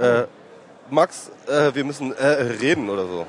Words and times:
Äh, 0.00 0.24
Max, 0.90 1.30
äh, 1.46 1.74
wir 1.74 1.84
müssen 1.84 2.12
äh, 2.16 2.26
reden 2.26 2.88
oder 2.90 3.06
so. 3.06 3.26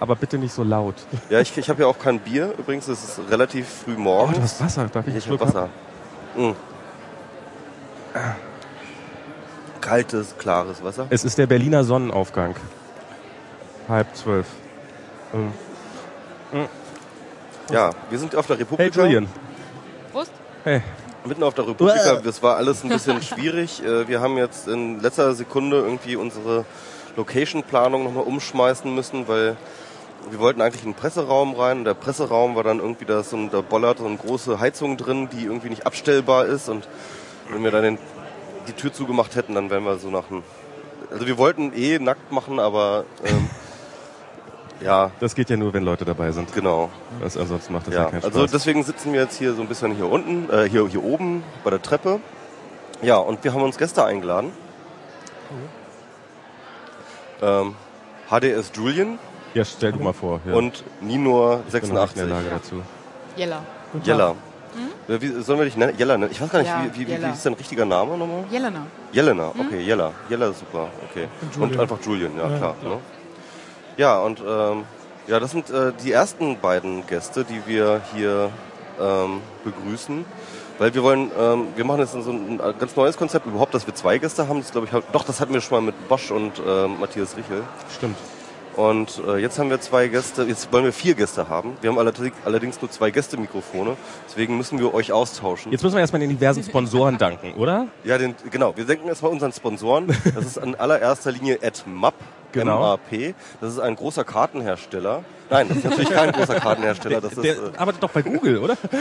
Aber 0.00 0.16
bitte 0.16 0.36
nicht 0.38 0.52
so 0.52 0.62
laut. 0.64 0.94
Ja, 1.30 1.40
ich, 1.40 1.56
ich 1.56 1.68
habe 1.70 1.82
ja 1.82 1.88
auch 1.88 1.98
kein 1.98 2.18
Bier. 2.18 2.52
Übrigens, 2.58 2.88
es 2.88 3.02
ist 3.04 3.20
relativ 3.30 3.66
früh 3.84 3.94
Oh, 3.96 4.00
morgens. 4.00 4.36
du 4.36 4.42
hast 4.42 4.60
Wasser. 4.64 4.88
Darf 4.92 5.06
ich 5.06 5.14
ich 5.16 5.26
einen 5.28 5.38
habe 5.40 5.46
Wasser. 5.48 5.68
Mm. 6.36 6.50
Kaltes, 9.80 10.34
klares 10.38 10.82
Wasser. 10.84 11.06
Es 11.10 11.24
ist 11.24 11.38
der 11.38 11.46
Berliner 11.46 11.84
Sonnenaufgang. 11.84 12.54
Halb 13.88 14.14
zwölf. 14.14 14.46
Ähm, 15.34 15.52
Ja, 17.70 17.90
wir 18.10 18.18
sind 18.18 18.34
auf 18.36 18.46
der 18.46 18.56
Hey 18.56 18.62
Republika. 18.64 19.02
Julian. 19.04 19.28
Prost. 20.12 20.30
Hey. 20.64 20.82
Mitten 21.24 21.42
auf 21.42 21.54
der 21.54 21.68
Republika. 21.68 22.16
Das 22.16 22.42
war 22.42 22.56
alles 22.56 22.82
ein 22.82 22.88
bisschen 22.88 23.22
schwierig. 23.22 23.82
Äh, 23.84 24.08
Wir 24.08 24.20
haben 24.20 24.36
jetzt 24.36 24.66
in 24.68 25.00
letzter 25.00 25.34
Sekunde 25.34 25.78
irgendwie 25.78 26.16
unsere 26.16 26.64
Location-Planung 27.16 28.04
nochmal 28.04 28.24
umschmeißen 28.24 28.92
müssen, 28.92 29.28
weil 29.28 29.56
wir 30.30 30.38
wollten 30.38 30.60
eigentlich 30.60 30.84
in 30.84 30.92
den 30.92 30.96
Presseraum 30.96 31.54
rein 31.54 31.78
und 31.78 31.84
der 31.84 31.94
Presseraum 31.94 32.54
war 32.54 32.62
dann 32.64 32.78
irgendwie 32.78 33.04
da 33.04 33.22
so 33.22 33.36
ein, 33.36 33.50
da 33.50 33.60
bollert 33.60 33.98
so 33.98 34.06
eine 34.06 34.16
große 34.16 34.58
Heizung 34.60 34.96
drin, 34.96 35.28
die 35.32 35.44
irgendwie 35.44 35.68
nicht 35.68 35.84
abstellbar 35.86 36.46
ist 36.46 36.68
und 36.68 36.88
wenn 37.50 37.62
wir 37.64 37.70
dann 37.70 37.82
den, 37.82 37.98
die 38.68 38.72
Tür 38.72 38.92
zugemacht 38.92 39.34
hätten, 39.34 39.54
dann 39.56 39.68
wären 39.68 39.84
wir 39.84 39.98
so 39.98 40.10
nach 40.10 40.30
einem, 40.30 40.42
also 41.10 41.26
wir 41.26 41.38
wollten 41.38 41.72
eh 41.74 41.98
nackt 41.98 42.30
machen, 42.30 42.60
aber 42.60 43.04
ähm, 43.24 43.50
ja, 44.84 45.10
Das 45.20 45.34
geht 45.34 45.50
ja 45.50 45.56
nur, 45.56 45.72
wenn 45.72 45.84
Leute 45.84 46.04
dabei 46.04 46.32
sind. 46.32 46.52
genau. 46.52 46.90
Das, 47.20 47.36
ansonsten 47.36 47.72
macht 47.72 47.86
das 47.86 47.94
ja, 47.94 48.02
Ja, 48.04 48.10
keinen 48.10 48.22
Spaß. 48.22 48.34
also 48.34 48.46
deswegen 48.46 48.82
sitzen 48.82 49.12
wir 49.12 49.20
jetzt 49.22 49.38
hier 49.38 49.54
so 49.54 49.62
ein 49.62 49.68
bisschen 49.68 49.94
hier 49.94 50.10
unten, 50.10 50.50
äh, 50.50 50.68
hier, 50.68 50.86
hier 50.88 51.02
oben 51.02 51.42
bei 51.64 51.70
der 51.70 51.80
Treppe. 51.82 52.20
Ja, 53.02 53.16
und 53.16 53.42
wir 53.44 53.52
haben 53.52 53.62
uns 53.62 53.78
Gäste 53.78 54.04
eingeladen. 54.04 54.52
Ähm, 57.42 57.74
HDS 58.30 58.70
Julian 58.74 59.18
ja, 59.54 59.64
stell 59.64 59.92
du 59.92 59.98
mal 59.98 60.12
vor. 60.14 60.40
Ja. 60.46 60.54
und 60.54 60.82
Ninor 61.00 61.60
Ich 61.66 61.72
bin 61.72 61.80
nicht 61.82 62.12
86. 62.12 62.22
in 62.22 62.28
der 62.28 62.36
Lage 62.36 62.48
dazu. 62.50 62.82
Jella. 63.36 63.62
Jella. 64.02 64.34
Äh, 65.08 65.20
Wie, 65.20 65.28
sollen 65.42 65.58
wir 65.58 65.66
dich 65.66 65.76
nennen? 65.76 65.94
Jella, 65.98 66.16
ne? 66.16 66.28
Ich 66.30 66.40
weiß 66.40 66.48
gar 66.48 66.60
nicht, 66.60 66.68
Ja, 66.68 66.84
wie, 66.94 67.00
wie, 67.00 67.08
wie, 67.08 67.30
ist 67.30 67.44
dein 67.44 67.52
richtiger 67.54 67.84
Name 67.84 68.16
nochmal? 68.16 68.44
Jelena. 68.50 68.86
Jelena, 69.12 69.48
okay, 69.48 69.80
Jella. 69.80 70.12
Jella 70.30 70.48
ist 70.48 70.60
super, 70.60 70.88
okay. 71.10 71.28
Und, 71.42 71.54
Julian. 71.56 71.80
einfach 71.80 71.98
Julian, 72.02 72.32
ja, 72.38 72.56
klar. 72.56 72.74
Ne? 72.82 72.98
Ja, 73.96 74.20
und 74.20 74.40
ähm, 74.46 74.84
ja, 75.26 75.38
das 75.38 75.50
sind 75.52 75.70
äh, 75.70 75.92
die 76.02 76.12
ersten 76.12 76.58
beiden 76.58 77.06
Gäste, 77.06 77.44
die 77.44 77.62
wir 77.66 78.00
hier 78.14 78.50
ähm, 79.00 79.40
begrüßen. 79.64 80.24
Weil 80.78 80.94
wir 80.94 81.02
wollen, 81.02 81.30
ähm, 81.38 81.68
wir 81.76 81.84
machen 81.84 82.00
jetzt 82.00 82.12
so 82.12 82.30
ein 82.30 82.58
äh, 82.58 82.74
ganz 82.78 82.96
neues 82.96 83.16
Konzept, 83.16 83.46
überhaupt, 83.46 83.74
dass 83.74 83.86
wir 83.86 83.94
zwei 83.94 84.18
Gäste 84.18 84.48
haben. 84.48 84.60
Das 84.60 84.72
glaube 84.72 84.88
ich, 84.90 85.04
doch, 85.12 85.24
das 85.24 85.40
hatten 85.40 85.52
wir 85.52 85.60
schon 85.60 85.76
mal 85.76 85.92
mit 85.92 86.08
Bosch 86.08 86.30
und 86.30 86.60
ähm, 86.66 86.98
Matthias 86.98 87.36
Richel. 87.36 87.62
Stimmt. 87.94 88.16
Und 88.76 89.20
äh, 89.26 89.36
jetzt 89.36 89.58
haben 89.58 89.70
wir 89.70 89.80
zwei 89.80 90.08
Gäste, 90.08 90.44
jetzt 90.44 90.72
wollen 90.72 90.84
wir 90.84 90.92
vier 90.92 91.14
Gäste 91.14 91.48
haben. 91.48 91.76
Wir 91.80 91.90
haben 91.90 91.98
allerdings, 91.98 92.80
nur 92.80 92.90
zwei 92.90 93.10
Gästemikrofone, 93.10 93.96
deswegen 94.26 94.56
müssen 94.56 94.78
wir 94.78 94.94
euch 94.94 95.12
austauschen. 95.12 95.72
Jetzt 95.72 95.82
müssen 95.82 95.94
wir 95.94 96.00
erstmal 96.00 96.20
den 96.20 96.30
diversen 96.30 96.62
Sponsoren 96.62 97.18
danken, 97.18 97.52
oder? 97.54 97.88
Ja, 98.04 98.16
den, 98.18 98.34
genau. 98.50 98.76
Wir 98.76 98.84
denken 98.84 99.08
erstmal 99.08 99.32
unseren 99.32 99.52
Sponsoren. 99.52 100.06
Das 100.34 100.46
ist 100.46 100.56
in 100.56 100.74
allererster 100.74 101.32
Linie 101.32 101.58
AdMap. 101.62 102.14
Genau. 102.52 102.80
MAP. 102.80 103.34
Das 103.60 103.72
ist 103.72 103.78
ein 103.78 103.96
großer 103.96 104.24
Kartenhersteller. 104.24 105.24
Nein, 105.52 105.68
das 105.68 105.76
ist 105.76 105.84
natürlich 105.84 106.10
kein 106.10 106.32
großer 106.32 106.54
Kartenhersteller. 106.54 107.20
Das 107.20 107.32
ist, 107.32 107.44
Der 107.44 107.54
äh, 107.54 107.76
arbeitet 107.76 108.02
doch 108.02 108.10
bei 108.10 108.22
Google, 108.22 108.58
oder? 108.58 108.76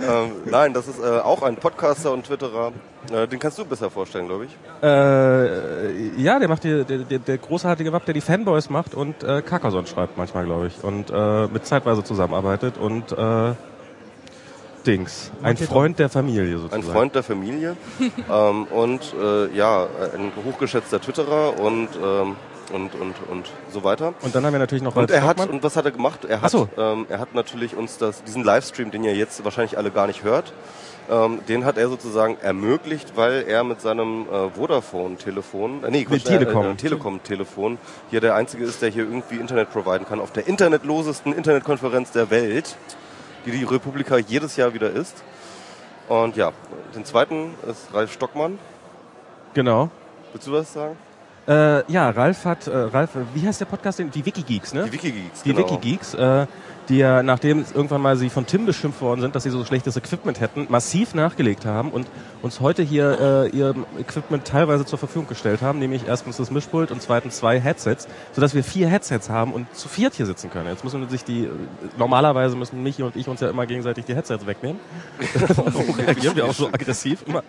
ähm, 0.00 0.30
nein, 0.44 0.72
das 0.72 0.86
ist 0.86 1.00
äh, 1.00 1.18
auch 1.18 1.42
ein 1.42 1.56
Podcaster 1.56 2.12
und 2.12 2.26
Twitterer. 2.26 2.70
Äh, 3.12 3.26
den 3.26 3.40
kannst 3.40 3.58
du 3.58 3.64
besser 3.64 3.90
vorstellen, 3.90 4.28
glaube 4.28 4.44
ich. 4.44 4.56
Äh, 4.82 6.22
ja, 6.22 6.38
der 6.38 6.48
macht 6.48 6.62
die, 6.62 6.84
der, 6.84 6.98
der, 6.98 7.18
der 7.18 7.38
großartige 7.38 7.92
Wab, 7.92 8.04
der 8.04 8.14
die 8.14 8.20
Fanboys 8.20 8.70
macht 8.70 8.94
und 8.94 9.24
äh, 9.24 9.42
Carcassonne 9.42 9.88
schreibt 9.88 10.16
manchmal, 10.16 10.44
glaube 10.44 10.68
ich. 10.68 10.84
Und 10.84 11.10
äh, 11.10 11.48
mit 11.48 11.66
zeitweise 11.66 12.04
zusammenarbeitet 12.04 12.78
und 12.78 13.10
äh, 13.10 13.54
Dings. 14.86 15.30
Ein. 15.42 15.56
Freund 15.56 15.98
der 15.98 16.08
Familie 16.08 16.54
Ein 16.54 16.60
sozusagen. 16.60 16.82
Freund 16.84 17.14
der 17.14 17.22
Familie. 17.22 17.76
ähm, 18.30 18.64
und 18.64 19.14
äh, 19.20 19.54
ja, 19.54 19.86
ein 20.14 20.32
hochgeschätzter 20.44 21.00
Twitterer 21.00 21.58
und, 21.60 21.88
ähm, 22.02 22.36
und, 22.70 22.94
und, 22.94 23.14
und 23.28 23.50
so 23.72 23.84
weiter. 23.84 24.14
Und 24.22 24.34
dann 24.34 24.44
haben 24.44 24.52
wir 24.52 24.58
natürlich 24.58 24.82
noch 24.82 24.96
Und 24.96 25.10
Ralf 25.10 25.22
er 25.22 25.26
hat, 25.26 25.48
und 25.48 25.62
was 25.62 25.76
hat 25.76 25.84
er 25.84 25.90
gemacht? 25.90 26.24
Er 26.24 26.42
hat, 26.42 26.50
so. 26.50 26.68
ähm, 26.76 27.06
er 27.08 27.18
hat 27.18 27.34
natürlich 27.34 27.76
uns 27.76 27.98
das, 27.98 28.22
diesen 28.24 28.44
Livestream, 28.44 28.90
den 28.90 29.04
ihr 29.04 29.14
jetzt 29.14 29.44
wahrscheinlich 29.44 29.78
alle 29.78 29.90
gar 29.90 30.06
nicht 30.06 30.24
hört, 30.24 30.52
ähm, 31.10 31.40
den 31.48 31.64
hat 31.64 31.76
er 31.76 31.88
sozusagen 31.88 32.36
ermöglicht, 32.40 33.16
weil 33.16 33.44
er 33.48 33.64
mit 33.64 33.80
seinem 33.80 34.26
äh, 34.28 34.50
Vodafone-Telefon, 34.50 35.84
äh, 35.84 35.90
nee, 35.90 36.04
Quatsch, 36.04 36.24
Telekom. 36.24 36.66
Äh, 36.66 36.70
äh, 36.70 36.74
Telekom-Telefon 36.76 37.78
hier 38.10 38.20
der 38.20 38.34
Einzige 38.36 38.64
ist, 38.64 38.80
der 38.80 38.90
hier 38.90 39.04
irgendwie 39.04 39.36
Internet 39.36 39.72
providen 39.72 40.06
kann, 40.06 40.20
auf 40.20 40.32
der 40.32 40.46
internetlosesten 40.46 41.32
Internetkonferenz 41.32 42.12
der 42.12 42.30
Welt, 42.30 42.76
die 43.44 43.50
die 43.50 43.64
Republika 43.64 44.18
jedes 44.18 44.56
Jahr 44.56 44.72
wieder 44.72 44.90
ist. 44.90 45.24
Und 46.08 46.36
ja, 46.36 46.52
den 46.94 47.04
zweiten 47.04 47.54
ist 47.68 47.92
Ralf 47.92 48.12
Stockmann. 48.12 48.58
Genau. 49.54 49.90
Willst 50.32 50.46
du 50.46 50.52
was 50.52 50.72
sagen? 50.72 50.96
Äh, 51.48 51.90
ja, 51.92 52.10
Ralf 52.10 52.44
hat, 52.44 52.66
äh, 52.66 52.76
Ralf, 52.76 53.10
wie 53.34 53.46
heißt 53.46 53.60
der 53.60 53.66
Podcast? 53.66 53.98
denn? 53.98 54.10
Die 54.10 54.24
Wikigeeks, 54.24 54.74
ne? 54.74 54.84
Die 54.84 54.92
Wikigeeks. 54.92 55.42
Die 55.42 55.52
genau. 55.52 55.70
Wikigeeks, 55.70 56.14
äh, 56.14 56.46
die 56.90 56.98
ja, 56.98 57.22
nachdem 57.22 57.64
irgendwann 57.74 58.02
mal 58.02 58.16
sie 58.16 58.28
von 58.28 58.46
Tim 58.46 58.66
beschimpft 58.66 59.00
worden 59.00 59.20
sind, 59.20 59.34
dass 59.34 59.44
sie 59.44 59.50
so 59.50 59.64
schlechtes 59.64 59.96
Equipment 59.96 60.40
hätten, 60.40 60.66
massiv 60.68 61.14
nachgelegt 61.14 61.64
haben 61.64 61.90
und 61.90 62.06
uns 62.42 62.60
heute 62.60 62.82
hier 62.82 63.48
äh, 63.52 63.56
ihr 63.56 63.74
Equipment 63.98 64.44
teilweise 64.44 64.84
zur 64.84 64.98
Verfügung 64.98 65.28
gestellt 65.28 65.62
haben, 65.62 65.78
nämlich 65.78 66.06
erstens 66.06 66.36
das 66.36 66.50
Mischpult 66.50 66.90
und 66.90 67.00
zweitens 67.00 67.36
zwei 67.36 67.60
Headsets, 67.60 68.08
sodass 68.32 68.54
wir 68.54 68.64
vier 68.64 68.88
Headsets 68.88 69.30
haben 69.30 69.52
und 69.52 69.72
zu 69.74 69.88
viert 69.88 70.14
hier 70.14 70.26
sitzen 70.26 70.50
können. 70.50 70.68
Jetzt 70.68 70.84
müssen 70.84 71.08
sich 71.08 71.24
die, 71.24 71.48
normalerweise 71.96 72.56
müssen 72.56 72.82
Michi 72.82 73.02
und 73.02 73.14
ich 73.16 73.28
uns 73.28 73.40
ja 73.40 73.48
immer 73.48 73.66
gegenseitig 73.66 74.04
die 74.04 74.14
Headsets 74.14 74.46
wegnehmen. 74.46 74.80
Warum 75.48 75.94
reagieren 75.94 76.34
wir 76.34 76.46
auch 76.46 76.54
so 76.54 76.66
aggressiv 76.68 77.24
immer 77.26 77.44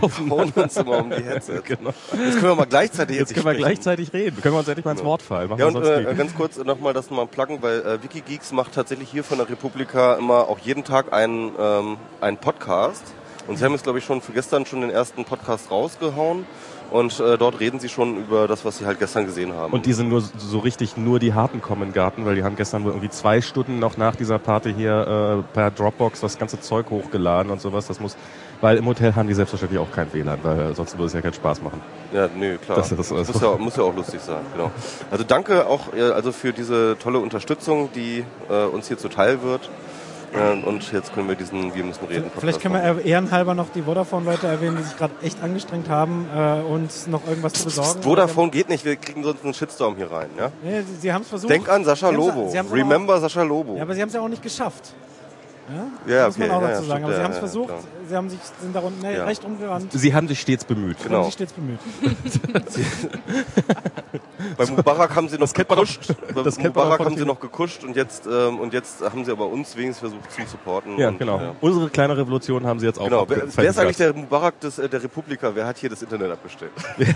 aufeinander? 0.00 0.62
uns 0.62 0.76
immer 0.76 0.98
um 0.98 1.10
die 1.10 1.22
Headsets. 1.22 1.62
Genau. 1.68 1.92
Jetzt 2.12 2.36
können 2.36 2.52
wir 2.52 2.54
mal 2.54 2.66
gleichzeitig 2.66 3.18
Jetzt 3.18 3.34
können 3.34 3.44
wir 3.44 3.52
sprechen. 3.52 3.66
gleichzeitig 3.66 4.12
reden. 4.12 4.40
Können 4.40 4.54
wir 4.54 4.60
uns 4.60 4.68
endlich 4.68 4.84
mal 4.86 4.92
ins 4.92 5.04
Wort 5.04 5.20
fallen. 5.20 5.50
Machen 5.50 5.60
Ja, 5.60 5.66
und 5.66 5.74
sonst 5.74 5.88
äh, 5.88 6.14
ganz 6.14 6.34
kurz 6.34 6.56
nochmal 6.56 6.94
das 6.94 7.10
mal 7.10 7.26
pluggen, 7.26 7.60
weil 7.60 7.80
äh, 7.80 8.02
Wikigeeks 8.02 8.52
macht 8.52 8.77
tatsächlich 8.78 9.10
hier 9.10 9.24
von 9.24 9.38
der 9.38 9.48
Republika 9.50 10.14
immer 10.14 10.48
auch 10.48 10.60
jeden 10.60 10.84
Tag 10.84 11.12
einen, 11.12 11.50
ähm, 11.58 11.96
einen 12.20 12.36
Podcast. 12.36 13.02
Und 13.48 13.56
sie 13.56 13.64
haben 13.64 13.72
jetzt, 13.72 13.82
glaube 13.82 13.98
ich, 13.98 14.04
schon 14.04 14.20
für 14.20 14.32
gestern 14.32 14.66
schon 14.66 14.82
den 14.82 14.90
ersten 14.90 15.24
Podcast 15.24 15.70
rausgehauen. 15.70 16.46
Und 16.90 17.18
äh, 17.18 17.36
dort 17.36 17.58
reden 17.60 17.80
sie 17.80 17.88
schon 17.88 18.16
über 18.16 18.46
das, 18.46 18.64
was 18.64 18.78
sie 18.78 18.86
halt 18.86 18.98
gestern 18.98 19.26
gesehen 19.26 19.52
haben. 19.52 19.72
Und 19.72 19.84
die 19.84 19.92
sind 19.92 20.08
nur 20.08 20.20
so 20.20 20.60
richtig 20.60 20.96
nur 20.96 21.18
die 21.18 21.34
harten 21.34 21.60
kommen 21.60 21.82
in 21.82 21.88
den 21.88 21.94
Garten, 21.94 22.24
weil 22.24 22.36
die 22.36 22.44
haben 22.44 22.56
gestern 22.56 22.84
wohl 22.84 22.92
irgendwie 22.92 23.10
zwei 23.10 23.40
Stunden 23.40 23.78
noch 23.78 23.96
nach 23.96 24.14
dieser 24.14 24.38
Party 24.38 24.72
hier 24.72 25.42
äh, 25.44 25.52
per 25.52 25.70
Dropbox 25.70 26.20
das 26.20 26.38
ganze 26.38 26.60
Zeug 26.60 26.88
hochgeladen 26.88 27.50
und 27.50 27.60
sowas. 27.60 27.88
Das 27.88 28.00
muss, 28.00 28.16
weil 28.60 28.76
im 28.78 28.86
Hotel 28.86 29.14
haben 29.14 29.28
die 29.28 29.34
selbstverständlich 29.34 29.80
auch 29.80 29.90
kein 29.92 30.12
WLAN, 30.12 30.38
weil 30.42 30.74
sonst 30.74 30.94
würde 30.94 31.06
es 31.06 31.12
ja 31.12 31.20
keinen 31.20 31.34
Spaß 31.34 31.62
machen. 31.62 31.80
ja, 32.12 32.28
nö, 32.36 32.58
klar. 32.58 32.78
Das 32.78 32.90
ist 32.92 32.98
also- 33.12 33.14
muss, 33.32 33.40
ja, 33.42 33.56
muss 33.56 33.76
ja 33.76 33.82
auch 33.84 33.94
lustig 33.94 34.20
sein, 34.20 34.40
genau. 34.52 34.70
Also 35.10 35.24
danke 35.24 35.66
auch 35.66 35.92
also 36.14 36.32
für 36.32 36.52
diese 36.52 36.96
tolle 36.98 37.18
Unterstützung, 37.18 37.90
die 37.94 38.24
äh, 38.50 38.64
uns 38.64 38.88
hier 38.88 38.98
zuteil 38.98 39.42
wird. 39.42 39.68
Äh, 40.34 40.62
und 40.66 40.92
jetzt 40.92 41.14
können 41.14 41.26
wir 41.26 41.36
diesen 41.36 41.74
Wir 41.74 41.82
müssen 41.84 42.04
reden. 42.04 42.30
Vielleicht 42.38 42.60
können 42.60 42.74
wir 42.74 43.02
ehrenhalber 43.02 43.54
noch 43.54 43.70
die 43.74 43.80
Vodafone-Leute 43.80 44.46
erwähnen, 44.46 44.76
die 44.76 44.82
sich 44.82 44.94
gerade 44.98 45.14
echt 45.22 45.42
angestrengt 45.42 45.88
haben, 45.88 46.26
äh, 46.36 46.60
uns 46.70 47.06
noch 47.06 47.26
irgendwas 47.26 47.54
zu 47.54 47.64
besorgen. 47.64 48.02
Vodafone 48.02 48.50
geht 48.50 48.68
nicht, 48.68 48.84
wir 48.84 48.96
kriegen 48.96 49.22
sonst 49.24 49.42
einen 49.42 49.54
Shitstorm 49.54 49.96
hier 49.96 50.10
rein. 50.12 50.28
Ja? 50.38 50.50
Nee, 50.62 50.82
sie, 50.82 50.96
sie 51.00 51.12
haben 51.14 51.22
es 51.22 51.28
versucht. 51.28 51.50
Denk 51.50 51.66
an 51.70 51.82
Sascha 51.82 52.10
Sie 52.10 52.14
haben's- 52.16 52.26
Lobo. 52.34 52.50
sie 52.50 52.58
haben's 52.58 52.70
aber 52.70 52.78
Remember 52.80 53.18
Sascha 53.20 53.42
Lobo. 53.42 53.76
Ja, 53.76 53.82
aber 53.84 53.94
sie 53.94 54.02
haben 54.02 54.08
es 54.08 54.14
ja 54.14 54.20
auch 54.20 54.28
nicht 54.28 54.42
geschafft. 54.42 54.92
Ja, 55.68 56.14
Ja, 56.14 56.26
muss 56.26 56.38
man 56.38 56.48
okay, 56.50 56.56
auch 56.56 56.62
ja, 56.62 56.68
dazu 56.68 56.82
ja, 56.82 56.88
sagen. 56.88 57.04
Aber 57.04 57.12
sie 57.12 57.18
ja, 57.18 57.24
haben 57.24 57.30
es 57.32 57.36
ja, 57.36 57.40
versucht, 57.40 57.68
klar. 57.68 57.80
sie 58.08 58.16
haben 58.16 58.30
sich, 58.30 58.38
sind 58.60 58.74
da 58.74 58.80
unten 58.80 59.04
Ja. 59.04 59.24
recht 59.24 59.44
umgerannt. 59.44 59.92
Sie 59.92 60.14
haben 60.14 60.28
sich 60.28 60.40
stets 60.40 60.64
bemüht. 60.64 60.98
Sie 60.98 61.04
haben 61.04 61.10
Genau. 61.10 61.24
sich 61.24 61.34
stets 61.34 61.52
bemüht. 61.52 61.78
Bei 64.56 64.66
Mubarak 64.66 65.14
haben 65.14 65.28
sie 65.28 65.36
noch 65.38 65.52
man 65.54 65.66
doch- 65.66 65.76
gekuscht. 65.76 66.00
Bei 66.34 66.42
das 66.42 66.56
man 66.56 66.66
Mubarak 66.68 67.00
haben 67.00 67.16
sie 67.16 67.24
noch 67.24 67.38
gekuscht 67.40 67.84
und 67.84 67.96
jetzt, 67.96 68.26
ähm, 68.26 68.58
und 68.60 68.72
jetzt 68.72 69.02
haben 69.02 69.24
sie 69.24 69.30
aber 69.32 69.46
uns 69.46 69.76
wenigstens 69.76 70.10
versucht 70.10 70.32
zu 70.32 70.40
supporten. 70.50 70.96
Ja, 70.98 71.08
und, 71.08 71.18
genau. 71.18 71.38
Ja. 71.38 71.54
Unsere 71.60 71.90
kleine 71.90 72.16
Revolution 72.16 72.66
haben 72.66 72.78
sie 72.80 72.86
jetzt 72.86 72.98
auch 72.98 73.04
Genau. 73.04 73.24
Wer, 73.28 73.42
wer 73.54 73.70
ist 73.70 73.78
eigentlich 73.78 73.96
der 73.98 74.14
Mubarak 74.14 74.58
des, 74.60 74.78
äh, 74.78 74.88
der 74.88 75.02
Republika? 75.02 75.50
Wer 75.54 75.66
hat 75.66 75.76
hier 75.78 75.90
das 75.90 76.02
Internet 76.02 76.32
abgestellt? 76.32 76.72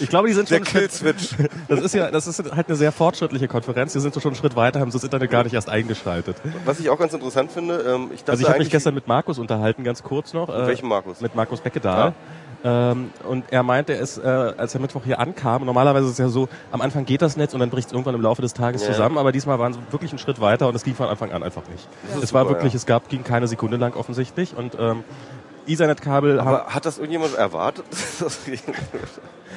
Ich 0.00 0.08
glaube, 0.08 0.28
die 0.28 0.34
sind 0.34 0.50
Der 0.50 0.56
schon 0.58 0.66
Schritt, 0.66 0.90
Killswitch. 0.90 1.34
das 1.68 1.80
ist 1.80 1.94
ja, 1.94 2.10
das 2.10 2.26
ist 2.26 2.42
halt 2.54 2.68
eine 2.68 2.76
sehr 2.76 2.92
fortschrittliche 2.92 3.48
Konferenz. 3.48 3.92
Die 3.92 4.00
sind 4.00 4.14
so 4.14 4.20
schon 4.20 4.30
einen 4.32 4.36
Schritt 4.36 4.56
weiter, 4.56 4.80
haben 4.80 4.90
sie 4.90 4.96
das 4.96 5.04
Internet 5.04 5.30
gar 5.30 5.44
nicht 5.44 5.54
erst 5.54 5.68
eingeschaltet. 5.68 6.36
Was 6.64 6.80
ich 6.80 6.90
auch 6.90 6.98
ganz 6.98 7.12
interessant 7.12 7.50
finde, 7.50 7.74
ähm, 7.86 8.10
ich 8.12 8.20
dachte 8.20 8.32
Also 8.32 8.42
ich 8.42 8.48
habe 8.48 8.58
mich 8.58 8.70
gestern 8.70 8.94
mit 8.94 9.08
Markus 9.08 9.38
unterhalten, 9.38 9.84
ganz 9.84 10.02
kurz 10.02 10.32
noch. 10.32 10.48
Mit 10.48 10.66
welchem 10.66 10.88
Markus? 10.88 11.20
Mit 11.20 11.34
Markus 11.34 11.60
Beckedahl. 11.60 12.14
Ähm, 12.66 13.10
und 13.28 13.44
er 13.50 13.62
meinte, 13.62 13.92
es, 13.92 14.16
äh, 14.16 14.22
als 14.22 14.74
er 14.74 14.80
Mittwoch 14.80 15.02
hier 15.04 15.20
ankam, 15.20 15.66
normalerweise 15.66 16.06
ist 16.06 16.12
es 16.12 16.18
ja 16.18 16.28
so, 16.28 16.48
am 16.72 16.80
Anfang 16.80 17.04
geht 17.04 17.20
das 17.20 17.36
Netz 17.36 17.52
und 17.52 17.60
dann 17.60 17.68
bricht 17.68 17.88
es 17.88 17.92
irgendwann 17.92 18.14
im 18.14 18.22
Laufe 18.22 18.40
des 18.40 18.54
Tages 18.54 18.80
Ja. 18.82 18.92
zusammen, 18.92 19.18
aber 19.18 19.32
diesmal 19.32 19.58
waren 19.58 19.74
sie 19.74 19.80
wirklich 19.90 20.12
einen 20.12 20.18
Schritt 20.18 20.40
weiter 20.40 20.66
und 20.68 20.74
es 20.74 20.86
lief 20.86 20.96
von 20.96 21.08
Anfang 21.08 21.30
an 21.32 21.42
einfach 21.42 21.68
nicht. 21.68 21.86
es 22.22 22.32
war 22.32 22.44
super, 22.44 22.54
wirklich, 22.54 22.72
ja. 22.72 22.78
es 22.78 22.86
gab, 22.86 23.10
ging 23.10 23.22
keine 23.22 23.48
Sekunde 23.48 23.76
lang 23.76 23.94
offensichtlich 23.94 24.56
und 24.56 24.78
ähm, 24.80 25.04
Ethernet-Kabel 25.66 26.40
haben. 26.40 26.48
Aber 26.48 26.66
hat 26.74 26.86
das 26.86 26.98
irgendjemand 26.98 27.34
erwartet? 27.34 27.84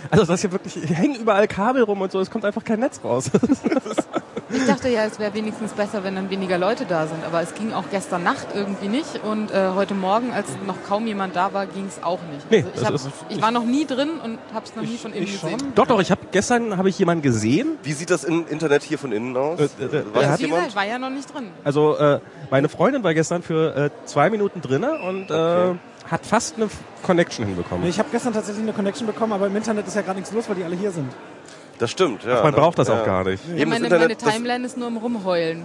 Also 0.09 0.25
das 0.25 0.35
ist 0.35 0.41
hier 0.41 0.51
wirklich, 0.51 0.73
hier 0.73 0.95
hängen 0.95 1.15
überall 1.15 1.47
Kabel 1.47 1.83
rum 1.83 1.99
und 2.01 2.11
so, 2.11 2.19
es 2.19 2.29
kommt 2.29 2.45
einfach 2.45 2.63
kein 2.63 2.79
Netz 2.79 3.01
raus. 3.03 3.31
Ich 4.49 4.65
dachte 4.65 4.87
ja, 4.89 5.03
es 5.05 5.19
wäre 5.19 5.33
wenigstens 5.33 5.73
besser, 5.73 6.03
wenn 6.03 6.15
dann 6.15 6.29
weniger 6.29 6.57
Leute 6.57 6.85
da 6.85 7.05
sind. 7.07 7.23
Aber 7.25 7.41
es 7.41 7.53
ging 7.53 7.73
auch 7.73 7.83
gestern 7.91 8.23
Nacht 8.23 8.47
irgendwie 8.53 8.87
nicht. 8.87 9.23
Und 9.23 9.51
äh, 9.51 9.71
heute 9.75 9.93
Morgen, 9.93 10.31
als 10.31 10.47
noch 10.65 10.75
kaum 10.87 11.05
jemand 11.05 11.35
da 11.35 11.53
war, 11.53 11.65
ging 11.65 11.85
es 11.87 12.01
auch 12.03 12.19
nicht. 12.31 12.49
Nee, 12.49 12.57
also 12.59 12.69
ich, 12.69 12.75
das 12.75 12.85
hab, 12.87 12.95
ist- 12.95 13.07
ich 13.29 13.41
war 13.41 13.51
noch 13.51 13.65
nie 13.65 13.85
drin 13.85 14.09
und 14.23 14.39
habe 14.53 14.65
es 14.65 14.75
noch 14.75 14.83
nie 14.83 14.97
von 14.97 15.11
innen 15.11 15.25
gesehen. 15.25 15.59
schon. 15.59 15.73
doch, 15.75 15.85
doch, 15.87 15.99
ich 15.99 16.11
habe 16.11 16.21
gestern 16.31 16.77
habe 16.77 16.87
ich 16.89 16.97
jemanden 16.97 17.21
gesehen. 17.23 17.77
Wie 17.83 17.91
sieht 17.93 18.09
das 18.09 18.23
im 18.23 18.47
Internet 18.47 18.83
hier 18.83 18.97
von 18.97 19.11
innen 19.11 19.35
aus? 19.35 19.59
Äh, 19.59 19.63
äh, 19.63 19.67
Weiß 19.67 19.81
das 19.81 19.89
hat- 19.89 20.03
Wie 20.05 20.13
gesagt, 20.13 20.39
jemand? 20.41 20.67
ich 20.69 20.75
war 20.75 20.85
ja 20.85 20.97
noch 20.97 21.09
nicht 21.09 21.33
drin. 21.33 21.47
Also 21.63 21.97
äh, 21.97 22.19
meine 22.49 22.69
Freundin 22.69 23.03
war 23.03 23.13
gestern 23.13 23.41
für 23.43 23.75
äh, 23.75 23.89
zwei 24.05 24.29
Minuten 24.29 24.61
drinne 24.61 24.99
und 25.01 25.29
äh, 25.29 25.33
Okay. 25.33 25.75
hat 26.09 26.25
fast 26.25 26.55
eine 26.55 26.69
Connection 27.03 27.45
hinbekommen. 27.45 27.83
Nee, 27.83 27.89
ich 27.89 27.99
habe 27.99 28.07
gestern 28.11 28.31
tatsächlich 28.31 28.63
eine 28.63 28.71
Connection 28.73 29.05
bekommen, 29.07 29.33
aber 29.33 29.47
im 29.47 29.55
Internet 29.57 29.87
ist 29.87 29.95
ja 29.95 30.01
gerade 30.03 30.19
nichts 30.19 30.31
los, 30.33 30.47
weil 30.47 30.55
die 30.55 30.63
alle 30.63 30.75
hier 30.77 30.91
sind. 30.91 31.09
Das 31.79 31.91
stimmt, 31.91 32.23
ja. 32.23 32.41
Man 32.43 32.53
braucht 32.53 32.79
das 32.79 32.87
ja. 32.87 32.99
auch 32.99 33.05
gar 33.05 33.23
nicht. 33.23 33.43
Eben 33.55 33.69
meine, 33.69 33.89
meine 33.89 34.15
Timeline 34.15 34.65
ist 34.65 34.77
nur 34.77 34.87
im 34.87 34.97
Rumheulen. 34.97 35.63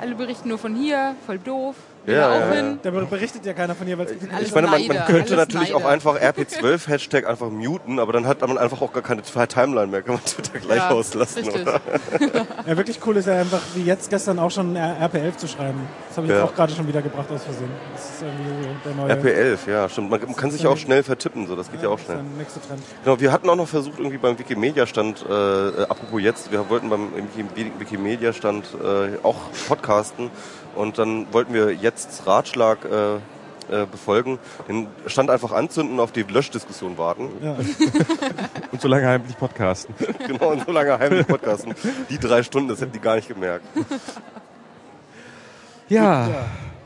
Alle 0.00 0.14
berichten 0.14 0.48
nur 0.48 0.58
von 0.58 0.74
hier, 0.74 1.14
voll 1.26 1.38
doof. 1.38 1.76
Ja, 2.06 2.14
da 2.28 2.34
auch 2.34 2.40
ja, 2.40 2.52
hin. 2.52 2.78
Da 2.82 2.90
berichtet 2.90 3.44
ja 3.44 3.52
keiner 3.52 3.74
von 3.74 3.86
hier, 3.86 3.98
weil 3.98 4.06
es 4.06 4.12
Alles 4.34 4.48
Ich 4.48 4.54
meine, 4.54 4.68
man, 4.68 4.86
man 4.86 4.96
könnte 5.06 5.34
alles 5.34 5.48
natürlich 5.48 5.74
auch 5.74 5.80
Neider. 5.80 5.90
einfach 5.92 6.16
RP12-Hashtag 6.20 7.26
einfach 7.26 7.50
muten, 7.50 7.98
aber 7.98 8.12
dann 8.12 8.26
hat 8.26 8.40
man 8.40 8.56
einfach 8.58 8.80
auch 8.80 8.92
gar 8.92 9.02
keine 9.02 9.22
Timeline 9.22 9.86
mehr. 9.88 10.02
Kann 10.02 10.14
man 10.14 10.24
Twitter 10.24 10.58
gleich 10.58 10.78
Ja, 10.78 10.90
auslassen, 10.90 11.44
richtig. 11.44 11.62
oder? 11.62 11.80
Ja, 12.66 12.76
wirklich 12.76 13.00
cool 13.06 13.16
ist 13.16 13.26
ja 13.26 13.38
einfach, 13.40 13.60
wie 13.74 13.82
jetzt 13.82 14.10
gestern 14.10 14.38
auch 14.38 14.50
schon 14.50 14.76
RP11 14.76 15.36
zu 15.36 15.48
schreiben. 15.48 15.80
Das 16.08 16.16
habe 16.16 16.26
ich 16.26 16.32
Ja. 16.32 16.40
jetzt 16.40 16.50
auch 16.50 16.54
gerade 16.54 16.72
schon 16.74 16.86
wieder 16.88 17.02
gebracht 17.02 17.26
aus 17.32 17.44
Versehen. 17.44 17.70
Das 17.94 18.04
ist 18.10 18.22
irgendwie 18.22 18.62
so 18.64 18.68
der 19.08 19.18
neue. 19.24 19.54
RP11, 19.56 19.70
ja, 19.70 19.88
stimmt. 19.88 20.10
Man, 20.10 20.20
man 20.20 20.36
kann 20.36 20.50
sich 20.50 20.66
auch 20.66 20.76
schnell 20.76 21.02
vertippen, 21.02 21.46
so, 21.46 21.56
das 21.56 21.70
geht 21.70 21.82
ja 21.82 21.88
auch 21.88 21.92
das 21.94 22.00
ist 22.02 22.06
schnell. 22.06 22.16
der 22.18 22.38
nächste 22.38 22.60
Trend. 22.60 22.82
Genau, 23.04 23.20
wir 23.20 23.32
hatten 23.32 23.48
auch 23.48 23.56
noch 23.56 23.68
versucht, 23.68 23.98
irgendwie 23.98 24.18
beim 24.18 24.38
Wikimedia-Stand, 24.38 25.24
äh, 25.28 25.32
äh, 25.32 25.82
apropos 25.82 26.20
jetzt, 26.22 26.50
wir 26.50 26.68
wollten 26.68 26.88
beim 26.90 27.08
Wiki- 27.14 27.72
Wikimedia-Stand 27.78 28.64
äh, 28.82 29.18
auch 29.22 29.36
podcasten 29.68 30.30
und 30.74 30.98
dann 30.98 31.32
wollten 31.32 31.54
wir 31.54 31.72
jetzt 31.72 32.26
Ratschlag 32.26 32.84
äh, 32.84 33.16
äh, 33.70 33.86
befolgen, 33.86 34.38
den 34.68 34.88
Stand 35.06 35.30
einfach 35.30 35.52
anzünden 35.52 35.94
und 35.94 36.00
auf 36.00 36.12
die 36.12 36.22
Löschdiskussion 36.22 36.98
warten. 36.98 37.28
Ja. 37.42 37.56
Und 38.72 38.80
so 38.80 38.88
lange 38.88 39.06
heimlich 39.06 39.36
podcasten. 39.36 39.94
genau, 40.26 40.52
und 40.52 40.64
so 40.64 40.70
lange 40.70 40.96
heimlich 40.96 41.26
podcasten. 41.26 41.74
Die 42.08 42.18
drei 42.18 42.44
Stunden, 42.44 42.68
das 42.68 42.80
hätten 42.80 42.92
die 42.92 43.00
gar 43.00 43.16
nicht 43.16 43.26
gemerkt. 43.26 43.64
Ja. 45.88 46.28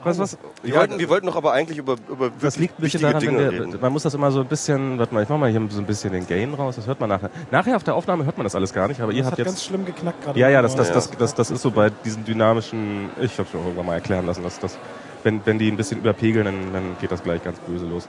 Was, 0.04 0.18
was? 0.18 0.38
Wir, 0.62 0.74
wollten, 0.74 0.98
wir 0.98 1.08
wollten 1.08 1.26
doch 1.26 1.36
aber 1.36 1.52
eigentlich 1.52 1.78
über, 1.78 1.96
über 2.08 2.30
Das 2.40 2.56
liegt 2.56 2.78
ein 2.78 2.82
bisschen 2.82 3.00
daran, 3.02 3.20
Dinge 3.20 3.38
wir, 3.38 3.50
reden. 3.52 3.78
man 3.80 3.92
muss 3.92 4.02
das 4.02 4.14
immer 4.14 4.30
so 4.30 4.40
ein 4.40 4.46
bisschen, 4.46 4.98
warte 4.98 5.14
mal, 5.14 5.22
ich 5.22 5.28
mach 5.28 5.38
mal 5.38 5.50
hier 5.50 5.60
so 5.70 5.80
ein 5.80 5.86
bisschen 5.86 6.12
den 6.12 6.26
Gain 6.26 6.52
raus, 6.54 6.76
das 6.76 6.86
hört 6.86 7.00
man 7.00 7.08
nachher. 7.08 7.30
Nachher 7.50 7.76
auf 7.76 7.84
der 7.84 7.94
Aufnahme 7.94 8.24
hört 8.24 8.36
man 8.36 8.44
das 8.44 8.54
alles 8.54 8.72
gar 8.72 8.88
nicht, 8.88 9.00
aber 9.00 9.12
ihr 9.12 9.18
Das 9.22 9.30
habt 9.30 9.38
hat 9.38 9.46
ganz 9.46 9.58
jetzt... 9.58 9.66
schlimm 9.66 9.84
geknackt 9.86 10.22
gerade. 10.22 10.38
Ja, 10.38 10.48
ja, 10.48 10.62
das, 10.62 10.74
das, 10.76 10.88
Ja. 10.88 10.94
das, 10.94 11.10
das, 11.12 11.34
das 11.34 11.50
ist 11.50 11.62
so 11.62 11.70
bei 11.70 11.90
diesen 12.04 12.24
dynamischen, 12.24 13.08
ich 13.20 13.38
habe 13.38 13.48
schon 13.50 13.60
irgendwann 13.62 13.86
mal 13.86 13.94
erklären 13.94 14.26
lassen, 14.26 14.42
dass 14.42 14.58
das, 14.60 14.78
wenn, 15.22 15.40
wenn 15.46 15.58
die 15.58 15.68
ein 15.70 15.76
bisschen 15.76 15.98
überpegeln, 16.00 16.44
dann, 16.44 16.72
dann 16.72 16.96
geht 17.00 17.10
das 17.10 17.22
gleich 17.22 17.42
ganz 17.42 17.58
böse 17.60 17.86
los. 17.86 18.08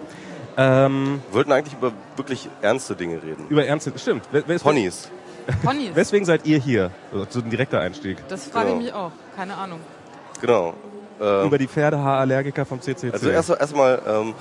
Ähm, 0.58 1.22
Wir 1.30 1.36
wollten 1.36 1.52
eigentlich 1.52 1.74
über 1.74 1.92
wirklich 2.16 2.50
ernste 2.62 2.96
Dinge 2.96 3.16
reden. 3.24 3.46
über 3.50 3.66
Ernst, 3.66 3.92
stimmt. 4.00 4.24
Wer- 4.32 4.44
wer 4.48 4.56
ist- 4.56 4.64
Ponys. 4.64 5.10
Ponys. 5.64 5.94
Weswegen 5.94 6.26
seid 6.26 6.46
ihr 6.46 6.58
hier? 6.58 6.92
Also, 7.14 7.26
so 7.30 7.40
ein 7.40 7.50
direkter 7.50 7.80
Einstieg. 7.80 8.18
Das 8.30 8.46
frage 8.48 8.68
Genau. 8.68 8.80
ich 8.80 8.86
mich 8.86 8.94
auch. 8.94 9.12
Keine 9.36 9.56
Ahnung. 9.58 9.80
Genau. 10.42 10.74
Ähm, 11.22 11.48
Über 11.48 11.58
die 11.58 11.68
Pferdehaarallergiker 11.68 12.66
vom 12.66 12.82
CCC. 12.82 13.12
Also 13.12 13.30
erst 13.30 13.50
erstmal, 13.50 14.02
ähm, 14.08 14.34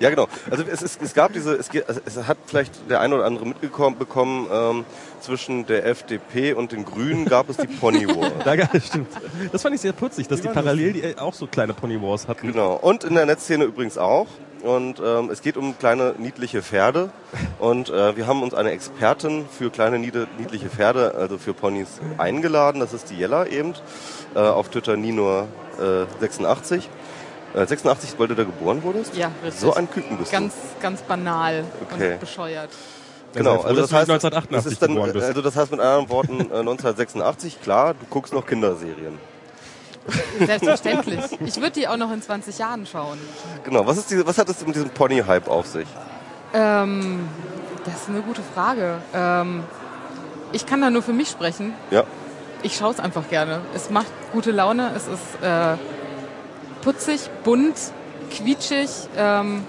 ja 0.00 0.10
genau. 0.10 0.26
Also 0.50 0.64
es, 0.64 0.82
es, 0.82 0.98
es 1.02 1.14
gab 1.14 1.32
diese, 1.32 1.54
es, 1.54 1.70
es 2.04 2.26
hat 2.26 2.38
vielleicht 2.46 2.90
der 2.90 3.00
eine 3.00 3.14
oder 3.14 3.24
andere 3.24 3.46
mitgekommen 3.46 3.98
bekommen. 3.98 4.46
Ähm, 4.50 4.84
zwischen 5.24 5.66
der 5.66 5.86
FDP 5.86 6.52
und 6.52 6.72
den 6.72 6.84
Grünen 6.84 7.24
gab 7.24 7.48
es 7.48 7.56
die 7.56 7.66
Pony 7.66 8.06
War. 8.06 8.30
da, 8.44 8.80
stimmt. 8.80 9.08
Das 9.50 9.62
fand 9.62 9.74
ich 9.74 9.80
sehr 9.80 9.92
putzig, 9.92 10.28
dass 10.28 10.40
die 10.40 10.48
parallel 10.48 10.92
die 10.92 11.18
auch 11.18 11.34
so 11.34 11.46
kleine 11.46 11.72
Pony 11.72 12.00
Wars 12.00 12.28
hatten. 12.28 12.48
Genau. 12.52 12.74
Und 12.74 13.04
in 13.04 13.14
der 13.14 13.26
Netzszene 13.26 13.64
übrigens 13.64 13.98
auch. 13.98 14.26
Und 14.62 15.00
ähm, 15.04 15.28
es 15.30 15.42
geht 15.42 15.58
um 15.58 15.76
kleine 15.78 16.14
niedliche 16.16 16.62
Pferde. 16.62 17.10
Und 17.58 17.90
äh, 17.90 18.16
wir 18.16 18.26
haben 18.26 18.42
uns 18.42 18.54
eine 18.54 18.70
Expertin 18.70 19.44
für 19.46 19.70
kleine 19.70 19.98
niedliche 19.98 20.70
Pferde, 20.70 21.14
also 21.14 21.36
für 21.36 21.52
Ponys, 21.52 22.00
eingeladen. 22.16 22.80
Das 22.80 22.94
ist 22.94 23.10
die 23.10 23.16
Jella 23.16 23.46
eben. 23.46 23.74
Äh, 24.34 24.38
auf 24.38 24.70
Twitter 24.70 24.96
Ninor 24.96 25.48
äh, 25.80 26.06
86. 26.20 26.88
Äh, 27.54 27.66
86, 27.66 28.18
weil 28.18 28.28
du 28.28 28.34
da 28.34 28.44
geboren 28.44 28.82
wurdest? 28.82 29.16
Ja, 29.16 29.30
richtig. 29.44 29.60
So 29.60 29.74
ein 29.74 29.90
Küken 29.90 30.18
bist 30.18 30.32
du. 30.32 30.36
Ganz, 30.36 30.54
ganz 30.80 31.02
banal 31.02 31.64
Okay. 31.92 32.14
und 32.14 32.20
bescheuert. 32.20 32.70
Genau, 33.34 33.56
froh, 33.58 33.68
also 33.68 33.80
dass 33.80 33.90
das 33.90 33.98
heißt, 34.00 34.08
nicht 34.08 34.24
1988 34.24 34.64
das 34.64 34.72
ist 34.72 34.82
dann, 34.82 34.98
also 35.22 35.42
das 35.42 35.56
heißt 35.56 35.70
mit 35.72 35.80
anderen 35.80 36.08
Worten, 36.08 36.40
äh, 36.40 36.58
1986, 36.58 37.60
klar, 37.60 37.94
du 37.94 38.06
guckst 38.08 38.32
noch 38.32 38.46
Kinderserien. 38.46 39.18
Selbstverständlich. 40.38 41.20
Ich 41.44 41.56
würde 41.56 41.72
die 41.72 41.88
auch 41.88 41.96
noch 41.96 42.12
in 42.12 42.22
20 42.22 42.58
Jahren 42.58 42.86
schauen. 42.86 43.18
Genau, 43.64 43.86
was, 43.86 43.96
ist 43.98 44.10
diese, 44.10 44.26
was 44.26 44.38
hat 44.38 44.48
es 44.48 44.64
mit 44.66 44.74
diesem 44.76 44.90
Pony-Hype 44.90 45.48
auf 45.48 45.66
sich? 45.66 45.86
Ähm, 46.52 47.28
das 47.84 47.94
ist 48.02 48.08
eine 48.08 48.20
gute 48.20 48.42
Frage. 48.54 48.98
Ähm, 49.14 49.64
ich 50.52 50.66
kann 50.66 50.80
da 50.80 50.90
nur 50.90 51.02
für 51.02 51.12
mich 51.12 51.28
sprechen. 51.28 51.72
Ja, 51.90 52.04
Ich 52.64 52.76
schaue 52.76 52.92
es 52.92 52.98
einfach 52.98 53.28
gerne. 53.28 53.60
Es 53.74 53.90
macht 53.90 54.10
gute 54.32 54.50
Laune. 54.50 54.90
Es 54.96 55.06
ist 55.06 55.42
äh, 55.42 55.76
putzig, 56.80 57.28
bunt, 57.44 57.76
quietschig. 58.30 58.88
Ähm, 59.18 59.64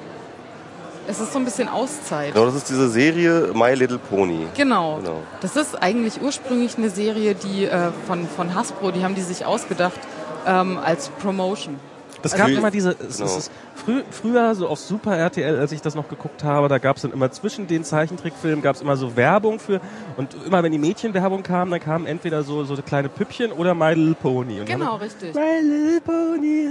es 1.05 1.19
ist 1.19 1.33
so 1.33 1.39
ein 1.39 1.43
bisschen 1.43 1.67
Auszeit. 1.67 2.33
genau, 2.33 2.45
das 2.45 2.55
ist 2.55 2.69
diese 2.69 2.89
Serie 2.89 3.51
My 3.53 3.73
Little 3.73 3.99
Pony. 3.99 4.47
Genau. 4.55 4.99
Genau. 5.03 5.21
Das 5.41 5.57
ist 5.57 5.75
eigentlich 5.75 6.21
ursprünglich 6.21 6.77
eine 6.77 6.89
Serie, 6.89 7.35
die 7.35 7.65
äh, 7.65 7.91
von, 8.07 8.27
von 8.29 8.55
Hasbro, 8.55 8.91
die 8.91 9.03
haben 9.03 9.13
die 9.13 9.21
sich 9.21 9.45
ausgedacht 9.45 9.99
ähm, 10.47 10.79
als 10.81 11.09
Promotion. 11.09 11.77
Das 12.25 12.33
Also 12.33 12.43
gab 12.43 12.51
wie- 12.51 12.55
immer 12.57 12.71
diese, 12.71 12.91
es, 12.91 13.17
genau. 13.17 13.29
es 13.29 13.37
ist 13.37 13.51
frü 13.75 14.01
früher 14.09 14.55
so 14.55 14.67
auf 14.67 14.79
Super 14.79 15.15
RTL, 15.15 15.59
als 15.59 15.71
ich 15.71 15.81
das 15.81 15.93
noch 15.95 16.09
geguckt 16.09 16.43
habe, 16.43 16.67
da 16.67 16.79
gab 16.79 16.95
es 16.95 17.03
dann 17.03 17.11
immer 17.13 17.29
zwischen 17.31 17.67
den 17.67 17.83
Zeichentrickfilmen 17.83 18.63
gab 18.63 18.75
es 18.75 18.81
immer 18.81 18.97
so 18.97 19.15
Werbung 19.15 19.59
für 19.59 19.79
und 20.17 20.35
immer 20.45 20.63
wenn 20.63 20.71
die 20.71 20.79
Mädchenwerbung 20.79 21.43
kam, 21.43 21.69
dann 21.69 21.79
kamen 21.79 22.07
entweder 22.07 22.41
so 22.43 22.63
so 22.63 22.75
kleine 22.81 23.09
Püppchen 23.09 23.51
oder 23.51 23.75
My 23.75 23.93
Little 23.93 24.15
Pony. 24.15 24.59
Und 24.61 24.65
Genau, 24.65 24.95
richtig. 24.95 25.35
My 25.35 25.59
Little 25.61 26.01
Pony. 26.01 26.67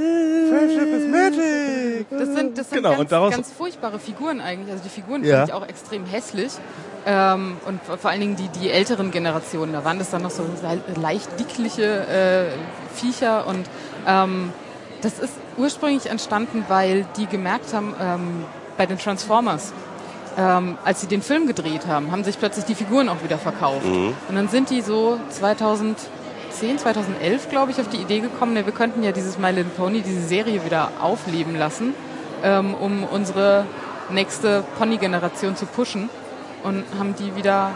Friendship 0.50 0.88
is 0.92 1.06
magic. 1.08 2.06
Das 2.10 2.28
sind, 2.34 2.58
das 2.58 2.68
sind 2.70 2.76
Genau, 2.78 2.90
ganz, 2.90 3.00
und 3.00 3.12
daraus- 3.12 3.30
ganz 3.34 3.52
furchtbare 3.52 3.99
Figuren 3.99 4.40
eigentlich. 4.40 4.73
Also 4.73 4.82
die 4.84 4.90
Figuren 4.90 5.23
Ja. 5.25 5.37
finde 5.46 5.50
ich 5.50 5.52
auch 5.54 5.68
extrem 5.68 6.04
hässlich. 6.06 6.52
Ähm, 7.06 7.58
und 7.66 7.82
vor 7.82 7.99
vor 7.99 8.11
allen 8.11 8.20
Dingen 8.20 8.37
die, 8.37 8.49
die 8.61 8.70
älteren 8.70 9.11
Generationen, 9.11 9.73
da 9.75 9.84
waren 9.84 9.99
das 9.99 10.11
dann 10.11 10.23
noch 10.23 10.30
so 10.30 10.42
le- 10.42 11.00
leicht 11.00 11.28
dickliche 11.38 11.82
äh, 12.08 12.44
Viecher 12.94 13.46
und 13.46 13.66
ähm, 14.06 14.52
das 15.04 15.18
ist 15.18 15.34
ursprünglich 15.56 16.06
entstanden, 16.11 16.64
weil 16.68 17.04
die 17.16 17.26
gemerkt 17.26 17.73
haben, 17.75 17.94
ähm, 18.00 18.44
bei 18.76 18.87
den 18.87 18.99
Transformers, 18.99 19.73
ähm, 20.37 20.76
als 20.84 21.00
sie 21.00 21.06
den 21.06 21.23
Film 21.23 21.46
gedreht 21.46 21.87
haben, 21.87 22.11
haben 22.11 22.25
sich 22.25 22.38
plötzlich 22.38 22.64
die 22.64 22.75
Figuren 22.75 23.08
auch 23.08 23.23
wieder 23.23 23.38
verkauft. 23.38 23.84
Und 23.87 24.34
dann 24.34 24.49
sind 24.49 24.70
die 24.70 24.80
so 24.80 25.18
2010, 25.30 26.78
2011, 26.78 27.49
glaube 27.50 27.70
ich, 27.70 27.80
auf 27.80 27.88
die 27.88 27.99
Idee 27.99 28.20
gekommen, 28.20 28.54
ne, 28.54 28.64
wir 28.66 28.73
könnten 28.73 29.02
ja 29.02 29.12
dieses 29.12 29.38
My 29.38 29.50
Little 29.50 29.70
Pony, 29.76 30.00
diese 30.02 30.23
Serie 30.23 30.64
wieder 30.64 30.90
aufleben 31.00 31.56
lassen, 31.56 31.94
ähm, 32.42 32.75
um 32.75 33.04
unsere 33.04 33.64
nächste 34.11 34.64
Pony-Generation 34.78 35.56
zu 35.56 35.66
pushen 35.66 36.11
und 36.64 36.84
haben 36.99 37.14
die 37.18 37.34
wieder 37.37 37.70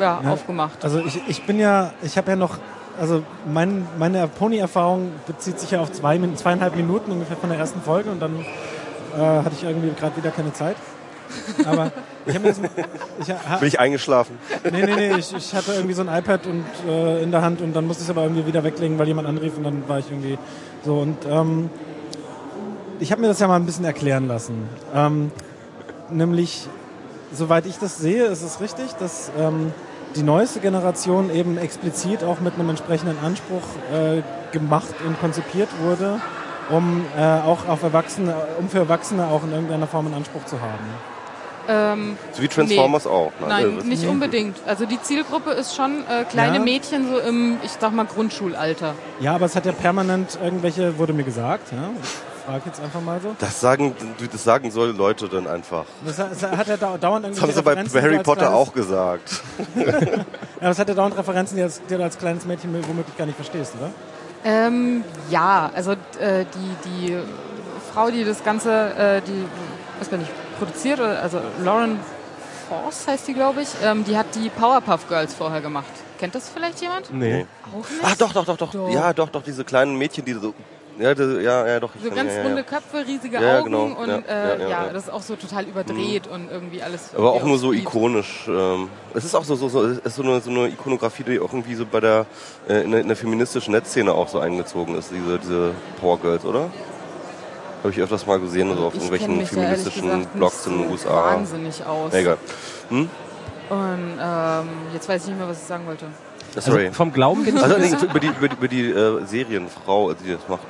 ja, 0.00 0.20
Ja. 0.22 0.30
aufgemacht. 0.30 0.84
Also 0.84 1.00
ich, 1.00 1.20
ich 1.26 1.42
bin 1.44 1.58
ja, 1.58 1.92
ich 2.02 2.16
habe 2.16 2.30
ja 2.30 2.36
noch, 2.36 2.58
also 3.00 3.22
mein, 3.46 3.86
meine 3.98 4.28
Pony-Erfahrung 4.28 5.12
bezieht 5.26 5.60
sich 5.60 5.70
ja 5.70 5.80
auf 5.80 5.92
zwei, 5.92 6.18
zweieinhalb 6.34 6.76
Minuten 6.76 7.12
ungefähr 7.12 7.36
von 7.36 7.50
der 7.50 7.58
ersten 7.58 7.80
Folge 7.80 8.10
und 8.10 8.20
dann 8.20 8.40
äh, 8.40 9.18
hatte 9.18 9.52
ich 9.52 9.64
irgendwie 9.64 9.90
gerade 9.98 10.16
wieder 10.16 10.30
keine 10.30 10.52
Zeit. 10.52 10.76
Aber 11.64 11.92
ich 12.24 12.34
habe 12.34 12.46
mir 12.46 12.54
das, 12.54 12.60
ich, 13.20 13.30
ha, 13.30 13.56
Bin 13.56 13.68
ich 13.68 13.80
eingeschlafen? 13.80 14.38
nee, 14.70 14.82
nee, 14.86 14.94
nee, 14.94 15.14
ich, 15.16 15.34
ich 15.34 15.54
hatte 15.54 15.72
irgendwie 15.72 15.94
so 15.94 16.02
ein 16.02 16.08
iPad 16.08 16.46
und, 16.46 16.64
äh, 16.88 17.22
in 17.22 17.30
der 17.30 17.42
Hand 17.42 17.60
und 17.60 17.74
dann 17.74 17.86
musste 17.86 18.02
ich 18.02 18.08
es 18.08 18.10
aber 18.10 18.22
irgendwie 18.22 18.46
wieder 18.46 18.62
weglegen, 18.62 18.98
weil 18.98 19.08
jemand 19.08 19.26
anrief 19.28 19.56
und 19.56 19.64
dann 19.64 19.88
war 19.88 19.98
ich 19.98 20.10
irgendwie 20.10 20.38
so 20.84 20.98
und 20.98 21.18
ähm, 21.28 21.70
ich 23.00 23.12
habe 23.12 23.20
mir 23.20 23.28
das 23.28 23.40
ja 23.40 23.48
mal 23.48 23.56
ein 23.56 23.66
bisschen 23.66 23.84
erklären 23.84 24.28
lassen. 24.28 24.68
Ähm, 24.94 25.30
nämlich, 26.10 26.68
soweit 27.32 27.66
ich 27.66 27.78
das 27.78 27.98
sehe, 27.98 28.24
ist 28.24 28.42
es 28.42 28.60
richtig, 28.60 28.92
dass 28.94 29.30
ähm, 29.38 29.72
die 30.16 30.22
neueste 30.22 30.60
Generation 30.60 31.30
eben 31.30 31.58
explizit 31.58 32.24
auch 32.24 32.40
mit 32.40 32.54
einem 32.54 32.70
entsprechenden 32.70 33.18
Anspruch 33.24 33.62
äh, 33.92 34.22
gemacht 34.52 34.94
und 35.06 35.20
konzipiert 35.20 35.68
wurde, 35.82 36.20
um 36.70 37.04
äh, 37.16 37.22
auch 37.22 37.68
auf 37.68 37.82
Erwachsene, 37.82 38.34
um 38.58 38.68
für 38.68 38.78
Erwachsene 38.78 39.26
auch 39.26 39.44
in 39.44 39.52
irgendeiner 39.52 39.86
Form 39.86 40.06
einen 40.06 40.14
Anspruch 40.16 40.44
zu 40.46 40.60
haben. 40.60 40.84
Ähm, 41.68 42.16
So 42.32 42.42
wie 42.42 42.48
Transformers 42.48 43.06
auch. 43.06 43.32
Ne? 43.40 43.46
Nein, 43.48 43.74
Also, 43.76 43.88
nicht 43.88 44.06
unbedingt. 44.06 44.56
Also 44.66 44.86
die 44.86 45.00
Zielgruppe 45.02 45.50
ist 45.50 45.74
schon 45.74 46.04
äh, 46.08 46.24
kleine 46.24 46.58
Ja. 46.58 46.62
Mädchen 46.62 47.08
so 47.08 47.18
im, 47.18 47.58
ich 47.64 47.72
sag 47.72 47.92
mal, 47.92 48.06
Grundschulalter. 48.06 48.94
Ja, 49.20 49.34
aber 49.34 49.46
es 49.46 49.56
hat 49.56 49.66
ja 49.66 49.72
permanent 49.72 50.38
irgendwelche, 50.42 50.96
wurde 50.98 51.12
mir 51.12 51.24
gesagt, 51.24 51.72
ja, 51.72 51.90
frage 52.46 52.62
jetzt 52.66 52.80
einfach 52.80 53.00
mal 53.00 53.20
so. 53.20 53.34
Das 53.38 53.60
sagen, 53.60 53.94
das 54.32 54.44
sagen 54.44 54.70
soll 54.70 54.90
Leute 54.90 55.28
dann 55.28 55.46
einfach. 55.46 55.84
Das 56.04 56.18
hat, 56.18 56.30
das 56.32 56.42
hat 56.42 56.68
er 56.68 56.76
dau- 56.78 56.96
dauernd 56.96 57.26
Das 57.26 57.40
haben 57.42 57.52
sie 57.52 57.62
bei 57.62 57.72
Referenzen, 57.72 58.02
Harry 58.02 58.18
Potter 58.22 58.54
auch 58.54 58.72
gesagt. 58.72 59.42
Ja, 60.58 60.68
das 60.68 60.78
hat 60.78 60.88
er 60.88 60.94
dauernd 60.94 61.16
Referenzen, 61.18 61.56
die, 61.58 61.62
als, 61.62 61.82
die 61.88 61.94
du 61.96 62.02
als 62.02 62.16
kleines 62.16 62.46
Mädchen 62.46 62.72
womöglich 62.88 63.14
gar 63.16 63.26
nicht 63.26 63.36
verstehst, 63.36 63.74
oder? 63.78 63.90
Ähm, 64.42 65.04
ja, 65.28 65.70
also 65.74 65.92
äh, 65.92 66.44
die, 66.54 66.88
die 66.88 67.18
Frau, 67.92 68.10
die 68.10 68.24
das 68.24 68.42
Ganze, 68.42 68.70
äh, 68.96 69.20
die, 69.20 69.44
weiß 70.00 70.08
gar 70.10 70.16
nicht, 70.16 70.30
produziert, 70.58 70.98
also 70.98 71.40
Lauren 71.62 71.98
Force 72.70 73.06
heißt 73.06 73.28
die, 73.28 73.34
glaube 73.34 73.60
ich, 73.62 73.68
ähm, 73.84 74.04
die 74.04 74.16
hat 74.16 74.34
die 74.34 74.48
Powerpuff 74.48 75.06
Girls 75.08 75.34
vorher 75.34 75.60
gemacht. 75.60 75.86
Kennt 76.18 76.34
das 76.34 76.48
vielleicht 76.48 76.80
jemand? 76.80 77.12
Nee. 77.12 77.46
Auch 77.70 77.88
nicht? 77.88 78.00
Ach 78.02 78.16
doch, 78.16 78.32
doch, 78.32 78.46
doch. 78.56 78.70
Doch. 78.70 78.88
Ja, 78.90 79.12
doch, 79.12 79.28
doch, 79.28 79.42
diese 79.42 79.62
kleinen 79.62 79.96
Mädchen, 79.96 80.24
die 80.24 80.32
so. 80.32 80.54
Ja, 80.98 81.14
die, 81.14 81.22
ja, 81.42 81.66
ja, 81.66 81.80
doch. 81.80 81.90
Ich 81.94 82.02
So 82.02 82.08
kann- 82.08 82.16
ganz 82.18 82.34
ja, 82.34 82.42
runde 82.42 82.58
ja. 82.58 82.62
Köpfe, 82.62 83.06
riesige 83.06 83.38
Augen 83.38 83.64
genau. 83.64 83.82
und 84.00 84.08
Ja, 84.08 84.16
äh, 84.16 84.22
ja, 84.28 84.54
ja, 84.56 84.58
ja, 84.58 84.68
ja. 84.86 84.92
das 84.92 85.04
ist 85.04 85.10
auch 85.12 85.22
so 85.22 85.36
total 85.36 85.64
überdreht 85.64 86.26
und 86.26 86.50
irgendwie 86.50 86.82
alles. 86.82 87.14
Aber 87.14 87.32
auch 87.32 87.42
nur 87.44 87.58
so 87.58 87.70
Speed. 87.72 87.82
ikonisch. 87.82 88.46
Ähm, 88.48 88.88
es 89.14 89.24
ist 89.24 89.34
auch 89.34 89.44
so, 89.44 89.54
so, 89.56 89.68
so, 89.68 89.84
es 89.84 89.98
ist 89.98 90.16
so 90.16 90.22
eine, 90.22 90.40
so 90.40 90.50
eine 90.50 90.68
Ikonografie, 90.68 91.22
die 91.24 91.38
auch 91.40 91.52
irgendwie 91.52 91.74
so 91.74 91.84
bei 91.84 92.00
der, 92.00 92.26
äh, 92.68 92.82
in, 92.82 92.92
der 92.92 93.00
in 93.02 93.08
der 93.08 93.16
feministischen 93.16 93.72
Netzszene 93.72 94.12
auch 94.12 94.28
so 94.28 94.38
eingezogen 94.38 94.96
ist, 94.96 95.10
diese, 95.10 95.38
diese 95.38 95.72
Power 96.00 96.18
Girls, 96.18 96.44
oder? 96.44 96.70
Habe 97.82 97.90
ich 97.92 98.00
öfters 98.00 98.26
mal 98.26 98.40
gesehen, 98.40 98.74
so 98.74 98.84
auf 98.86 98.94
Ich 98.94 99.00
irgendwelchen 99.02 99.46
feministischen 99.46 100.02
gesagt 100.08 100.34
Blogs 100.34 100.66
in 100.66 100.78
den 100.82 100.90
USA. 100.90 101.24
wahnsinnig 101.34 101.84
aus. 101.84 102.12
Ja, 102.12 102.18
egal. 102.20 102.36
Hm? 102.88 103.10
Und 103.68 104.18
ähm, 104.20 104.68
jetzt 104.94 105.08
weiß 105.08 105.22
ich 105.22 105.28
nicht 105.28 105.38
mehr, 105.38 105.48
was 105.48 105.58
ich 105.60 105.66
sagen 105.66 105.86
wollte. 105.86 106.06
Sorry. 106.58 106.86
Also 106.86 106.94
vom 106.94 107.12
Glauben 107.12 107.44
bin 107.44 107.56
ich 107.56 107.62
Also, 107.62 107.76
nee, 107.76 107.90
über 108.02 108.18
die, 108.18 108.28
über 108.28 108.48
die, 108.48 108.54
über 108.56 108.68
die 108.68 108.90
äh, 108.90 109.24
Serienfrau, 109.26 110.14
die 110.14 110.32
das 110.32 110.40
macht. 110.48 110.62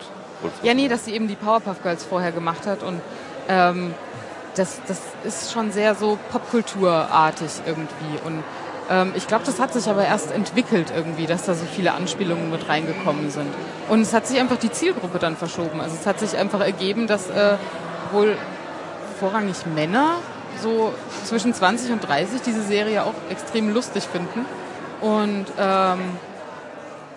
Ja, 0.62 0.74
nee, 0.74 0.88
dass 0.88 1.04
sie 1.04 1.14
eben 1.14 1.28
die 1.28 1.36
Powerpuff 1.36 1.82
Girls 1.82 2.04
vorher 2.04 2.32
gemacht 2.32 2.66
hat 2.66 2.82
und 2.82 3.00
ähm, 3.48 3.94
das, 4.54 4.80
das 4.86 5.00
ist 5.24 5.52
schon 5.52 5.70
sehr 5.72 5.94
so 5.94 6.18
Popkulturartig 6.30 7.50
irgendwie 7.66 8.18
und 8.24 8.42
ähm, 8.90 9.12
ich 9.14 9.26
glaube, 9.26 9.44
das 9.44 9.58
hat 9.58 9.72
sich 9.72 9.88
aber 9.88 10.04
erst 10.04 10.30
entwickelt 10.30 10.92
irgendwie, 10.94 11.26
dass 11.26 11.44
da 11.44 11.54
so 11.54 11.64
viele 11.64 11.92
Anspielungen 11.92 12.50
mit 12.50 12.68
reingekommen 12.68 13.30
sind. 13.30 13.52
Und 13.88 14.00
es 14.00 14.12
hat 14.12 14.26
sich 14.26 14.38
einfach 14.38 14.56
die 14.56 14.70
Zielgruppe 14.70 15.18
dann 15.18 15.36
verschoben. 15.36 15.80
Also 15.80 15.96
es 15.98 16.06
hat 16.06 16.20
sich 16.20 16.36
einfach 16.36 16.60
ergeben, 16.60 17.06
dass 17.06 17.28
äh, 17.30 17.56
wohl 18.12 18.36
vorrangig 19.18 19.66
Männer 19.74 20.16
so 20.62 20.92
zwischen 21.24 21.52
20 21.52 21.92
und 21.92 22.06
30 22.06 22.42
diese 22.42 22.62
Serie 22.62 23.04
auch 23.04 23.14
extrem 23.30 23.72
lustig 23.72 24.04
finden. 24.04 24.46
Und 25.00 25.46
ähm, 25.58 26.00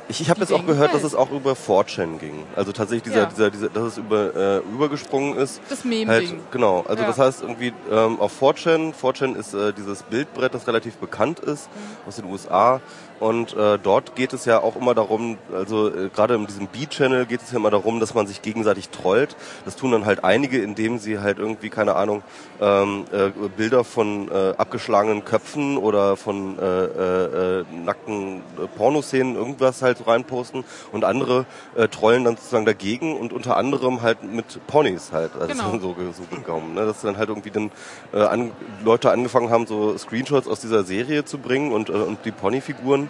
Ich, 0.10 0.22
ich 0.22 0.30
habe 0.32 0.40
jetzt 0.40 0.52
auch 0.52 0.66
gehört, 0.66 0.88
dass 0.88 1.04
halt. 1.04 1.14
es 1.14 1.16
auch 1.16 1.30
über 1.32 1.52
4chan 1.54 2.18
ging. 2.18 2.44
Also 2.56 2.72
tatsächlich 2.72 3.04
dieser, 3.04 3.20
Ja. 3.22 3.26
dieser, 3.28 3.52
dieser, 3.52 3.70
dass 3.70 3.84
es 3.84 3.98
über, 4.00 4.36
äh, 4.36 4.58
übergesprungen 4.74 5.38
ist. 5.38 5.62
das 5.70 5.86
Meme-Ding. 5.86 6.30
Halt, 6.32 6.52
genau, 6.52 6.84
also 6.88 7.04
Ja. 7.04 7.08
das 7.08 7.20
heißt 7.20 7.42
irgendwie 7.44 7.74
ähm, 7.92 8.20
auf 8.20 8.42
4chan, 8.42 8.94
4chan 9.00 9.36
ist 9.36 9.54
äh, 9.54 9.72
dieses 9.72 10.02
Bildbrett, 10.04 10.54
das 10.56 10.66
relativ 10.68 10.96
bekannt 10.98 11.40
ist 11.40 11.70
aus 12.08 12.16
den 12.16 12.26
USA 12.26 12.82
und 13.20 13.56
äh, 13.56 13.78
dort 13.82 14.16
geht 14.16 14.34
es 14.34 14.46
ja 14.46 14.62
auch 14.62 14.76
immer 14.76 14.94
darum, 14.96 15.38
also 15.54 15.90
äh, 15.90 16.10
gerade 16.10 16.36
in 16.36 16.48
diesem 16.48 16.68
B-Channel 16.68 17.26
geht 17.26 17.42
es 17.42 17.52
ja 17.52 17.58
immer 17.58 17.72
darum, 17.72 18.00
dass 18.00 18.14
man 18.14 18.28
sich 18.28 18.42
gegenseitig 18.42 18.90
trollt. 18.90 19.36
Das 19.66 19.76
tun 19.76 19.92
dann 19.92 20.06
halt 20.06 20.24
einige, 20.24 20.62
indem 20.62 21.00
sie 21.00 21.20
halt 21.20 21.40
irgendwie, 21.40 21.70
keine 21.70 21.96
Ahnung, 21.96 22.24
ähm, 22.62 23.06
äh, 23.12 23.30
Bilder 23.56 23.84
von 23.84 24.30
äh, 24.32 24.54
abgeschlagenen 24.58 25.26
Köpfen 25.26 25.78
oder 25.78 26.16
von 26.16 26.58
äh, 26.60 26.64
äh, 26.64 27.60
äh, 27.60 27.66
nackten 27.86 28.38
äh, 28.38 28.68
Pornoszenen 28.78 29.36
irgendwas 29.36 29.82
halt 29.82 29.98
so 29.98 30.06
reinposten 30.06 30.64
und 30.92 31.04
andere 31.04 31.46
äh, 31.76 31.88
trollen 31.88 32.24
dann 32.24 32.36
sozusagen 32.38 32.66
dagegen 32.66 33.18
und 33.18 33.34
unter 33.34 33.58
anderem 33.58 34.02
halt 34.02 34.24
mit 34.24 34.66
Ponys 34.68 35.12
halt. 35.12 35.32
Also 35.40 35.48
Genau. 35.50 35.72
so, 35.82 35.96
so 36.14 36.36
gekommen, 36.36 36.74
ne? 36.74 36.86
dass 36.86 37.02
dann 37.02 37.18
halt 37.18 37.30
irgendwie 37.30 37.52
dann 37.52 37.72
äh, 38.14 38.22
an, 38.22 38.52
Leute 38.84 39.12
angefangen 39.12 39.50
haben, 39.50 39.68
so 39.68 39.98
Screenshots 39.98 40.48
aus 40.48 40.62
dieser 40.62 40.84
Serie 40.84 41.26
zu 41.26 41.38
bringen 41.38 41.72
und, 41.72 41.90
äh, 41.90 41.94
und 41.94 42.20
die 42.26 42.32
Ponyfiguren 42.32 43.09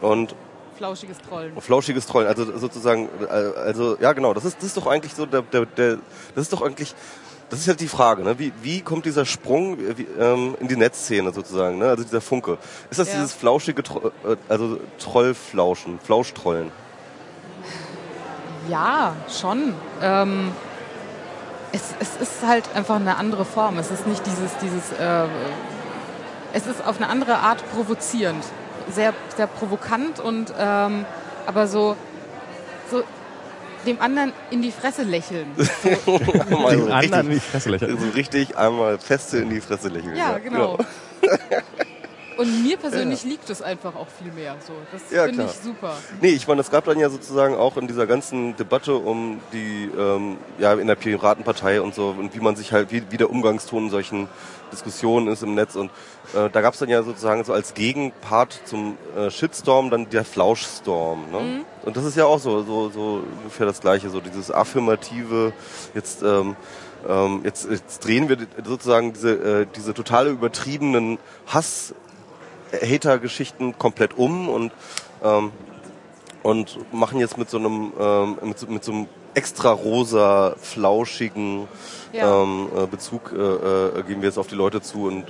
und 0.00 0.34
Flauschiges 0.76 1.18
Trollen. 1.18 1.60
flauschiges 1.60 2.06
Trollen, 2.06 2.26
also 2.26 2.58
sozusagen, 2.58 3.08
äh, 3.28 3.58
also 3.60 3.96
ja 4.00 4.12
genau, 4.14 4.34
das 4.34 4.44
ist 4.44 4.56
das 4.58 4.64
ist 4.64 4.76
doch 4.76 4.86
eigentlich 4.86 5.14
so 5.14 5.26
der, 5.26 5.42
der, 5.42 5.66
der 5.66 5.98
das 6.34 6.44
ist 6.44 6.52
doch 6.52 6.62
eigentlich 6.62 6.94
das 7.50 7.60
ist 7.60 7.68
halt 7.68 7.80
die 7.80 7.88
Frage, 7.88 8.24
ne? 8.24 8.38
wie, 8.38 8.50
wie 8.62 8.80
kommt 8.80 9.04
dieser 9.04 9.26
Sprung 9.26 9.76
wie, 9.78 10.06
ähm, 10.18 10.56
in 10.58 10.68
die 10.68 10.76
Netzszene 10.76 11.32
sozusagen, 11.34 11.76
ne? 11.78 11.88
also 11.90 12.02
dieser 12.02 12.22
Funke. 12.22 12.56
Ist 12.90 12.98
das 12.98 13.08
Ja. 13.08 13.16
dieses 13.16 13.34
flauschige, 13.34 13.82
äh, 14.24 14.36
also 14.48 14.80
Trollflauschen, 14.98 16.00
Flauschtrollen? 16.00 16.70
Ja, 18.70 19.14
schon. 19.28 19.74
Ähm, 20.00 20.52
es, 21.72 21.82
es 22.00 22.16
ist 22.16 22.46
halt 22.46 22.64
einfach 22.74 22.96
eine 22.96 23.16
andere 23.16 23.44
Form. 23.44 23.78
Es 23.78 23.90
ist 23.90 24.06
nicht 24.06 24.24
dieses, 24.24 24.56
dieses, 24.62 24.92
äh, 24.98 25.26
es 26.54 26.66
ist 26.66 26.82
auf 26.86 26.96
eine 26.96 27.08
andere 27.10 27.36
Art 27.36 27.62
provozierend. 27.74 28.44
Sehr, 28.90 29.14
sehr 29.36 29.46
provokant 29.46 30.20
und, 30.20 30.52
ähm, 30.58 31.04
aber 31.46 31.66
so, 31.66 31.96
so 32.90 33.02
dem 33.86 34.00
anderen 34.00 34.32
in 34.50 34.62
die 34.62 34.72
Fresse 34.72 35.02
lächeln. 35.02 35.46
So 35.56 36.68
den 36.68 36.92
anderen 36.92 37.26
in 37.26 37.34
die 37.34 37.40
Fresse 37.40 37.70
lächeln. 37.70 37.98
So 37.98 38.08
richtig 38.10 38.56
einmal 38.56 38.98
feste 38.98 39.38
in 39.38 39.50
die 39.50 39.60
Fresse 39.60 39.88
lächeln. 39.88 40.16
Ja, 40.16 40.38
genau. 40.38 40.78
Und 42.38 42.62
mir 42.62 42.76
persönlich 42.76 43.24
liegt 43.24 43.48
es 43.50 43.62
einfach 43.62 43.94
auch 43.94 44.08
viel 44.08 44.32
mehr. 44.32 44.56
So, 44.66 44.72
das 44.90 45.02
Ja, 45.10 45.24
finde 45.24 45.44
ich 45.44 45.52
super. 45.52 45.96
Nee, 46.20 46.30
ich 46.30 46.48
meine, 46.48 46.60
es 46.60 46.70
gab 46.70 46.84
dann 46.84 46.98
ja 46.98 47.10
sozusagen 47.10 47.54
auch 47.54 47.76
in 47.76 47.86
dieser 47.86 48.06
ganzen 48.06 48.56
Debatte 48.56 48.94
um 48.94 49.40
die, 49.52 49.90
ähm, 49.96 50.38
ja, 50.58 50.72
in 50.72 50.86
der 50.86 50.94
Piratenpartei 50.94 51.80
und 51.80 51.94
so 51.94 52.08
und 52.08 52.34
wie 52.34 52.40
man 52.40 52.56
sich 52.56 52.72
halt, 52.72 52.90
wie, 52.90 53.02
wie 53.10 53.16
der 53.16 53.30
Umgangston 53.30 53.84
in 53.84 53.90
solchen 53.90 54.28
Diskussionen 54.72 55.28
ist 55.28 55.42
im 55.42 55.54
Netz 55.54 55.76
und 55.76 55.90
äh, 56.34 56.50
da 56.50 56.60
gab 56.60 56.74
es 56.74 56.80
dann 56.80 56.88
ja 56.88 57.02
sozusagen 57.02 57.44
so 57.44 57.52
als 57.52 57.74
Gegenpart 57.74 58.60
zum 58.64 58.96
äh, 59.16 59.30
Shitstorm 59.30 59.90
dann 59.90 60.08
der 60.10 60.24
Flauschstorm. 60.24 61.30
Ne? 61.30 61.40
Mhm. 61.40 61.64
Und 61.84 61.96
das 61.96 62.04
ist 62.04 62.16
ja 62.16 62.26
auch 62.26 62.38
so, 62.38 62.62
so, 62.62 62.90
so 62.90 63.22
ungefähr 63.38 63.66
das 63.66 63.80
Gleiche, 63.80 64.10
so 64.10 64.20
dieses 64.20 64.50
affirmative, 64.50 65.52
jetzt, 65.94 66.22
ähm, 66.22 66.56
ähm, 67.08 67.40
jetzt, 67.44 67.68
jetzt 67.70 68.04
drehen 68.04 68.28
wir 68.28 68.38
sozusagen 68.64 69.12
diese, 69.12 69.62
äh, 69.62 69.66
diese 69.76 69.94
totale 69.94 70.30
übertriebenen 70.30 71.18
Hass 71.46 71.94
Hater-Geschichten 72.72 73.78
komplett 73.78 74.16
um 74.16 74.48
und 74.48 74.72
ähm, 75.22 75.52
und 76.42 76.92
machen 76.92 77.20
jetzt 77.20 77.38
mit 77.38 77.50
so 77.50 77.58
einem 77.58 77.92
ähm, 77.98 78.38
mit, 78.42 78.58
so, 78.58 78.66
mit 78.66 78.82
so 78.82 78.92
einem 78.92 79.06
extra 79.34 79.70
rosa 79.70 80.54
flauschigen 80.60 81.68
Ja. 82.12 82.42
ähm, 82.42 82.68
äh, 82.76 82.86
Bezug 82.86 83.32
äh, 83.32 83.36
äh, 83.36 84.02
gehen 84.02 84.20
wir 84.20 84.28
jetzt 84.28 84.38
auf 84.38 84.48
die 84.48 84.54
Leute 84.54 84.80
zu 84.80 85.04
und 85.06 85.24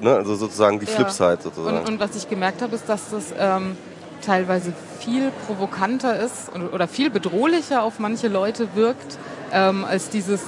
ne, 0.00 0.14
also 0.16 0.34
sozusagen 0.34 0.78
die 0.80 0.86
Ja. 0.86 0.92
Flipside 0.92 1.38
sozusagen. 1.42 1.78
Und, 1.78 1.88
und 1.88 2.00
was 2.00 2.14
ich 2.16 2.28
gemerkt 2.28 2.62
habe, 2.62 2.74
ist, 2.74 2.88
dass 2.88 3.10
das 3.10 3.34
ähm, 3.38 3.76
teilweise 4.24 4.72
viel 4.98 5.30
provokanter 5.46 6.18
ist 6.18 6.48
und, 6.54 6.72
oder 6.72 6.88
viel 6.88 7.10
bedrohlicher 7.10 7.82
auf 7.82 7.98
manche 7.98 8.28
Leute 8.28 8.68
wirkt, 8.74 9.18
ähm, 9.52 9.84
als 9.84 10.08
dieses, 10.08 10.40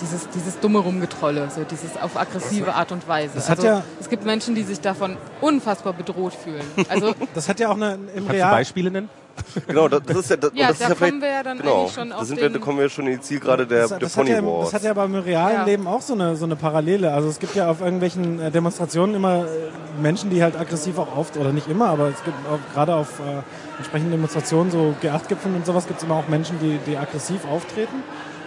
dieses, 0.00 0.28
dieses 0.30 0.58
dumme 0.60 0.78
Rumgetrolle, 0.80 1.48
so 1.54 1.62
dieses 1.64 1.96
auf 2.00 2.16
aggressive 2.16 2.74
Art 2.74 2.90
und 2.92 3.06
Weise. 3.06 3.32
Das 3.34 3.48
hat 3.48 3.58
also, 3.58 3.68
ja- 3.68 3.82
es 4.00 4.08
gibt 4.08 4.24
Menschen, 4.24 4.54
die 4.54 4.62
sich 4.62 4.80
davon 4.80 5.16
unfassbar 5.40 5.92
bedroht 5.92 6.34
fühlen. 6.34 6.64
Also 6.88 7.14
Das 7.34 7.48
hat 7.48 7.60
ja 7.60 7.68
auch 7.70 7.76
eine, 7.76 7.94
im 7.94 8.00
Kannst 8.14 8.28
du 8.28 8.32
Real... 8.32 8.50
Beispiele 8.50 8.90
nennen? 8.90 9.08
genau, 9.66 9.88
das, 9.88 10.02
das 10.06 10.16
ist 10.18 10.30
ja, 10.30 10.36
das, 10.36 10.50
Ja, 10.54 10.68
das 10.68 10.78
da 10.78 10.84
ist 10.88 11.00
ja 11.00 11.06
kommen 11.06 11.20
wir 11.22 11.28
ja 11.28 11.42
dann 11.42 11.58
genau, 11.58 11.80
eigentlich 11.80 11.92
schon 11.94 12.10
da 12.10 12.16
auf 12.16 12.24
sind 12.24 12.36
wir, 12.40 12.48
den- 12.48 12.52
da 12.54 12.58
kommen 12.58 12.78
wir 12.78 12.88
schon 12.88 13.06
in 13.06 13.12
die 13.14 13.20
Zielgerade 13.20 13.66
der, 13.66 13.80
das, 13.80 13.88
der 13.90 13.98
das, 14.00 14.16
hat 14.16 14.24
Pony 14.24 14.34
ja, 14.36 14.44
Wars. 14.44 14.64
das 14.66 14.74
hat 14.74 14.82
ja 14.84 14.90
aber 14.92 15.04
im 15.04 15.14
realen 15.14 15.54
Ja. 15.56 15.64
Leben 15.64 15.86
auch 15.86 16.00
so 16.00 16.14
eine, 16.14 16.36
so 16.36 16.44
eine 16.44 16.56
Parallele. 16.56 17.12
Also 17.12 17.28
es 17.28 17.38
gibt 17.38 17.54
ja 17.54 17.70
auf 17.70 17.80
irgendwelchen 17.80 18.40
äh, 18.40 18.50
Demonstrationen 18.50 19.14
immer 19.16 19.44
äh, 19.44 20.00
Menschen, 20.00 20.30
die 20.30 20.42
halt 20.42 20.58
aggressiv 20.58 20.98
auch 20.98 21.16
auf, 21.16 21.36
oder 21.38 21.52
nicht 21.52 21.68
immer, 21.68 21.88
aber 21.88 22.08
es 22.08 22.22
gibt 22.24 22.36
auch 22.50 22.74
gerade 22.74 22.94
auf 22.94 23.18
äh, 23.20 23.42
entsprechenden 23.78 24.12
Demonstrationen, 24.12 24.70
so 24.70 24.94
G8-Gipfeln 25.02 25.54
und 25.54 25.66
sowas, 25.66 25.86
gibt 25.86 25.98
es 26.00 26.04
immer 26.04 26.16
auch 26.16 26.28
Menschen, 26.28 26.58
die, 26.60 26.78
die 26.86 26.96
aggressiv 26.96 27.40
auftreten. 27.50 28.02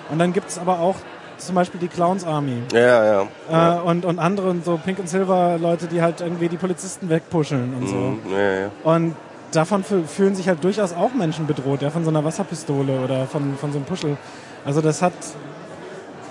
Und 0.10 0.20
dann 0.20 0.34
gibt 0.34 0.50
es 0.50 0.58
aber 0.60 0.80
auch 0.80 0.96
zum 1.38 1.56
Beispiel 1.56 1.80
die 1.82 1.90
Clowns 1.90 2.24
Army. 2.26 2.62
ja, 2.72 2.80
ja, 2.80 3.28
ja. 3.52 3.78
Äh, 3.78 3.82
und, 3.82 4.06
und 4.06 4.20
andere 4.20 4.50
und 4.50 4.64
so 4.64 4.78
Pink 4.84 5.00
und 5.00 5.10
Silver 5.10 5.58
Leute, 5.60 5.88
die 5.88 6.02
halt 6.02 6.22
irgendwie 6.22 6.48
die 6.48 6.56
Polizisten 6.58 7.10
wegpushen 7.10 7.74
und 7.78 7.88
so. 7.90 7.96
Mhm, 7.96 8.20
ja, 8.32 8.52
ja. 8.62 8.70
Und 8.84 9.16
davon 9.56 9.84
fü- 9.84 10.06
fühlen 10.06 10.36
sich 10.36 10.48
halt 10.48 10.64
durchaus 10.64 10.94
auch 10.94 11.14
Menschen 11.14 11.48
bedroht, 11.48 11.82
ja, 11.82 11.90
von 11.90 12.04
so 12.04 12.10
einer 12.10 12.24
Wasserpistole 12.24 13.00
oder 13.00 13.26
von, 13.28 13.58
von 13.58 13.72
so 13.72 13.78
einem 13.78 13.86
Puschel. 13.86 14.18
Also 14.66 14.82
das 14.82 15.02
hat, 15.02 15.14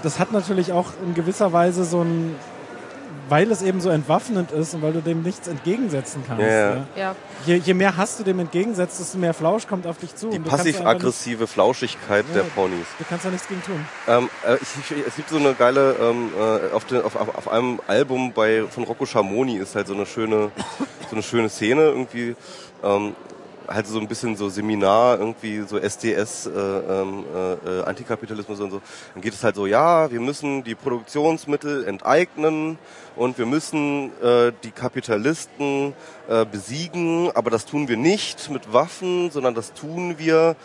das 0.03 0.19
hat 0.19 0.33
natürlich 0.33 0.73
auch 0.73 0.93
in 1.05 1.15
gewisser 1.15 1.53
Weise 1.53 1.85
so 1.85 2.03
ein, 2.03 2.35
weil 3.29 3.51
es 3.51 3.63
eben 3.63 3.81
so 3.81 3.89
entwaffnend 3.89 4.51
ist 4.53 4.75
und 4.75 4.83
weil 4.83 4.93
du 4.93 5.01
dem 5.01 5.23
nichts 5.23 5.49
entgegensetzen 5.49 6.23
kannst. 6.27 6.43
Ja, 6.43 6.49
ja. 6.49 6.71
Ja. 6.75 6.87
ja, 6.97 7.15
Je, 7.47 7.57
je 7.57 7.75
mehr 7.75 7.97
Hass 7.97 8.17
du 8.17 8.23
dem 8.25 8.39
entgegensetzt, 8.39 9.01
desto 9.01 9.19
mehr 9.19 9.35
Flausch 9.35 9.67
kommt 9.67 9.87
auf 9.87 9.99
dich 9.99 10.15
zu. 10.15 10.31
Die 10.31 10.39
passiv-aggressive 10.39 11.47
Flauschigkeit 11.47 12.25
der 12.35 12.43
Ja. 12.43 12.49
Ponys. 12.55 12.79
nicht- 12.79 12.89
Du 12.99 13.05
kannst 13.09 13.25
da 13.25 13.31
nichts 13.31 13.49
gegen 13.49 13.63
tun. 13.63 13.85
Ähm, 14.09 14.29
äh, 14.47 14.57
ich, 14.57 14.91
ich, 14.99 15.07
es 15.07 15.17
gibt 15.17 15.29
so 15.31 15.37
eine 15.39 15.55
geile, 15.55 15.97
ähm, 16.01 16.31
äh, 16.39 16.75
auf, 16.75 16.85
den, 16.85 17.03
auf 17.03 17.17
auf 17.17 17.49
einem 17.49 17.81
Album 17.87 18.33
bei, 18.33 18.65
von 18.71 18.85
Rocco 18.85 19.07
Schamoni 19.07 19.57
ist 19.57 19.75
halt 19.75 19.87
so 19.87 19.95
eine 19.95 20.07
schöne, 20.07 20.51
so 21.09 21.13
eine 21.17 21.23
schöne 21.23 21.49
Szene 21.49 21.83
irgendwie. 21.83 22.37
Ähm, 22.83 23.15
halt 23.69 23.87
so 23.87 23.99
ein 23.99 24.09
bisschen 24.09 24.37
so 24.37 24.49
Seminar, 24.49 25.19
irgendwie 25.19 25.63
so 25.67 25.79
SDS, 25.79 26.47
äh, 26.47 26.51
ähm, 26.51 27.25
äh, 27.35 27.53
äh, 27.53 27.85
Antikapitalismus 27.85 28.61
und 28.61 28.71
so, 28.71 28.83
dann 29.15 29.23
geht 29.23 29.35
es 29.35 29.43
halt 29.43 29.57
so, 29.57 29.67
ja, 29.67 30.11
wir 30.11 30.21
müssen 30.21 30.65
die 30.65 30.75
Produktionsmittel 30.75 31.87
enteignen 31.87 32.79
und 33.17 33.39
wir 33.39 33.47
müssen 33.47 34.11
äh, 34.23 34.53
die 34.63 34.71
Kapitalisten 34.71 35.95
äh, 36.29 36.45
besiegen, 36.45 37.31
aber 37.35 37.51
das 37.51 37.65
tun 37.65 37.89
wir 37.89 37.97
nicht 37.97 38.51
mit 38.51 38.73
Waffen, 38.73 39.31
sondern 39.31 39.55
das 39.55 39.73
tun 39.73 40.17
wir 40.19 40.57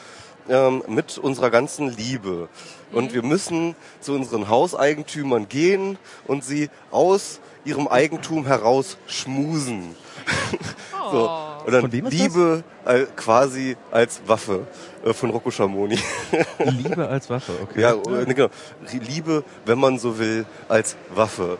ähm, 0.49 0.83
mit 0.87 1.17
unserer 1.17 1.49
ganzen 1.49 1.95
Liebe. 1.95 2.49
Und 2.91 3.13
wir 3.13 3.23
müssen 3.23 3.75
zu 3.99 4.13
unseren 4.13 4.49
Hauseigentümern 4.49 5.47
gehen 5.47 5.97
und 6.25 6.43
sie 6.43 6.69
aus 6.89 7.39
ihrem 7.65 7.87
Eigentum 7.87 8.47
heraus 8.47 8.97
schmusen. 9.05 9.95
so. 11.11 11.48
Dann 11.65 11.81
Von 11.81 11.91
wem 11.91 12.05
ist 12.05 12.13
Liebe 12.13 12.63
äh, 12.85 13.05
quasi 13.15 13.75
als 13.91 14.21
Waffe 14.25 14.67
äh, 15.03 15.13
von 15.13 15.29
Rocco 15.29 15.51
Schamoni. 15.51 15.99
Liebe 16.59 17.07
als 17.07 17.29
Waffe, 17.29 17.53
okay. 17.61 17.81
ja, 17.81 17.91
äh, 17.93 18.25
ne, 18.25 18.33
genau. 18.33 18.49
Liebe, 18.91 19.43
wenn 19.65 19.79
man 19.79 19.99
so 19.99 20.17
will, 20.17 20.45
als 20.67 20.95
Waffe. 21.13 21.57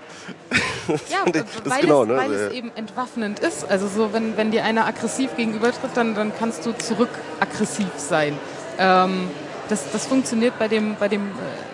Ja, 1.09 1.25
Das 1.31 1.43
ist 1.43 1.69
weil, 1.69 1.81
genau, 1.81 2.03
es, 2.03 2.07
ne? 2.07 2.17
weil 2.17 2.33
es 2.33 2.53
eben 2.53 2.71
entwaffnend 2.75 3.39
ist. 3.39 3.69
Also 3.69 3.87
so, 3.87 4.13
wenn, 4.13 4.37
wenn 4.37 4.51
dir 4.51 4.63
einer 4.63 4.85
aggressiv 4.85 5.35
gegenübertritt, 5.35 5.91
dann, 5.95 6.15
dann 6.15 6.31
kannst 6.37 6.65
du 6.65 6.71
zurück 6.73 7.09
aggressiv 7.39 7.91
sein. 7.97 8.37
Ähm, 8.77 9.29
das, 9.69 9.91
das 9.91 10.07
funktioniert 10.07 10.57
bei 10.57 10.67
dem, 10.67 10.95
bei 10.99 11.07
dem 11.07 11.21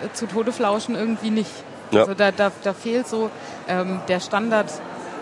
äh, 0.04 0.12
zu 0.12 0.26
Tode 0.26 0.52
flauschen 0.52 0.94
irgendwie 0.94 1.30
nicht. 1.30 1.50
Ja. 1.90 2.00
Also 2.00 2.14
da, 2.14 2.32
da, 2.32 2.52
da 2.62 2.74
fehlt 2.74 3.06
so 3.06 3.30
ähm, 3.68 4.00
der 4.08 4.20
Standard 4.20 4.70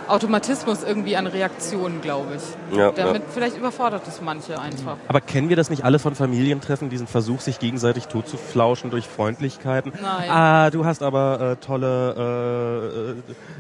Automatismus 0.09 0.83
irgendwie 0.83 1.17
an 1.17 1.27
Reaktionen, 1.27 2.01
glaube 2.01 2.37
ich. 2.37 2.77
Ja, 2.77 2.91
Damit 2.91 3.23
vielleicht 3.33 3.57
überfordert 3.57 4.03
es 4.09 4.21
manche 4.21 4.59
einfach. 4.59 4.97
Aber 5.09 5.21
kennen 5.21 5.49
wir 5.49 5.57
das 5.57 5.71
nicht 5.71 5.85
alle 5.85 5.99
von 5.99 6.15
Familientreffen, 6.15 6.91
diesen 6.91 7.07
Versuch, 7.07 7.41
sich 7.41 7.59
gegenseitig 7.59 8.07
totzuflauschen 8.07 8.91
durch 8.91 9.07
Freundlichkeiten? 9.07 9.93
Nein. 10.01 10.31
Ah, 10.31 10.71
du 10.71 10.85
hast 10.85 11.03
aber 11.03 11.59
äh, 11.61 11.65
tolle... 11.65 13.15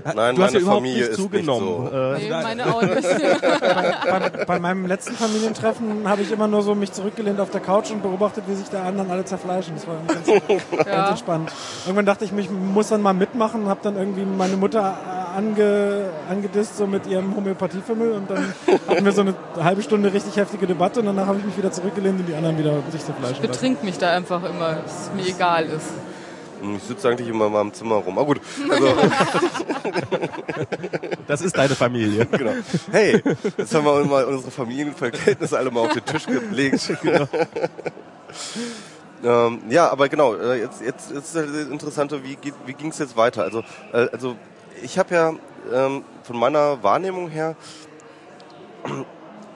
Äh, 0.04 0.10
äh, 0.10 0.14
Nein, 0.14 0.36
du 0.36 0.42
hast 0.42 0.52
ja 0.52 0.58
meine 0.58 0.58
überhaupt 0.58 0.82
Familie 0.82 0.98
nicht 1.00 1.10
ist 1.10 1.18
nicht 1.18 1.30
zugenommen. 1.32 1.88
so. 1.90 1.96
Äh, 1.96 2.14
Nee, 2.24 2.30
meine 2.30 2.74
auch 2.74 2.82
nicht. 2.82 3.02
bei, 3.60 4.44
bei 4.46 4.58
meinem 4.58 4.86
letzten 4.86 5.14
Familientreffen 5.14 6.08
habe 6.08 6.22
ich 6.22 6.30
immer 6.30 6.48
nur 6.48 6.62
so 6.62 6.74
mich 6.74 6.92
zurückgelehnt 6.92 7.40
auf 7.40 7.50
der 7.50 7.60
Couch 7.60 7.90
und 7.90 8.02
beobachtet, 8.02 8.44
wie 8.46 8.54
sich 8.54 8.68
der 8.68 8.82
anderen 8.84 9.10
alle 9.10 9.24
zerfleischen. 9.24 9.74
Das 9.74 9.86
war 9.86 9.94
irgendwie 9.94 10.14
ganz, 10.14 10.66
ganz 10.70 10.86
ja. 10.88 11.08
entspannt. 11.10 11.52
Irgendwann 11.84 12.06
dachte 12.06 12.24
ich, 12.24 12.32
ich 12.32 12.50
muss 12.50 12.88
dann 12.88 13.02
mal 13.02 13.14
mitmachen, 13.14 13.68
habe 13.68 13.80
dann 13.82 13.96
irgendwie 13.96 14.24
meine 14.24 14.56
Mutter 14.56 14.96
äh, 15.06 15.38
ange, 15.38 16.10
angedisst 16.34 16.76
so 16.76 16.86
mit 16.86 17.06
ihrem 17.06 17.34
Homöopathiefimmel 17.36 18.12
und 18.12 18.30
dann 18.30 18.54
hatten 18.88 19.04
wir 19.04 19.12
so 19.12 19.22
eine 19.22 19.34
halbe 19.62 19.82
Stunde 19.82 20.12
richtig 20.12 20.36
heftige 20.36 20.66
Debatte 20.66 21.00
und 21.00 21.06
danach 21.06 21.26
habe 21.26 21.38
ich 21.38 21.44
mich 21.44 21.56
wieder 21.56 21.72
zurückgelehnt 21.72 22.20
und 22.20 22.26
die 22.26 22.34
anderen 22.34 22.58
wieder 22.58 22.74
sich 22.90 23.04
zerfleischen 23.04 23.42
lassen. 23.42 23.52
Betrink 23.52 23.84
mich 23.84 23.98
da 23.98 24.10
einfach 24.10 24.42
immer, 24.44 24.76
dass 24.76 25.08
es 25.08 25.14
mir 25.14 25.26
egal 25.26 25.66
ist. 25.66 25.90
Ich 26.76 26.82
sitze 26.84 27.08
eigentlich 27.10 27.28
immer 27.28 27.46
in 27.46 27.52
meinem 27.52 27.72
Zimmer 27.74 27.96
rum. 27.96 28.18
Aber 28.18 28.26
gut, 28.26 28.40
also, 28.70 28.86
Das 31.26 31.40
ist 31.40 31.56
deine 31.56 31.74
Familie. 31.74 32.26
genau. 32.30 32.52
Hey, 32.90 33.22
jetzt 33.56 33.74
haben 33.74 33.84
wir 33.84 34.04
mal 34.04 34.24
unsere 34.24 34.50
Familienverhältnisse 34.50 35.56
alle 35.58 35.70
mal 35.70 35.80
auf 35.80 35.92
den 35.92 36.04
Tisch 36.04 36.26
gelegt. 36.26 36.92
ähm, 39.24 39.62
ja, 39.68 39.90
aber 39.90 40.08
genau, 40.08 40.34
äh, 40.34 40.60
jetzt, 40.60 40.82
jetzt, 40.82 41.10
jetzt 41.12 41.34
ist 41.34 41.36
das 41.36 41.68
Interessante, 41.68 42.22
wie, 42.24 42.36
wie 42.66 42.74
ging 42.74 42.90
es 42.90 42.98
jetzt 42.98 43.16
weiter? 43.16 43.42
Also, 43.42 43.60
äh, 43.92 44.08
also 44.12 44.36
ich 44.82 44.98
habe 44.98 45.14
ja 45.14 45.34
ähm, 45.72 46.04
von 46.22 46.38
meiner 46.38 46.82
Wahrnehmung 46.82 47.28
her 47.28 47.56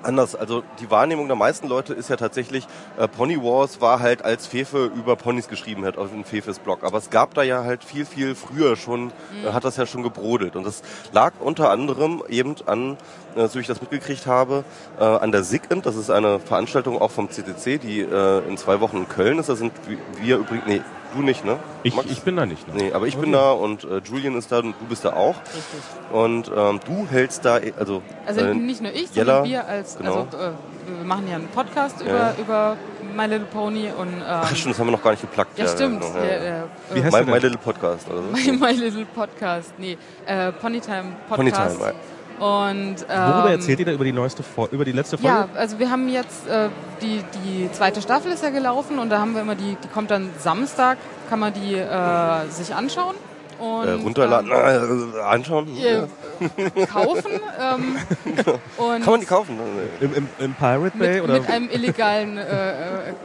anders. 0.02 0.34
Also 0.34 0.62
die 0.80 0.90
Wahrnehmung 0.90 1.26
der 1.26 1.36
meisten 1.36 1.68
Leute 1.68 1.94
ist 1.94 2.10
ja 2.10 2.16
tatsächlich, 2.16 2.66
äh, 2.98 3.08
Pony 3.08 3.36
Wars 3.42 3.80
war 3.80 4.00
halt 4.00 4.24
als 4.24 4.46
Fefe 4.46 4.86
über 4.86 5.16
Ponys 5.16 5.48
geschrieben 5.48 5.84
hat 5.84 5.98
auf 5.98 6.10
dem 6.10 6.24
Fefes 6.24 6.58
Blog. 6.58 6.82
Aber 6.82 6.98
es 6.98 7.10
gab 7.10 7.34
da 7.34 7.42
ja 7.42 7.64
halt 7.64 7.84
viel, 7.84 8.04
viel 8.04 8.34
früher 8.34 8.76
schon, 8.76 9.12
äh, 9.44 9.52
hat 9.52 9.64
das 9.64 9.76
ja 9.76 9.86
schon 9.86 10.02
gebrodelt. 10.02 10.56
Und 10.56 10.64
das 10.64 10.82
lag 11.12 11.34
unter 11.40 11.70
anderem 11.70 12.22
eben 12.28 12.56
an, 12.66 12.96
äh, 13.36 13.46
so 13.46 13.56
wie 13.56 13.60
ich 13.60 13.66
das 13.66 13.80
mitgekriegt 13.80 14.26
habe, 14.26 14.64
äh, 14.98 15.04
an 15.04 15.32
der 15.32 15.44
SIGINT. 15.44 15.86
Das 15.86 15.96
ist 15.96 16.10
eine 16.10 16.40
Veranstaltung 16.40 17.00
auch 17.00 17.10
vom 17.10 17.30
CCC, 17.30 17.78
die 17.78 18.00
äh, 18.00 18.48
in 18.48 18.56
zwei 18.56 18.80
Wochen 18.80 18.98
in 18.98 19.08
Köln 19.08 19.38
ist. 19.38 19.48
Da 19.48 19.56
sind 19.56 19.72
wir 20.20 20.38
übrigens, 20.38 20.66
nee, 20.66 20.82
du 21.14 21.22
nicht, 21.22 21.44
ne? 21.44 21.58
Ich, 21.82 21.94
Max? 21.94 22.10
ich 22.10 22.22
bin 22.22 22.36
da 22.36 22.46
nicht. 22.46 22.66
Ne? 22.68 22.74
Nee, 22.76 22.92
aber 22.92 23.06
ich 23.06 23.16
bin 23.16 23.32
da 23.32 23.52
und 23.52 23.84
äh, 23.84 23.98
Julian 24.04 24.36
ist 24.36 24.50
da 24.52 24.58
und 24.58 24.74
du 24.80 24.86
bist 24.88 25.04
da 25.04 25.12
auch. 25.14 25.36
Richtig. 25.36 25.80
Und 26.12 26.50
ähm, 26.54 26.80
du 26.86 27.06
hältst 27.10 27.44
da, 27.44 27.58
also, 27.78 28.02
Also 28.26 28.40
äh, 28.40 28.54
nicht 28.54 28.80
nur 28.80 28.92
ich, 28.92 29.14
Jella, 29.14 29.36
sondern 29.36 29.50
wir 29.50 29.66
als, 29.68 29.96
genau. 29.98 30.26
also 30.30 30.36
äh, 30.36 30.50
wir 30.98 31.04
machen 31.04 31.28
ja 31.28 31.36
einen 31.36 31.48
Podcast 31.48 32.00
über, 32.00 32.10
Ja. 32.10 32.34
über 32.38 32.76
My 33.16 33.26
Little 33.26 33.46
Pony 33.46 33.88
und 33.98 34.08
ähm, 34.08 34.22
Ach 34.26 34.54
stimmt, 34.54 34.74
das 34.74 34.80
haben 34.80 34.86
wir 34.88 34.92
noch 34.92 35.02
gar 35.02 35.10
nicht 35.12 35.20
geplackt. 35.22 35.58
ja, 35.58 35.66
stimmt. 35.68 36.00
noch, 36.00 36.14
Ja, 36.14 36.24
ja. 36.24 36.44
ja, 36.44 36.64
Wie 36.92 36.98
äh, 37.00 37.02
heißt 37.04 37.24
My? 37.26 37.30
My 37.32 37.38
Little 37.38 37.58
Podcast 37.58 38.08
oder 38.10 38.18
so. 38.22 38.28
My, 38.30 38.52
My 38.58 38.72
Little 38.72 39.06
Podcast, 39.14 39.72
nee, 39.78 39.96
äh, 40.26 40.52
Ponytime 40.52 41.16
Podcast. 41.28 41.78
Ponytime, 41.78 41.94
Und 42.38 42.96
ähm, 43.10 43.32
Worüber 43.32 43.50
erzählt 43.50 43.80
ihr 43.80 43.86
da 43.86 43.92
über 43.92 44.04
die 44.04 44.12
neueste 44.12 44.42
Fol 44.42 44.68
über 44.70 44.84
die 44.84 44.92
letzte 44.92 45.18
Folge? 45.18 45.34
Ja, 45.36 45.48
also 45.56 45.78
wir 45.78 45.90
haben 45.90 46.08
jetzt 46.08 46.46
äh, 46.48 46.68
die 47.02 47.22
die 47.44 47.70
zweite 47.72 48.00
Staffel 48.00 48.30
ist 48.32 48.42
ja 48.42 48.50
gelaufen 48.50 48.98
und 48.98 49.10
da 49.10 49.18
haben 49.18 49.34
wir 49.34 49.40
immer 49.40 49.54
die 49.56 49.76
die 49.82 49.88
kommt 49.88 50.10
dann 50.10 50.30
Samstag 50.38 50.98
kann 51.28 51.40
man 51.40 51.52
die 51.52 51.74
äh, 51.74 52.48
sich 52.50 52.74
anschauen 52.74 53.16
und 53.58 53.88
Äh, 53.88 53.92
runterladen, 53.94 54.50
ähm, 54.54 55.12
äh, 55.16 55.20
anschauen. 55.20 55.66
äh, 55.76 56.86
kaufen 56.86 57.40
ähm, 57.60 57.96
und 58.76 59.02
Kann 59.02 59.10
man 59.10 59.20
die 59.20 59.26
kaufen? 59.26 59.58
Im, 60.00 60.14
im, 60.14 60.28
Im 60.38 60.54
Pirate 60.54 60.96
Bay? 60.96 61.14
mit, 61.14 61.22
oder? 61.24 61.40
mit 61.40 61.50
einem 61.50 61.68
illegalen 61.68 62.38
äh, 62.38 62.70
äh, 62.70 62.74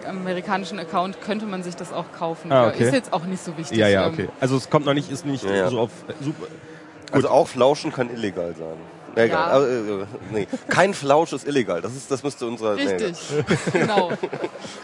amerikanischen 0.09 0.79
Account 0.79 1.21
könnte 1.21 1.45
man 1.45 1.61
sich 1.61 1.75
das 1.75 1.93
auch 1.93 2.05
kaufen. 2.17 2.51
Ah, 2.51 2.69
okay. 2.69 2.85
Ist 2.85 2.93
jetzt 2.93 3.13
auch 3.13 3.25
nicht 3.25 3.43
so 3.43 3.55
wichtig. 3.57 3.77
ja, 3.77 3.87
ja, 3.87 4.07
ähm, 4.07 4.13
okay. 4.13 4.29
Also 4.39 4.57
es 4.57 4.71
kommt 4.71 4.87
noch 4.87 4.95
nicht, 4.95 5.11
ist 5.11 5.23
nicht 5.23 5.43
Ja, 5.43 5.53
ja. 5.53 5.69
so 5.69 5.81
auf 5.81 5.91
äh, 6.07 6.13
super. 6.23 6.47
Also 7.11 7.29
auch 7.29 7.47
Flauschen 7.47 7.93
kann 7.93 8.09
illegal 8.09 8.55
sein. 8.57 8.77
Ja, 9.15 9.23
egal. 9.23 9.47
Ja. 9.47 9.53
Also, 9.53 10.01
äh, 10.01 10.05
nee. 10.31 10.47
Kein 10.67 10.93
Flausch 10.93 11.33
ist 11.33 11.47
illegal. 11.47 11.81
Das 11.81 11.93
ist, 11.93 12.09
das 12.09 12.23
müsste 12.23 12.47
unser. 12.47 12.75
Nee, 12.75 12.87
Richtig, 12.87 13.17
genau. 13.73 14.11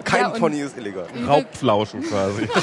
kein 0.03 0.21
Ja, 0.21 0.29
Pony 0.29 0.61
ist 0.61 0.77
illegal. 0.77 1.05
Raubflauschen 1.27 2.03
quasi. 2.03 2.47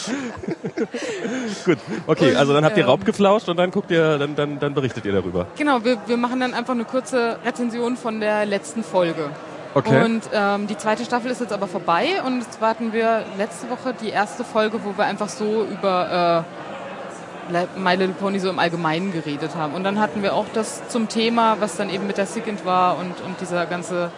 Gut, 1.64 1.78
okay, 2.06 2.36
also 2.36 2.52
dann 2.52 2.64
habt 2.64 2.76
ihr 2.76 2.84
ähm, 2.84 2.90
Raub 2.90 3.04
geflauscht 3.04 3.48
und 3.48 3.56
dann 3.56 3.70
guckt 3.70 3.90
ihr, 3.90 4.18
dann, 4.18 4.34
dann, 4.34 4.58
dann 4.58 4.74
berichtet 4.74 5.04
ihr 5.04 5.12
darüber. 5.12 5.46
Genau, 5.56 5.84
wir, 5.84 5.98
wir 6.06 6.16
machen 6.16 6.40
dann 6.40 6.54
einfach 6.54 6.74
eine 6.74 6.84
kurze 6.84 7.38
Rezension 7.44 7.96
von 7.96 8.20
der 8.20 8.46
letzten 8.46 8.82
Folge. 8.82 9.30
Okay. 9.74 10.04
Und 10.04 10.22
ähm, 10.32 10.66
die 10.66 10.76
zweite 10.76 11.04
Staffel 11.04 11.30
ist 11.30 11.40
jetzt 11.40 11.52
aber 11.52 11.68
vorbei 11.68 12.20
und 12.26 12.40
jetzt 12.40 12.60
warten 12.60 12.92
wir 12.92 13.24
letzte 13.38 13.70
Woche 13.70 13.94
die 14.00 14.08
erste 14.08 14.42
Folge, 14.42 14.80
wo 14.82 14.96
wir 14.96 15.04
einfach 15.04 15.28
so 15.28 15.64
über 15.64 16.44
äh, 16.44 16.69
My 17.76 17.94
Little 17.94 18.14
Pony 18.14 18.38
so 18.38 18.48
im 18.50 18.58
Allgemeinen 18.58 19.12
geredet 19.12 19.54
haben. 19.54 19.74
Und 19.74 19.84
dann 19.84 19.98
hatten 19.98 20.22
wir 20.22 20.34
auch 20.34 20.46
das 20.52 20.88
zum 20.88 21.08
Thema, 21.08 21.56
was 21.60 21.76
dann 21.76 21.90
eben 21.90 22.06
mit 22.06 22.16
der 22.16 22.26
Second 22.26 22.64
war 22.64 22.98
und, 22.98 23.20
und 23.26 23.40
dieser 23.40 23.66
ganze 23.66 24.10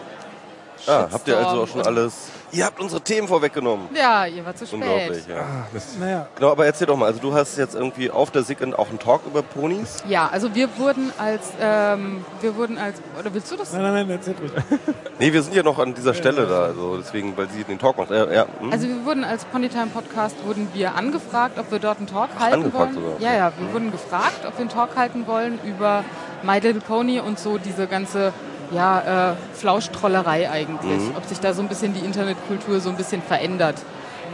Ah, 0.87 1.07
habt 1.11 1.27
ihr 1.27 1.37
also 1.37 1.63
auch 1.63 1.67
schon 1.67 1.81
alles. 1.81 2.29
Ihr 2.53 2.65
habt 2.65 2.79
unsere 2.79 3.01
Themen 3.01 3.27
vorweggenommen. 3.27 3.87
Ja, 3.95 4.27
ihr 4.27 4.45
war 4.45 4.55
zu 4.55 4.67
spät. 4.67 4.79
Unglaublich, 4.79 5.25
ja. 5.27 5.65
Naja, 5.99 6.27
Genau, 6.35 6.51
aber 6.51 6.65
erzähl 6.67 6.85
doch 6.85 6.95
mal, 6.95 7.07
also 7.07 7.19
du 7.19 7.33
hast 7.33 7.57
jetzt 7.57 7.73
irgendwie 7.73 8.11
auf 8.11 8.29
der 8.29 8.43
SIGINT 8.43 8.77
auch 8.77 8.89
einen 8.89 8.99
Talk 8.99 9.21
über 9.25 9.41
Ponys. 9.41 10.03
Ja, 10.07 10.29
also 10.31 10.53
wir 10.53 10.69
wurden 10.77 11.11
als, 11.17 11.51
ähm, 11.59 12.23
wir 12.41 12.55
wurden 12.55 12.77
als, 12.77 13.01
oder 13.19 13.33
willst 13.33 13.51
du 13.51 13.55
das? 13.55 13.73
nein, 13.73 13.81
nein, 13.81 13.93
nein, 13.93 14.09
erzählt 14.11 14.37
ruhig. 14.39 14.51
Nee, 15.19 15.31
wir 15.31 15.41
sind 15.41 15.55
ja 15.55 15.63
noch 15.63 15.79
an 15.79 15.93
dieser 15.93 16.13
Stelle 16.13 16.45
da, 16.47 16.63
also 16.65 16.97
deswegen, 16.97 17.35
weil 17.37 17.47
sie 17.49 17.63
den 17.63 17.79
Talk 17.79 17.97
macht. 17.97 18.09
Ja, 18.11 18.31
ja, 18.31 18.45
hm? 18.59 18.71
Also 18.71 18.87
wir 18.87 19.05
wurden 19.05 19.23
als 19.23 19.45
Ponytime 19.45 19.87
Podcast 19.87 20.35
wurden 20.45 20.67
wir 20.73 20.95
angefragt, 20.95 21.57
ob 21.57 21.71
wir 21.71 21.79
dort 21.79 21.97
einen 21.99 22.07
Talk 22.07 22.29
halten 22.39 22.55
angefragt 22.55 22.95
wollen. 22.95 23.05
sogar. 23.15 23.21
Ja, 23.21 23.33
ja, 23.37 23.53
wir 23.57 23.73
wurden 23.73 23.91
gefragt, 23.91 24.45
ob 24.45 24.53
wir 24.53 24.61
einen 24.61 24.69
Talk 24.69 24.95
halten 24.95 25.25
wollen 25.27 25.59
über 25.63 26.03
My 26.43 26.59
Little 26.59 26.81
Pony 26.81 27.19
und 27.19 27.39
so 27.39 27.57
diese 27.57 27.87
ganze 27.87 28.33
ja, 28.73 29.31
äh, 29.31 29.35
Flauschtrollerei 29.53 30.49
eigentlich. 30.49 30.99
Mhm. 30.99 31.15
Ob 31.15 31.25
sich 31.25 31.39
da 31.39 31.53
so 31.53 31.61
ein 31.61 31.67
bisschen 31.67 31.93
die 31.93 32.05
Internetkultur 32.05 32.79
so 32.79 32.89
ein 32.89 32.97
bisschen 32.97 33.21
verändert. 33.21 33.75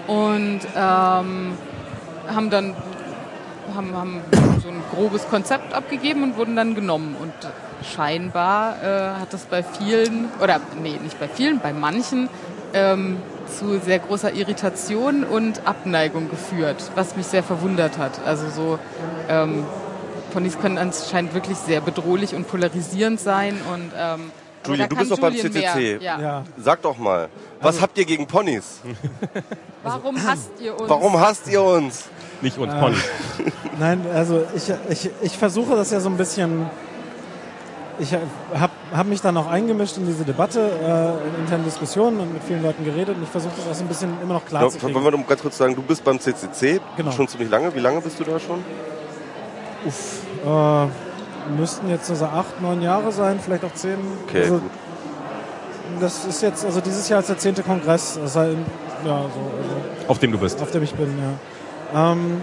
Und 0.07 0.61
ähm, 0.75 1.57
haben 2.27 2.49
dann 2.49 2.75
haben, 3.75 3.95
haben 3.95 4.21
so 4.61 4.69
ein 4.69 4.81
grobes 4.93 5.27
Konzept 5.29 5.73
abgegeben 5.73 6.23
und 6.23 6.37
wurden 6.37 6.55
dann 6.55 6.75
genommen. 6.75 7.15
Und 7.19 7.33
scheinbar 7.83 8.75
äh, 8.83 9.19
hat 9.19 9.33
das 9.33 9.45
bei 9.45 9.63
vielen, 9.63 10.29
oder 10.41 10.59
nee, 10.81 10.97
nicht 11.01 11.19
bei 11.19 11.27
vielen, 11.27 11.59
bei 11.59 11.73
manchen 11.73 12.29
ähm, 12.73 13.17
zu 13.47 13.79
sehr 13.79 13.99
großer 13.99 14.33
Irritation 14.33 15.23
und 15.23 15.65
Abneigung 15.65 16.29
geführt, 16.29 16.91
was 16.95 17.15
mich 17.15 17.25
sehr 17.25 17.43
verwundert 17.43 17.97
hat. 17.97 18.19
Also 18.25 18.49
so 18.49 18.79
ähm, 19.27 19.65
Ponys 20.29 20.57
können 20.59 20.77
anscheinend 20.77 21.33
wirklich 21.33 21.57
sehr 21.57 21.81
bedrohlich 21.81 22.33
und 22.35 22.47
polarisierend 22.47 23.19
sein 23.19 23.59
und 23.73 23.91
ähm, 23.97 24.31
Julian, 24.67 24.89
du 24.89 24.95
bist 24.97 25.09
doch 25.11 25.19
beim 25.19 25.33
CCC. 25.35 25.99
Ja. 26.01 26.19
Ja. 26.19 26.43
Sag 26.57 26.81
doch 26.81 26.97
mal, 26.97 27.29
was 27.61 27.81
habt 27.81 27.97
ihr 27.97 28.05
gegen 28.05 28.27
Ponys? 28.27 28.81
Warum 29.83 30.21
hasst 30.21 30.51
ihr 30.61 30.77
uns? 30.77 30.89
Warum 30.89 31.19
hasst 31.19 31.47
ihr 31.47 31.63
uns? 31.63 32.09
Nicht 32.41 32.57
uns, 32.57 32.73
Pony. 32.73 32.95
Nein, 33.79 34.05
also 34.13 34.45
ich, 34.55 34.71
ich, 34.89 35.09
ich 35.21 35.37
versuche 35.37 35.75
das 35.75 35.91
ja 35.91 35.99
so 35.99 36.09
ein 36.09 36.17
bisschen. 36.17 36.69
Ich 37.99 38.13
habe 38.13 38.71
habe 38.93 39.09
mich 39.09 39.21
dann 39.21 39.35
auch 39.35 39.47
eingemischt 39.47 39.97
in 39.97 40.05
diese 40.05 40.23
Debatte, 40.23 40.59
äh, 40.59 41.27
in 41.27 41.43
internen 41.43 41.65
Diskussionen 41.65 42.19
und 42.21 42.33
mit 42.33 42.43
vielen 42.43 42.63
Leuten 42.63 42.85
geredet 42.85 43.17
und 43.17 43.23
ich 43.23 43.29
versuche 43.29 43.53
das 43.57 43.67
auch 43.67 43.73
so 43.73 43.83
ein 43.83 43.87
bisschen 43.89 44.13
immer 44.21 44.35
noch 44.35 44.45
klar 44.45 44.63
Ja, 44.63 44.69
zu 44.69 44.77
kriegen. 44.77 44.93
wollen 44.95 45.13
wir 45.17 45.23
ganz 45.25 45.41
kurz 45.41 45.57
sagen, 45.57 45.75
du 45.75 45.81
bist 45.81 46.03
beim 46.03 46.17
CCC 46.19 46.79
Genau. 46.95 47.11
schon 47.11 47.27
ziemlich 47.27 47.49
lange. 47.49 47.73
Wie 47.75 47.79
lange 47.79 47.99
bist 47.99 48.17
du 48.19 48.23
da 48.23 48.39
schon? 48.39 48.63
Uff, 49.85 50.21
äh, 50.45 50.87
müssten 51.57 51.89
jetzt 51.89 52.07
so 52.07 52.25
acht, 52.25 52.61
neun 52.61 52.81
Jahre 52.81 53.11
sein, 53.11 53.39
vielleicht 53.39 53.63
auch 53.63 53.73
zehn. 53.73 53.97
Okay, 54.27 54.43
also, 54.43 54.53
gut. 54.55 54.71
das 55.99 56.25
ist 56.25 56.41
jetzt, 56.41 56.65
also 56.65 56.81
dieses 56.81 57.07
Jahr 57.09 57.21
ist 57.21 57.29
der 57.29 57.37
zehnte 57.37 57.63
Kongress, 57.63 58.19
das 58.21 58.35
heißt, 58.35 58.57
ja, 59.05 59.07
so, 59.07 59.13
also, 59.15 59.31
Auf 60.07 60.19
dem 60.19 60.31
du 60.31 60.37
bist. 60.37 60.61
auf 60.61 60.71
dem 60.71 60.83
ich 60.83 60.93
bin, 60.93 61.13
ja. 61.93 62.11
Ähm, 62.11 62.41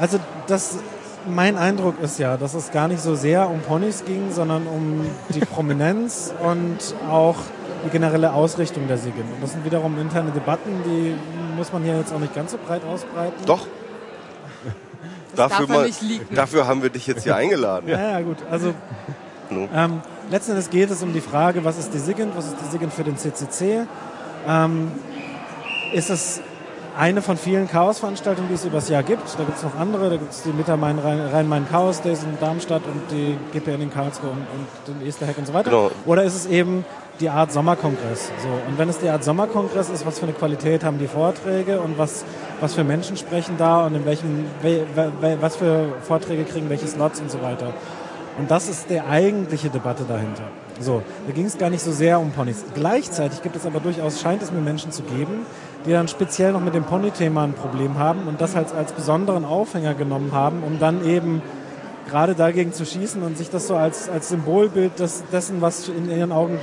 also 0.00 0.18
das, 0.46 0.78
mein 1.26 1.56
Eindruck 1.56 2.00
ist 2.00 2.18
ja, 2.18 2.36
dass 2.36 2.54
es 2.54 2.70
gar 2.70 2.88
nicht 2.88 3.00
so 3.00 3.14
sehr 3.14 3.50
um 3.50 3.60
Ponys 3.60 4.04
ging, 4.04 4.30
sondern 4.30 4.66
um 4.66 5.04
die 5.28 5.40
Prominenz 5.40 6.32
und 6.42 6.78
auch 7.10 7.36
die 7.84 7.90
generelle 7.90 8.32
Ausrichtung 8.32 8.88
der 8.88 8.98
SIGIN. 8.98 9.22
Und 9.22 9.42
das 9.42 9.52
sind 9.52 9.64
wiederum 9.64 9.98
interne 10.00 10.30
Debatten, 10.30 10.82
die 10.84 11.14
muss 11.56 11.72
man 11.72 11.82
hier 11.82 11.96
jetzt 11.96 12.12
auch 12.12 12.18
nicht 12.18 12.34
ganz 12.34 12.52
so 12.52 12.58
breit 12.64 12.82
ausbreiten. 12.84 13.44
Doch. 13.46 13.66
Dafür, 15.36 15.66
darf 15.66 15.68
mal, 15.68 15.86
nicht 15.86 16.02
liegen. 16.02 16.34
dafür 16.34 16.66
haben 16.66 16.82
wir 16.82 16.90
dich 16.90 17.06
jetzt 17.06 17.22
hier 17.24 17.36
eingeladen. 17.42 17.88
Ja, 17.88 18.12
ja, 18.12 18.20
gut. 18.20 18.38
Also 18.50 18.74
No. 19.50 19.66
ähm, 19.74 20.00
letzten 20.30 20.50
Endes 20.52 20.68
geht 20.68 20.90
es 20.90 21.02
um 21.02 21.12
die 21.14 21.22
Frage, 21.22 21.64
was 21.64 21.78
ist 21.78 21.94
die 21.94 21.98
SIGINT, 21.98 22.36
was 22.36 22.46
ist 22.48 22.56
die 22.62 22.70
SIGINT 22.70 22.92
für 22.92 23.04
den 23.04 23.16
CCC? 23.16 23.86
Ähm, 24.46 24.92
ist 25.94 26.10
es 26.10 26.42
eine 26.98 27.22
von 27.22 27.36
vielen 27.38 27.66
Chaos-Veranstaltungen, 27.68 28.48
die 28.48 28.54
es 28.56 28.64
übers 28.66 28.88
Jahr 28.90 29.02
gibt? 29.02 29.22
Da 29.38 29.44
gibt 29.44 29.56
es 29.56 29.62
noch 29.62 29.74
andere, 29.76 30.10
da 30.10 30.16
gibt 30.16 30.32
es 30.32 30.42
die 30.42 30.50
Mittermain 30.52 30.98
Rhein-Main-Chaos 30.98 32.02
Days 32.02 32.24
in 32.24 32.38
Darmstadt 32.40 32.82
und 32.84 33.00
die 33.10 33.38
GPN 33.52 33.80
in 33.80 33.90
Karlsruhe 33.92 34.30
und, 34.30 34.38
und 34.38 35.00
den 35.00 35.06
Easterhack 35.06 35.38
und 35.38 35.46
so 35.46 35.54
weiter. 35.54 35.70
Genau. 35.70 35.90
Oder 36.04 36.24
ist 36.24 36.34
es 36.34 36.44
eben 36.46 36.84
die 37.20 37.28
Art 37.28 37.52
Sommerkongress? 37.52 38.30
So. 38.42 38.48
Und 38.48 38.78
wenn 38.78 38.88
es 38.88 38.98
die 38.98 39.08
Art 39.08 39.24
Sommerkongress 39.24 39.90
ist, 39.90 40.06
was 40.06 40.18
für 40.18 40.26
eine 40.26 40.34
Qualität 40.34 40.84
haben 40.84 40.98
die 40.98 41.08
Vorträge 41.08 41.80
und 41.80 41.98
was, 41.98 42.24
was 42.60 42.74
für 42.74 42.84
Menschen 42.84 43.16
sprechen 43.16 43.56
da 43.58 43.86
und 43.86 43.94
in 43.94 44.04
welchem, 44.04 44.44
we, 44.62 44.86
we, 44.94 45.38
was 45.40 45.56
für 45.56 45.92
Vorträge 46.02 46.44
kriegen 46.44 46.68
welche 46.68 46.86
Slots 46.86 47.20
und 47.20 47.30
so 47.30 47.42
weiter. 47.42 47.74
Und 48.38 48.50
das 48.50 48.68
ist 48.68 48.88
die 48.88 49.00
eigentliche 49.00 49.68
Debatte 49.68 50.04
dahinter. 50.04 50.44
So, 50.80 51.02
da 51.26 51.32
ging 51.32 51.46
es 51.46 51.58
gar 51.58 51.70
nicht 51.70 51.82
so 51.82 51.90
sehr 51.90 52.20
um 52.20 52.30
Ponys. 52.30 52.64
Gleichzeitig 52.72 53.42
gibt 53.42 53.56
es 53.56 53.66
aber 53.66 53.80
durchaus, 53.80 54.20
scheint 54.20 54.42
es 54.42 54.52
mir 54.52 54.60
Menschen 54.60 54.92
zu 54.92 55.02
geben, 55.02 55.44
die 55.84 55.90
dann 55.90 56.06
speziell 56.06 56.52
noch 56.52 56.60
mit 56.60 56.74
dem 56.74 56.84
Pony-Thema 56.84 57.42
ein 57.42 57.54
Problem 57.54 57.98
haben 57.98 58.28
und 58.28 58.40
das 58.40 58.54
halt 58.54 58.72
als 58.72 58.92
besonderen 58.92 59.44
Aufhänger 59.44 59.94
genommen 59.94 60.30
haben, 60.32 60.62
um 60.62 60.78
dann 60.78 61.04
eben 61.04 61.42
gerade 62.08 62.34
dagegen 62.34 62.72
zu 62.72 62.84
schießen 62.84 63.22
und 63.22 63.38
sich 63.38 63.50
das 63.50 63.66
so 63.66 63.76
als, 63.76 64.08
als 64.08 64.28
Symbolbild 64.28 64.98
des, 64.98 65.24
dessen, 65.30 65.60
was 65.60 65.88
in 65.88 66.10
ihren 66.10 66.32
Augen 66.32 66.58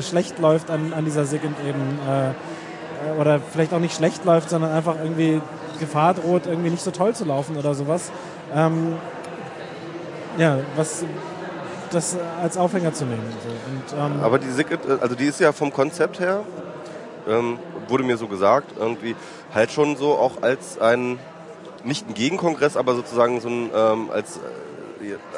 schlecht 0.00 0.38
läuft 0.38 0.70
an, 0.70 0.92
an 0.92 1.04
dieser 1.04 1.24
Sigint 1.24 1.56
eben, 1.66 1.98
äh, 2.08 3.20
oder 3.20 3.40
vielleicht 3.40 3.72
auch 3.72 3.78
nicht 3.78 3.96
schlecht 3.96 4.24
läuft, 4.24 4.50
sondern 4.50 4.72
einfach 4.72 4.96
irgendwie 5.02 5.40
Gefahr 5.78 6.14
droht, 6.14 6.46
irgendwie 6.46 6.70
nicht 6.70 6.82
so 6.82 6.90
toll 6.90 7.14
zu 7.14 7.24
laufen 7.24 7.56
oder 7.56 7.74
sowas. 7.74 8.10
Ähm, 8.54 8.94
ja, 10.38 10.58
was 10.76 11.04
das 11.90 12.16
als 12.40 12.56
Aufhänger 12.56 12.92
zu 12.92 13.04
nehmen. 13.04 13.22
So. 13.42 13.96
Und, 13.98 14.12
ähm, 14.12 14.22
Aber 14.22 14.38
die 14.38 14.50
Sicket, 14.50 14.80
also 15.00 15.14
die 15.14 15.24
ist 15.24 15.40
ja 15.40 15.52
vom 15.52 15.72
Konzept 15.72 16.20
her, 16.20 16.42
ähm, 17.28 17.58
wurde 17.88 18.04
mir 18.04 18.16
so 18.16 18.28
gesagt, 18.28 18.72
irgendwie 18.78 19.16
halt 19.52 19.72
schon 19.72 19.96
so 19.96 20.12
auch 20.12 20.42
als 20.42 20.80
ein, 20.80 21.18
nicht 21.84 22.08
ein 22.08 22.14
Gegenkongress, 22.14 22.76
aber 22.76 22.94
sozusagen 22.94 23.40
so 23.40 23.48
ein, 23.48 23.70
ähm, 23.74 24.10
als, 24.12 24.38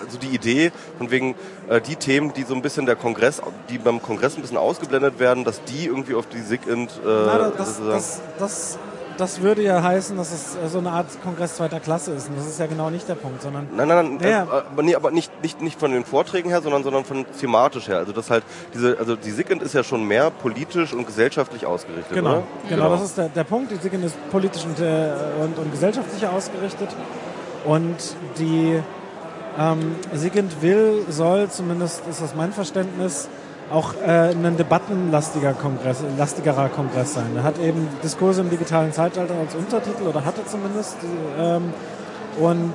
also 0.02 0.18
die 0.18 0.28
Idee 0.34 0.72
von 0.98 1.10
wegen 1.10 1.34
äh, 1.68 1.80
die 1.80 1.96
Themen, 1.96 2.32
die 2.32 2.42
so 2.42 2.54
ein 2.54 2.62
bisschen 2.62 2.86
der 2.86 2.96
Kongress, 2.96 3.40
die 3.70 3.78
beim 3.78 4.02
Kongress 4.02 4.36
ein 4.36 4.42
bisschen 4.42 4.56
ausgeblendet 4.56 5.18
werden, 5.18 5.44
dass 5.44 5.62
die 5.64 5.86
irgendwie 5.86 6.14
auf 6.14 6.26
die 6.26 6.40
SIGINT 6.40 6.90
äh, 6.90 6.96
Na, 7.04 7.50
das, 7.56 7.80
das, 7.84 8.20
das, 8.38 8.78
das 9.18 9.42
würde 9.42 9.62
ja 9.62 9.82
heißen, 9.82 10.16
dass 10.16 10.32
es 10.32 10.56
äh, 10.56 10.68
so 10.68 10.78
eine 10.78 10.90
Art 10.90 11.06
Kongress 11.22 11.56
zweiter 11.56 11.80
Klasse 11.80 12.12
ist. 12.12 12.28
Und 12.28 12.38
das 12.38 12.46
ist 12.46 12.58
ja 12.58 12.66
genau 12.66 12.90
nicht 12.90 13.08
der 13.08 13.14
Punkt, 13.14 13.42
sondern 13.42 13.68
Nein, 13.76 13.88
nein, 13.88 14.18
nein, 14.18 14.30
Ja, 14.30 14.42
äh, 14.44 14.46
aber, 14.72 14.82
nee, 14.82 14.94
aber 14.94 15.10
nicht, 15.10 15.30
nicht, 15.42 15.60
nicht 15.60 15.78
von 15.78 15.92
den 15.92 16.04
Vorträgen 16.04 16.48
her, 16.48 16.60
sondern, 16.62 16.82
sondern 16.82 17.04
von 17.04 17.24
thematisch 17.40 17.88
her. 17.88 17.98
Also 17.98 18.12
das 18.12 18.30
halt 18.30 18.44
diese, 18.74 18.98
also 18.98 19.14
die 19.16 19.30
SIGINT 19.30 19.62
ist 19.62 19.74
ja 19.74 19.84
schon 19.84 20.04
mehr 20.04 20.30
politisch 20.30 20.92
und 20.92 21.06
gesellschaftlich 21.06 21.66
ausgerichtet, 21.66 22.14
Genau, 22.14 22.30
oder? 22.30 22.42
genau, 22.68 22.90
das 22.90 23.02
ist 23.04 23.18
der, 23.18 23.28
der 23.28 23.44
Punkt. 23.44 23.70
Die 23.70 23.76
SIGIN 23.76 24.02
ist 24.02 24.16
politisch 24.30 24.64
und, 24.64 24.80
äh, 24.80 25.12
und, 25.40 25.58
und 25.58 25.70
gesellschaftlich 25.70 26.26
ausgerichtet. 26.26 26.88
Und 27.64 28.16
die 28.38 28.80
ähm, 29.58 29.96
SIGINT 30.14 30.62
will, 30.62 31.04
soll, 31.08 31.48
zumindest 31.50 32.06
ist 32.08 32.22
das 32.22 32.34
mein 32.34 32.52
Verständnis, 32.52 33.28
auch 33.70 33.94
äh, 33.94 34.30
ein 34.30 34.56
debattenlastiger 34.56 35.54
Kongress, 35.54 36.02
lastigerer 36.18 36.68
Kongress 36.68 37.14
sein. 37.14 37.30
Er 37.36 37.42
hat 37.42 37.58
eben 37.58 37.88
Diskurse 38.02 38.42
im 38.42 38.50
digitalen 38.50 38.92
Zeitalter 38.92 39.34
als 39.34 39.54
Untertitel 39.54 40.02
oder 40.08 40.24
hatte 40.24 40.44
zumindest. 40.44 40.96
Ähm, 41.38 41.72
und 42.38 42.74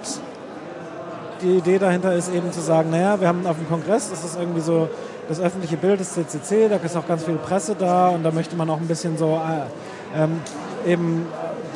die 1.41 1.57
Idee 1.57 1.77
dahinter 1.77 2.13
ist 2.15 2.33
eben 2.33 2.51
zu 2.51 2.61
sagen, 2.61 2.89
naja, 2.89 3.19
wir 3.19 3.27
haben 3.27 3.45
auf 3.45 3.57
dem 3.57 3.67
Kongress, 3.67 4.09
das 4.09 4.23
ist 4.23 4.39
irgendwie 4.39 4.61
so 4.61 4.89
das 5.29 5.39
öffentliche 5.39 5.77
Bild 5.77 5.99
des 5.99 6.13
CCC, 6.13 6.69
da 6.69 6.77
ist 6.77 6.95
auch 6.95 7.07
ganz 7.07 7.23
viel 7.25 7.35
Presse 7.35 7.75
da 7.77 8.09
und 8.09 8.23
da 8.23 8.31
möchte 8.31 8.55
man 8.55 8.69
auch 8.69 8.79
ein 8.79 8.87
bisschen 8.87 9.17
so 9.17 9.35
äh, 9.35 10.19
ähm, 10.23 10.41
eben, 10.85 11.27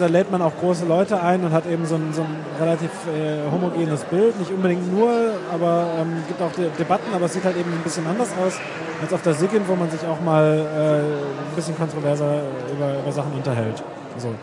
da 0.01 0.07
lädt 0.07 0.31
man 0.31 0.41
auch 0.41 0.53
große 0.59 0.85
Leute 0.85 1.21
ein 1.21 1.45
und 1.45 1.53
hat 1.53 1.67
eben 1.67 1.85
so 1.85 1.95
ein, 1.95 2.11
so 2.11 2.21
ein 2.21 2.35
relativ 2.59 2.89
äh, 3.07 3.49
homogenes 3.51 4.03
Bild, 4.05 4.37
nicht 4.39 4.51
unbedingt 4.51 4.91
nur, 4.91 5.11
aber 5.53 5.87
ähm, 5.99 6.23
gibt 6.27 6.41
auch 6.41 6.51
De 6.53 6.69
Debatten, 6.77 7.13
aber 7.13 7.25
es 7.25 7.33
sieht 7.33 7.45
halt 7.45 7.55
eben 7.55 7.71
ein 7.71 7.83
bisschen 7.83 8.07
anders 8.07 8.29
aus 8.43 8.53
als 9.01 9.13
auf 9.13 9.21
der 9.21 9.35
SIGIN, 9.35 9.67
wo 9.67 9.75
man 9.75 9.89
sich 9.91 10.01
auch 10.05 10.19
mal 10.21 10.43
äh, 10.43 11.49
ein 11.49 11.55
bisschen 11.55 11.77
kontroverser 11.77 12.41
über, 12.75 12.99
über 12.99 13.11
Sachen 13.11 13.33
unterhält. 13.33 13.83
So. 14.17 14.33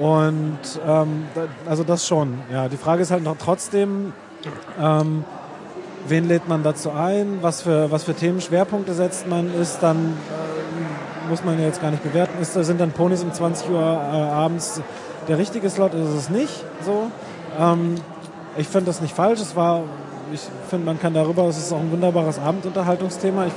Und 0.00 0.58
ähm, 0.86 1.26
also 1.68 1.84
das 1.84 2.06
schon. 2.06 2.40
Ja, 2.52 2.68
die 2.68 2.76
Frage 2.76 3.02
ist 3.02 3.10
halt 3.10 3.22
noch 3.22 3.36
trotzdem, 3.38 4.12
ähm, 4.80 5.24
wen 6.08 6.26
lädt 6.26 6.48
man 6.48 6.62
dazu 6.62 6.90
ein, 6.90 7.38
was 7.40 7.62
für, 7.62 7.90
was 7.90 8.04
für 8.04 8.14
Themenschwerpunkte 8.14 8.94
setzt 8.94 9.28
man, 9.28 9.54
ist 9.54 9.78
dann, 9.80 9.96
äh, 9.98 10.51
muss 11.32 11.44
man 11.44 11.58
ja 11.58 11.64
jetzt 11.64 11.80
gar 11.80 11.90
nicht 11.90 12.02
bewerten, 12.02 12.42
ist, 12.42 12.52
sind 12.52 12.78
dann 12.78 12.90
Ponys 12.90 13.22
um 13.22 13.32
20 13.32 13.70
Uhr 13.70 13.80
äh, 13.80 13.80
abends 13.80 14.82
der 15.28 15.38
richtige 15.38 15.70
Slot, 15.70 15.94
ist 15.94 16.10
es 16.10 16.28
nicht 16.28 16.62
so. 16.84 17.10
Ähm, 17.58 17.94
ich 18.58 18.68
finde 18.68 18.88
das 18.88 19.00
nicht 19.00 19.16
falsch, 19.16 19.40
es 19.40 19.56
war, 19.56 19.84
ich 20.30 20.42
finde, 20.68 20.84
man 20.84 21.00
kann 21.00 21.14
darüber, 21.14 21.44
es 21.44 21.56
ist 21.56 21.72
auch 21.72 21.80
ein 21.80 21.90
wunderbares 21.90 22.38
Abendunterhaltungsthema, 22.38 23.46
ich 23.46 23.54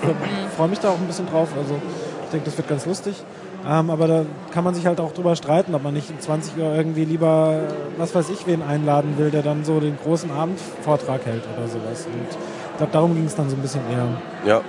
freue 0.55 0.69
mich 0.69 0.79
da 0.79 0.87
auch 0.87 0.97
ein 0.97 1.05
bisschen 1.05 1.27
drauf, 1.27 1.49
also 1.57 1.75
ich 2.23 2.29
denke, 2.31 2.45
das 2.45 2.57
wird 2.57 2.69
ganz 2.69 2.85
lustig. 2.85 3.21
Ähm, 3.67 3.89
aber 3.89 4.07
da 4.07 4.25
kann 4.51 4.63
man 4.63 4.73
sich 4.73 4.85
halt 4.85 5.01
auch 5.01 5.11
drüber 5.11 5.35
streiten, 5.35 5.75
ob 5.75 5.83
man 5.83 5.93
nicht 5.93 6.09
um 6.09 6.17
20 6.17 6.57
Uhr 6.57 6.73
irgendwie 6.73 7.03
lieber, 7.03 7.59
was 7.97 8.15
weiß 8.15 8.29
ich, 8.29 8.47
wen 8.47 8.61
einladen 8.61 9.17
will, 9.17 9.31
der 9.31 9.41
dann 9.41 9.65
so 9.65 9.81
den 9.81 9.97
großen 10.01 10.31
Abendvortrag 10.31 11.25
hält 11.25 11.43
oder 11.57 11.67
sowas. 11.67 12.05
Und 12.05 12.29
ich 12.31 12.77
glaube, 12.77 12.93
darum 12.93 13.15
ging 13.15 13.25
es 13.25 13.35
dann 13.35 13.49
so 13.49 13.57
ein 13.57 13.61
bisschen 13.61 13.81
eher. 13.91 14.07
Ja. 14.45 14.61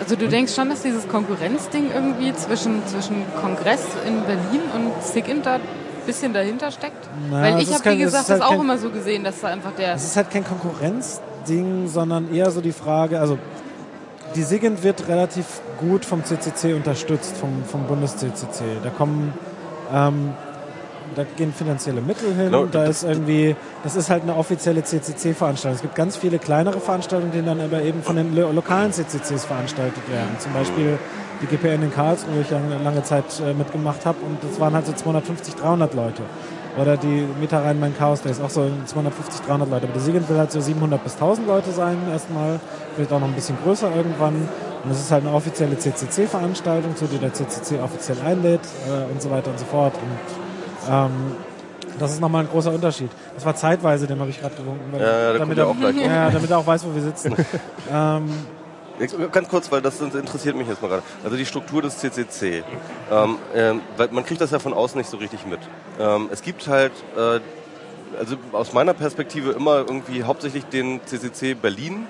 Also 0.00 0.16
du 0.16 0.28
denkst 0.28 0.54
schon, 0.54 0.70
dass 0.70 0.82
dieses 0.82 1.06
Konkurrenzding 1.08 1.90
irgendwie 1.94 2.34
zwischen, 2.34 2.84
zwischen 2.86 3.22
Kongress 3.40 3.82
in 4.06 4.22
Berlin 4.24 4.62
und 4.74 5.02
SIGINT 5.02 5.44
da 5.46 5.54
ein 5.56 5.60
bisschen 6.06 6.32
dahinter 6.32 6.70
steckt? 6.70 7.08
Na, 7.30 7.42
Weil 7.42 7.60
ich 7.60 7.72
habe, 7.72 7.84
wie 7.90 8.02
es 8.02 8.06
gesagt, 8.06 8.28
halt 8.30 8.40
das 8.40 8.46
auch 8.46 8.50
kein- 8.52 8.60
immer 8.60 8.78
so 8.78 8.90
gesehen, 8.90 9.24
dass 9.24 9.40
da 9.40 9.48
einfach 9.48 9.72
der... 9.72 9.94
Es 9.94 10.04
ist 10.04 10.16
halt 10.16 10.30
kein 10.30 10.44
Konkurrenzding, 10.44 11.86
sondern 11.88 12.32
eher 12.34 12.50
so 12.50 12.60
die 12.60 12.72
Frage, 12.72 13.20
also 13.20 13.38
die 14.34 14.42
SIGINT 14.42 14.82
wird 14.82 15.06
relativ 15.08 15.44
gut 15.78 16.04
vom 16.04 16.24
CCC 16.24 16.74
unterstützt, 16.74 17.36
vom, 17.36 17.64
vom 17.64 17.84
Bundes-CCC. 17.86 18.62
Da 18.82 18.90
kommen, 18.90 19.34
ähm, 19.92 20.32
da 21.14 21.24
gehen 21.36 21.52
finanzielle 21.52 22.00
Mittel 22.00 22.34
hin, 22.34 22.46
Genau, 22.46 22.66
da 22.66 22.84
ist 22.84 23.04
irgendwie, 23.04 23.56
das 23.82 23.96
ist 23.96 24.10
halt 24.10 24.22
eine 24.22 24.36
offizielle 24.36 24.82
CCC-Veranstaltung. 24.82 25.76
Es 25.76 25.82
gibt 25.82 25.94
ganz 25.94 26.16
viele 26.16 26.38
kleinere 26.38 26.80
Veranstaltungen, 26.80 27.32
die 27.32 27.42
dann 27.42 27.60
aber 27.60 27.82
eben 27.82 28.02
von 28.02 28.16
den 28.16 28.34
lo 28.34 28.50
lokalen 28.52 28.92
CCCs 28.92 29.44
veranstaltet 29.44 30.08
werden. 30.10 30.36
Zum 30.38 30.52
Beispiel 30.52 30.98
die 31.42 31.46
GPN 31.46 31.82
in 31.82 31.92
Karlsruhe, 31.92 32.36
wo 32.36 32.40
ich 32.40 32.54
eine 32.54 32.82
lange 32.82 33.02
Zeit 33.02 33.24
äh, 33.40 33.54
mitgemacht 33.54 34.04
habe 34.04 34.18
und 34.26 34.38
das 34.42 34.60
waren 34.60 34.74
halt 34.74 34.86
so 34.86 34.92
250, 34.92 35.54
300 35.54 35.94
Leute. 35.94 36.22
Oder 36.78 36.96
die 36.96 37.26
Meta 37.40 37.60
Rhein-Main 37.60 37.96
Chaos 37.96 38.22
Days, 38.22 38.40
auch 38.40 38.50
so 38.50 38.70
250, 38.86 39.40
300 39.46 39.68
Leute. 39.68 39.86
Aber 39.86 39.94
die 39.94 40.00
Siegend 40.00 40.28
will 40.28 40.38
halt 40.38 40.52
so 40.52 40.60
700 40.60 41.02
bis 41.02 41.14
1000 41.14 41.46
Leute 41.46 41.72
sein 41.72 41.96
erstmal, 42.10 42.60
vielleicht 42.94 43.12
auch 43.12 43.18
noch 43.18 43.26
ein 43.26 43.34
bisschen 43.34 43.56
größer 43.64 43.94
irgendwann. 43.94 44.48
Und 44.84 44.90
es 44.90 45.00
ist 45.00 45.10
halt 45.10 45.26
eine 45.26 45.34
offizielle 45.34 45.76
CCC-Veranstaltung, 45.76 46.96
zu 46.96 47.06
der 47.06 47.18
der 47.18 47.32
CCC 47.34 47.80
offiziell 47.80 48.18
einlädt 48.24 48.60
äh, 48.88 49.12
und 49.12 49.20
so 49.20 49.30
weiter 49.30 49.50
und 49.50 49.58
so 49.58 49.64
fort. 49.66 49.94
Und 49.94 50.49
ähm, 50.90 51.10
das 51.98 52.12
ist 52.12 52.20
nochmal 52.20 52.44
ein 52.44 52.50
großer 52.50 52.72
Unterschied. 52.72 53.10
Das 53.34 53.44
war 53.44 53.54
zeitweise, 53.54 54.06
den 54.06 54.18
habe 54.20 54.30
ich 54.30 54.40
gerade 54.40 54.54
gewunken. 54.54 54.92
weil- 54.92 55.00
Ja, 55.00 55.32
ja, 55.32 55.38
damit 55.38 55.58
er, 55.58 55.66
auch 55.68 55.76
gleich 55.76 55.96
ja, 55.96 56.30
damit 56.30 56.50
er 56.50 56.58
auch 56.58 56.66
weiß, 56.66 56.84
wo 56.86 56.94
wir 56.94 57.02
sitzen. 57.02 57.34
ähm, 57.92 58.28
Ganz 59.32 59.48
kurz, 59.48 59.72
weil 59.72 59.80
das 59.80 59.98
interessiert 60.02 60.56
mich 60.56 60.68
jetzt 60.68 60.82
mal 60.82 60.88
gerade. 60.88 61.02
Also 61.24 61.34
die 61.38 61.46
Struktur 61.46 61.80
des 61.80 61.96
CCC. 61.98 62.62
Ähm, 63.10 63.36
ähm, 63.54 63.80
weil 63.96 64.08
man 64.10 64.26
kriegt 64.26 64.42
das 64.42 64.50
ja 64.50 64.58
von 64.58 64.74
außen 64.74 64.98
nicht 64.98 65.08
so 65.08 65.16
richtig 65.16 65.46
mit. 65.46 65.58
Ähm, 65.98 66.28
es 66.30 66.42
gibt 66.42 66.68
halt, 66.68 66.92
äh, 67.16 67.40
also 68.18 68.36
aus 68.52 68.74
meiner 68.74 68.92
Perspektive 68.92 69.52
immer 69.52 69.76
irgendwie 69.78 70.24
hauptsächlich 70.24 70.66
den 70.66 71.00
CCC 71.06 71.54
Berlin. 71.54 72.06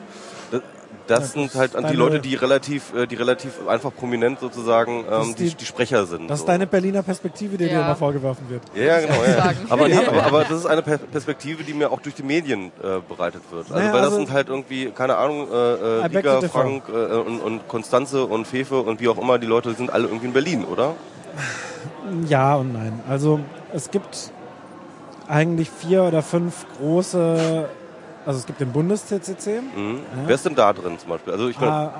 Das, 0.50 0.62
Das 1.10 1.34
Ja, 1.34 1.40
sind 1.40 1.54
halt 1.54 1.74
deine- 1.74 1.88
die 1.90 1.96
Leute, 1.96 2.20
die 2.20 2.34
relativ, 2.36 2.94
äh, 2.94 3.06
die 3.06 3.16
relativ 3.16 3.66
einfach 3.66 3.90
prominent 3.94 4.38
sozusagen 4.40 5.04
ähm, 5.10 5.34
die, 5.36 5.48
die- 5.50 5.54
die 5.56 5.64
Sprecher 5.64 6.06
sind. 6.06 6.28
Das 6.30 6.38
so. 6.38 6.44
ist 6.44 6.48
deine 6.48 6.66
Berliner 6.66 7.02
Perspektive, 7.02 7.56
die 7.58 7.64
dir 7.66 7.72
Ja. 7.72 7.80
immer 7.86 7.96
vorgeworfen 7.96 8.48
wird. 8.48 8.62
Ja, 8.74 8.84
ja, 8.84 9.00
genau. 9.00 9.24
Ja. 9.24 9.52
Aber, 9.68 9.88
nee, 9.88 9.94
aber, 9.96 10.22
aber 10.22 10.40
das 10.44 10.52
ist 10.58 10.66
eine 10.66 10.82
Per- 10.82 10.98
Perspektive, 10.98 11.64
die 11.64 11.74
mir 11.74 11.90
auch 11.90 12.00
durch 12.00 12.14
die 12.14 12.22
Medien 12.22 12.66
äh, 12.82 13.00
bereitet 13.08 13.42
wird. 13.50 13.62
Also, 13.64 13.74
Naja, 13.74 13.92
weil 13.92 14.00
das 14.00 14.10
also- 14.12 14.16
sind 14.24 14.32
halt 14.32 14.48
irgendwie, 14.48 14.90
keine 14.92 15.16
Ahnung, 15.16 15.48
äh, 15.52 16.04
äh, 16.04 16.06
Liga. 16.08 16.40
Frank 16.42 16.84
äh, 16.88 16.92
und, 17.16 17.40
und 17.40 17.68
Konstanze 17.68 18.24
und 18.24 18.46
Fefe 18.46 18.80
und 18.80 19.00
wie 19.00 19.08
auch 19.08 19.18
immer, 19.18 19.38
die 19.38 19.46
Leute 19.46 19.74
sind 19.74 19.92
alle 19.92 20.04
irgendwie 20.06 20.26
in 20.26 20.32
Berlin, 20.32 20.64
oder? 20.64 20.94
Ja 22.28 22.56
und 22.56 22.72
nein. 22.72 23.00
Also 23.08 23.40
es 23.72 23.90
gibt 23.90 24.32
eigentlich 25.28 25.70
vier 25.70 26.02
oder 26.04 26.22
fünf 26.22 26.66
große, 26.78 27.68
also 28.26 28.38
es 28.38 28.46
gibt 28.46 28.60
den 28.60 28.70
Bundes-CCC. 28.72 29.60
Mhm. 29.60 30.00
Wer 30.26 30.34
ist 30.34 30.44
denn 30.44 30.54
da 30.54 30.72
drin 30.72 30.98
zum 30.98 31.08
Beispiel? 31.10 31.32
Also 31.32 31.48
ich 31.48 31.58
meine, 31.60 31.72
Ah, 31.72 31.92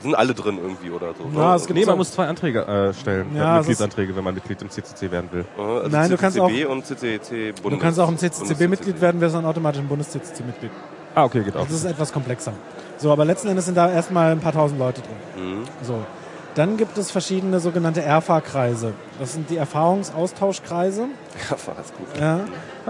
sind 0.00 0.14
alle 0.14 0.34
drin 0.34 0.58
irgendwie 0.60 0.90
oder 0.90 1.14
so? 1.14 1.24
Ja, 1.32 1.46
oder? 1.48 1.54
es 1.56 1.66
gibt 1.66 1.76
Nee, 1.78 1.84
so- 1.84 1.90
man 1.90 1.98
muss 1.98 2.12
zwei 2.12 2.26
Anträge 2.26 2.60
äh, 2.66 2.92
stellen, 2.94 3.34
Ja, 3.36 3.54
äh, 3.54 3.58
Mitgliedsanträge, 3.58 4.16
wenn 4.16 4.24
man 4.24 4.34
Mitglied 4.34 4.60
im 4.62 4.70
CCC 4.70 5.10
werden 5.10 5.28
will. 5.32 5.44
Äh, 5.56 5.60
also 5.60 5.88
Nein, 5.88 6.10
du 6.10 6.16
kannst 6.16 6.36
CCCB 6.38 6.64
und 6.66 6.86
CCC 6.86 7.52
du 7.52 7.62
Bundes. 7.62 7.80
kannst 7.80 8.00
auch 8.00 8.08
im 8.08 8.16
CCCB-Mitglied 8.18 8.58
Bundes-CCC. 8.68 9.00
werden, 9.00 9.20
wirst 9.20 9.34
dann 9.34 9.44
automatisch 9.46 9.80
ein 9.80 9.88
Bundes-CCC-Mitglied. 9.88 10.70
Ah, 11.14 11.24
okay, 11.24 11.42
geht 11.42 11.56
auch. 11.56 11.64
Das 11.64 11.72
ist 11.72 11.84
etwas 11.84 12.12
komplexer. 12.12 12.52
So, 12.98 13.10
aber 13.12 13.24
letzten 13.24 13.48
Endes 13.48 13.64
sind 13.66 13.76
da 13.76 13.90
erstmal 13.90 14.32
ein 14.32 14.40
paar 14.40 14.52
tausend 14.52 14.78
Leute 14.78 15.00
drin. 15.02 15.44
Mhm. 15.60 15.62
So. 15.82 15.98
Dann 16.56 16.78
gibt 16.78 16.96
es 16.96 17.10
verschiedene 17.10 17.60
sogenannte 17.60 18.02
ERFA-Kreise. 18.02 18.94
Das 19.20 19.34
sind 19.34 19.50
die 19.50 19.58
Erfahrungsaustauschkreise. 19.58 21.02
War 21.66 21.74
das 21.76 21.92
gut. 21.92 22.06
Ja. 22.18 22.40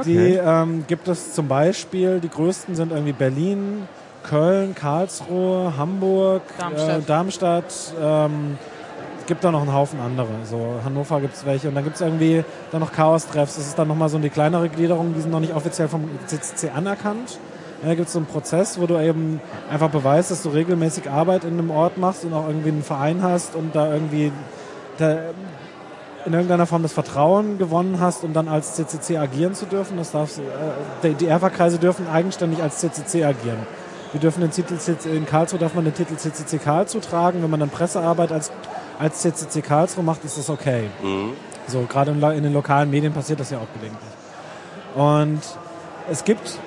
Die 0.04 0.34
ähm, 0.34 0.84
gibt 0.86 1.08
es 1.08 1.32
zum 1.32 1.48
Beispiel, 1.48 2.20
die 2.20 2.28
größten 2.28 2.76
sind 2.76 2.92
irgendwie 2.92 3.12
Berlin, 3.12 3.88
Köln, 4.22 4.76
Karlsruhe, 4.76 5.76
Hamburg, 5.76 6.42
Darmstadt. 6.58 6.98
Äh, 6.98 7.02
Darmstadt 7.06 7.74
ähm, 8.00 8.58
es 9.18 9.26
gibt 9.26 9.42
da 9.42 9.50
noch 9.50 9.62
einen 9.62 9.72
Haufen 9.72 9.98
andere. 9.98 10.28
So 10.44 10.76
Hannover 10.84 11.20
gibt 11.20 11.34
es 11.34 11.44
welche 11.44 11.68
und 11.68 11.74
dann 11.74 11.82
gibt 11.82 11.96
es 11.96 12.02
irgendwie 12.02 12.44
dann 12.70 12.80
noch 12.80 12.92
Chaos-Treffs. 12.92 13.56
Das 13.56 13.66
ist 13.66 13.76
dann 13.76 13.88
nochmal 13.88 14.08
so 14.08 14.18
die 14.18 14.30
kleinere 14.30 14.68
Gliederung, 14.68 15.14
die 15.14 15.20
sind 15.20 15.32
noch 15.32 15.40
nicht 15.40 15.52
offiziell 15.52 15.88
vom 15.88 16.08
CCC 16.26 16.70
anerkannt. 16.70 17.40
Da 17.86 17.94
gibt 17.94 18.08
es 18.08 18.14
so 18.14 18.18
einen 18.18 18.26
Prozess, 18.26 18.80
wo 18.80 18.86
du 18.86 18.98
eben 19.00 19.40
einfach 19.70 19.90
beweist, 19.90 20.32
dass 20.32 20.42
du 20.42 20.48
regelmäßig 20.48 21.08
Arbeit 21.08 21.44
in 21.44 21.52
einem 21.52 21.70
Ort 21.70 21.98
machst 21.98 22.24
und 22.24 22.32
auch 22.32 22.48
irgendwie 22.48 22.70
einen 22.70 22.82
Verein 22.82 23.22
hast 23.22 23.54
und 23.54 23.76
da 23.76 23.92
irgendwie 23.92 24.32
da 24.98 25.18
in 26.24 26.32
irgendeiner 26.32 26.66
Form 26.66 26.82
das 26.82 26.92
Vertrauen 26.92 27.58
gewonnen 27.58 28.00
hast, 28.00 28.24
um 28.24 28.32
dann 28.32 28.48
als 28.48 28.74
CCC 28.74 29.18
agieren 29.18 29.54
zu 29.54 29.66
dürfen. 29.66 29.96
Das 29.96 30.10
darfst, 30.10 30.40
äh, 30.40 31.14
die- 31.14 31.26
ERFA-Kreise 31.28 31.78
dürfen 31.78 32.08
eigenständig 32.08 32.60
als 32.60 32.78
CCC 32.78 33.24
agieren. 33.24 33.58
Wir 34.10 34.20
dürfen 34.20 34.40
den 34.40 34.50
Titel 34.50 34.76
in 35.08 35.24
Karlsruhe 35.24 35.60
darf 35.60 35.74
man 35.74 35.84
den 35.84 35.94
Titel 35.94 36.16
CCC 36.16 36.58
Karlsruhe 36.58 37.00
tragen. 37.00 37.40
Wenn 37.40 37.50
man 37.50 37.60
dann 37.60 37.70
Pressearbeit 37.70 38.32
als, 38.32 38.50
als 38.98 39.20
CCC 39.20 39.62
Karlsruhe 39.62 40.02
macht, 40.02 40.24
ist 40.24 40.36
das 40.36 40.50
okay. 40.50 40.90
Mhm. 41.02 41.34
So, 41.68 41.82
gerade 41.88 42.10
in, 42.10 42.20
in 42.20 42.42
den 42.42 42.52
lokalen 42.52 42.90
Medien 42.90 43.12
passiert 43.12 43.38
das 43.38 43.50
ja 43.50 43.58
auch 43.58 43.72
gelegentlich. 43.74 44.10
Und 44.96 45.40
es 46.10 46.24
gibt, 46.24 46.58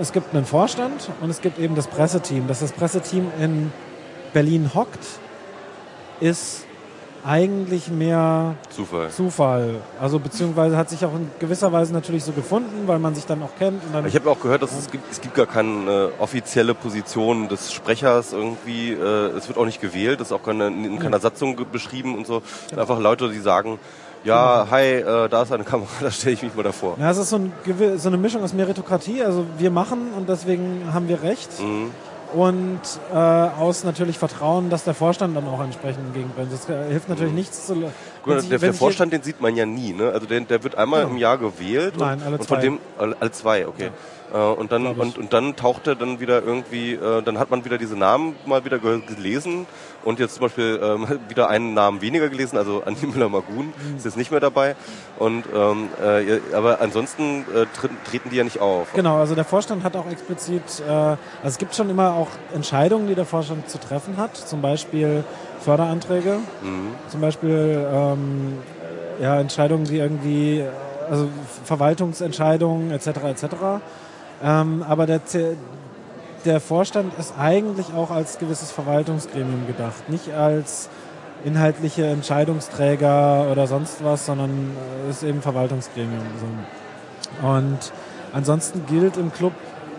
es 0.00 0.12
gibt 0.12 0.34
einen 0.34 0.46
Vorstand 0.46 1.10
und 1.20 1.30
es 1.30 1.40
gibt 1.40 1.58
eben 1.58 1.74
das 1.74 1.86
Presseteam. 1.86 2.48
Dass 2.48 2.60
das 2.60 2.72
Presseteam 2.72 3.30
in 3.38 3.72
Berlin 4.32 4.70
hockt, 4.74 5.04
ist 6.20 6.64
eigentlich 7.22 7.88
mehr 7.88 8.54
Zufall. 8.70 9.10
Zufall. 9.10 9.74
Also 10.00 10.18
beziehungsweise 10.18 10.76
hat 10.78 10.88
sich 10.88 11.04
auch 11.04 11.14
in 11.14 11.30
gewisser 11.38 11.70
Weise 11.70 11.92
natürlich 11.92 12.24
so 12.24 12.32
gefunden, 12.32 12.86
weil 12.86 12.98
man 12.98 13.14
sich 13.14 13.26
dann 13.26 13.42
auch 13.42 13.54
kennt. 13.58 13.82
Dann 13.92 14.06
Ich 14.06 14.14
habe 14.14 14.30
auch 14.30 14.40
gehört, 14.40 14.62
dass 14.62 14.72
es 14.72 14.90
gibt, 14.90 15.10
es 15.10 15.20
gibt 15.20 15.34
gar 15.34 15.46
keine 15.46 15.90
äh, 15.90 16.22
offizielle 16.22 16.74
Position 16.74 17.48
des 17.48 17.72
Sprechers 17.72 18.32
irgendwie. 18.32 18.92
Äh, 18.92 19.36
es 19.36 19.48
wird 19.48 19.58
auch 19.58 19.66
nicht 19.66 19.82
gewählt, 19.82 20.20
das 20.20 20.28
ist 20.28 20.32
auch 20.32 20.42
keine, 20.42 20.68
in 20.68 20.98
keiner 20.98 21.20
Satzung 21.20 21.56
beschrieben 21.70 22.16
und 22.16 22.26
so. 22.26 22.38
Es 22.38 22.70
sind 22.70 22.78
einfach 22.78 22.98
Leute, 22.98 23.28
die 23.28 23.40
sagen, 23.40 23.78
ja, 24.24 24.66
hi, 24.70 24.82
äh, 24.96 25.28
da 25.28 25.42
ist 25.42 25.52
eine 25.52 25.64
Kamera, 25.64 25.88
da 26.00 26.10
stelle 26.10 26.34
ich 26.34 26.42
mich 26.42 26.54
mal 26.54 26.62
davor. 26.62 26.96
ja, 26.98 27.10
es 27.10 27.18
ist 27.18 27.30
so, 27.30 27.36
ein, 27.36 27.52
so 27.96 28.08
eine 28.08 28.16
Mischung 28.18 28.42
aus 28.42 28.52
Meritokratie. 28.52 29.22
Also 29.22 29.46
wir 29.58 29.70
machen 29.70 30.12
und 30.16 30.28
deswegen 30.28 30.92
haben 30.92 31.08
wir 31.08 31.22
Recht. 31.22 31.48
Mhm. 31.60 31.90
Und 32.32 32.78
äh, 33.12 33.16
aus 33.16 33.82
natürlich 33.82 34.16
Vertrauen, 34.16 34.70
dass 34.70 34.84
der 34.84 34.94
Vorstand 34.94 35.36
dann 35.36 35.48
auch 35.48 35.60
entsprechend 35.64 36.06
entgegenbringt. 36.06 36.52
Das 36.52 36.68
äh, 36.68 36.88
hilft 36.88 37.08
natürlich 37.08 37.32
nichts 37.32 37.66
zu. 37.66 37.74
Gut, 38.22 38.40
sich- 38.40 38.48
der, 38.50 38.60
der 38.60 38.72
Vorstand, 38.72 39.12
den 39.12 39.22
sieht 39.24 39.40
man 39.40 39.56
ja 39.56 39.66
nie, 39.66 39.92
ne? 39.92 40.12
Also 40.12 40.26
der, 40.26 40.38
der 40.42 40.62
wird 40.62 40.76
einmal 40.76 41.00
Genau. 41.00 41.14
im 41.14 41.18
Jahr 41.18 41.38
gewählt 41.38 41.94
Nein, 41.98 42.18
und, 42.20 42.24
alle 42.26 42.36
und 42.38 42.44
zwei. 42.44 42.54
von 42.54 42.60
dem 42.62 42.78
alle, 42.98 43.30
zwei, 43.32 43.66
okay. 43.66 43.90
Äh, 44.32 44.36
und 44.38 44.70
dann 44.70 44.86
und, 44.86 45.18
und 45.18 45.32
dann 45.32 45.56
taucht 45.56 45.88
er 45.88 45.96
dann 45.96 46.20
wieder 46.20 46.40
irgendwie, 46.40 46.92
äh, 46.92 47.20
dann 47.22 47.36
hat 47.36 47.50
man 47.50 47.64
wieder 47.64 47.78
diese 47.78 47.96
Namen 47.96 48.36
mal 48.46 48.64
wieder 48.64 48.78
ge- 48.78 49.00
gelesen 49.00 49.66
und 50.04 50.18
jetzt 50.18 50.34
zum 50.34 50.42
Beispiel 50.42 50.80
ähm, 50.82 51.06
wieder 51.28 51.48
einen 51.48 51.74
Namen 51.74 52.00
weniger 52.00 52.28
gelesen, 52.28 52.56
also 52.56 52.82
Andi 52.84 53.06
Müller-Magun 53.06 53.66
Mhm. 53.66 53.96
ist 53.96 54.04
jetzt 54.04 54.16
nicht 54.16 54.30
mehr 54.30 54.40
dabei. 54.40 54.74
Und 55.18 55.44
ähm, 55.54 55.88
äh, 56.02 56.40
aber 56.54 56.80
ansonsten 56.80 57.44
äh, 57.54 57.66
treten, 58.08 58.30
die 58.30 58.36
ja 58.36 58.44
nicht 58.44 58.60
auf. 58.60 58.92
Genau, 58.94 59.16
also 59.18 59.34
der 59.34 59.44
Vorstand 59.44 59.84
hat 59.84 59.96
auch 59.96 60.10
explizit, 60.10 60.62
äh, 60.86 60.90
also 60.90 61.16
es 61.44 61.58
gibt 61.58 61.74
schon 61.74 61.90
immer 61.90 62.14
auch 62.14 62.28
Entscheidungen, 62.54 63.06
die 63.06 63.14
der 63.14 63.26
Vorstand 63.26 63.68
zu 63.68 63.78
treffen 63.78 64.16
hat, 64.16 64.36
zum 64.36 64.62
Beispiel 64.62 65.24
Förderanträge, 65.60 66.38
Mhm. 66.62 66.88
zum 67.08 67.20
Beispiel 67.20 67.86
ähm, 67.92 68.58
ja, 69.20 69.38
Entscheidungen, 69.40 69.84
die 69.84 69.98
irgendwie, 69.98 70.60
äh, 70.60 70.68
also 71.10 71.28
Verwaltungsentscheidungen 71.64 72.90
etc. 72.92 73.06
etc. 73.24 73.44
Ähm, 74.42 74.82
aber 74.88 75.06
der, 75.06 75.20
der 76.44 76.60
Vorstand 76.60 77.12
ist 77.18 77.34
eigentlich 77.38 77.92
auch 77.94 78.10
als 78.10 78.38
gewisses 78.38 78.70
Verwaltungsgremium 78.70 79.66
gedacht, 79.66 80.08
nicht 80.08 80.32
als 80.32 80.88
inhaltliche 81.44 82.06
Entscheidungsträger 82.06 83.48
oder 83.50 83.66
sonst 83.66 84.04
was, 84.04 84.26
sondern 84.26 84.76
äh, 85.06 85.10
ist 85.10 85.22
eben 85.22 85.42
Verwaltungsgremium. 85.42 86.22
So. 86.38 87.46
Und 87.46 87.78
ansonsten 88.32 88.84
gilt 88.86 89.16
im 89.16 89.32
Club 89.32 89.52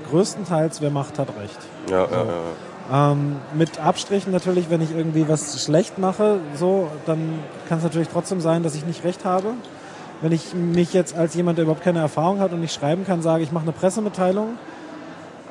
größtenteils, 0.09 0.81
wer 0.81 0.91
Macht 0.91 1.17
hat 1.17 1.29
Recht. 1.39 1.57
Ja, 1.89 2.05
ja, 2.05 2.11
ja, 2.11 2.25
ja. 2.25 3.11
Ähm, 3.11 3.37
mit 3.53 3.79
Abstrichen 3.79 4.31
natürlich, 4.31 4.69
wenn 4.69 4.81
ich 4.81 4.91
irgendwie 4.95 5.27
was 5.27 5.63
schlecht 5.63 5.97
mache, 5.97 6.39
so, 6.55 6.89
dann 7.05 7.39
kann 7.69 7.77
es 7.77 7.83
natürlich 7.83 8.09
trotzdem 8.09 8.41
sein, 8.41 8.63
dass 8.63 8.75
ich 8.75 8.85
nicht 8.85 9.03
recht 9.03 9.23
habe. 9.23 9.53
Wenn 10.21 10.33
ich 10.33 10.53
mich 10.53 10.93
jetzt 10.93 11.15
als 11.15 11.33
jemand, 11.33 11.57
der 11.57 11.63
überhaupt 11.63 11.83
keine 11.83 11.99
Erfahrung 11.99 12.39
hat 12.39 12.51
und 12.51 12.59
nicht 12.59 12.73
schreiben 12.73 13.05
kann, 13.05 13.21
sage, 13.21 13.43
ich 13.43 13.51
mache 13.51 13.63
eine 13.63 13.71
Pressemitteilung, 13.71 14.57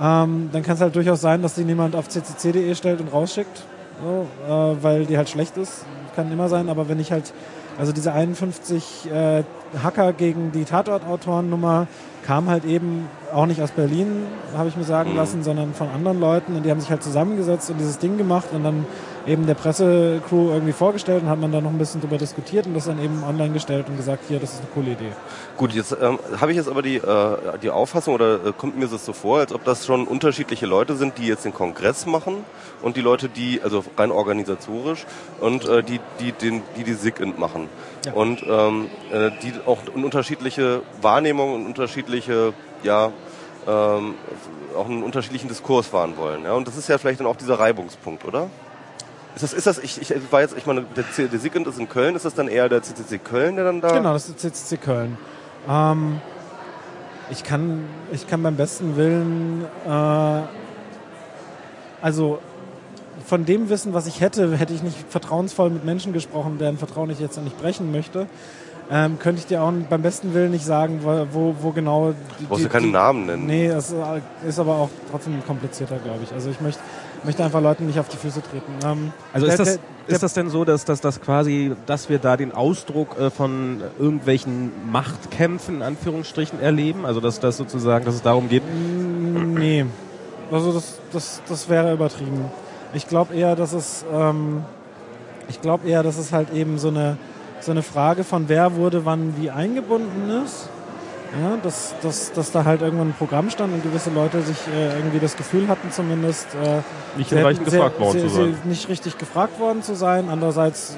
ähm, 0.01 0.49
dann 0.53 0.63
kann 0.63 0.75
es 0.77 0.81
halt 0.81 0.97
durchaus 0.97 1.21
sein, 1.21 1.43
dass 1.43 1.55
die 1.55 1.65
niemand 1.65 1.95
auf 1.95 2.09
ccc.de 2.09 2.75
stellt 2.75 3.01
und 3.01 3.13
rausschickt, 3.13 3.65
so, 4.03 4.27
äh, 4.49 4.83
weil 4.83 5.07
die 5.07 5.17
halt 5.17 5.29
schlecht 5.29 5.57
ist. 5.57 5.85
Kann 6.17 6.33
immer 6.33 6.49
sein, 6.49 6.69
aber 6.69 6.89
wenn 6.89 6.99
ich 6.99 7.13
halt, 7.13 7.33
also 7.79 7.93
diese 7.93 8.13
51 8.13 9.11
äh, 9.13 9.43
Hacker 9.83 10.13
gegen 10.13 10.53
die 10.53 10.65
Tatortautorennummer 10.65 11.87
kam 12.27 12.49
halt 12.51 12.65
eben 12.65 13.09
auch 13.33 13.47
nicht 13.47 13.63
aus 13.63 13.71
Berlin, 13.71 14.27
habe 14.57 14.69
ich 14.69 14.77
mir 14.77 14.85
sagen 14.85 15.11
Mhm. 15.11 15.17
lassen, 15.17 15.43
sondern 15.43 15.75
von 15.75 15.89
anderen 15.89 16.21
Leuten 16.21 16.57
und 16.57 16.65
die 16.65 16.71
haben 16.71 16.81
sich 16.81 16.91
halt 16.91 17.03
zusammengesetzt 17.03 17.71
und 17.71 17.79
dieses 17.79 17.99
Ding 17.99 18.19
gemacht 18.19 18.49
und 18.53 18.65
dann 18.65 18.87
eben 19.27 19.47
der 19.47 19.55
Pressecrew 19.55 20.51
irgendwie 20.51 20.73
vorgestellt 20.73 21.23
und 21.23 21.29
hat 21.29 21.39
man 21.39 21.53
da 21.53 21.61
noch 21.61 21.71
ein 21.71 21.79
bisschen 21.79 22.01
drüber 22.01 22.19
diskutiert 22.19 22.67
und 22.67 22.75
das 22.75 22.87
dann 22.87 23.03
eben 23.03 23.23
online 23.23 23.53
gestellt 23.53 23.87
und 23.89 23.97
gesagt, 23.97 24.25
hier, 24.29 24.39
das 24.39 24.55
ist 24.55 24.61
eine 24.61 24.69
coole 24.75 24.93
Idee. 24.93 25.13
Gut, 25.57 25.73
jetzt 25.73 25.97
ähm, 26.01 26.19
habe 26.41 26.53
ich 26.53 26.57
jetzt 26.57 26.69
aber 26.69 26.83
die, 26.83 26.97
äh, 26.97 27.37
die 27.63 27.71
Auffassung 27.71 28.15
oder 28.15 28.35
äh, 28.47 28.53
kommt 28.57 28.79
mir 28.79 28.89
das 28.89 29.05
so 29.05 29.13
vor, 29.13 29.41
als 29.41 29.53
ob 29.53 29.65
das 29.65 29.87
schon 29.87 30.07
unterschiedliche 30.07 30.67
Leute 30.67 30.97
sind, 30.97 31.19
die 31.19 31.27
jetzt 31.27 31.45
den 31.45 31.55
Kongress 31.55 32.07
machen 32.07 32.45
und 32.83 32.97
die 32.97 33.03
Leute, 33.03 33.29
die, 33.29 33.61
also 33.63 33.85
rein 33.97 34.11
organisatorisch 34.11 35.07
und 35.41 35.67
äh, 35.67 35.83
die, 35.83 36.01
die, 36.19 36.33
den, 36.33 36.63
die 36.77 36.85
die 36.85 36.95
SIG 36.95 37.39
machen. 37.39 37.69
Ja. 38.07 38.13
Und 38.15 38.43
ähm, 38.49 38.89
äh, 39.13 39.31
die 39.43 39.53
auch 39.67 39.79
eine 39.95 40.05
unterschiedliche 40.05 40.83
Wahrnehmung 41.03 41.55
und 41.55 41.67
unterschiedliche, 41.67 42.55
ja, 42.83 43.13
ähm, 43.67 44.15
auch 44.77 44.87
einen 44.87 45.03
unterschiedlichen 45.03 45.49
Diskurs 45.49 45.87
fahren 45.87 46.17
wollen. 46.17 46.45
Ja? 46.45 46.55
Und 46.55 46.67
das 46.67 46.77
ist 46.77 46.89
ja 46.89 46.97
vielleicht 46.97 47.21
dann 47.21 47.27
auch 47.27 47.37
dieser 47.37 47.59
Reibungspunkt, 47.59 48.25
oder? 48.25 48.49
Ist 49.35 49.43
das, 49.43 49.53
ist 49.53 49.67
das, 49.67 49.79
ich, 49.79 50.01
ich 50.01 50.33
war 50.33 50.41
jetzt, 50.41 50.57
ich 50.57 50.67
meine, 50.67 50.83
der, 50.97 51.05
der 51.05 51.39
SIG 51.39 51.55
ist 51.55 51.79
in 51.79 51.89
Köln, 51.89 52.17
ist 52.17 52.25
das 52.25 52.35
dann 52.35 52.49
eher 52.49 52.69
der 52.69 52.83
CCC 52.83 53.19
Köln, 53.19 53.57
der 53.57 53.65
dann 53.65 53.81
da? 53.81 53.93
Genau, 53.93 54.13
das 54.13 54.29
ist 54.29 54.41
CCC 54.41 54.77
Köln. 54.77 55.17
Ähm, 55.69 56.21
ich, 57.31 57.45
kann, 57.45 57.85
ich 58.13 58.27
kann 58.27 58.43
beim 58.43 58.57
besten 58.57 58.97
Willen, 58.97 59.65
äh, 59.87 60.43
also 62.03 62.41
von 63.27 63.45
dem 63.45 63.69
Wissen, 63.69 63.95
was 63.95 64.07
ich 64.07 64.21
hätte, 64.21 64.57
hätte 64.57 64.75
ich 64.75 64.83
nicht 64.83 64.97
vertrauensvoll 65.09 65.71
mit 65.71 65.85
Menschen 65.85 66.13
gesprochen, 66.13 66.59
deren 66.59 66.79
Vertrauen 66.79 67.11
ich 67.11 67.21
jetzt 67.21 67.41
nicht 67.41 67.61
brechen 67.61 67.93
möchte. 67.93 68.27
Ähm, 68.93 69.21
könnte 69.21 69.39
ich 69.39 69.47
dir 69.47 69.63
auch 69.63 69.73
beim 69.89 70.03
besten 70.03 70.35
Willen 70.35 70.51
nicht 70.51 70.65
sagen, 70.65 71.01
wo, 71.05 71.27
wo, 71.31 71.55
wo 71.61 71.71
genau. 71.71 72.13
Die, 72.41 72.43
Du 72.43 72.49
brauchst 72.49 72.65
ja 72.65 72.69
keine 72.69 72.89
Namen 72.89 73.27
nennen. 73.27 73.47
Nee, 73.47 73.69
das 73.69 73.95
ist 74.45 74.59
aber 74.59 74.75
auch 74.75 74.91
trotzdem 75.13 75.41
komplizierter, 75.47 75.99
glaube 75.99 76.21
ich. 76.25 76.33
Also 76.33 76.51
ich 76.51 76.61
möchte, 76.61 76.81
möchte 77.25 77.45
einfach 77.45 77.61
Leuten 77.61 77.87
nicht 77.87 77.99
auf 77.99 78.09
die 78.09 78.17
Füße 78.17 78.43
treten. 78.43 78.73
Ähm, 78.85 79.13
Also 79.33 79.47
der- 79.47 79.55
ist 79.55 79.59
das, 79.61 79.69
der- 79.69 79.77
der- 80.09 80.15
ist 80.15 80.23
das 80.23 80.35
denn 80.35 80.49
so, 80.51 80.65
dass, 80.65 80.85
dass 80.85 81.01
das 81.01 81.21
quasi, 81.21 81.73
dass 81.87 82.09
wir 82.09 82.19
da 82.19 82.37
den 82.37 82.53
Ausdruck 82.53 83.19
äh, 83.19 83.31
von 83.31 83.83
irgendwelchen 83.99 84.73
Machtkämpfen 84.91 85.77
in 85.77 85.83
Anführungsstrichen 85.83 86.61
erleben? 86.61 87.05
Also 87.07 87.21
dass 87.21 87.39
das 87.41 87.57
sozusagen, 87.57 88.05
dass 88.05 88.15
es 88.15 88.23
darum 88.23 88.49
geht, 88.49 88.63
Nee. 88.65 89.87
Also 90.51 90.73
das, 90.73 90.99
das, 91.13 91.43
das 91.49 91.69
wäre 91.69 91.93
übertrieben. 91.93 92.45
Ich 92.93 93.07
glaube 93.07 93.35
eher, 93.35 93.55
dass 93.55 93.73
es, 93.73 94.05
ähm, 94.13 94.65
ich 95.49 95.61
glaube 95.63 95.89
eher, 95.89 96.03
dass 96.03 96.19
es 96.19 96.33
halt 96.33 96.53
eben 96.53 96.79
so 96.79 96.89
eine, 96.89 97.19
so 97.61 97.71
eine 97.71 97.83
Frage 97.83 98.25
von 98.25 98.49
wer 98.49 98.75
wurde 98.75 99.05
wann 99.05 99.35
wie 99.41 99.51
eingebunden 99.51 100.29
ist. 100.45 100.69
Ja, 101.39 101.57
dass, 101.63 101.95
dass, 102.03 102.33
dass 102.33 102.51
da 102.51 102.65
halt 102.65 102.83
irgendwann 102.83 103.11
ein 103.11 103.15
Programm 103.17 103.51
stand 103.51 103.73
und 103.73 103.85
gewisse 103.85 104.11
Leute 104.11 104.43
sich 104.43 104.57
äh, 104.75 104.97
irgendwie 104.97 105.21
das 105.21 105.37
Gefühl 105.37 105.69
hatten 105.69 105.93
zumindest 105.93 106.49
äh, 106.55 106.81
Nicht 107.17 107.31
hinreichend 107.31 107.65
gefragt 107.65 108.01
worden 108.01 108.21
sie, 108.21 108.27
zu 108.27 108.35
sein. 108.35 108.57
nicht 108.65 108.89
richtig 108.89 109.17
gefragt 109.17 109.61
worden 109.61 109.83
zu 109.83 109.95
sein. 109.95 110.29
Andererseits, 110.29 110.97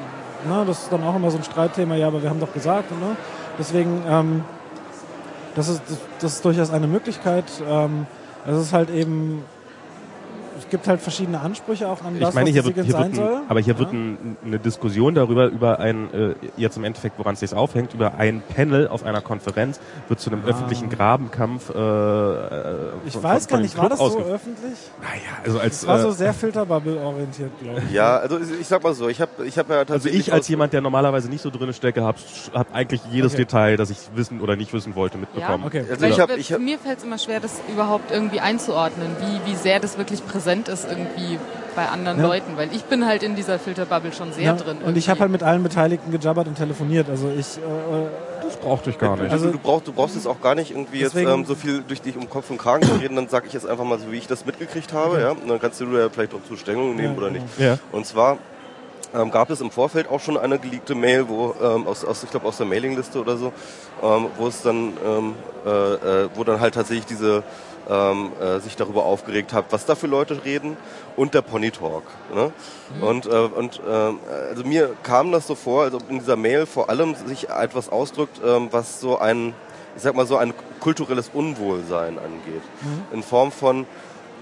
na, 0.48 0.64
das 0.64 0.84
ist 0.84 0.92
dann 0.92 1.04
auch 1.04 1.14
immer 1.14 1.30
so 1.30 1.36
ein 1.36 1.44
Streitthema, 1.44 1.96
ja, 1.96 2.06
aber 2.06 2.22
wir 2.22 2.30
haben 2.30 2.40
doch 2.40 2.52
gesagt. 2.52 2.90
Ne? 2.92 3.16
Deswegen, 3.58 4.02
ähm, 4.08 4.44
das, 5.54 5.68
ist, 5.68 5.82
das, 6.20 6.34
ist 6.34 6.44
durchaus 6.44 6.70
eine 6.70 6.86
Möglichkeit. 6.86 7.44
Ähm, 7.68 8.06
es 8.46 8.58
ist 8.58 8.72
halt 8.72 8.88
eben, 8.88 9.44
gibt 10.72 10.88
halt 10.88 11.00
verschiedene 11.00 11.38
Ansprüche 11.40 11.86
auch 11.86 12.02
an 12.02 12.18
das, 12.18 12.30
ich 12.30 12.34
meine, 12.34 12.48
was 12.48 12.52
hier 12.54 12.62
die 12.64 12.74
wird, 12.76 12.86
hier 12.86 12.92
sein 12.92 13.16
wird 13.16 13.26
soll. 13.26 13.34
ein, 13.36 13.42
aber 13.48 13.60
hier 13.60 13.74
Ja. 13.74 13.78
wird 13.78 13.92
ein, 13.92 14.36
eine 14.44 14.58
Diskussion 14.58 15.14
darüber, 15.14 15.46
über 15.46 15.78
ein, 15.78 16.12
äh, 16.12 16.34
jetzt 16.56 16.76
im 16.76 16.82
Endeffekt, 16.84 17.18
woran 17.18 17.34
es 17.34 17.40
sich 17.40 17.54
aufhängt, 17.54 17.94
über 17.94 18.14
ein 18.18 18.42
Panel 18.56 18.88
auf 18.88 19.04
einer 19.04 19.20
Konferenz, 19.20 19.78
wird 20.08 20.18
zu 20.18 20.30
einem 20.30 20.42
Ah. 20.44 20.48
öffentlichen 20.48 20.88
Grabenkampf. 20.90 21.70
Äh, 21.70 21.78
äh, 21.78 22.74
Ich 23.06 23.12
von- 23.12 23.22
weiß 23.22 23.44
von 23.46 23.50
gar 23.50 23.58
dem 23.58 23.62
nicht, 23.62 23.76
war 23.76 23.86
Club 23.86 23.98
das 24.00 24.12
so 24.12 24.18
öffentlich? 24.20 24.78
Naja, 25.00 25.20
also 25.44 25.58
als, 25.60 25.76
Es 25.82 25.86
war 25.86 25.98
so 26.00 26.08
äh, 26.08 26.12
sehr 26.12 26.34
Filterbubble 26.34 26.98
orientiert, 26.98 27.50
glaube 27.60 27.82
ich. 27.86 27.92
Ja, 27.92 28.16
also 28.16 28.38
ich 28.38 28.66
sag 28.66 28.82
mal 28.82 28.94
so, 28.94 29.08
ich 29.08 29.20
habe 29.20 29.44
ich 29.44 29.58
hab 29.58 29.68
ja 29.68 29.76
also 29.80 29.92
tatsächlich... 29.92 30.28
ich 30.28 30.32
als 30.32 30.48
jemand, 30.48 30.72
der 30.72 30.80
normalerweise 30.80 31.28
nicht 31.28 31.42
so 31.42 31.50
drin 31.50 31.72
stecke, 31.72 32.02
habe 32.02 32.18
hab 32.54 32.74
eigentlich 32.74 33.02
jedes 33.10 33.34
Okay. 33.34 33.42
Detail, 33.44 33.76
das 33.76 33.90
ich 33.90 33.98
wissen 34.14 34.40
oder 34.40 34.56
nicht 34.56 34.72
wissen 34.72 34.94
wollte, 34.96 35.18
mitbekommen. 35.18 35.64
Okay. 35.66 35.84
Also 35.90 36.06
ich 36.06 36.18
hab, 36.18 36.34
ich 36.36 36.52
hab, 36.52 36.60
mir 36.60 36.78
fällt 36.78 36.98
es 36.98 37.04
immer 37.04 37.18
schwer, 37.18 37.40
das 37.40 37.60
überhaupt 37.70 38.10
irgendwie 38.10 38.40
einzuordnen, 38.40 39.08
wie, 39.20 39.50
wie 39.50 39.54
sehr 39.56 39.80
das 39.80 39.98
wirklich 39.98 40.24
präsent 40.26 40.61
ist 40.68 40.86
irgendwie 40.88 41.38
bei 41.74 41.88
anderen 41.88 42.18
Ja. 42.20 42.26
Leuten, 42.26 42.56
weil 42.56 42.68
ich 42.74 42.84
bin 42.84 43.06
halt 43.06 43.22
in 43.22 43.34
dieser 43.34 43.58
Filterbubble 43.58 44.12
schon 44.12 44.32
sehr 44.32 44.44
Ja, 44.44 44.52
drin. 44.54 44.76
und 44.78 44.80
ich 44.80 44.86
irgendwie. 45.06 45.10
habe 45.10 45.20
halt 45.20 45.30
mit 45.32 45.42
allen 45.42 45.62
Beteiligten 45.62 46.10
gejabbert 46.10 46.46
und 46.48 46.56
telefoniert. 46.56 47.08
Also 47.08 47.28
ich, 47.30 47.56
äh, 47.58 47.60
Das 48.44 48.56
brauchte 48.56 48.90
ich 48.90 48.98
gar 48.98 49.16
nicht. 49.16 49.30
also, 49.32 49.46
also- 49.46 49.50
du, 49.52 49.58
brauchst, 49.58 49.86
du 49.88 49.92
brauchst 49.92 50.14
jetzt 50.16 50.26
auch 50.26 50.40
gar 50.40 50.54
nicht 50.54 50.70
irgendwie 50.72 50.98
jetzt 51.00 51.14
ähm, 51.16 51.44
so 51.46 51.54
viel 51.54 51.82
durch 51.86 52.02
dich 52.02 52.16
um 52.16 52.28
Kopf 52.28 52.50
und 52.50 52.58
Kragen 52.58 52.84
zu 52.86 52.92
reden, 52.96 53.16
dann 53.16 53.28
sage 53.28 53.46
ich 53.46 53.52
jetzt 53.54 53.66
einfach 53.66 53.84
mal 53.84 53.98
so, 53.98 54.10
wie 54.12 54.18
ich 54.18 54.26
das 54.26 54.44
mitgekriegt 54.44 54.92
habe, 54.92 55.20
ja. 55.20 55.30
Und 55.30 55.48
dann 55.48 55.58
kannst 55.60 55.80
du 55.80 55.86
ja 55.96 56.08
vielleicht 56.10 56.34
auch 56.34 56.42
zu 56.46 56.56
Stellung 56.56 56.94
nehmen 56.96 57.14
Ja, 57.14 57.18
oder 57.18 57.30
genau. 57.30 57.42
nicht. 57.44 57.58
Ja. 57.58 57.78
Und 57.92 58.04
zwar 58.06 58.36
ähm, 59.14 59.30
gab 59.30 59.50
es 59.50 59.60
im 59.60 59.70
Vorfeld 59.70 60.08
auch 60.10 60.20
schon 60.20 60.38
eine 60.38 60.58
geleakte 60.58 60.94
Mail, 60.94 61.28
wo 61.28 61.54
ähm, 61.62 61.86
aus, 61.86 62.02
aus 62.04 62.22
ich 62.24 62.30
glaube 62.30 62.46
aus 62.46 62.56
der 62.56 62.66
Mailingliste 62.66 63.20
oder 63.20 63.36
so, 63.36 63.52
ähm, 64.02 64.26
wo 64.38 64.46
es 64.46 64.62
dann, 64.62 64.92
ähm, 65.06 65.34
äh, 65.66 65.70
äh, 65.70 66.28
wo 66.34 66.44
dann 66.44 66.60
halt 66.60 66.74
tatsächlich 66.74 67.04
diese 67.06 67.42
ähm, 67.88 68.32
äh, 68.40 68.60
sich 68.60 68.76
darüber 68.76 69.04
aufgeregt 69.04 69.52
hat, 69.52 69.66
was 69.70 69.86
da 69.86 69.94
für 69.94 70.06
Leute 70.06 70.44
reden 70.44 70.76
und 71.16 71.34
der 71.34 71.42
Pony 71.42 71.70
Talk. 71.70 72.04
Ne? 72.34 72.52
Und, 73.00 73.26
äh, 73.26 73.30
und 73.30 73.80
ähm, 73.88 74.18
also 74.48 74.64
mir 74.64 74.94
kam 75.02 75.32
das 75.32 75.46
so 75.46 75.54
vor, 75.54 75.84
als 75.84 75.94
ob 75.94 76.08
in 76.10 76.18
dieser 76.18 76.36
Mail 76.36 76.66
vor 76.66 76.90
allem 76.90 77.14
sich 77.26 77.50
etwas 77.50 77.88
ausdrückt, 77.88 78.40
ähm, 78.44 78.68
was 78.70 79.00
so 79.00 79.18
ein, 79.18 79.54
ich 79.96 80.02
sag 80.02 80.14
mal 80.14 80.26
so 80.26 80.36
ein 80.36 80.54
kulturelles 80.80 81.30
Unwohlsein 81.32 82.18
angeht, 82.18 82.62
in 83.12 83.22
Form 83.22 83.52
von 83.52 83.86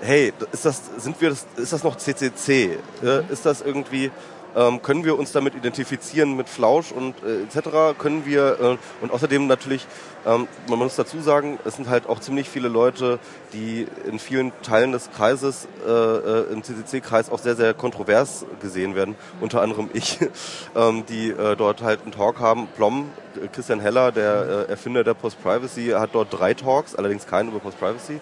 hey, 0.01 0.33
ist 0.53 0.65
das, 0.65 0.83
sind 0.97 1.21
wir 1.21 1.31
das, 1.31 1.47
ist 1.57 1.73
das 1.73 1.85
noch 1.85 1.97
CCC? 1.97 2.79
Äh, 3.03 3.33
ist 3.33 3.47
das 3.47 3.61
irgendwie, 3.61 4.11
ähm, 4.57 4.83
können 4.83 5.05
wir 5.05 5.19
uns 5.19 5.33
damit 5.33 5.55
identifizieren 5.55 6.37
mit 6.37 6.49
Flausch 6.49 6.93
und 6.93 7.15
äh, 7.23 7.43
etc.? 7.43 7.99
Können 7.99 8.27
wir, 8.27 8.61
äh, 8.61 8.77
und 9.03 9.13
außerdem 9.13 9.47
natürlich, 9.47 9.87
ähm, 10.27 10.49
man 10.69 10.79
muss 10.79 10.97
dazu 10.97 11.21
sagen, 11.21 11.59
es 11.65 11.77
sind 11.77 11.89
halt 11.89 12.09
auch 12.09 12.21
ziemlich 12.21 12.49
viele 12.49 12.69
Leute, 12.69 13.19
die 13.53 13.87
in 14.07 14.19
vielen 14.19 14.53
Teilen 14.63 14.93
des 14.93 15.11
Kreises, 15.11 15.69
äh, 15.87 15.91
äh, 15.91 16.53
im 16.53 16.63
CCC-Kreis 16.63 17.31
auch 17.31 17.39
sehr, 17.39 17.57
sehr 17.57 17.75
kontrovers 17.75 18.45
gesehen 18.61 18.95
werden, 18.95 19.15
unter 19.41 19.63
anderem 19.63 19.91
ich, 19.93 20.19
ähm, 20.77 21.05
die 21.09 21.31
äh, 21.31 21.57
dort 21.57 21.83
halt 21.83 22.03
einen 22.03 22.13
Talk 22.13 22.41
haben. 22.41 22.69
Plom, 22.77 23.11
äh, 23.37 23.49
Christian 23.49 23.81
Heller, 23.81 24.13
der 24.13 24.67
äh, 24.69 24.71
Erfinder 24.71 25.05
der 25.05 25.15
Post-Privacy, 25.15 25.91
hat 25.91 26.11
dort 26.13 26.33
drei 26.33 26.55
Talks, 26.55 26.95
allerdings 26.95 27.27
keinen 27.27 27.51
über 27.51 27.61
Post-Privacy 27.61 28.21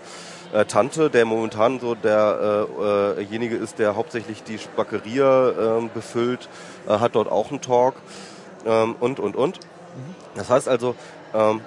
äh, 0.52 0.64
Tante, 0.64 1.10
der 1.10 1.24
momentan 1.24 1.80
so 1.80 1.94
derjenige 1.94 3.12
äh, 3.12 3.14
derjenige 3.16 3.56
ist, 3.56 3.78
der 3.78 3.96
hauptsächlich 3.96 4.42
die 4.42 4.58
Spackeria 4.58 5.78
ähm, 5.78 5.90
befüllt, 5.92 6.48
äh, 6.88 6.98
hat 6.98 7.14
dort 7.14 7.30
auch 7.30 7.50
einen 7.50 7.60
Talk 7.60 7.94
ähm, 8.66 8.96
und, 9.00 9.20
und, 9.20 9.36
und. 9.36 9.60
Das 10.34 10.50
heißt 10.50 10.68
also, 10.68 10.94
ähm, 11.34 11.60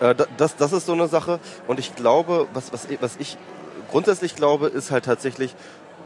äh, 0.00 0.14
da- 0.14 0.26
das, 0.36 0.56
das 0.56 0.72
ist 0.72 0.86
so 0.86 0.92
eine 0.92 1.08
Sache 1.08 1.40
und 1.66 1.78
ich 1.78 1.94
glaube, 1.94 2.46
was, 2.54 2.72
was, 2.72 2.86
was 3.00 3.16
ich 3.18 3.36
grundsätzlich 3.90 4.36
glaube, 4.36 4.68
ist 4.68 4.90
halt 4.90 5.04
tatsächlich, 5.04 5.54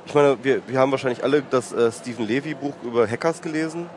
ich 0.07 0.14
meine, 0.14 0.38
wir, 0.43 0.62
wir 0.67 0.79
haben 0.79 0.90
wahrscheinlich 0.90 1.23
alle 1.23 1.43
das 1.43 1.73
äh, 1.73 1.90
Stephen 1.93 2.27
Levy 2.27 2.55
Buch 2.55 2.75
über 2.83 3.09
Hackers 3.09 3.43
gelesen 3.43 3.88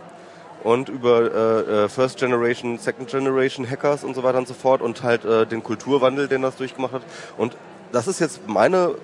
und 0.64 0.90
über 0.90 1.22
äh, 1.22 1.86
äh, 1.86 1.90
First 1.90 2.18
Generation, 2.18 2.78
Second 2.78 3.10
Generation 3.10 3.70
Hackers 3.70 4.04
und 4.04 4.16
so 4.16 4.24
weiter 4.24 4.38
und 4.38 4.48
so 4.48 4.54
fort 4.54 4.82
und 4.82 5.04
halt 5.04 5.26
äh, 5.26 5.46
den 5.46 5.64
Kulturwandel, 5.64 6.28
den 6.28 6.42
das 6.42 6.56
durchgemacht 6.56 6.94
hat. 6.94 7.04
Und 7.38 7.56
das 7.92 8.08
ist 8.08 8.20
jetzt 8.20 8.48
meine, 8.48 8.96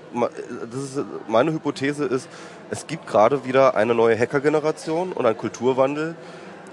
das 0.72 0.82
ist 0.82 1.00
meine 1.28 1.54
Hypothese 1.54 2.06
ist, 2.06 2.28
es 2.70 2.88
gibt 2.88 3.08
gerade 3.08 3.46
wieder 3.46 3.76
eine 3.76 3.96
neue 3.96 4.18
Hackergeneration 4.18 5.14
und 5.14 5.26
einen 5.26 5.38
Kulturwandel 5.38 6.16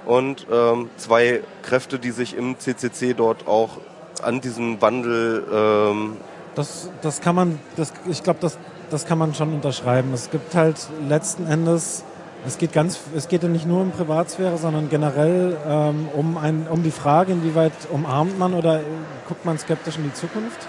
und 0.06 0.46
ähm, 0.50 0.90
zwei 0.96 1.42
Kräfte, 1.62 1.98
die 1.98 2.10
sich 2.10 2.36
im 2.36 2.58
CCC 2.58 3.14
dort 3.14 3.46
auch 3.46 3.78
an 4.22 4.40
diesem 4.40 4.80
Wandel 4.80 5.44
ähm, 5.52 6.16
Das, 6.54 6.90
das 7.02 7.20
kann 7.20 7.34
man, 7.34 7.58
das, 7.76 7.92
ich 8.08 8.22
glaube, 8.22 8.38
das, 8.40 8.58
das 8.90 9.06
kann 9.06 9.18
man 9.18 9.34
schon 9.34 9.52
unterschreiben. 9.52 10.12
Es 10.12 10.30
gibt 10.30 10.54
halt 10.54 10.76
letzten 11.08 11.46
Endes, 11.46 12.04
es 12.46 12.58
geht 12.58 12.72
ganz, 12.72 12.98
es 13.14 13.28
geht 13.28 13.42
ja 13.42 13.48
nicht 13.48 13.66
nur 13.66 13.82
um 13.82 13.90
Privatsphäre, 13.90 14.56
sondern 14.56 14.88
generell 14.88 15.56
ähm, 15.66 16.08
um, 16.14 16.38
ein, 16.38 16.66
um 16.70 16.82
die 16.82 16.90
Frage, 16.90 17.32
inwieweit 17.32 17.72
umarmt 17.90 18.38
man 18.38 18.54
oder 18.54 18.80
äh, 18.80 18.84
guckt 19.28 19.44
man 19.44 19.58
skeptisch 19.58 19.96
in 19.96 20.04
die 20.04 20.14
Zukunft. 20.14 20.66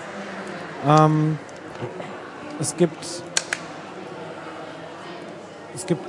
Ähm, 0.88 1.38
es 2.60 2.76
gibt, 2.76 3.24
es 5.74 5.86
gibt, 5.86 6.06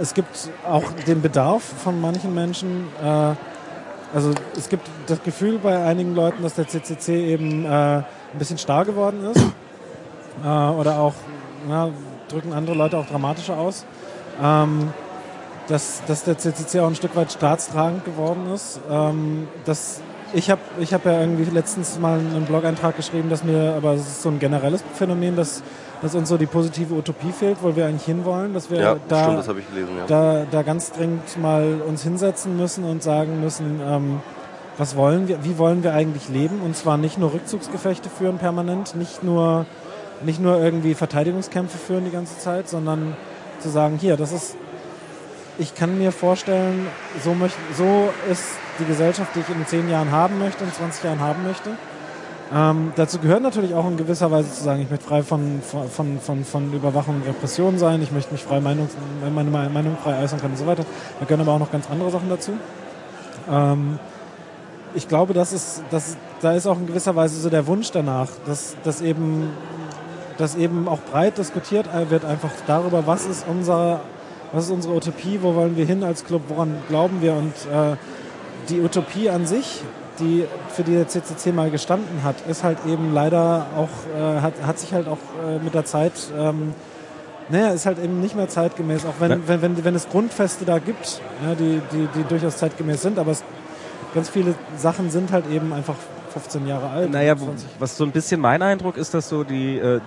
es 0.00 0.14
gibt 0.14 0.50
auch 0.66 0.84
den 1.06 1.20
Bedarf 1.20 1.62
von 1.62 2.00
manchen 2.00 2.34
Menschen. 2.34 2.88
Äh, 3.02 3.34
also 4.14 4.32
es 4.56 4.68
gibt 4.68 4.88
das 5.06 5.22
Gefühl 5.22 5.58
bei 5.58 5.84
einigen 5.84 6.14
Leuten, 6.14 6.42
dass 6.42 6.54
der 6.54 6.66
CCC 6.66 7.32
eben 7.32 7.64
äh, 7.64 7.68
ein 7.68 8.04
bisschen 8.38 8.58
starr 8.58 8.84
geworden 8.84 9.24
ist. 9.24 9.42
Äh, 10.44 10.48
oder 10.48 10.98
auch, 10.98 11.14
ja, 11.68 11.90
drücken 12.30 12.52
andere 12.52 12.76
Leute 12.76 12.98
auch 12.98 13.06
dramatischer 13.06 13.58
aus. 13.58 13.84
Ähm, 14.42 14.92
dass, 15.70 16.02
dass 16.06 16.24
der 16.24 16.36
CCC 16.36 16.80
auch 16.80 16.88
ein 16.88 16.96
Stück 16.96 17.14
weit 17.16 17.30
staatstragend 17.32 18.04
geworden 18.04 18.52
ist. 18.52 18.80
Ähm, 18.90 19.46
dass 19.64 20.00
ich 20.32 20.50
habe 20.50 20.60
ich 20.78 20.94
hab 20.94 21.04
ja 21.04 21.20
irgendwie 21.20 21.44
letztens 21.44 21.98
mal 21.98 22.18
einen 22.18 22.44
Blog-Eintrag 22.44 22.96
geschrieben, 22.96 23.30
dass 23.30 23.42
mir, 23.42 23.74
aber 23.76 23.94
es 23.94 24.02
ist 24.02 24.22
so 24.22 24.28
ein 24.28 24.38
generelles 24.38 24.82
Phänomen, 24.94 25.36
dass, 25.36 25.62
dass 26.02 26.14
uns 26.14 26.28
so 26.28 26.36
die 26.36 26.46
positive 26.46 26.94
Utopie 26.94 27.32
fehlt, 27.32 27.58
wo 27.62 27.74
wir 27.74 27.86
eigentlich 27.86 28.04
hinwollen, 28.04 28.54
dass 28.54 28.70
wir 28.70 28.80
ja, 28.80 28.96
da 29.08 29.24
stimmt, 29.24 29.38
das 29.38 29.48
habe 29.48 29.60
ich 29.60 29.68
gelesen, 29.68 29.90
ja. 29.98 30.06
da, 30.06 30.46
da 30.50 30.62
ganz 30.62 30.92
dringend 30.92 31.36
mal 31.40 31.80
uns 31.86 32.02
hinsetzen 32.02 32.56
müssen 32.56 32.84
und 32.84 33.02
sagen 33.02 33.40
müssen, 33.40 33.80
ähm, 33.84 34.20
was 34.78 34.96
wollen 34.96 35.28
wir, 35.28 35.44
wie 35.44 35.58
wollen 35.58 35.82
wir 35.82 35.92
eigentlich 35.92 36.28
leben? 36.28 36.62
Und 36.62 36.76
zwar 36.76 36.96
nicht 36.96 37.18
nur 37.18 37.32
Rückzugsgefechte 37.32 38.08
führen 38.08 38.38
permanent, 38.38 38.94
nicht 38.94 39.22
nur, 39.22 39.66
nicht 40.22 40.40
nur 40.40 40.60
irgendwie 40.60 40.94
Verteidigungskämpfe 40.94 41.78
führen 41.78 42.04
die 42.04 42.10
ganze 42.10 42.38
Zeit, 42.38 42.68
sondern 42.68 43.16
zu 43.60 43.68
sagen, 43.68 43.98
hier, 44.00 44.16
das 44.16 44.32
ist, 44.32 44.56
ich 45.58 45.74
kann 45.74 45.98
mir 45.98 46.12
vorstellen, 46.12 46.86
so, 47.22 47.34
möcht, 47.34 47.56
so 47.76 48.10
ist 48.30 48.44
die 48.78 48.84
Gesellschaft, 48.84 49.34
die 49.34 49.40
ich 49.40 49.48
in 49.48 49.66
zehn 49.66 49.88
Jahren 49.88 50.10
haben 50.10 50.38
möchte, 50.38 50.64
in 50.64 50.72
20 50.72 51.04
Jahren 51.04 51.20
haben 51.20 51.44
möchte. 51.44 51.70
Ähm, 52.52 52.92
dazu 52.96 53.18
gehört 53.18 53.42
natürlich 53.42 53.74
auch 53.74 53.86
in 53.86 53.96
gewisser 53.96 54.30
Weise 54.30 54.52
zu 54.52 54.64
sagen, 54.64 54.82
ich 54.82 54.90
möchte 54.90 55.06
frei 55.06 55.22
von, 55.22 55.60
von, 55.62 56.18
von, 56.18 56.44
von 56.44 56.72
Überwachung 56.72 57.16
und 57.16 57.26
Repression 57.26 57.78
sein, 57.78 58.02
ich 58.02 58.10
möchte 58.10 58.32
mich 58.32 58.42
frei 58.42 58.60
Meinung, 58.60 58.88
meine 59.32 59.50
Meinung 59.50 59.96
frei 60.02 60.20
äußern 60.20 60.40
können 60.40 60.54
und 60.54 60.58
so 60.58 60.66
weiter. 60.66 60.84
Da 61.20 61.26
gehören 61.26 61.42
aber 61.42 61.52
auch 61.52 61.60
noch 61.60 61.70
ganz 61.70 61.88
andere 61.88 62.10
Sachen 62.10 62.28
dazu. 62.28 62.52
Ähm, 63.48 64.00
ich 64.94 65.06
glaube, 65.06 65.32
das 65.32 65.52
ist, 65.52 65.84
das, 65.90 66.16
da 66.40 66.52
ist 66.52 66.66
auch 66.66 66.76
in 66.76 66.86
gewisser 66.86 67.14
Weise 67.14 67.40
so 67.40 67.50
der 67.50 67.66
Wunsch 67.68 67.92
danach, 67.92 68.28
dass, 68.46 68.76
dass, 68.82 69.00
eben, 69.00 69.50
dass 70.40 70.56
eben 70.56 70.88
auch 70.88 71.00
breit 71.12 71.38
diskutiert 71.38 71.86
wird, 72.08 72.24
einfach 72.24 72.50
darüber, 72.66 73.06
was 73.06 73.26
ist 73.26 73.44
unser, 73.48 74.00
was 74.52 74.64
ist 74.66 74.70
unsere 74.70 74.94
Utopie, 74.94 75.38
wo 75.42 75.54
wollen 75.54 75.76
wir 75.76 75.84
hin 75.84 76.02
als 76.02 76.24
Club, 76.24 76.42
woran 76.48 76.74
glauben 76.88 77.20
wir 77.20 77.34
und 77.34 77.52
äh, 77.72 77.96
die 78.68 78.80
Utopie 78.80 79.28
an 79.30 79.46
sich, 79.46 79.82
die 80.18 80.44
für 80.74 80.82
die 80.82 80.92
der 80.92 81.08
CCC 81.08 81.52
mal 81.52 81.70
gestanden 81.70 82.22
hat, 82.24 82.36
ist 82.48 82.64
halt 82.64 82.78
eben 82.86 83.12
leider 83.12 83.66
auch, 83.76 83.88
äh, 84.18 84.40
hat, 84.40 84.54
hat 84.66 84.78
sich 84.78 84.92
halt 84.92 85.08
auch 85.08 85.18
äh, 85.46 85.58
mit 85.62 85.74
der 85.74 85.84
Zeit, 85.84 86.12
ähm, 86.38 86.74
naja, 87.48 87.68
ist 87.70 87.84
halt 87.86 87.98
eben 88.02 88.20
nicht 88.20 88.36
mehr 88.36 88.48
zeitgemäß, 88.48 89.04
auch 89.06 89.14
wenn, 89.18 89.30
Ja. 89.30 89.38
wenn, 89.46 89.62
wenn, 89.62 89.84
wenn 89.84 89.94
es 89.94 90.08
Grundfeste 90.08 90.64
da 90.64 90.78
gibt, 90.78 91.20
ja, 91.44 91.54
die, 91.54 91.80
die, 91.92 92.08
die 92.14 92.24
durchaus 92.24 92.58
zeitgemäß 92.58 93.02
sind, 93.02 93.18
aber 93.18 93.32
es, 93.32 93.42
ganz 94.14 94.28
viele 94.28 94.54
Sachen 94.76 95.10
sind 95.10 95.32
halt 95.32 95.50
eben 95.50 95.72
einfach 95.72 95.96
15 96.32 96.66
Jahre 96.66 96.88
alt. 96.90 97.10
Naja, 97.10 97.38
wo, 97.40 97.48
was 97.78 97.96
so 97.96 98.04
ein 98.04 98.12
bisschen 98.12 98.40
mein 98.40 98.62
Eindruck 98.62 98.96
ist, 98.96 99.14
dass 99.14 99.28
so 99.28 99.42
die 99.42 99.78
äh, 99.78 100.00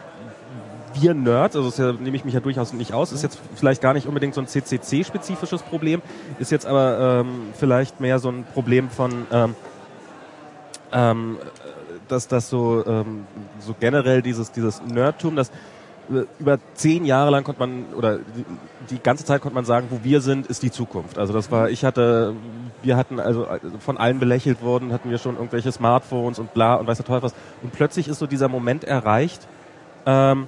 wir 0.94 1.14
Nerds, 1.14 1.56
also 1.56 1.70
das 1.70 1.78
ja, 1.78 1.92
nehme 1.94 2.16
ich 2.16 2.26
mich 2.26 2.34
ja 2.34 2.40
durchaus 2.40 2.74
nicht 2.74 2.94
aus, 2.94 3.12
ist 3.12 3.24
jetzt 3.24 3.40
vielleicht 3.56 3.82
gar 3.82 3.94
nicht 3.94 4.08
unbedingt 4.08 4.34
so 4.34 4.42
ein 4.42 4.48
CCC-spezifisches 4.48 5.62
Problem, 5.64 6.02
ist 6.40 6.52
jetzt 6.52 6.66
aber 6.66 7.22
ähm, 7.22 7.48
vielleicht 7.58 8.00
mehr 8.00 8.20
so 8.20 8.30
ein 8.30 8.46
Problem 8.54 8.90
von 8.90 9.26
ähm, 9.32 9.56
ähm, 10.94 11.38
dass 12.08 12.28
das 12.28 12.50
so, 12.50 12.86
ähm, 12.86 13.26
so 13.60 13.76
generell 13.80 14.22
dieses, 14.22 14.52
dieses 14.52 14.82
Nerdtum, 14.84 15.36
das 15.36 15.50
äh, 16.10 16.26
über 16.40 16.60
zehn 16.76 17.06
Jahre 17.06 17.32
lang 17.32 17.44
konnte 17.44 17.60
man, 17.60 17.86
oder 17.96 18.20
die, 18.90 19.00
ganze 19.00 19.26
Zeit 19.26 19.42
konnte 19.42 19.56
man 19.56 19.66
sagen, 19.66 19.88
wo 19.90 20.00
wir 20.04 20.22
sind, 20.22 20.48
ist 20.48 20.64
die 20.64 20.72
Zukunft. 20.72 21.18
Also 21.18 21.34
das 21.34 21.52
war, 21.52 21.70
ich 21.70 21.84
hatte, 21.84 22.36
wir 22.82 22.98
hatten 22.98 23.20
also 23.20 23.48
von 23.80 23.98
allen 23.98 24.20
belächelt 24.20 24.62
worden, 24.62 24.94
hatten 24.94 25.10
wir 25.10 25.18
schon 25.18 25.36
irgendwelche 25.36 25.72
Smartphones 25.72 26.40
und 26.40 26.54
bla 26.54 26.76
und 26.76 26.88
weiß 26.88 26.98
der 26.98 27.06
Teufel 27.06 27.24
was. 27.24 27.36
Und 27.62 27.72
plötzlich 27.74 28.08
ist 28.08 28.20
so 28.20 28.28
dieser 28.28 28.50
Moment 28.50 28.84
erreicht, 28.84 29.48
ähm, 30.06 30.48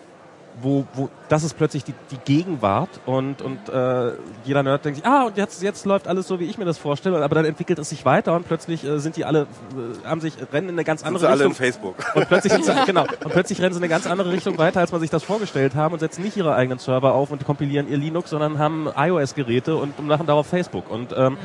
wo, 0.62 0.86
wo 0.94 1.10
das 1.30 1.44
ist 1.44 1.58
plötzlich 1.58 1.84
die, 1.84 1.94
die 2.12 2.18
Gegenwart 2.18 2.90
und, 3.06 3.42
und 3.42 3.70
äh, 3.70 4.12
jeder 4.44 4.64
Nerd 4.64 4.86
denkt 4.86 4.98
sich, 4.98 5.06
ah, 5.06 5.24
und 5.24 5.38
jetzt, 5.38 5.62
jetzt 5.62 5.86
läuft 5.86 6.08
alles 6.08 6.28
so, 6.28 6.40
wie 6.40 6.46
ich 6.46 6.58
mir 6.58 6.66
das 6.66 6.78
vorstelle, 6.78 7.24
aber 7.24 7.36
dann 7.36 7.46
entwickelt 7.46 7.80
es 7.80 7.90
sich 7.90 8.06
weiter 8.06 8.34
und 8.36 8.48
plötzlich 8.48 8.84
äh, 8.84 9.00
sind 9.00 9.18
die 9.18 9.26
alle, 9.26 9.42
äh, 9.42 10.08
haben 10.08 10.22
sich, 10.22 10.34
rennen 10.54 10.70
in 10.70 10.76
eine 10.76 10.84
ganz 10.84 11.04
andere 11.04 11.22
sind 11.22 11.30
Richtung. 11.30 11.42
alle 11.42 11.50
in 11.50 11.56
Facebook. 11.56 11.96
Und 12.14 12.28
plötzlich, 12.28 12.54
genau, 12.86 13.02
und 13.04 13.32
plötzlich 13.32 13.60
rennen 13.62 13.74
sie 13.74 13.80
in 13.80 13.84
eine 13.84 13.90
ganz 13.90 14.08
andere 14.08 14.32
Richtung 14.32 14.58
weiter, 14.58 14.80
als 14.80 14.92
man 14.92 15.02
sich 15.02 15.10
das 15.10 15.24
vorgestellt 15.24 15.76
haben 15.76 15.94
und 15.94 16.00
setzen 16.00 16.24
nicht 16.24 16.38
ihre 16.38 16.56
eigenen 16.56 16.80
Server 16.80 17.14
auf 17.14 17.32
und 17.32 17.46
kompilieren 17.46 17.90
ihr 17.90 17.98
Linux, 17.98 18.30
sondern 18.30 18.60
haben 18.60 18.90
iOS-Geräte 18.96 19.76
und 19.76 20.00
machen 20.06 20.28
darauf 20.28 20.48
Facebook. 20.48 20.90
Und 20.90 21.14
ähm, 21.18 21.38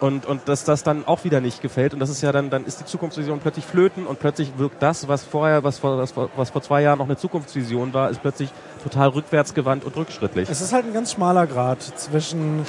und, 0.00 0.26
und 0.26 0.48
dass 0.48 0.64
das 0.64 0.82
dann 0.82 1.06
auch 1.06 1.24
wieder 1.24 1.40
nicht 1.40 1.60
gefällt 1.62 1.92
und 1.92 2.00
das 2.00 2.10
ist 2.10 2.22
ja 2.22 2.32
dann 2.32 2.50
dann 2.50 2.64
ist 2.64 2.80
die 2.80 2.84
Zukunftsvision 2.84 3.40
plötzlich 3.40 3.64
flöten 3.64 4.06
und 4.06 4.18
plötzlich 4.20 4.58
wirkt 4.58 4.82
das 4.82 5.08
was 5.08 5.24
vorher 5.24 5.64
was 5.64 5.78
vor 5.78 5.98
was 5.98 6.14
was 6.36 6.50
vor 6.50 6.62
zwei 6.62 6.82
Jahren 6.82 6.98
noch 6.98 7.06
eine 7.06 7.16
Zukunftsvision 7.16 7.92
war 7.94 8.10
ist 8.10 8.22
plötzlich 8.22 8.50
total 8.82 9.08
rückwärtsgewandt 9.08 9.84
und 9.84 9.96
rückschrittlich 9.96 10.48
Es 10.48 10.60
ist 10.60 10.72
halt 10.72 10.86
ein 10.86 10.92
ganz 10.92 11.12
schmaler 11.12 11.46
Grad 11.46 11.82
zwischen 11.82 12.64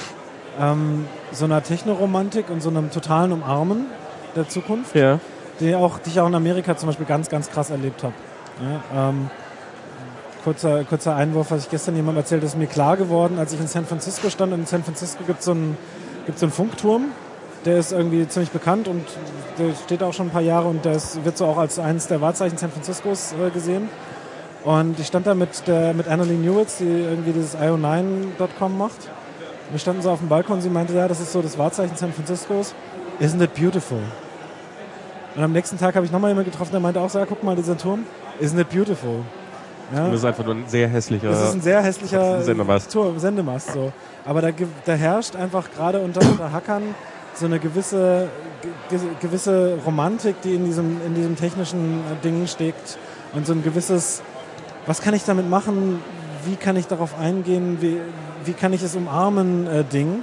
ähm, 0.60 1.06
so 1.32 1.44
einer 1.44 1.62
Technoromantik 1.62 2.50
und 2.50 2.62
so 2.62 2.70
einem 2.70 2.90
totalen 2.90 3.32
Umarmen 3.32 3.86
der 4.34 4.48
Zukunft, 4.48 4.94
ja 4.94 5.20
die, 5.60 5.74
auch, 5.74 5.98
die 5.98 6.10
ich 6.10 6.20
auch 6.20 6.26
in 6.26 6.34
Amerika 6.34 6.76
zum 6.76 6.88
Beispiel 6.88 7.06
ganz, 7.06 7.28
ganz 7.28 7.50
krass 7.50 7.70
erlebt 7.70 8.02
habe. 8.02 8.14
Ja, 8.62 9.08
ähm, 9.08 9.30
kurzer, 10.42 10.84
kurzer 10.84 11.14
Einwurf, 11.14 11.50
was 11.50 11.64
ich 11.64 11.70
gestern 11.70 11.96
jemandem 11.96 12.22
erzählt, 12.22 12.42
ist 12.42 12.56
mir 12.56 12.66
klar 12.66 12.96
geworden, 12.96 13.38
als 13.38 13.52
ich 13.52 13.60
in 13.60 13.66
San 13.66 13.86
Francisco 13.86 14.30
stand. 14.30 14.52
Und 14.52 14.60
in 14.60 14.66
San 14.66 14.82
Francisco 14.82 15.22
gibt 15.24 15.40
es 15.40 15.44
so 15.44 15.52
einen 15.52 15.76
so 16.38 16.46
einen 16.46 16.52
Funkturm, 16.52 17.06
der 17.64 17.78
ist 17.78 17.92
irgendwie 17.92 18.26
ziemlich 18.26 18.50
bekannt 18.50 18.88
und 18.88 19.04
der 19.58 19.74
steht 19.74 20.02
auch 20.02 20.12
schon 20.12 20.28
ein 20.28 20.32
paar 20.32 20.40
Jahre 20.40 20.68
und 20.68 20.84
das 20.84 21.22
wird 21.24 21.36
so 21.36 21.46
auch 21.46 21.58
als 21.58 21.78
eines 21.78 22.06
der 22.06 22.20
Wahrzeichen 22.20 22.56
San 22.56 22.70
Franciscos 22.70 23.34
äh, 23.34 23.50
gesehen. 23.50 23.88
Und 24.64 24.98
ich 24.98 25.06
stand 25.06 25.26
da 25.26 25.34
mit, 25.34 25.66
der, 25.66 25.94
mit 25.94 26.06
Annalie 26.06 26.36
Newitz, 26.36 26.78
die 26.78 26.84
irgendwie 26.84 27.32
dieses 27.32 27.56
io9.com 27.56 28.76
macht. 28.76 29.10
Wir 29.70 29.78
standen 29.78 30.02
so 30.02 30.10
auf 30.10 30.18
dem 30.18 30.28
Balkon 30.28 30.56
und 30.56 30.62
sie 30.62 30.68
meinte, 30.68 30.94
ja, 30.94 31.08
das 31.08 31.20
ist 31.20 31.32
so 31.32 31.40
das 31.40 31.56
Wahrzeichen 31.56 31.96
San 31.96 32.12
Franciscos. 32.12 32.74
Isn't 33.20 33.42
it 33.42 33.54
beautiful? 33.54 34.00
Und 35.36 35.42
am 35.42 35.52
nächsten 35.52 35.78
Tag 35.78 35.94
habe 35.94 36.04
ich 36.04 36.12
nochmal 36.12 36.30
jemanden 36.30 36.50
getroffen, 36.50 36.72
der 36.72 36.80
meinte 36.80 37.00
auch 37.00 37.08
so, 37.08 37.18
ja, 37.18 37.26
guck 37.26 37.42
mal, 37.42 37.56
dieser 37.56 37.78
Turm. 37.78 38.04
Isn't 38.40 38.60
it 38.60 38.68
beautiful? 38.68 39.24
Ja. 39.94 40.06
Das 40.06 40.14
ist 40.16 40.24
einfach 40.24 40.44
nur 40.44 40.54
ein 40.54 40.64
sehr 40.66 40.88
hässlicher 40.88 41.30
Das 41.30 41.48
ist 41.48 41.54
ein 41.54 41.60
sehr 41.60 41.82
hässlicher 41.82 42.42
Sendemast. 42.42 42.92
Turm, 42.92 43.18
Sendemast 43.18 43.72
so. 43.72 43.92
Aber 44.24 44.40
da, 44.40 44.50
da 44.84 44.92
herrscht 44.92 45.36
einfach 45.36 45.70
gerade 45.70 46.00
unter, 46.00 46.20
unter 46.20 46.52
Hackern 46.52 46.94
so 47.34 47.46
eine 47.46 47.58
gewisse, 47.58 48.28
ge, 48.88 48.98
gewisse 49.20 49.78
Romantik, 49.84 50.40
die 50.42 50.54
in 50.54 50.64
diesem, 50.64 51.00
in 51.06 51.14
diesem 51.14 51.36
technischen 51.36 52.00
Ding 52.22 52.46
steckt. 52.46 52.98
Und 53.32 53.46
so 53.46 53.52
ein 53.52 53.62
gewisses, 53.62 54.22
was 54.86 55.00
kann 55.00 55.14
ich 55.14 55.24
damit 55.24 55.48
machen? 55.48 56.02
Wie 56.44 56.56
kann 56.56 56.76
ich 56.76 56.86
darauf 56.86 57.18
eingehen? 57.18 57.78
Wie, 57.80 57.98
wie 58.44 58.52
kann 58.52 58.72
ich 58.72 58.82
es 58.82 58.96
umarmen? 58.96 59.66
Äh, 59.66 59.84
Ding 59.84 60.22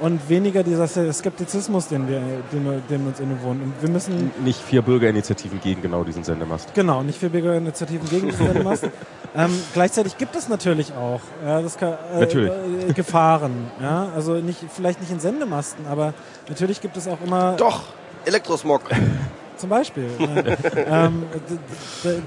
und 0.00 0.28
weniger 0.28 0.62
dieser 0.62 0.86
Skeptizismus, 1.12 1.88
den 1.88 2.08
wir, 2.08 2.20
den, 2.52 2.64
wir, 2.64 2.80
den 2.90 3.02
wir 3.02 3.08
uns 3.08 3.20
innewohnen. 3.20 3.62
Und 3.62 3.74
wir 3.80 3.90
müssen 3.90 4.30
nicht 4.44 4.60
vier 4.60 4.82
Bürgerinitiativen 4.82 5.60
gegen 5.60 5.82
genau 5.82 6.04
diesen 6.04 6.24
Sendemast. 6.24 6.74
Genau, 6.74 7.02
nicht 7.02 7.18
vier 7.18 7.28
Bürgerinitiativen 7.28 8.08
gegen 8.08 8.28
diesen 8.28 8.46
Sendemast. 8.46 8.84
ähm, 9.36 9.50
gleichzeitig 9.72 10.18
gibt 10.18 10.36
es 10.36 10.48
natürlich 10.48 10.92
auch 10.94 11.20
ja, 11.44 11.62
das 11.62 11.76
kann, 11.76 11.94
äh, 12.14 12.20
natürlich. 12.20 12.52
Äh, 12.88 12.92
Gefahren. 12.92 13.70
Ja, 13.80 14.08
also 14.14 14.34
nicht 14.34 14.58
vielleicht 14.74 15.00
nicht 15.00 15.12
in 15.12 15.20
Sendemasten, 15.20 15.86
aber 15.86 16.14
natürlich 16.48 16.80
gibt 16.80 16.96
es 16.96 17.08
auch 17.08 17.20
immer. 17.24 17.54
Doch 17.56 17.84
Elektrosmog. 18.24 18.82
Zum 19.56 19.70
Beispiel. 19.70 20.08
ähm, 20.86 21.22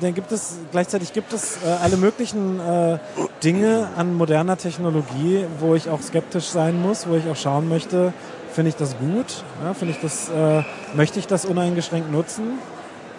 dann 0.02 0.14
gibt 0.14 0.32
es 0.32 0.58
gleichzeitig 0.72 1.14
gibt 1.14 1.34
es 1.34 1.58
äh, 1.58 1.70
alle 1.82 1.98
möglichen 1.98 2.60
äh, 2.60 3.00
Dinge 3.44 3.90
an 3.98 4.14
moderner 4.14 4.58
Technologie, 4.58 5.46
wo 5.60 5.76
ich 5.76 5.90
auch 5.90 6.02
skeptisch 6.02 6.46
sein 6.46 6.82
muss, 6.82 7.08
wo 7.08 7.16
ich 7.16 7.28
auch 7.30 7.36
schauen 7.36 7.68
möchte, 7.68 8.14
finde 8.54 8.70
ich 8.70 8.76
das 8.76 8.98
gut, 8.98 9.44
ja, 9.64 9.74
finde 9.74 9.94
ich 9.94 10.02
das, 10.02 10.30
äh, 10.30 10.64
möchte 10.96 11.20
ich 11.20 11.28
das 11.28 11.46
uneingeschränkt 11.46 12.12
nutzen, 12.12 12.60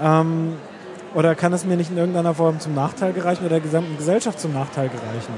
ähm, 0.03 0.55
oder 1.15 1.35
kann 1.35 1.53
es 1.53 1.65
mir 1.65 1.77
nicht 1.77 1.91
in 1.91 1.97
irgendeiner 1.97 2.35
Form 2.35 2.61
zum 2.61 2.75
Nachteil 2.75 3.13
gereichen 3.13 3.41
oder 3.41 3.57
der 3.57 3.61
gesamten 3.61 3.97
Gesellschaft 3.97 4.41
zum 4.41 4.53
Nachteil 4.53 4.89
gereichen? 4.89 5.35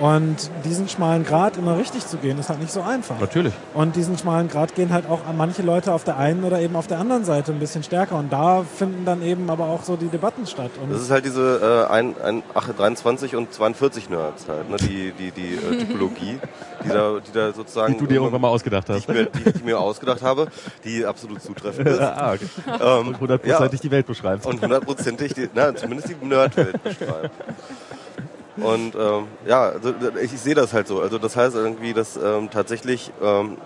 Und 0.00 0.50
diesen 0.64 0.88
schmalen 0.88 1.24
Grad 1.24 1.58
immer 1.58 1.76
richtig 1.76 2.06
zu 2.06 2.16
gehen, 2.16 2.38
ist 2.38 2.48
halt 2.48 2.58
nicht 2.58 2.72
so 2.72 2.80
einfach. 2.80 3.20
Natürlich. 3.20 3.52
Und 3.74 3.96
diesen 3.96 4.16
schmalen 4.16 4.48
Grad 4.48 4.74
gehen 4.74 4.94
halt 4.94 5.08
auch 5.08 5.20
manche 5.36 5.60
Leute 5.60 5.92
auf 5.92 6.04
der 6.04 6.16
einen 6.16 6.42
oder 6.42 6.58
eben 6.60 6.74
auf 6.74 6.86
der 6.86 6.98
anderen 6.98 7.26
Seite 7.26 7.52
ein 7.52 7.58
bisschen 7.58 7.82
stärker. 7.82 8.16
Und 8.16 8.32
da 8.32 8.62
finden 8.62 9.04
dann 9.04 9.22
eben 9.22 9.50
aber 9.50 9.66
auch 9.66 9.82
so 9.82 9.96
die 9.96 10.08
Debatten 10.08 10.46
statt. 10.46 10.70
Und 10.82 10.90
das 10.90 11.02
ist 11.02 11.10
halt 11.10 11.26
diese 11.26 11.86
äh, 11.90 11.92
ein, 11.92 12.14
ein, 12.22 12.42
ach, 12.54 12.70
23 12.72 13.36
und 13.36 13.52
42 13.52 14.08
Nerds 14.08 14.48
halt, 14.48 14.70
ne? 14.70 14.76
die, 14.78 15.12
die, 15.12 15.32
die 15.32 15.54
äh, 15.56 15.78
Typologie, 15.84 16.38
die 16.82 16.88
da, 16.88 17.18
die 17.20 17.32
da 17.32 17.52
sozusagen... 17.52 17.92
Die 17.92 17.98
du 17.98 18.06
dir 18.06 18.14
irgendwann 18.14 18.40
mal 18.40 18.48
ausgedacht 18.48 18.88
hast. 18.88 19.06
Die 19.06 19.12
ich, 19.12 19.18
mir, 19.18 19.26
die 19.26 19.50
ich 19.50 19.64
mir 19.64 19.78
ausgedacht 19.78 20.22
habe, 20.22 20.46
die 20.82 21.04
absolut 21.04 21.42
zutreffend 21.42 21.88
ist. 21.88 22.00
ah, 22.00 22.32
okay. 22.32 22.46
ähm, 22.80 23.08
und 23.08 23.20
hundertprozentig 23.20 23.80
ja, 23.80 23.82
die 23.82 23.90
Welt 23.90 24.06
beschreibt. 24.06 24.46
Und 24.46 24.62
hundertprozentig, 24.62 25.34
die, 25.34 25.50
na, 25.54 25.74
zumindest 25.74 26.08
die 26.08 26.26
Nerdwelt 26.26 26.82
beschreibt. 26.82 27.30
Und 28.62 28.94
ähm, 28.94 29.26
ja, 29.46 29.70
also, 29.70 29.94
ich, 30.22 30.32
ich 30.32 30.40
sehe 30.40 30.54
das 30.54 30.72
halt 30.72 30.86
so. 30.86 31.00
Also 31.00 31.18
das 31.18 31.36
heißt 31.36 31.54
irgendwie, 31.54 31.92
dass 31.92 32.16
ähm, 32.16 32.50
tatsächlich 32.50 33.12
ähm, 33.22 33.56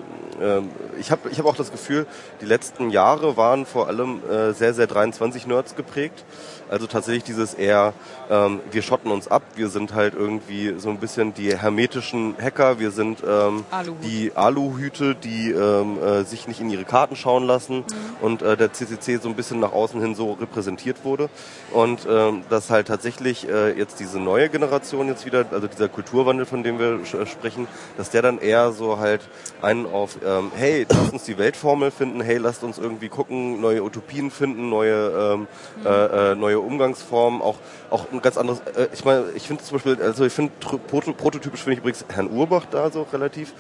ähm, 0.41 0.71
ich 0.99 1.11
habe 1.11 1.29
ich 1.31 1.39
hab 1.39 1.47
auch 1.47 1.57
das 1.57 1.71
Gefühl, 1.71 2.07
die 2.41 2.47
letzten 2.47 2.91
Jahre 2.91 3.37
waren 3.37 3.67
vor 3.67 3.89
allem 3.89 4.21
äh, 4.29 4.53
sehr, 4.53 4.75
sehr 4.75 4.87
23 4.87 5.47
Nerds 5.47 5.77
geprägt. 5.77 6.25
Also 6.69 6.87
tatsächlich 6.87 7.25
dieses 7.25 7.55
eher, 7.55 7.93
ähm, 8.31 8.61
wir 8.71 8.83
schotten 8.83 9.11
uns 9.11 9.29
ab, 9.29 9.43
wir 9.57 9.69
sind 9.69 9.95
halt 9.95 10.15
irgendwie 10.15 10.75
so 10.79 10.91
ein 10.91 10.99
bisschen 10.99 11.35
die 11.35 11.57
hermetischen 11.57 12.35
Hacker, 12.41 12.79
wir 12.79 12.91
sind 12.91 13.23
ähm, 13.27 13.65
Aluhut. 13.71 14.05
die 14.05 14.33
Aluhüte, 14.35 15.15
die 15.15 15.51
ähm, 15.51 16.03
äh, 16.03 16.25
sich 16.25 16.49
nicht 16.49 16.61
in 16.61 16.71
ihre 16.71 16.85
Karten 16.85 17.17
schauen 17.17 17.45
lassen 17.45 17.79
mhm. 17.79 17.85
und 18.21 18.43
äh, 18.43 18.57
der 18.57 18.73
CCC 18.73 19.19
so 19.19 19.29
ein 19.29 19.37
bisschen 19.37 19.61
nach 19.61 19.73
außen 19.73 20.01
hin 20.01 20.15
so 20.15 20.33
repräsentiert 20.33 21.05
wurde. 21.05 21.29
Und 21.73 22.07
ähm, 22.09 22.43
dass 22.51 22.71
halt 22.71 22.89
tatsächlich 22.89 23.49
äh, 23.49 23.77
jetzt 23.77 24.01
diese 24.01 24.19
neue 24.19 24.49
Generation 24.49 25.09
jetzt 25.09 25.27
wieder, 25.27 25.47
also 25.51 25.67
dieser 25.67 25.89
Kulturwandel, 25.89 26.47
von 26.47 26.63
dem 26.63 26.79
wir 26.79 27.01
sprechen, 27.27 27.67
dass 27.97 28.11
der 28.11 28.23
dann 28.23 28.39
eher 28.39 28.73
so 28.73 28.99
halt 28.99 29.21
einen 29.63 29.87
auf 29.87 30.19
ähm, 30.25 30.51
hey, 30.57 30.87
lasst 30.89 31.13
uns 31.13 31.25
die 31.25 31.39
Weltformel 31.39 31.91
finden, 31.91 32.21
hey, 32.21 32.39
lasst 32.39 32.65
uns 32.65 32.79
irgendwie 32.79 33.09
gucken, 33.09 33.61
neue 33.61 33.83
Utopien 33.83 34.31
finden, 34.31 34.69
neue, 34.69 35.35
ähm, 35.35 35.47
äh, 35.85 36.33
äh, 36.33 36.35
neue 36.35 36.54
Umgangsformen, 36.61 37.43
auch, 37.43 37.57
auch 37.91 38.07
ein 38.13 38.21
ganz 38.21 38.37
anderes, 38.37 38.61
äh, 38.77 38.89
ich 38.93 39.05
meine, 39.05 39.27
ich 39.35 39.47
finde 39.47 39.63
zum 39.63 39.77
Beispiel, 39.77 40.03
also 40.03 40.25
ich 40.25 40.33
finde, 40.33 40.53
prototypisch 40.61 41.63
finde 41.63 41.75
ich 41.75 41.79
übrigens 41.81 42.05
Herrn 42.09 42.31
Urbach 42.31 42.67
da 42.71 42.91
so 42.91 43.07
relativ, 43.13 43.53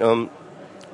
ähm, 0.00 0.28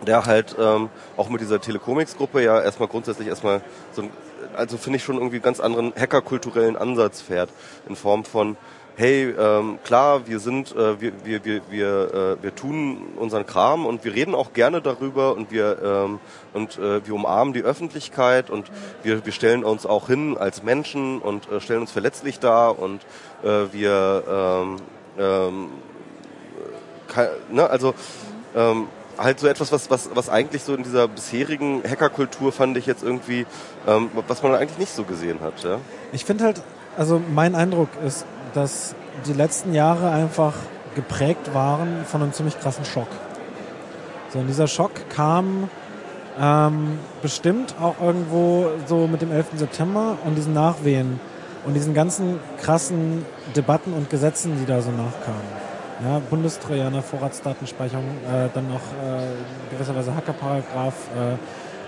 der 0.06 0.26
halt 0.26 0.56
ähm, 0.58 0.88
auch 1.16 1.28
mit 1.28 1.40
dieser 1.40 1.60
Telecomics-Gruppe 1.60 2.42
ja 2.42 2.60
erstmal 2.60 2.88
grundsätzlich 2.88 3.28
erstmal 3.28 3.60
so 3.92 4.02
ein, 4.02 4.10
also 4.56 4.78
finde 4.78 4.96
ich 4.96 5.04
schon 5.04 5.16
irgendwie 5.16 5.40
ganz 5.40 5.60
anderen 5.60 5.92
hackerkulturellen 5.94 6.76
Ansatz 6.76 7.20
fährt, 7.20 7.50
in 7.88 7.96
Form 7.96 8.24
von, 8.24 8.56
hey, 9.00 9.30
ähm, 9.30 9.78
klar, 9.82 10.26
wir 10.26 10.40
sind, 10.40 10.76
äh, 10.76 11.00
wir, 11.00 11.12
wir, 11.24 11.42
wir, 11.42 11.62
wir, 11.70 12.36
äh, 12.38 12.42
wir 12.42 12.54
tun 12.54 12.98
unseren 13.16 13.46
Kram 13.46 13.86
und 13.86 14.04
wir 14.04 14.14
reden 14.14 14.34
auch 14.34 14.52
gerne 14.52 14.82
darüber 14.82 15.34
und 15.34 15.50
wir 15.50 15.78
ähm, 15.82 16.20
und 16.52 16.78
äh, 16.78 17.06
wir 17.06 17.14
umarmen 17.14 17.54
die 17.54 17.62
Öffentlichkeit 17.62 18.50
und 18.50 18.70
wir, 19.02 19.24
wir 19.24 19.32
stellen 19.32 19.64
uns 19.64 19.86
auch 19.86 20.08
hin 20.08 20.36
als 20.36 20.62
Menschen 20.62 21.18
und 21.22 21.50
äh, 21.50 21.62
stellen 21.62 21.80
uns 21.80 21.92
verletzlich 21.92 22.40
dar 22.40 22.78
und 22.78 23.00
äh, 23.42 23.72
wir 23.72 24.22
ähm, 24.28 24.76
ähm, 25.18 25.68
ne, 27.50 27.70
also 27.70 27.94
ähm, 28.54 28.88
halt 29.16 29.40
so 29.40 29.46
etwas, 29.46 29.72
was, 29.72 29.90
was, 29.90 30.10
was 30.12 30.28
eigentlich 30.28 30.62
so 30.62 30.74
in 30.74 30.82
dieser 30.82 31.08
bisherigen 31.08 31.82
Hackerkultur 31.88 32.52
fand 32.52 32.76
ich 32.76 32.84
jetzt 32.84 33.02
irgendwie, 33.02 33.46
ähm, 33.86 34.10
was 34.28 34.42
man 34.42 34.54
eigentlich 34.54 34.78
nicht 34.78 34.92
so 34.94 35.04
gesehen 35.04 35.40
hat. 35.40 35.64
Ja? 35.64 35.78
Ich 36.12 36.26
finde 36.26 36.44
halt, 36.44 36.62
also 36.98 37.18
mein 37.32 37.54
Eindruck 37.54 37.88
ist, 38.04 38.26
dass 38.54 38.94
die 39.26 39.32
letzten 39.32 39.74
Jahre 39.74 40.10
einfach 40.10 40.54
geprägt 40.94 41.54
waren 41.54 42.04
von 42.04 42.22
einem 42.22 42.32
ziemlich 42.32 42.58
krassen 42.58 42.84
Schock. 42.84 43.08
So, 44.32 44.38
und 44.38 44.46
dieser 44.46 44.66
Schock 44.66 44.92
kam 45.10 45.68
ähm, 46.40 46.98
bestimmt 47.22 47.74
auch 47.80 48.00
irgendwo 48.00 48.68
so 48.86 49.06
mit 49.06 49.22
dem 49.22 49.32
11. 49.32 49.46
September 49.56 50.16
und 50.24 50.36
diesen 50.36 50.54
Nachwehen 50.54 51.20
und 51.66 51.74
diesen 51.74 51.94
ganzen 51.94 52.38
krassen 52.60 53.24
Debatten 53.56 53.92
und 53.92 54.10
Gesetzen, 54.10 54.56
die 54.58 54.66
da 54.66 54.80
so 54.80 54.90
nachkamen. 54.90 55.60
Ja, 56.02 56.20
Bundestrojaner, 56.30 57.02
Vorratsdatenspeicherung, 57.02 58.06
äh, 58.06 58.48
dann 58.54 58.68
noch 58.68 58.76
äh, 58.76 59.26
gewisserweise 59.70 60.14
Hackerparagraph, 60.14 60.94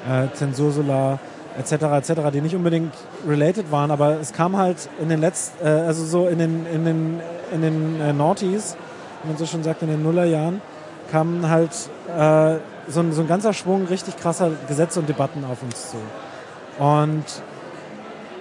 äh, 0.06 0.24
äh, 0.24 0.32
Zensursula, 0.34 1.18
etc. 1.58 1.72
etc., 1.72 2.12
die 2.32 2.40
nicht 2.40 2.54
unbedingt 2.54 2.94
related 3.28 3.70
waren, 3.70 3.90
aber 3.90 4.20
es 4.20 4.32
kam 4.32 4.56
halt 4.56 4.88
in 5.00 5.08
den 5.08 5.20
letzten, 5.20 5.64
äh, 5.64 5.68
also 5.68 6.04
so 6.04 6.28
in 6.28 6.38
den 6.38 6.66
in 6.66 6.84
den 6.84 7.20
in 7.52 7.62
den 7.62 8.00
äh, 8.00 8.12
Naughties, 8.12 8.76
wie 9.22 9.28
man 9.28 9.36
so 9.36 9.46
schon 9.46 9.62
sagt, 9.62 9.82
in 9.82 9.88
den 9.88 10.02
Nullerjahren, 10.02 10.60
kamen 11.10 11.48
halt 11.48 11.70
äh, 12.08 12.56
so, 12.88 13.00
ein, 13.00 13.12
so 13.12 13.20
ein 13.20 13.28
ganzer 13.28 13.52
Schwung 13.52 13.86
richtig 13.86 14.16
krasser 14.16 14.50
Gesetze 14.66 14.98
und 15.00 15.08
Debatten 15.08 15.44
auf 15.44 15.62
uns 15.62 15.90
zu. 15.90 15.96
Und 16.82 17.24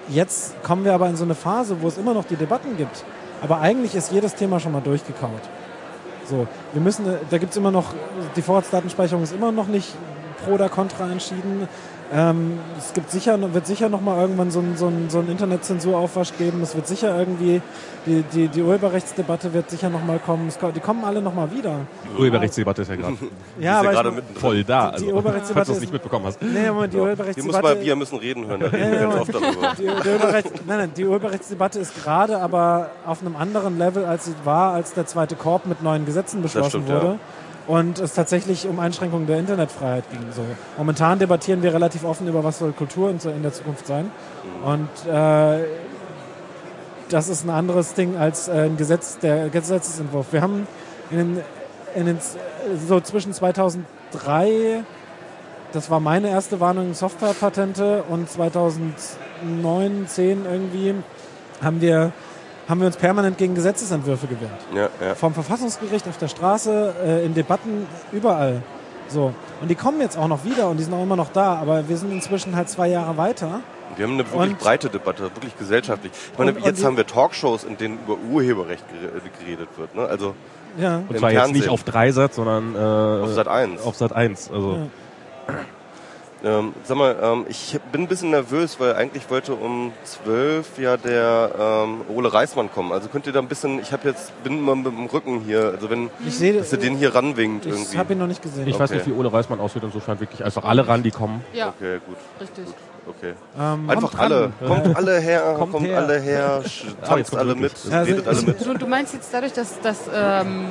jetzt 0.09 0.61
kommen 0.63 0.85
wir 0.85 0.93
aber 0.93 1.09
in 1.09 1.17
so 1.17 1.25
eine 1.25 1.35
Phase, 1.35 1.81
wo 1.81 1.87
es 1.87 1.97
immer 1.97 2.13
noch 2.13 2.25
die 2.25 2.37
Debatten 2.37 2.77
gibt, 2.77 3.03
aber 3.41 3.59
eigentlich 3.59 3.95
ist 3.95 4.11
jedes 4.11 4.35
Thema 4.35 4.59
schon 4.59 4.71
mal 4.71 4.81
durchgekaut. 4.81 5.41
So, 6.29 6.47
wir 6.71 6.81
müssen, 6.81 7.05
da 7.29 7.37
gibt 7.37 7.51
es 7.51 7.57
immer 7.57 7.71
noch, 7.71 7.93
die 8.35 8.41
Vorratsdatenspeicherung 8.41 9.23
ist 9.23 9.33
immer 9.33 9.51
noch 9.51 9.67
nicht 9.67 9.93
pro 10.43 10.53
oder 10.53 10.69
contra 10.69 11.11
entschieden. 11.11 11.67
Ähm, 12.13 12.59
es 12.77 12.93
gibt 12.93 13.09
sicher, 13.09 13.39
wird 13.53 13.65
sicher 13.65 13.87
noch 13.87 14.01
mal 14.01 14.19
irgendwann 14.19 14.51
so 14.51 14.59
ein, 14.59 14.75
so 14.75 14.87
ein, 14.87 15.09
so 15.09 15.19
ein 15.19 15.29
Internetzensuraufwasch 15.29 16.33
geben. 16.37 16.61
Es 16.61 16.75
wird 16.75 16.85
sicher 16.85 17.17
irgendwie, 17.17 17.61
die, 18.05 18.23
die, 18.33 18.47
die 18.49 18.61
Urheberrechtsdebatte 18.61 19.53
wird 19.53 19.69
sicher 19.69 19.89
noch 19.89 20.03
mal 20.03 20.19
kommen. 20.19 20.49
Es, 20.49 20.59
die 20.75 20.79
kommen 20.81 21.05
alle 21.05 21.21
noch 21.21 21.33
mal 21.33 21.49
wieder. 21.51 21.79
Die 22.03 22.19
Urheberrechtsdebatte 22.19 22.81
ist 22.81 22.89
ja 22.89 22.97
gerade 22.97 23.15
ja, 23.59 23.81
gerade 23.81 24.23
ich, 24.33 24.39
voll 24.39 24.63
da. 24.65 24.91
Die, 24.91 24.97
die 24.97 25.03
also, 25.03 25.15
Urheberrechtsdebatte 25.15 25.53
falls 25.53 25.67
du 25.67 25.73
es 25.73 25.79
nicht 25.79 25.93
mitbekommen 25.93 26.25
hast. 26.25 26.41
Nee, 26.41 26.69
Moment, 26.69 26.91
die 26.91 26.97
Wir 26.97 27.03
Urheberrechtsdebatte... 27.03 27.63
müssen 27.63 27.77
mal, 27.77 27.85
wir 27.85 27.95
müssen 27.95 28.17
reden 28.17 28.47
hören, 28.47 28.59
da 28.59 28.67
reden 28.67 28.91
wir 28.91 28.99
Ja, 28.99 29.01
ganz 29.03 29.13
ja, 29.13 29.21
oft 29.21 29.33
darüber. 29.33 29.73
Die, 29.77 29.81
die, 29.83 30.09
Urheberrechts, 30.09 30.51
nein, 30.67 30.77
nein, 30.77 30.91
die 30.97 31.05
Urheberrechtsdebatte 31.05 31.79
ist 31.79 32.03
gerade 32.03 32.39
aber 32.39 32.89
auf 33.05 33.21
einem 33.21 33.37
anderen 33.37 33.77
Level, 33.77 34.03
als 34.03 34.25
sie 34.25 34.33
war, 34.43 34.73
als 34.73 34.93
der 34.93 35.05
zweite 35.05 35.35
Korb 35.35 35.65
mit 35.65 35.81
neuen 35.81 36.05
Gesetzen 36.05 36.41
beschlossen 36.41 36.69
stimmt, 36.69 36.89
wurde. 36.89 37.07
ja. 37.07 37.19
Und 37.67 37.99
es 37.99 38.13
tatsächlich 38.13 38.67
um 38.67 38.79
Einschränkungen 38.79 39.27
der 39.27 39.39
Internetfreiheit 39.39 40.09
ging. 40.09 40.19
So. 40.31 40.43
Momentan 40.77 41.19
debattieren 41.19 41.61
wir 41.61 41.73
relativ 41.73 42.03
offen 42.03 42.27
über, 42.27 42.43
was 42.43 42.59
soll 42.59 42.71
Kultur 42.71 43.09
in 43.09 43.43
der 43.43 43.53
Zukunft 43.53 43.85
sein. 43.85 44.11
Und 44.63 44.89
äh, 45.11 45.59
das 47.09 47.29
ist 47.29 47.45
ein 47.45 47.49
anderes 47.49 47.93
Ding 47.93 48.17
als 48.17 48.47
äh, 48.47 48.65
ein 48.65 48.77
Gesetz, 48.77 49.19
der 49.19 49.49
Gesetzesentwurf. 49.49 50.27
Wir 50.31 50.41
haben 50.41 50.67
in 51.11 51.17
den, 51.17 51.39
in 51.95 52.05
den, 52.07 52.17
so 52.87 52.99
zwischen 52.99 53.33
2003 53.33 54.83
das 55.73 55.89
war 55.89 56.01
meine 56.01 56.29
erste 56.29 56.59
Warnung 56.59 56.93
Softwarepatente 56.93 58.03
und 58.09 58.29
2009, 58.29 60.05
10 60.05 60.45
irgendwie 60.45 60.95
haben 61.63 61.79
wir, 61.79 62.11
haben 62.71 62.79
wir 62.79 62.87
uns 62.87 62.97
permanent 62.97 63.37
gegen 63.37 63.53
Gesetzesentwürfe 63.53 64.25
gewehrt. 64.25 64.49
Ja, 64.73 64.89
ja. 65.05 65.13
Vom 65.15 65.33
Verfassungsgericht, 65.35 66.07
auf 66.07 66.17
der 66.17 66.27
Straße, 66.29 66.95
äh, 67.05 67.25
in 67.25 67.35
Debatten, 67.35 67.85
überall. 68.11 68.63
So. 69.09 69.33
Und 69.61 69.69
die 69.69 69.75
kommen 69.75 69.99
jetzt 70.01 70.17
auch 70.17 70.27
noch 70.29 70.43
wieder 70.45 70.69
und 70.69 70.77
die 70.77 70.83
sind 70.83 70.93
auch 70.93 71.03
immer 71.03 71.17
noch 71.17 71.29
da, 71.31 71.55
aber 71.55 71.87
wir 71.89 71.97
sind 71.97 72.11
inzwischen 72.11 72.55
halt 72.55 72.69
zwei 72.69 72.87
Jahre 72.87 73.17
weiter. 73.17 73.59
Wir 73.97 74.05
haben 74.05 74.13
eine 74.13 74.25
wirklich 74.31 74.51
Und- 74.53 74.59
breite 74.59 74.89
Debatte, 74.89 75.23
wirklich 75.23 75.55
gesellschaftlich. 75.57 76.13
Ich 76.31 76.39
meine, 76.39 76.51
Und- 76.51 76.57
und 76.59 76.65
jetzt 76.65 76.83
haben 76.83 76.95
wir 76.95 77.05
Talkshows, 77.05 77.65
in 77.65 77.77
denen 77.77 77.99
über 78.05 78.17
Urheberrecht 78.31 78.85
gere- 78.85 79.43
geredet 79.45 79.67
wird. 79.77 79.93
Ne? 79.93 80.05
Also 80.05 80.33
Ja. 80.77 81.01
Und 81.09 81.19
zwar 81.19 81.31
jetzt 81.31 81.51
nicht 81.51 81.67
auf 81.67 81.83
Dreisat, 81.83 82.33
sondern 82.33 82.73
äh, 82.73 83.23
auf 83.25 83.31
Sat 83.33 83.49
1. 83.49 83.81
auf 83.83 83.97
Sat 83.97 84.13
1. 84.15 84.49
Also 84.49 84.77
Ja. 85.47 85.53
Ähm, 86.43 86.73
sag 86.85 86.97
mal, 86.97 87.15
ähm, 87.21 87.45
ich 87.49 87.77
bin 87.91 88.01
ein 88.01 88.07
bisschen 88.07 88.31
nervös, 88.31 88.79
weil 88.79 88.95
eigentlich 88.95 89.29
wollte 89.29 89.53
um 89.53 89.93
12 90.03 90.79
ja 90.79 90.97
der 90.97 91.51
ähm, 91.59 92.01
Ole 92.09 92.33
Reismann 92.33 92.71
kommen. 92.71 92.91
Also 92.91 93.09
könnt 93.09 93.27
ihr 93.27 93.33
da 93.33 93.39
ein 93.39 93.47
bisschen, 93.47 93.79
ich 93.79 93.91
habe 93.93 94.07
jetzt, 94.09 94.31
bin 94.43 94.57
immer 94.57 94.75
mit 94.75 94.87
dem 94.87 95.05
Rücken 95.05 95.41
hier, 95.41 95.73
also 95.75 95.89
wenn, 95.91 96.09
Ich 96.25 96.35
sehe, 96.35 96.53
dass 96.53 96.71
ihr 96.71 96.79
den 96.79 96.95
hier 96.97 97.13
ranwinkt 97.13 97.67
ich 97.67 97.71
irgendwie. 97.73 97.97
habe 97.97 98.13
ihn 98.13 98.19
noch 98.19 98.25
nicht 98.27 98.41
gesehen. 98.41 98.67
ich 98.67 98.73
weiß 98.79 98.89
Okay. 98.89 98.97
nicht, 98.99 99.07
wie 99.07 99.11
Ole 99.19 99.31
Reismann 99.31 99.59
aussieht. 99.59 99.83
Insofern 99.83 100.19
wirklich 100.19 100.43
einfach 100.43 100.63
alle 100.63 100.87
ran, 100.87 101.03
die 101.03 101.11
kommen. 101.11 101.43
Ja, 101.53 101.69
Okay, 101.77 101.99
gut, 102.07 102.17
richtig. 102.39 102.65
okay. 103.07 103.33
ähm, 103.59 103.87
Einfach 103.87 104.17
alle, 104.17 104.51
kommt 104.67 104.95
alle 104.97 105.19
her, 105.19 105.55
Kommt 105.59 105.71
kommt, 105.73 105.85
her. 105.87 105.97
alle 105.99 106.19
her, 106.19 106.63
Ah, 107.03 107.05
tanzt 107.05 107.35
alle 107.37 107.53
mit, 107.53 107.71
Also 107.71 107.97
redet 108.11 108.27
alle 108.27 108.39
ich- 108.39 108.47
mit. 108.47 108.65
Du, 108.65 108.73
du 108.73 108.87
meinst 108.87 109.13
jetzt 109.13 109.31
dadurch, 109.31 109.53
dass, 109.53 109.79
dass 109.81 109.99
ähm, 110.11 110.65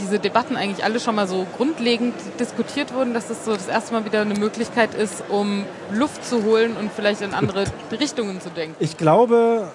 diese 0.00 0.18
Debatten 0.18 0.56
eigentlich 0.56 0.84
alle 0.84 1.00
schon 1.00 1.14
mal 1.14 1.26
so 1.26 1.46
grundlegend 1.56 2.14
diskutiert 2.40 2.94
wurden, 2.94 3.14
dass 3.14 3.28
das 3.28 3.44
so 3.44 3.52
das 3.52 3.68
erste 3.68 3.92
Mal 3.94 4.04
wieder 4.04 4.20
eine 4.20 4.34
Möglichkeit 4.34 4.94
ist, 4.94 5.24
um 5.28 5.64
Luft 5.92 6.24
zu 6.24 6.44
holen 6.44 6.76
und 6.76 6.92
vielleicht 6.92 7.22
in 7.22 7.34
andere 7.34 7.64
Richtungen 7.92 8.40
zu 8.40 8.50
denken. 8.50 8.76
ich 8.78 8.96
glaube, 8.96 9.70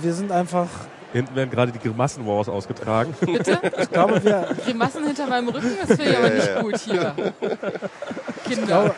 wir 0.00 0.12
sind 0.12 0.32
einfach, 0.32 0.68
Hinten 1.12 1.34
werden 1.36 1.50
gerade 1.50 1.72
die 1.72 1.78
Grimassenwars 1.78 2.48
ausgetragen. 2.48 3.14
Bitte? 3.20 3.58
ich 3.82 3.90
glaube, 3.90 4.22
wir, 4.24 4.48
Grimassen 4.64 5.06
hinter 5.06 5.26
meinem 5.26 5.48
Rücken, 5.48 5.70
das 5.80 5.88
finde 5.98 6.10
ich 6.10 6.16
aber 6.18 6.30
nicht 6.30 6.60
gut 6.60 6.78
hier. 6.78 7.14
Kinder. 8.44 8.94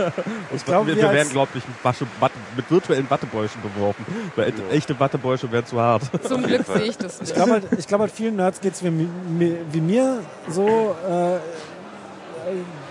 ich 0.54 0.64
glaube, 0.64 0.86
wir, 0.88 0.96
wir 0.96 1.02
wir 1.02 1.12
werden, 1.12 1.30
glaube 1.30 1.50
ich, 1.54 1.66
mit, 1.68 1.76
Wasche, 1.84 2.06
Watte, 2.20 2.34
mit 2.56 2.70
virtuellen 2.70 3.08
Wattebäuschen 3.10 3.60
beworfen. 3.62 4.04
Weil 4.36 4.52
echte 4.70 4.98
Wattebäusche 4.98 5.50
wären 5.52 5.66
zu 5.66 5.78
hart. 5.80 6.02
Zum 6.26 6.42
Glück 6.42 6.64
sehe 6.66 6.82
ich 6.82 6.96
das 6.96 7.16
Ich 7.16 7.20
nicht. 7.22 7.34
glaube 7.34 7.52
halt, 7.52 7.64
ich 7.76 7.86
glaube 7.86 8.02
halt 8.04 8.12
vielen 8.12 8.36
Nerds 8.36 8.60
geht 8.60 8.74
es 8.74 8.82
wie, 8.82 8.90
mi- 8.90 9.56
wie 9.70 9.80
mir 9.80 10.20
so, 10.48 10.96
äh, 11.08 11.34
äh, 11.36 11.38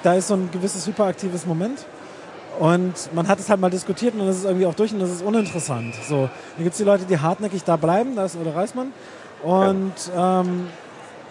da 0.03 0.13
ist 0.13 0.28
so 0.28 0.36
ein 0.36 0.49
gewisses 0.51 0.86
hyperaktives 0.86 1.45
Moment. 1.45 1.86
Und 2.59 2.93
man 3.13 3.27
hat 3.27 3.39
es 3.39 3.49
halt 3.49 3.59
mal 3.59 3.69
diskutiert 3.69 4.13
und 4.13 4.19
dann 4.19 4.29
ist 4.29 4.37
es 4.37 4.45
irgendwie 4.45 4.65
auch 4.65 4.75
durch 4.75 4.93
und 4.93 4.99
das 4.99 5.09
ist 5.09 5.23
uninteressant. 5.23 5.95
So, 6.07 6.29
dann 6.55 6.63
gibt 6.63 6.71
es 6.71 6.77
die 6.77 6.83
Leute, 6.83 7.05
die 7.05 7.19
hartnäckig 7.19 7.63
da 7.63 7.77
bleiben, 7.77 8.15
da 8.15 8.25
ist 8.25 8.37
Ole 8.37 8.53
Reismann. 8.53 8.93
Und 9.41 9.93
ähm, 10.15 10.67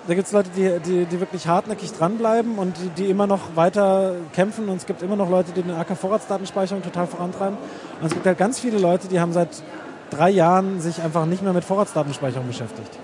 da 0.09 0.15
gibt 0.15 0.27
es 0.27 0.33
Leute, 0.33 0.51
die, 0.57 0.81
die, 0.81 1.07
die 1.07 1.21
wirklich 1.21 1.47
hartnäckig 1.47 1.93
dranbleiben 1.93 2.59
und 2.59 2.77
die, 2.77 2.89
die 2.89 3.11
immer 3.11 3.27
noch 3.27 3.55
weiter 3.55 4.17
kämpfen. 4.35 4.69
Und 4.69 4.77
es 4.77 4.87
gibt 4.87 5.01
immer 5.03 5.17
noch 5.17 5.31
Leute, 5.31 5.53
die 5.53 5.63
den 5.63 5.71
AK-Vorratsdatenspeicherung 5.71 6.83
total 6.83 7.07
vorantreiben. 7.07 7.57
Und 8.01 8.07
es 8.07 8.13
gibt 8.13 8.27
halt 8.27 8.37
ganz 8.37 8.59
viele 8.59 8.79
Leute, 8.79 9.07
die 9.07 9.21
haben 9.21 9.33
seit 9.33 9.63
drei 10.11 10.31
Jahren 10.31 10.81
sich 10.81 11.01
einfach 11.01 11.25
nicht 11.25 11.43
mehr 11.43 11.53
mit 11.53 11.65
Vorratsdatenspeicherung 11.65 12.49
beschäftigt. 12.49 12.99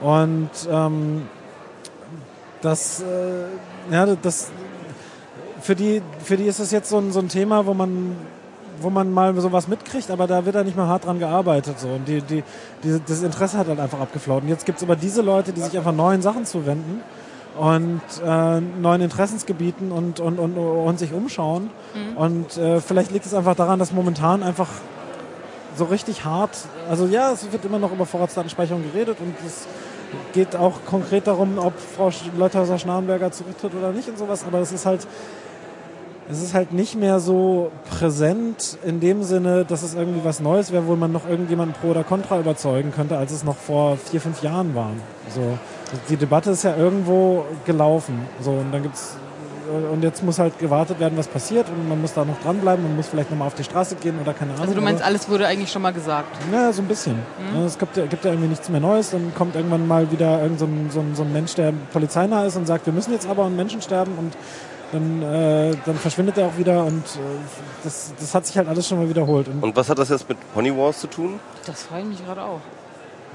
Und 0.00 0.50
ähm, 0.70 1.28
das, 2.62 3.02
äh, 3.02 3.92
ja, 3.92 4.06
das, 4.06 4.50
für 5.60 5.74
die, 5.74 6.02
für 6.22 6.36
die 6.36 6.44
ist 6.44 6.58
es 6.60 6.70
jetzt 6.70 6.90
so 6.90 6.98
ein, 6.98 7.12
so 7.12 7.20
ein 7.20 7.28
Thema, 7.28 7.66
wo 7.66 7.74
man, 7.74 8.16
wo 8.80 8.90
man 8.90 9.12
mal 9.12 9.38
sowas 9.40 9.68
mitkriegt, 9.68 10.10
aber 10.10 10.26
da 10.26 10.44
wird 10.44 10.54
da 10.54 10.64
nicht 10.64 10.76
mehr 10.76 10.86
hart 10.86 11.04
dran 11.04 11.18
gearbeitet. 11.18 11.78
So. 11.78 11.88
Und 11.88 12.06
die, 12.08 12.22
die, 12.22 12.42
die, 12.82 13.00
das 13.06 13.22
Interesse 13.22 13.58
hat 13.58 13.68
halt 13.68 13.80
einfach 13.80 14.00
abgeflaut. 14.00 14.42
Und 14.42 14.48
jetzt 14.48 14.66
gibt 14.66 14.78
es 14.78 14.84
aber 14.84 14.96
diese 14.96 15.22
Leute, 15.22 15.52
die 15.52 15.60
sich 15.60 15.76
einfach 15.76 15.92
neuen 15.92 16.22
Sachen 16.22 16.44
zuwenden 16.46 17.02
und 17.58 18.00
äh, 18.24 18.60
neuen 18.60 19.00
Interessensgebieten 19.02 19.92
und, 19.92 20.20
und, 20.20 20.38
und, 20.38 20.56
und 20.56 20.98
sich 20.98 21.12
umschauen. 21.12 21.70
Und 22.16 22.56
äh, 22.56 22.80
vielleicht 22.80 23.10
liegt 23.10 23.26
es 23.26 23.34
einfach 23.34 23.54
daran, 23.54 23.78
dass 23.78 23.92
momentan 23.92 24.42
einfach 24.42 24.68
so 25.76 25.84
richtig 25.84 26.24
hart, 26.24 26.50
also 26.88 27.06
ja, 27.06 27.30
es 27.32 27.50
wird 27.52 27.64
immer 27.64 27.78
noch 27.78 27.92
über 27.92 28.04
Vorratsdatenspeicherung 28.04 28.82
geredet 28.92 29.18
und 29.20 29.34
es 29.46 29.66
geht 30.32 30.56
auch 30.56 30.84
konkret 30.84 31.28
darum, 31.28 31.58
ob 31.58 31.74
Frau 31.78 32.08
Sch- 32.08 32.36
Leuthauser-Schnarrenberger 32.36 33.30
zurücktritt 33.30 33.74
oder 33.74 33.92
nicht 33.92 34.08
und 34.08 34.18
sowas, 34.18 34.44
aber 34.44 34.58
es 34.58 34.72
ist 34.72 34.84
halt, 34.84 35.06
es 36.30 36.42
ist 36.42 36.54
halt 36.54 36.72
nicht 36.72 36.94
mehr 36.96 37.20
so 37.20 37.70
präsent 37.90 38.78
in 38.84 39.00
dem 39.00 39.22
Sinne, 39.22 39.64
dass 39.64 39.82
es 39.82 39.94
irgendwie 39.94 40.20
was 40.24 40.40
Neues 40.40 40.72
wäre, 40.72 40.86
wo 40.86 40.96
man 40.96 41.12
noch 41.12 41.28
irgendjemanden 41.28 41.74
pro 41.80 41.88
oder 41.88 42.04
contra 42.04 42.38
überzeugen 42.38 42.92
könnte, 42.94 43.16
als 43.18 43.32
es 43.32 43.44
noch 43.44 43.56
vor 43.56 43.96
vier, 43.96 44.20
fünf 44.20 44.42
Jahren 44.42 44.74
war. 44.74 44.90
So, 45.34 45.40
die 46.08 46.16
Debatte 46.16 46.50
ist 46.50 46.62
ja 46.64 46.76
irgendwo 46.76 47.44
gelaufen. 47.64 48.20
So, 48.40 48.50
und 48.52 48.72
dann 48.72 48.82
gibt's 48.82 49.16
und 49.92 50.02
jetzt 50.02 50.24
muss 50.24 50.40
halt 50.40 50.58
gewartet 50.58 50.98
werden, 50.98 51.16
was 51.16 51.28
passiert 51.28 51.68
und 51.68 51.88
man 51.88 52.00
muss 52.00 52.12
da 52.12 52.24
noch 52.24 52.40
dranbleiben, 52.42 52.82
man 52.84 52.96
muss 52.96 53.06
vielleicht 53.06 53.30
nochmal 53.30 53.46
auf 53.46 53.54
die 53.54 53.62
Straße 53.62 53.94
gehen 53.96 54.16
oder 54.20 54.32
keine 54.34 54.50
Ahnung. 54.50 54.62
Also 54.62 54.74
du 54.74 54.80
meinst, 54.80 55.00
alles 55.00 55.28
wurde 55.28 55.46
eigentlich 55.46 55.70
schon 55.70 55.82
mal 55.82 55.92
gesagt. 55.92 56.26
ja, 56.52 56.72
so 56.72 56.82
ein 56.82 56.88
bisschen. 56.88 57.14
Ja, 57.54 57.64
Es 57.66 57.78
gibt, 57.78 57.96
ja- 57.96 58.06
gibt 58.06 58.24
ja 58.24 58.32
irgendwie 58.32 58.48
nichts 58.48 58.68
mehr 58.68 58.80
Neues. 58.80 59.10
Dann 59.10 59.32
kommt 59.36 59.54
irgendwann 59.54 59.86
mal 59.86 60.10
wieder 60.10 60.42
irgend 60.42 60.58
so 60.58 60.64
ein, 60.64 60.90
so, 60.92 60.98
ein, 60.98 61.14
so 61.14 61.22
ein 61.22 61.32
Mensch, 61.32 61.54
der 61.54 61.72
polizeinah 61.92 62.46
ist 62.46 62.56
und 62.56 62.66
sagt, 62.66 62.86
wir 62.86 62.92
müssen 62.92 63.12
jetzt 63.12 63.28
aber 63.28 63.44
an 63.44 63.54
Menschen 63.54 63.80
sterben 63.80 64.12
und 64.18 64.32
dann, 64.92 65.22
äh, 65.22 65.76
dann 65.84 65.96
verschwindet 65.96 66.38
er 66.38 66.46
auch 66.46 66.58
wieder 66.58 66.84
und 66.84 67.04
äh, 67.04 67.18
das, 67.84 68.12
das 68.18 68.34
hat 68.34 68.46
sich 68.46 68.56
halt 68.56 68.68
alles 68.68 68.88
schon 68.88 68.98
mal 68.98 69.08
wiederholt. 69.08 69.48
Und 69.48 69.62
Und 69.62 69.76
was 69.76 69.88
hat 69.88 69.98
das 69.98 70.08
jetzt 70.08 70.28
mit 70.28 70.38
Pony 70.52 70.76
Wars 70.76 71.00
zu 71.00 71.06
tun? 71.06 71.38
Das 71.66 71.84
freue 71.84 72.00
ich 72.00 72.06
mich 72.06 72.24
gerade 72.24 72.42
auch. 72.42 72.60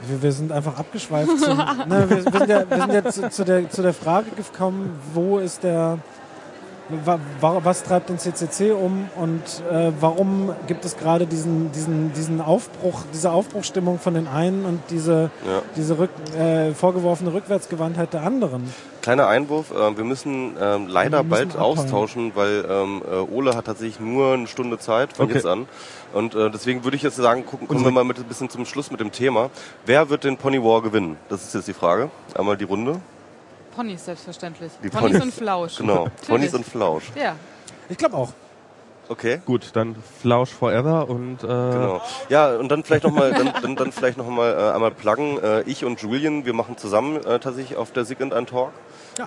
wir, 0.08 0.22
wir 0.22 0.32
sind 0.32 0.52
einfach 0.52 0.78
abgeschweift. 0.78 1.30
Zum, 1.40 1.58
ne, 1.88 2.10
wir, 2.10 2.26
wir 2.26 2.32
sind 2.32 2.50
ja, 2.50 2.70
wir 2.70 2.78
sind 2.82 2.94
ja 2.94 3.06
zu, 3.06 3.30
zu, 3.30 3.46
der, 3.46 3.70
zu 3.70 3.82
der 3.82 3.94
Frage 3.94 4.32
gekommen, 4.32 5.00
wo 5.14 5.38
ist 5.40 5.64
der, 5.64 6.00
was 7.42 7.84
treibt 7.84 8.10
den 8.10 8.20
CCC 8.20 8.72
um 8.72 9.10
und 9.16 9.42
äh, 9.72 9.92
warum 10.00 10.54
gibt 10.68 10.86
es 10.86 10.98
gerade 10.98 11.26
diesen, 11.26 11.72
diesen, 11.72 12.14
diesen 12.14 12.42
Aufbruch, 12.42 13.02
diese 13.14 13.32
Aufbruchstimmung 13.32 14.00
von 14.00 14.14
den 14.14 14.28
einen 14.28 14.66
und 14.66 14.82
diese, 14.90 15.32
Ja. 15.46 15.62
diese 15.76 15.98
rück, 15.98 16.12
äh, 16.38 16.74
vorgeworfene 16.74 17.34
Rückwärtsgewandtheit 17.34 18.14
der 18.14 18.24
anderen? 18.24 18.72
Kleiner 19.02 19.28
Einwurf, 19.28 19.72
äh, 19.72 19.98
wir 19.98 20.04
müssen 20.04 20.56
ähm, 20.62 20.88
leider 20.88 21.20
Wir 21.20 21.24
müssen 21.24 21.30
bald 21.30 21.56
abhauen. 21.56 21.78
austauschen, 21.80 22.32
weil 22.36 22.66
ähm, 22.70 23.02
äh, 23.10 23.16
Ole 23.34 23.56
hat 23.56 23.66
tatsächlich 23.66 24.00
nur 24.00 24.34
eine 24.34 24.48
Stunde 24.48 24.78
Zeit 24.80 25.14
von 25.14 25.26
Okay. 25.26 25.36
jetzt 25.36 25.46
an. 25.46 25.68
Und 26.14 26.34
äh, 26.34 26.50
deswegen 26.50 26.84
würde 26.84 26.96
ich 26.98 27.04
jetzt 27.04 27.18
sagen, 27.18 27.46
gucken, 27.46 27.68
kommen 27.68 27.84
wir 27.84 27.92
mal 27.92 28.04
mit 28.04 28.18
ein 28.18 28.24
bisschen 28.24 28.50
zum 28.50 28.66
Schluss 28.66 28.90
mit 28.90 29.00
dem 29.00 29.12
Thema. 29.12 29.50
Wer 29.86 30.10
wird 30.10 30.24
den 30.24 30.38
Pony 30.38 30.64
War 30.64 30.82
gewinnen? 30.82 31.18
Das 31.30 31.44
ist 31.44 31.54
jetzt 31.54 31.68
die 31.68 31.74
Frage. 31.74 32.10
Einmal 32.36 32.58
die 32.58 32.64
Runde. 32.64 33.02
Ponys 33.76 34.06
selbstverständlich. 34.06 34.72
Die 34.84 34.90
Ponys, 34.90 35.12
Ponys. 35.12 35.24
und 35.24 35.34
Flausch. 35.34 35.78
Genau. 35.78 36.04
Natürlich. 36.06 36.28
Ponys 36.28 36.54
und 36.54 36.66
Flausch. 36.66 37.04
Ja. 37.16 37.36
Ich 37.90 37.98
glaube 37.98 38.16
auch. 38.16 38.30
Okay. 39.08 39.40
Gut, 39.46 39.70
dann 39.74 39.96
Flausch 40.22 40.50
Forever 40.50 41.08
und 41.10 41.44
äh, 41.44 41.48
Genau. 41.48 42.02
Ja, 42.30 42.56
und 42.56 42.70
dann 42.70 42.84
vielleicht 42.84 43.04
nochmal, 43.04 43.32
dann, 43.34 43.54
dann, 43.62 43.76
dann 43.76 43.92
vielleicht 43.92 44.18
noch 44.18 44.28
mal 44.28 44.52
äh, 44.52 44.74
einmal 44.74 44.90
pluggen. 44.92 45.42
Äh, 45.44 45.62
ich 45.64 45.86
und 45.86 46.02
Julian, 46.02 46.46
wir 46.46 46.54
machen 46.54 46.78
zusammen 46.78 47.18
äh, 47.24 47.38
tatsächlich 47.40 47.78
auf 47.78 47.92
der 47.92 48.06
Sig 48.06 48.20
and 48.22 48.34
ein 48.34 48.48
Talk. 48.48 48.72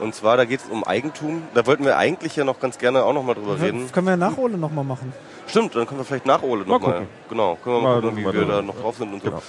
Und 0.01 0.15
zwar, 0.15 0.37
da 0.37 0.45
geht 0.45 0.61
es 0.61 0.67
um 0.69 0.85
Eigentum. 0.85 1.45
Da 1.55 1.65
wollten 1.67 1.85
wir 1.85 1.97
eigentlich 1.97 2.37
ja 2.37 2.45
noch 2.45 2.61
ganz 2.61 2.77
gerne 2.77 3.05
auch 3.05 3.15
nochmal 3.15 3.37
drüber 3.37 3.59
reden. 3.59 3.91
Können 3.91 4.07
wir 4.07 4.17
nach 4.19 4.37
Ole 4.37 4.59
nochmal 4.59 4.85
machen. 4.85 5.15
Stimmt, 5.47 5.75
dann 5.77 5.87
können 5.87 6.01
wir 6.01 6.05
vielleicht 6.05 6.27
nach 6.27 6.43
Ole 6.43 6.67
nochmal. 6.67 6.81
gucken. 6.81 7.09
Genau, 7.31 7.57
können 7.63 7.77
wir 7.77 7.81
mal, 7.83 7.95
Mal 7.95 8.03
gucken, 8.03 8.17
wie 8.19 8.25
wir 8.25 8.33
mal 8.33 8.47
da 8.57 8.63
noch 8.63 8.79
drauf 8.79 8.97
sind 8.99 9.15
und 9.15 9.23
so. 9.23 9.31
Genau. 9.31 9.43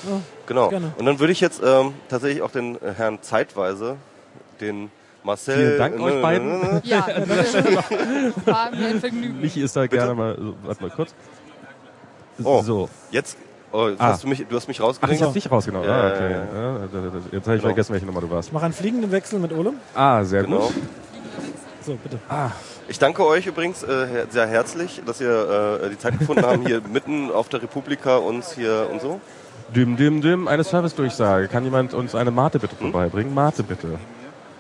Genau. 0.46 0.70
gerne. 0.70 0.94
Und 0.98 1.06
dann 1.06 1.20
würde 1.20 1.34
ich 1.34 1.42
jetzt 1.42 1.62
ähm, 1.62 1.94
tatsächlich 2.08 2.42
auch 2.42 2.52
den 2.52 2.76
äh, 2.76 2.94
Herrn 2.96 3.22
zeitweise, 3.22 3.98
den 4.62 4.92
Marcel. 5.24 5.56
Vielen 5.56 5.78
Dank 5.78 6.00
äh, 6.00 6.02
euch 6.02 6.22
beiden. 6.22 6.82
Ja, 6.84 7.06
war 8.46 8.72
mir 8.72 8.88
ein 8.88 9.00
Vergnügen. 9.00 9.42
Michi 9.42 9.62
ist 9.62 9.76
da 9.76 9.86
gerne 9.88 10.14
mal, 10.14 10.36
so, 10.38 10.56
warte 10.64 10.82
mal 10.82 10.90
kurz. 10.92 11.14
Oh, 12.44 12.62
So. 12.62 12.90
jetzt, 13.12 13.38
oh, 13.72 13.90
Ah. 13.98 14.14
hast 14.14 14.24
du 14.24 14.28
mich, 14.30 14.46
du 14.48 14.56
hast 14.56 14.68
mich 14.68 14.80
Ach, 14.82 15.10
ich 15.10 15.22
hab 15.22 15.34
dich 15.34 15.52
rausgenommen. 15.52 15.88
Ja, 15.90 16.02
ah, 16.04 16.14
okay. 16.14 16.32
ja, 16.32 16.80
jetzt 16.84 16.94
habe 16.96 17.18
ich 17.22 17.32
Genau. 17.44 17.60
vergessen, 17.62 17.94
welche 17.94 18.06
Nummer 18.06 18.22
du 18.22 18.30
warst. 18.30 18.48
Ich 18.50 18.54
mache 18.54 18.66
einen 18.66 18.74
fliegenden 18.74 19.12
Wechsel 19.12 19.40
mit 19.40 19.52
Ole. 19.52 19.74
Ah, 19.94 20.24
sehr 20.24 20.44
Genau. 20.44 20.68
gut. 20.68 20.74
So, 21.86 21.96
bitte. 22.02 22.20
Ich 22.88 23.00
danke 23.00 23.26
euch 23.26 23.46
übrigens 23.48 23.84
äh, 23.84 24.26
sehr 24.30 24.48
herzlich, 24.48 25.02
dass 25.06 25.20
ihr 25.22 25.80
äh, 25.84 25.90
die 25.90 25.98
Zeit 25.98 26.18
gefunden 26.18 26.46
haben, 26.46 26.66
hier 26.66 26.82
mitten 26.94 27.30
auf 27.32 27.50
der 27.50 27.62
Republika 27.62 28.18
uns 28.18 28.54
hier 28.54 28.88
und 28.92 29.02
so. 29.02 29.20
Dim, 29.76 29.98
dim, 29.98 30.22
dim, 30.22 30.48
eine 30.48 30.64
Service-Durchsage. 30.64 31.48
Kann 31.48 31.64
jemand 31.64 31.94
uns 31.94 32.16
eine 32.16 32.32
Mate 32.32 32.58
bitte 32.60 32.74
Hm? 32.80 32.92
vorbeibringen? 32.92 33.34
Mate 33.34 33.64
bitte. 33.64 34.00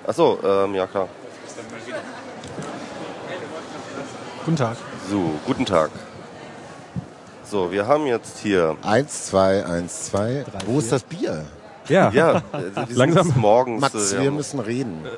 Achso, 0.07 0.39
ähm, 0.43 0.75
ja 0.75 0.87
klar. 0.87 1.07
Guten 4.45 4.57
Tag. 4.57 4.77
So, 5.09 5.31
guten 5.45 5.65
Tag. 5.65 5.91
So, 7.43 7.71
wir 7.71 7.87
haben 7.87 8.05
jetzt 8.05 8.39
hier, 8.39 8.77
Eins, 8.83 9.25
zwei, 9.27 9.65
eins, 9.65 10.05
zwei. 10.05 10.45
Wo 10.65 10.79
ist 10.79 10.91
das 10.91 11.03
Bier? 11.03 11.45
Ja. 11.89 12.09
ja, 12.11 12.41
sind 12.87 12.95
Langsam. 12.97 13.33
morgens. 13.35 13.81
Max, 13.81 14.13
äh, 14.13 14.21
wir 14.21 14.31
müssen 14.31 14.59
reden. 14.59 15.03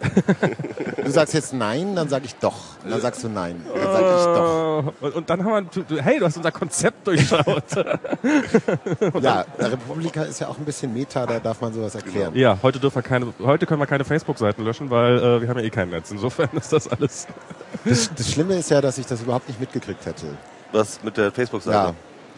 Du 1.04 1.10
sagst 1.10 1.34
jetzt 1.34 1.52
nein, 1.52 1.96
dann 1.96 2.08
sag 2.10 2.24
ich 2.24 2.36
doch. 2.36 2.56
Und 2.84 2.92
dann 2.92 3.02
sagst 3.02 3.24
du 3.24 3.28
nein. 3.28 3.66
Dann 3.74 3.92
sag 3.92 4.02
ich 4.02 4.26
doch. 4.26 4.94
Und, 5.02 5.16
und 5.16 5.30
dann 5.30 5.44
haben 5.44 5.68
wir, 5.90 6.02
hey, 6.02 6.20
du 6.20 6.26
hast 6.26 6.38
unser 6.38 6.52
Konzept 6.52 7.06
durchschaut. 7.08 7.64
Ja, 9.22 9.46
der 9.60 9.72
Republika 9.72 10.24
ist 10.24 10.40
ja 10.40 10.48
auch 10.48 10.58
ein 10.58 10.64
bisschen 10.66 10.94
Meta, 10.94 11.26
da 11.26 11.40
darf 11.40 11.60
man 11.62 11.74
sowas 11.74 11.96
erklären. 11.96 12.36
ja, 12.36 12.58
heute 12.62 12.80
dürfen 12.80 12.96
wir 12.96 13.02
keine, 13.02 13.34
heute 13.42 13.66
können 13.66 13.82
wir 13.82 13.88
keine 13.88 14.04
Facebook-Seiten 14.06 14.64
löschen, 14.64 14.90
weil 14.90 15.18
äh, 15.18 15.42
wir 15.42 15.50
haben 15.50 15.58
ja 15.60 15.66
eh 15.66 15.70
kein 15.70 15.90
Netz. 15.90 16.12
Insofern 16.12 16.50
ist 16.54 16.72
das 16.72 16.88
alles. 16.88 17.28
Das, 17.84 18.10
das 18.16 18.32
Schlimme 18.32 18.56
ist 18.56 18.70
ja, 18.70 18.80
dass 18.80 18.98
ich 18.98 19.06
das 19.06 19.22
überhaupt 19.22 19.48
nicht 19.48 19.60
mitgekriegt 19.60 20.06
hätte. 20.06 20.28
was 20.72 21.04
mit 21.04 21.18
der 21.18 21.32
Facebook-Seite? 21.32 21.78
Ja. 21.78 21.94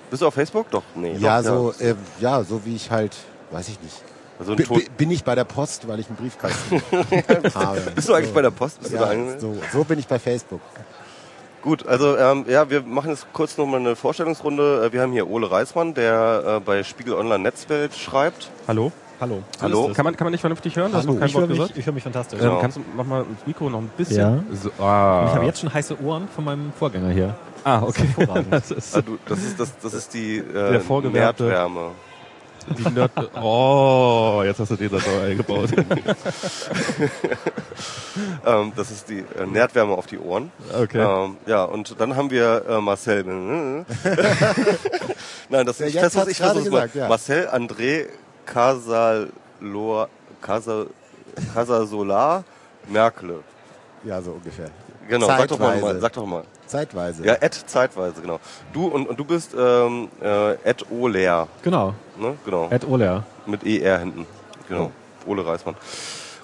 Bist 0.10 0.22
du 0.22 0.28
auf 0.28 0.34
Facebook? 0.34 0.70
Doch, 0.72 0.84
nee. 0.96 1.16
Ja, 1.20 1.42
doch, 1.42 1.74
so, 1.74 1.84
äh, 1.84 1.96
ja, 2.20 2.44
so 2.44 2.64
wie 2.66 2.76
ich 2.76 2.90
halt, 2.92 3.16
weiß 3.52 3.68
ich 3.70 3.82
nicht. 3.82 4.02
Also 4.40 4.52
ein 4.54 4.58
B 4.58 4.64
Tod- 4.64 4.98
bin 4.98 5.12
ich 5.12 5.24
bei 5.24 5.36
der 5.36 5.44
Post, 5.44 5.88
weil 5.88 6.00
ich 6.00 6.08
einen 6.08 6.16
Briefkasten 6.18 6.82
habe. 7.56 7.82
Bist 7.96 8.10
du 8.10 8.14
eigentlich 8.14 8.30
so. 8.30 8.34
bei 8.36 8.42
der 8.42 8.52
Post? 8.52 8.80
Bist 8.82 8.94
du 8.94 8.98
da 8.98 9.14
Ja, 9.14 9.40
so, 9.40 9.56
so 9.72 9.84
bin 9.84 10.00
ich 10.00 10.08
bei 10.08 10.20
Facebook. 10.20 10.62
Gut, 11.62 11.88
also 11.88 12.18
ähm, 12.18 12.44
ja, 12.50 12.70
wir 12.70 12.82
machen 12.82 13.12
jetzt 13.12 13.26
kurz 13.32 13.58
nochmal 13.58 13.80
eine 13.80 13.96
Vorstellungsrunde. 13.96 14.86
Äh, 14.86 14.92
Wir 14.94 15.02
haben 15.02 15.14
hier 15.14 15.30
Ole 15.30 15.50
Reismann, 15.50 15.94
der 15.94 16.58
äh, 16.58 16.60
bei 16.60 16.84
Spiegel 16.84 17.14
Online 17.14 17.40
Netzwelt 17.44 17.94
schreibt. 17.96 18.50
Hallo? 18.68 18.92
Hallo. 19.22 19.42
Hallo. 19.62 19.90
Kann 19.94 20.04
man, 20.04 20.18
kann 20.18 20.26
man 20.26 20.32
nicht 20.32 20.42
vernünftig 20.42 20.76
hören? 20.76 20.92
Du 20.92 20.98
hast 20.98 21.04
Hallo. 21.04 21.14
noch 21.14 21.20
kein 21.22 21.30
Ich 21.30 21.36
höre 21.36 21.42
Wort 21.42 21.50
mich, 21.52 21.60
gesagt. 21.60 21.78
ich 21.78 21.86
höre 21.86 21.94
mich 21.94 22.04
fantastisch. 22.04 22.40
Genau. 22.40 22.56
Ähm, 22.56 22.62
kannst 22.62 22.78
du 22.78 22.82
mach 22.98 23.06
mal 23.06 23.24
das 23.38 23.48
Mikro 23.48 23.70
noch 23.70 23.80
ein 23.80 23.90
bisschen? 23.96 24.18
Ja. 24.18 24.44
So, 24.62 24.72
ah. 24.84 25.28
Ich 25.30 25.36
habe 25.36 25.46
jetzt 25.46 25.60
schon 25.62 25.74
heiße 25.74 26.02
Ohren 26.04 26.28
von 26.36 26.44
meinem 26.44 26.74
Vorgänger 26.78 27.12
hier. 27.12 27.34
Ah, 27.64 27.82
okay. 27.84 28.08
Das 28.52 28.72
ist 28.72 28.94
Ah, 28.98 29.02
du, 29.02 29.18
das 29.26 29.40
ist 29.40 29.58
das, 29.58 29.72
das 29.82 29.94
ist 29.94 30.14
die 30.14 30.40
äh, 30.40 30.82
Der. 30.82 31.70
Die 32.78 32.90
Nerd 32.90 33.12
Oh, 33.42 34.42
jetzt 34.46 34.60
hast 34.60 34.72
du 34.72 34.76
den 34.76 34.90
Satz 34.90 35.08
eingebaut. 35.08 35.70
Ähm, 38.46 38.72
das 38.76 38.92
ist 38.92 39.10
die 39.10 39.20
äh, 39.20 39.46
Nerdwärme 39.46 39.94
auf 39.94 40.06
die 40.06 40.20
Ohren. 40.20 40.52
Okay. 40.72 41.00
Ähm, 41.02 41.38
ja, 41.48 41.64
und 41.64 42.00
dann 42.00 42.16
haben 42.16 42.30
wir 42.30 42.64
äh, 42.68 42.80
Marcel. 42.82 43.24
Nein, 45.50 45.66
das 45.66 45.80
Ja, 45.80 45.88
ich 45.88 45.94
jetzt 45.96 46.14
versuch's- 46.14 46.40
hat's 46.42 46.60
ich 46.60 46.70
mal. 46.70 46.82
gesagt, 46.84 46.96
ja. 46.96 47.08
Marcel 47.08 47.48
André 47.50 48.06
Casalor 48.46 50.10
Casa, 50.42 50.86
Casasolar 51.54 52.44
Merkle. 52.88 53.40
Ja, 54.04 54.22
so 54.22 54.32
ungefähr. 54.34 54.70
Genau, 55.10 55.28
sag 55.28 55.48
doch 55.48 55.58
Zeitweise. 55.58 55.82
mal, 55.86 56.00
sag 56.00 56.14
doch 56.14 56.26
mal. 56.26 56.44
Zeitweise. 56.74 57.24
Ja, 57.26 57.36
Ed 57.40 57.54
zeitweise, 57.68 58.20
genau. 58.22 58.40
Du 58.74 58.88
und, 58.88 59.08
und 59.08 59.20
du 59.20 59.24
bist 59.26 59.52
ähm, 59.58 60.10
äh, 60.22 60.54
Ed 60.68 60.86
Oler, 60.92 61.48
Genau. 61.62 61.94
ne? 62.18 62.36
Genau. 62.46 62.68
Ed 62.72 62.84
Oler. 62.88 63.24
Mit 63.46 63.64
ER 63.64 64.00
hinten. 64.00 64.26
Genau. 64.68 64.92
Ole 65.28 65.46
Reismann. 65.46 65.76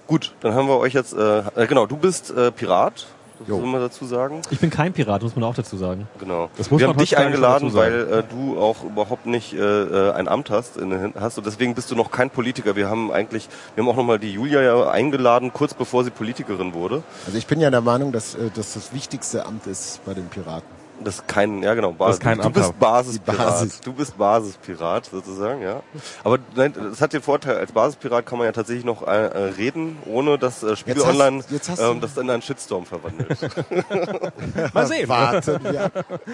Gut, 0.05 0.33
dann 0.41 0.53
haben 0.53 0.67
wir 0.67 0.77
euch 0.77 0.93
jetzt, 0.93 1.13
äh, 1.13 1.39
äh, 1.55 1.65
genau, 1.67 1.85
du 1.87 1.97
bist 1.97 2.29
äh, 2.31 2.51
Pirat, 2.51 3.07
das 3.39 3.57
müssen 3.57 3.71
wir 3.71 3.79
dazu 3.79 4.05
sagen. 4.05 4.41
Ich 4.51 4.59
bin 4.59 4.69
kein 4.69 4.93
Pirat, 4.93 5.21
muss 5.23 5.35
man 5.35 5.43
auch 5.43 5.55
dazu 5.55 5.77
sagen. 5.77 6.07
Genau. 6.19 6.49
Das 6.57 6.71
muss 6.71 6.79
wir 6.79 6.87
man 6.87 6.95
haben 6.95 7.01
dich 7.01 7.17
eingeladen, 7.17 7.73
weil 7.73 8.07
äh, 8.11 8.23
du 8.23 8.59
auch 8.59 8.83
überhaupt 8.83 9.25
nicht 9.25 9.53
äh, 9.53 9.57
äh, 9.57 10.11
ein 10.11 10.27
Amt 10.27 10.49
hast, 10.49 10.77
in, 10.77 11.13
hast 11.19 11.37
und 11.37 11.45
deswegen 11.45 11.75
bist 11.75 11.91
du 11.91 11.95
noch 11.95 12.11
kein 12.11 12.29
Politiker. 12.29 12.75
Wir 12.75 12.89
haben 12.89 13.11
eigentlich, 13.11 13.47
wir 13.75 13.83
haben 13.83 13.89
auch 13.89 13.97
nochmal 13.97 14.19
die 14.19 14.33
Julia 14.33 14.61
ja 14.61 14.89
eingeladen, 14.89 15.53
kurz 15.53 15.73
bevor 15.73 16.03
sie 16.03 16.11
Politikerin 16.11 16.73
wurde. 16.73 17.03
Also 17.25 17.37
ich 17.37 17.47
bin 17.47 17.59
ja 17.59 17.69
der 17.71 17.81
Meinung, 17.81 18.11
dass 18.11 18.35
äh, 18.35 18.49
das 18.53 18.73
das 18.73 18.93
wichtigste 18.93 19.45
Amt 19.45 19.67
ist 19.67 20.01
bei 20.05 20.13
den 20.13 20.27
Piraten. 20.27 20.78
Das 21.03 21.15
ist 21.15 21.27
kein, 21.27 21.63
ja 21.63 21.73
genau, 21.75 21.95
Das 21.97 22.15
ist 22.15 22.21
kein 22.21 22.37
du 22.39 22.49
bist. 22.49 22.77
Basispirat. 22.79 23.37
Basis. 23.37 23.79
Du 23.81 23.93
bist 23.93 24.17
Basispirat 24.17 25.05
sozusagen, 25.05 25.61
ja. 25.61 25.81
Aber 26.23 26.39
nein, 26.55 26.73
das 26.73 27.01
hat 27.01 27.13
den 27.13 27.21
Vorteil, 27.21 27.57
als 27.57 27.71
Basispirat 27.71 28.25
kann 28.25 28.37
man 28.37 28.45
ja 28.45 28.51
tatsächlich 28.51 28.83
noch 28.85 29.07
äh, 29.07 29.11
äh, 29.27 29.37
reden, 29.57 29.97
ohne 30.05 30.37
dass 30.37 30.61
äh, 30.63 30.75
Spiegel 30.75 30.97
Jetzt 30.97 31.07
hast- 31.07 31.13
Online 31.15 31.43
jetzt 31.49 31.69
hast 31.69 31.79
du- 31.79 31.83
ähm, 31.85 32.01
das 32.01 32.17
in 32.17 32.29
einen 32.29 32.41
Shitstorm 32.41 32.85
verwandelt. 32.85 33.29
Mal 34.73 34.87
sehen. 34.87 35.07
Warten 35.09 35.63
wir. 35.63 35.73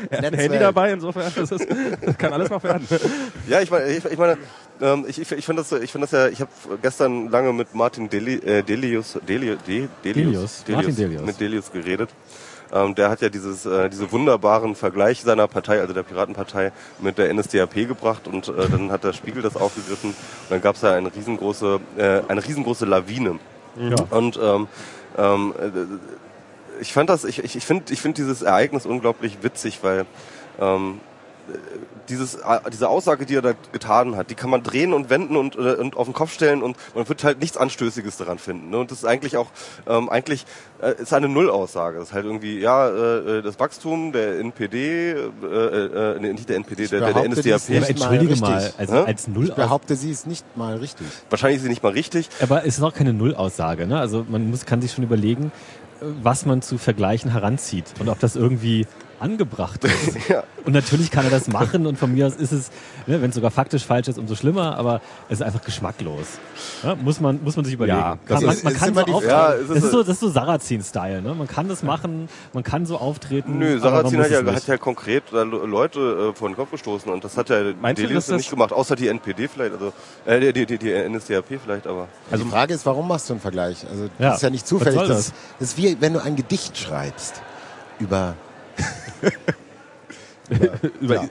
Er 0.09 0.18
hat 0.18 0.26
ein 0.26 0.34
Handy 0.34 0.59
dabei, 0.59 0.91
insofern 0.93 1.32
das 1.36 1.51
ist, 1.51 1.68
das 2.01 2.18
kann 2.18 2.34
alles 2.34 2.49
noch 2.49 2.63
werden. 2.63 2.88
Ja, 3.47 3.61
ich 3.61 3.70
meine, 3.72 3.86
ich, 3.88 4.03
ich 4.05 4.18
meine, 4.18 4.38
ähm, 4.82 5.05
ich, 5.07 5.20
ich, 5.22 5.32
ich 5.32 5.45
finde 5.45 5.61
das, 5.61 5.72
ich 5.80 5.91
finde 5.91 6.07
das 6.07 6.11
ja, 6.11 6.28
ich 6.28 6.41
habe 6.41 6.49
gestern 6.82 7.30
lange 7.30 7.53
mit 7.53 7.74
Martin 7.76 8.09
Deli, 8.09 8.36
äh, 8.36 8.63
Delius, 8.63 9.18
Deli, 9.28 9.55
De, 9.68 9.88
Delius, 10.03 10.63
Martin 10.68 10.95
Delius. 10.95 11.22
mit 11.24 11.39
Delius 11.39 11.72
geredet. 11.72 12.09
Ähm, 12.74 12.95
der 12.95 13.09
hat 13.09 13.22
ja 13.22 13.30
dieses, 13.30 13.66
äh, 13.66 13.89
diese 13.89 14.11
wunderbaren 14.11 14.76
Vergleich 14.76 15.22
seiner 15.22 15.47
Partei, 15.47 15.80
also 15.80 15.93
der 15.93 16.03
Piratenpartei, 16.03 16.72
mit 16.99 17.18
der 17.18 17.34
NSDAP 17.34 17.74
gebracht 17.88 18.28
und 18.28 18.47
äh, 18.47 18.70
dann 18.70 18.91
hat 18.91 19.03
der 19.03 19.13
Spiegel 19.13 19.41
das 19.41 19.55
aufgegriffen 19.55 20.11
und 20.11 20.16
dann 20.49 20.61
gab 20.61 20.76
es 20.76 20.82
ja 20.82 20.93
eine 20.93 21.13
riesengroße, 21.13 21.80
äh, 21.97 22.22
eine 22.28 22.45
riesengroße 22.45 22.86
Lawine. 22.86 23.39
Und 24.09 24.39
ähm, 24.41 24.68
ähm, 25.18 25.53
äh, 25.59 26.82
ich 26.82 26.93
fand 26.93 27.09
das, 27.09 27.24
ich, 27.24 27.43
ich, 27.43 27.55
ich 27.55 27.66
finde 27.66 27.93
ich 27.93 28.01
find 28.01 28.18
dieses 28.18 28.41
Ereignis 28.41 28.86
unglaublich 28.86 29.38
witzig, 29.41 29.80
weil 29.82 30.05
ähm, 30.59 30.99
dieses, 32.09 32.35
äh, 32.35 32.59
diese 32.71 32.89
Aussage, 32.89 33.25
die 33.25 33.35
er 33.35 33.41
da 33.41 33.53
getan 33.71 34.15
hat, 34.15 34.29
die 34.29 34.35
kann 34.35 34.49
man 34.49 34.63
drehen 34.63 34.93
und 34.93 35.09
wenden 35.09 35.35
und, 35.35 35.55
äh, 35.55 35.75
und 35.75 35.97
auf 35.97 36.07
den 36.07 36.13
Kopf 36.13 36.33
stellen 36.33 36.63
und 36.63 36.77
man 36.93 37.07
wird 37.07 37.23
halt 37.23 37.39
nichts 37.39 37.57
Anstößiges 37.57 38.17
daran 38.17 38.37
finden. 38.37 38.69
Ne? 38.69 38.77
Und 38.77 38.91
das 38.91 38.99
ist 38.99 39.05
eigentlich 39.05 39.37
auch, 39.37 39.47
ähm, 39.87 40.09
eigentlich 40.09 40.45
äh, 40.81 41.01
ist 41.01 41.13
eine 41.13 41.29
Nullaussage. 41.29 41.99
Das 41.99 42.09
ist 42.09 42.13
halt 42.13 42.25
irgendwie, 42.25 42.59
ja, 42.59 42.87
äh, 42.87 43.39
äh, 43.39 43.41
das 43.41 43.59
Wachstum 43.59 44.11
der 44.11 44.39
NPD, 44.39 45.11
äh, 45.11 45.15
äh, 45.15 46.19
nee, 46.19 46.33
nicht 46.33 46.49
der 46.49 46.57
NPD, 46.57 46.87
der, 46.87 46.99
der, 46.99 47.13
der 47.13 47.29
NSDAP. 47.29 47.61
Aber 47.69 47.79
mal 47.79 47.89
entschuldige 47.89 48.31
richtig. 48.31 48.41
mal, 48.41 48.73
also 48.77 48.93
Hä? 48.93 49.03
als 49.05 49.27
Null 49.27 49.45
Ich 49.45 49.53
behaupte, 49.53 49.95
sie 49.95 50.11
ist 50.11 50.27
nicht 50.27 50.45
mal 50.57 50.77
richtig. 50.77 51.07
Wahrscheinlich 51.29 51.57
ist 51.57 51.63
sie 51.63 51.69
nicht 51.69 51.83
mal 51.83 51.91
richtig. 51.91 52.29
Aber 52.41 52.65
es 52.65 52.77
ist 52.77 52.83
auch 52.83 52.93
keine 52.93 53.13
Nullaussage. 53.13 53.87
Ne? 53.87 53.99
Also 53.99 54.25
man 54.27 54.49
muss, 54.49 54.65
kann 54.65 54.81
sich 54.81 54.91
schon 54.91 55.03
überlegen, 55.03 55.51
was 56.21 56.45
man 56.45 56.61
zu 56.61 56.77
Vergleichen 56.77 57.31
heranzieht 57.31 57.85
und 57.99 58.09
ob 58.09 58.19
das 58.19 58.35
irgendwie 58.35 58.85
angebracht 59.20 59.84
ist. 59.84 60.18
Ja. 60.30 60.43
Und 60.66 60.74
natürlich 60.74 61.11
kann 61.11 61.26
er 61.26 61.30
das 61.30 61.47
machen 61.47 61.86
und 61.86 61.99
von 61.99 62.11
mir 62.11 62.26
aus 62.26 62.36
ist 62.36 62.51
es, 62.51 62.72
ne, 63.05 63.22
wenn 63.22 63.30
es 63.30 63.36
sogar 63.36 63.51
faktisch 63.51 63.86
falsch 63.86 64.07
ist, 64.07 64.18
umso 64.18 64.34
schlimmer, 64.36 64.76
aber 64.78 65.01
es 65.30 65.39
ist 65.39 65.45
einfach 65.45 65.61
geschmacklos. 65.61 66.26
Ja, 66.82 66.95
muss, 66.95 67.20
man, 67.20 67.43
muss 67.43 67.55
man 67.55 67.63
sich 67.66 67.76
überlegen. 67.76 67.97
Ja, 67.99 68.11
kann, 68.16 68.20
das 68.28 68.41
man, 68.41 68.53
ist- 68.55 68.63
man 68.63 68.74
ist 68.74 68.80
kann 68.80 68.89
immer 68.89 69.01
so 69.01 69.05
die 69.05 69.13
auftreten. 69.13 69.32
Frage. 69.36 69.53
Ja, 69.57 69.61
es 69.61 69.61
ist 69.61 69.70
das, 69.70 69.78
ist 69.78 69.84
so- 69.84 69.97
so, 69.97 70.03
das 70.03 70.09
ist 70.09 70.20
so 70.22 70.30
Sarrazin-Style. 70.30 71.22
Ne? 71.22 71.36
Man 71.36 71.47
kann 71.47 71.68
das 71.68 71.84
machen, 71.84 72.28
man 72.53 72.63
kann 72.63 72.86
so 72.88 72.97
auftreten. 72.97 73.59
Nö, 73.59 73.80
Sarrazin 73.80 74.20
hat 74.20 74.32
ja, 74.32 74.43
hat 74.43 74.68
ja 74.68 74.78
konkret 74.78 75.32
Le- 75.32 75.43
Leute 75.43 76.32
äh, 76.34 76.36
vor 76.38 76.49
den 76.49 76.55
Kopf 76.55 76.72
gestoßen 76.72 77.11
und 77.11 77.24
das 77.24 77.38
hat 77.38 77.49
ja 77.49 77.57
Meinst 77.80 78.01
du, 78.01 78.07
Delius 78.07 78.28
nicht 78.30 78.49
gemacht, 78.49 78.74
außer 78.74 78.95
die 78.95 79.07
NPD 79.09 79.47
vielleicht, 79.47 79.74
also 79.74 79.93
äh, 80.26 80.39
die, 80.39 80.66
die, 80.66 80.66
die, 80.66 80.78
die 80.80 81.09
NSDAP 81.09 81.59
vielleicht, 81.63 81.86
aber 81.86 82.07
Also 82.32 82.43
die 82.43 82.49
Frage 82.49 82.74
ist, 82.74 82.86
warum 82.88 83.07
machst 83.07 83.30
du 83.30 83.34
einen 83.34 83.41
Vergleich? 83.41 83.86
Also 83.88 84.03
das 84.05 84.11
Ja, 84.20 84.34
ist 84.34 84.41
ja 84.41 84.49
nicht 84.49 84.66
zufällig. 84.66 84.99
Das, 84.99 85.07
das 85.07 85.34
ist 85.59 85.78
wie 85.78 85.97
wenn 85.99 86.13
du 86.13 86.24
ein 86.24 86.36
Gedicht 86.36 86.76
schreibst 86.78 87.41
über 87.99 88.36
über, 91.01 91.15
Ja. 91.15 91.26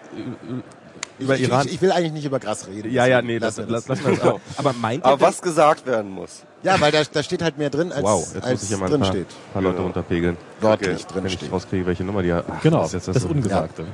über 1.18 1.36
ich, 1.36 1.42
Iran. 1.42 1.66
Ich, 1.66 1.74
ich 1.74 1.82
will 1.82 1.92
eigentlich 1.92 2.12
nicht 2.12 2.24
über 2.24 2.40
Gras 2.40 2.66
reden. 2.66 2.90
ja, 2.92 3.07
ja, 3.07 3.22
nee, 3.22 3.38
das, 3.38 3.57
wir 3.59 3.66
lass, 3.66 3.86
lassen 3.88 4.05
wir 4.05 4.12
das. 4.16 4.20
Aber, 4.22 4.40
aber 4.57 4.72
meint 4.74 5.05
aber 5.05 5.16
denn- 5.16 5.26
was 5.26 5.40
gesagt 5.42 5.86
werden 5.86 6.11
muss. 6.11 6.42
Ja, 6.62 6.80
weil 6.80 6.90
da, 6.92 7.03
da 7.05 7.22
steht 7.22 7.42
halt 7.42 7.59
mehr 7.59 7.68
drin, 7.70 7.92
als, 7.92 8.03
Wow, 8.03 8.20
jetzt 8.20 8.34
muss 8.36 8.45
als 8.45 8.62
ich 8.62 8.70
ja 8.70 8.76
mal 8.78 8.86
ein 8.86 8.90
drin 8.92 9.01
paar, 9.03 9.11
steht. 9.12 9.26
paar 9.53 9.61
Leute 9.62 9.74
Genau. 9.74 9.84
runterpegeln, 9.86 10.36
Wörtlich 10.61 10.88
Okay, 11.05 11.12
drin 11.12 11.24
wenn 11.24 11.30
ich 11.32 11.53
rauskriege, 11.53 11.86
welche 11.86 12.05
Nummer 12.05 12.22
die 12.22 12.32
hat. 12.32 12.47
Ach, 12.51 12.62
Genau, 12.62 12.82
das 12.82 12.92
das, 12.92 13.03
ist 13.09 13.14
jetzt 13.14 13.22
so- 13.22 13.28
Ungesagte. 13.28 13.84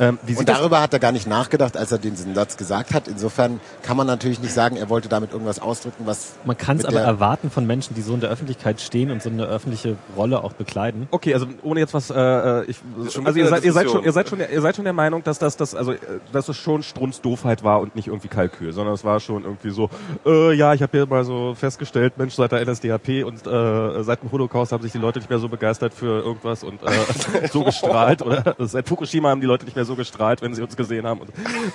Ähm, 0.00 0.18
Und 0.26 0.48
das 0.48 0.58
darüber 0.58 0.80
hat 0.80 0.92
er 0.92 0.98
gar 0.98 1.12
nicht 1.12 1.26
nachgedacht, 1.26 1.76
als 1.76 1.90
er 1.92 1.98
diesen 1.98 2.34
Satz 2.34 2.56
gesagt 2.56 2.94
hat. 2.94 3.08
Insofern 3.08 3.60
kann 3.82 3.96
man 3.96 4.06
natürlich 4.06 4.40
nicht 4.40 4.52
sagen, 4.54 4.76
er 4.76 4.88
wollte 4.88 5.08
damit 5.08 5.32
irgendwas 5.32 5.58
ausdrücken, 5.60 6.04
was 6.06 6.34
Man 6.44 6.56
kann 6.56 6.76
es 6.78 6.84
aber 6.84 7.00
erwarten 7.00 7.50
von 7.50 7.66
Menschen, 7.66 7.94
die 7.94 8.02
so 8.02 8.14
in 8.14 8.20
der 8.20 8.30
Öffentlichkeit 8.30 8.80
stehen 8.80 9.10
und 9.10 9.22
so 9.22 9.28
eine 9.30 9.44
öffentliche 9.46 9.96
Rolle 10.16 10.42
auch 10.44 10.52
bekleiden. 10.52 11.08
Okay, 11.10 11.34
also 11.34 11.46
ohne 11.62 11.80
jetzt 11.80 11.94
was, 11.94 12.10
äh, 12.10 12.14
äh, 12.14 12.64
ich, 12.66 12.78
also 13.24 13.38
ihr 13.38 13.44
in 13.44 13.50
seid, 13.50 13.64
ihr 13.64 13.72
seid 13.72 13.90
schon, 13.90 14.04
ihr 14.04 14.12
seid 14.12 14.28
schon, 14.28 14.38
der- 14.38 14.50
ihr 14.52 14.60
seid 14.60 14.76
schon 14.76 14.84
der 14.84 14.92
Meinung, 14.92 15.22
dass 15.24 15.38
das, 15.38 15.56
das, 15.56 15.74
also, 15.74 15.92
äh, 15.92 15.98
dass 16.32 16.48
es 16.48 16.56
schon 16.56 16.82
Strunzdoofheit 16.82 17.64
war 17.64 17.80
und 17.80 17.96
nicht 17.96 18.08
irgendwie 18.08 18.28
Kalkül, 18.28 18.72
sondern 18.72 18.94
es 18.94 19.04
war 19.04 19.20
schon 19.20 19.44
irgendwie 19.44 19.70
so, 19.70 19.90
äh, 20.26 20.52
ja, 20.54 20.74
ich 20.74 20.82
habe 20.82 20.96
hier 20.96 21.06
mal 21.06 21.24
so 21.24 21.54
festgestellt, 21.54 22.18
Mensch, 22.18 22.34
seit 22.34 22.52
der 22.52 22.60
NSDAP 22.64 23.24
und 23.24 23.46
äh, 23.46 24.02
seit 24.02 24.22
dem 24.22 24.30
Holocaust 24.32 24.72
haben 24.72 24.82
sich 24.82 24.92
die 24.92 24.98
Leute 24.98 25.18
nicht 25.18 25.28
mehr 25.30 25.38
so 25.38 25.48
begeistert 25.48 25.92
für 25.94 26.22
irgendwas 26.22 26.62
und 26.62 26.80
äh, 26.82 27.48
so 27.52 27.64
gestrahlt 27.64 28.22
oder 28.22 28.54
seit 28.58 28.88
Fukushima 28.88 29.30
haben 29.30 29.40
die 29.40 29.46
Leute 29.46 29.64
nicht 29.64 29.74
mehr 29.76 29.84
so 29.84 29.87
gestrahlt, 29.96 30.42
wenn 30.42 30.54
sie 30.54 30.62
uns 30.62 30.76
gesehen 30.76 31.06
haben 31.06 31.20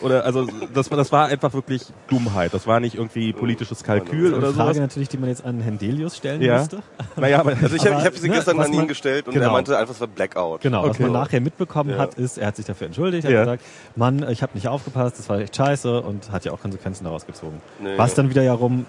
oder 0.01 0.26
also 0.26 0.47
das, 0.74 0.89
war- 0.91 0.97
das 0.97 1.11
war 1.11 1.28
einfach 1.28 1.53
wirklich 1.53 1.84
Dummheit, 2.07 2.53
das 2.53 2.68
war 2.68 2.80
nicht 2.80 2.95
irgendwie 2.95 3.34
politisches 3.34 3.84
Kalkül 3.84 4.28
Eine 4.28 4.38
oder 4.38 4.47
Frage 4.53 4.74
sowas. 4.76 4.78
natürlich, 4.78 5.09
die 5.09 5.18
man 5.18 5.30
jetzt 5.30 5.45
an 5.45 5.59
Herrn 5.61 5.78
Delius 5.78 6.18
stellen 6.18 6.41
Ja. 6.41 6.59
müsste. 6.59 6.80
Naja, 7.16 7.39
aber 7.39 7.53
Also 7.61 7.76
ich 7.76 7.86
habe 7.86 8.03
hab 8.03 8.16
sie 8.16 8.30
ne, 8.30 8.36
gestern 8.36 8.57
was 8.57 8.68
an 8.68 8.74
ihn 8.74 8.80
man- 8.80 8.88
gestellt 8.88 9.28
und 9.28 9.34
genau. 9.34 9.45
er 9.47 9.51
meinte 9.51 9.78
einfach, 9.78 9.93
es 9.93 10.01
war 10.01 10.07
Blackout. 10.07 10.61
Genau, 10.61 10.84
was 10.84 10.91
Okay. 10.91 11.03
man 11.03 11.11
nachher 11.14 11.41
mitbekommen 11.41 11.91
Ja. 11.91 11.97
hat, 11.97 12.16
ist, 12.16 12.38
er 12.38 12.47
hat 12.47 12.55
sich 12.55 12.66
dafür 12.66 12.88
entschuldigt, 12.88 13.26
er 13.26 13.32
Ja. 13.32 13.39
hat 13.39 13.45
gesagt, 13.59 13.64
Mann, 13.95 14.26
ich 14.30 14.41
habe 14.41 14.53
nicht 14.55 14.68
aufgepasst, 14.68 15.20
das 15.20 15.30
war 15.30 15.39
echt 15.39 15.55
scheiße 15.55 16.01
und 16.01 16.32
hat 16.32 16.45
ja 16.45 16.51
auch 16.51 16.61
Konsequenzen 16.61 17.03
daraus 17.03 17.26
gezogen. 17.26 17.61
Nee, 17.82 17.97
Was 17.97 18.14
dann 18.16 18.30
wieder 18.30 18.41
ja 18.43 18.53
rum, 18.53 18.86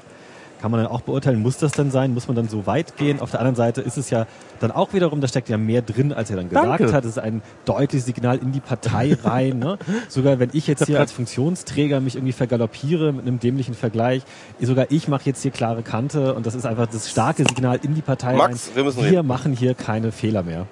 kann 0.65 0.71
man 0.71 0.83
dann 0.83 0.91
auch 0.91 1.03
beurteilen, 1.03 1.43
muss 1.43 1.59
das 1.59 1.73
denn 1.73 1.91
sein, 1.91 2.15
muss 2.15 2.27
man 2.27 2.37
dann 2.37 2.49
so 2.49 2.67
weit 2.67 2.97
gehen? 2.97 3.21
Auf 3.21 3.31
der 3.31 3.41
anderen 3.41 3.55
Seite 3.55 3.83
ist 3.83 3.99
es 3.99 4.09
ja 4.09 4.27
dann 4.61 4.71
auch 4.71 4.95
wiederum, 4.95 5.21
da 5.21 5.29
steckt 5.29 5.51
ja 5.51 5.59
mehr 5.59 5.83
drin, 5.83 6.11
als 6.11 6.31
er 6.31 6.37
dann 6.37 6.49
gesagt 6.49 6.81
Danke. 6.81 6.91
hat. 6.91 7.05
Es 7.05 7.11
ist 7.11 7.19
ein 7.19 7.43
deutliches 7.67 8.07
Signal 8.07 8.39
in 8.39 8.51
die 8.51 8.61
Partei 8.61 9.15
rein. 9.25 9.59
Ne? 9.59 9.77
Sogar 10.09 10.39
wenn 10.39 10.49
ich 10.55 10.67
jetzt 10.67 10.87
hier 10.87 11.01
als 11.01 11.13
Funktionsträger 11.13 12.01
mich 12.01 12.15
irgendwie 12.15 12.33
vergaloppiere 12.33 13.13
mit 13.13 13.27
einem 13.27 13.41
dämlichen 13.41 13.75
Vergleich, 13.75 14.23
sogar 14.59 14.87
ich 14.89 15.07
mache 15.07 15.27
jetzt 15.27 15.43
hier 15.43 15.51
klare 15.51 15.83
Kante 15.83 16.33
und 16.33 16.47
das 16.47 16.55
ist 16.55 16.65
einfach 16.65 16.87
das 16.87 17.11
starke 17.11 17.45
Signal 17.45 17.79
in 17.83 17.95
die 17.95 18.01
Partei 18.01 18.33
Max, 18.33 18.69
rein. 18.69 18.77
wir 18.77 18.85
müssen 18.85 19.05
wir 19.05 19.23
machen 19.23 19.53
hier 19.53 19.75
keine 19.75 20.13
Fehler 20.13 20.45
mehr. 20.45 20.67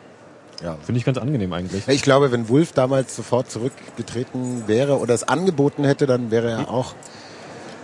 Ja. 0.64 0.78
Finde 0.80 1.01
ich 1.01 1.05
ganz 1.05 1.18
angenehm 1.18 1.53
eigentlich. 1.53 1.86
Ich 1.86 2.01
glaube, 2.01 2.32
wenn 2.32 2.49
Wulff 2.49 2.72
damals 2.72 3.14
sofort 3.14 3.51
zurückgetreten 3.51 4.68
wäre 4.68 5.01
oder 5.01 5.12
es 5.12 5.28
angeboten 5.28 5.84
hätte, 5.84 6.07
dann 6.07 6.30
wäre 6.30 6.51
er 6.51 6.70
auch 6.70 6.95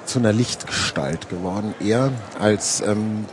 zu 0.08 0.18
einer 0.18 0.32
Lichtgestalt 0.32 1.28
geworden, 1.28 1.74
eher 1.80 2.10
als 2.40 2.80
ähm, 2.80 3.26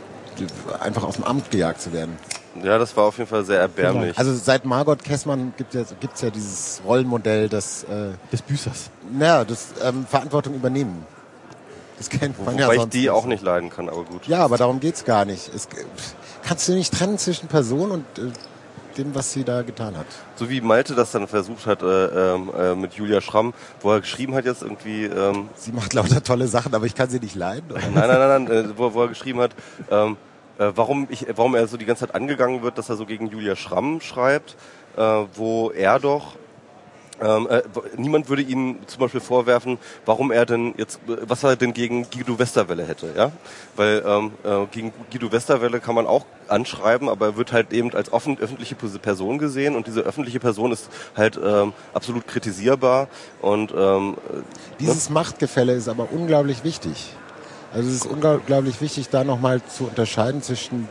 einfach 0.80 1.02
aus 1.04 1.16
dem 1.16 1.24
Amt 1.24 1.50
gejagt 1.50 1.80
zu 1.80 1.92
werden. 1.92 2.16
Ja, 2.62 2.78
das 2.78 2.96
war 2.96 3.04
auf 3.04 3.18
jeden 3.18 3.28
Fall 3.28 3.44
sehr 3.44 3.60
erbärmlich. 3.60 4.16
Also 4.18 4.34
seit 4.34 4.64
Margot 4.64 5.02
Kessmann 5.02 5.52
gibt 5.56 5.74
es 5.74 5.90
ja, 5.90 5.96
gibt's 6.00 6.22
ja 6.22 6.30
dieses 6.30 6.80
Rollenmodell, 6.86 7.48
das, 7.48 7.84
äh, 7.84 8.12
Des 8.32 8.42
Büßers. 8.42 8.90
naja, 9.12 9.44
das 9.44 9.68
ähm, 9.84 10.06
Verantwortung 10.08 10.54
übernehmen. 10.54 11.04
Das 11.98 12.10
kennt 12.10 12.42
man 12.44 12.58
ja 12.58 12.66
Wobei 12.66 12.76
ich 12.76 12.84
die 12.86 13.00
nicht. 13.00 13.10
auch 13.10 13.24
nicht 13.24 13.42
leiden 13.42 13.70
kann, 13.70 13.88
aber 13.88 14.04
gut. 14.04 14.26
Ja, 14.26 14.44
aber 14.44 14.58
darum 14.58 14.80
geht's 14.80 15.04
gar 15.04 15.24
nicht. 15.24 15.50
Es, 15.54 15.68
kannst 16.42 16.68
du 16.68 16.72
nicht 16.72 16.92
trennen 16.92 17.18
zwischen 17.18 17.48
Person 17.48 17.90
und 17.90 18.04
äh, 18.18 18.30
dem, 18.98 19.14
was 19.14 19.32
sie 19.32 19.44
da 19.44 19.62
getan 19.62 19.96
hat. 19.96 20.06
So 20.36 20.48
wie 20.50 20.60
Malte 20.60 20.94
das 20.94 21.12
dann 21.12 21.28
versucht 21.28 21.66
hat 21.66 21.82
äh, 21.82 22.34
ähm, 22.34 22.50
äh, 22.58 22.74
mit 22.74 22.94
Julia 22.94 23.20
Schramm, 23.20 23.54
wo 23.80 23.92
er 23.92 24.00
geschrieben 24.00 24.34
hat 24.34 24.44
jetzt 24.44 24.62
irgendwie, 24.62 25.04
ähm, 25.04 25.48
Sie 25.54 25.72
macht 25.72 25.94
lauter 25.94 26.22
tolle 26.22 26.48
Sachen, 26.48 26.74
aber 26.74 26.86
ich 26.86 26.94
kann 26.94 27.08
sie 27.08 27.20
nicht 27.20 27.34
leiden. 27.34 27.66
Nein, 27.72 27.92
nein, 27.94 28.08
nein, 28.08 28.44
nein 28.44 28.50
äh, 28.50 28.78
wo, 28.78 28.94
wo 28.94 29.02
er 29.02 29.08
geschrieben 29.08 29.40
hat, 29.40 29.52
ähm, 29.90 30.16
äh, 30.58 30.72
warum, 30.74 31.06
ich, 31.10 31.26
warum 31.34 31.54
er 31.54 31.66
so 31.66 31.76
die 31.76 31.84
ganze 31.84 32.06
Zeit 32.06 32.14
angegangen 32.14 32.62
wird, 32.62 32.78
dass 32.78 32.88
er 32.88 32.96
so 32.96 33.06
gegen 33.06 33.28
Julia 33.28 33.56
Schramm 33.56 34.00
schreibt, 34.00 34.56
äh, 34.96 35.00
wo 35.34 35.70
er 35.70 35.98
doch 35.98 36.36
ähm, 37.20 37.48
äh, 37.48 37.62
niemand 37.96 38.28
würde 38.28 38.42
ihm 38.42 38.78
zum 38.86 39.00
Beispiel 39.00 39.20
vorwerfen, 39.20 39.78
warum 40.04 40.30
er 40.30 40.44
denn 40.46 40.74
jetzt, 40.76 41.00
äh, 41.08 41.16
was 41.22 41.42
er 41.44 41.56
denn 41.56 41.72
gegen 41.72 42.08
Guido 42.10 42.38
Westerwelle 42.38 42.86
hätte, 42.86 43.12
ja? 43.16 43.32
Weil 43.74 44.02
ähm, 44.06 44.32
äh, 44.44 44.66
gegen 44.70 44.92
Guido 45.10 45.32
Westerwelle 45.32 45.80
kann 45.80 45.94
man 45.94 46.06
auch 46.06 46.26
anschreiben, 46.48 47.08
aber 47.08 47.26
er 47.26 47.36
wird 47.36 47.52
halt 47.52 47.72
eben 47.72 47.92
als 47.94 48.12
offen, 48.12 48.38
öffentliche 48.38 48.74
Person 48.74 49.38
gesehen 49.38 49.76
und 49.76 49.86
diese 49.86 50.00
öffentliche 50.00 50.40
Person 50.40 50.72
ist 50.72 50.88
halt 51.16 51.38
ähm, 51.42 51.72
absolut 51.94 52.26
kritisierbar 52.26 53.08
und 53.40 53.72
ähm, 53.76 54.16
äh, 54.32 54.42
Dieses 54.80 55.10
Machtgefälle 55.10 55.72
ist 55.72 55.88
aber 55.88 56.08
unglaublich 56.12 56.64
wichtig. 56.64 57.14
Also 57.72 57.88
es 57.88 57.96
ist 57.96 58.06
unglaublich 58.06 58.80
wichtig, 58.80 59.08
da 59.08 59.24
nochmal 59.24 59.60
zu 59.64 59.84
unterscheiden 59.84 60.42
zwischen, 60.42 60.88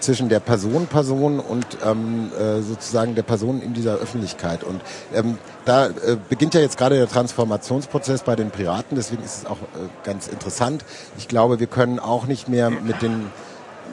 zwischen 0.00 0.28
der 0.28 0.40
Person 0.40 0.86
Person 0.86 1.40
und 1.40 1.66
ähm, 1.84 2.30
äh, 2.38 2.60
sozusagen 2.62 3.14
der 3.14 3.22
Person 3.22 3.62
in 3.62 3.74
dieser 3.74 3.94
Öffentlichkeit. 3.94 4.64
Und 4.64 4.80
ähm, 5.14 5.38
da 5.64 5.86
äh, 5.86 6.16
beginnt 6.28 6.54
ja 6.54 6.60
jetzt 6.60 6.76
gerade 6.76 6.96
der 6.96 7.08
Transformationsprozess 7.08 8.22
bei 8.22 8.36
den 8.36 8.50
Piraten, 8.50 8.96
deswegen 8.96 9.22
ist 9.22 9.38
es 9.38 9.46
auch 9.46 9.58
äh, 9.58 9.88
ganz 10.04 10.28
interessant. 10.28 10.84
Ich 11.16 11.28
glaube, 11.28 11.60
wir 11.60 11.66
können 11.66 11.98
auch 11.98 12.26
nicht 12.26 12.48
mehr 12.48 12.70
mit 12.70 13.02
den 13.02 13.26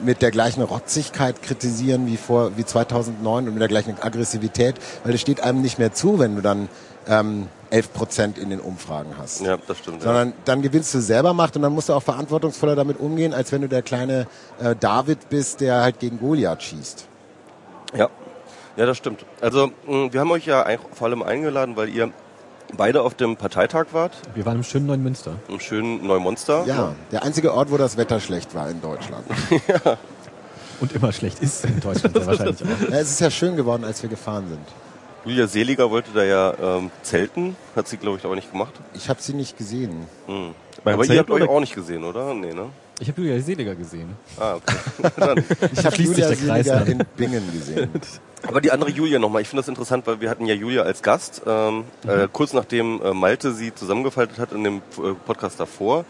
mit 0.04 0.20
der 0.20 0.32
gleichen 0.32 0.62
Rotzigkeit 0.62 1.42
kritisieren 1.42 2.06
wie 2.06 2.16
vor 2.16 2.56
wie 2.56 2.64
2009 2.64 3.46
und 3.46 3.54
mit 3.54 3.60
der 3.60 3.68
gleichen 3.68 4.02
Aggressivität, 4.02 4.74
weil 5.04 5.14
es 5.14 5.20
steht 5.20 5.42
einem 5.42 5.62
nicht 5.62 5.78
mehr 5.78 5.92
zu, 5.92 6.18
wenn 6.18 6.34
du 6.34 6.42
dann 6.42 6.68
ähm, 7.06 7.46
11 7.72 7.92
Prozent 7.92 8.38
in 8.38 8.50
den 8.50 8.60
Umfragen 8.60 9.14
hast. 9.18 9.40
ja, 9.40 9.56
das 9.56 9.78
stimmt. 9.78 9.98
Ja. 9.98 10.04
Sondern 10.04 10.32
dann 10.44 10.62
gewinnst 10.62 10.92
du 10.94 11.00
selber 11.00 11.32
Macht 11.32 11.56
und 11.56 11.62
dann 11.62 11.72
musst 11.72 11.88
du 11.88 11.94
auch 11.94 12.02
verantwortungsvoller 12.02 12.76
damit 12.76 13.00
umgehen, 13.00 13.32
als 13.34 13.50
wenn 13.52 13.62
du 13.62 13.68
der 13.68 13.82
kleine 13.82 14.26
äh, 14.60 14.76
David 14.78 15.28
bist, 15.30 15.60
der 15.60 15.80
halt 15.80 15.98
gegen 15.98 16.18
Goliath 16.20 16.62
schießt. 16.62 17.06
Ja, 17.96 18.08
ja, 18.76 18.86
das 18.86 18.96
stimmt. 18.98 19.24
Also 19.40 19.70
mh, 19.86 20.12
wir 20.12 20.20
haben 20.20 20.30
euch 20.30 20.46
ja 20.46 20.64
vor 20.94 21.06
allem 21.08 21.22
eingeladen, 21.22 21.76
weil 21.76 21.88
ihr 21.88 22.10
beide 22.76 23.02
auf 23.02 23.14
dem 23.14 23.36
Parteitag 23.36 23.86
wart, 23.92 24.12
Wir 24.34 24.46
waren 24.46 24.56
im 24.58 24.64
schönen 24.64 24.86
neuen 24.86 25.02
Münster. 25.02 25.32
im 25.48 25.60
schönen 25.60 26.06
Neumonster. 26.06 26.64
Ja, 26.66 26.94
der 27.10 27.22
einzige 27.22 27.52
Ort, 27.54 27.70
wo 27.70 27.76
das 27.76 27.96
Wetter 27.98 28.18
schlecht 28.20 28.54
war 28.54 28.68
in 28.70 28.80
Deutschland. 28.80 29.24
Und 30.80 30.92
immer 30.94 31.12
schlecht 31.12 31.40
ist 31.42 31.64
in 31.64 31.80
Deutschland 31.80 32.16
ja 32.16 32.26
wahrscheinlich 32.26 32.62
auch. 32.62 32.90
ja, 32.90 32.96
es 32.98 33.10
ist 33.10 33.20
ja 33.20 33.30
schön 33.30 33.56
geworden, 33.56 33.84
als 33.84 34.02
wir 34.02 34.10
gefahren 34.10 34.48
sind. 34.48 34.66
Julia 35.24 35.46
Seliger 35.46 35.90
wollte 35.90 36.10
da 36.12 36.24
ja 36.24 36.54
ähm, 36.60 36.90
zelten, 37.02 37.56
hat 37.76 37.88
sie 37.88 37.96
glaube 37.96 38.18
ich 38.18 38.24
aber 38.24 38.34
nicht 38.34 38.50
gemacht. 38.50 38.74
Ich 38.94 39.08
habe 39.08 39.20
sie 39.22 39.34
nicht 39.34 39.56
gesehen. 39.56 40.06
Hm. 40.26 40.54
Aber 40.84 41.04
ihr 41.04 41.18
habt 41.18 41.30
euch 41.30 41.48
auch 41.48 41.60
nicht 41.60 41.74
gesehen, 41.74 42.04
oder? 42.04 42.34
Nee, 42.34 42.52
ne? 42.52 42.70
Ich 43.00 43.08
habe 43.08 43.20
Julia 43.22 43.40
Seliger 43.40 43.74
gesehen. 43.74 44.16
Ah, 44.38 44.54
okay. 44.54 44.76
Dann. 45.16 45.44
Ich 45.72 45.84
habe 45.84 45.96
Julia 45.96 46.28
der 46.28 46.36
Kreis 46.36 46.66
Seliger 46.66 46.84
dann. 46.84 47.00
in 47.00 47.06
Bingen 47.16 47.52
gesehen. 47.52 47.90
Aber 48.46 48.60
die 48.60 48.70
andere 48.70 48.90
Julia 48.90 49.18
nochmal, 49.18 49.42
ich 49.42 49.48
finde 49.48 49.62
das 49.62 49.68
interessant, 49.68 50.06
weil 50.06 50.20
wir 50.20 50.28
hatten 50.28 50.46
ja 50.46 50.54
Julia 50.54 50.82
als 50.82 51.02
Gast, 51.02 51.42
ähm, 51.46 51.84
äh, 52.06 52.26
kurz 52.32 52.52
nachdem 52.52 53.00
äh, 53.02 53.14
Malte 53.14 53.52
sie 53.52 53.72
zusammengefaltet 53.72 54.38
hat 54.38 54.52
in 54.52 54.64
dem 54.64 54.76
äh, 54.98 55.14
Podcast 55.26 55.60
davor. 55.60 56.04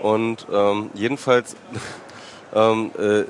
Und 0.00 0.46
ähm, 0.52 0.90
jedenfalls, 0.94 1.56
ähm, 2.54 2.92
äh, 2.98 3.24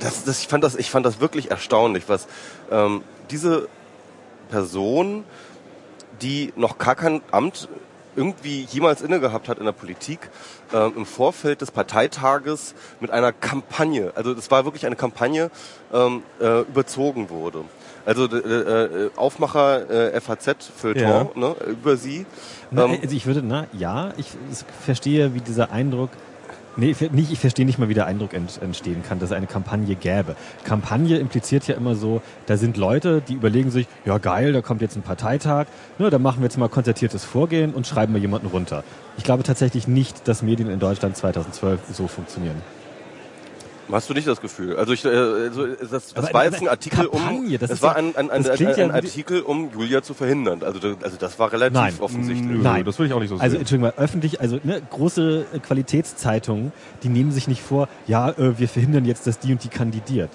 das, 0.00 0.24
das, 0.24 0.40
ich, 0.40 0.48
fand 0.48 0.64
das, 0.64 0.74
ich 0.74 0.90
fand 0.90 1.06
das 1.06 1.20
wirklich 1.20 1.50
erstaunlich, 1.50 2.04
was 2.08 2.26
ähm, 2.70 3.02
diese 3.30 3.68
Person, 4.46 5.24
die 6.22 6.52
noch 6.56 6.78
gar 6.78 6.94
kein 6.94 7.20
Amt 7.30 7.68
irgendwie 8.16 8.62
jemals 8.62 9.02
inne 9.02 9.20
gehabt 9.20 9.48
hat 9.48 9.58
in 9.58 9.66
der 9.66 9.72
Politik, 9.72 10.30
ähm, 10.72 10.94
im 10.96 11.06
Vorfeld 11.06 11.60
des 11.60 11.70
Parteitages 11.70 12.74
mit 12.98 13.10
einer 13.10 13.30
Kampagne, 13.32 14.12
also 14.14 14.32
das 14.32 14.50
war 14.50 14.64
wirklich 14.64 14.86
eine 14.86 14.96
Kampagne, 14.96 15.50
ähm, 15.92 16.22
äh, 16.40 16.60
überzogen 16.62 17.28
wurde. 17.28 17.64
Also 18.06 18.24
äh, 18.26 18.38
äh, 18.38 19.10
Aufmacher 19.16 19.90
äh, 20.14 20.20
FAZ 20.20 20.70
Feuilleton 20.76 21.42
Ja. 21.42 21.48
ne, 21.48 21.56
über 21.66 21.96
sie. 21.96 22.24
Na, 22.70 22.84
Ähm, 22.84 22.98
also 23.02 23.14
ich 23.16 23.26
würde, 23.26 23.42
na 23.42 23.66
ja, 23.72 24.12
ich, 24.16 24.28
ich 24.50 24.58
verstehe, 24.84 25.34
wie 25.34 25.40
dieser 25.40 25.70
Eindruck 25.72 26.10
Nee, 26.78 26.90
ich, 26.90 27.10
nicht, 27.10 27.32
ich 27.32 27.38
verstehe 27.38 27.64
nicht 27.64 27.78
mal, 27.78 27.88
wie 27.88 27.94
der 27.94 28.06
Eindruck 28.06 28.34
ent, 28.34 28.60
entstehen 28.60 29.02
kann, 29.02 29.18
dass 29.18 29.30
es 29.30 29.36
eine 29.36 29.46
Kampagne 29.46 29.94
gäbe. 29.94 30.36
Kampagne 30.62 31.16
impliziert 31.16 31.66
ja 31.66 31.74
immer 31.74 31.94
so, 31.94 32.20
da 32.44 32.58
sind 32.58 32.76
Leute, 32.76 33.22
die 33.26 33.32
überlegen 33.32 33.70
sich, 33.70 33.86
ja 34.04 34.18
geil, 34.18 34.52
da 34.52 34.60
kommt 34.60 34.82
jetzt 34.82 34.94
ein 34.94 35.02
Parteitag, 35.02 35.66
ne, 35.98 36.10
da 36.10 36.18
machen 36.18 36.40
wir 36.40 36.44
jetzt 36.44 36.58
mal 36.58 36.68
konzertiertes 36.68 37.24
Vorgehen 37.24 37.72
und 37.72 37.86
schreiben 37.86 38.12
mal 38.12 38.20
jemanden 38.20 38.48
runter. 38.48 38.84
Ich 39.16 39.24
glaube 39.24 39.42
tatsächlich 39.42 39.88
nicht, 39.88 40.28
dass 40.28 40.42
Medien 40.42 40.68
in 40.68 40.78
Deutschland 40.78 41.16
2012 41.16 41.80
so 41.92 42.08
funktionieren. 42.08 42.56
Hast 43.90 44.10
du 44.10 44.14
nicht 44.14 44.26
das 44.26 44.40
Gefühl? 44.40 44.76
Also, 44.76 44.92
ich, 44.92 45.04
äh, 45.04 45.08
also 45.08 45.66
das, 45.66 45.90
das 45.90 46.14
Aber- 46.16 46.32
war 46.34 46.44
jetzt 46.44 46.60
ein 46.60 46.68
Artikel 46.68 47.08
Kampagne, 47.08 47.38
um, 47.38 47.58
das 47.58 47.62
es 47.70 47.76
ist 47.76 47.82
war 47.82 47.92
ja- 47.92 47.96
ein, 47.98 48.16
ein, 48.16 48.30
ein, 48.30 48.42
das 48.42 48.60
ein, 48.60 48.66
ein, 48.66 48.78
ja- 48.88 48.94
Artikel, 48.94 49.42
um 49.42 49.70
Julia 49.72 50.02
zu 50.02 50.14
verhindern. 50.14 50.62
Also, 50.64 50.78
das- 50.80 51.02
also 51.02 51.16
das 51.18 51.38
war 51.38 51.52
relativ 51.52 51.74
Nein. 51.74 51.94
offensichtlich. 52.00 52.62
Nein. 52.62 52.84
das 52.84 52.98
würde 52.98 53.08
ich 53.08 53.12
auch 53.14 53.20
nicht 53.20 53.28
so 53.28 53.36
Also 53.36 53.50
sehen. 53.52 53.60
Entschuldigung 53.60 53.92
mal, 53.96 54.02
öffentlich, 54.02 54.40
also 54.40 54.58
ne, 54.64 54.82
große 54.90 55.46
äh, 55.54 55.58
Qualitätszeitungen, 55.60 56.72
die 57.02 57.08
nehmen 57.08 57.30
sich 57.30 57.48
nicht 57.48 57.62
vor, 57.62 57.88
ja, 58.06 58.30
äh, 58.30 58.58
wir 58.58 58.68
verhindern 58.68 59.04
jetzt, 59.04 59.26
dass 59.26 59.38
die 59.38 59.52
und 59.52 59.62
die 59.64 59.68
kandidiert. 59.68 60.30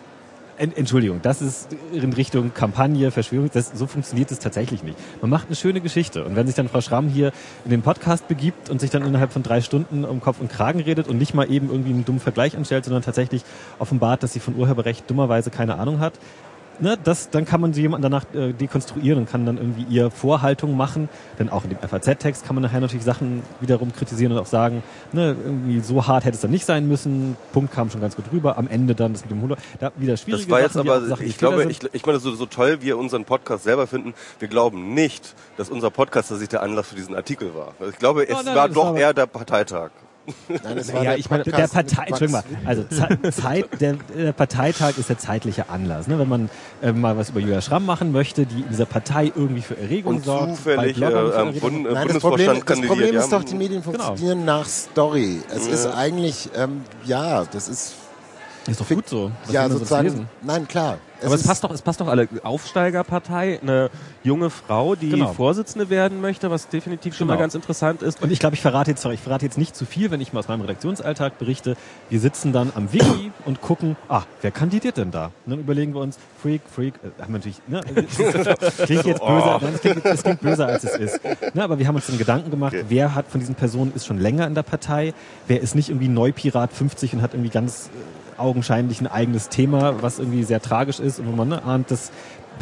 En 0.61 0.77
Entschuldigung, 0.77 1.21
das 1.23 1.41
ist 1.41 1.75
in 1.91 2.13
Richtung 2.13 2.53
Kampagne, 2.53 3.09
Verschwörung, 3.09 3.49
das, 3.51 3.71
so 3.73 3.87
funktioniert 3.87 4.29
es 4.29 4.37
tatsächlich 4.37 4.83
nicht. 4.83 4.95
Man 5.19 5.31
macht 5.31 5.47
eine 5.47 5.55
schöne 5.55 5.81
Geschichte 5.81 6.23
und 6.23 6.35
wenn 6.35 6.45
sich 6.45 6.55
dann 6.55 6.69
Frau 6.69 6.81
Schramm 6.81 7.09
hier 7.09 7.31
in 7.65 7.71
den 7.71 7.81
Podcast 7.81 8.27
begibt 8.27 8.69
und 8.69 8.79
sich 8.79 8.91
dann 8.91 9.03
innerhalb 9.03 9.33
von 9.33 9.41
drei 9.41 9.61
Stunden 9.61 10.05
um 10.05 10.21
Kopf 10.21 10.39
und 10.39 10.51
Kragen 10.51 10.79
redet 10.79 11.07
und 11.07 11.17
nicht 11.17 11.33
mal 11.33 11.49
eben 11.51 11.71
irgendwie 11.71 11.89
einen 11.89 12.05
dummen 12.05 12.21
Vergleich 12.21 12.55
anstellt, 12.55 12.85
sondern 12.85 13.01
tatsächlich 13.01 13.41
offenbart, 13.79 14.21
dass 14.21 14.33
sie 14.33 14.39
von 14.39 14.55
Urheberrecht 14.55 15.09
dummerweise 15.09 15.49
keine 15.49 15.79
Ahnung 15.79 15.99
hat, 15.99 16.13
ne, 16.79 16.97
das, 17.03 17.29
dann 17.29 17.45
kann 17.45 17.61
man 17.61 17.73
so 17.73 17.81
jemanden 17.81 18.03
danach 18.03 18.25
äh, 18.33 18.53
dekonstruieren 18.53 19.19
und 19.19 19.29
kann 19.29 19.45
dann 19.45 19.57
irgendwie 19.57 19.83
ihr 19.83 20.11
Vorhaltungen 20.11 20.75
machen. 20.77 21.09
Denn 21.39 21.49
auch 21.49 21.63
in 21.63 21.69
dem 21.69 21.79
FAZ-Text 21.79 22.45
kann 22.45 22.55
man 22.55 22.63
nachher 22.63 22.79
natürlich 22.79 23.05
Sachen 23.05 23.43
wiederum 23.59 23.93
kritisieren 23.93 24.31
und 24.31 24.39
auch 24.39 24.45
sagen, 24.45 24.83
ne, 25.11 25.35
irgendwie 25.43 25.79
so 25.79 26.07
hart 26.07 26.25
hätte 26.25 26.35
es 26.35 26.41
dann 26.41 26.51
nicht 26.51 26.65
sein 26.65 26.87
müssen. 26.87 27.37
Punkt 27.53 27.73
kam 27.73 27.89
schon 27.89 28.01
ganz 28.01 28.15
gut 28.15 28.25
rüber. 28.31 28.57
Am 28.57 28.67
Ende 28.67 28.95
dann 28.95 29.13
das 29.13 29.23
mit 29.23 29.31
dem 29.31 29.41
Holo. 29.41 29.55
Da 29.79 29.91
wieder 29.97 30.17
schwierige 30.17 30.43
Das 30.43 30.51
war 30.51 30.61
jetzt 30.61 30.73
Sachen, 30.73 30.89
aber, 30.89 31.05
Sachen, 31.05 31.25
ich 31.25 31.37
glaube, 31.37 31.63
ich, 31.69 31.79
ich 31.93 32.05
meine, 32.05 32.19
so, 32.19 32.33
so 32.33 32.45
toll 32.45 32.81
wir 32.81 32.97
unseren 32.97 33.25
Podcast 33.25 33.63
selber 33.63 33.87
finden, 33.87 34.13
wir 34.39 34.47
glauben 34.47 34.93
nicht, 34.93 35.35
dass 35.57 35.69
unser 35.69 35.91
Podcast 35.91 36.29
tatsächlich 36.29 36.49
der 36.49 36.63
Anlass 36.63 36.87
für 36.87 36.95
diesen 36.95 37.15
Artikel 37.15 37.53
war. 37.55 37.73
Ich 37.89 37.97
glaube, 37.97 38.27
es 38.27 38.35
Oh, 38.35 38.41
nein, 38.43 38.55
war 38.55 38.69
doch 38.69 38.95
eher 38.95 39.13
der 39.13 39.25
Parteitag. 39.25 39.91
Nein, 40.47 40.77
es 40.77 40.91
ja, 40.91 41.15
ich 41.15 41.29
meine, 41.29 41.43
der 41.43 41.67
Partei, 41.67 42.03
Entschuldigung 42.07 42.31
mal, 42.31 42.43
also 42.65 42.83
Ze- 42.83 43.31
Zeit, 43.31 43.65
der, 43.81 43.93
der 44.15 44.31
Parteitag 44.33 44.97
ist 44.97 45.09
der 45.09 45.17
zeitliche 45.17 45.69
Anlass. 45.69 46.07
Ne? 46.07 46.19
Wenn 46.19 46.29
man 46.29 46.49
äh, 46.81 46.91
mal 46.91 47.17
was 47.17 47.29
über 47.31 47.39
Julia 47.39 47.61
Schramm 47.61 47.85
machen 47.85 48.11
möchte, 48.11 48.45
die 48.45 48.61
in 48.61 48.69
dieser 48.69 48.85
Partei 48.85 49.31
irgendwie 49.35 49.61
für 49.61 49.77
Erregung 49.77 50.17
Und 50.17 50.25
sorgt, 50.25 50.57
zufällig 50.57 50.97
äh, 50.97 50.99
bei 51.01 51.09
Bloggern 51.11 51.31
am 51.33 51.47
Erregung 51.47 51.59
Bund, 51.83 51.87
äh, 51.87 51.93
Nein, 51.93 52.07
das 52.07 52.19
Problem, 52.19 52.61
das. 52.65 52.81
Problem 52.81 53.15
ist 53.15 53.31
doch, 53.31 53.43
die 53.43 53.55
Medien 53.55 53.81
Genau. 53.83 53.97
funktionieren 54.05 54.45
nach 54.45 54.65
Story. 54.67 55.41
Es 55.53 55.67
ist 55.67 55.85
eigentlich, 55.87 56.49
ähm, 56.55 56.81
ja, 57.05 57.43
das 57.45 57.67
ist, 57.67 57.93
ist 58.67 58.79
doch 58.79 58.87
gut 58.87 59.09
so. 59.09 59.31
Was 59.45 59.53
ja, 59.53 59.69
sozusagen, 59.69 60.27
nein, 60.41 60.67
klar. 60.67 60.97
Aber 61.23 61.35
es 61.35 61.43
passt 61.43 61.63
doch, 61.63 61.69
es 61.71 61.83
passt 61.83 62.01
doch 62.01 62.07
alle. 62.07 62.27
Aufsteigerpartei, 62.41 63.59
eine 63.61 63.91
junge 64.23 64.49
Frau, 64.49 64.95
die 64.95 65.09
Genau. 65.09 65.33
Vorsitzende 65.33 65.91
werden 65.91 66.19
möchte, 66.19 66.49
was 66.49 66.67
definitiv 66.67 67.15
schon 67.15 67.27
Genau. 67.27 67.37
mal 67.37 67.41
ganz 67.43 67.53
interessant 67.53 68.01
ist. 68.01 68.23
Und 68.23 68.31
ich 68.31 68.39
glaube, 68.39 68.55
ich 68.55 68.61
verrate 68.61 68.89
jetzt, 68.91 69.01
sorry, 69.03 69.15
ich 69.15 69.21
verrate 69.21 69.45
jetzt 69.45 69.57
nicht 69.59 69.75
zu 69.75 69.85
viel, 69.85 70.09
wenn 70.09 70.19
ich 70.19 70.33
mal 70.33 70.39
aus 70.39 70.47
meinem 70.47 70.61
Redaktionsalltag 70.61 71.37
berichte. 71.37 71.75
Wir 72.09 72.19
sitzen 72.19 72.53
dann 72.53 72.71
am 72.75 72.91
Wiki 72.91 73.31
und 73.45 73.61
gucken, 73.61 73.97
ah, 74.09 74.23
wer 74.41 74.49
kandidiert 74.49 74.97
denn 74.97 75.11
da? 75.11 75.25
Und 75.45 75.51
dann 75.51 75.59
überlegen 75.59 75.93
wir 75.93 76.01
uns, 76.01 76.17
Freak, 76.41 76.61
Freak, 76.73 76.95
äh, 77.03 77.21
haben 77.21 77.33
wir 77.33 77.37
natürlich, 77.39 77.61
ne, 77.67 77.81
klingt 78.85 79.05
jetzt 79.05 79.21
böser, 79.21 79.59
nein, 79.61 79.71
es 79.75 79.81
klingt, 79.81 80.05
es 80.05 80.23
klingt 80.23 80.41
böser 80.41 80.65
als 80.67 80.83
es 80.83 80.95
ist. 80.95 81.19
Ne, 81.53 81.63
aber 81.63 81.77
wir 81.77 81.87
haben 81.87 81.95
uns 81.95 82.07
dann 82.07 82.17
Gedanken 82.17 82.49
gemacht, 82.49 82.73
Okay. 82.73 82.85
wer 82.89 83.13
hat 83.15 83.27
von 83.27 83.39
diesen 83.39 83.53
Personen 83.55 83.91
ist 83.95 84.05
schon 84.07 84.17
länger 84.17 84.47
in 84.47 84.55
der 84.55 84.63
Partei, 84.63 85.13
wer 85.47 85.61
ist 85.61 85.75
nicht 85.75 85.89
irgendwie 85.89 86.07
Neupirat 86.07 86.73
50 86.73 87.13
und 87.13 87.21
hat 87.21 87.33
irgendwie 87.33 87.49
ganz 87.51 87.89
äh, 87.93 88.20
augenscheinlich 88.41 89.01
ein 89.01 89.07
eigenes 89.07 89.49
Thema, 89.49 90.01
was 90.01 90.19
irgendwie 90.19 90.43
sehr 90.43 90.61
tragisch 90.61 90.99
ist 90.99 91.19
und 91.19 91.27
wo 91.27 91.31
man 91.31 91.49
ne, 91.49 91.63
ahnt, 91.63 91.91
das, 91.91 92.11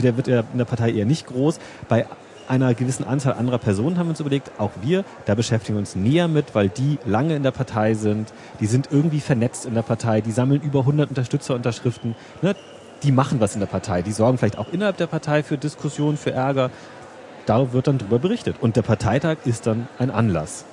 der 0.02 0.18
wird 0.18 0.28
ja 0.28 0.42
in 0.52 0.58
der 0.58 0.66
Partei 0.66 0.92
eher 0.92 1.06
nicht 1.06 1.28
groß. 1.28 1.60
Bei 1.88 2.06
einer 2.48 2.74
gewissen 2.74 3.04
Anzahl 3.06 3.34
anderer 3.34 3.60
Personen 3.60 3.98
haben 3.98 4.08
wir 4.08 4.12
uns 4.12 4.20
überlegt, 4.20 4.52
auch 4.58 4.72
wir, 4.82 5.06
da 5.26 5.36
beschäftigen 5.36 5.76
wir 5.76 5.80
uns 5.80 5.96
näher 5.96 6.28
mit, 6.28 6.56
weil 6.56 6.70
die 6.70 6.98
lange 7.06 7.36
in 7.36 7.44
der 7.44 7.52
Partei 7.52 7.94
sind, 7.94 8.34
die 8.60 8.66
sind 8.66 8.90
irgendwie 8.92 9.20
vernetzt 9.20 9.66
in 9.66 9.76
der 9.76 9.84
Partei, 9.84 10.22
die 10.22 10.32
sammeln 10.32 10.62
über 10.62 10.80
100 10.80 11.10
Unterstützerunterschriften, 11.10 12.16
ne? 12.42 12.56
die 13.04 13.12
machen 13.12 13.40
was 13.40 13.54
in 13.54 13.60
der 13.60 13.68
Partei, 13.68 14.02
die 14.02 14.12
sorgen 14.12 14.38
vielleicht 14.38 14.58
auch 14.58 14.72
innerhalb 14.72 14.98
der 14.98 15.08
Partei 15.08 15.44
für 15.44 15.58
Diskussionen, 15.58 16.18
für 16.18 16.32
Ärger. 16.32 16.72
Da 17.46 17.72
wird 17.72 17.88
dann 17.88 17.98
drüber 17.98 18.20
berichtet. 18.20 18.58
Und 18.60 18.76
der 18.76 18.82
Parteitag 18.82 19.38
ist 19.46 19.66
dann 19.66 19.88
ein 19.98 20.12
Anlass. 20.12 20.66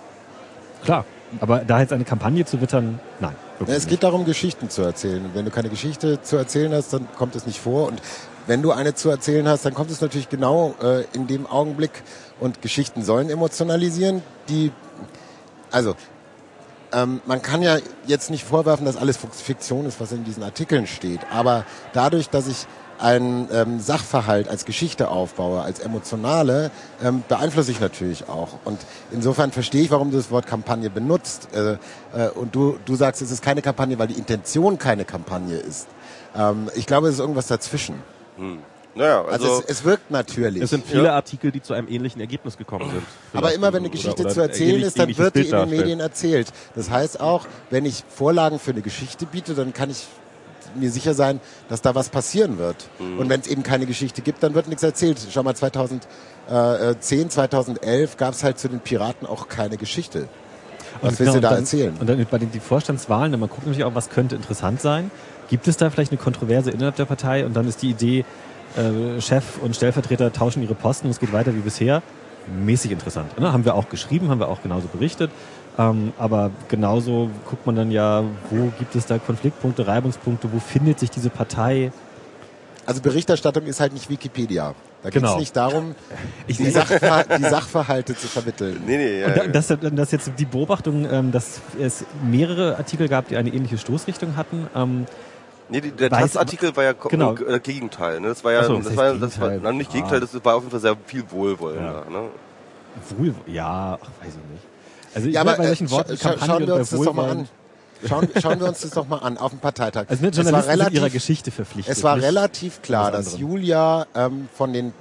Klar. 0.85 1.05
Aber 1.41 1.59
da 1.61 1.81
jetzt 1.81 1.93
eine 1.93 2.05
Kampagne 2.05 2.45
zu 2.45 2.61
wittern, 2.61 3.01
nein. 3.21 3.35
Ja, 3.61 3.67
es 3.67 3.69
nicht. 3.69 3.89
geht 3.89 4.03
darum, 4.03 4.25
Geschichten 4.25 4.71
zu 4.71 4.83
erzählen. 4.83 5.25
Und 5.25 5.35
wenn 5.35 5.45
du 5.45 5.51
keine 5.51 5.69
Geschichte 5.69 6.21
zu 6.23 6.37
erzählen 6.37 6.73
hast, 6.73 6.93
dann 6.93 7.09
kommt 7.17 7.35
es 7.37 7.47
nicht 7.47 7.61
vor. 7.61 7.89
Und 7.89 8.01
wenn 8.47 8.63
du 8.63 8.73
eine 8.73 8.95
zu 8.95 9.09
erzählen 9.09 9.49
hast, 9.49 9.65
dann 9.65 9.75
kommt 9.75 9.91
es 9.91 10.01
natürlich 10.01 10.29
genau 10.29 10.75
äh, 10.83 11.05
in 11.15 11.27
dem 11.27 11.47
Augenblick. 11.47 12.03
Und 12.39 12.63
Geschichten 12.63 13.03
sollen 13.03 13.31
emotionalisieren. 13.31 14.23
Die, 14.49 14.73
also 15.71 15.95
ähm, 16.93 17.21
man 17.27 17.43
kann 17.43 17.63
ja 17.63 17.79
jetzt 18.07 18.31
nicht 18.31 18.45
vorwerfen, 18.45 18.87
dass 18.87 18.97
alles 18.97 19.17
Fiktion 19.17 19.87
ist, 19.87 20.01
was 20.01 20.13
in 20.13 20.25
diesen 20.25 20.43
Artikeln 20.43 20.87
steht. 20.87 21.21
Aber 21.33 21.65
dadurch, 21.93 22.29
dass 22.29 22.47
ich 22.47 22.67
einen 22.99 23.49
ähm, 23.53 23.81
Sachverhalt 23.81 24.49
als 24.49 24.65
Geschichte 24.65 25.09
aufbaue, 25.09 25.61
als 25.63 25.81
emotionale, 25.81 26.71
ähm, 27.05 27.23
beeinflusse 27.29 27.71
ich 27.71 27.81
natürlich 27.81 28.29
auch. 28.29 28.49
Und 28.65 28.79
insofern 29.13 29.53
verstehe 29.53 29.83
ich, 29.83 29.91
warum 29.91 30.11
du 30.11 30.17
das 30.17 30.31
Wort 30.31 30.47
Kampagne 30.47 30.91
benutzt. 30.91 31.49
Äh, 31.55 31.73
äh, 32.19 32.31
und 32.31 32.55
du, 32.55 32.79
du 32.85 32.95
sagst, 32.95 33.23
es 33.23 33.31
ist 33.31 33.43
keine 33.43 33.63
Kampagne, 33.63 33.99
weil 33.99 34.07
die 34.09 34.15
Intention 34.19 34.79
keine 34.79 35.05
Kampagne 35.05 35.57
ist. 35.57 35.87
Ähm, 36.37 36.71
ich 36.75 36.87
glaube, 36.87 37.09
es 37.09 37.15
ist 37.15 37.21
irgendwas 37.21 37.47
dazwischen. 37.47 37.97
Naja, 38.95 39.25
Also, 39.27 39.31
also, 39.53 39.63
es, 39.67 39.79
es 39.79 39.85
wirkt 39.85 40.11
natürlich. 40.11 40.63
Es 40.63 40.71
sind 40.71 40.87
viele 40.87 41.13
Artikel, 41.13 41.51
die 41.51 41.61
zu 41.63 41.75
einem 41.75 41.89
ähnlichen 41.89 42.21
Ergebnis 42.21 42.57
gekommen 42.57 42.91
sind. 42.91 43.03
Aber 43.35 43.53
immer 43.53 43.69
wenn 43.73 43.81
eine 43.81 43.89
oder- 43.89 43.91
Geschichte 43.91 44.23
oder 44.23 44.31
zu 44.33 44.41
ein 44.43 44.49
erzählen 44.49 44.71
ähnlich- 44.71 44.87
ist, 44.87 44.99
dann 44.99 45.17
wird 45.19 45.35
die 45.35 45.39
in 45.41 45.45
den 45.47 45.51
darstellt. 45.53 45.81
Medien 45.81 46.01
erzählt. 46.01 46.53
Das 46.75 46.89
heißt 46.91 47.21
auch, 47.21 47.47
wenn 47.71 47.85
ich 47.85 48.05
Vorlagen 48.09 48.59
für 48.59 48.71
eine 48.71 48.81
Geschichte 48.81 49.27
biete, 49.27 49.55
dann 49.55 49.75
kann 49.75 49.91
ich 49.91 50.07
mir 50.75 50.91
sicher 50.91 51.15
sein, 51.15 51.41
dass 51.69 51.83
da 51.83 51.95
was 51.95 52.09
passieren 52.09 52.59
wird. 52.59 52.89
Mhm. 52.99 53.19
Und 53.19 53.29
wenn 53.29 53.41
es 53.41 53.47
eben 53.47 53.63
keine 53.63 53.87
Geschichte 53.87 54.23
gibt, 54.23 54.43
dann 54.43 54.55
wird 54.55 54.69
nichts 54.69 54.83
erzählt. 54.83 55.19
Schau 55.31 55.43
mal, 55.43 55.55
2010, 55.55 57.31
2011 57.31 58.17
gab 58.17 58.35
es 58.35 58.45
halt 58.45 58.59
zu 58.59 58.69
den 58.69 58.81
Piraten 58.81 59.27
auch 59.27 59.49
keine 59.49 59.77
Geschichte. 59.77 60.29
Was 61.01 61.13
Und 61.13 61.21
willst 61.21 61.21
du 61.21 61.25
genau, 61.25 61.33
da 61.33 61.37
und 61.37 61.43
dann, 61.45 61.59
erzählen? 61.61 61.97
Und 61.99 62.09
dann 62.09 62.27
bei 62.31 62.39
den 62.39 62.51
die 62.51 62.61
Vorstandswahlen, 62.61 63.33
man 63.33 63.49
guckt 63.49 63.67
natürlich 63.67 63.85
auch, 63.85 63.95
was 63.95 64.11
könnte 64.11 64.35
interessant 64.35 64.81
sein. 64.81 65.11
Gibt 65.49 65.69
es 65.69 65.77
da 65.77 65.91
vielleicht 65.91 66.11
eine 66.11 66.21
Kontroverse 66.21 66.71
innerhalb 66.71 66.97
der 66.97 67.05
Partei 67.05 67.47
und 67.47 67.55
dann 67.55 67.69
ist 67.69 67.83
die 67.83 67.91
Idee, 67.91 68.25
äh, 68.77 69.21
Chef 69.21 69.59
und 69.63 69.77
Stellvertreter 69.77 70.33
tauschen 70.33 70.63
ihre 70.63 70.75
Posten 70.75 71.07
und 71.07 71.13
es 71.13 71.21
geht 71.21 71.33
weiter 71.33 71.55
wie 71.55 71.61
bisher. 71.61 72.03
Mäßig 72.65 72.93
interessant. 72.93 73.39
Ne? 73.41 73.53
Haben 73.53 73.65
wir 73.65 73.75
auch 73.75 73.89
geschrieben, 73.89 74.29
haben 74.29 74.39
wir 74.39 74.49
auch 74.49 74.63
genauso 74.63 74.87
berichtet. 74.89 75.31
Ähm, 75.79 76.13
aber 76.19 76.51
genauso 76.69 77.29
guckt 77.49 77.67
man 77.67 77.77
dann 77.77 77.91
ja, 77.91 78.23
wo 78.51 78.73
gibt 78.79 78.95
es 78.97 79.05
da 79.07 79.19
Konfliktpunkte, 79.19 79.87
Reibungspunkte, 79.87 80.49
wo 80.53 80.59
findet 80.59 80.99
sich 80.99 81.11
diese 81.11 81.29
Partei? 81.31 81.93
Also 82.87 83.03
Berichterstattung 83.03 83.65
ist 83.67 83.81
halt 83.81 83.93
nicht 83.93 84.09
Wikipedia. 84.09 84.75
Da 85.03 85.11
geht 85.11 85.23
es 85.23 85.29
Genau. 85.29 85.39
nicht 85.39 85.55
darum, 85.57 85.95
Ich- 86.47 86.57
die, 86.57 86.71
Sachver 86.71 87.25
die 87.39 87.43
Sachverhalte 87.43 88.17
zu 88.17 88.27
vermitteln. 88.27 88.81
nee, 88.87 88.97
nee, 88.97 89.21
ja, 89.21 89.27
Und 89.29 89.37
da, 89.37 89.43
ja. 89.45 89.49
das, 89.51 89.67
das 89.69 90.11
jetzt 90.13 90.33
die 90.39 90.45
Beobachtung, 90.47 91.07
ähm, 91.11 91.31
dass 91.33 91.61
es 91.81 92.05
mehrere 92.25 92.77
Artikel 92.79 93.09
gab, 93.09 93.29
die 93.29 93.37
eine 93.37 93.51
ähnliche 93.53 93.77
Stoßrichtung 93.79 94.37
hatten. 94.37 94.67
Ähm, 94.75 95.07
Nee, 95.69 95.81
die, 95.81 95.91
der 95.91 96.11
Taz-Artikel 96.11 96.77
war 96.77 96.85
ja 96.85 96.93
Genau. 96.93 97.35
äh, 97.35 97.59
Gegenteil. 97.59 98.21
Ne? 98.21 98.29
Das 98.29 98.45
war 98.45 98.53
ja, 98.53 98.63
so, 98.63 98.77
das, 98.77 98.87
das 98.87 98.97
war, 98.97 99.15
das 99.15 99.41
war 99.41 99.49
Gegenteil. 99.49 99.61
nein, 99.73 99.77
nicht 99.79 99.91
Ah. 99.91 99.95
Gegenteil, 99.95 100.21
das 100.21 100.45
war 100.45 100.55
auf 100.55 100.63
jeden 100.63 100.71
Fall 100.71 100.79
sehr 100.81 100.97
viel 101.07 101.25
wohlwollender. 101.29 102.05
Ja. 102.09 102.11
Ne? 102.11 102.29
Wohl, 103.19 103.35
ja, 103.49 103.99
ach, 104.01 104.07
weiß 104.25 104.29
ich 104.35 104.53
nicht. 104.53 104.63
Also 105.17 105.29
ich 105.29 105.35
Ja, 105.35 105.41
aber 105.41 105.55
bei 105.57 105.65
äh, 105.65 105.67
solchen 105.69 105.91
Worten 105.91 106.17
scha 106.17 106.35
schauen 106.45 106.67
wir 106.67 106.75
uns 106.77 106.91
das 106.91 107.01
doch 107.01 107.13
mal 107.15 107.31
an. 107.31 107.49
Schauen, 108.07 108.29
schauen 108.41 108.61
wir 108.61 108.69
uns 108.69 108.81
das 108.83 108.91
doch 108.91 109.09
mal 109.09 109.19
an, 109.19 109.39
auf 109.39 109.51
dem 109.51 109.59
Parteitag. 109.61 110.05
Also 110.09 110.23
ne, 110.23 110.29
Es 110.31 110.37
war 110.37 110.45
sind 110.45 110.55
ihrer 110.55 110.69
relativ- 110.69 111.13
Geschichte 111.13 111.51
verpflichtet. 111.51 111.97
Es 111.97 112.05
war 112.05 112.17
nicht- 112.17 112.27
relativ 112.27 112.83
klar, 112.83 113.11
dass. 113.11 113.39
Julia 113.39 114.07
ähm, 114.15 114.49
von 114.55 114.73
den 114.73 114.93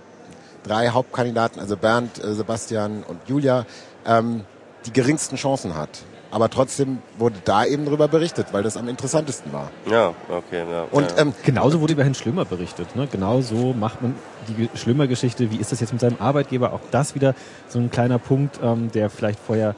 drei 0.64 0.90
Hauptkandidaten, 0.90 1.60
also 1.60 1.78
Bernd, 1.78 2.24
äh, 2.24 2.34
Sebastian 2.34 3.04
und 3.08 3.20
Julia, 3.28 3.66
ähm, 4.08 4.46
die 4.86 4.94
geringsten 4.94 5.36
Chancen 5.36 5.76
hat. 5.76 5.90
Aber 6.32 6.50
trotzdem 6.50 6.98
wurde 7.18 7.36
da 7.46 7.66
eben 7.66 7.86
drüber 7.86 8.08
berichtet, 8.10 8.48
weil 8.52 8.62
das 8.64 8.76
am 8.78 8.90
interessantesten 8.90 9.54
war. 9.54 9.70
Ja, 9.90 10.14
okay. 10.30 10.64
Ja, 10.70 10.84
Und 10.92 11.12
ja. 11.12 11.18
ähm, 11.20 11.34
Genauso 11.44 11.80
wurde 11.82 11.94
über 11.94 12.04
Herrn 12.04 12.16
Schlümmer 12.16 12.44
berichtet. 12.46 12.94
Ne? 12.96 13.08
Genau 13.10 13.42
so 13.42 13.74
macht 13.74 14.02
man 14.02 14.16
die 14.50 14.70
Schlümmer-Geschichte. 14.76 15.52
Wie 15.52 15.58
ist 15.58 15.72
das 15.72 15.80
jetzt 15.80 15.94
mit 15.94 16.02
seinem 16.02 16.18
Arbeitgeber? 16.20 16.74
Auch 16.74 16.82
das 16.92 17.16
wieder 17.16 17.36
so 17.70 17.80
ein 17.80 17.90
kleiner 17.90 18.20
Punkt, 18.20 18.60
ähm, 18.62 18.92
der 18.92 19.10
vielleicht 19.10 19.40
vorher 19.40 19.76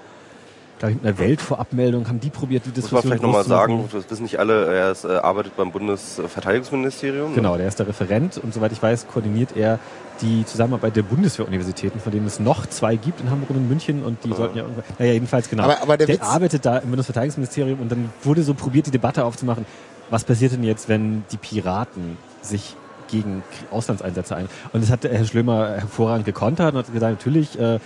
glaube 0.80 0.92
ich, 0.94 1.02
mit 1.02 1.06
einer 1.06 1.18
Weltvorabmeldung 1.20 2.08
haben 2.08 2.20
die 2.20 2.30
probiert, 2.30 2.64
die 2.66 2.70
Muss 2.70 2.76
man 2.92 3.02
Diskussion 3.02 3.02
vielleicht 3.04 3.24
nochmal 3.24 3.44
sagen, 3.44 3.90
das 3.92 4.10
wissen 4.10 4.24
nicht 4.24 4.40
alle, 4.40 4.66
er 4.74 4.92
ist, 4.92 5.06
äh, 5.06 5.10
arbeitet 5.18 5.56
beim 5.58 5.72
Bundesverteidigungsministerium. 5.72 7.30
ne? 7.32 7.36
Genau, 7.36 7.58
der 7.58 7.68
ist 7.68 7.80
der 7.80 7.88
Referent 7.88 8.38
und 8.38 8.54
soweit 8.54 8.72
ich 8.72 8.82
weiß, 8.82 9.08
koordiniert 9.08 9.56
er 9.56 9.80
die 10.22 10.46
Zusammenarbeit 10.46 10.96
der 10.96 11.04
Bundeswehruniversitäten, 11.04 12.00
von 12.02 12.12
denen 12.12 12.26
es 12.26 12.40
noch 12.40 12.66
zwei 12.66 12.96
gibt 12.96 13.22
in 13.22 13.30
Hamburg 13.30 13.52
und 13.52 13.58
in 13.58 13.68
München 13.68 14.04
und 14.04 14.24
die 14.24 14.34
sollten 14.34 14.58
ja 14.58 14.64
irgendwann, 14.64 14.84
naja, 14.98 15.14
jedenfalls 15.14 15.50
genau. 15.50 15.64
Aber- 15.64 15.82
aber 15.82 15.98
der 15.98 16.08
Witz- 16.08 16.22
arbeitet 16.22 16.66
da 16.66 16.78
im 16.78 16.90
Bundesverteidigungsministerium 16.90 17.80
und 17.80 17.92
dann 17.92 18.10
wurde 18.24 18.42
so 18.44 18.54
probiert, 18.54 18.88
die 18.88 18.92
Debatte 18.92 19.26
aufzumachen, 19.26 19.66
was 20.10 20.24
passiert 20.24 20.54
denn 20.54 20.64
jetzt, 20.64 20.90
wenn 20.90 21.24
die 21.32 21.38
Piraten 21.38 22.18
sich 22.42 22.76
gegen 23.10 23.44
Auslandseinsätze 23.72 24.36
ein. 24.36 24.50
Und 24.74 24.84
das 24.84 24.90
hat 24.92 25.04
der 25.04 25.14
Herr 25.14 25.24
Schlömer 25.26 25.70
hervorragend 25.78 26.26
gekontert 26.26 26.74
und 26.74 26.80
hat 26.80 26.92
gesagt, 26.92 27.14
natürlich, 27.14 27.58
äh, 27.60 27.80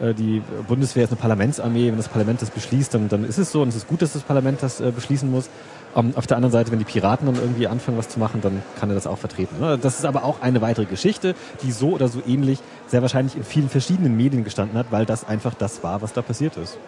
die 0.00 0.42
Bundeswehr 0.66 1.04
ist 1.04 1.10
eine 1.10 1.20
Parlamentsarmee, 1.20 1.88
wenn 1.88 1.96
das 1.96 2.08
Parlament 2.08 2.40
das 2.42 2.50
beschließt, 2.50 2.94
dann, 2.94 3.08
dann 3.08 3.24
ist 3.24 3.38
es 3.38 3.50
so 3.50 3.62
und 3.62 3.68
es 3.68 3.76
ist 3.76 3.88
gut, 3.88 4.02
dass 4.02 4.12
das 4.12 4.22
Parlament 4.22 4.62
das 4.62 4.80
äh, 4.80 4.90
beschließen 4.90 5.30
muss. 5.30 5.48
Ähm, 5.96 6.12
auf 6.14 6.26
der 6.26 6.36
anderen 6.36 6.52
Seite, 6.52 6.70
wenn 6.70 6.78
die 6.78 6.84
Piraten 6.84 7.26
dann 7.26 7.36
irgendwie 7.36 7.66
anfangen, 7.66 7.98
was 7.98 8.08
zu 8.08 8.18
machen, 8.18 8.40
dann 8.40 8.62
kann 8.78 8.90
er 8.90 8.94
das 8.94 9.06
auch 9.06 9.18
vertreten. 9.18 9.58
ne? 9.60 9.78
Das 9.78 9.98
ist 9.98 10.04
aber 10.04 10.24
auch 10.24 10.40
eine 10.40 10.60
weitere 10.60 10.84
Geschichte, 10.86 11.34
die 11.62 11.72
so 11.72 11.90
oder 11.90 12.08
so 12.08 12.22
ähnlich 12.26 12.60
sehr 12.86 13.02
wahrscheinlich 13.02 13.36
in 13.36 13.44
vielen 13.44 13.68
verschiedenen 13.68 14.16
Medien 14.16 14.44
gestanden 14.44 14.78
hat, 14.78 14.86
weil 14.90 15.06
das 15.06 15.26
einfach 15.26 15.54
das 15.54 15.82
war, 15.82 16.02
was 16.02 16.12
da 16.12 16.22
passiert 16.22 16.56
ist. 16.56 16.78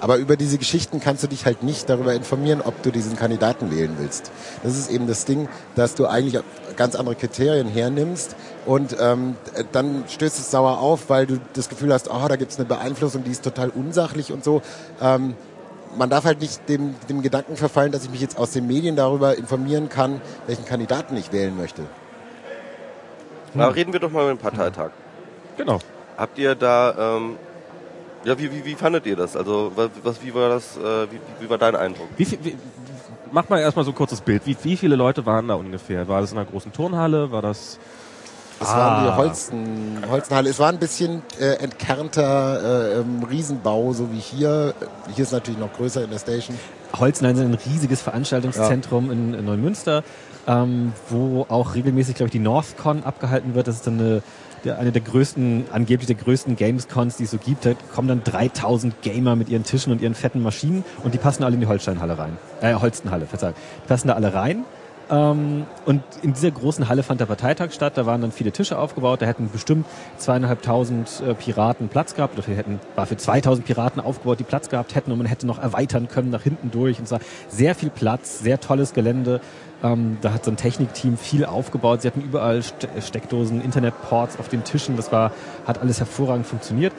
Aber 0.00 0.16
über 0.16 0.36
diese 0.36 0.58
Geschichten 0.58 1.00
kannst 1.00 1.22
du 1.22 1.26
dich 1.26 1.44
halt 1.44 1.62
nicht 1.62 1.88
darüber 1.88 2.14
informieren, 2.14 2.62
ob 2.64 2.82
du 2.82 2.90
diesen 2.90 3.16
Kandidaten 3.16 3.70
wählen 3.70 3.96
willst. 3.98 4.32
Das 4.62 4.76
ist 4.76 4.90
eben 4.90 5.06
das 5.06 5.26
Ding, 5.26 5.48
dass 5.76 5.94
du 5.94 6.06
eigentlich 6.06 6.42
ganz 6.76 6.94
andere 6.96 7.14
Kriterien 7.14 7.68
hernimmst 7.68 8.34
und 8.64 8.96
ähm, 8.98 9.36
dann 9.72 10.04
stößt 10.08 10.38
es 10.38 10.50
sauer 10.50 10.78
auf, 10.78 11.10
weil 11.10 11.26
du 11.26 11.38
das 11.52 11.68
Gefühl 11.68 11.92
hast, 11.92 12.10
oh, 12.10 12.26
da 12.28 12.36
gibt 12.36 12.52
es 12.52 12.58
eine 12.58 12.66
Beeinflussung, 12.66 13.24
die 13.24 13.30
ist 13.30 13.44
total 13.44 13.68
unsachlich 13.68 14.32
und 14.32 14.42
so. 14.42 14.62
Ähm, 15.02 15.34
man 15.96 16.08
darf 16.08 16.24
halt 16.24 16.40
nicht 16.40 16.68
dem, 16.68 16.94
dem 17.08 17.20
Gedanken 17.20 17.56
verfallen, 17.56 17.92
dass 17.92 18.04
ich 18.04 18.10
mich 18.10 18.20
jetzt 18.20 18.38
aus 18.38 18.52
den 18.52 18.66
Medien 18.66 18.96
darüber 18.96 19.36
informieren 19.36 19.88
kann, 19.88 20.20
welchen 20.46 20.64
Kandidaten 20.64 21.16
ich 21.16 21.32
wählen 21.32 21.56
möchte. 21.56 21.82
Na, 23.54 23.68
reden 23.68 23.92
wir 23.92 24.00
doch 24.00 24.12
mal 24.12 24.32
mit 24.32 24.38
dem 24.38 24.42
Parteitag. 24.42 24.90
Genau. 25.56 25.80
Habt 26.16 26.38
ihr 26.38 26.54
da, 26.54 27.16
ähm, 27.16 27.36
ja, 28.24 28.38
wie, 28.38 28.52
wie, 28.52 28.64
wie 28.64 28.74
fandet 28.74 29.06
ihr 29.06 29.16
das? 29.16 29.36
Also, 29.36 29.72
was, 29.76 30.22
wie 30.22 30.34
war 30.34 30.48
das, 30.48 30.76
äh, 30.76 31.06
wie, 31.10 31.20
wie 31.44 31.50
war 31.50 31.58
dein 31.58 31.76
Eindruck? 31.76 32.08
Wie 32.16 32.24
viel, 32.24 32.38
wie, 32.42 32.56
mach 33.32 33.48
mal 33.48 33.60
erstmal 33.60 33.84
so 33.84 33.90
ein 33.92 33.94
kurzes 33.94 34.20
Bild. 34.20 34.42
Wie, 34.44 34.56
wie 34.62 34.76
viele 34.76 34.96
Leute 34.96 35.24
waren 35.26 35.48
da 35.48 35.54
ungefähr? 35.54 36.06
War 36.08 36.20
das 36.20 36.32
in 36.32 36.38
einer 36.38 36.46
großen 36.48 36.72
Turnhalle? 36.72 37.30
War 37.32 37.42
das. 37.42 37.78
Es 38.62 38.68
Ah. 38.68 38.76
waren 38.76 39.04
die 39.06 39.16
Holsten, 39.16 40.02
Holstenhalle. 40.10 40.50
Es 40.50 40.58
war 40.58 40.68
ein 40.68 40.78
bisschen 40.78 41.22
äh, 41.40 41.54
entkernter 41.62 42.92
äh, 42.96 43.00
ähm, 43.00 43.22
Riesenbau, 43.22 43.94
so 43.94 44.12
wie 44.12 44.18
hier. 44.18 44.74
Hier 45.14 45.22
ist 45.24 45.32
natürlich 45.32 45.58
noch 45.58 45.72
größer 45.72 46.04
in 46.04 46.10
der 46.10 46.18
Station. 46.18 46.58
Holzenhain 46.98 47.36
ist 47.36 47.42
ein 47.42 47.54
riesiges 47.72 48.02
Veranstaltungszentrum 48.02 49.10
in, 49.10 49.32
in 49.32 49.44
Neumünster, 49.46 50.02
ähm, 50.46 50.92
wo 51.08 51.46
auch 51.48 51.74
regelmäßig, 51.74 52.16
glaube 52.16 52.26
ich, 52.28 52.32
die 52.32 52.38
NorthCon 52.38 53.02
abgehalten 53.04 53.54
wird. 53.54 53.66
Das 53.66 53.76
ist 53.76 53.86
dann 53.86 53.98
eine, 53.98 54.22
der, 54.64 54.78
eine 54.78 54.92
der 54.92 55.02
größten, 55.02 55.66
angeblich 55.72 56.06
der 56.06 56.16
größten 56.16 56.56
Gamescons, 56.56 57.16
die 57.16 57.24
es 57.24 57.30
so 57.30 57.38
gibt. 57.38 57.66
Da 57.66 57.74
kommen 57.94 58.08
dann 58.08 58.22
3000 58.24 59.02
Gamer 59.02 59.36
mit 59.36 59.48
ihren 59.48 59.64
Tischen 59.64 59.92
und 59.92 60.00
ihren 60.00 60.14
fetten 60.14 60.42
Maschinen 60.42 60.84
und 61.02 61.14
die 61.14 61.18
passen 61.18 61.44
alle 61.44 61.54
in 61.54 61.60
die 61.60 61.66
Holsteinhalle 61.66 62.18
rein. 62.18 62.36
Äh, 62.60 62.74
Holstenhalle, 62.74 63.26
verzeihung. 63.26 63.54
Die 63.84 63.88
passen 63.88 64.08
da 64.08 64.14
alle 64.14 64.34
rein. 64.34 64.64
Ähm, 65.10 65.66
und 65.86 66.02
in 66.22 66.32
dieser 66.32 66.50
großen 66.50 66.88
Halle 66.88 67.02
fand 67.02 67.20
der 67.20 67.26
Parteitag 67.26 67.72
statt. 67.72 67.94
Da 67.96 68.06
waren 68.06 68.20
dann 68.20 68.32
viele 68.32 68.52
Tische 68.52 68.78
aufgebaut. 68.78 69.22
Da 69.22 69.26
hätten 69.26 69.50
bestimmt 69.50 69.86
zweieinhalbtausend 70.18 71.22
äh, 71.26 71.34
Piraten 71.34 71.88
Platz 71.88 72.14
gehabt. 72.14 72.38
Oder 72.38 72.56
hätten, 72.56 72.78
war 72.94 73.06
für 73.06 73.16
2000 73.16 73.66
Piraten 73.66 74.00
aufgebaut, 74.00 74.38
die 74.38 74.44
Platz 74.44 74.68
gehabt 74.68 74.94
hätten. 74.94 75.10
Und 75.10 75.18
man 75.18 75.26
hätte 75.26 75.46
noch 75.46 75.58
erweitern 75.58 76.08
können 76.08 76.30
nach 76.30 76.42
hinten 76.42 76.70
durch. 76.70 76.98
Und 77.00 77.08
zwar 77.08 77.20
sehr 77.48 77.74
viel 77.74 77.90
Platz, 77.90 78.38
sehr 78.38 78.60
tolles 78.60 78.94
Gelände. 78.94 79.40
Ähm, 79.82 80.18
da 80.20 80.32
hat 80.32 80.44
so 80.44 80.50
ein 80.50 80.56
Technikteam 80.56 81.16
viel 81.16 81.44
aufgebaut. 81.44 82.02
Sie 82.02 82.08
hatten 82.08 82.20
überall 82.20 82.62
Ste 82.62 82.88
Steckdosen, 83.00 83.62
Internetports 83.62 84.38
auf 84.38 84.48
den 84.48 84.64
Tischen. 84.64 84.96
Das 84.96 85.10
war, 85.12 85.32
hat 85.66 85.80
alles 85.80 85.98
hervorragend 85.98 86.46
funktioniert. 86.46 86.92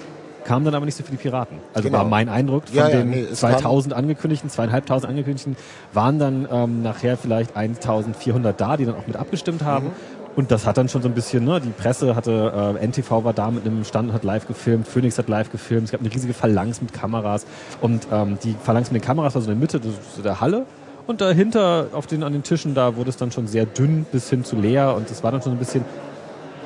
Kam 0.44 0.66
dann 0.66 0.74
aber 0.74 0.86
nicht 0.86 0.98
so 0.98 1.04
viele 1.04 1.18
Piraten. 1.18 1.60
Also 1.74 1.88
Genau. 1.88 2.00
war 2.00 2.06
mein 2.06 2.28
Eindruck 2.28 2.68
von 2.68 2.76
Ja, 2.76 2.90
ja, 2.90 2.98
den 2.98 3.12
nee, 3.12 3.28
es 3.32 3.42
2000 3.42 3.94
angekündigten, 3.94 4.50
zweieinhalbtausend 4.50 5.08
angekündigten, 5.08 5.56
waren 5.94 6.18
dann 6.18 6.48
ähm, 6.52 6.82
nachher 6.82 7.16
vielleicht 7.18 7.56
1400 7.56 8.60
da, 8.60 8.76
die 8.78 8.86
dann 8.86 8.96
auch 8.96 9.06
mit 9.06 9.18
abgestimmt 9.18 9.64
haben. 9.64 9.88
Mhm. 9.88 9.92
Und 10.36 10.50
das 10.50 10.66
hat 10.66 10.78
dann 10.78 10.88
schon 10.88 11.02
so 11.02 11.10
ein 11.10 11.14
bisschen, 11.14 11.44
ne, 11.44 11.60
die 11.60 11.70
Presse 11.70 12.16
hatte, 12.16 12.78
äh, 12.80 12.88
NTV 12.88 13.24
war 13.24 13.34
da 13.34 13.52
mit 13.52 13.66
einem 13.66 13.84
Stand 13.84 14.10
und 14.10 14.16
hat 14.16 14.24
live 14.24 14.48
gefilmt, 14.48 14.88
Phoenix 14.88 15.18
hat 15.18 15.28
live 15.28 15.52
gefilmt, 15.52 15.86
es 15.86 15.92
gab 15.92 16.00
eine 16.00 16.12
riesige 16.12 16.34
Phalanx 16.34 16.82
mit 16.82 16.94
Kameras 16.94 17.46
und 17.82 18.08
ähm, 18.12 18.38
die 18.42 18.56
Phalanx 18.64 18.92
mit 18.92 19.02
den 19.02 19.06
Kameras 19.06 19.36
war 19.36 19.42
so 19.42 19.52
in 19.52 19.60
der 19.60 19.62
Mitte 19.62 19.82
der 20.24 20.40
Halle 20.40 20.66
und 21.08 21.22
dahinter 21.22 21.88
auf 21.94 22.08
den, 22.08 22.24
an 22.24 22.34
den 22.34 22.44
Tischen, 22.44 22.74
da 22.74 22.96
wurde 22.96 23.10
es 23.10 23.18
dann 23.18 23.32
schon 23.32 23.48
sehr 23.48 23.66
dünn 23.66 24.06
bis 24.12 24.30
hin 24.30 24.44
zu 24.44 24.56
leer 24.56 24.96
und 24.96 25.10
es 25.10 25.24
war 25.24 25.32
dann 25.32 25.42
schon 25.42 25.54
ein 25.54 25.58
bisschen, 25.60 25.84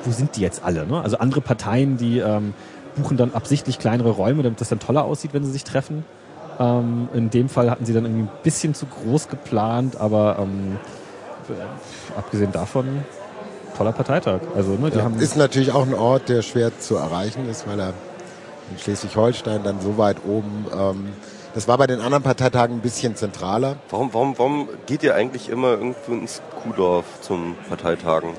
wo 0.04 0.10
sind 0.10 0.36
die 0.36 0.40
jetzt 0.40 0.62
alle? 0.64 0.86
Ne? 0.86 1.00
Also 1.00 1.18
andere 1.18 1.40
Parteien, 1.40 1.96
die 1.96 2.18
ähm, 2.18 2.54
buchen 2.96 3.16
dann 3.16 3.32
absichtlich 3.34 3.78
kleinere 3.78 4.10
Räume, 4.10 4.42
damit 4.42 4.60
das 4.60 4.68
dann 4.68 4.78
toller 4.78 5.04
aussieht, 5.04 5.34
wenn 5.34 5.44
sie 5.44 5.50
sich 5.52 5.64
treffen. 5.64 6.04
Ähm, 6.58 7.08
in 7.12 7.30
dem 7.30 7.48
Fall 7.48 7.70
hatten 7.70 7.84
sie 7.84 7.92
dann 7.92 8.04
irgendwie 8.04 8.22
ein 8.24 8.30
bisschen 8.42 8.74
zu 8.74 8.86
groß 8.86 9.28
geplant, 9.28 10.00
aber 10.00 10.38
ähm, 10.40 10.76
äh, 11.48 12.18
abgesehen 12.18 12.52
davon, 12.52 13.04
toller 13.76 13.92
Parteitag. 13.92 14.40
Also 14.54 14.72
ne, 14.72 14.90
die 14.90 14.98
Ja, 14.98 15.04
haben 15.04 15.18
ist 15.18 15.36
natürlich 15.36 15.72
auch 15.72 15.86
ein 15.86 15.94
Ort, 15.94 16.28
der 16.28 16.42
schwer 16.42 16.78
zu 16.78 16.96
erreichen 16.96 17.48
ist, 17.48 17.68
weil 17.68 17.78
er 17.78 17.92
in 18.70 18.78
Schleswig-Holstein 18.78 19.62
dann 19.62 19.80
so 19.80 19.98
weit 19.98 20.16
oben. 20.26 20.66
Ähm, 20.74 21.08
das 21.56 21.66
war 21.68 21.78
bei 21.78 21.86
den 21.86 22.00
anderen 22.00 22.22
Parteitagen 22.22 22.76
ein 22.76 22.80
bisschen 22.82 23.16
zentraler. 23.16 23.76
Warum, 23.88 24.12
warum, 24.12 24.38
warum 24.38 24.68
geht 24.84 25.02
ihr 25.02 25.14
eigentlich 25.14 25.48
immer 25.48 25.70
irgendwo 25.70 26.12
ins 26.12 26.42
Kuhdorf 26.62 27.06
zum 27.22 27.56
Parteitagen? 27.70 28.34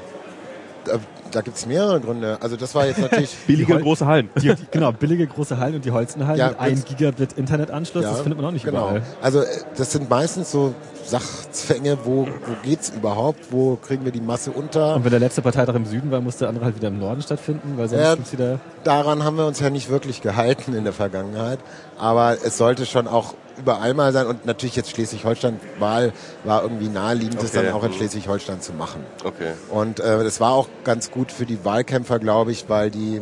Da, 1.31 1.39
da 1.39 1.41
gibt 1.41 1.57
es 1.57 1.65
mehrere 1.65 1.99
Gründe. 2.01 2.37
Also 2.41 2.55
das 2.55 2.73
war 2.75 2.85
jetzt 2.85 2.99
natürlich. 2.99 3.35
Billige 3.47 3.73
Hol- 3.73 3.81
große 3.81 4.05
Hallen. 4.05 4.29
die, 4.41 4.53
die, 4.53 4.67
genau, 4.71 4.91
billige 4.91 5.27
große 5.27 5.57
Hallen 5.57 5.75
und 5.75 5.85
die 5.85 5.91
Holzenhallen 5.91 6.39
Ja, 6.39 6.49
mit 6.49 6.59
1 6.59 6.81
das- 6.85 6.89
Gigabit 6.95 7.33
Internetanschluss, 7.33 8.03
das 8.03 8.21
findet 8.21 8.37
man 8.37 8.45
auch 8.47 8.51
nicht 8.51 8.65
genau. 8.65 8.87
überall. 8.89 9.01
Also 9.21 9.41
äh, 9.41 9.45
das 9.77 9.91
sind 9.91 10.09
meistens 10.09 10.51
so 10.51 10.73
Sachzwänge, 11.05 11.97
wo, 12.03 12.25
wo 12.27 12.53
geht's 12.63 12.89
überhaupt, 12.89 13.51
wo 13.51 13.75
kriegen 13.77 14.05
wir 14.05 14.11
die 14.11 14.21
Masse 14.21 14.51
unter. 14.51 14.95
Und 14.95 15.03
wenn 15.05 15.11
der 15.11 15.19
letzte 15.19 15.41
Parteitag 15.41 15.75
im 15.75 15.85
Süden 15.85 16.11
war, 16.11 16.21
musste 16.21 16.39
der 16.39 16.49
andere 16.49 16.65
halt 16.65 16.75
wieder 16.75 16.89
im 16.89 16.99
Norden 16.99 17.21
stattfinden, 17.21 17.73
weil 17.77 17.87
sonst 17.89 18.01
Ja. 18.03 18.15
gibt's 18.15 18.31
wieder 18.33 18.59
Daran 18.83 19.23
haben 19.23 19.37
wir 19.37 19.45
uns 19.45 19.59
ja 19.59 19.69
nicht 19.69 19.89
wirklich 19.89 20.21
gehalten 20.21 20.73
in 20.73 20.83
der 20.83 20.93
Vergangenheit. 20.93 21.59
Aber 21.97 22.37
es 22.45 22.57
sollte 22.57 22.85
schon 22.85 23.07
auch 23.07 23.33
überall 23.57 23.93
mal 23.93 24.11
sein. 24.13 24.27
Und 24.27 24.45
natürlich 24.45 24.75
jetzt 24.75 24.91
Schleswig-Holstein-Wahl 24.91 26.13
war 26.43 26.63
irgendwie 26.63 26.89
naheliegend, 26.89 27.41
das 27.41 27.55
Okay. 27.55 27.65
dann 27.65 27.73
auch 27.73 27.83
in 27.83 27.91
Mhm. 27.91 27.95
Schleswig-Holstein 27.95 28.61
zu 28.61 28.73
machen. 28.73 29.03
Okay. 29.23 29.53
Und 29.69 29.99
äh, 29.99 30.23
das 30.23 30.39
war 30.39 30.51
auch 30.51 30.67
ganz 30.83 31.11
gut 31.11 31.31
für 31.31 31.45
die 31.45 31.63
Wahlkämpfer, 31.65 32.19
glaube 32.19 32.51
ich, 32.51 32.69
weil 32.69 32.89
die, 32.91 33.21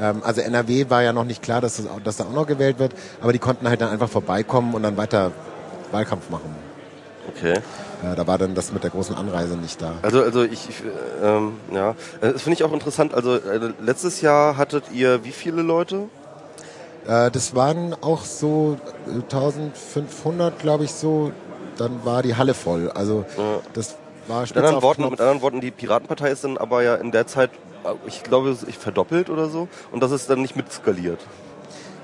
ähm, 0.00 0.22
also 0.24 0.40
NRW 0.40 0.90
war 0.90 1.02
ja 1.02 1.12
noch 1.12 1.24
nicht 1.24 1.42
klar, 1.42 1.60
dass, 1.60 1.76
das, 1.76 1.86
dass 2.04 2.16
da 2.16 2.24
auch 2.24 2.32
noch 2.32 2.46
gewählt 2.46 2.78
wird, 2.78 2.92
aber 3.20 3.32
die 3.32 3.38
konnten 3.38 3.68
halt 3.68 3.80
dann 3.80 3.90
einfach 3.90 4.08
vorbeikommen 4.08 4.74
und 4.74 4.82
dann 4.82 4.96
weiter 4.96 5.32
Wahlkampf 5.90 6.30
machen. 6.30 6.54
Okay. 7.36 7.54
Äh, 8.02 8.16
da 8.16 8.26
war 8.26 8.36
dann 8.36 8.54
das 8.56 8.72
mit 8.72 8.82
der 8.82 8.90
großen 8.90 9.14
Anreise 9.14 9.56
nicht 9.56 9.80
da. 9.80 9.92
Also, 10.02 10.22
also 10.22 10.42
ich, 10.42 10.68
ich 10.68 10.82
äh, 11.22 11.24
ähm, 11.26 11.52
ja, 11.72 11.90
Äh, 12.20 12.32
das 12.32 12.42
finde 12.42 12.54
ich 12.54 12.64
auch 12.64 12.72
interessant. 12.72 13.14
Also 13.14 13.36
äh, 13.36 13.72
letztes 13.80 14.20
Jahr 14.22 14.56
hattet 14.56 14.84
ihr 14.92 15.24
wie 15.24 15.30
viele 15.30 15.62
Leute? 15.62 16.08
Äh, 17.06 17.30
das 17.30 17.54
waren 17.54 17.94
auch 18.00 18.24
so 18.24 18.76
äh, 19.06 19.14
1500, 19.22 20.58
glaube 20.58 20.84
ich, 20.84 20.92
so. 20.92 21.32
Dann 21.78 22.04
war 22.04 22.22
die 22.22 22.36
Halle 22.36 22.52
voll. 22.54 22.90
Also 22.90 23.24
Ja. 23.38 23.60
das 23.72 23.96
war 24.28 24.42
Mit 24.42 24.56
anderen, 24.56 24.82
Worten, 24.82 25.02
mit 25.08 25.20
anderen 25.20 25.42
Worten, 25.42 25.60
die 25.60 25.70
Piratenpartei 25.70 26.28
ist 26.30 26.44
dann 26.44 26.58
aber 26.58 26.82
ja 26.82 26.96
in 26.96 27.10
der 27.12 27.26
Zeit, 27.26 27.50
äh, 27.84 27.94
ich 28.06 28.22
glaube, 28.22 28.56
ich 28.66 28.78
verdoppelt 28.78 29.30
oder 29.30 29.48
so. 29.48 29.68
Und 29.90 30.02
das 30.02 30.10
ist 30.12 30.28
dann 30.30 30.42
nicht 30.42 30.54
mit 30.54 30.70
skaliert. 30.72 31.20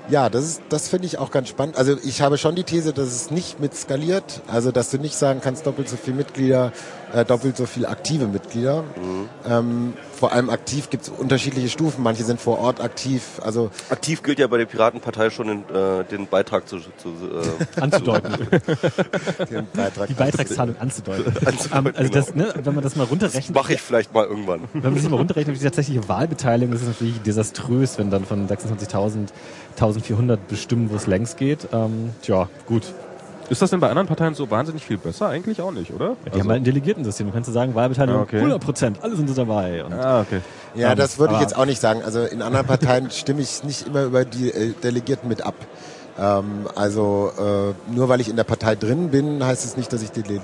Ja, 0.09 0.29
das 0.29 0.43
ist, 0.45 0.61
das 0.69 0.87
finde 0.89 1.05
ich 1.05 1.19
auch 1.19 1.29
ganz 1.29 1.49
spannend. 1.49 1.77
Also 1.77 1.95
ich 2.03 2.21
habe 2.21 2.37
schon 2.37 2.55
die 2.55 2.63
These, 2.63 2.93
dass 2.93 3.07
es 3.07 3.29
nicht 3.31 3.59
mit 3.59 3.75
skaliert. 3.75 4.41
Also 4.47 4.71
dass 4.71 4.89
du 4.89 4.97
nicht 4.97 5.15
sagen 5.15 5.39
kannst, 5.43 5.65
doppelt 5.67 5.87
so 5.87 5.97
viel 5.97 6.13
Mitglieder, 6.13 6.71
äh, 7.13 7.25
doppelt 7.25 7.55
so 7.57 7.65
viel 7.65 7.85
aktive 7.85 8.27
Mitglieder. 8.27 8.83
Ähm, 9.47 9.93
vor 10.19 10.31
allem 10.33 10.49
aktiv 10.49 10.89
gibt 10.89 11.03
es 11.03 11.09
unterschiedliche 11.09 11.69
Stufen. 11.69 12.03
Manche 12.03 12.23
sind 12.23 12.41
vor 12.41 12.59
Ort 12.59 12.81
aktiv. 12.81 13.39
Also 13.41 13.69
Aktiv 13.89 14.23
gilt 14.23 14.39
ja 14.39 14.47
bei 14.47 14.57
der 14.57 14.65
Piratenpartei 14.65 15.29
schon 15.29 15.47
den, 15.47 15.59
äh, 15.75 16.03
den 16.05 16.27
Beitrag 16.27 16.67
zu, 16.67 16.79
zu 16.79 17.09
äh, 17.77 17.79
anzudeuten. 17.79 18.33
den 19.49 19.67
Beitrag. 19.73 20.07
die 20.07 20.13
Beitragszahlung 20.15 20.75
anzudeuten. 20.79 21.33
Anzudeuten, 21.45 21.87
Ähm, 21.87 21.93
also 21.95 22.11
das, 22.11 22.33
genau. 22.33 22.45
ne, 22.45 22.53
wenn 22.63 22.73
man 22.75 22.83
das 22.83 22.95
mal 22.95 23.03
runterrechnet, 23.05 23.55
mache 23.55 23.73
ich 23.73 23.81
vielleicht 23.81 24.13
mal 24.13 24.25
irgendwann. 24.25 24.61
wenn 24.73 24.91
man 24.93 24.99
sich 24.99 25.09
mal 25.09 25.17
runterrechnet, 25.17 25.55
die 25.55 25.63
tatsächliche 25.63 26.09
Wahlbeteiligung, 26.09 26.73
ist 26.73 26.81
es 26.81 26.87
natürlich 26.87 27.21
desaströs, 27.21 27.97
wenn 27.97 28.09
dann 28.09 28.25
von 28.25 28.47
26.000 28.47 29.27
1400 29.81 30.47
bestimmen, 30.47 30.89
wo 30.91 30.95
es 30.95 31.07
längs 31.07 31.35
geht. 31.35 31.67
Ähm, 31.73 32.11
tja, 32.21 32.47
gut. 32.65 32.83
Ist 33.49 33.63
das 33.63 33.71
denn 33.71 33.79
bei 33.79 33.89
anderen 33.89 34.07
Parteien 34.07 34.35
so 34.35 34.51
wahnsinnig 34.51 34.85
viel 34.85 34.97
besser? 34.97 35.27
Eigentlich 35.29 35.59
auch 35.59 35.71
nicht, 35.71 35.91
oder? 35.91 36.15
Die 36.27 36.39
haben 36.39 36.49
halt 36.49 36.61
ein 36.61 36.63
Delegiertensystem. 36.63 37.25
Du 37.27 37.33
kannst 37.33 37.49
du 37.49 37.51
sagen, 37.51 37.73
Wahlbeteiligung 37.73 38.19
Ah, 38.19 38.23
okay. 38.23 38.37
100 38.37 38.61
Prozent, 38.63 38.97
alle 39.01 39.15
sind 39.15 39.27
so 39.27 39.33
dabei. 39.33 39.83
Und 39.83 39.93
ah, 39.93 40.21
okay. 40.21 40.41
Ja, 40.75 40.91
Ähm, 40.91 40.97
das 40.97 41.17
würde 41.17 41.33
ich 41.33 41.39
jetzt 41.41 41.57
auch 41.57 41.65
nicht 41.65 41.81
sagen. 41.81 42.03
Also 42.03 42.25
in 42.25 42.43
anderen 42.43 42.67
Parteien 42.67 43.09
stimme 43.09 43.41
ich 43.41 43.63
nicht 43.63 43.87
immer 43.87 44.03
über 44.03 44.23
die 44.23 44.51
äh, 44.51 44.73
Delegierten 44.83 45.27
mit 45.27 45.41
ab. 45.43 45.55
Ähm, 46.19 46.67
also 46.75 47.31
äh, 47.37 47.93
nur 47.95 48.09
weil 48.09 48.19
ich 48.19 48.29
in 48.29 48.35
der 48.35 48.43
Partei 48.43 48.75
drin 48.75 49.09
bin, 49.09 49.43
heißt 49.43 49.63
es 49.63 49.77
nicht, 49.77 49.91
dass 49.93 50.01
ich 50.01 50.11
die, 50.11 50.23
die, 50.23 50.39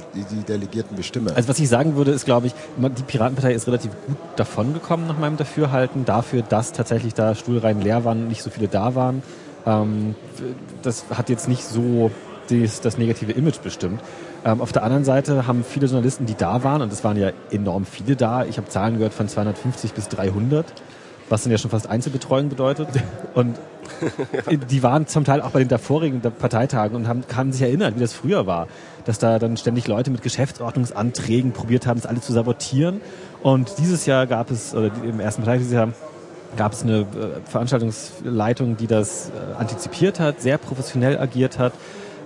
Delegierten 0.48 0.96
bestimme. 0.96 1.36
Also 1.36 1.50
was 1.50 1.60
ich 1.60 1.68
sagen 1.68 1.96
würde, 1.96 2.12
ist, 2.12 2.26
glaube 2.26 2.48
ich, 2.48 2.54
die 2.78 3.04
Piratenpartei 3.04 3.54
ist 3.54 3.68
relativ 3.68 3.92
gut 4.08 4.18
davongekommen 4.38 5.08
nach 5.08 5.18
meinem 5.18 5.38
Dafürhalten, 5.38 6.06
dafür, 6.06 6.44
dass 6.44 6.72
tatsächlich 6.72 7.14
da 7.14 7.36
Stuhlreihen 7.36 7.82
leer 7.82 8.06
waren, 8.06 8.28
nicht 8.28 8.42
so 8.42 8.50
viele 8.50 8.68
da 8.68 8.96
waren. 8.96 9.22
Ähm, 9.66 10.16
das 10.82 11.06
hat 11.10 11.30
jetzt 11.30 11.50
nicht 11.50 11.64
so 11.64 12.12
das, 12.50 12.82
das 12.82 12.98
negative 12.98 13.32
Image 13.32 13.62
bestimmt. 13.62 14.02
Ähm, 14.46 14.62
auf 14.62 14.72
der 14.72 14.84
anderen 14.84 15.04
Seite 15.04 15.48
haben 15.48 15.66
viele 15.68 15.88
Journalisten, 15.88 16.26
die 16.26 16.36
da 16.36 16.64
waren, 16.64 16.82
und 16.84 16.94
es 16.94 17.04
waren 17.04 17.18
ja 17.18 17.32
enorm 17.52 17.86
viele 17.86 18.16
da, 18.16 18.46
ich 18.46 18.58
habe 18.58 18.70
Zahlen 18.70 18.98
gehört 18.98 19.14
von 19.14 19.28
250 19.28 19.94
bis 19.94 20.08
300, 20.08 20.66
was 21.30 21.44
dann 21.44 21.52
ja 21.52 21.58
schon 21.58 21.72
fast 21.72 21.88
Einzelbetreuung 21.88 22.50
bedeutet. 22.50 22.88
Und 23.34 23.58
die 24.70 24.84
waren 24.84 25.08
zum 25.08 25.24
Teil 25.24 25.42
auch 25.42 25.52
bei 25.52 25.60
den 25.60 25.68
davorigen 25.68 26.22
Parteitagen 26.22 26.96
und 26.96 27.08
haben, 27.08 27.24
haben 27.36 27.52
sich 27.52 27.62
erinnert, 27.62 27.96
wie 27.96 28.00
das 28.00 28.14
früher 28.14 28.46
war. 28.46 28.68
Dass 29.06 29.20
da 29.20 29.40
dann 29.40 29.58
ständig 29.58 29.88
Leute 29.88 30.12
mit 30.12 30.22
Geschäftsordnungsanträgen 30.22 31.52
probiert 31.52 31.88
haben, 31.88 32.00
das 32.00 32.10
alle 32.10 32.22
zu 32.22 32.34
sabotieren. 32.34 33.02
Und 33.44 33.78
dieses 33.78 34.06
Jahr 34.06 34.28
gab 34.28 34.52
es, 34.52 34.74
oder 34.74 34.92
im 35.04 35.20
ersten 35.20 35.44
Parteitag 35.44 35.60
dieses 35.60 35.74
Jahr, 35.74 35.90
gab 36.58 36.74
es 36.74 36.84
eine 36.84 37.02
äh, 37.02 37.06
Veranstaltungsleitung, 37.50 38.78
die 38.78 38.88
das 38.88 39.30
äh, 39.30 39.60
antizipiert 39.60 40.20
hat, 40.20 40.42
sehr 40.42 40.58
professionell 40.58 41.18
agiert 41.18 41.60
hat. 41.60 41.74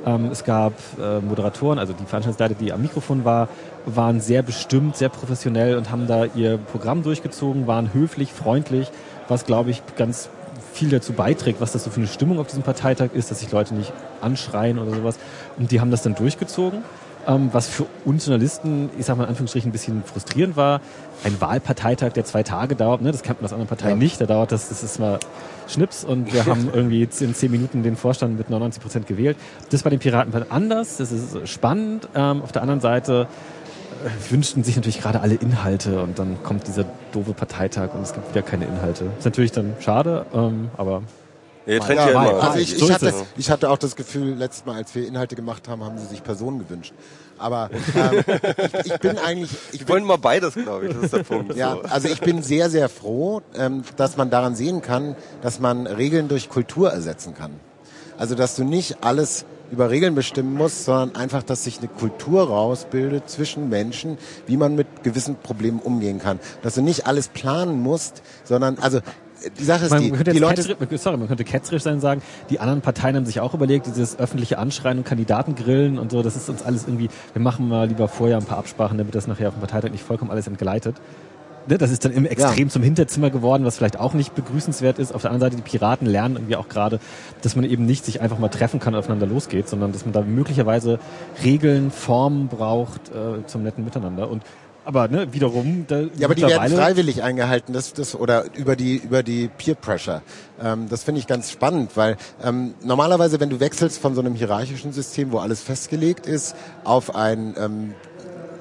Ähm, 0.06 0.30
es 0.32 0.44
gab 0.44 0.74
äh, 1.00 1.20
Moderatoren, 1.20 1.80
also 1.80 1.94
die 1.94 2.06
Veranstaltungsleiter, 2.06 2.56
die 2.56 2.72
am 2.72 2.82
Mikrofon 2.82 3.26
war, 3.26 3.50
waren 3.86 4.22
sehr 4.22 4.42
bestimmt, 4.42 4.96
sehr 4.96 5.10
professionell 5.10 5.78
und 5.78 5.92
haben 5.92 6.08
da 6.08 6.26
ihr 6.26 6.58
Programm 6.58 7.04
durchgezogen, 7.04 7.68
waren 7.68 7.94
höflich, 7.94 8.32
freundlich, 8.32 8.92
was 9.28 9.46
glaube 9.46 9.72
ich 9.72 9.82
ganz 9.98 10.30
viel 10.74 10.90
dazu 10.90 11.14
beiträgt, 11.14 11.60
was 11.62 11.72
das 11.72 11.84
so 11.84 11.90
für 11.90 12.00
eine 12.00 12.08
Stimmung 12.08 12.40
auf 12.40 12.48
diesem 12.48 12.64
Parteitag 12.64 13.10
ist, 13.14 13.32
dass 13.32 13.40
sich 13.40 13.52
Leute 13.52 13.76
nicht 13.76 13.92
anschreien 14.22 14.80
oder 14.80 14.92
sowas. 14.96 15.18
Und 15.58 15.72
die 15.72 15.82
haben 15.82 15.92
das 15.92 16.04
dann 16.04 16.16
durchgezogen. 16.16 16.84
Ähm, 17.28 17.50
was 17.52 17.68
für 17.68 17.86
uns 18.06 18.26
Journalisten, 18.26 18.90
ich 18.98 19.06
sag 19.06 19.18
mal 19.18 19.24
in 19.24 19.30
Anführungsstrichen, 19.30 19.70
ein 19.70 19.72
bisschen 19.74 20.04
frustrierend 20.04 20.56
war. 20.56 20.80
Ein 21.24 21.40
Wahlparteitag, 21.42 22.14
der 22.14 22.24
zwei 22.24 22.44
Tage 22.44 22.76
dauert, 22.76 23.02
ne, 23.02 23.12
das 23.12 23.24
kennt 23.24 23.42
man 23.42 23.46
aus 23.46 23.54
anderen 23.54 23.68
Parteien 23.68 23.98
ja. 23.98 24.04
nicht. 24.04 24.22
Da 24.22 24.26
dauert 24.26 24.52
das, 24.52 24.70
das 24.70 24.84
ist 24.84 25.00
mal 25.00 25.20
Schnips 25.68 26.04
und 26.04 26.34
wir 26.34 26.46
haben 26.46 26.70
irgendwie 26.74 27.04
in 27.04 27.36
zehn 27.36 27.52
Minuten 27.52 27.84
den 27.84 27.96
Vorstand 27.96 28.38
mit 28.38 28.50
99 28.50 28.82
Prozent 28.82 29.08
gewählt. 29.08 29.38
Das 29.70 29.84
bei 29.84 29.90
den 29.90 30.00
Piraten 30.00 30.34
anders, 30.50 30.98
das 30.98 31.12
ist 31.12 31.48
spannend. 31.50 32.08
Ähm, 32.16 32.42
auf 32.42 32.52
der 32.52 32.62
anderen 32.62 32.82
Seite 32.82 33.28
äh, 34.06 34.32
wünschten 34.32 34.64
sich 34.64 34.76
natürlich 34.76 35.02
gerade 35.02 35.20
alle 35.20 35.36
Inhalte 35.36 36.02
und 36.02 36.20
dann 36.20 36.42
kommt 36.44 36.68
dieser 36.68 36.86
doofe 37.12 37.34
Parteitag 37.34 37.94
und 37.94 38.02
es 38.02 38.14
gibt 38.14 38.30
wieder 38.30 38.42
keine 38.42 38.66
Inhalte. 38.66 39.06
Ist 39.18 39.26
natürlich 39.26 39.52
dann 39.52 39.76
schade, 39.80 40.26
ähm, 40.34 40.70
aber 40.78 41.04
ja, 41.66 41.88
ja, 41.94 42.10
ja 42.10 42.38
Also 42.40 42.60
ich, 42.60 42.82
ich, 42.82 42.92
hatte, 42.92 43.14
ich 43.38 43.52
hatte 43.52 43.70
auch 43.70 43.78
das 43.78 43.96
Gefühl, 43.96 44.34
letztes 44.34 44.66
Mal, 44.66 44.78
als 44.78 44.96
wir 44.96 45.08
Inhalte 45.08 45.36
gemacht 45.36 45.68
haben, 45.68 45.84
haben 45.84 46.00
sie 46.00 46.08
sich 46.08 46.24
Personen 46.24 46.60
gewünscht. 46.60 46.94
Aber 47.40 47.70
ähm, 47.96 48.24
ich, 48.84 48.92
ich, 48.92 49.00
bin 49.00 49.18
eigentlich... 49.18 49.52
Ich 49.72 49.80
Wir 49.82 49.90
wollen 49.90 50.04
mal 50.04 50.18
beides, 50.18 50.54
glaube 50.54 50.88
ich, 50.88 50.94
das 50.94 51.04
ist 51.06 51.14
der 51.14 51.24
Punkt. 51.24 51.56
ja, 51.56 51.74
so. 51.74 51.82
also 51.84 52.08
ich 52.08 52.22
bin 52.22 52.44
sehr, 52.44 52.70
sehr 52.70 52.90
froh, 52.90 53.42
ähm, 53.56 53.84
dass 53.96 54.18
man 54.18 54.30
daran 54.30 54.56
sehen 54.56 54.82
kann, 54.82 55.16
dass 55.42 55.60
man 55.60 55.88
Regeln 55.88 56.28
durch 56.28 56.50
Kultur 56.50 56.92
ersetzen 56.92 57.34
kann. 57.34 57.52
Also 58.18 58.36
dass 58.36 58.56
du 58.56 58.64
nicht 58.64 59.04
alles 59.04 59.46
über 59.72 59.90
Regeln 59.90 60.16
bestimmen 60.16 60.54
musst, 60.54 60.86
sondern 60.86 61.16
einfach, 61.16 61.44
dass 61.44 61.64
sich 61.64 61.80
eine 61.80 61.88
Kultur 61.88 62.48
rausbildet 62.48 63.30
zwischen 63.30 63.70
Menschen, 63.70 64.18
wie 64.48 64.58
man 64.58 64.76
mit 64.76 65.04
gewissen 65.04 65.36
Problemen 65.36 65.80
umgehen 65.80 66.20
kann. 66.20 66.40
Dass 66.62 66.76
du 66.76 66.82
nicht 66.82 67.08
alles 67.08 67.28
planen 67.28 67.80
musst, 67.82 68.22
sondern, 68.44 68.78
also 68.80 69.00
die 69.58 69.64
Sache 69.64 69.86
ist 69.86 69.92
man 69.92 70.02
die, 70.02 70.12
könnte 70.12 70.32
die 70.32 70.40
Leute... 70.40 70.64
Ketzrisch, 70.64 71.02
sorry, 71.02 71.18
man 71.18 71.28
könnte 71.28 71.44
ketzerisch 71.44 71.84
sein 71.84 71.96
und 71.96 72.02
sagen, 72.02 72.22
die 72.50 72.60
anderen 72.60 72.82
Parteien 72.82 73.16
haben 73.16 73.26
sich 73.26 73.40
auch 73.40 73.54
überlegt, 73.54 73.88
dieses 73.88 74.20
öffentliche 74.20 74.58
Anschreien 74.58 75.00
und 75.00 75.06
Kandidatengrillen 75.06 75.98
und 75.98 76.12
so, 76.12 76.22
das 76.22 76.36
ist 76.36 76.50
uns 76.50 76.64
alles 76.64 76.86
irgendwie, 76.88 77.10
wir 77.34 77.42
machen 77.42 77.68
mal 77.68 77.88
lieber 77.88 78.08
vorher 78.08 78.38
ein 78.38 78.46
paar 78.46 78.58
Absprachen, 78.58 78.98
damit 78.98 79.16
das 79.16 79.28
nachher 79.28 79.50
auf 79.50 79.56
dem 79.56 79.62
Parteitag 79.62 79.92
nicht 79.92 80.04
vollkommen 80.04 80.32
alles 80.32 80.48
entgleitet. 80.48 80.96
Ne, 81.68 81.78
das 81.78 81.92
ist 81.92 82.04
dann 82.04 82.12
im 82.14 82.26
Extrem 82.26 82.68
ja. 82.68 82.70
zum 82.70 82.82
Hinterzimmer 82.82 83.30
geworden, 83.30 83.64
was 83.64 83.78
vielleicht 83.78 84.00
auch 84.00 84.14
nicht 84.14 84.34
begrüßenswert 84.34 84.98
ist. 84.98 85.14
Auf 85.14 85.22
der 85.22 85.32
anderen 85.32 85.52
Seite, 85.52 85.62
die 85.62 85.70
Piraten 85.70 86.08
lernen 86.08 86.36
irgendwie 86.36 86.56
auch 86.56 86.68
gerade, 86.68 87.00
dass 87.42 87.56
man 87.56 87.66
eben 87.66 87.86
nicht 87.86 88.06
sich 88.06 88.22
einfach 88.22 88.40
mal 88.40 88.50
treffen 88.50 88.80
kann 88.80 88.96
und 88.96 89.00
aufeinander 89.00 89.28
losgeht, 89.28 89.70
sondern 89.70 89.92
dass 89.92 90.06
man 90.06 90.14
da 90.14 90.22
möglicherweise 90.22 91.00
Regeln, 91.44 91.92
Formen 91.92 92.48
braucht 92.48 93.10
äh, 93.10 93.46
zum 93.46 93.64
netten 93.64 93.84
Miteinander. 93.84 94.30
Und 94.30 94.44
aber 94.90 95.08
ne, 95.08 95.32
wiederum. 95.34 95.86
Da 95.88 96.00
ja, 96.18 96.26
aber 96.26 96.34
die 96.34 96.42
werden 96.42 96.76
freiwillig 96.76 97.22
eingehalten, 97.22 97.74
das, 97.74 97.94
das 97.94 98.16
oder 98.16 98.46
über 98.56 98.76
die 98.76 98.96
über 98.96 99.22
die 99.22 99.48
Peer 99.48 99.76
Pressure. 99.76 100.24
Ähm, 100.60 100.90
das 100.90 101.04
finde 101.04 101.20
ich 101.20 101.28
ganz 101.28 101.52
spannend, 101.52 101.92
weil 101.96 102.18
ähm, 102.44 102.74
normalerweise, 102.84 103.40
wenn 103.40 103.52
du 103.52 103.60
wechselst 103.60 104.00
von 104.00 104.16
so 104.16 104.22
einem 104.22 104.34
hierarchischen 104.34 104.92
System, 104.92 105.32
wo 105.32 105.38
alles 105.38 105.62
festgelegt 105.62 106.26
ist, 106.26 106.56
auf 106.84 107.14
ein 107.14 107.54
ähm, 107.58 107.94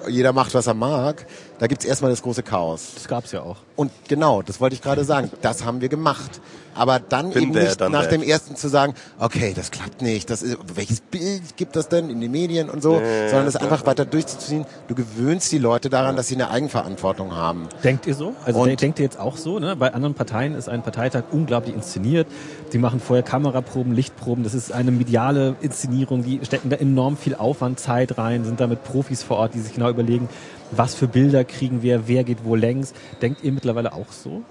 jeder 0.06 0.34
macht, 0.34 0.54
was 0.54 0.66
er 0.66 0.74
mag, 0.74 1.26
da 1.58 1.66
gibt's 1.66 1.84
erstmal 1.84 2.10
das 2.10 2.22
große 2.22 2.42
Chaos. 2.42 2.92
Das 2.94 3.08
gab's 3.08 3.32
ja 3.32 3.42
auch. 3.42 3.56
Und 3.74 3.90
genau, 4.06 4.42
das 4.42 4.60
wollte 4.60 4.74
ich 4.74 4.82
gerade 4.82 5.04
sagen. 5.04 5.30
Das 5.40 5.64
haben 5.64 5.80
wir 5.80 5.88
gemacht. 5.88 6.40
Aber 6.78 7.00
dann 7.00 7.30
Bin 7.30 7.44
eben 7.44 7.52
nicht 7.52 7.80
dann 7.80 7.92
nach 7.92 8.06
dem 8.06 8.22
ersten 8.22 8.56
zu 8.56 8.68
sagen, 8.68 8.94
okay, 9.18 9.52
das 9.54 9.70
klappt 9.70 10.00
nicht, 10.00 10.30
das 10.30 10.42
ist, 10.42 10.56
welches 10.74 11.00
Bild 11.00 11.56
gibt 11.56 11.74
das 11.76 11.88
denn 11.88 12.08
in 12.08 12.20
den 12.20 12.30
Medien 12.30 12.70
und 12.70 12.82
so, 12.82 13.00
äh, 13.00 13.28
sondern 13.28 13.46
das 13.46 13.56
einfach 13.56 13.84
weiter 13.84 14.04
durchzuziehen. 14.04 14.64
Du 14.86 14.94
gewöhnst 14.94 15.50
die 15.50 15.58
Leute 15.58 15.90
daran, 15.90 16.16
dass 16.16 16.28
sie 16.28 16.36
eine 16.36 16.50
Eigenverantwortung 16.50 17.34
haben. 17.34 17.68
Denkt 17.82 18.06
ihr 18.06 18.14
so? 18.14 18.34
Also 18.44 18.60
und 18.60 18.80
denkt 18.80 19.00
ihr 19.00 19.04
jetzt 19.04 19.18
auch 19.18 19.36
so? 19.36 19.58
Ne? 19.58 19.74
Bei 19.76 19.92
anderen 19.92 20.14
Parteien 20.14 20.54
ist 20.54 20.68
ein 20.68 20.82
Parteitag 20.82 21.24
unglaublich 21.32 21.74
inszeniert. 21.74 22.28
Die 22.72 22.78
machen 22.78 23.00
vorher 23.00 23.22
Kameraproben, 23.22 23.92
Lichtproben. 23.92 24.44
Das 24.44 24.54
ist 24.54 24.72
eine 24.72 24.90
mediale 24.90 25.56
Inszenierung. 25.60 26.22
Die 26.22 26.40
stecken 26.44 26.70
da 26.70 26.76
enorm 26.76 27.16
viel 27.16 27.34
Aufwand, 27.34 27.80
Zeit 27.80 28.18
rein, 28.18 28.44
sind 28.44 28.60
da 28.60 28.66
mit 28.66 28.84
Profis 28.84 29.22
vor 29.22 29.38
Ort, 29.38 29.54
die 29.54 29.60
sich 29.60 29.74
genau 29.74 29.90
überlegen, 29.90 30.28
was 30.70 30.94
für 30.94 31.08
Bilder 31.08 31.44
kriegen 31.44 31.82
wir, 31.82 32.06
wer 32.06 32.24
geht 32.24 32.44
wo 32.44 32.54
längs. 32.54 32.92
Denkt 33.20 33.42
ihr 33.42 33.52
mittlerweile 33.52 33.92
auch 33.92 34.12
so? 34.12 34.42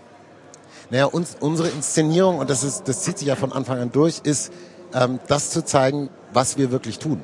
Naja, 0.90 1.06
uns, 1.06 1.36
unsere 1.40 1.70
Inszenierung, 1.70 2.40
und 2.40 2.50
das, 2.50 2.64
ist, 2.64 2.88
das 2.88 3.02
zieht 3.02 3.18
sich 3.18 3.28
ja 3.28 3.36
von 3.36 3.52
Anfang 3.52 3.80
an 3.80 3.92
durch, 3.92 4.22
ist, 4.24 4.52
ähm, 4.94 5.20
das 5.28 5.50
zu 5.52 5.64
zeigen, 5.64 6.10
was 6.34 6.58
wir 6.58 6.72
wirklich 6.72 7.00
tun. 7.00 7.22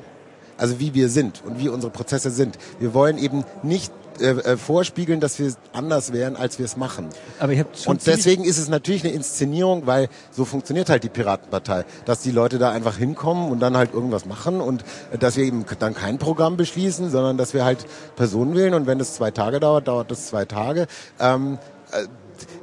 Also 0.56 0.78
wie 0.78 0.94
wir 0.94 1.08
sind 1.08 1.42
und 1.44 1.58
wie 1.58 1.68
unsere 1.68 1.90
Prozesse 1.90 2.30
sind. 2.30 2.58
Wir 2.78 2.94
wollen 2.94 3.18
eben 3.18 3.44
nicht 3.62 3.92
äh, 4.20 4.28
äh, 4.28 4.56
vorspiegeln, 4.56 5.18
dass 5.18 5.40
wir 5.40 5.52
anders 5.72 6.12
wären, 6.12 6.36
als 6.36 6.58
wir 6.58 6.64
es 6.64 6.76
machen. 6.76 7.08
Aber 7.40 7.52
ihr 7.52 7.60
habt 7.60 7.76
schon 7.78 7.92
und 7.92 8.06
deswegen 8.06 8.44
ist 8.44 8.58
es 8.58 8.68
natürlich 8.68 9.02
eine 9.02 9.12
Inszenierung, 9.12 9.86
weil 9.86 10.08
so 10.30 10.44
funktioniert 10.44 10.88
halt 10.88 11.02
die 11.02 11.08
Piratenpartei, 11.08 11.84
dass 12.04 12.20
die 12.20 12.30
Leute 12.30 12.58
da 12.58 12.70
einfach 12.70 12.96
hinkommen 12.96 13.50
und 13.50 13.58
dann 13.58 13.76
halt 13.76 13.92
irgendwas 13.92 14.24
machen 14.26 14.60
und 14.60 14.84
äh, 15.12 15.18
dass 15.18 15.36
wir 15.36 15.44
eben 15.44 15.64
dann 15.80 15.94
kein 15.94 16.18
Programm 16.18 16.56
beschließen, 16.56 17.10
sondern 17.10 17.36
dass 17.36 17.54
wir 17.54 17.64
halt 17.64 17.86
Personen 18.14 18.54
wählen 18.54 18.74
und 18.74 18.86
wenn 18.86 19.00
es 19.00 19.14
zwei 19.14 19.32
Tage 19.32 19.58
dauert, 19.58 19.88
dauert 19.88 20.12
es 20.12 20.26
zwei 20.26 20.44
Tage. 20.44 20.86
Ähm, 21.18 21.58
äh, 21.90 22.06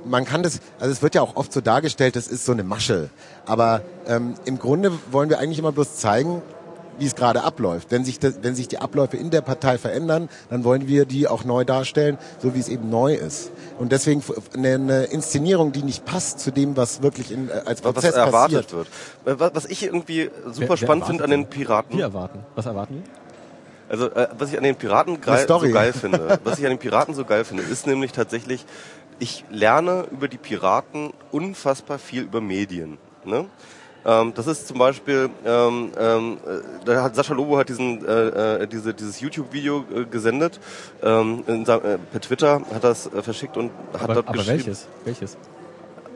man 0.05 0.25
kann 0.25 0.43
das, 0.43 0.59
also 0.79 0.91
es 0.91 1.01
wird 1.01 1.15
ja 1.15 1.21
auch 1.21 1.35
oft 1.35 1.51
so 1.53 1.61
dargestellt, 1.61 2.15
das 2.15 2.27
ist 2.27 2.45
so 2.45 2.51
eine 2.51 2.63
Masche. 2.63 3.09
Aber 3.45 3.81
ähm, 4.07 4.35
im 4.45 4.59
Grunde 4.59 4.91
wollen 5.11 5.29
wir 5.29 5.39
eigentlich 5.39 5.59
immer 5.59 5.71
bloß 5.71 5.97
zeigen, 5.97 6.41
wie 7.01 7.05
es 7.05 7.15
gerade 7.15 7.43
abläuft. 7.43 7.89
Wenn 7.89 8.05
sich, 8.05 8.19
das, 8.19 8.35
wenn 8.43 8.53
sich 8.55 8.67
die 8.67 8.77
Abläufe 8.77 9.17
in 9.17 9.31
der 9.31 9.41
Partei 9.41 9.77
verändern, 9.77 10.29
dann 10.49 10.63
wollen 10.63 10.87
wir 10.87 11.05
die 11.05 11.27
auch 11.27 11.43
neu 11.43 11.63
darstellen, 11.63 12.17
so 12.41 12.53
wie 12.53 12.59
es 12.59 12.69
eben 12.69 12.89
neu 12.89 13.15
ist. 13.15 13.51
Und 13.79 13.91
deswegen 13.91 14.23
eine, 14.55 15.05
Inszenierung, 15.05 15.71
die 15.71 15.83
nicht 15.83 16.05
passt 16.05 16.39
zu 16.39 16.51
dem, 16.51 16.77
was 16.77 17.01
wirklich 17.01 17.31
in, 17.31 17.49
äh, 17.49 17.63
als 17.65 17.81
Prozess 17.81 18.11
was 18.11 18.15
erwartet 18.15 18.67
passiert. 18.67 18.87
wird. 19.25 19.55
Was 19.55 19.65
ich 19.65 19.83
irgendwie 19.83 20.29
super 20.51 20.69
wer, 20.69 20.77
spannend 20.77 21.05
finde 21.05 21.23
an 21.23 21.31
den 21.31 21.47
Piraten. 21.47 21.97
Wir 21.97 22.05
erwarten. 22.05 22.45
Was 22.55 22.65
erwarten 22.65 22.95
wir? 22.95 23.21
Also 23.91 24.09
äh, 24.11 24.29
was 24.37 24.51
ich 24.51 24.57
an 24.57 24.63
den 24.63 24.75
Piraten 24.75 25.19
geil, 25.19 25.45
so 25.45 25.59
geil 25.59 25.91
finde, 25.91 26.39
was 26.45 26.59
ich 26.59 26.65
an 26.65 26.71
den 26.71 26.79
Piraten 26.79 27.13
so 27.13 27.25
geil 27.25 27.43
finde, 27.43 27.63
ist 27.63 27.87
nämlich 27.87 28.13
tatsächlich, 28.13 28.65
ich 29.21 29.45
lerne 29.51 30.07
über 30.11 30.27
die 30.27 30.37
Piraten 30.37 31.13
unfassbar 31.31 31.99
viel 31.99 32.23
über 32.23 32.41
Medien. 32.41 32.97
Ne? 33.23 33.45
Ähm, 34.03 34.33
das 34.33 34.47
ist 34.47 34.67
zum 34.67 34.79
Beispiel, 34.79 35.29
ähm, 35.45 35.91
ähm, 35.95 36.37
äh, 36.43 36.85
da 36.85 37.03
hat 37.03 37.15
Sascha 37.15 37.35
Lobo 37.35 37.55
hat 37.59 37.69
diesen, 37.69 38.03
äh, 38.03 38.63
äh, 38.63 38.67
diese, 38.67 38.95
dieses 38.95 39.19
YouTube-Video 39.19 39.85
äh, 39.95 40.05
gesendet, 40.05 40.59
ähm, 41.03 41.43
in, 41.45 41.61
äh, 41.61 41.99
per 41.99 42.19
Twitter 42.19 42.61
hat 42.73 42.83
das 42.83 43.05
äh, 43.05 43.21
verschickt 43.21 43.57
und 43.57 43.69
hat 43.93 44.01
aber, 44.01 44.13
dort 44.15 44.27
aber 44.27 44.37
geschrieben. 44.39 44.65
welches? 44.65 44.87
Welches? 45.05 45.37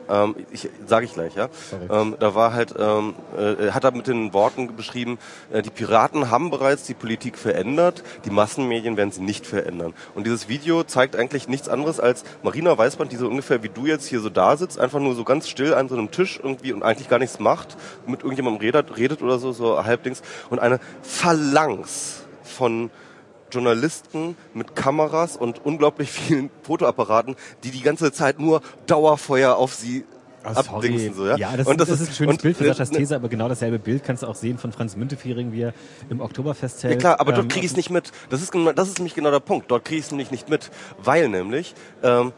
Ähm, 0.10 0.36
ich 0.52 0.70
sage 0.86 1.06
ich 1.06 1.14
gleich, 1.14 1.36
ja. 1.36 1.50
Ähm, 1.90 2.16
da 2.20 2.36
war 2.36 2.54
halt, 2.54 2.74
ähm, 2.78 3.16
äh, 3.38 3.72
hat 3.72 3.84
er 3.84 3.92
mit 3.92 4.08
den 4.08 4.34
Worten 4.34 4.76
beschrieben, 4.76 5.18
äh, 5.52 5.62
die 5.62 5.70
Piraten 5.70 6.30
haben 6.30 6.50
bereits 6.52 6.84
die 6.84 6.94
Politik 6.94 7.38
verändert, 7.38 8.04
die 8.26 8.30
Massenmedien 8.30 8.98
werden 8.98 9.12
sie 9.12 9.22
nicht 9.22 9.46
verändern. 9.46 9.94
Und 10.14 10.26
dieses 10.26 10.48
Video 10.48 10.84
zeigt 10.84 11.16
eigentlich 11.16 11.48
nichts 11.48 11.70
anderes 11.70 12.00
als 12.00 12.24
Marina 12.44 12.78
Weißband, 12.78 13.12
die 13.12 13.18
so 13.18 13.28
ungefähr 13.28 13.64
wie 13.64 13.70
du 13.70 13.86
jetzt 13.86 14.08
hier 14.08 14.20
so 14.20 14.30
da 14.30 14.58
sitzt, 14.58 14.80
einfach 14.80 15.00
nur 15.00 15.16
so 15.16 15.24
ganz 15.24 15.48
still 15.48 15.74
an 15.74 15.90
so 15.90 15.96
einem 15.96 16.12
Tisch 16.12 16.40
irgendwie 16.42 16.74
und 16.74 16.84
eigentlich 16.84 17.10
gar 17.10 17.20
nichts 17.20 17.40
macht, 17.40 17.78
mit 18.06 18.22
irgendjemandem 18.22 18.62
redet, 18.62 18.98
redet 18.98 19.22
oder 19.22 19.40
so, 19.40 19.52
so 19.52 19.84
halbdings 19.84 20.22
und 20.50 20.60
eine 20.60 20.80
Phalanx 21.02 22.24
von 22.44 22.92
Journalisten 23.52 24.36
mit 24.54 24.76
Kameras 24.76 25.38
und 25.38 25.66
unglaublich 25.66 26.12
vielen 26.12 26.50
Fotoapparaten, 26.64 27.36
die 27.64 27.72
die 27.72 27.82
ganze 27.82 28.12
Zeit 28.12 28.40
nur 28.40 28.62
Dauerfeuer 28.88 29.56
auf 29.56 29.74
sie 29.74 30.06
Oh, 30.48 30.50
abdingsen. 30.50 31.16
So, 31.16 31.26
ja? 31.26 31.38
ja, 31.38 31.58
das, 31.58 31.66
und 31.66 31.82
das, 31.82 31.90
ist, 31.90 32.02
ein 32.08 32.14
schönes 32.14 32.34
und- 32.36 32.42
Bild 32.44 32.56
für 32.58 32.64
ne- 32.66 32.70
Saschas 32.70 32.92
ne- 32.92 33.00
These, 33.00 33.16
aber 33.16 33.30
genau 33.30 33.50
dasselbe 33.50 33.80
Bild 33.80 34.04
kannst 34.04 34.22
du 34.22 34.28
auch 34.28 34.36
sehen 34.36 34.60
von 34.60 34.72
Franz 34.72 34.96
Müntefering, 34.96 35.52
wie 35.52 35.62
er 35.62 35.74
im 36.08 36.22
Oktoberfestzelt... 36.22 36.94
Ja 36.94 37.00
klar, 37.00 37.20
aber 37.20 37.32
dort 37.32 37.46
ähm, 37.46 37.48
kriege 37.50 37.66
ich 37.66 37.72
es 37.72 37.76
nicht 37.76 37.90
mit. 37.90 38.12
Das 38.30 38.44
ist, 38.44 38.54
das 38.76 38.88
ist 38.88 39.00
nämlich 39.00 39.16
genau 39.16 39.32
der 39.32 39.40
Punkt. 39.40 39.72
Dort 39.72 39.86
kriege 39.86 39.98
ich 40.00 40.06
es 40.06 40.12
nämlich 40.12 40.30
nicht 40.30 40.48
mit, 40.48 40.70
weil 41.00 41.30
nämlich 41.30 41.74
ähm, 42.04 42.32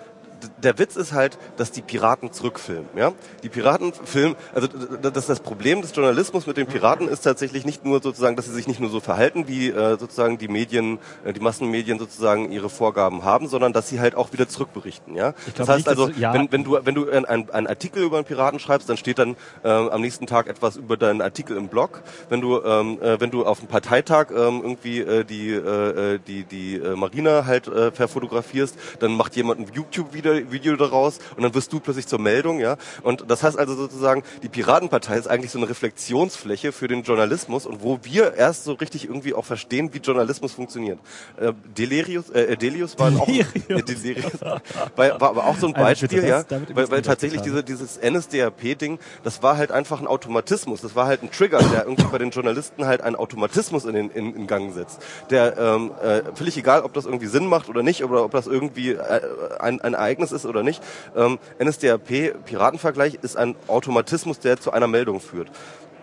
der 0.63 0.77
Witz 0.79 0.95
ist 0.95 1.13
halt, 1.13 1.37
dass 1.57 1.71
die 1.71 1.81
Piraten 1.81 2.31
zurückfilmen. 2.31 2.87
Ja, 2.95 3.13
die 3.43 3.49
Piraten 3.49 3.93
filmen. 3.93 4.35
Also 4.53 4.67
d- 4.67 4.97
d- 5.03 5.11
das, 5.11 5.39
Problem 5.39 5.81
des 5.81 5.95
Journalismus 5.95 6.47
mit 6.47 6.57
den 6.57 6.67
Piraten 6.67 7.07
ist 7.07 7.21
tatsächlich 7.21 7.65
nicht 7.65 7.85
nur 7.85 8.01
sozusagen, 8.01 8.35
dass 8.35 8.45
sie 8.45 8.53
sich 8.53 8.67
nicht 8.67 8.79
nur 8.79 8.89
so 8.89 8.99
verhalten, 8.99 9.47
wie 9.47 9.69
äh, 9.69 9.97
sozusagen 9.97 10.37
die 10.37 10.47
Medien, 10.47 10.99
äh, 11.25 11.33
die 11.33 11.39
Massenmedien 11.39 11.99
sozusagen 11.99 12.51
ihre 12.51 12.69
Vorgaben 12.69 13.23
haben, 13.23 13.47
sondern 13.47 13.73
dass 13.73 13.89
sie 13.89 13.99
halt 13.99 14.15
auch 14.15 14.33
wieder 14.33 14.47
zurückberichten. 14.47 15.15
Ja, 15.15 15.33
das 15.55 15.67
heißt 15.67 15.77
nicht, 15.77 15.87
dass 15.87 15.97
also, 15.97 16.07
du- 16.09 16.19
ja. 16.19 16.33
wenn, 16.33 16.51
wenn 16.51 16.63
du 16.63 16.77
wenn 16.83 16.95
du 16.95 17.09
ein, 17.09 17.25
ein, 17.25 17.49
einen 17.49 17.67
Artikel 17.67 18.03
über 18.03 18.17
einen 18.17 18.25
Piraten 18.25 18.59
schreibst, 18.59 18.89
dann 18.89 18.97
steht 18.97 19.19
dann 19.19 19.35
äh, 19.63 19.69
am 19.69 20.01
nächsten 20.01 20.27
Tag 20.27 20.47
etwas 20.47 20.75
über 20.77 20.97
deinen 20.97 21.21
Artikel 21.21 21.57
im 21.57 21.67
Blog. 21.67 22.01
Wenn 22.29 22.41
du 22.41 22.61
ähm, 22.63 23.01
äh, 23.01 23.19
wenn 23.19 23.31
du 23.31 23.45
auf 23.45 23.59
einem 23.59 23.67
Parteitag 23.67 24.31
ähm, 24.31 24.61
irgendwie 24.63 24.99
äh, 24.99 25.23
die 25.23 25.51
äh, 25.51 26.15
äh, 26.15 26.19
die 26.25 26.43
die 26.43 26.75
äh, 26.75 26.95
Marina 26.95 27.45
halt 27.45 27.67
äh, 27.67 27.91
verfotografierst, 27.91 28.75
dann 28.99 29.13
macht 29.15 29.35
jemand 29.35 29.59
ein 29.61 29.67
YouTube 29.73 30.13
Video, 30.35 30.51
Video 30.51 30.75
daraus 30.75 31.19
und 31.35 31.43
dann 31.43 31.53
wirst 31.53 31.71
du 31.73 31.79
plötzlich 31.79 32.07
zur 32.07 32.19
Meldung, 32.19 32.59
ja. 32.59 32.77
Und 33.03 33.25
das 33.29 33.43
heißt 33.43 33.57
also 33.57 33.75
sozusagen, 33.75 34.23
die 34.43 34.49
Piratenpartei 34.49 35.17
ist 35.17 35.27
eigentlich 35.27 35.51
so 35.51 35.59
eine 35.59 35.69
Reflexionsfläche 35.69 36.71
für 36.71 36.87
den 36.87 37.03
Journalismus 37.03 37.65
und 37.65 37.81
wo 37.83 37.99
wir 38.03 38.33
erst 38.33 38.63
so 38.63 38.73
richtig 38.73 39.05
irgendwie 39.05 39.33
auch 39.33 39.45
verstehen, 39.45 39.93
wie 39.93 39.99
Journalismus 39.99 40.53
funktioniert. 40.53 40.99
Äh, 41.39 41.53
Delirius, 41.77 42.29
äh, 42.29 42.55
Delius 42.57 42.97
war 42.99 43.11
auch 43.19 43.27
äh, 43.27 43.43
Delirius 43.81 44.41
war, 44.41 44.61
war 44.95 45.29
aber 45.29 45.45
auch 45.47 45.57
so 45.57 45.67
ein 45.67 45.75
Also 45.75 45.87
Beispiel, 45.87 46.23
ja, 46.27 46.37
das- 46.39 46.47
damit 46.47 46.75
weil, 46.75 46.89
weil 46.91 47.01
tatsächlich 47.01 47.41
diese, 47.41 47.63
dieses 47.63 47.97
NSDAP-Ding, 48.01 48.99
das 49.23 49.43
war 49.43 49.57
halt 49.57 49.71
einfach 49.71 49.99
ein 49.99 50.07
Automatismus, 50.07 50.81
das 50.81 50.95
war 50.95 51.07
halt 51.07 51.23
ein 51.23 51.31
Trigger, 51.31 51.59
der 51.59 51.83
irgendwie 51.85 52.05
bei 52.11 52.17
den 52.17 52.29
Journalisten 52.31 52.85
halt 52.85 53.01
einen 53.01 53.15
Automatismus 53.15 53.85
in, 53.85 53.93
den, 53.93 54.09
in, 54.11 54.35
in 54.35 54.47
Gang 54.47 54.73
setzt. 54.73 54.99
Der 55.29 55.57
ähm, 55.57 55.91
äh, 56.01 56.21
völlig 56.35 56.57
egal, 56.57 56.81
ob 56.81 56.93
das 56.93 57.05
irgendwie 57.05 57.27
Sinn 57.27 57.47
macht 57.47 57.69
oder 57.69 57.83
nicht, 57.83 58.03
oder 58.03 58.23
ob 58.23 58.31
das 58.31 58.47
irgendwie 58.47 58.91
äh, 58.91 59.21
ein, 59.59 59.81
ein 59.81 59.95
Ereignis 60.17 60.31
ist 60.31 60.45
oder 60.45 60.63
nicht. 60.63 60.81
Ähm, 61.15 61.39
NSDAP-Piratenvergleich 61.63 63.19
ist 63.21 63.37
ein 63.37 63.55
Automatismus, 63.67 64.39
der 64.39 64.59
zu 64.59 64.71
einer 64.71 64.87
Meldung 64.87 65.19
führt. 65.19 65.49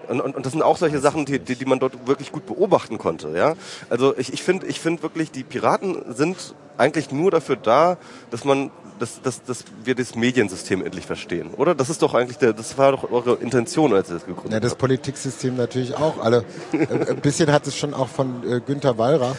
Und, 0.09 0.21
und, 0.21 0.37
und 0.37 0.45
das 0.45 0.53
sind 0.53 0.63
auch 0.63 0.77
solche 0.77 0.99
Sachen, 1.01 1.25
die, 1.25 1.39
die, 1.39 1.57
die 1.57 1.65
man 1.65 1.79
dort 1.79 2.07
wirklich 2.07 2.31
gut 2.31 2.47
beobachten 2.47 2.99
konnte. 2.99 3.31
Ja? 3.31 3.55
Also 3.89 4.15
ich, 4.19 4.33
ich 4.33 4.43
finde 4.43 4.67
ich 4.67 4.79
find 4.81 5.03
wirklich, 5.03 5.31
die 5.31 5.43
Piraten 5.43 6.15
sind 6.15 6.55
eigentlich 6.77 7.11
nur 7.11 7.31
dafür 7.31 7.57
da, 7.57 7.97
dass 8.31 8.45
man 8.45 8.71
dass, 9.01 9.21
dass, 9.23 9.43
dass 9.43 9.65
wir 9.83 9.97
das 9.97 10.15
Mediensystem 10.15 10.85
endlich 10.85 11.05
verstehen, 11.05 11.51
oder? 11.57 11.75
Das 11.75 11.91
ist 11.91 12.01
doch 12.01 12.15
eigentlich 12.15 12.39
der, 12.39 12.53
das 12.53 12.79
war 12.79 12.93
doch 12.93 13.11
eure 13.11 13.35
Intention, 13.35 13.93
als 13.93 14.09
ihr 14.09 14.15
das 14.15 14.25
gegründet 14.25 14.53
Ja, 14.53 14.61
das 14.61 14.71
habt. 14.71 14.83
Politiksystem 14.83 15.57
natürlich 15.57 15.97
auch. 15.97 16.21
Alle, 16.23 16.45
äh, 16.73 17.11
ein 17.11 17.17
bisschen 17.17 17.51
hat 17.51 17.67
es 17.67 17.77
schon 17.77 17.93
auch 17.93 18.07
von 18.07 18.49
äh, 18.49 18.61
Günter 18.61 18.97
Wallraff. 18.97 19.37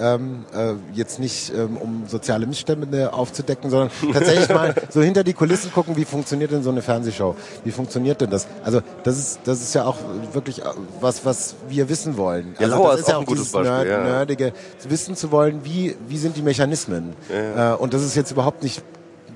Ähm, 0.00 0.44
äh, 0.54 0.74
jetzt 0.92 1.20
nicht 1.20 1.52
ähm, 1.54 1.76
um 1.76 2.04
soziale 2.08 2.46
Missstände 2.46 3.12
aufzudecken, 3.12 3.70
sondern 3.70 3.90
tatsächlich 4.12 4.48
mal 4.48 4.74
so 4.90 5.02
hinter 5.02 5.22
die 5.22 5.34
Kulissen 5.34 5.72
gucken, 5.72 5.96
wie 5.96 6.04
funktioniert 6.04 6.50
denn 6.50 6.62
so 6.62 6.70
eine 6.70 6.82
Fernsehshow? 6.82 7.36
Wie 7.64 7.70
funktioniert 7.70 8.20
denn 8.20 8.30
das? 8.30 8.48
Also 8.64 8.80
das 9.04 9.18
ist 9.18 9.40
das 9.44 9.62
ist 9.62 9.74
ja 9.74 9.84
auch 9.84 9.96
wirklich 10.32 10.62
äh, 10.62 10.68
was 11.00 11.24
was 11.24 11.54
wir 11.68 11.88
wissen 11.88 12.16
wollen. 12.16 12.54
Ja, 12.58 12.66
also 12.66 12.76
Lauer 12.76 12.90
das 12.90 12.94
ist 12.94 13.00
ist 13.02 13.08
ja 13.08 13.16
auch 13.16 13.20
ein 13.20 13.26
gutes 13.26 13.42
dieses 13.44 13.52
Beispiel, 13.52 13.72
Nerd, 13.72 13.86
ja. 13.88 14.02
nerdige 14.04 14.52
wissen 14.88 15.14
zu 15.14 15.30
wollen, 15.30 15.64
wie 15.64 15.96
wie 16.08 16.18
sind 16.18 16.36
die 16.36 16.42
Mechanismen? 16.42 17.14
Äh, 17.30 17.74
und 17.74 17.94
das 17.94 18.02
ist 18.02 18.16
jetzt 18.16 18.32
überhaupt 18.32 18.62
nicht 18.62 18.82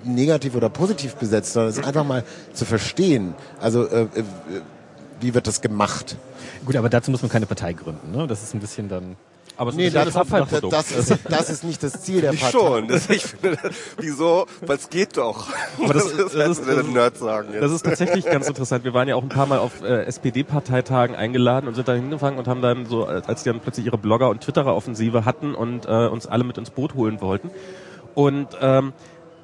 negativ 0.04 0.54
oder 0.54 0.68
positiv 0.68 1.14
besetzt, 1.16 1.52
sondern 1.52 1.70
es 1.70 1.78
ist 1.78 1.86
einfach 1.86 2.04
mal 2.04 2.24
zu 2.52 2.64
verstehen. 2.64 3.34
Also 3.60 3.86
äh, 3.86 4.02
äh, 4.02 4.08
wie 5.20 5.34
wird 5.34 5.46
das 5.46 5.60
gemacht? 5.60 6.16
Gut, 6.64 6.76
aber 6.76 6.88
dazu 6.88 7.10
muss 7.10 7.22
man 7.22 7.30
keine 7.30 7.46
Partei 7.46 7.72
gründen, 7.72 8.12
ne? 8.12 8.26
Das 8.26 8.42
ist 8.42 8.54
ein 8.54 8.60
bisschen 8.60 8.88
dann... 8.88 9.16
Aber 9.58 9.70
es 9.70 9.76
Nee, 9.76 9.88
ist 9.88 9.96
das, 9.96 10.02
schönes 10.04 10.16
Abfallprodukt. 10.16 10.72
das, 10.72 10.92
ist, 10.92 11.18
das 11.28 11.50
ist 11.50 11.64
nicht 11.64 11.82
das 11.82 12.00
Ziel 12.02 12.20
der 12.20 12.32
Partei. 12.32 12.50
schon. 12.52 12.88
Das, 12.88 13.10
ich 13.10 13.24
finde, 13.24 13.58
das, 13.60 13.72
wieso? 13.98 14.46
Weil 14.64 14.76
es 14.76 14.88
geht 14.88 15.16
doch. 15.16 15.48
Aber 15.82 15.92
das- 15.94 16.06
ist, 16.12 16.18
das 16.18 16.48
ist- 16.58 16.66
das 16.68 16.78
ist- 16.78 16.88
Nerd 16.88 17.18
sagen. 17.18 17.48
Jetzt. 17.52 17.62
Das 17.62 17.72
ist 17.72 17.84
tatsächlich 17.84 18.24
ganz 18.24 18.46
interessant. 18.48 18.84
Wir 18.84 18.94
waren 18.94 19.08
ja 19.08 19.16
auch 19.16 19.22
ein 19.22 19.28
paar 19.28 19.46
Mal 19.46 19.58
auf 19.58 19.82
äh, 19.82 20.04
SPD-Parteitagen 20.04 21.16
eingeladen 21.16 21.66
und 21.68 21.74
sind 21.74 21.88
da 21.88 21.92
hingefangen 21.94 22.38
und 22.38 22.46
haben 22.48 22.62
dann 22.62 22.86
so, 22.86 23.04
als 23.04 23.28
als 23.28 23.42
die 23.42 23.50
dann 23.50 23.60
plötzlich 23.60 23.84
ihre 23.86 23.98
Blogger- 23.98 24.30
und 24.30 24.40
Twitterer-Offensive 24.42 25.24
hatten 25.24 25.54
und 25.54 25.86
äh, 25.86 26.06
uns 26.06 26.26
alle 26.26 26.44
mit 26.44 26.56
ins 26.56 26.70
Boot 26.70 26.94
holen 26.94 27.20
wollten. 27.20 27.50
Und 28.14 28.48
ähm, 28.60 28.92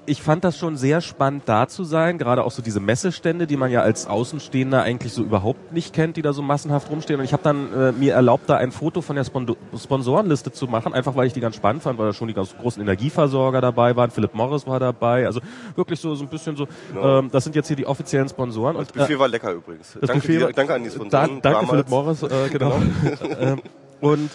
ich 0.06 0.22
fand 0.22 0.44
das 0.44 0.58
schon 0.58 0.76
sehr 0.76 1.00
spannend 1.00 1.44
da 1.46 1.66
zu 1.66 1.84
sein, 1.84 2.18
gerade 2.18 2.44
auch 2.44 2.50
so 2.50 2.62
diese 2.62 2.80
Messestände, 2.80 3.46
die 3.46 3.56
man 3.56 3.70
ja 3.70 3.80
als 3.82 4.06
Außenstehender 4.06 4.82
eigentlich 4.82 5.12
so 5.12 5.22
überhaupt 5.22 5.72
nicht 5.72 5.94
kennt, 5.94 6.16
die 6.16 6.22
da 6.22 6.32
so 6.32 6.42
massenhaft 6.42 6.90
rumstehen. 6.90 7.20
Und 7.20 7.24
ich 7.24 7.32
habe 7.32 7.42
dann 7.42 7.72
äh, 7.72 7.92
mir 7.92 8.14
erlaubt, 8.14 8.48
da 8.48 8.56
ein 8.56 8.72
Foto 8.72 9.00
von 9.00 9.16
der 9.16 9.24
Spondo 9.24 9.56
Sponsorenliste 9.76 10.52
zu 10.52 10.66
machen, 10.66 10.92
einfach 10.92 11.16
weil 11.16 11.26
ich 11.26 11.32
die 11.32 11.40
ganz 11.40 11.56
spannend 11.56 11.82
fand, 11.82 11.98
weil 11.98 12.06
da 12.06 12.12
schon 12.12 12.28
die 12.28 12.34
ganz 12.34 12.54
großen 12.56 12.82
Energieversorger 12.82 13.60
dabei 13.60 13.96
waren. 13.96 14.10
Philip 14.10 14.34
Morris 14.34 14.66
war 14.66 14.80
dabei, 14.80 15.26
also 15.26 15.40
wirklich 15.76 16.00
so, 16.00 16.14
so 16.14 16.24
ein 16.24 16.28
bisschen 16.28 16.56
so, 16.56 16.66
ähm, 17.00 17.30
das 17.32 17.44
sind 17.44 17.56
jetzt 17.56 17.68
hier 17.68 17.76
die 17.76 17.86
offiziellen 17.86 18.28
Sponsoren. 18.28 18.76
das 18.76 18.88
Und, 18.88 18.96
äh, 18.96 18.98
Buffet 19.00 19.18
war 19.18 19.28
lecker 19.28 19.52
übrigens. 19.52 19.92
das 19.92 20.08
danke, 20.08 20.26
Buffet 20.26 20.38
dir, 20.38 20.52
danke 20.52 20.74
an 20.74 20.82
die 20.82 20.88
da, 20.90 20.94
Sponsoren. 20.94 21.28
danke 21.28 21.40
damals. 21.42 21.70
Philipp 21.70 21.88
Morris, 21.88 22.22
äh, 22.22 22.48
genau. 22.50 22.74
ähm, 23.40 23.62
und 24.00 24.30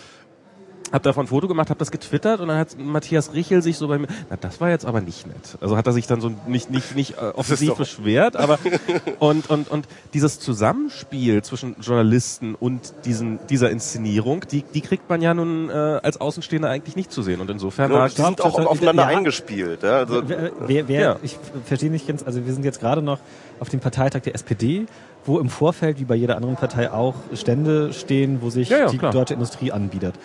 hab 0.91 1.03
davon 1.03 1.25
ein 1.25 1.27
Foto 1.27 1.47
gemacht, 1.47 1.69
hab 1.69 1.77
das 1.77 1.91
getwittert 1.91 2.39
und 2.39 2.47
dann 2.47 2.57
hat 2.57 2.77
Matthias 2.77 3.33
Richel 3.33 3.61
sich 3.61 3.77
so 3.77 3.87
bei 3.87 3.97
mir, 3.99 4.07
na 4.29 4.37
das 4.37 4.59
war 4.59 4.69
jetzt 4.69 4.85
aber 4.85 5.01
nicht 5.01 5.27
nett. 5.27 5.57
Also 5.61 5.77
hat 5.77 5.85
er 5.87 5.93
sich 5.93 6.07
dann 6.07 6.21
so 6.21 6.31
nicht 6.47 6.69
nicht 6.71 6.95
nicht 6.95 7.13
äh, 7.17 7.31
offensiv 7.35 7.75
beschwert, 7.75 8.35
aber 8.35 8.59
und 9.19 9.49
und 9.49 9.69
und 9.69 9.87
dieses 10.13 10.39
Zusammenspiel 10.39 11.41
zwischen 11.43 11.75
Journalisten 11.81 12.55
und 12.55 12.93
diesen 13.05 13.39
dieser 13.49 13.69
Inszenierung, 13.69 14.45
die 14.51 14.63
die 14.63 14.81
kriegt 14.81 15.09
man 15.09 15.21
ja 15.21 15.33
nun 15.33 15.69
äh, 15.69 15.73
als 15.73 16.19
Außenstehender 16.21 16.69
eigentlich 16.69 16.95
nicht 16.95 17.11
zu 17.11 17.21
sehen 17.21 17.41
und 17.41 17.49
insofern 17.49 17.89
Genau, 17.89 18.01
war 18.01 18.09
die 18.09 18.15
sind 18.15 18.41
auch 18.41 18.59
aufeinander 18.65 19.03
Ja. 19.09 19.17
eingespielt. 19.17 19.83
Ja, 19.83 19.97
also, 19.99 20.21
Wer, 20.27 20.51
wer, 20.59 20.87
wer 20.87 21.01
Ja. 21.01 21.15
ich 21.23 21.37
verstehe 21.65 21.89
nicht 21.91 22.07
ganz, 22.07 22.23
also 22.23 22.45
wir 22.45 22.53
sind 22.53 22.63
jetzt 22.65 22.79
gerade 22.79 23.01
noch 23.01 23.19
auf 23.59 23.69
dem 23.69 23.79
Parteitag 23.79 24.21
der 24.21 24.35
SPD, 24.35 24.85
wo 25.25 25.39
im 25.39 25.49
Vorfeld, 25.49 25.99
wie 25.99 26.05
bei 26.05 26.15
jeder 26.15 26.35
anderen 26.37 26.55
Partei 26.55 26.91
auch, 26.91 27.15
Stände 27.33 27.93
stehen, 27.93 28.41
wo 28.41 28.49
sich 28.49 28.69
Ja, 28.69 28.77
ja, 28.79 28.87
die 28.89 28.97
klar. 28.97 29.11
deutsche 29.11 29.33
Industrie 29.33 29.71
anbietet. 29.71 30.15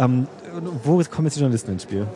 Ähm, 0.00 0.26
wo 0.82 1.02
kommen 1.04 1.26
jetzt 1.26 1.36
die 1.36 1.40
Journalisten 1.40 1.72
ins 1.72 1.82
Spiel? 1.84 2.06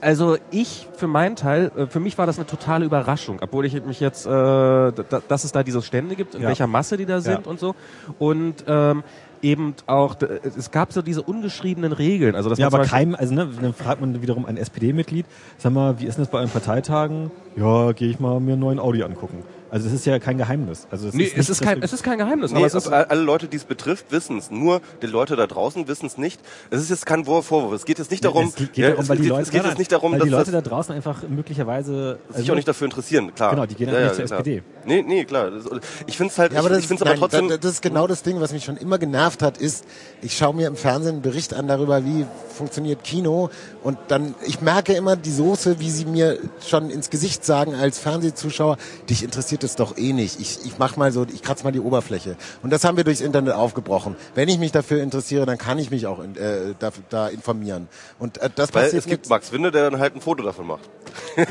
Also 0.00 0.36
ich 0.50 0.88
für 0.96 1.06
meinen 1.06 1.36
Teil, 1.36 1.70
äh, 1.76 1.86
für 1.86 2.00
mich 2.00 2.18
war 2.18 2.26
das 2.26 2.36
eine 2.38 2.46
totale 2.46 2.84
Überraschung, 2.84 3.38
obwohl 3.40 3.64
ich 3.66 3.84
mich 3.84 4.00
jetzt, 4.00 4.26
äh, 4.26 4.30
da, 4.30 4.92
dass 5.28 5.44
es 5.44 5.52
da 5.52 5.62
diese 5.62 5.80
Stände 5.82 6.16
gibt, 6.16 6.34
in 6.34 6.42
Ja. 6.42 6.48
welcher 6.48 6.66
Masse 6.66 6.96
die 6.96 7.06
da 7.06 7.20
sind 7.20 7.44
Ja. 7.46 7.50
und 7.50 7.60
so. 7.60 7.74
Und 8.18 8.64
ähm, 8.66 9.04
eben 9.42 9.74
auch, 9.86 10.14
d- 10.16 10.26
es 10.42 10.70
gab 10.72 10.92
so 10.92 11.02
diese 11.02 11.22
ungeschriebenen 11.22 11.92
Regeln. 11.92 12.34
Also 12.34 12.48
das 12.50 12.58
Ja, 12.58 12.66
aber 12.66 12.82
keinem, 12.84 13.14
also 13.14 13.32
ne, 13.34 13.48
dann 13.60 13.74
fragt 13.74 14.00
man 14.00 14.20
wiederum 14.22 14.44
ein 14.44 14.56
SPD-Mitglied, 14.56 15.26
sag 15.58 15.72
mal, 15.72 16.00
wie 16.00 16.06
ist 16.06 16.16
denn 16.18 16.24
das 16.24 16.30
bei 16.32 16.38
euren 16.38 16.50
Parteitagen? 16.50 17.30
Ja, 17.56 17.92
gehe 17.92 18.08
ich 18.10 18.18
mal 18.18 18.40
mir 18.40 18.52
einen 18.52 18.60
neuen 18.60 18.78
Audi 18.80 19.02
angucken. 19.04 19.44
Also 19.72 19.86
das 19.88 19.94
ist 19.94 20.04
ja 20.06 20.18
kein 20.18 20.36
Geheimnis. 20.36 20.86
Also 20.90 21.08
es 21.08 21.14
Nee, 21.14 21.24
ist 21.24 21.30
es 21.32 21.36
nicht, 21.38 21.48
ist 21.50 21.62
kein, 21.62 21.82
es 21.82 21.92
ist 21.94 22.02
kein 22.02 22.18
Geheimnis, 22.18 22.50
Nee, 22.52 22.58
aber 22.58 22.66
es 22.66 22.74
ist, 22.74 22.86
aber 22.88 23.10
alle 23.10 23.22
Leute, 23.22 23.48
die 23.48 23.56
es 23.56 23.64
betrifft, 23.64 24.12
wissen 24.12 24.36
es. 24.36 24.50
Nur 24.50 24.82
die 25.00 25.06
Leute 25.06 25.34
da 25.34 25.46
draußen 25.46 25.88
wissen 25.88 26.04
es 26.06 26.18
nicht. 26.18 26.40
Es 26.70 26.80
ist 26.82 26.90
jetzt 26.90 27.06
kein 27.06 27.24
Vor- 27.24 27.42
Vorwurf. 27.42 27.72
Es 27.72 27.86
geht 27.86 27.98
jetzt 27.98 28.10
nicht 28.10 28.22
darum, 28.22 28.48
es 28.48 28.54
geht, 28.54 28.76
ja, 28.76 28.88
darum, 28.90 29.02
es, 29.02 29.08
weil 29.08 29.16
die 29.16 29.28
Leute, 29.28 29.42
es 29.42 29.50
geht 29.50 29.64
jetzt 29.64 29.78
nicht 29.78 29.90
darum, 29.90 30.12
weil 30.12 30.18
dass 30.18 30.26
die 30.28 30.30
Leute 30.34 30.50
da 30.52 30.60
draußen 30.60 30.94
einfach 30.94 31.22
möglicherweise 31.26 32.18
sich 32.28 32.36
also 32.36 32.52
auch 32.52 32.56
nicht 32.56 32.68
dafür 32.68 32.84
interessieren, 32.84 33.34
klar. 33.34 33.50
Genau, 33.50 33.64
die 33.66 33.74
gehen 33.74 33.88
einfach 33.88 34.02
nicht 34.02 34.14
zur 34.16 34.24
klar. 34.26 34.38
SPD. 34.40 34.62
Nee, 34.84 35.02
nee, 35.06 35.24
klar. 35.24 35.50
Das- 35.50 35.64
Ich 36.06 36.16
finde 36.18 36.32
es 36.32 36.38
halt, 36.38 36.52
Ja, 36.52 36.58
aber 36.58 36.68
ich, 36.68 36.74
das, 36.74 36.80
ich 36.82 36.88
finde 36.88 36.98
es 36.98 37.02
aber 37.02 37.10
nein, 37.12 37.20
trotzdem, 37.20 37.48
da- 37.48 37.56
das 37.56 37.72
ist 37.72 37.82
genau 37.82 38.06
das 38.06 38.22
Ding, 38.22 38.40
was 38.40 38.52
mich 38.52 38.64
schon 38.64 38.76
immer 38.76 38.98
genervt 38.98 39.42
hat, 39.42 39.56
ist, 39.56 39.84
ich 40.20 40.36
schaue 40.36 40.54
mir 40.54 40.66
im 40.68 40.76
Fernsehen 40.76 41.14
einen 41.14 41.22
Bericht 41.22 41.54
an 41.54 41.66
darüber, 41.66 42.04
wie 42.04 42.26
funktioniert 42.54 43.04
Kino 43.04 43.48
und 43.82 43.96
dann, 44.08 44.34
ich 44.46 44.60
merke 44.60 44.92
immer 44.92 45.16
die 45.16 45.30
Soße, 45.32 45.80
wie 45.80 45.90
sie 45.90 46.04
mir 46.04 46.38
schon 46.66 46.90
ins 46.90 47.08
Gesicht 47.08 47.44
sagen 47.44 47.74
als 47.74 47.98
Fernsehzuschauer, 47.98 48.76
dich 49.08 49.22
interessiert 49.22 49.61
es 49.64 49.76
doch 49.76 49.96
eh 49.96 50.12
nicht. 50.12 50.40
Ich, 50.40 50.58
ich 50.64 50.78
mach 50.78 50.96
mal 50.96 51.12
so, 51.12 51.24
ich 51.32 51.42
kratze 51.42 51.64
mal 51.64 51.70
die 51.72 51.80
Oberfläche. 51.80 52.36
Und 52.62 52.70
das 52.72 52.84
haben 52.84 52.96
wir 52.96 53.04
durchs 53.04 53.20
Internet 53.20 53.54
aufgebrochen. 53.54 54.16
Wenn 54.34 54.48
ich 54.48 54.58
mich 54.58 54.72
dafür 54.72 55.02
interessiere, 55.02 55.46
dann 55.46 55.58
kann 55.58 55.78
ich 55.78 55.90
mich 55.90 56.06
auch 56.06 56.18
in, 56.22 56.36
äh, 56.36 56.74
da, 56.78 56.90
da 57.10 57.28
informieren. 57.28 57.88
Und 58.18 58.38
äh, 58.38 58.50
das 58.54 58.74
weil 58.74 58.84
passiert 58.84 59.00
es 59.04 59.06
gibt 59.08 59.24
mit- 59.24 59.30
Max 59.30 59.52
Winde, 59.52 59.70
der 59.70 59.90
dann 59.90 60.00
halt 60.00 60.14
ein 60.16 60.20
Foto 60.20 60.42
davon 60.42 60.66
macht. 60.66 60.88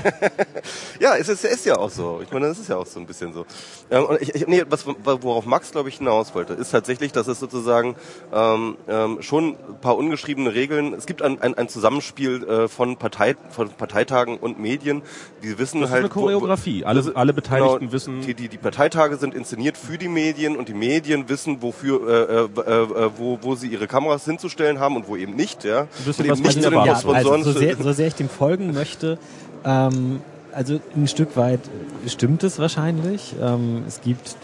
ja, 0.99 1.15
es 1.17 1.29
ist, 1.29 1.43
ist 1.45 1.65
ja 1.65 1.77
auch 1.77 1.89
so. 1.89 2.19
Ich 2.23 2.31
meine, 2.31 2.47
das 2.47 2.59
ist 2.59 2.69
ja 2.69 2.77
auch 2.77 2.85
so 2.85 2.99
ein 2.99 3.05
bisschen 3.05 3.33
so. 3.33 3.45
Ähm, 3.89 4.05
und 4.05 4.21
ich, 4.21 4.33
ich, 4.35 4.47
nee, 4.47 4.63
was, 4.69 4.85
worauf 4.85 5.45
Max, 5.45 5.71
glaube 5.71 5.89
ich, 5.89 5.97
hinaus 5.97 6.33
wollte, 6.35 6.53
ist 6.53 6.71
tatsächlich, 6.71 7.11
dass 7.11 7.27
es 7.27 7.39
sozusagen 7.39 7.95
ähm, 8.33 8.77
ähm, 8.87 9.21
schon 9.21 9.49
ein 9.69 9.79
paar 9.81 9.97
ungeschriebene 9.97 10.53
Regeln, 10.53 10.93
es 10.93 11.05
gibt 11.05 11.21
ein, 11.21 11.41
ein, 11.41 11.53
ein 11.55 11.69
Zusammenspiel 11.69 12.43
äh, 12.43 12.67
von, 12.67 12.97
Partei, 12.97 13.35
von 13.51 13.69
Parteitagen 13.69 14.37
und 14.37 14.59
Medien, 14.59 15.01
die 15.43 15.57
wissen 15.59 15.81
Das 15.81 15.89
ist 15.89 15.93
halt... 15.93 16.01
eine 16.05 16.09
Choreografie. 16.09 16.85
Alle- 16.85 17.03
das- 17.03 17.15
alle 17.15 17.33
Beteiligten 17.33 17.79
genau, 17.79 17.91
wissen- 17.91 18.00
Die, 18.05 18.33
die, 18.33 18.47
die 18.47 18.57
Parteitage 18.57 19.17
sind 19.17 19.33
inszeniert 19.33 19.77
für 19.77 19.97
die 19.97 20.07
Medien 20.07 20.55
und 20.55 20.67
die 20.69 20.73
Medien 20.73 21.29
wissen, 21.29 21.61
wofür, 21.61 22.07
äh, 22.07 22.61
äh, 22.61 23.05
äh, 23.05 23.09
wo, 23.17 23.39
wo 23.41 23.55
sie 23.55 23.67
ihre 23.67 23.87
Kameras 23.87 24.25
hinzustellen 24.25 24.79
haben 24.79 24.95
und 24.95 25.07
wo 25.07 25.15
eben 25.15 25.35
nicht. 25.35 25.63
Ja? 25.63 25.87
und 26.05 26.19
eben 26.25 26.41
nicht 26.41 26.61
zu 26.63 26.69
den 26.69 26.85
ja, 26.85 26.93
also 26.93 27.43
so 27.43 27.51
sehr, 27.51 27.75
so 27.77 27.91
sehr 27.91 28.07
ich 28.07 28.15
dem 28.15 28.29
folgen 28.29 28.73
möchte, 28.73 29.17
ähm, 29.65 30.21
also 30.53 30.79
ein 30.95 31.07
Stück 31.07 31.37
weit 31.37 31.61
stimmt 32.07 32.43
es 32.43 32.59
wahrscheinlich. 32.59 33.35
Ähm, 33.41 33.83
es 33.87 34.01
gibt 34.01 34.35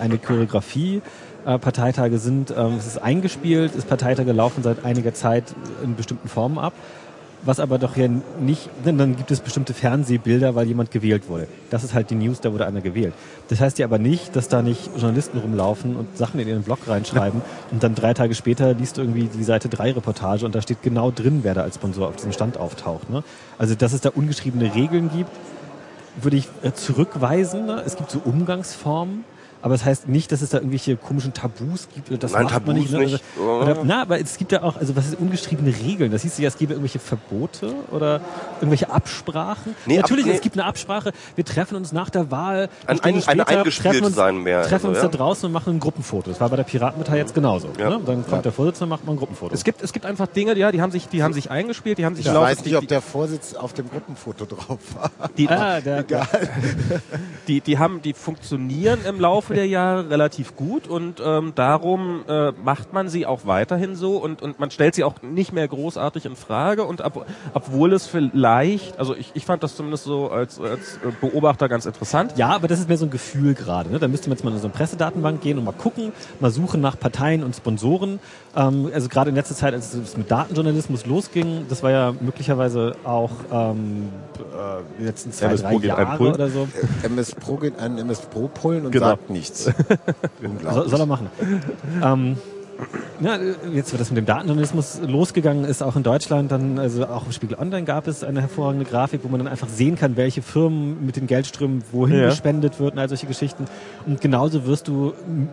eine 0.00 0.18
Choreografie. 0.18 1.02
Äh, 1.46 1.58
Parteitage 1.58 2.18
sind, 2.18 2.52
ähm, 2.56 2.74
es 2.78 2.86
ist 2.86 2.98
eingespielt, 2.98 3.74
ist 3.74 3.88
Parteitage 3.88 4.32
laufen 4.32 4.62
seit 4.62 4.84
einiger 4.84 5.14
Zeit 5.14 5.44
in 5.82 5.94
bestimmten 5.96 6.28
Formen 6.28 6.58
ab. 6.58 6.72
Was 7.46 7.60
aber 7.60 7.78
doch 7.78 7.96
ja 7.96 8.08
nicht, 8.40 8.68
denn 8.84 8.98
dann 8.98 9.16
gibt 9.16 9.30
es 9.30 9.40
bestimmte 9.40 9.72
Fernsehbilder, 9.72 10.56
weil 10.56 10.66
jemand 10.66 10.90
gewählt 10.90 11.28
wurde. 11.28 11.46
Das 11.70 11.84
ist 11.84 11.94
halt 11.94 12.10
die 12.10 12.16
News, 12.16 12.40
da 12.40 12.52
wurde 12.52 12.66
einer 12.66 12.80
gewählt. 12.80 13.14
Das 13.48 13.60
heißt 13.60 13.78
ja 13.78 13.86
aber 13.86 13.98
nicht, 13.98 14.34
dass 14.34 14.48
da 14.48 14.62
nicht 14.62 14.90
Journalisten 14.96 15.38
rumlaufen 15.38 15.94
und 15.94 16.18
Sachen 16.18 16.40
in 16.40 16.48
ihren 16.48 16.64
Blog 16.64 16.80
reinschreiben 16.88 17.42
und 17.70 17.82
dann 17.84 17.94
drei 17.94 18.14
Tage 18.14 18.34
später 18.34 18.74
liest 18.74 18.96
du 18.96 19.02
irgendwie 19.02 19.28
die 19.28 19.44
Seite 19.44 19.68
3 19.68 19.92
Reportage 19.92 20.44
und 20.44 20.56
da 20.56 20.60
steht 20.60 20.82
genau 20.82 21.12
drin, 21.12 21.40
wer 21.42 21.54
da 21.54 21.62
als 21.62 21.76
Sponsor 21.76 22.08
auf 22.08 22.16
diesem 22.16 22.32
Stand 22.32 22.58
auftaucht. 22.58 23.10
Ne? 23.10 23.22
Also, 23.58 23.76
dass 23.76 23.92
es 23.92 24.00
da 24.00 24.10
ungeschriebene 24.10 24.74
Regeln 24.74 25.10
gibt, 25.16 25.30
würde 26.20 26.36
ich 26.36 26.48
äh, 26.62 26.72
zurückweisen. 26.72 27.66
Ne? 27.66 27.82
Es 27.86 27.96
gibt 27.96 28.10
so 28.10 28.20
Umgangsformen 28.24 29.24
aber 29.66 29.74
es 29.74 29.80
das 29.80 29.86
heißt 29.88 30.08
nicht, 30.08 30.30
dass 30.30 30.42
es 30.42 30.50
da 30.50 30.58
irgendwelche 30.58 30.96
komischen 30.96 31.34
Tabus 31.34 31.88
gibt. 31.92 32.22
Das 32.22 32.30
Nein, 32.30 32.44
macht 32.44 32.52
Tabus 32.52 32.66
man 32.68 32.76
nicht. 32.76 32.92
Ne? 32.92 32.98
nicht. 33.00 33.24
Oder, 33.36 33.62
oder, 33.62 33.82
na, 33.82 34.02
aber 34.02 34.20
es 34.20 34.38
gibt 34.38 34.52
ja 34.52 34.62
auch, 34.62 34.76
also 34.76 34.94
was 34.94 35.08
ist 35.08 35.18
ungeschriebene 35.18 35.74
Regeln? 35.74 36.12
Das 36.12 36.22
hieß 36.22 36.38
ja, 36.38 36.46
es 36.46 36.56
gäbe 36.56 36.74
irgendwelche 36.74 37.00
Verbote 37.00 37.74
oder 37.90 38.20
irgendwelche 38.60 38.90
Absprachen. 38.90 39.74
Nee, 39.86 39.96
Natürlich, 39.96 40.24
ab, 40.24 40.30
nee. 40.30 40.36
es 40.36 40.40
gibt 40.40 40.56
eine 40.56 40.66
Absprache. 40.66 41.10
Wir 41.34 41.44
treffen 41.44 41.74
uns 41.74 41.90
nach 41.90 42.10
der 42.10 42.30
Wahl. 42.30 42.68
Ein, 42.86 43.00
eine 43.00 43.16
ein, 43.16 43.22
später, 43.22 43.48
eingespielt 43.48 43.94
treffen 43.94 44.06
uns, 44.06 44.14
sein 44.14 44.38
mehr. 44.38 44.62
Treffen 44.62 44.86
uns 44.86 44.98
also, 44.98 45.08
da 45.08 45.18
draußen 45.18 45.46
und 45.46 45.52
machen 45.52 45.74
ein 45.74 45.80
Gruppenfoto. 45.80 46.30
Das 46.30 46.40
war 46.40 46.48
bei 46.48 46.56
der 46.56 46.62
Piratenpartei 46.62 47.16
jetzt 47.16 47.34
genauso. 47.34 47.70
Ja. 47.76 47.90
Ne? 47.90 48.00
Dann 48.06 48.24
kommt 48.24 48.44
der 48.44 48.52
Vorsitzende, 48.52 48.88
macht 48.88 49.04
man 49.04 49.16
ein 49.16 49.18
Gruppenfoto. 49.18 49.52
Es 49.52 49.64
gibt, 49.64 49.82
es 49.82 49.92
gibt 49.92 50.06
einfach 50.06 50.28
Dinge, 50.28 50.56
ja, 50.56 50.70
die 50.70 50.80
haben 50.80 50.92
sich, 50.92 51.08
die 51.08 51.24
haben 51.24 51.34
sich 51.34 51.50
eingespielt, 51.50 51.98
die 51.98 52.04
haben 52.04 52.14
sich 52.14 52.24
Ich 52.24 52.32
weiß 52.32 52.58
nicht, 52.58 52.70
die, 52.70 52.76
ob 52.76 52.86
der 52.86 53.02
Vorsitz 53.02 53.54
auf 53.54 53.72
dem 53.72 53.90
Gruppenfoto 53.90 54.44
drauf 54.44 54.78
war. 54.94 55.10
die, 55.36 55.48
ah, 55.48 55.80
der, 55.84 56.04
die, 57.48 57.60
die 57.60 57.78
haben, 57.80 58.00
die 58.00 58.12
funktionieren 58.12 59.00
im 59.04 59.18
Laufe 59.18 59.55
der 59.56 59.66
Jahre 59.66 60.10
relativ 60.10 60.54
gut 60.56 60.86
und 60.86 61.20
ähm, 61.24 61.52
darum 61.54 62.24
äh, 62.28 62.52
macht 62.52 62.92
man 62.92 63.08
sie 63.08 63.26
auch 63.26 63.46
weiterhin 63.46 63.96
so 63.96 64.16
und, 64.18 64.42
und 64.42 64.60
man 64.60 64.70
stellt 64.70 64.94
sie 64.94 65.04
auch 65.04 65.22
nicht 65.22 65.52
mehr 65.52 65.66
großartig 65.66 66.26
in 66.26 66.36
Frage 66.36 66.84
und 66.84 67.00
ob, 67.00 67.26
obwohl 67.54 67.92
es 67.92 68.06
vielleicht, 68.06 68.98
also 68.98 69.14
ich, 69.16 69.30
ich 69.34 69.44
fand 69.44 69.62
das 69.62 69.74
zumindest 69.76 70.04
so 70.04 70.30
als, 70.30 70.60
als 70.60 70.98
Beobachter 71.20 71.68
ganz 71.68 71.86
interessant. 71.86 72.34
Ja, 72.36 72.50
aber 72.50 72.68
das 72.68 72.78
ist 72.78 72.88
mehr 72.88 72.98
so 72.98 73.06
ein 73.06 73.10
Gefühl 73.10 73.54
gerade. 73.54 73.90
Ne? 73.90 73.98
Da 73.98 74.08
müsste 74.08 74.28
man 74.28 74.36
jetzt 74.36 74.44
mal 74.44 74.52
in 74.52 74.58
so 74.58 74.66
eine 74.66 74.74
Pressedatenbank 74.74 75.40
gehen 75.40 75.58
und 75.58 75.64
mal 75.64 75.72
gucken, 75.72 76.12
mal 76.40 76.50
suchen 76.50 76.80
nach 76.80 76.98
Parteien 76.98 77.42
und 77.42 77.56
Sponsoren. 77.56 78.18
Ähm, 78.54 78.90
also 78.92 79.08
gerade 79.08 79.30
in 79.30 79.36
letzter 79.36 79.54
Zeit, 79.54 79.72
als 79.74 79.94
es 79.94 80.16
mit 80.16 80.30
Datenjournalismus 80.30 81.06
losging, 81.06 81.66
das 81.68 81.82
war 81.82 81.90
ja 81.90 82.12
möglicherweise 82.20 82.94
auch 83.04 83.30
ähm, 83.52 84.08
äh, 84.36 84.82
die 85.00 85.04
letzten 85.04 85.32
zwei, 85.32 85.46
MS 85.46 85.62
drei 85.62 85.70
Pro 85.74 85.80
Jahre 85.80 86.22
oder 86.30 86.48
so. 86.48 86.68
MS 87.02 87.34
Pro 87.36 87.56
geht 87.56 87.78
einen 87.78 87.98
MS 87.98 88.20
Pro 88.22 88.48
pullen 88.48 88.86
und 88.86 88.92
Genau. 88.92 89.06
sagt 89.06 89.30
nichts. 89.30 89.45
So, 90.72 90.88
soll 90.88 91.00
er 91.00 91.06
machen. 91.06 91.28
ähm, 92.02 92.36
ja, 93.20 93.38
jetzt, 93.72 93.92
wo 93.94 93.96
das 93.96 94.10
mit 94.10 94.18
dem 94.18 94.26
Datenjournalismus 94.26 95.00
losgegangen 95.06 95.64
ist, 95.64 95.82
auch 95.82 95.96
in 95.96 96.02
Deutschland, 96.02 96.52
dann, 96.52 96.78
also 96.78 97.06
auch 97.06 97.24
im 97.24 97.32
Spiegel 97.32 97.56
Online 97.58 97.84
gab 97.84 98.06
es 98.06 98.22
eine 98.22 98.42
hervorragende 98.42 98.84
Grafik, 98.84 99.20
wo 99.24 99.28
man 99.28 99.38
dann 99.40 99.48
einfach 99.48 99.68
sehen 99.68 99.96
kann, 99.96 100.16
welche 100.16 100.42
Firmen 100.42 101.04
mit 101.06 101.16
den 101.16 101.26
Geldströmen 101.26 101.82
wohin 101.92 102.18
Ja. 102.18 102.26
gespendet 102.28 102.78
wird 102.78 102.92
und 102.92 102.98
all 102.98 103.08
solche 103.08 103.26
Geschichten. 103.26 103.64
Und 104.06 104.20
genauso 104.20 104.66
wirst 104.66 104.88
du 104.88 105.14
m, 105.26 105.48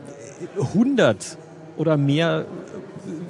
100 0.60 1.38
oder 1.78 1.96
mehr 1.96 2.46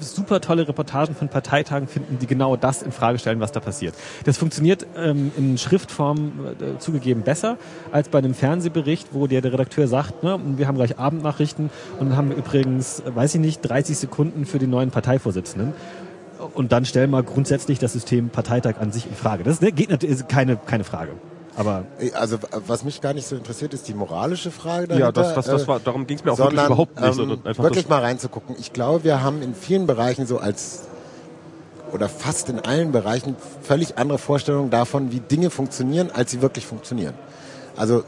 super 0.04 0.42
tolle 0.42 0.68
Reportagen 0.68 1.16
von 1.16 1.30
Parteitagen 1.30 1.88
finden, 1.88 2.20
die 2.20 2.28
genau 2.28 2.56
das 2.56 2.82
in 2.82 2.92
Frage 2.92 3.20
stellen, 3.20 3.40
was 3.40 3.52
da 3.52 3.60
passiert. 3.60 3.96
Das 4.26 4.38
funktioniert 4.38 4.86
ähm, 4.96 5.32
in 5.38 5.58
Schriftform 5.58 6.34
äh, 6.60 6.78
zugegeben 6.80 7.22
besser 7.22 7.58
als 7.92 8.10
bei 8.10 8.20
einem 8.20 8.34
Fernsehbericht, 8.34 9.10
wo 9.12 9.28
der, 9.28 9.42
der 9.42 9.54
Redakteur 9.54 9.88
sagt, 9.88 10.24
ne, 10.24 10.40
wir 10.58 10.68
haben 10.68 10.76
gleich 10.76 11.00
Abendnachrichten 11.00 11.70
und 12.00 12.16
haben 12.16 12.32
übrigens, 12.32 13.04
weiß 13.06 13.36
ich 13.36 13.42
nicht, 13.42 13.62
30 13.62 13.98
Sekunden 13.98 14.46
für 14.46 14.60
den 14.60 14.70
neuen 14.70 14.92
Parteivorsitzenden. 14.92 15.74
Und 16.54 16.72
dann 16.72 16.86
stellen 16.86 17.10
wir 17.12 17.24
grundsätzlich 17.24 17.80
das 17.80 17.94
System 17.94 18.30
Parteitag 18.30 18.80
an 18.80 18.92
sich 18.92 19.06
in 19.06 19.16
Frage. 19.16 19.44
Das 19.44 19.62
ne, 19.62 19.72
geht 19.72 19.90
natürlich 19.90 20.28
keine, 20.28 20.58
keine 20.58 20.84
Frage. 20.84 21.14
Aber 21.56 21.86
Also 22.14 22.38
was 22.68 22.84
mich 22.84 23.02
gar 23.02 23.14
nicht 23.14 23.28
so 23.28 23.36
interessiert, 23.36 23.74
ist 23.74 23.88
die 23.88 23.94
moralische 23.94 24.52
Frage 24.52 24.88
dahinter. 24.88 25.08
Ja, 25.08 25.12
das, 25.12 25.36
das, 25.36 25.46
das 25.46 25.64
äh, 25.64 25.68
war, 25.68 25.80
darum 25.80 26.08
ging 26.08 26.18
es 26.18 26.26
mir 26.26 26.32
auch 26.32 26.38
wirklich 26.38 26.60
sondern 26.60 26.66
überhaupt 26.68 27.00
nicht. 27.00 27.08
ähm, 27.08 27.14
sondern 27.14 27.58
wirklich 27.58 27.88
mal 27.88 28.02
reinzugucken. 28.02 28.56
Ich 28.60 28.74
glaube, 28.74 29.04
wir 29.04 29.22
haben 29.22 29.42
in 29.42 29.54
vielen 29.54 29.86
Bereichen 29.86 30.26
so 30.26 30.40
als 30.40 30.84
oder 31.92 32.10
fast 32.10 32.50
in 32.50 32.60
allen 32.60 32.92
Bereichen 32.92 33.36
völlig 33.62 34.00
andere 34.00 34.18
Vorstellungen 34.18 34.72
davon, 34.72 35.12
wie 35.12 35.20
Dinge 35.20 35.52
funktionieren, 35.52 36.10
als 36.12 36.32
sie 36.32 36.42
wirklich 36.42 36.66
funktionieren. 36.66 37.14
Also 37.76 38.04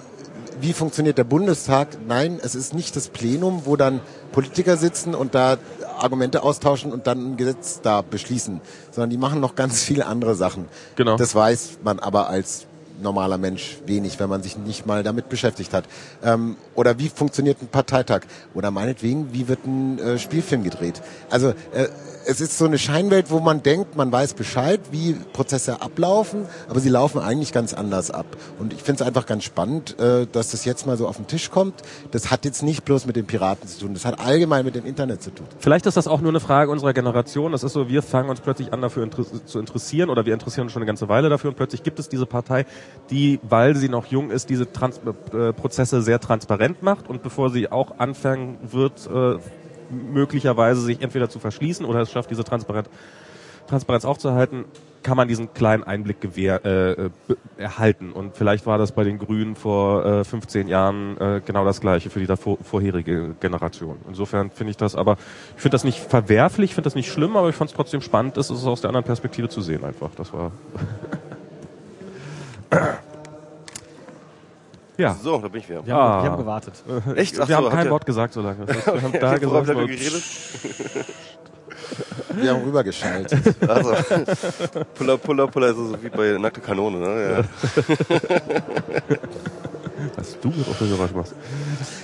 wie 0.60 0.74
funktioniert 0.74 1.18
der 1.18 1.24
Bundestag? 1.24 1.98
Nein, 2.08 2.40
es 2.42 2.56
ist 2.56 2.74
nicht 2.74 2.96
das 2.96 3.10
Plenum, 3.10 3.64
wo 3.66 3.76
dann 3.76 4.00
Politiker 4.32 4.78
sitzen 4.78 5.14
und 5.14 5.36
da 5.36 5.58
Argumente 6.00 6.44
austauschen 6.44 6.92
und 6.92 7.08
dann 7.08 7.34
ein 7.34 7.38
Gesetz 7.38 7.82
da 7.82 8.02
beschließen, 8.02 8.62
sondern 8.92 9.10
die 9.10 9.18
machen 9.18 9.40
noch 9.40 9.56
ganz 9.56 9.84
viele 9.84 10.06
andere 10.08 10.36
Sachen. 10.36 10.66
Genau. 10.96 11.18
Das 11.18 11.36
weiß 11.36 11.80
man 11.84 12.00
aber 12.00 12.30
als 12.30 12.66
normaler 13.02 13.38
Mensch 13.38 13.78
wenig, 13.86 14.20
wenn 14.20 14.30
man 14.30 14.44
sich 14.44 14.58
nicht 14.58 14.86
mal 14.86 15.04
damit 15.04 15.30
beschäftigt 15.30 15.74
hat. 15.74 15.86
Ähm, 16.24 16.58
oder 16.76 17.00
wie 17.00 17.10
funktioniert 17.10 17.62
ein 17.62 17.68
Parteitag? 17.68 18.22
Oder 18.54 18.72
meinetwegen, 18.72 19.34
wie 19.34 19.48
wird 19.48 19.66
ein 19.66 20.00
äh, 20.00 20.20
Spielfilm 20.20 20.64
gedreht? 20.64 21.02
Also 21.30 21.50
äh, 21.74 21.88
es 22.28 22.42
ist 22.42 22.58
so 22.58 22.66
eine 22.66 22.78
Scheinwelt, 22.78 23.30
wo 23.30 23.40
man 23.40 23.64
denkt, 23.64 23.96
man 23.96 24.12
weiß 24.12 24.34
Bescheid, 24.34 24.80
wie 24.92 25.14
Prozesse 25.34 25.82
ablaufen, 25.82 26.46
aber 26.68 26.80
sie 26.80 26.90
laufen 26.90 27.20
eigentlich 27.20 27.52
ganz 27.54 27.74
anders 27.74 28.12
ab. 28.12 28.26
Und 28.60 28.74
ich 28.74 28.84
finde 28.84 29.02
es 29.02 29.08
einfach 29.08 29.26
ganz 29.26 29.44
spannend, 29.44 30.00
äh, 30.00 30.28
dass 30.32 30.52
das 30.52 30.66
jetzt 30.66 30.86
mal 30.88 30.98
so 30.98 31.08
auf 31.08 31.18
den 31.18 31.28
Tisch 31.28 31.52
kommt. 31.52 31.82
Das 32.12 32.32
hat 32.32 32.46
jetzt 32.46 32.64
nicht 32.64 32.84
bloß 32.86 33.06
mit 33.06 33.16
den 33.16 33.26
Piraten 33.26 33.68
zu 33.68 33.80
tun, 33.80 33.94
das 33.94 34.06
hat 34.06 34.20
allgemein 34.20 34.66
mit 34.66 34.76
dem 34.76 34.86
Internet 34.86 35.22
zu 35.22 35.32
tun. 35.32 35.48
Vielleicht 35.60 35.86
ist 35.86 35.98
das 35.98 36.08
auch 36.08 36.22
nur 36.22 36.32
eine 36.32 36.40
Frage 36.40 36.72
unserer 36.72 36.94
Generation. 36.94 37.52
Das 37.52 37.64
ist 37.64 37.74
so, 37.74 37.90
wir 37.90 38.02
fangen 38.02 38.30
uns 38.30 38.42
plötzlich 38.42 38.74
an 38.74 38.82
dafür 38.82 39.08
zu 39.46 39.60
interessieren 39.60 40.10
oder 40.10 40.26
wir 40.26 40.34
interessieren 40.34 40.66
uns 40.66 40.74
schon 40.74 40.82
eine 40.82 40.88
ganze 40.88 41.10
Weile 41.10 41.30
dafür 41.30 41.50
und 41.50 41.56
plötzlich 41.56 41.84
gibt 41.84 42.00
es 42.00 42.10
diese 42.10 42.26
Partei, 42.26 42.66
die, 43.10 43.40
weil 43.44 43.76
sie 43.76 43.90
noch 43.90 44.08
jung 44.08 44.32
ist, 44.32 44.50
diese 44.50 44.72
Trans 44.72 45.00
äh, 45.34 45.54
Prozesse 45.54 46.02
sehr 46.02 46.20
transparent 46.20 46.82
macht 46.82 47.08
und 47.10 47.24
bevor 47.24 47.50
sie 47.50 47.72
auch 47.72 48.00
anfangen 48.00 48.58
wird, 48.64 49.08
äh, 49.08 49.38
möglicherweise 49.90 50.82
sich 50.82 51.02
entweder 51.02 51.30
zu 51.30 51.40
verschließen 51.40 51.86
oder 51.86 52.02
es 52.02 52.12
schafft, 52.12 52.32
diese 52.32 52.44
Transparenz, 52.44 52.90
Transparenz 53.68 54.06
aufzuhalten, 54.06 54.66
kann 55.06 55.18
man 55.18 55.28
diesen 55.28 55.54
kleinen 55.54 55.84
Einblick 55.84 56.20
gewähr, 56.20 56.66
äh, 56.66 57.10
erhalten. 57.58 58.12
Und 58.12 58.36
vielleicht 58.36 58.66
war 58.66 58.80
das 58.80 58.92
bei 58.92 59.04
den 59.04 59.20
Grünen 59.20 59.56
vor 59.56 60.04
äh, 60.04 60.24
15 60.24 60.68
Jahren 60.68 61.18
äh, 61.18 61.42
genau 61.46 61.64
das 61.64 61.80
Gleiche 61.80 62.10
für 62.10 62.20
die 62.20 62.26
davor, 62.26 62.58
vorherige 62.64 63.36
Generation. 63.40 63.98
Insofern 64.08 64.50
finde 64.50 64.72
ich 64.72 64.78
das 64.78 64.96
aber, 64.96 65.18
ich 65.56 65.62
finde 65.62 65.76
das 65.76 65.84
nicht 65.84 66.00
verwerflich, 66.00 66.72
ich 66.72 66.76
finde 66.76 66.88
das 66.88 66.96
nicht 66.96 67.12
schlimm, 67.12 67.38
aber 67.38 67.50
ich 67.50 67.56
fand 67.56 67.70
es 67.70 67.76
trotzdem 67.76 68.02
spannend, 68.02 68.38
es 68.38 68.50
ist 68.50 68.66
aus 68.66 68.82
der 68.82 68.90
anderen 68.90 69.06
Perspektive 69.06 69.48
zu 69.48 69.62
sehen 69.62 69.84
einfach. 69.84 70.10
Das 70.16 70.34
war. 70.34 70.52
ja. 74.98 75.16
So, 75.22 75.38
da 75.40 75.48
bin 75.48 75.62
ich 75.62 75.70
wieder. 75.70 75.86
wir 75.86 75.94
haben, 75.94 76.02
Ah. 76.02 76.24
wir 76.24 76.32
haben 76.32 76.38
gewartet. 76.40 76.74
Echt? 77.16 77.40
Ach 77.40 77.48
wir 77.48 77.58
so, 77.58 77.64
haben 77.66 77.72
kein 77.76 77.90
Wort 77.90 78.06
gesagt 78.06 78.34
so 78.34 78.42
lange. 78.42 78.68
Wir 78.86 79.02
haben 79.02 79.12
da 79.12 79.20
vorher 79.20 79.40
gesagt, 79.40 79.68
mit 79.68 79.78
mir 79.78 79.88
geredet. 79.88 80.24
Wir 82.34 82.52
haben 82.54 82.64
rübergeschaltet. 82.64 83.56
Also, 83.70 83.94
Puller, 84.96 85.18
Puller, 85.18 85.48
Puller 85.48 85.68
ist 85.70 85.76
so 85.78 85.96
wie 86.04 86.10
bei 86.10 86.38
Nackte 86.38 86.60
Kanone, 86.60 86.98
ne? 86.98 87.32
Ja. 87.32 87.44
was 90.16 90.40
du 90.40 90.48
mit 90.50 90.68
auf 90.68 90.78
der 90.80 90.88
Geräusch 90.88 91.12
machst. 91.14 91.36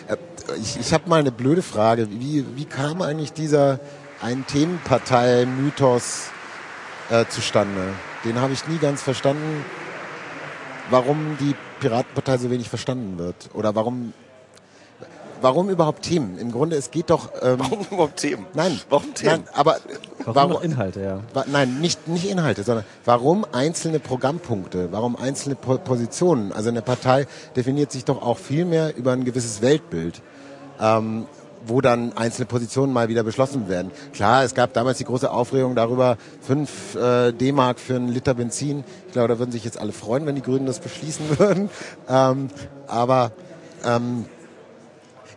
Äh, 0.07 0.17
Ich, 0.61 0.79
ich 0.79 0.93
habe 0.93 1.07
mal 1.09 1.19
eine 1.19 1.31
blöde 1.31 1.61
Frage. 1.61 2.07
Wie, 2.09 2.45
wie 2.55 2.65
kam 2.65 3.01
eigentlich 3.01 3.33
dieser 3.33 3.79
Ein-Themenpartei-Mythos 4.21 6.29
äh, 7.09 7.25
zustande? 7.29 7.81
Den 8.25 8.39
habe 8.39 8.53
ich 8.53 8.67
nie 8.67 8.77
ganz 8.77 9.01
verstanden, 9.01 9.65
warum 10.89 11.37
die 11.39 11.55
Piratenpartei 11.81 12.37
so 12.37 12.49
wenig 12.49 12.69
verstanden 12.69 13.17
wird. 13.17 13.49
Oder 13.53 13.75
warum, 13.75 14.13
warum 15.41 15.69
überhaupt 15.69 16.03
Themen? 16.03 16.37
Im 16.37 16.51
Grunde, 16.51 16.77
es 16.77 16.91
geht 16.91 17.09
doch... 17.09 17.31
Ähm, 17.41 17.59
Warum 17.59 17.79
überhaupt 17.91 18.17
Themen? 18.17 18.45
Nein, 18.53 18.79
Warum 18.89 19.13
Themen? 19.13 19.43
Nein, 19.43 19.53
aber 19.53 19.77
Warum, 20.25 20.51
noch 20.53 20.61
Inhalte, 20.63 21.01
ja. 21.01 21.19
Wa- 21.33 21.45
Nein, 21.51 21.79
nicht, 21.81 22.07
nicht 22.07 22.29
Inhalte, 22.29 22.63
sondern 22.63 22.85
warum 23.05 23.45
einzelne 23.51 23.99
Programmpunkte, 23.99 24.91
warum 24.91 25.15
einzelne 25.15 25.55
po 25.55 25.77
Positionen? 25.79 26.51
Also 26.53 26.69
eine 26.69 26.81
Partei 26.83 27.25
definiert 27.55 27.91
sich 27.91 28.05
doch 28.05 28.21
auch 28.21 28.37
viel 28.37 28.65
mehr 28.65 28.95
über 28.95 29.11
ein 29.13 29.25
gewisses 29.25 29.61
Weltbild, 29.63 30.21
ähm, 30.79 31.25
wo 31.65 31.81
dann 31.81 32.13
einzelne 32.17 32.45
Positionen 32.45 32.93
mal 32.93 33.09
wieder 33.09 33.23
beschlossen 33.23 33.69
werden. 33.69 33.91
Klar, 34.13 34.43
es 34.43 34.53
gab 34.53 34.73
damals 34.73 34.97
die 34.97 35.05
große 35.05 35.29
Aufregung 35.29 35.75
darüber, 35.75 36.17
5 36.41 36.95
äh, 36.95 37.31
D-Mark 37.33 37.79
für 37.79 37.95
einen 37.95 38.07
Liter 38.07 38.33
Benzin. 38.33 38.83
Ich 39.07 39.13
glaube, 39.13 39.27
da 39.27 39.39
würden 39.39 39.51
sich 39.51 39.63
jetzt 39.63 39.79
alle 39.79 39.91
freuen, 39.91 40.25
wenn 40.25 40.35
die 40.35 40.41
Grünen 40.41 40.65
das 40.65 40.79
beschließen 40.79 41.25
würden. 41.39 41.69
Ähm, 42.09 42.49
aber 42.87 43.31
ähm, 43.85 44.25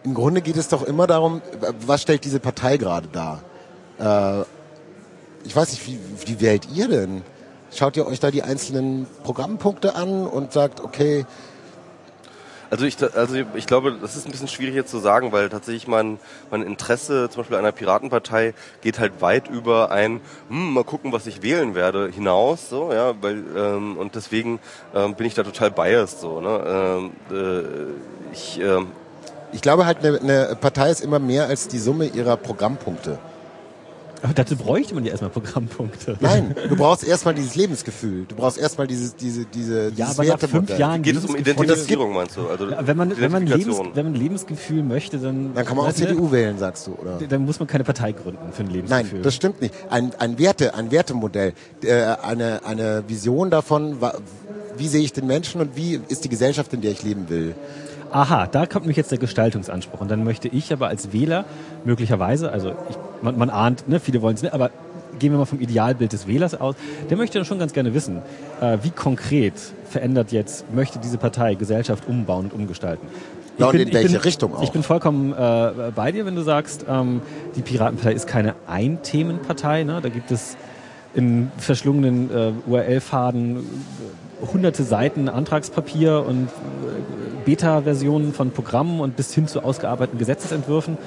im 0.02 0.14
Grunde 0.14 0.42
geht 0.42 0.56
es 0.56 0.68
doch 0.68 0.82
immer 0.82 1.06
darum, 1.06 1.42
was 1.86 2.02
stellt 2.02 2.24
diese 2.24 2.40
Partei 2.40 2.76
gerade 2.76 3.08
dar? 3.08 3.42
Äh, 3.98 4.44
ich 5.44 5.54
weiß 5.54 5.72
nicht, 5.72 5.86
wie, 5.86 5.98
wie 6.26 6.40
wählt 6.40 6.68
ihr 6.72 6.88
denn? 6.88 7.22
schaut 7.76 7.96
ihr 7.96 8.06
euch 8.06 8.20
da 8.20 8.30
die 8.30 8.42
einzelnen 8.42 9.06
Programmpunkte 9.24 9.94
an 9.94 10.26
und 10.26 10.52
sagt, 10.52 10.80
okay, 10.80 11.26
Also 12.74 12.86
ich, 12.86 12.96
also 13.16 13.36
ich 13.54 13.68
glaube, 13.68 13.96
das 14.02 14.16
ist 14.16 14.26
ein 14.26 14.32
bisschen 14.32 14.48
schwierig 14.48 14.74
jetzt 14.74 14.90
zu 14.90 14.98
sagen, 14.98 15.30
weil 15.30 15.48
tatsächlich 15.48 15.86
mein, 15.86 16.18
mein 16.50 16.62
Interesse 16.62 17.30
zum 17.30 17.42
Beispiel 17.42 17.56
einer 17.56 17.70
Piratenpartei 17.70 18.52
geht 18.80 18.98
halt 18.98 19.20
weit 19.20 19.46
über 19.46 19.92
ein, 19.92 20.20
hm, 20.48 20.74
mal 20.74 20.82
gucken, 20.82 21.12
was 21.12 21.28
ich 21.28 21.40
wählen 21.40 21.76
werde, 21.76 22.10
hinaus, 22.10 22.68
so, 22.68 22.92
ja, 22.92 23.14
weil, 23.20 23.44
ähm, 23.56 23.96
und 23.96 24.16
deswegen 24.16 24.58
ähm, 24.92 25.14
bin 25.14 25.24
ich 25.24 25.34
da 25.34 25.44
total 25.44 25.70
biased, 25.70 26.18
so, 26.18 26.40
ne, 26.40 26.64
ähm, 26.66 27.10
äh, 27.30 28.32
ich, 28.32 28.58
ähm, 28.60 28.88
ich 29.52 29.60
glaube 29.60 29.86
halt, 29.86 30.04
eine, 30.04 30.18
eine 30.18 30.56
Partei 30.60 30.90
ist 30.90 31.00
immer 31.00 31.20
mehr 31.20 31.46
als 31.46 31.68
die 31.68 31.78
Summe 31.78 32.06
ihrer 32.06 32.36
Programmpunkte. 32.36 33.20
Aber 34.24 34.32
dazu 34.32 34.56
bräuchte 34.56 34.94
man 34.94 35.04
ja 35.04 35.10
erstmal 35.10 35.30
Programmpunkte. 35.30 36.16
Nein, 36.20 36.54
du 36.70 36.76
brauchst 36.76 37.04
erstmal 37.04 37.34
dieses 37.34 37.56
Lebensgefühl. 37.56 38.24
Du 38.26 38.34
brauchst 38.34 38.56
erstmal 38.56 38.86
dieses, 38.86 39.14
diese, 39.16 39.44
diese, 39.44 39.84
Ja, 39.94 40.06
dieses 40.06 40.18
aber 40.18 40.26
nach 40.28 40.38
fünf 40.38 40.52
Wertemodell. 40.52 40.80
Jahren 40.80 41.02
geht 41.02 41.16
es 41.16 41.24
um 41.26 41.36
Identifizierung, 41.36 42.14
meinst 42.14 42.38
du? 42.38 42.48
Also 42.48 42.70
Wenn 42.70 42.96
man, 42.96 43.10
wenn, 43.20 43.30
man 43.30 43.42
Lebens, 43.42 43.66
Identifikation. 43.66 43.90
wenn 43.94 44.04
man 44.06 44.14
Lebensgefühl 44.14 44.82
möchte, 44.82 45.18
dann, 45.18 45.52
Dann 45.54 45.66
kann 45.66 45.76
man 45.76 45.86
auch 45.86 45.92
CDU 45.92 46.32
wählen, 46.32 46.56
sagst 46.58 46.86
du, 46.86 46.92
oder? 46.94 47.18
Dann 47.18 47.44
muss 47.44 47.58
man 47.58 47.68
keine 47.68 47.84
Partei 47.84 48.12
gründen 48.12 48.50
für 48.52 48.62
ein 48.62 48.70
Lebensgefühl. 48.70 49.12
Nein, 49.12 49.22
das 49.22 49.34
stimmt 49.34 49.60
nicht. 49.60 49.74
Ein, 49.90 50.14
ein 50.18 50.38
Werte, 50.38 50.74
ein 50.74 50.90
Wertemodell, 50.90 51.52
äh, 51.82 51.92
eine, 51.92 52.64
eine 52.64 53.04
Vision 53.06 53.50
davon, 53.50 53.98
wie 54.78 54.88
sehe 54.88 55.02
ich 55.02 55.12
den 55.12 55.26
Menschen 55.26 55.60
und 55.60 55.76
wie 55.76 56.00
ist 56.08 56.24
die 56.24 56.30
Gesellschaft, 56.30 56.72
in 56.72 56.80
der 56.80 56.92
ich 56.92 57.02
leben 57.02 57.28
will. 57.28 57.54
Aha, 58.14 58.46
da 58.46 58.64
kommt 58.66 58.84
nämlich 58.84 58.96
jetzt 58.96 59.10
der 59.10 59.18
Gestaltungsanspruch. 59.18 60.00
Und 60.00 60.08
dann 60.08 60.22
möchte 60.22 60.46
ich 60.46 60.72
aber 60.72 60.86
als 60.86 61.12
Wähler 61.12 61.44
möglicherweise, 61.84 62.52
also 62.52 62.70
ich, 62.88 62.96
man, 63.22 63.36
man 63.36 63.50
ahnt, 63.50 63.88
ne, 63.88 63.98
viele 63.98 64.22
wollen 64.22 64.36
es 64.36 64.42
nicht, 64.42 64.54
aber 64.54 64.70
gehen 65.18 65.32
wir 65.32 65.38
mal 65.38 65.46
vom 65.46 65.60
Idealbild 65.60 66.12
des 66.12 66.28
Wählers 66.28 66.54
aus, 66.54 66.76
der 67.10 67.16
möchte 67.16 67.38
dann 67.38 67.44
schon 67.44 67.58
ganz 67.58 67.72
gerne 67.72 67.92
wissen, 67.92 68.22
äh, 68.60 68.78
wie 68.82 68.90
konkret 68.90 69.54
verändert 69.90 70.30
jetzt, 70.30 70.72
möchte 70.72 71.00
diese 71.00 71.18
Partei 71.18 71.56
Gesellschaft 71.56 72.06
umbauen 72.06 72.44
und 72.44 72.52
umgestalten. 72.52 73.08
Ja, 73.58 73.66
und 73.66 73.74
in 73.74 73.88
ich 73.88 73.94
welche 73.94 74.24
Richtung 74.24 74.54
auch? 74.54 74.62
Ich 74.62 74.70
bin 74.70 74.84
vollkommen 74.84 75.32
äh, 75.32 75.90
bei 75.92 76.12
dir, 76.12 76.24
wenn 76.24 76.36
du 76.36 76.42
sagst, 76.42 76.86
ähm, 76.88 77.20
die 77.56 77.62
Piratenpartei 77.62 78.12
ist 78.12 78.28
keine 78.28 78.54
Ein-Themenpartei. 78.68 79.82
Ne? 79.82 79.98
Da 80.00 80.08
gibt 80.08 80.30
es 80.30 80.56
in 81.14 81.50
verschlungenen 81.58 82.30
äh, 82.30 82.52
URL-Faden 82.70 83.64
hunderte 84.52 84.82
Seiten 84.84 85.28
Antragspapier 85.28 86.24
und 86.26 86.44
äh, 86.44 86.48
Beta-Versionen 87.44 88.32
von 88.32 88.50
Programmen 88.50 89.00
und 89.00 89.16
bis 89.16 89.32
hin 89.34 89.46
zu 89.46 89.62
ausgearbeiteten 89.62 90.18
Gesetzesentwürfen. 90.18 90.98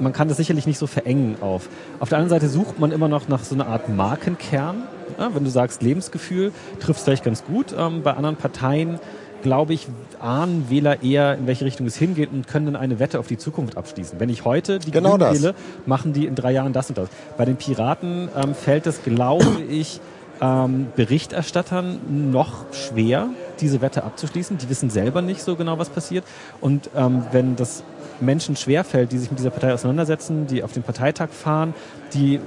Man 0.00 0.12
kann 0.12 0.28
das 0.28 0.36
sicherlich 0.36 0.66
nicht 0.66 0.78
so 0.78 0.86
verengen 0.86 1.36
auf. 1.40 1.68
Auf 2.00 2.08
der 2.08 2.18
anderen 2.18 2.40
Seite 2.40 2.48
sucht 2.50 2.80
man 2.80 2.90
immer 2.92 3.08
noch 3.08 3.28
nach 3.28 3.44
so 3.44 3.54
einer 3.54 3.66
Art 3.66 3.88
Markenkern. 3.88 4.82
Ja, 5.18 5.34
wenn 5.34 5.44
du 5.44 5.50
sagst 5.50 5.82
Lebensgefühl, 5.82 6.52
trifft 6.80 6.98
es 6.98 7.04
vielleicht 7.04 7.24
ganz 7.24 7.44
gut. 7.44 7.74
Ähm, 7.78 8.02
bei 8.02 8.14
anderen 8.14 8.36
Parteien, 8.36 8.98
glaube 9.42 9.74
ich, 9.74 9.86
ahnen 10.20 10.70
Wähler 10.70 11.02
eher, 11.02 11.36
in 11.36 11.46
welche 11.46 11.64
Richtung 11.64 11.86
es 11.86 11.96
hingeht 11.96 12.30
und 12.32 12.48
können 12.48 12.66
dann 12.66 12.76
eine 12.76 12.98
Wette 12.98 13.18
auf 13.18 13.26
die 13.26 13.38
Zukunft 13.38 13.76
abschließen. 13.76 14.18
Wenn 14.18 14.30
ich 14.30 14.44
heute 14.44 14.78
die 14.78 14.90
Genau 14.90 15.20
wähle, 15.20 15.54
machen 15.84 16.12
die 16.12 16.26
in 16.26 16.34
drei 16.34 16.52
Jahren 16.52 16.72
das 16.72 16.88
und 16.88 16.98
das. 16.98 17.08
Bei 17.36 17.44
den 17.44 17.56
Piraten 17.56 18.28
ähm, 18.34 18.54
fällt 18.54 18.86
es, 18.86 19.02
glaube 19.02 19.46
ich, 19.68 20.00
ähm, 20.42 20.88
Berichterstattern 20.96 22.30
noch 22.32 22.64
schwer, 22.72 23.28
diese 23.60 23.80
Wette 23.80 24.02
abzuschließen. 24.04 24.58
Die 24.58 24.68
wissen 24.68 24.90
selber 24.90 25.22
nicht 25.22 25.40
so 25.42 25.56
genau, 25.56 25.78
was 25.78 25.88
passiert. 25.88 26.24
Und 26.60 26.90
ähm, 26.96 27.24
wenn 27.30 27.54
das 27.56 27.84
Menschen 28.20 28.56
schwerfällt, 28.56 29.12
die 29.12 29.18
sich 29.18 29.30
mit 29.30 29.38
dieser 29.38 29.50
Partei 29.50 29.72
auseinandersetzen, 29.72 30.46
die 30.48 30.62
auf 30.64 30.72
den 30.72 30.82
Parteitag 30.82 31.28
fahren, 31.30 31.74
die 32.12 32.34
äh, 32.36 32.40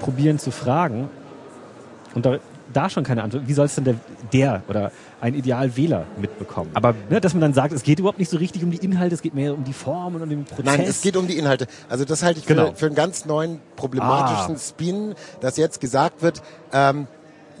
probieren 0.00 0.38
zu 0.38 0.50
fragen 0.50 1.08
und 2.14 2.24
da, 2.26 2.38
da 2.72 2.88
schon 2.88 3.04
keine 3.04 3.22
Antwort, 3.22 3.46
wie 3.46 3.52
soll 3.52 3.66
es 3.66 3.74
denn 3.74 3.84
der, 3.84 3.94
der 4.32 4.62
oder 4.68 4.90
ein 5.20 5.34
Idealwähler 5.34 6.04
mitbekommen? 6.18 6.70
Aber- 6.72 6.94
ne, 7.10 7.20
dass 7.20 7.34
man 7.34 7.42
dann 7.42 7.52
sagt, 7.54 7.72
es 7.74 7.82
geht 7.82 7.98
überhaupt 7.98 8.18
nicht 8.18 8.30
so 8.30 8.38
richtig 8.38 8.64
um 8.64 8.70
die 8.70 8.78
Inhalte, 8.78 9.14
es 9.14 9.20
geht 9.22 9.34
mehr 9.34 9.52
um 9.54 9.64
die 9.64 9.74
Form 9.74 10.14
und 10.14 10.22
um 10.22 10.28
den 10.30 10.44
Prozess. 10.44 10.64
Nein, 10.64 10.80
es 10.88 11.02
geht 11.02 11.16
um 11.18 11.26
die 11.26 11.36
Inhalte. 11.38 11.66
Also 11.90 12.04
das 12.06 12.22
halte 12.22 12.40
ich 12.40 12.46
für, 12.46 12.54
Genau. 12.54 12.72
für 12.74 12.86
einen 12.86 12.94
ganz 12.94 13.26
neuen 13.26 13.60
problematischen 13.76 14.56
Ah. 14.56 14.58
Spin, 14.58 15.14
dass 15.40 15.58
jetzt 15.58 15.80
gesagt 15.82 16.22
wird, 16.22 16.42
ähm, 16.72 17.06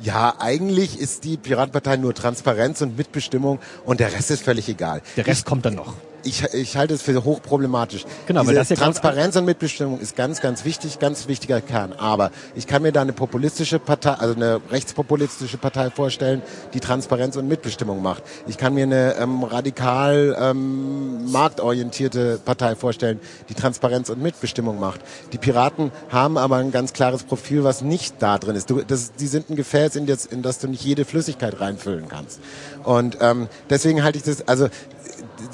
ja, 0.02 0.34
eigentlich 0.38 0.98
ist 0.98 1.24
die 1.24 1.36
Piratenpartei 1.36 1.96
nur 1.96 2.14
Transparenz 2.14 2.80
und 2.82 2.96
Mitbestimmung 2.96 3.58
und 3.84 4.00
der 4.00 4.12
Rest 4.12 4.30
ist 4.30 4.42
völlig 4.42 4.68
egal. 4.68 5.02
Der 5.16 5.26
Rest 5.26 5.46
kommt 5.46 5.64
dann 5.64 5.74
noch. 5.74 5.94
Ich, 6.24 6.42
ich 6.54 6.76
halte 6.76 6.94
es 6.94 7.02
für 7.02 7.24
hochproblematisch. 7.24 8.04
Genau, 8.26 8.40
weil 8.40 8.54
Diese 8.54 8.58
das 8.60 8.68
ja 8.70 8.76
Transparenz 8.76 9.36
und 9.36 9.44
Mitbestimmung 9.44 10.00
ist 10.00 10.16
ganz, 10.16 10.40
ganz 10.40 10.64
wichtig, 10.64 10.98
ganz 10.98 11.28
wichtiger 11.28 11.60
Kern. 11.60 11.92
Aber 11.92 12.30
ich 12.54 12.66
kann 12.66 12.82
mir 12.82 12.92
da 12.92 13.02
eine 13.02 13.12
populistische 13.12 13.78
Partei, 13.78 14.12
also 14.12 14.34
eine 14.34 14.60
rechtspopulistische 14.70 15.58
Partei 15.58 15.90
vorstellen, 15.90 16.42
die 16.74 16.80
Transparenz 16.80 17.36
und 17.36 17.48
Mitbestimmung 17.48 18.02
macht. 18.02 18.22
Ich 18.46 18.56
kann 18.56 18.74
mir 18.74 18.84
eine 18.84 19.16
ähm, 19.16 19.42
radikal 19.42 20.36
ähm, 20.38 21.30
marktorientierte 21.30 22.38
Partei 22.44 22.76
vorstellen, 22.76 23.20
die 23.48 23.54
Transparenz 23.54 24.10
und 24.10 24.22
Mitbestimmung 24.22 24.78
macht. 24.78 25.00
Die 25.32 25.38
Piraten 25.38 25.90
haben 26.10 26.38
aber 26.38 26.56
ein 26.56 26.70
ganz 26.70 26.92
klares 26.92 27.24
Profil, 27.24 27.64
was 27.64 27.82
nicht 27.82 28.16
da 28.20 28.38
drin 28.38 28.56
ist. 28.56 28.70
Du, 28.70 28.82
das, 28.82 29.12
die 29.14 29.26
sind 29.26 29.50
ein 29.50 29.56
Gefäß, 29.56 29.96
in 29.96 30.06
das, 30.06 30.26
in 30.26 30.42
das 30.42 30.58
du 30.58 30.68
nicht 30.68 30.84
jede 30.84 31.04
Flüssigkeit 31.04 31.60
reinfüllen 31.60 32.08
kannst. 32.08 32.40
Und 32.84 33.18
ähm, 33.20 33.48
deswegen 33.70 34.02
halte 34.02 34.18
ich 34.18 34.24
das, 34.24 34.46
also 34.48 34.68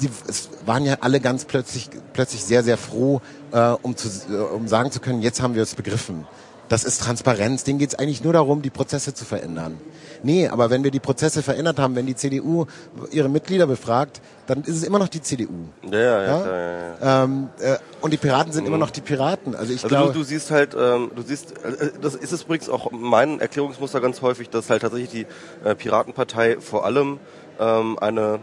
die 0.01 0.09
es 0.27 0.49
waren 0.65 0.85
ja 0.85 0.97
alle 1.01 1.19
ganz 1.19 1.45
plötzlich, 1.45 1.89
plötzlich 2.13 2.43
sehr, 2.43 2.63
sehr 2.63 2.77
froh, 2.77 3.21
äh, 3.51 3.71
um, 3.81 3.95
zu, 3.95 4.07
äh, 4.29 4.35
um 4.37 4.67
sagen 4.67 4.91
zu 4.91 4.99
können, 4.99 5.21
jetzt 5.21 5.41
haben 5.41 5.55
wir 5.55 5.63
es 5.63 5.75
begriffen. 5.75 6.27
Das 6.69 6.83
ist 6.83 7.01
Transparenz. 7.01 7.63
Denen 7.63 7.79
geht 7.79 7.89
es 7.89 7.95
eigentlich 7.97 8.23
nur 8.23 8.33
darum, 8.33 8.61
die 8.61 8.69
Prozesse 8.69 9.15
zu 9.15 9.25
verändern. 9.25 9.79
Nee, 10.21 10.47
aber 10.49 10.69
wenn 10.69 10.83
wir 10.83 10.91
die 10.91 10.99
Prozesse 10.99 11.41
verändert 11.41 11.79
haben, 11.79 11.95
wenn 11.95 12.05
die 12.05 12.15
CDU 12.15 12.65
ihre 13.09 13.27
Mitglieder 13.27 13.65
befragt, 13.65 14.21
dann 14.45 14.61
ist 14.61 14.75
es 14.75 14.83
immer 14.83 14.99
noch 14.99 15.07
die 15.07 15.21
CDU. 15.21 15.47
ja, 15.89 15.97
ja, 15.97 15.99
ja, 15.99 16.21
Ja? 16.27 16.41
klar, 16.41 16.57
ja, 16.59 16.77
ja. 17.01 17.23
Ähm, 17.23 17.49
äh, 17.59 17.77
und 18.01 18.11
die 18.13 18.17
Piraten 18.17 18.51
sind 18.51 18.67
immer 18.67 18.77
noch 18.77 18.91
die 18.91 19.01
Piraten. 19.01 19.55
Also 19.55 19.73
ich 19.73 19.83
Also 19.83 19.95
glaube, 19.95 20.13
du, 20.13 20.19
du 20.19 20.25
siehst 20.25 20.51
halt, 20.51 20.75
ähm, 20.77 21.09
du 21.15 21.23
siehst, 21.23 21.53
äh, 21.63 21.91
das 22.01 22.13
ist 22.13 22.33
es 22.33 22.43
übrigens 22.43 22.69
auch 22.69 22.91
mein 22.91 23.39
Erklärungsmuster 23.39 23.99
ganz 24.01 24.21
häufig, 24.21 24.49
dass 24.49 24.69
halt 24.69 24.83
tatsächlich 24.83 25.09
die 25.09 25.67
äh, 25.67 25.73
Piratenpartei 25.73 26.57
vor 26.59 26.85
allem 26.85 27.19
ähm, 27.59 27.97
eine 27.99 28.39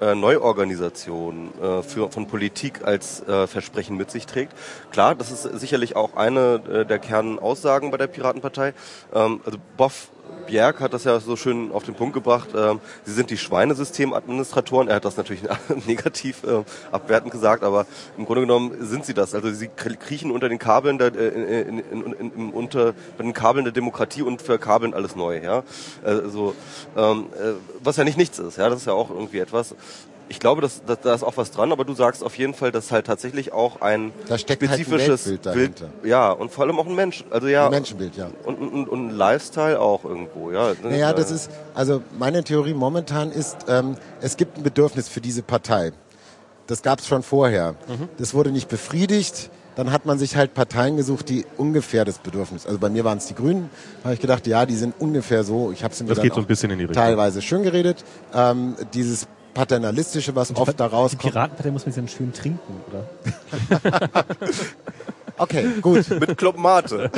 äh, 0.00 0.14
Neuorganisation 0.14 1.50
äh, 1.60 1.82
für, 1.82 2.10
von 2.10 2.26
Politik 2.26 2.84
als 2.84 3.20
äh, 3.26 3.46
Versprechen 3.46 3.96
mit 3.96 4.10
sich 4.10 4.26
trägt. 4.26 4.52
Klar, 4.90 5.14
das 5.14 5.30
ist 5.30 5.42
sicherlich 5.58 5.96
auch 5.96 6.14
eine 6.14 6.60
äh, 6.70 6.84
der 6.86 6.98
Kernaussagen 6.98 7.90
bei 7.90 7.96
der 7.96 8.06
Piratenpartei. 8.06 8.74
Ähm, 9.14 9.40
also 9.44 9.58
Boff 9.76 10.10
Bjerg 10.46 10.80
hat 10.80 10.94
das 10.94 11.04
ja 11.04 11.20
so 11.20 11.36
schön 11.36 11.72
auf 11.72 11.84
den 11.84 11.94
Punkt 11.94 12.14
gebracht. 12.14 12.48
Ähm, 12.56 12.80
sie 13.04 13.12
sind 13.12 13.30
die 13.30 13.36
Schweinesystemadministratoren. 13.36 14.88
Er 14.88 14.96
hat 14.96 15.04
das 15.04 15.16
natürlich 15.16 15.42
negativ 15.86 16.42
äh, 16.44 16.64
abwertend 16.90 17.32
gesagt, 17.32 17.62
aber 17.62 17.86
im 18.16 18.24
Grunde 18.24 18.42
genommen 18.42 18.74
sind 18.80 19.04
sie 19.04 19.14
das. 19.14 19.34
Also 19.34 19.50
sie 19.52 19.68
kriechen 19.68 20.30
unter 20.30 20.48
den 20.48 20.58
Kabeln 20.58 20.98
der, 20.98 21.14
äh, 21.14 21.62
in, 21.62 21.78
in, 21.78 22.12
in, 22.12 22.50
unter 22.50 22.94
den 23.18 23.34
Kabeln 23.34 23.64
der 23.64 23.72
Demokratie 23.72 24.22
und 24.22 24.40
verkabeln 24.40 24.94
alles 24.94 25.16
neu. 25.16 25.40
Ja, 25.42 25.62
also 26.02 26.54
ähm, 26.96 27.26
äh, 27.34 27.52
was 27.82 27.96
ja 27.96 28.04
nicht 28.04 28.18
nichts 28.18 28.38
ist. 28.38 28.56
Ja, 28.56 28.68
das 28.68 28.80
ist 28.80 28.86
ja 28.86 28.94
auch 28.94 29.10
irgendwie 29.10 29.38
etwas. 29.38 29.74
Ich 30.30 30.40
glaube, 30.40 30.60
dass, 30.60 30.84
dass, 30.84 31.00
da 31.00 31.14
ist 31.14 31.22
auch 31.22 31.36
was 31.36 31.50
dran, 31.50 31.72
aber 31.72 31.84
du 31.84 31.94
sagst 31.94 32.22
auf 32.22 32.36
jeden 32.36 32.52
Fall, 32.54 32.70
dass 32.70 32.92
halt 32.92 33.06
tatsächlich 33.06 33.52
auch 33.52 33.80
ein 33.80 34.12
Da 34.28 34.36
steckt 34.38 34.62
halt 34.62 34.72
ein 34.78 34.84
spezifisches 34.84 35.40
dahinter. 35.42 35.88
ja, 36.04 36.30
und 36.30 36.50
vor 36.52 36.64
allem 36.64 36.78
auch 36.78 36.86
ein 36.86 36.94
Mensch. 36.94 37.24
Also 37.30 37.46
ja, 37.48 37.64
Ein 37.66 37.70
Menschenbild, 37.70 38.16
ja. 38.16 38.28
Und, 38.44 38.56
und, 38.56 38.88
und 38.88 39.08
ein 39.08 39.16
Lifestyle 39.16 39.80
auch 39.80 40.04
irgendwo, 40.04 40.50
ja. 40.50 40.72
Naja, 40.82 41.12
das 41.12 41.30
ist, 41.30 41.50
also 41.74 42.02
meine 42.18 42.44
Theorie 42.44 42.74
momentan 42.74 43.32
ist, 43.32 43.56
ähm, 43.68 43.96
es 44.20 44.36
gibt 44.36 44.58
ein 44.58 44.62
Bedürfnis 44.62 45.08
für 45.08 45.20
diese 45.20 45.42
Partei. 45.42 45.92
Das 46.66 46.82
gab 46.82 46.98
es 46.98 47.06
schon 47.06 47.22
vorher. 47.22 47.72
Mhm. 47.88 48.08
Das 48.18 48.34
wurde 48.34 48.50
nicht 48.52 48.68
befriedigt. 48.68 49.50
Dann 49.76 49.92
hat 49.92 50.06
man 50.06 50.18
sich 50.18 50.34
halt 50.36 50.54
Parteien 50.54 50.96
gesucht, 50.96 51.28
die 51.28 51.46
ungefähr 51.56 52.04
das 52.04 52.18
Bedürfnis. 52.18 52.66
Also 52.66 52.80
bei 52.80 52.90
mir 52.90 53.04
waren 53.04 53.18
es 53.18 53.26
die 53.26 53.34
Grünen. 53.34 53.70
Habe 54.02 54.12
ich 54.12 54.20
gedacht, 54.20 54.46
ja, 54.48 54.66
die 54.66 54.74
sind 54.74 54.92
ungefähr 54.98 55.44
so. 55.44 55.70
Ich 55.70 55.84
habe 55.84 55.94
es 55.94 56.02
mir 56.02 56.08
Das 56.08 56.16
dann 56.16 56.24
geht 56.24 56.34
so 56.34 56.40
ein 56.40 56.46
bisschen 56.48 56.70
in 56.72 56.78
die 56.78 56.84
Richtung. 56.84 57.00
teilweise 57.02 57.40
schön 57.40 57.62
geredet. 57.62 58.04
Ähm, 58.34 58.74
dieses 58.92 59.28
paternalistische, 59.58 60.36
was 60.36 60.54
oft 60.54 60.78
da 60.78 60.86
Die 60.88 60.94
rauskommt. 60.94 61.32
Piratenpartei 61.32 61.72
muss 61.72 61.84
man 61.84 61.92
jetzt 61.94 62.16
schön 62.16 62.32
trinken, 62.32 62.80
oder? 62.88 63.04
Okay, 65.40 65.68
gut. 65.80 66.10
Mit 66.10 66.36
Club 66.36 66.58
Mate. 66.58 67.12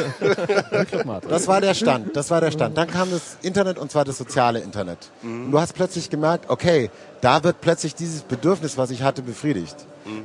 Das 1.27 1.49
war 1.49 1.63
der 1.63 1.73
Stand. 1.73 2.15
Das 2.15 2.31
war 2.31 2.43
der 2.43 2.51
Stand. 2.51 2.77
Dann 2.77 2.87
kam 2.87 3.11
das 3.11 3.39
Internet 3.41 3.79
und 3.79 3.91
zwar 3.91 4.05
das 4.05 4.19
soziale 4.19 4.61
Internet. 4.61 4.99
Und 5.23 5.51
du 5.53 5.59
hast 5.59 5.73
plötzlich 5.73 6.11
gemerkt, 6.11 6.51
okay, 6.51 6.91
da 7.23 7.43
wird 7.45 7.63
plötzlich 7.63 7.95
dieses 7.95 8.21
Bedürfnis, 8.21 8.77
was 8.77 8.91
ich 8.91 9.03
hatte, 9.03 9.23
befriedigt. 9.23 9.77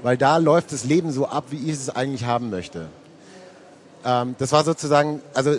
Weil 0.03 0.17
da 0.17 0.35
läuft 0.37 0.73
das 0.73 0.83
Leben 0.83 1.13
so 1.13 1.25
ab, 1.27 1.45
wie 1.51 1.69
ich 1.69 1.71
es 1.71 1.89
eigentlich 1.89 2.25
haben 2.25 2.49
möchte. 2.49 2.87
Ähm, 4.03 4.35
das 4.39 4.51
war 4.51 4.65
sozusagen, 4.65 5.21
also 5.33 5.55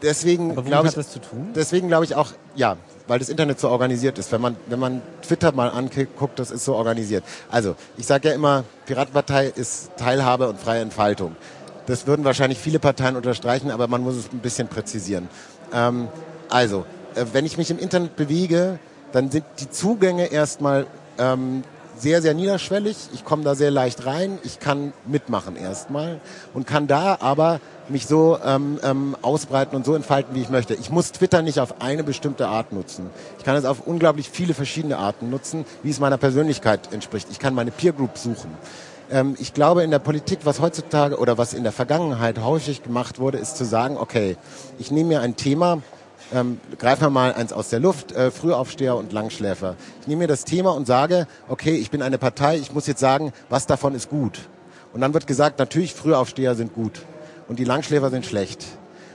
deswegen 0.00 0.54
glaube 0.64 0.88
ich, 0.88 0.94
das 0.94 1.10
zu 1.10 1.18
tun? 1.18 1.50
deswegen 1.54 1.88
glaube 1.88 2.06
ich 2.06 2.14
auch, 2.14 2.32
ja, 2.56 2.78
weil 3.06 3.18
das 3.18 3.28
Internet 3.28 3.60
so 3.60 3.68
organisiert 3.68 4.18
ist. 4.18 4.32
Wenn 4.32 4.40
man, 4.40 4.56
wenn 4.66 4.78
man 4.78 5.02
Twitter 5.22 5.52
mal 5.52 5.68
anguckt, 5.68 6.38
das 6.38 6.50
ist 6.50 6.64
so 6.64 6.74
organisiert. 6.74 7.24
Also, 7.50 7.76
ich 7.96 8.06
sage 8.06 8.28
ja 8.28 8.34
immer, 8.34 8.64
Piratenpartei 8.86 9.52
ist 9.54 9.90
Teilhabe 9.96 10.48
und 10.48 10.58
freie 10.58 10.80
Entfaltung. 10.80 11.36
Das 11.86 12.06
würden 12.06 12.24
wahrscheinlich 12.24 12.58
viele 12.58 12.78
Parteien 12.78 13.16
unterstreichen, 13.16 13.70
aber 13.70 13.88
man 13.88 14.02
muss 14.02 14.16
es 14.16 14.32
ein 14.32 14.38
bisschen 14.38 14.68
präzisieren. 14.68 15.28
Ähm, 15.72 16.08
also, 16.48 16.86
äh, 17.14 17.26
wenn 17.32 17.44
ich 17.44 17.58
mich 17.58 17.70
im 17.70 17.78
Internet 17.78 18.16
bewege, 18.16 18.78
dann 19.12 19.30
sind 19.30 19.44
die 19.60 19.70
Zugänge 19.70 20.26
erstmal 20.26 20.86
ähm, 21.18 21.62
sehr, 21.96 22.22
sehr 22.22 22.34
niederschwellig. 22.34 22.96
Ich 23.12 23.24
komme 23.24 23.44
da 23.44 23.54
sehr 23.54 23.70
leicht 23.70 24.06
rein. 24.06 24.38
Ich 24.42 24.58
kann 24.58 24.92
mitmachen 25.06 25.56
erstmal 25.56 26.20
und 26.52 26.66
kann 26.66 26.86
da 26.86 27.18
aber 27.20 27.60
mich 27.88 28.06
so 28.06 28.38
ähm, 28.44 28.78
ähm, 28.82 29.16
ausbreiten 29.22 29.76
und 29.76 29.84
so 29.84 29.94
entfalten, 29.94 30.34
wie 30.34 30.40
ich 30.40 30.50
möchte. 30.50 30.74
Ich 30.74 30.90
muss 30.90 31.12
Twitter 31.12 31.42
nicht 31.42 31.60
auf 31.60 31.80
eine 31.80 32.02
bestimmte 32.02 32.48
Art 32.48 32.72
nutzen. 32.72 33.10
Ich 33.38 33.44
kann 33.44 33.56
es 33.56 33.64
auf 33.64 33.86
unglaublich 33.86 34.30
viele 34.30 34.54
verschiedene 34.54 34.98
Arten 34.98 35.30
nutzen, 35.30 35.64
wie 35.82 35.90
es 35.90 36.00
meiner 36.00 36.18
Persönlichkeit 36.18 36.92
entspricht. 36.92 37.28
Ich 37.30 37.38
kann 37.38 37.54
meine 37.54 37.70
Peer 37.70 37.92
Group 37.92 38.16
suchen. 38.16 38.50
Ähm, 39.10 39.36
ich 39.38 39.54
glaube, 39.54 39.82
in 39.82 39.90
der 39.90 39.98
Politik, 39.98 40.40
was 40.44 40.60
heutzutage 40.60 41.18
oder 41.18 41.38
was 41.38 41.54
in 41.54 41.62
der 41.62 41.72
Vergangenheit 41.72 42.38
häufig 42.40 42.82
gemacht 42.82 43.18
wurde, 43.18 43.38
ist 43.38 43.56
zu 43.56 43.64
sagen, 43.64 43.96
okay, 43.98 44.36
ich 44.78 44.90
nehme 44.90 45.10
mir 45.10 45.20
ein 45.20 45.36
Thema, 45.36 45.82
ähm, 46.32 46.60
greifen 46.78 47.02
wir 47.02 47.10
mal 47.10 47.32
eins 47.32 47.52
aus 47.52 47.68
der 47.68 47.80
Luft, 47.80 48.12
äh, 48.12 48.30
Frühaufsteher 48.30 48.96
und 48.96 49.12
Langschläfer. 49.12 49.76
Ich 50.00 50.06
nehme 50.06 50.20
mir 50.20 50.28
das 50.28 50.44
Thema 50.44 50.70
und 50.70 50.86
sage, 50.86 51.26
okay, 51.48 51.76
ich 51.76 51.90
bin 51.90 52.02
eine 52.02 52.18
Partei, 52.18 52.56
ich 52.56 52.72
muss 52.72 52.86
jetzt 52.86 53.00
sagen, 53.00 53.32
was 53.48 53.66
davon 53.66 53.94
ist 53.94 54.08
gut. 54.08 54.40
Und 54.92 55.00
dann 55.00 55.12
wird 55.12 55.26
gesagt, 55.26 55.58
natürlich 55.58 55.94
Frühaufsteher 55.94 56.54
sind 56.54 56.72
gut 56.74 57.02
und 57.48 57.58
die 57.58 57.64
Langschläfer 57.64 58.10
sind 58.10 58.24
schlecht. 58.24 58.64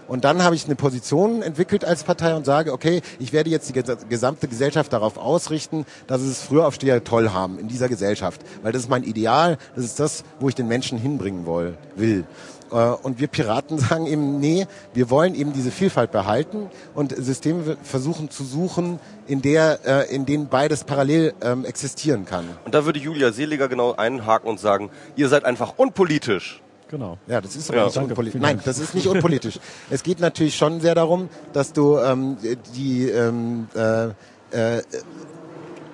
Und 0.10 0.23
dann 0.26 0.44
habe 0.44 0.56
ich 0.56 0.65
eine 0.65 0.76
Position 0.76 1.44
entwickelt 1.44 1.86
als 1.86 2.03
Partei 2.03 2.34
und 2.34 2.44
sage, 2.44 2.73
okay, 2.73 3.02
ich 3.19 3.31
werde 3.31 3.52
jetzt 3.52 3.69
die 3.69 3.84
gesamte 4.10 4.48
Gesellschaft 4.48 4.91
darauf 4.91 5.19
ausrichten, 5.19 5.86
dass 6.07 6.22
es 6.22 6.41
Frühaufsteher 6.41 7.03
toll 7.03 7.30
haben 7.30 7.60
in 7.60 7.68
dieser 7.68 7.88
Gesellschaft. 7.88 8.41
Weil 8.64 8.72
das 8.72 8.84
ist 8.84 8.90
mein 8.90 9.03
Ideal, 9.03 9.60
das 9.76 9.86
ist 9.86 9.99
das, 9.99 10.23
wo 10.40 10.49
ich 10.49 10.56
den 10.56 10.68
Menschen 10.68 10.98
hinbringen 10.98 11.45
will. 11.45 12.26
Äh, 12.71 12.75
und 12.75 13.19
wir 13.19 13.27
Piraten 13.27 13.77
sagen 13.89 14.07
eben, 14.07 14.39
nee, 14.39 14.67
wir 14.93 15.09
wollen 15.09 15.35
eben 15.35 15.53
diese 15.53 15.71
Vielfalt 15.71 16.11
behalten 16.11 16.69
und 16.93 17.15
Systeme 17.15 17.77
versuchen 17.83 18.29
zu 18.29 18.43
suchen, 18.43 18.99
in 19.27 19.41
der, 19.41 19.79
äh, 19.85 20.15
in 20.15 20.25
denen 20.25 20.47
beides 20.47 20.83
parallel 20.83 21.33
ähm, 21.41 21.65
existieren 21.65 22.25
kann. 22.25 22.45
Und 22.65 22.73
da 22.73 22.85
würde 22.85 22.99
Julia 22.99 23.31
Seliger 23.31 23.67
genau 23.67 23.93
einhaken 23.95 24.49
und 24.49 24.59
sagen, 24.59 24.89
ihr 25.15 25.29
seid 25.29 25.45
einfach 25.45 25.73
unpolitisch. 25.77 26.61
Genau. 26.89 27.19
Ja, 27.27 27.39
das 27.39 27.55
ist 27.55 27.69
aber 27.69 27.79
ja. 27.79 27.85
nicht 27.85 27.97
unpolitisch. 27.97 28.41
Nein, 28.41 28.59
das 28.65 28.79
ist 28.79 28.95
nicht 28.95 29.05
unpolitisch. 29.05 29.59
es 29.91 30.01
geht 30.01 30.19
natürlich 30.19 30.57
schon 30.57 30.81
sehr 30.81 30.95
darum, 30.95 31.29
dass 31.53 31.71
du 31.71 31.99
ähm, 31.99 32.37
die 32.75 33.07
ähm, 33.07 33.67
äh, 33.75 34.07
äh, 34.51 34.81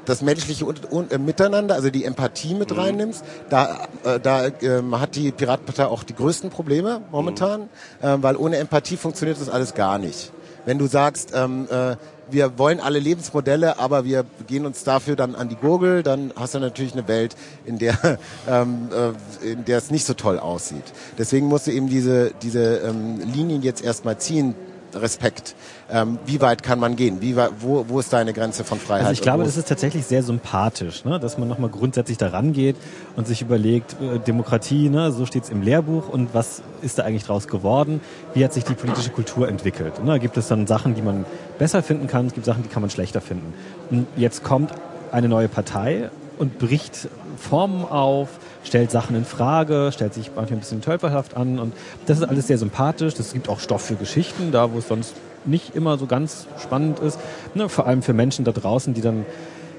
das 0.05 0.21
menschliche 0.21 0.65
äh, 0.65 1.17
Miteinander, 1.17 1.75
also 1.75 1.89
die 1.89 2.05
Empathie 2.05 2.53
mit 2.53 2.71
mhm. 2.71 2.79
reinnimmst. 2.79 3.23
Da, 3.49 3.87
äh, 4.03 4.19
da 4.19 4.47
ähm, 4.61 4.99
hat 4.99 5.15
die 5.15 5.31
Piratenpartei 5.31 5.85
auch 5.85 6.03
die 6.03 6.15
größten 6.15 6.49
Probleme 6.49 7.01
momentan, 7.11 7.61
mhm. 8.01 8.07
äh, 8.07 8.23
weil 8.23 8.35
ohne 8.37 8.57
Empathie 8.57 8.97
funktioniert 8.97 9.39
das 9.39 9.49
alles 9.49 9.73
gar 9.73 9.97
nicht. 9.97 10.31
Wenn 10.65 10.79
du 10.79 10.87
sagst, 10.87 11.31
ähm, 11.35 11.67
äh, 11.69 11.95
wir 12.29 12.57
wollen 12.57 12.79
alle 12.79 12.99
Lebensmodelle, 12.99 13.77
aber 13.77 14.03
wir 14.03 14.25
gehen 14.47 14.65
uns 14.65 14.83
dafür 14.83 15.15
dann 15.15 15.35
an 15.35 15.49
die 15.49 15.55
Gurgel, 15.55 16.01
dann 16.01 16.33
hast 16.35 16.55
du 16.55 16.59
natürlich 16.59 16.93
eine 16.93 17.07
Welt, 17.07 17.35
in 17.65 17.77
der, 17.77 17.97
ähm, 18.49 18.89
äh, 18.91 19.51
in 19.51 19.65
der 19.65 19.77
es 19.77 19.91
nicht 19.91 20.05
so 20.05 20.13
toll 20.13 20.39
aussieht. 20.39 20.83
Deswegen 21.17 21.47
musst 21.47 21.67
du 21.67 21.71
eben 21.71 21.87
diese, 21.87 22.31
diese 22.41 22.77
ähm, 22.77 23.19
Linien 23.31 23.61
jetzt 23.61 23.83
erstmal 23.83 24.17
ziehen, 24.17 24.55
Respekt. 24.95 25.55
Ähm, 25.91 26.19
wie 26.25 26.41
weit 26.41 26.63
kann 26.63 26.79
man 26.79 26.95
gehen? 26.95 27.21
Wie, 27.21 27.35
wo, 27.35 27.85
wo 27.87 27.99
ist 27.99 28.11
deine 28.13 28.33
Grenze 28.33 28.63
von 28.63 28.79
Freiheit? 28.79 29.07
Also 29.07 29.13
ich 29.13 29.21
glaube, 29.21 29.43
das 29.43 29.57
ist 29.57 29.67
tatsächlich 29.67 30.05
sehr 30.05 30.23
sympathisch, 30.23 31.05
ne? 31.05 31.19
dass 31.19 31.37
man 31.37 31.47
nochmal 31.47 31.69
grundsätzlich 31.69 32.17
daran 32.17 32.53
geht 32.53 32.75
und 33.15 33.27
sich 33.27 33.41
überlegt, 33.41 33.95
äh, 34.01 34.19
Demokratie, 34.19 34.89
ne? 34.89 35.11
so 35.11 35.25
steht 35.25 35.43
es 35.43 35.49
im 35.49 35.61
Lehrbuch 35.61 36.09
und 36.09 36.33
was 36.33 36.61
ist 36.81 36.97
da 36.97 37.03
eigentlich 37.03 37.25
draus 37.25 37.47
geworden? 37.47 38.01
Wie 38.33 38.43
hat 38.43 38.53
sich 38.53 38.63
die 38.63 38.73
politische 38.73 39.09
Kultur 39.09 39.47
entwickelt? 39.47 40.03
Ne? 40.03 40.19
Gibt 40.19 40.37
es 40.37 40.47
dann 40.47 40.67
Sachen, 40.67 40.95
die 40.95 41.01
man 41.01 41.25
besser 41.59 41.83
finden 41.83 42.07
kann? 42.07 42.27
Es 42.27 42.33
gibt 42.33 42.45
Sachen, 42.45 42.63
die 42.63 42.69
kann 42.69 42.81
man 42.81 42.89
schlechter 42.89 43.21
finden. 43.21 43.53
Und 43.89 44.07
jetzt 44.15 44.43
kommt 44.43 44.71
eine 45.11 45.29
neue 45.29 45.47
Partei 45.47 46.09
und 46.37 46.59
bricht 46.59 47.09
Formen 47.37 47.85
auf, 47.85 48.29
stellt 48.65 48.91
Sachen 48.91 49.15
in 49.15 49.25
Frage, 49.25 49.91
stellt 49.93 50.13
sich 50.13 50.31
manchmal 50.35 50.57
ein 50.57 50.59
bisschen 50.59 50.81
tölperhaft 50.81 51.37
an 51.37 51.59
und 51.59 51.73
das 52.07 52.17
ist 52.17 52.23
alles 52.23 52.47
sehr 52.47 52.57
sympathisch. 52.57 53.13
Das 53.13 53.33
gibt 53.33 53.47
auch 53.47 53.59
Stoff 53.59 53.83
für 53.83 53.95
Geschichten, 53.95 54.51
da 54.51 54.73
wo 54.73 54.79
es 54.79 54.87
sonst 54.87 55.13
nicht 55.45 55.75
immer 55.75 55.97
so 55.97 56.07
ganz 56.07 56.47
spannend 56.61 56.99
ist. 56.99 57.19
Ne, 57.53 57.69
vor 57.69 57.85
allem 57.87 58.01
für 58.01 58.13
Menschen 58.13 58.43
da 58.45 58.51
draußen, 58.51 58.93
die 58.93 59.01
dann 59.01 59.25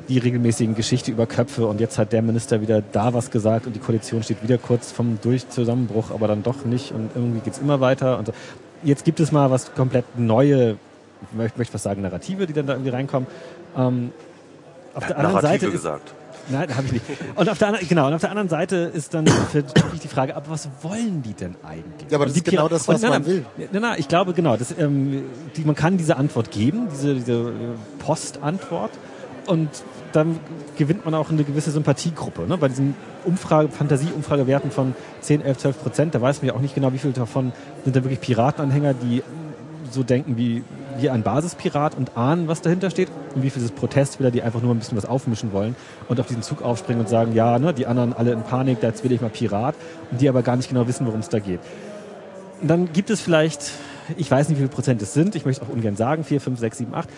die 0.08 0.18
regelmäßigen 0.18 0.74
Geschichte 0.76 1.10
über 1.10 1.26
Köpfe 1.26 1.66
und 1.66 1.80
jetzt 1.80 1.98
hat 1.98 2.12
der 2.12 2.22
Minister 2.22 2.60
wieder 2.60 2.80
da 2.92 3.12
was 3.12 3.32
gesagt 3.32 3.66
und 3.66 3.74
die 3.74 3.80
Koalition 3.80 4.22
steht 4.22 4.42
wieder 4.42 4.56
kurz 4.56 4.92
vom 4.92 5.18
Durchzusammenbruch, 5.20 6.12
aber 6.12 6.28
dann 6.28 6.44
doch 6.44 6.64
nicht 6.64 6.92
und 6.92 7.10
irgendwie 7.14 7.40
geht 7.40 7.54
es 7.54 7.58
immer 7.58 7.80
weiter. 7.80 8.18
Und 8.18 8.32
jetzt 8.84 9.04
gibt 9.04 9.18
es 9.18 9.32
mal 9.32 9.50
was 9.50 9.74
komplett 9.74 10.04
neue, 10.16 10.76
ich 11.22 11.56
möchte, 11.56 11.74
was 11.74 11.82
sagen, 11.82 12.02
Narrative, 12.02 12.46
die 12.46 12.52
dann 12.52 12.66
da 12.66 12.74
irgendwie 12.74 12.90
reinkommen. 12.90 13.26
Ähm, 13.76 14.12
auf 14.94 15.06
der 15.06 15.18
anderen 15.18 15.34
Narrative 15.34 15.60
Seite 15.60 15.70
gesagt. 15.72 16.14
Nein, 16.48 16.74
habe 16.76 16.86
ich 16.86 16.92
nicht. 16.92 17.04
Und 17.34 17.48
auf 17.48 17.58
der 17.58 17.68
anderen, 17.68 17.88
genau, 17.88 18.06
und 18.06 18.14
auf 18.14 18.20
der 18.20 18.30
anderen 18.30 18.48
Seite 18.48 18.76
ist 18.76 19.14
dann 19.14 19.24
natürlich 19.24 20.00
die 20.02 20.08
Frage, 20.08 20.36
aber 20.36 20.50
was 20.50 20.68
wollen 20.82 21.22
die 21.22 21.34
denn 21.34 21.56
eigentlich? 21.64 22.10
Ja, 22.10 22.18
aber 22.18 22.26
das 22.26 22.36
ist 22.36 22.44
genau 22.44 22.68
das, 22.68 22.86
was 22.88 23.02
und, 23.02 23.10
man 23.10 23.26
will. 23.26 23.44
Na, 23.72 23.80
na, 23.80 23.98
ich 23.98 24.08
glaube, 24.08 24.32
genau, 24.32 24.56
das, 24.56 24.76
ähm, 24.78 25.24
die, 25.56 25.62
man 25.62 25.74
kann 25.74 25.96
diese 25.96 26.16
Antwort 26.16 26.50
geben, 26.50 26.88
diese, 26.92 27.14
diese 27.14 27.32
äh, 27.32 27.52
Postantwort, 27.98 28.92
und 29.46 29.68
dann 30.12 30.40
gewinnt 30.76 31.04
man 31.04 31.14
auch 31.14 31.30
eine 31.30 31.44
gewisse 31.44 31.70
Sympathiegruppe. 31.70 32.46
Ne? 32.46 32.58
Bei 32.58 32.68
diesen 32.68 32.94
Umfrage, 33.24 33.68
Fantasie-Umfragewerten 33.68 34.70
von 34.70 34.94
10, 35.20 35.42
11, 35.42 35.58
12 35.58 35.82
Prozent, 35.82 36.14
da 36.14 36.20
weiß 36.20 36.42
man 36.42 36.48
ja 36.48 36.54
auch 36.54 36.60
nicht 36.60 36.74
genau, 36.74 36.92
wie 36.92 36.98
viele 36.98 37.12
davon 37.12 37.52
sind 37.84 37.94
da 37.94 38.02
wirklich 38.02 38.20
Piratenanhänger, 38.20 38.94
die 38.94 39.22
so 39.90 40.02
denken 40.02 40.36
wie, 40.36 40.64
wie 41.00 41.10
ein 41.10 41.22
Basispirat 41.22 41.96
und 41.96 42.16
ahnen, 42.16 42.48
was 42.48 42.62
dahinter 42.62 42.90
steht 42.90 43.08
und 43.34 43.42
wie 43.42 43.50
viele 43.50 43.66
Protestwähler, 43.68 44.30
die 44.30 44.42
einfach 44.42 44.62
nur 44.62 44.74
ein 44.74 44.78
bisschen 44.78 44.96
was 44.96 45.04
aufmischen 45.04 45.52
wollen 45.52 45.76
und 46.08 46.20
auf 46.20 46.26
diesen 46.26 46.42
Zug 46.42 46.62
aufspringen 46.62 47.00
und 47.00 47.08
sagen, 47.08 47.34
ja, 47.34 47.58
ne, 47.58 47.74
die 47.74 47.86
anderen 47.86 48.12
alle 48.12 48.32
in 48.32 48.42
Panik, 48.42 48.80
da 48.80 48.88
jetzt 48.88 49.04
will 49.04 49.12
ich 49.12 49.20
mal 49.20 49.30
Pirat 49.30 49.74
und 50.10 50.20
die 50.20 50.28
aber 50.28 50.42
gar 50.42 50.56
nicht 50.56 50.68
genau 50.68 50.86
wissen, 50.86 51.06
worum 51.06 51.20
es 51.20 51.28
da 51.28 51.38
geht. 51.38 51.60
Und 52.60 52.68
dann 52.68 52.92
gibt 52.92 53.10
es 53.10 53.20
vielleicht, 53.20 53.70
ich 54.16 54.30
weiß 54.30 54.48
nicht, 54.48 54.58
wie 54.58 54.62
viele 54.62 54.74
Prozent 54.74 55.02
es 55.02 55.12
sind, 55.12 55.34
ich 55.34 55.44
möchte 55.44 55.62
auch 55.62 55.68
ungern 55.68 55.96
sagen, 55.96 56.24
4, 56.24 56.40
5, 56.40 56.58
6, 56.58 56.78
7, 56.78 56.94
8, 56.94 57.08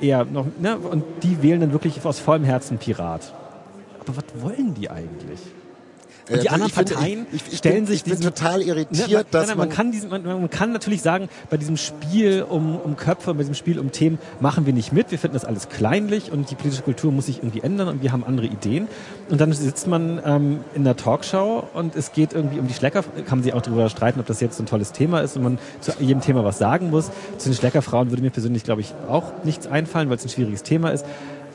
eher 0.00 0.24
noch, 0.24 0.46
ne, 0.60 0.76
und 0.76 1.04
die 1.22 1.42
wählen 1.42 1.60
dann 1.60 1.72
wirklich 1.72 2.04
aus 2.04 2.18
vollem 2.18 2.44
Herzen 2.44 2.78
Pirat. 2.78 3.32
Aber 4.00 4.16
was 4.16 4.24
wollen 4.42 4.74
die 4.74 4.90
eigentlich? 4.90 5.40
Und 6.30 6.42
die 6.42 6.48
also 6.50 6.62
anderen 6.62 6.72
Parteien 6.72 7.26
ich, 7.32 7.42
ich, 7.50 7.58
stellen 7.58 7.76
bin, 7.76 7.86
sich 7.86 8.06
ich 8.06 8.12
bin 8.12 8.20
total 8.20 8.62
irritiert, 8.62 9.08
ne, 9.08 9.14
man, 9.14 9.24
dass 9.30 9.48
nein, 9.48 9.58
man, 9.58 9.68
man 9.68 9.76
kann 9.76 9.90
diesen, 9.90 10.10
man, 10.10 10.22
man, 10.22 10.50
kann 10.50 10.72
natürlich 10.72 11.02
sagen, 11.02 11.28
bei 11.50 11.56
diesem 11.56 11.76
Spiel 11.76 12.44
um, 12.48 12.76
um 12.76 12.96
Köpfe, 12.96 13.34
bei 13.34 13.38
diesem 13.38 13.54
Spiel 13.54 13.78
um 13.78 13.90
Themen 13.90 14.18
machen 14.40 14.64
wir 14.64 14.72
nicht 14.72 14.92
mit. 14.92 15.10
Wir 15.10 15.18
finden 15.18 15.34
das 15.34 15.44
alles 15.44 15.68
kleinlich 15.68 16.30
und 16.30 16.50
die 16.50 16.54
politische 16.54 16.82
Kultur 16.82 17.10
muss 17.10 17.26
sich 17.26 17.38
irgendwie 17.38 17.60
ändern 17.60 17.88
und 17.88 18.02
wir 18.02 18.12
haben 18.12 18.24
andere 18.24 18.46
Ideen. 18.46 18.86
Und 19.30 19.40
dann 19.40 19.52
sitzt 19.52 19.86
man 19.88 20.20
ähm, 20.24 20.60
in 20.74 20.84
der 20.84 20.96
Talkshow 20.96 21.66
und 21.74 21.96
es 21.96 22.12
geht 22.12 22.32
irgendwie 22.32 22.60
um 22.60 22.68
die 22.68 22.74
Schlecker. 22.74 23.02
Kann 23.02 23.38
man 23.38 23.42
sich 23.42 23.54
auch 23.54 23.62
darüber 23.62 23.88
streiten, 23.88 24.20
ob 24.20 24.26
das 24.26 24.40
jetzt 24.40 24.56
so 24.56 24.62
ein 24.62 24.66
tolles 24.66 24.92
Thema 24.92 25.20
ist 25.20 25.36
und 25.36 25.42
man 25.42 25.58
zu 25.80 25.92
jedem 25.98 26.20
Thema 26.20 26.44
was 26.44 26.58
sagen 26.58 26.90
muss. 26.90 27.10
Zu 27.38 27.48
den 27.48 27.54
Schleckerfrauen 27.54 28.10
würde 28.10 28.22
mir 28.22 28.30
persönlich, 28.30 28.62
glaube 28.62 28.80
ich, 28.80 28.94
auch 29.08 29.32
nichts 29.44 29.66
einfallen, 29.66 30.08
weil 30.08 30.16
es 30.16 30.24
ein 30.24 30.28
schwieriges 30.28 30.62
Thema 30.62 30.90
ist. 30.90 31.04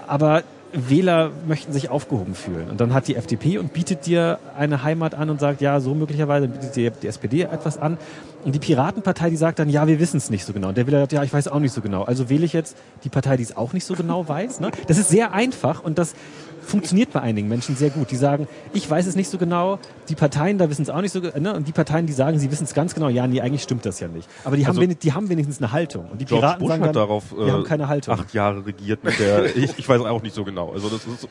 Aber 0.07 0.44
Wähler 0.73 1.31
möchten 1.48 1.72
sich 1.72 1.89
aufgehoben 1.89 2.35
fühlen. 2.35 2.69
Und 2.69 2.81
dann 2.81 2.94
hat 2.94 3.07
die 3.07 3.15
FDP 3.15 3.57
und 3.57 3.73
bietet 3.73 4.06
dir 4.06 4.39
eine 4.57 4.84
Heimat 4.84 5.15
an 5.15 5.30
und 5.30 5.39
sagt, 5.39 5.61
ja, 5.61 5.80
so 5.80 5.95
möglicherweise 5.95 6.48
bietet 6.48 6.76
dir 6.76 6.91
die 6.91 7.07
SPD 7.07 7.44
etwas 7.44 7.77
an. 7.77 7.98
Und 8.44 8.53
die 8.53 8.60
Piratenpartei, 8.60 9.30
die 9.30 9.38
sagt 9.38 9.60
dann, 9.60 9.69
ja, 9.69 9.88
wir 9.88 9.99
wissen 9.99 10.18
es 10.18 10.30
nicht 10.30 10.45
so 10.45 10.53
genau. 10.53 10.69
Und 10.69 10.77
der 10.77 10.88
Wähler 10.88 11.02
sagt, 11.02 11.14
ja, 11.14 11.23
ich 11.23 11.34
weiß 11.34 11.48
auch 11.48 11.60
nicht 11.60 11.73
so 11.73 11.81
genau. 11.81 12.03
Also 12.03 12.30
wähle 12.30 12.45
ich 12.45 12.53
jetzt 12.53 12.77
die 13.03 13.10
Partei, 13.10 13.38
die 13.38 13.44
es 13.44 13.56
auch 13.56 13.73
nicht 13.73 13.85
so 13.85 13.95
genau 13.95 14.27
weiß. 14.27 14.60
Ne? 14.60 14.72
Das 14.88 14.98
ist 14.98 15.10
sehr 15.10 15.34
einfach 15.34 15.84
und 15.84 15.98
das 15.98 16.15
funktioniert 16.68 17.11
bei 17.14 17.22
einigen 17.22 17.48
Menschen 17.48 17.76
sehr 17.76 17.89
gut. 17.89 18.11
Die 18.11 18.15
sagen, 18.15 18.48
ich 18.73 18.89
weiß 18.89 19.07
es 19.07 19.15
nicht 19.15 19.30
so 19.30 19.38
genau, 19.38 19.80
die 20.10 20.15
Parteien 20.15 20.57
da 20.57 20.69
wissen 20.69 20.81
es 20.81 20.89
auch 20.89 21.02
nicht 21.02 21.11
so 21.11 21.22
genau, 21.22 21.38
ne? 21.39 21.53
und 21.56 21.68
die 21.68 21.72
Parteien, 21.72 22.06
die 22.06 22.14
sagen, 22.14 22.39
sie 22.39 22.52
wissen 22.52 22.65
es 22.65 22.73
ganz 22.73 22.94
genau, 22.94 23.10
ja, 23.10 23.27
nee, 23.27 23.41
eigentlich 23.41 23.64
stimmt 23.64 23.85
das 23.85 23.99
ja 23.99 24.07
nicht. 24.07 24.27
Aber 24.44 24.57
die, 24.57 24.65
also, 24.65 24.81
haben, 24.81 24.99
die 24.99 25.14
haben 25.14 25.30
wenigstens 25.30 25.60
eine 25.60 25.72
Haltung. 25.72 26.10
Und 26.11 26.19
die 26.19 26.26
George 26.26 26.45
Piraten 26.45 26.60
Bush 26.60 26.69
sagen 26.69 26.84
dann, 26.84 26.94
darauf 26.94 27.23
die 27.30 27.52
haben 27.52 27.64
keine 27.64 27.88
Haltung. 27.88 28.14
acht 28.14 28.34
Jahre 28.34 28.65
regiert 28.65 29.03
mit 29.03 29.19
der, 29.19 29.45
ich, 29.56 29.77
ich 29.77 29.89
weiß 29.89 30.02
auch 30.02 30.22
nicht 30.22 30.35
so 30.35 30.44
genau. 30.44 30.72
Also 30.73 30.89
das 30.89 31.06
ist 31.06 31.27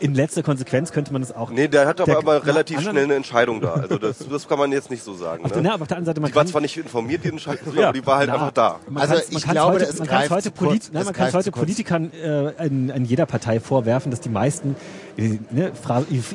In 0.00 0.14
letzter 0.14 0.42
Konsequenz 0.42 0.92
könnte 0.92 1.12
man 1.12 1.22
es 1.22 1.34
auch... 1.34 1.50
Nee, 1.50 1.68
der 1.68 1.86
hat 1.86 2.00
aber, 2.00 2.18
aber 2.18 2.46
relativ 2.46 2.80
schnell 2.80 3.04
eine 3.04 3.14
Entscheidung 3.14 3.60
da. 3.60 3.74
Also 3.74 3.98
das, 3.98 4.18
das 4.28 4.48
kann 4.48 4.58
man 4.58 4.72
jetzt 4.72 4.90
nicht 4.90 5.02
so 5.02 5.14
sagen. 5.14 5.44
Auf, 5.44 5.54
ne? 5.54 5.62
der, 5.62 5.74
auf 5.74 5.88
der 5.88 5.96
anderen 5.96 6.06
Seite, 6.06 6.20
man 6.20 6.30
die 6.30 6.36
war 6.36 6.46
zwar 6.46 6.60
nicht 6.60 6.76
informiert, 6.76 7.24
die 7.24 7.28
Entscheidung, 7.28 7.74
ja. 7.74 7.88
aber 7.88 7.92
die 7.92 8.06
war 8.06 8.18
halt 8.18 8.28
na, 8.28 8.34
einfach 8.34 8.52
da. 8.52 8.80
Also 8.94 9.14
ich 9.28 9.46
glaube, 9.46 9.74
heute, 9.74 9.84
es 9.84 9.98
man 9.98 10.08
greift 10.08 10.30
heute, 10.30 10.50
Polit, 10.50 10.90
nein, 10.92 11.04
man 11.04 11.14
kann 11.14 11.32
heute 11.32 11.50
Politikern 11.50 12.12
äh, 12.12 12.66
in, 12.66 12.88
in 12.88 13.04
jeder 13.04 13.26
Partei 13.26 13.60
vorwerfen, 13.60 14.10
dass 14.10 14.20
die 14.20 14.28
meisten 14.28 14.69
äh, 15.16 15.38
ne, 15.50 15.72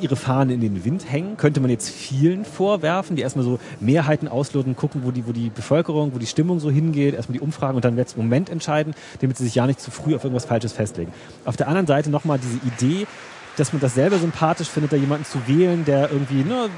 ihre 0.01 0.15
Fahnen 0.15 0.53
in 0.53 0.61
den 0.61 0.85
Wind 0.85 1.11
hängen. 1.11 1.37
Könnte 1.37 1.59
man 1.59 1.69
jetzt 1.69 1.89
vielen 1.89 2.45
vorwerfen, 2.45 3.15
die 3.15 3.21
erstmal 3.21 3.45
so 3.45 3.59
Mehrheiten 3.79 4.27
ausloten, 4.27 4.75
gucken, 4.75 5.01
wo 5.03 5.11
die, 5.11 5.27
wo 5.27 5.31
die 5.31 5.49
Bevölkerung, 5.49 6.13
wo 6.13 6.19
die 6.19 6.25
Stimmung 6.25 6.59
so 6.59 6.69
hingeht, 6.69 7.15
erstmal 7.15 7.37
die 7.37 7.43
Umfragen 7.43 7.75
und 7.75 7.85
dann 7.85 7.95
letzten 7.95 8.21
Moment 8.21 8.49
entscheiden, 8.49 8.93
damit 9.21 9.37
sie 9.37 9.43
sich 9.43 9.55
ja 9.55 9.65
nicht 9.67 9.79
zu 9.79 9.91
früh 9.91 10.15
auf 10.15 10.23
irgendwas 10.23 10.45
Falsches 10.45 10.73
festlegen. 10.73 11.11
Auf 11.45 11.57
der 11.57 11.67
anderen 11.67 11.87
Seite 11.87 12.09
nochmal 12.09 12.39
diese 12.39 12.57
Idee, 12.65 13.07
dass 13.57 13.73
man 13.73 13.79
das 13.79 13.95
selber 13.95 14.17
sympathisch 14.17 14.67
findet, 14.67 14.91
da 14.91 14.97
jemanden 14.97 15.25
zu 15.25 15.47
wählen, 15.47 15.85
der 15.85 16.11
irgendwie 16.11 16.43
ne, 16.43 16.69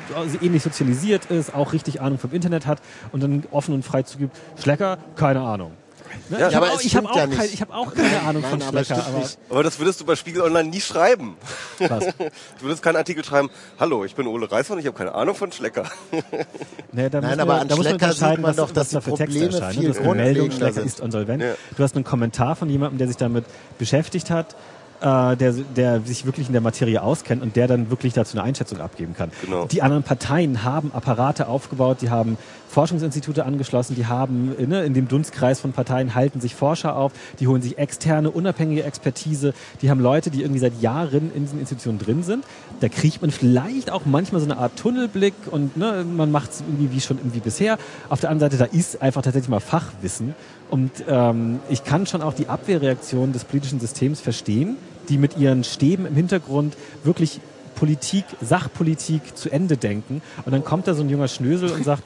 ähnlich 0.42 0.64
sozialisiert 0.64 1.26
ist, 1.26 1.54
auch 1.54 1.74
richtig 1.74 2.02
Ahnung 2.02 2.20
vom 2.20 2.32
Internet 2.32 2.68
hat 2.68 2.82
und 3.12 3.24
dann 3.24 3.44
offen 3.52 3.74
und 3.74 3.84
frei 3.84 4.04
zugibt, 4.04 4.36
Schlecker, 4.62 4.98
keine 5.16 5.42
Ahnung. 5.42 5.72
Ne? 6.30 6.40
Ja, 6.40 6.50
ich 6.50 6.56
habe 6.56 6.72
auch, 6.72 6.82
ich 6.82 6.96
hab 6.96 7.06
auch, 7.06 7.16
ja 7.16 7.28
kein, 7.28 7.46
ich 7.46 7.62
hab 7.62 7.74
auch 7.74 7.94
keine 7.94 8.22
Ahnung 8.22 8.42
Nein, 8.42 8.60
von 8.60 8.70
Schlecker. 8.70 9.06
Aber. 9.08 9.24
Aber 9.50 9.64
das 9.64 9.80
würdest 9.80 10.02
du 10.02 10.06
bei 10.06 10.16
Spiegel 10.16 10.42
Online 10.42 10.70
nie 10.70 10.82
schreiben. 10.82 11.38
was? 11.80 12.06
Du 12.60 12.66
würdest 12.66 12.82
keinen 12.82 12.96
Artikel 12.98 13.24
schreiben, 13.24 13.50
hallo, 13.80 14.04
ich 14.04 14.16
bin 14.16 14.28
Ole 14.28 14.52
Reißmann, 14.52 14.78
und 14.78 14.82
ich 14.82 14.88
habe 14.88 14.98
keine 14.98 15.14
Ahnung 15.14 15.36
von 15.36 15.52
Schlecker. 15.52 15.84
Nee, 16.92 17.10
da 17.10 17.22
Nein, 17.22 17.32
muss 17.32 17.40
aber 17.40 17.54
man, 17.54 17.62
an 17.62 17.68
da 17.68 17.76
muss 17.76 17.86
man 17.86 17.92
Schlecker 17.92 18.06
unterscheiden, 18.08 18.36
sieht 18.36 18.42
man 18.42 18.50
was, 18.52 18.56
doch, 18.58 18.72
dass 18.72 18.90
da 18.90 19.00
die 19.00 19.06
Texte 19.12 19.26
Probleme 19.26 19.46
erscheinen. 19.54 19.74
viel 19.74 19.84
Du 19.84 19.90
hast 19.90 20.00
eine 20.00 20.16
Meldung, 20.16 20.52
Schlecker 20.52 20.74
sind. 20.74 20.86
ist 20.86 21.00
insolvent. 21.00 21.44
Ja. 21.44 21.54
Du 21.76 21.84
hast 21.84 21.96
einen 21.96 22.04
Kommentar 22.06 22.56
von 22.56 22.70
jemandem, 22.70 22.98
der 22.98 23.08
sich 23.08 23.18
damit 23.18 23.46
beschäftigt 23.78 24.30
hat, 24.32 24.56
äh, 25.02 25.36
der, 25.38 25.52
der 25.76 26.02
sich 26.02 26.26
wirklich 26.26 26.48
in 26.48 26.54
der 26.54 26.62
Materie 26.62 27.02
auskennt 27.02 27.44
und 27.44 27.56
der 27.56 27.68
dann 27.68 27.90
wirklich 27.92 28.14
dazu 28.14 28.38
eine 28.38 28.48
Einschätzung 28.48 28.80
abgeben 28.80 29.14
kann. 29.16 29.32
Genau. 29.44 29.66
Die 29.66 29.82
anderen 29.82 30.04
Parteien 30.04 30.64
haben 30.64 30.92
Apparate 30.94 31.48
aufgebaut, 31.48 31.98
die 32.02 32.10
haben 32.10 32.38
Forschungsinstitute 32.68 33.45
angeschlossen, 33.45 33.95
die 33.95 34.06
haben 34.06 34.53
ne, 34.68 34.84
in 34.84 34.94
dem 34.94 35.07
Dunstkreis 35.07 35.60
von 35.60 35.73
Parteien 35.73 36.15
halten 36.15 36.41
sich 36.41 36.56
Forscher 36.56 36.95
auf, 36.95 37.11
die 37.39 37.48
holen 37.48 37.61
sich 37.61 37.77
externe, 37.77 38.30
unabhängige 38.30 38.84
Expertise, 38.84 39.53
die 39.81 39.89
haben 39.89 39.99
Leute, 39.99 40.30
die 40.30 40.41
irgendwie 40.41 40.60
seit 40.60 40.81
Jahren 40.81 41.31
in 41.34 41.44
diesen 41.44 41.60
Institutionen 41.60 41.99
drin 41.99 42.23
sind. 42.23 42.45
Da 42.80 42.89
kriegt 42.89 43.22
man 43.22 43.31
vielleicht 43.31 43.91
auch 43.91 44.06
manchmal 44.06 44.41
so 44.41 44.48
eine 44.48 44.57
Art 44.57 44.76
Tunnelblick 44.77 45.34
und 45.49 45.77
ne, 45.77 46.06
man 46.06 46.31
macht 46.31 46.52
es 46.52 46.61
irgendwie 46.61 46.91
wie 46.91 47.02
schon 47.02 47.18
irgendwie 47.18 47.39
bisher. 47.39 47.77
Auf 48.10 48.19
der 48.19 48.30
anderen 48.30 48.52
Seite, 48.52 48.64
da 48.64 48.77
ist 48.77 49.02
einfach 49.02 49.22
tatsächlich 49.22 49.49
mal 49.49 49.60
Fachwissen 49.60 50.35
und 50.69 50.91
ähm, 51.07 51.60
ich 51.69 51.84
kann 51.84 52.06
schon 52.06 52.22
auch 52.22 52.34
die 52.34 52.48
Abwehrreaktion 52.48 53.31
des 53.34 53.45
politischen 53.45 53.80
Systems 53.80 54.19
verstehen, 54.19 54.77
die 55.10 55.18
mit 55.18 55.38
ihren 55.38 55.64
Stäben 55.64 56.06
im 56.06 56.15
Hintergrund 56.15 56.76
wirklich 57.03 57.39
Politik, 57.76 58.26
Sachpolitik 58.41 59.38
zu 59.38 59.49
Ende 59.49 59.77
denken. 59.77 60.22
Und 60.45 60.52
dann 60.52 60.64
kommt 60.64 60.88
da 60.88 60.94
so 60.94 61.03
ein 61.03 61.10
junger 61.10 61.27
Schnösel 61.27 61.69
und 61.69 61.85
sagt, 61.85 62.03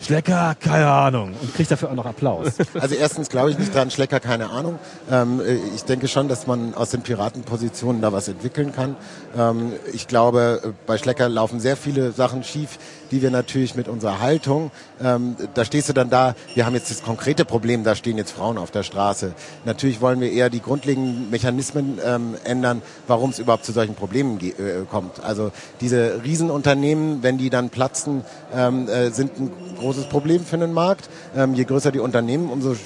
Schlecker, 0.00 0.54
keine 0.58 0.86
Ahnung. 0.86 1.34
Und 1.40 1.54
kriegt 1.54 1.70
dafür 1.70 1.90
auch 1.90 1.94
noch 1.94 2.06
Applaus. 2.06 2.52
Also 2.80 2.94
erstens 2.94 3.28
glaube 3.28 3.50
ich 3.50 3.58
nicht 3.58 3.74
dran, 3.74 3.90
Schlecker, 3.90 4.20
keine 4.20 4.50
Ahnung. 4.50 4.78
Ähm, 5.10 5.40
äh, 5.40 5.54
ich 5.74 5.84
denke 5.84 6.08
schon, 6.08 6.28
dass 6.28 6.46
man 6.46 6.74
aus 6.74 6.90
den 6.90 7.02
Piratenpositionen 7.02 8.02
da 8.02 8.12
was 8.12 8.28
entwickeln 8.28 8.72
kann. 8.72 8.96
Ähm, 9.36 9.72
ich 9.92 10.06
glaube, 10.08 10.60
äh, 10.64 10.68
bei 10.86 10.98
Schlecker 10.98 11.28
laufen 11.28 11.60
sehr 11.60 11.76
viele 11.76 12.12
Sachen 12.12 12.44
schief, 12.44 12.78
die 13.14 13.22
wir 13.22 13.30
natürlich 13.30 13.76
mit 13.76 13.86
unserer 13.86 14.18
Haltung, 14.18 14.72
ähm, 15.00 15.36
da 15.54 15.64
stehst 15.64 15.88
du 15.88 15.92
dann 15.92 16.10
da, 16.10 16.34
wir 16.54 16.66
haben 16.66 16.74
jetzt 16.74 16.90
das 16.90 17.04
konkrete 17.04 17.44
Problem, 17.44 17.84
da 17.84 17.94
stehen 17.94 18.18
jetzt 18.18 18.32
Frauen 18.32 18.58
auf 18.58 18.72
der 18.72 18.82
Straße. 18.82 19.34
Natürlich 19.64 20.00
wollen 20.00 20.20
wir 20.20 20.32
eher 20.32 20.50
die 20.50 20.60
grundlegenden 20.60 21.30
Mechanismen 21.30 22.00
ähm, 22.04 22.34
ändern, 22.42 22.82
warum 23.06 23.30
es 23.30 23.38
überhaupt 23.38 23.64
zu 23.64 23.70
solchen 23.70 23.94
Problemen 23.94 24.40
äh, 24.40 24.52
kommt. 24.90 25.22
Also 25.22 25.52
diese 25.80 26.22
Riesenunternehmen, 26.24 27.22
wenn 27.22 27.38
die 27.38 27.50
dann 27.50 27.70
platzen, 27.70 28.22
ähm, 28.52 28.88
äh, 28.88 29.10
sind 29.10 29.38
ein 29.38 29.52
großes 29.78 30.06
Problem 30.08 30.44
für 30.44 30.58
den 30.58 30.72
Markt. 30.72 31.08
Ähm, 31.36 31.54
je 31.54 31.62
größer 31.64 31.92
die 31.92 32.00
Unternehmen, 32.00 32.50
umso 32.50 32.72
äh, 32.72 32.76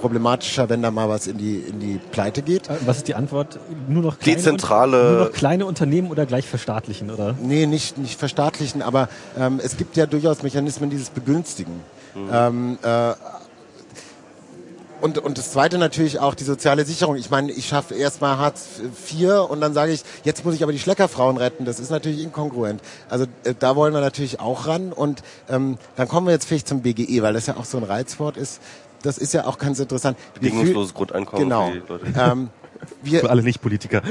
problematischer, 0.00 0.68
wenn 0.68 0.80
da 0.82 0.92
mal 0.92 1.08
was 1.08 1.26
in 1.26 1.38
die, 1.38 1.56
in 1.56 1.80
die 1.80 1.98
Pleite 2.12 2.42
geht. 2.42 2.68
Äh, 2.68 2.74
Was 2.86 2.98
ist 2.98 3.08
die 3.08 3.16
Antwort? 3.16 3.58
Nur 3.88 4.04
noch 4.04 4.20
kleine, 4.20 4.38
Dezentrale- 4.38 5.10
nur 5.10 5.24
noch 5.24 5.32
kleine 5.32 5.66
Unternehmen 5.66 6.08
oder 6.10 6.24
gleich 6.24 6.46
verstaatlichen, 6.46 7.10
oder? 7.10 7.34
Nee, 7.42 7.66
nicht, 7.66 7.98
nicht 7.98 8.18
verstaatlichen, 8.18 8.80
aber 8.80 9.08
ähm, 9.36 9.60
es 9.62 9.71
gibt 9.76 9.96
ja 9.96 10.06
durchaus 10.06 10.42
Mechanismen, 10.42 10.90
dieses 10.90 11.10
Begünstigen. 11.10 11.80
Ähm, 12.30 12.78
äh, 12.82 13.14
und, 15.00 15.18
und 15.18 15.36
das 15.36 15.50
Zweite 15.50 15.78
natürlich 15.78 16.20
auch 16.20 16.34
die 16.36 16.44
soziale 16.44 16.84
Sicherung. 16.84 17.16
Ich 17.16 17.28
meine, 17.28 17.50
ich 17.50 17.66
schaffe 17.66 17.94
erstmal 17.94 18.38
Hartz 18.38 18.80
IV 19.10 19.48
und 19.48 19.60
dann 19.60 19.74
sage 19.74 19.90
ich, 19.92 20.04
jetzt 20.22 20.44
muss 20.44 20.54
ich 20.54 20.62
aber 20.62 20.70
die 20.70 20.78
Schleckerfrauen 20.78 21.38
retten. 21.38 21.64
Das 21.64 21.80
ist 21.80 21.90
natürlich 21.90 22.22
inkongruent. 22.22 22.80
Also 23.08 23.26
äh, 23.42 23.54
da 23.58 23.74
wollen 23.74 23.92
wir 23.94 24.00
natürlich 24.00 24.38
auch 24.38 24.68
ran. 24.68 24.92
Und 24.92 25.22
ähm, 25.48 25.76
dann 25.96 26.06
kommen 26.06 26.28
wir 26.28 26.32
jetzt 26.32 26.44
vielleicht 26.46 26.68
zum 26.68 26.82
BGE, 26.82 27.20
weil 27.22 27.32
das 27.32 27.46
ja 27.46 27.56
auch 27.56 27.64
so 27.64 27.78
ein 27.78 27.84
Reizwort 27.84 28.36
ist. 28.36 28.60
Das 29.02 29.18
ist 29.18 29.34
ja 29.34 29.46
auch 29.46 29.58
ganz 29.58 29.80
interessant. 29.80 30.16
Bedingungsloses 30.34 30.94
Grundeinkommen 30.94 31.44
Genau. 31.48 31.70
für 31.70 31.80
die 31.80 31.88
Leute. 31.88 32.06
Ähm, 32.16 32.50
wir, 33.02 33.20
Für 33.20 33.30
alle 33.30 33.42
Nicht-Politiker. 33.42 34.02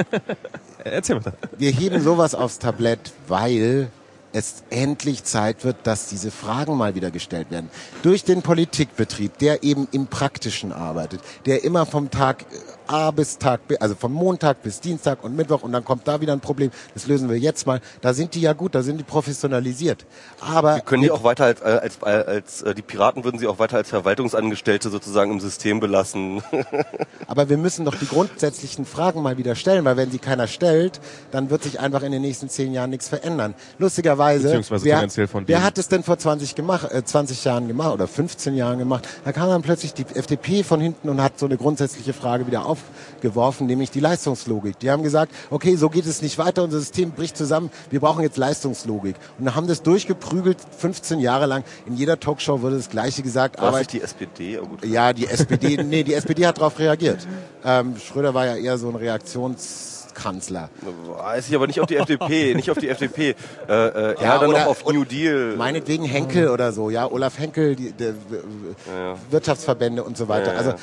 Erzähl 0.84 1.16
mal. 1.20 1.32
wir 1.56 1.70
heben 1.70 2.02
sowas 2.02 2.34
aufs 2.34 2.58
Tablett, 2.58 3.12
weil 3.28 3.90
es 4.32 4.62
endlich 4.70 5.24
Zeit 5.24 5.64
wird, 5.64 5.76
dass 5.84 6.08
diese 6.08 6.30
Fragen 6.30 6.76
mal 6.76 6.94
wieder 6.94 7.10
gestellt 7.10 7.50
werden. 7.50 7.70
Durch 8.02 8.24
den 8.24 8.42
Politikbetrieb, 8.42 9.38
der 9.38 9.62
eben 9.62 9.88
im 9.92 10.06
Praktischen 10.06 10.72
arbeitet, 10.72 11.20
der 11.46 11.64
immer 11.64 11.86
vom 11.86 12.10
Tag 12.10 12.46
A 12.90 13.12
bis 13.12 13.38
Tag, 13.38 13.68
B, 13.68 13.76
also 13.78 13.94
vom 13.94 14.12
Montag 14.12 14.62
bis 14.62 14.80
Dienstag 14.80 15.22
und 15.22 15.36
Mittwoch 15.36 15.62
und 15.62 15.70
dann 15.70 15.84
kommt 15.84 16.08
da 16.08 16.20
wieder 16.20 16.32
ein 16.32 16.40
Problem, 16.40 16.72
das 16.92 17.06
lösen 17.06 17.28
wir 17.28 17.38
jetzt 17.38 17.64
mal. 17.64 17.80
Da 18.00 18.12
sind 18.12 18.34
die 18.34 18.40
ja 18.40 18.52
gut, 18.52 18.74
da 18.74 18.82
sind 18.82 18.98
die 18.98 19.04
professionalisiert. 19.04 20.06
Aber 20.40 20.80
Können 20.80 21.04
die 21.04 21.12
auch 21.12 21.22
weiter 21.22 21.44
als, 21.44 21.62
als, 21.62 22.02
als, 22.02 22.26
als 22.26 22.62
äh, 22.62 22.74
die 22.74 22.82
Piraten 22.82 23.22
würden 23.22 23.38
sie 23.38 23.46
auch 23.46 23.60
weiter 23.60 23.76
als 23.76 23.90
Verwaltungsangestellte 23.90 24.90
sozusagen 24.90 25.30
im 25.30 25.38
System 25.38 25.78
belassen. 25.78 26.42
Aber 27.28 27.48
wir 27.48 27.58
müssen 27.58 27.84
doch 27.84 27.94
die 27.94 28.08
grundsätzlichen 28.08 28.84
Fragen 28.84 29.22
mal 29.22 29.38
wieder 29.38 29.54
stellen, 29.54 29.84
weil 29.84 29.96
wenn 29.96 30.10
sie 30.10 30.18
keiner 30.18 30.48
stellt, 30.48 31.00
dann 31.30 31.48
wird 31.48 31.62
sich 31.62 31.78
einfach 31.78 32.02
in 32.02 32.10
den 32.10 32.22
nächsten 32.22 32.48
zehn 32.48 32.72
Jahren 32.72 32.90
nichts 32.90 33.08
verändern. 33.08 33.54
Lustigerweise, 33.78 34.48
Beziehungsweise 34.48 34.84
wer, 34.84 34.96
finanziell 34.96 35.28
von 35.28 35.46
wer 35.46 35.62
hat 35.62 35.78
es 35.78 35.86
denn 35.86 36.02
vor 36.02 36.18
20, 36.18 36.56
gemacht, 36.56 36.90
äh, 36.90 37.04
20 37.04 37.44
Jahren 37.44 37.68
gemacht 37.68 37.92
oder 37.92 38.08
15 38.08 38.56
Jahren 38.56 38.80
gemacht? 38.80 39.06
Da 39.24 39.30
kam 39.30 39.48
dann 39.48 39.62
plötzlich 39.62 39.94
die 39.94 40.06
FDP 40.12 40.64
von 40.64 40.80
hinten 40.80 41.08
und 41.08 41.22
hat 41.22 41.38
so 41.38 41.46
eine 41.46 41.56
grundsätzliche 41.56 42.12
Frage 42.12 42.48
wieder 42.48 42.66
aufgeworfen, 43.20 43.66
nämlich 43.66 43.90
die 43.90 44.00
Leistungslogik. 44.00 44.78
Die 44.78 44.90
haben 44.90 45.02
gesagt, 45.02 45.32
okay, 45.50 45.76
so 45.76 45.88
geht 45.88 46.06
es 46.06 46.22
nicht 46.22 46.38
weiter, 46.38 46.64
unser 46.64 46.78
System 46.78 47.10
bricht 47.12 47.36
zusammen, 47.36 47.70
wir 47.90 48.00
brauchen 48.00 48.22
jetzt 48.22 48.36
Leistungslogik. 48.36 49.16
Und 49.38 49.54
haben 49.54 49.66
das 49.66 49.82
durchgeprügelt, 49.82 50.58
15 50.78 51.20
Jahre 51.20 51.46
lang. 51.46 51.64
In 51.86 51.96
jeder 51.96 52.18
Talkshow 52.18 52.62
wurde 52.62 52.76
das 52.76 52.88
Gleiche 52.88 53.22
gesagt. 53.22 53.60
War 53.60 53.78
nicht 53.78 53.92
die 53.92 54.00
SPD? 54.00 54.58
Oh, 54.58 54.66
gut. 54.66 54.84
ja, 54.84 55.12
die 55.12 55.26
SPD, 55.26 55.82
nee, 55.84 56.02
die 56.02 56.14
SPD 56.14 56.46
hat 56.46 56.58
darauf 56.58 56.78
reagiert. 56.78 57.26
Ähm, 57.64 57.96
Schröder 57.98 58.34
war 58.34 58.46
ja 58.46 58.56
eher 58.56 58.78
so 58.78 58.88
ein 58.88 58.96
Reaktionskanzler. 58.96 60.70
Weiß 61.18 61.48
ich 61.48 61.54
aber 61.54 61.66
nicht 61.66 61.80
auf 61.80 61.86
die 61.86 61.96
FDP, 61.96 62.54
nicht 62.54 62.70
auf 62.70 62.78
die 62.78 62.88
FDP. 62.88 63.34
Äh, 63.68 63.72
äh, 63.72 64.22
Ja, 64.22 64.38
dann 64.38 64.50
noch 64.50 64.66
auf 64.66 64.84
New 64.86 65.04
Deal. 65.04 65.56
Meinetwegen 65.56 66.04
Henkel 66.04 66.48
oder 66.48 66.72
so, 66.72 66.90
ja, 66.90 67.10
Olaf 67.10 67.38
Henkel, 67.38 67.76
die, 67.76 67.92
der, 67.92 68.14
Wirtschaftsverbände 69.30 70.02
und 70.02 70.16
so 70.16 70.28
weiter. 70.28 70.48
Ja, 70.48 70.52
ja. 70.52 70.58
Also 70.58 70.74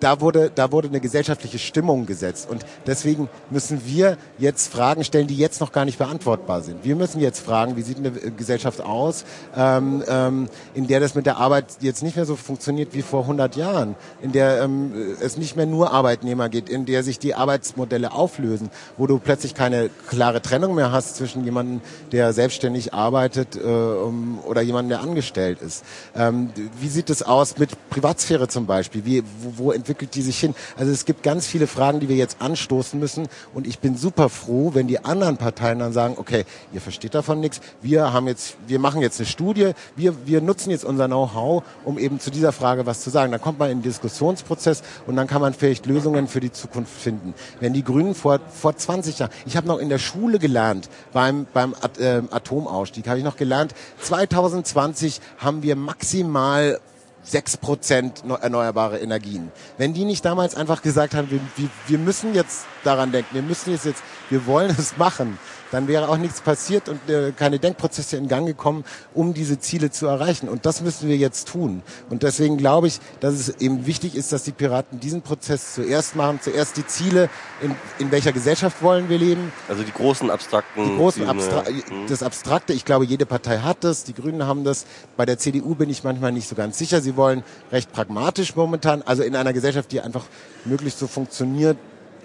da 0.00 0.20
wurde, 0.20 0.50
da 0.54 0.72
wurde 0.72 0.88
eine 0.88 1.00
gesellschaftliche 1.00 1.58
Stimmung 1.58 2.06
gesetzt. 2.06 2.48
Und 2.50 2.64
deswegen 2.86 3.28
müssen 3.50 3.82
wir 3.84 4.16
jetzt 4.38 4.72
Fragen 4.72 5.04
stellen, 5.04 5.26
die 5.26 5.36
jetzt 5.36 5.60
noch 5.60 5.72
gar 5.72 5.84
nicht 5.84 5.98
beantwortbar 5.98 6.62
sind. 6.62 6.84
Wir 6.84 6.96
müssen 6.96 7.20
jetzt 7.20 7.40
fragen, 7.40 7.76
wie 7.76 7.82
sieht 7.82 7.98
eine 7.98 8.08
äh, 8.08 8.30
Gesellschaft 8.30 8.80
aus, 8.80 9.24
ähm, 9.56 10.02
ähm, 10.08 10.48
in 10.74 10.86
der 10.86 11.00
das 11.00 11.14
mit 11.14 11.26
der 11.26 11.36
Arbeit 11.36 11.66
jetzt 11.80 12.02
nicht 12.02 12.16
mehr 12.16 12.24
so 12.24 12.36
funktioniert 12.36 12.94
wie 12.94 13.02
vor 13.02 13.22
100 13.22 13.56
Jahren, 13.56 13.94
in 14.22 14.32
der 14.32 14.62
ähm, 14.62 14.92
es 15.20 15.36
nicht 15.36 15.56
mehr 15.56 15.66
nur 15.66 15.92
Arbeitnehmer 15.92 16.48
geht, 16.48 16.68
in 16.68 16.86
der 16.86 17.02
sich 17.02 17.18
die 17.18 17.34
Arbeitsmodelle 17.34 18.12
auflösen, 18.12 18.70
wo 18.96 19.06
du 19.06 19.18
plötzlich 19.18 19.54
keine 19.54 19.90
klare 20.08 20.40
Trennung 20.40 20.74
mehr 20.74 20.92
hast 20.92 21.16
zwischen 21.16 21.44
jemandem, 21.44 21.82
der 22.12 22.32
selbstständig 22.32 22.94
arbeitet 22.94 23.56
äh, 23.56 23.60
oder 23.60 24.62
jemandem, 24.62 24.90
der 24.90 25.00
angestellt 25.00 25.60
ist. 25.60 25.84
Ähm, 26.16 26.50
wie 26.80 26.88
sieht 26.88 27.10
es 27.10 27.22
aus 27.22 27.58
mit 27.58 27.70
Privatsphäre 27.90 28.48
zum 28.48 28.66
Beispiel? 28.66 29.04
Wie, 29.04 29.22
wo, 29.42 29.52
wo 29.66 29.72
die 29.94 30.22
sich 30.22 30.38
hin? 30.38 30.54
Also 30.76 30.92
es 30.92 31.04
gibt 31.04 31.22
ganz 31.22 31.46
viele 31.46 31.66
Fragen, 31.66 32.00
die 32.00 32.08
wir 32.08 32.16
jetzt 32.16 32.40
anstoßen 32.40 32.98
müssen 32.98 33.28
und 33.54 33.66
ich 33.66 33.78
bin 33.78 33.96
super 33.96 34.28
froh, 34.28 34.70
wenn 34.74 34.86
die 34.86 35.04
anderen 35.04 35.36
Parteien 35.36 35.78
dann 35.78 35.92
sagen, 35.92 36.14
okay, 36.18 36.44
ihr 36.72 36.80
versteht 36.80 37.14
davon 37.14 37.40
nichts, 37.40 37.60
wir 37.82 38.12
haben 38.12 38.26
jetzt, 38.26 38.56
wir 38.66 38.78
machen 38.78 39.02
jetzt 39.02 39.20
eine 39.20 39.26
Studie, 39.26 39.72
wir, 39.96 40.26
wir 40.26 40.40
nutzen 40.40 40.70
jetzt 40.70 40.84
unser 40.84 41.06
Know-how, 41.06 41.62
um 41.84 41.98
eben 41.98 42.20
zu 42.20 42.30
dieser 42.30 42.52
Frage 42.52 42.86
was 42.86 43.00
zu 43.00 43.10
sagen. 43.10 43.32
Dann 43.32 43.40
kommt 43.40 43.58
man 43.58 43.70
in 43.70 43.78
den 43.78 43.82
Diskussionsprozess 43.82 44.82
und 45.06 45.16
dann 45.16 45.26
kann 45.26 45.40
man 45.40 45.54
vielleicht 45.54 45.86
Lösungen 45.86 46.28
für 46.28 46.40
die 46.40 46.52
Zukunft 46.52 46.92
finden. 46.92 47.34
Wenn 47.60 47.72
die 47.72 47.84
Grünen 47.84 48.14
vor, 48.14 48.40
vor 48.52 48.76
20 48.76 49.18
Jahren, 49.18 49.30
ich 49.46 49.56
habe 49.56 49.66
noch 49.66 49.78
in 49.78 49.88
der 49.88 49.98
Schule 49.98 50.38
gelernt, 50.38 50.88
beim, 51.12 51.46
beim 51.52 51.74
At 51.80 51.98
äh, 51.98 52.22
Atomausstieg 52.30 53.08
habe 53.08 53.18
ich 53.18 53.24
noch 53.24 53.36
gelernt, 53.36 53.74
2020 54.00 55.20
haben 55.38 55.62
wir 55.62 55.76
maximal 55.76 56.80
6% 57.26 58.24
neu- 58.24 58.34
erneuerbare 58.36 58.98
Energien. 58.98 59.52
Wenn 59.78 59.92
die 59.92 60.04
nicht 60.04 60.24
damals 60.24 60.54
einfach 60.54 60.82
gesagt 60.82 61.14
haben, 61.14 61.30
wir, 61.30 61.40
wir, 61.56 61.68
wir 61.86 61.98
müssen 61.98 62.34
jetzt 62.34 62.66
daran 62.84 63.12
denken, 63.12 63.34
wir 63.34 63.42
müssen 63.42 63.70
jetzt, 63.72 63.84
jetzt 63.84 64.02
wir 64.30 64.46
wollen 64.46 64.70
es 64.78 64.96
machen, 64.96 65.38
dann 65.70 65.88
wäre 65.88 66.08
auch 66.08 66.16
nichts 66.16 66.40
passiert 66.40 66.88
und 66.88 67.08
äh, 67.08 67.32
keine 67.32 67.58
Denkprozesse 67.58 68.16
in 68.16 68.28
Gang 68.28 68.46
gekommen, 68.46 68.84
um 69.14 69.34
diese 69.34 69.58
Ziele 69.60 69.90
zu 69.90 70.06
erreichen. 70.06 70.48
Und 70.48 70.66
das 70.66 70.80
müssen 70.80 71.08
wir 71.08 71.16
jetzt 71.16 71.48
tun. 71.48 71.82
Und 72.08 72.22
deswegen 72.22 72.56
glaube 72.56 72.86
ich, 72.88 72.98
dass 73.20 73.34
es 73.34 73.48
eben 73.60 73.86
wichtig 73.86 74.14
ist, 74.14 74.32
dass 74.32 74.42
die 74.44 74.52
Piraten 74.52 75.00
diesen 75.00 75.22
Prozess 75.22 75.74
zuerst 75.74 76.16
machen, 76.16 76.40
zuerst 76.42 76.76
die 76.76 76.86
Ziele, 76.86 77.28
in, 77.62 77.74
in 77.98 78.10
welcher 78.10 78.32
Gesellschaft 78.32 78.82
wollen 78.82 79.08
wir 79.08 79.18
leben, 79.18 79.52
Also 79.68 79.82
die 79.82 79.92
großen 79.92 80.30
abstrakten. 80.30 80.84
die 80.84 80.96
großen. 80.96 81.28
Abstra 81.28 81.60
Mhm. 81.70 82.06
das 82.08 82.22
Abstrakte, 82.22 82.72
ich 82.72 82.84
glaube, 82.84 83.04
jede 83.04 83.26
Partei 83.26 83.58
hat 83.58 83.84
das, 83.84 84.04
die 84.04 84.14
Grünen 84.14 84.46
haben 84.46 84.64
das. 84.64 84.86
Bei 85.16 85.26
der 85.26 85.38
CDU 85.38 85.74
bin 85.74 85.90
ich 85.90 86.02
manchmal 86.04 86.32
nicht 86.32 86.48
so 86.48 86.54
ganz 86.54 86.78
sicher. 86.78 87.00
Sie 87.00 87.16
wollen 87.16 87.42
recht 87.70 87.92
pragmatisch 87.92 88.56
momentan, 88.56 89.02
also 89.02 89.22
in 89.22 89.36
einer 89.36 89.52
Gesellschaft, 89.52 89.92
die 89.92 90.00
einfach 90.00 90.24
möglichst 90.64 90.98
so 90.98 91.06
funktioniert. 91.06 91.76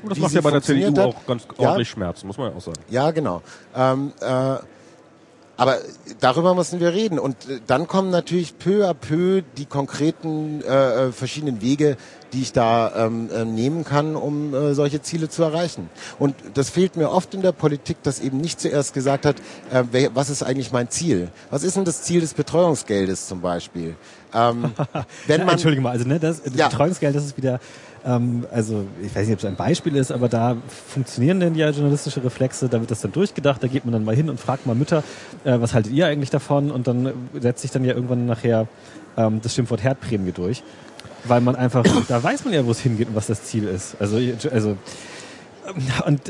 Das 0.03 0.17
wie 0.17 0.21
macht 0.21 0.29
sie 0.31 0.35
ja 0.35 0.41
bei 0.41 0.51
der 0.51 0.61
CDU 0.61 0.87
hat. 0.97 0.99
auch 0.99 1.25
ganz 1.25 1.43
Ja. 1.57 1.67
ordentlich 1.69 1.89
Schmerzen, 1.89 2.27
muss 2.27 2.37
man 2.37 2.51
ja 2.51 2.57
auch 2.57 2.61
sagen. 2.61 2.79
Ja, 2.89 3.11
genau. 3.11 3.41
Ähm, 3.75 4.11
äh, 4.21 4.55
aber 5.57 5.77
darüber 6.19 6.53
müssen 6.53 6.81
wir 6.81 6.93
reden. 6.93 7.17
Und 7.17 7.47
äh, 7.49 7.61
dann 7.65 7.87
kommen 7.87 8.09
natürlich 8.09 8.57
peu 8.57 8.89
à 8.89 8.93
peu 8.93 9.41
die 9.57 9.65
konkreten 9.65 10.61
äh, 10.61 11.07
äh, 11.07 11.11
verschiedenen 11.13 11.61
Wege, 11.61 11.95
die 12.33 12.41
ich 12.41 12.51
da 12.51 13.05
ähm, 13.05 13.29
äh, 13.33 13.45
nehmen 13.45 13.85
kann, 13.85 14.17
um 14.17 14.53
äh, 14.53 14.73
solche 14.73 15.01
Ziele 15.01 15.29
zu 15.29 15.43
erreichen. 15.43 15.89
Und 16.19 16.35
das 16.55 16.69
fehlt 16.69 16.97
mir 16.97 17.09
oft 17.09 17.33
in 17.33 17.41
der 17.41 17.53
Politik, 17.53 18.03
dass 18.03 18.19
eben 18.19 18.39
nicht 18.41 18.59
zuerst 18.59 18.93
gesagt 18.93 19.25
hat, 19.25 19.37
äh, 19.71 19.83
wer, 19.91 20.13
was 20.13 20.29
ist 20.29 20.43
eigentlich 20.43 20.73
mein 20.73 20.89
Ziel? 20.89 21.29
Was 21.51 21.63
ist 21.63 21.77
denn 21.77 21.85
das 21.85 22.01
Ziel 22.03 22.19
des 22.19 22.33
Betreuungsgeldes 22.33 23.27
zum 23.27 23.39
Beispiel? 23.39 23.95
Ähm, 24.33 24.73
wenn 25.27 25.41
man, 25.45 25.51
Entschuldige 25.51 25.81
mal, 25.81 25.91
also 25.91 26.05
ne, 26.05 26.19
das, 26.19 26.43
das 26.43 26.53
Ja. 26.55 26.67
Betreuungsgeld, 26.67 27.15
das 27.15 27.23
ist 27.23 27.37
wieder, 27.37 27.61
ähm, 28.05 28.45
also 28.51 28.85
ich 29.01 29.15
weiß 29.15 29.27
nicht, 29.27 29.33
ob 29.33 29.39
es 29.39 29.45
ein 29.45 29.55
Beispiel 29.55 29.95
ist, 29.95 30.11
aber 30.11 30.29
da 30.29 30.57
funktionieren 30.67 31.39
denn 31.39 31.55
ja 31.55 31.69
journalistische 31.69 32.23
Reflexe, 32.23 32.69
da 32.69 32.79
wird 32.79 32.91
das 32.91 33.01
dann 33.01 33.11
durchgedacht, 33.11 33.63
da 33.63 33.67
geht 33.67 33.85
man 33.85 33.93
dann 33.93 34.05
mal 34.05 34.15
hin 34.15 34.29
und 34.29 34.39
fragt 34.39 34.65
mal 34.65 34.75
Mütter, 34.75 35.03
äh, 35.43 35.59
was 35.59 35.73
haltet 35.73 35.91
ihr 35.91 36.07
eigentlich 36.07 36.29
davon? 36.29 36.71
Und 36.71 36.87
dann 36.87 37.11
setzt 37.39 37.61
sich 37.61 37.71
dann 37.71 37.83
ja 37.83 37.93
irgendwann 37.93 38.25
nachher 38.25 38.67
ähm, 39.17 39.41
das 39.41 39.55
Schimpfwort 39.55 39.83
Herdprämie 39.83 40.31
durch. 40.31 40.63
Weil 41.27 41.41
man 41.41 41.55
einfach, 41.55 41.83
da 42.07 42.21
weiß 42.21 42.45
man 42.45 42.53
ja, 42.53 42.65
wo 42.65 42.71
es 42.71 42.79
hingeht 42.79 43.07
und 43.07 43.15
was 43.15 43.27
das 43.27 43.43
Ziel 43.43 43.67
ist. 43.67 43.95
Also, 43.99 44.17
also 44.51 44.77
ähm, 45.67 45.83
und 46.05 46.21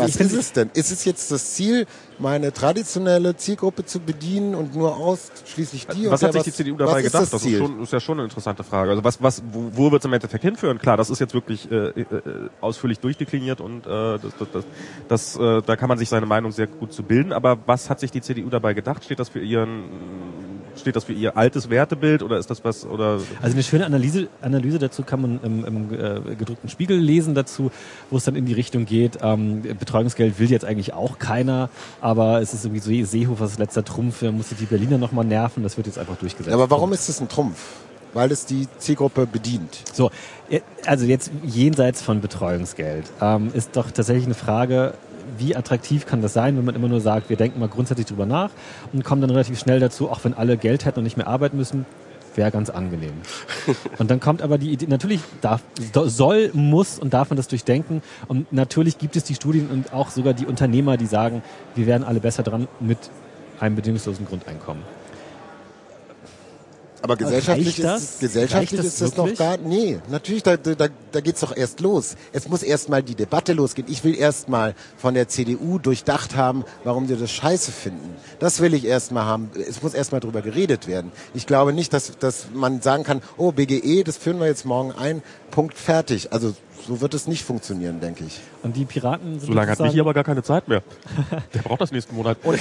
also 0.00 0.20
was 0.20 0.26
ist 0.26 0.32
es 0.32 0.52
denn? 0.52 0.70
Ist 0.74 0.90
es 0.90 1.04
jetzt 1.04 1.30
das 1.30 1.54
Ziel, 1.54 1.86
meine 2.18 2.52
traditionelle 2.52 3.36
Zielgruppe 3.36 3.84
zu 3.84 4.00
bedienen 4.00 4.54
und 4.54 4.74
nur 4.74 4.96
ausschließlich 4.96 5.86
die? 5.88 6.10
was 6.10 6.22
Und 6.22 6.28
hat 6.28 6.32
sich 6.34 6.42
die 6.44 6.52
CDU 6.52 6.76
dabei 6.76 7.02
gedacht? 7.02 7.22
Ist 7.22 7.32
das 7.32 7.42
das 7.42 7.50
ist, 7.50 7.58
schon, 7.58 7.82
ist 7.82 7.92
ja 7.92 8.00
schon 8.00 8.18
eine 8.18 8.24
interessante 8.24 8.64
Frage. 8.64 8.90
Also 8.90 9.04
was, 9.04 9.22
was, 9.22 9.42
wo, 9.50 9.70
wo 9.72 9.92
wird 9.92 10.02
es 10.02 10.06
im 10.06 10.12
Endeffekt 10.12 10.42
hinführen? 10.42 10.78
Klar, 10.78 10.96
das 10.96 11.10
ist 11.10 11.18
jetzt 11.18 11.34
wirklich 11.34 11.70
äh, 11.70 11.88
äh, 11.88 12.04
ausführlich 12.60 13.00
durchdekliniert 13.00 13.60
und 13.60 13.86
äh, 13.86 14.18
das, 14.18 14.20
das, 14.38 14.48
das, 14.52 14.64
das, 15.08 15.36
äh, 15.36 15.62
da 15.62 15.76
kann 15.76 15.88
man 15.88 15.98
sich 15.98 16.08
seine 16.08 16.26
Meinung 16.26 16.52
sehr 16.52 16.66
gut 16.66 16.92
zu 16.92 17.02
bilden. 17.02 17.32
Aber 17.32 17.58
was 17.66 17.90
hat 17.90 18.00
sich 18.00 18.10
die 18.10 18.20
CDU 18.20 18.48
dabei 18.50 18.74
gedacht? 18.74 19.04
Steht 19.04 19.18
das 19.18 19.28
für 19.28 19.40
ihren, 19.40 19.84
steht 20.76 20.96
das 20.96 21.04
für 21.04 21.12
ihr 21.12 21.36
altes 21.36 21.70
Wertebild 21.70 22.22
oder 22.22 22.38
ist 22.38 22.50
das 22.50 22.64
was 22.64 22.86
oder? 22.86 23.20
Also 23.40 23.54
eine 23.54 23.62
schöne 23.62 23.86
Analyse, 23.86 24.28
Analyse 24.40 24.78
dazu 24.78 25.02
kann 25.02 25.20
man 25.20 25.40
im, 25.42 25.64
im 25.64 25.92
äh, 25.92 26.34
gedruckten 26.34 26.68
Spiegel 26.68 26.98
lesen 26.98 27.34
dazu, 27.34 27.70
wo 28.10 28.16
es 28.16 28.24
dann 28.24 28.36
in 28.36 28.46
die 28.46 28.52
Richtung 28.52 28.84
geht, 28.84 29.18
ähm, 29.22 29.62
Betreuungsgeld 29.62 30.38
will 30.38 30.50
jetzt 30.50 30.64
eigentlich 30.64 30.92
auch 30.92 31.18
keiner, 31.18 31.70
aber 32.00 32.40
es 32.40 32.54
ist 32.54 32.64
irgendwie 32.64 32.80
so 32.80 33.10
Seehofers 33.10 33.58
letzter 33.58 33.84
Trumpf, 33.84 34.22
er 34.22 34.32
musste 34.32 34.54
die 34.54 34.66
Berliner 34.66 34.98
nochmal 34.98 35.24
nerven, 35.24 35.62
das 35.62 35.76
wird 35.76 35.86
jetzt 35.86 35.98
einfach 35.98 36.16
durchgesetzt. 36.16 36.48
Ja, 36.48 36.54
aber 36.54 36.70
warum 36.70 36.92
ist 36.92 37.08
es 37.08 37.20
ein 37.20 37.28
Trumpf? 37.28 37.58
Weil 38.12 38.30
es 38.30 38.46
die 38.46 38.68
Zielgruppe 38.78 39.26
bedient. 39.26 39.82
So, 39.92 40.10
äh, 40.48 40.60
also 40.86 41.04
jetzt 41.04 41.32
jenseits 41.42 42.00
von 42.00 42.20
Betreuungsgeld 42.20 43.06
ähm, 43.20 43.50
ist 43.52 43.76
doch 43.76 43.90
tatsächlich 43.90 44.26
eine 44.26 44.34
Frage, 44.34 44.94
wie 45.38 45.56
attraktiv 45.56 46.06
kann 46.06 46.22
das 46.22 46.32
sein, 46.32 46.56
wenn 46.56 46.64
man 46.64 46.74
immer 46.74 46.88
nur 46.88 47.00
sagt, 47.00 47.28
wir 47.30 47.36
denken 47.36 47.60
mal 47.60 47.68
grundsätzlich 47.68 48.06
drüber 48.06 48.26
nach 48.26 48.50
und 48.92 49.04
kommen 49.04 49.20
dann 49.20 49.30
relativ 49.30 49.58
schnell 49.58 49.80
dazu, 49.80 50.10
auch 50.10 50.24
wenn 50.24 50.34
alle 50.34 50.56
Geld 50.56 50.84
hätten 50.84 51.00
und 51.00 51.04
nicht 51.04 51.16
mehr 51.16 51.26
arbeiten 51.26 51.56
müssen, 51.56 51.86
wäre 52.36 52.50
ganz 52.50 52.70
angenehm. 52.70 53.12
Und 53.98 54.10
dann 54.10 54.18
kommt 54.18 54.42
aber 54.42 54.58
die 54.58 54.72
Idee, 54.72 54.86
natürlich 54.88 55.20
darf, 55.40 55.62
soll, 56.06 56.50
muss 56.52 56.98
und 56.98 57.14
darf 57.14 57.30
man 57.30 57.36
das 57.36 57.46
durchdenken. 57.46 58.02
Und 58.26 58.52
natürlich 58.52 58.98
gibt 58.98 59.14
es 59.14 59.22
die 59.22 59.36
Studien 59.36 59.68
und 59.70 59.92
auch 59.92 60.10
sogar 60.10 60.34
die 60.34 60.44
Unternehmer, 60.46 60.96
die 60.96 61.06
sagen, 61.06 61.42
wir 61.76 61.86
werden 61.86 62.02
alle 62.02 62.18
besser 62.18 62.42
dran 62.42 62.66
mit 62.80 62.98
einem 63.60 63.76
bedingungslosen 63.76 64.26
Grundeinkommen. 64.26 64.82
Aber 67.04 67.16
gesellschaftlich 67.16 67.78
ist 67.78 67.84
das? 67.84 68.02
es, 68.02 68.18
gesellschaftlich 68.18 68.80
das 68.80 68.86
ist 68.86 69.00
es 69.02 69.16
noch 69.18 69.34
gar, 69.34 69.58
nee, 69.58 69.98
natürlich, 70.08 70.42
da, 70.42 70.56
da, 70.56 70.88
da 71.12 71.20
geht's 71.20 71.40
doch 71.40 71.54
erst 71.54 71.80
los. 71.80 72.16
Es 72.32 72.48
muss 72.48 72.62
erst 72.62 72.88
mal 72.88 73.02
die 73.02 73.14
Debatte 73.14 73.52
losgehen. 73.52 73.86
Ich 73.90 74.04
will 74.04 74.16
erst 74.16 74.48
mal 74.48 74.74
von 74.96 75.12
der 75.12 75.28
CDU 75.28 75.78
durchdacht 75.78 76.34
haben, 76.34 76.64
warum 76.82 77.06
sie 77.06 77.14
das 77.14 77.30
scheiße 77.30 77.72
finden. 77.72 78.16
Das 78.38 78.60
will 78.60 78.72
ich 78.72 78.86
erst 78.86 79.12
mal 79.12 79.26
haben. 79.26 79.50
Es 79.68 79.82
muss 79.82 79.92
erst 79.92 80.12
mal 80.12 80.20
drüber 80.20 80.40
geredet 80.40 80.88
werden. 80.88 81.12
Ich 81.34 81.46
glaube 81.46 81.74
nicht, 81.74 81.92
dass, 81.92 82.16
dass 82.18 82.46
man 82.54 82.80
sagen 82.80 83.04
kann, 83.04 83.20
oh, 83.36 83.52
BGE, 83.52 84.02
das 84.02 84.16
führen 84.16 84.40
wir 84.40 84.46
jetzt 84.46 84.64
morgen 84.64 84.92
ein, 84.92 85.22
Punkt, 85.50 85.76
fertig. 85.76 86.32
Also, 86.32 86.54
so 86.86 87.00
wird 87.00 87.14
es 87.14 87.26
nicht 87.26 87.44
funktionieren, 87.44 88.00
denke 88.00 88.24
ich. 88.24 88.40
Und 88.62 88.76
die 88.76 88.84
Piraten 88.84 89.40
sind 89.40 89.46
So 89.48 89.52
lange 89.52 89.70
hat 89.70 89.78
sozusagen- 89.78 89.88
Michi 89.94 90.00
aber 90.00 90.14
gar 90.14 90.24
keine 90.24 90.42
Zeit 90.42 90.68
mehr. 90.68 90.82
Der 91.54 91.60
braucht 91.62 91.80
das 91.80 91.92
nächsten 91.92 92.14
Monat. 92.14 92.36
aber, 92.44 92.54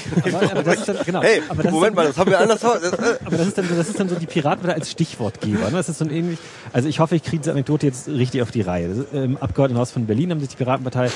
aber 0.51 0.63
das 0.63 0.75
ist 0.79 0.87
dann, 0.89 0.97
genau. 1.05 1.21
Hey, 1.21 1.41
aber 1.49 1.63
das 1.63 1.65
ist 1.65 1.71
Moment 1.73 1.97
dann, 1.97 2.03
mal, 2.05 2.07
das 2.07 2.17
haben 2.17 2.31
wir 2.31 2.39
anders. 2.39 2.61
Das, 2.61 2.81
äh, 2.93 3.17
Aber 3.25 3.37
das 3.37 3.47
ist 3.47 3.57
dann, 3.57 3.67
so- 3.67 3.75
das 3.75 3.89
ist 3.89 3.99
dann 3.99 4.09
so 4.09 4.15
die 4.15 4.25
Piraten 4.25 4.63
wieder 4.63 4.73
als 4.75 4.89
Stichwortgeber. 4.91 5.65
Ne? 5.69 5.71
Das 5.71 5.89
ist 5.89 5.97
so 5.99 6.05
ein 6.05 6.11
ähnlich. 6.11 6.39
Also 6.71 6.87
ich 6.87 6.99
hoffe, 6.99 7.15
ich 7.15 7.23
kriege 7.23 7.39
diese 7.41 7.51
Anekdote 7.51 7.85
jetzt 7.85 8.07
richtig 8.07 8.41
auf 8.41 8.51
die 8.51 8.61
Reihe. 8.61 8.87
Ist, 8.87 9.13
Im 9.13 9.37
Abgeordnetenhaus 9.37 9.91
von 9.91 10.05
Berlin 10.05 10.31
haben 10.31 10.39
sich 10.39 10.49
die 10.49 10.57
Piratenpartei 10.57 11.09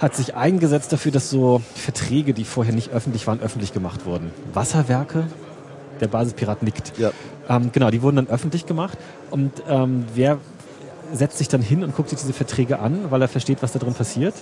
hat 0.00 0.16
sich 0.16 0.34
eingesetzt 0.34 0.92
dafür, 0.92 1.12
dass 1.12 1.30
so 1.30 1.62
Verträge, 1.76 2.34
die 2.34 2.44
vorher 2.44 2.74
nicht 2.74 2.90
öffentlich 2.90 3.26
waren, 3.28 3.40
öffentlich 3.40 3.72
gemacht 3.72 4.04
wurden. 4.06 4.32
Wasserwerke, 4.52 5.28
der 6.00 6.08
Basispirat 6.08 6.62
nickt. 6.64 6.98
Ja. 6.98 7.12
Ähm, 7.48 7.70
genau, 7.72 7.90
die 7.90 8.02
wurden 8.02 8.16
dann 8.16 8.28
öffentlich 8.28 8.66
gemacht. 8.66 8.98
Und 9.30 9.52
ähm, 9.68 10.04
wer 10.14 10.38
setzt 11.16 11.38
sich 11.38 11.48
dann 11.48 11.62
hin 11.62 11.82
und 11.84 11.96
guckt 11.96 12.10
sich 12.10 12.18
diese 12.18 12.32
Verträge 12.32 12.78
an, 12.78 13.10
weil 13.10 13.22
er 13.22 13.28
versteht, 13.28 13.62
was 13.62 13.72
da 13.72 13.78
drin 13.78 13.94
passiert? 13.94 14.34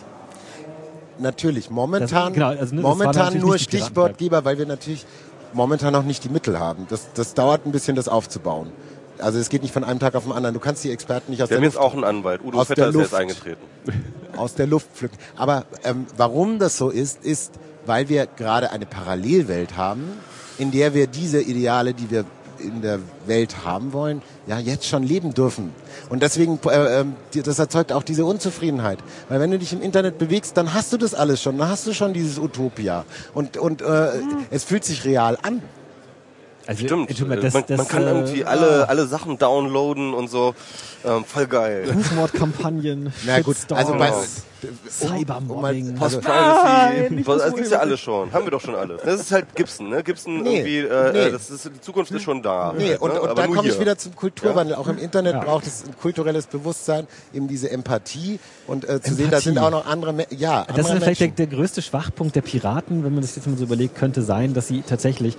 Natürlich, 1.19 1.71
momentan, 1.71 2.09
Das- 2.09 2.33
genau, 2.33 2.47
also, 2.49 2.75
ne, 2.75 2.81
momentan 2.81 3.39
nur 3.39 3.59
Stichwortgeber, 3.59 4.45
weil 4.45 4.59
wir 4.59 4.67
natürlich 4.67 5.07
momentan 5.53 5.93
noch 5.93 6.05
nicht 6.05 6.25
die 6.25 6.31
Mittel 6.31 6.59
haben. 6.59 6.87
Das, 6.89 7.13
das 7.15 7.35
dauert 7.35 7.67
ein 7.67 7.73
bisschen, 7.73 7.95
das 7.97 8.09
aufzubauen. 8.09 8.69
Also 9.19 9.39
es 9.39 9.51
geht 9.51 9.63
nicht 9.63 9.75
von 9.75 9.85
einem 9.85 10.01
Tag 10.01 10.15
auf 10.15 10.25
den 10.25 10.33
anderen. 10.33 10.55
Du 10.55 10.61
kannst 10.61 10.83
die 10.83 10.91
Experten 10.91 11.31
nicht 11.31 11.43
aus 11.43 11.51
wir 11.51 11.59
der 11.59 11.59
haben 11.59 11.65
jetzt 11.65 11.75
Luft 11.75 11.87
auch 11.87 11.93
einen 11.95 12.05
Anwalt. 12.05 12.41
Udo 12.43 12.59
Aus 12.61 12.67
Vetter 12.69 12.83
der 12.83 12.89
ist 12.91 12.97
jetzt 12.97 13.11
Luft. 13.13 13.15
eingetreten. 13.21 13.61
aus 14.37 14.55
der 14.55 14.67
Luft 14.67 14.89
pflücken. 14.95 15.19
Aber 15.37 15.65
ähm, 15.85 16.07
warum 16.17 16.59
das 16.59 16.77
so 16.79 16.89
ist, 16.89 17.25
ist, 17.25 17.53
weil 17.87 18.09
wir 18.09 18.27
gerade 18.27 18.71
eine 18.73 18.87
Parallelwelt 18.87 19.77
haben, 19.77 20.05
in 20.59 20.71
der 20.73 20.95
wir 20.95 21.07
diese 21.07 21.41
Ideale, 21.41 21.93
die 21.95 22.11
wir 22.11 22.25
in 22.63 22.83
der 22.83 22.99
Welt 23.27 23.65
haben 23.65 23.93
wollen, 23.93 24.23
ja 24.47 24.59
jetzt 24.59 24.87
schon 24.87 25.03
leben 25.03 25.35
dürfen. 25.35 25.73
Und 26.09 26.23
deswegen, 26.23 26.59
äh, 26.67 27.01
ähm, 27.01 27.15
das 27.35 27.59
erzeugt 27.59 27.93
auch 27.93 28.03
diese 28.03 28.25
Unzufriedenheit. 28.25 28.99
Weil 29.29 29.41
wenn 29.41 29.51
du 29.51 29.59
dich 29.59 29.73
im 29.73 29.83
Internet 29.83 30.19
bewegst, 30.19 30.57
dann 30.57 30.73
hast 30.75 30.93
du 30.93 30.97
das 30.97 31.15
alles 31.15 31.43
schon, 31.43 31.59
dann 31.59 31.69
hast 31.69 31.87
du 31.87 31.93
schon 31.93 32.13
dieses 32.13 32.39
Utopia. 32.39 33.05
Und, 33.35 33.57
und 33.57 33.83
äh, 33.83 34.11
es 34.51 34.65
fühlt 34.65 34.85
sich 34.85 35.05
real 35.05 35.39
an. 35.43 35.63
Also, 36.67 36.85
Stimmt. 36.87 37.09
Entschuldigung, 37.11 37.39
Äh, 37.41 37.43
das, 37.43 37.55
man, 37.55 37.65
das, 37.67 37.79
man 37.79 37.89
kann 37.89 38.03
äh, 38.03 38.11
irgendwie 38.11 38.45
alle, 38.45 38.89
alle 38.89 39.07
Sachen 39.07 39.39
downloaden 39.39 40.15
und 40.15 40.31
so. 40.31 40.55
Ähm, 41.05 41.25
voll 41.25 41.47
geil. 41.47 41.91
Rufmordkampagnen, 41.93 43.13
Na 43.27 43.41
gut, 43.41 43.57
also 43.71 43.95
bei, 43.95 44.13
Cybermobbing. 44.89 45.99
also, 46.01 46.21
Post-Privacy, 46.21 47.27
was- 47.27 47.39
das 47.43 47.55
gibt's 47.55 47.71
ja 47.71 47.79
alles 47.81 48.01
schon. 48.01 48.33
Haben 48.33 48.45
wir 48.45 48.51
doch 48.53 48.61
schon 48.61 48.75
alles. 48.75 49.01
Das 49.05 49.21
ist 49.21 49.33
halt 49.33 49.55
Gibson, 49.55 49.89
ne? 49.89 50.03
Gibson 50.03 50.43
Nee, 50.43 50.59
irgendwie, 50.59 50.79
äh, 50.79 51.13
nee. 51.13 51.19
äh, 51.19 51.33
das 51.33 51.51
ist, 51.51 51.65
die 51.65 51.81
Zukunft 51.81 52.13
ist 52.13 52.23
schon 52.23 52.43
da. 52.43 52.73
Nee, 52.77 52.97
und, 52.97 53.13
ne? 53.15 53.21
und 53.21 53.37
da 53.39 53.47
komme 53.47 53.69
ich 53.69 53.81
wieder 53.81 53.99
zum 53.99 54.15
Kulturwandel. 54.15 54.77
Auch 54.77 54.89
im 54.89 54.99
Internet 54.99 55.41
braucht 55.41 55.67
es 55.67 55.85
ein 55.85 55.97
kulturelles 56.01 56.47
Bewusstsein, 56.47 57.07
eben 57.33 57.49
diese 57.49 57.71
Empathie 57.71 58.39
und 58.67 58.89
äh, 58.89 59.01
zu 59.01 59.15
sehen, 59.15 59.31
da 59.31 59.41
sind 59.41 59.59
auch 59.59 59.71
noch 59.71 59.87
andere, 59.87 60.13
Me 60.13 60.27
ja, 60.31 60.61
andere 60.63 60.77
Das 60.77 60.91
ist 60.91 61.03
vielleicht 61.03 61.21
der, 61.21 61.29
der 61.29 61.47
größte 61.49 61.83
Schwachpunkt 61.83 62.37
der 62.37 62.43
Piraten, 62.43 63.05
wenn 63.05 63.13
man 63.13 63.23
das 63.23 63.35
jetzt 63.37 63.47
mal 63.47 63.57
so 63.57 63.65
überlegt, 63.65 63.97
könnte 63.97 64.23
sein, 64.23 64.55
dass 64.55 64.69
sie 64.69 64.83
tatsächlich 64.83 65.37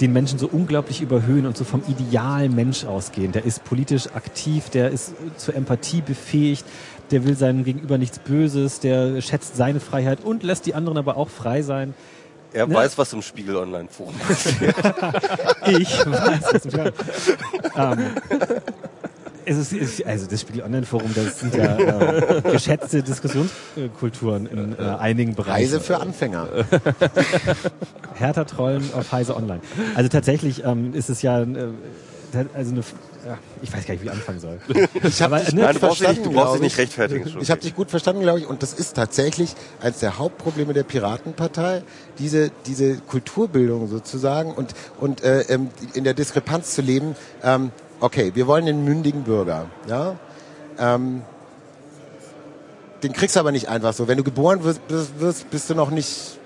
den 0.00 0.12
Menschen 0.12 0.38
so 0.38 0.48
unglaublich 0.48 1.00
überhöhen 1.00 1.46
und 1.46 1.56
so 1.56 1.64
vom 1.64 1.82
idealen 1.88 2.54
Mensch 2.54 2.84
ausgehen. 2.84 3.32
Der 3.32 3.44
ist 3.44 3.64
politisch 3.64 4.06
aktiv, 4.14 4.70
der 4.70 4.90
ist 4.90 5.10
äh, 5.10 5.36
zur 5.36 5.54
Empathie 5.54 6.00
befähigt, 6.00 6.64
der 7.10 7.24
will 7.24 7.36
seinem 7.36 7.64
Gegenüber 7.64 7.98
nichts 7.98 8.18
Böses, 8.18 8.80
der 8.80 9.20
schätzt 9.20 9.56
seine 9.56 9.80
Freiheit 9.80 10.24
und 10.24 10.42
lässt 10.42 10.66
die 10.66 10.74
anderen 10.74 10.98
aber 10.98 11.16
auch 11.16 11.28
frei 11.28 11.62
sein. 11.62 11.94
Er 12.52 12.66
ne? 12.66 12.74
weiß, 12.74 12.98
was 12.98 13.12
im 13.12 13.22
Spiegel 13.22 13.56
Online-Forum 13.56 14.14
passiert. 14.28 14.76
Ich 15.66 16.06
weiß 16.06 16.52
es 16.54 16.64
nicht. 16.64 16.78
ähm, 17.76 17.98
es 19.44 19.56
ist, 19.58 19.72
es- 19.72 20.04
also 20.06 20.26
das 20.26 20.40
Spiegel 20.40 20.62
Online 20.62 20.86
Forum, 20.86 21.10
das 21.14 21.40
sind 21.40 21.54
ja 21.54 21.76
äh, 21.78 22.42
geschätzte 22.42 23.02
Diskussionskulturen 23.02 24.46
in 24.46 24.76
äh, 24.78 24.82
einigen 24.82 25.34
Bereichen. 25.34 25.52
Reise 25.52 25.80
für 25.80 26.00
Anfänger. 26.00 26.48
Härter 28.14 28.46
Trollen 28.46 28.82
auf 28.94 29.10
Heise 29.12 29.36
Online. 29.36 29.60
Also 29.94 30.08
tatsächlich 30.08 30.64
ähm, 30.64 30.94
ist 30.94 31.10
es 31.10 31.22
ja, 31.22 31.40
äh, 31.42 31.46
also 32.54 32.70
eine, 32.72 32.80
ja, 33.26 33.38
ich 33.62 33.72
weiß 33.72 33.86
gar 33.86 33.94
nicht, 33.94 34.02
wie 34.02 34.06
ich 34.06 34.12
anfangen 34.12 34.40
soll. 34.40 34.58
Ich 35.04 35.22
habe 35.22 35.38
dich 35.38 35.52
ne, 35.52 35.60
gut 35.60 35.64
Nein, 35.64 35.74
du 35.74 35.80
brauchst 35.80 36.00
nicht, 36.02 36.26
du 36.26 36.30
brauchst 36.32 36.54
dich 36.54 36.62
nicht 36.62 36.72
ich. 36.72 36.78
rechtfertigen. 36.78 37.36
Ich 37.40 37.50
habe 37.50 37.60
dich 37.60 37.74
gut 37.74 37.90
verstanden, 37.90 38.22
glaube 38.22 38.40
ich, 38.40 38.46
und 38.46 38.62
das 38.62 38.72
ist 38.72 38.94
tatsächlich 38.96 39.54
eines 39.80 39.98
der 40.00 40.18
Hauptprobleme 40.18 40.72
der 40.72 40.82
Piratenpartei, 40.82 41.82
diese, 42.18 42.50
diese 42.66 42.96
Kulturbildung 42.96 43.88
sozusagen 43.88 44.52
und, 44.52 44.74
und 44.98 45.22
äh, 45.22 45.42
ähm, 45.42 45.68
in 45.94 46.04
der 46.04 46.14
Diskrepanz 46.14 46.74
zu 46.74 46.82
leben. 46.82 47.14
Ähm, 47.44 47.70
okay, 48.02 48.32
wir 48.34 48.46
wollen 48.46 48.66
den 48.66 48.84
mündigen 48.84 49.22
Bürger, 49.22 49.66
ja. 49.88 50.16
Ähm, 50.78 51.22
den 53.02 53.12
kriegst 53.12 53.36
du 53.36 53.40
aber 53.40 53.52
nicht 53.52 53.68
einfach 53.68 53.94
so. 53.94 54.06
Wenn 54.06 54.18
du 54.18 54.24
geboren 54.24 54.62
wirst, 54.64 54.86
bist, 54.86 55.20
wirst, 55.20 55.50
bist 55.50 55.70
du 55.70 55.74
noch 55.74 55.90
nicht, 55.90 56.38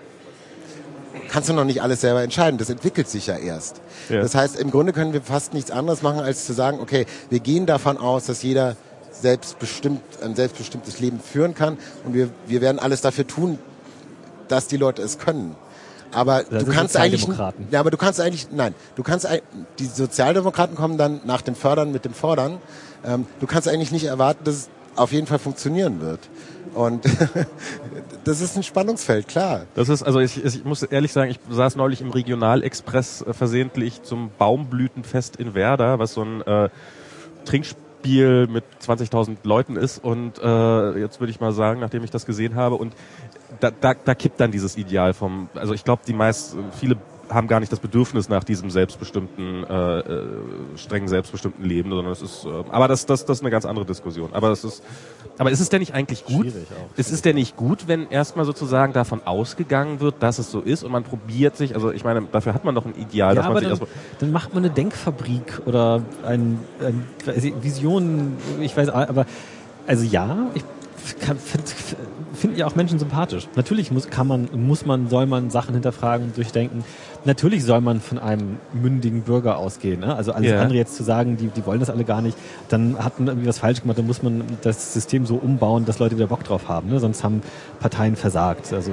kannst 1.28 1.48
du 1.48 1.52
noch 1.52 1.64
nicht 1.64 1.82
alles 1.82 2.00
selber 2.00 2.22
entscheiden. 2.22 2.58
Das 2.58 2.70
entwickelt 2.70 3.08
sich 3.08 3.26
ja 3.26 3.36
erst. 3.36 3.80
Ja. 4.08 4.20
Das 4.20 4.34
heißt, 4.34 4.56
im 4.56 4.70
Grunde 4.70 4.92
können 4.92 5.12
wir 5.12 5.22
fast 5.22 5.52
nichts 5.52 5.70
anderes 5.70 6.02
machen, 6.02 6.20
als 6.20 6.46
zu 6.46 6.52
sagen, 6.52 6.78
okay, 6.80 7.06
wir 7.28 7.40
gehen 7.40 7.66
davon 7.66 7.98
aus, 7.98 8.26
dass 8.26 8.42
jeder 8.42 8.76
selbstbestimmt, 9.10 10.02
ein 10.22 10.34
selbstbestimmtes 10.34 11.00
Leben 11.00 11.20
führen 11.20 11.54
kann 11.54 11.78
und 12.04 12.14
wir, 12.14 12.30
wir 12.46 12.60
werden 12.60 12.78
alles 12.78 13.00
dafür 13.00 13.26
tun, 13.26 13.58
dass 14.48 14.66
die 14.66 14.76
Leute 14.76 15.02
es 15.02 15.18
können. 15.18 15.56
Aber 16.16 16.44
Das 16.44 16.64
du 16.64 16.72
kannst 16.72 16.96
eigentlich, 16.96 17.26
ja, 17.70 17.78
aber 17.78 17.90
du 17.90 17.98
kannst 17.98 18.22
eigentlich, 18.22 18.48
nein, 18.50 18.74
du 18.94 19.02
kannst, 19.02 19.28
die 19.78 19.84
Sozialdemokraten 19.84 20.74
kommen 20.74 20.96
dann 20.96 21.20
nach 21.26 21.42
dem 21.42 21.54
Fördern 21.54 21.92
mit 21.92 22.06
dem 22.06 22.14
Fordern. 22.14 22.58
Ähm, 23.04 23.26
du 23.38 23.46
kannst 23.46 23.68
eigentlich 23.68 23.92
nicht 23.92 24.06
erwarten, 24.06 24.44
dass 24.44 24.54
es 24.54 24.68
auf 24.96 25.12
jeden 25.12 25.26
Fall 25.26 25.38
funktionieren 25.38 26.00
wird. 26.00 26.20
Und 26.72 27.04
das 28.24 28.40
ist 28.40 28.56
ein 28.56 28.62
Spannungsfeld, 28.62 29.28
klar. 29.28 29.66
Das 29.74 29.90
ist, 29.90 30.02
also 30.02 30.20
ich, 30.20 30.42
ich 30.42 30.64
muss 30.64 30.82
ehrlich 30.82 31.12
sagen, 31.12 31.30
ich 31.30 31.38
saß 31.50 31.76
neulich 31.76 32.00
im 32.00 32.10
Regionalexpress 32.10 33.20
äh, 33.20 33.34
versehentlich 33.34 34.02
zum 34.02 34.30
Baumblütenfest 34.38 35.36
in 35.36 35.54
Werder, 35.54 35.98
was 35.98 36.14
so 36.14 36.22
ein 36.22 36.40
äh, 36.42 36.70
Trinkspiel 37.44 38.46
mit 38.46 38.64
20.000 38.82 39.36
Leuten 39.42 39.76
ist. 39.76 40.02
Und 40.02 40.38
äh, 40.38 40.98
jetzt 40.98 41.20
würde 41.20 41.30
ich 41.30 41.40
mal 41.40 41.52
sagen, 41.52 41.80
nachdem 41.80 42.04
ich 42.04 42.10
das 42.10 42.24
gesehen 42.24 42.54
habe, 42.54 42.76
und 42.76 42.94
da, 43.60 43.70
da, 43.70 43.94
da 43.94 44.14
kippt 44.14 44.40
dann 44.40 44.50
dieses 44.50 44.76
Ideal 44.76 45.14
vom, 45.14 45.48
also 45.54 45.74
ich 45.74 45.84
glaube, 45.84 46.02
die 46.06 46.12
meist, 46.12 46.56
viele 46.78 46.96
haben 47.30 47.48
gar 47.48 47.60
nicht 47.60 47.72
das 47.72 47.80
Bedürfnis 47.80 48.28
nach 48.28 48.44
diesem 48.44 48.70
selbstbestimmten, 48.70 49.64
äh, 49.64 49.98
äh, 49.98 50.26
strengen 50.76 51.08
selbstbestimmten 51.08 51.64
Leben, 51.64 51.90
sondern 51.90 52.12
es 52.12 52.22
ist, 52.22 52.44
äh, 52.44 52.48
aber 52.70 52.88
das, 52.88 53.06
das, 53.06 53.24
das 53.24 53.38
ist 53.38 53.42
eine 53.42 53.50
ganz 53.50 53.64
andere 53.64 53.84
Diskussion. 53.84 54.30
Aber 54.32 54.50
es 54.50 54.64
ist, 54.64 54.82
aber 55.38 55.50
ist 55.50 55.60
es 55.60 55.68
denn 55.68 55.80
nicht 55.80 55.94
eigentlich 55.94 56.24
gut? 56.24 56.46
Schwierig 56.46 56.68
auch. 56.70 56.98
Ist 56.98 57.12
es 57.12 57.22
denn 57.22 57.34
nicht 57.34 57.56
gut, 57.56 57.88
wenn 57.88 58.08
erstmal 58.08 58.44
sozusagen 58.44 58.92
davon 58.92 59.22
ausgegangen 59.24 60.00
wird, 60.00 60.16
dass 60.20 60.38
es 60.38 60.50
so 60.50 60.60
ist 60.60 60.84
und 60.84 60.92
man 60.92 61.02
probiert 61.02 61.56
sich, 61.56 61.74
also 61.74 61.90
ich 61.90 62.04
meine, 62.04 62.22
dafür 62.30 62.54
hat 62.54 62.64
man 62.64 62.74
doch 62.74 62.86
ein 62.86 62.94
Ideal, 62.94 63.34
Ja, 63.34 63.42
dass 63.42 63.44
man 63.44 63.50
aber 63.50 63.60
sich 63.60 63.68
dann, 63.68 63.78
erstmal, 63.78 64.20
dann 64.20 64.32
macht 64.32 64.54
man 64.54 64.64
eine 64.64 64.72
Denkfabrik 64.72 65.62
oder 65.66 66.02
ein, 66.24 66.60
ein 66.80 67.06
Visionen, 67.62 68.36
ich 68.60 68.76
weiß, 68.76 68.88
aber 68.88 69.26
also 69.86 70.04
ja, 70.04 70.48
ich 70.54 70.64
finde 70.96 71.36
find 71.36 71.96
ja 72.56 72.66
auch 72.66 72.74
Menschen 72.74 72.98
sympathisch. 72.98 73.48
Natürlich 73.56 73.90
muss, 73.90 74.08
kann 74.08 74.26
man, 74.26 74.48
muss 74.54 74.86
man, 74.86 75.08
soll 75.08 75.26
man 75.26 75.50
Sachen 75.50 75.74
hinterfragen 75.74 76.26
und 76.26 76.36
durchdenken. 76.36 76.84
Natürlich 77.24 77.64
soll 77.64 77.80
man 77.80 78.00
von 78.00 78.18
einem 78.18 78.58
mündigen 78.72 79.22
Bürger 79.22 79.58
ausgehen. 79.58 80.00
Ne? 80.00 80.14
Also 80.14 80.32
alles 80.32 80.50
Ja. 80.50 80.60
andere 80.60 80.78
jetzt 80.78 80.96
zu 80.96 81.02
sagen, 81.02 81.36
die, 81.36 81.48
die 81.48 81.66
wollen 81.66 81.80
das 81.80 81.90
alle 81.90 82.04
gar 82.04 82.22
nicht, 82.22 82.36
dann 82.68 83.02
hat 83.02 83.18
man 83.18 83.28
irgendwie 83.28 83.48
was 83.48 83.58
falsch 83.58 83.80
gemacht, 83.82 83.98
dann 83.98 84.06
muss 84.06 84.22
man 84.22 84.44
das 84.62 84.92
System 84.94 85.26
so 85.26 85.36
umbauen, 85.36 85.84
dass 85.84 85.98
Leute 85.98 86.16
wieder 86.16 86.28
Bock 86.28 86.44
drauf 86.44 86.68
haben. 86.68 86.88
Ne? 86.90 87.00
Sonst 87.00 87.24
haben 87.24 87.42
Parteien 87.80 88.16
versagt. 88.16 88.72
Also 88.72 88.92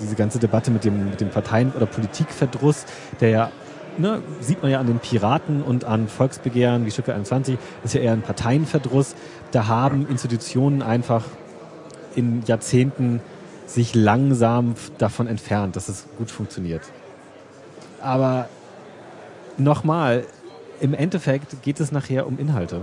diese 0.00 0.14
ganze 0.14 0.38
Debatte 0.38 0.70
mit 0.70 0.84
dem, 0.84 1.10
mit 1.10 1.20
dem 1.20 1.30
Parteien- 1.30 1.72
oder 1.76 1.86
Politikverdruss, 1.86 2.86
der 3.20 3.28
ja, 3.30 3.50
ne, 3.98 4.22
sieht 4.40 4.62
man 4.62 4.70
ja 4.70 4.80
an 4.80 4.86
den 4.86 4.98
Piraten 4.98 5.62
und 5.62 5.84
an 5.84 6.08
Volksbegehren 6.08 6.86
wie 6.86 6.90
Stücke 6.90 7.14
21, 7.14 7.58
ist 7.84 7.94
ja 7.94 8.00
eher 8.00 8.12
ein 8.12 8.22
Parteienverdruss. 8.22 9.14
Da 9.50 9.66
haben 9.66 10.06
Institutionen 10.08 10.82
einfach 10.82 11.24
in 12.14 12.42
Jahrzehnten 12.46 13.20
sich 13.66 13.94
langsam 13.94 14.74
davon 14.98 15.26
entfernt, 15.26 15.76
dass 15.76 15.88
es 15.88 16.04
gut 16.16 16.30
funktioniert. 16.30 16.82
Aber 18.00 18.48
nochmal, 19.58 20.24
im 20.80 20.94
Endeffekt 20.94 21.62
geht 21.62 21.80
es 21.80 21.92
nachher 21.92 22.26
um 22.26 22.38
Inhalte. 22.38 22.82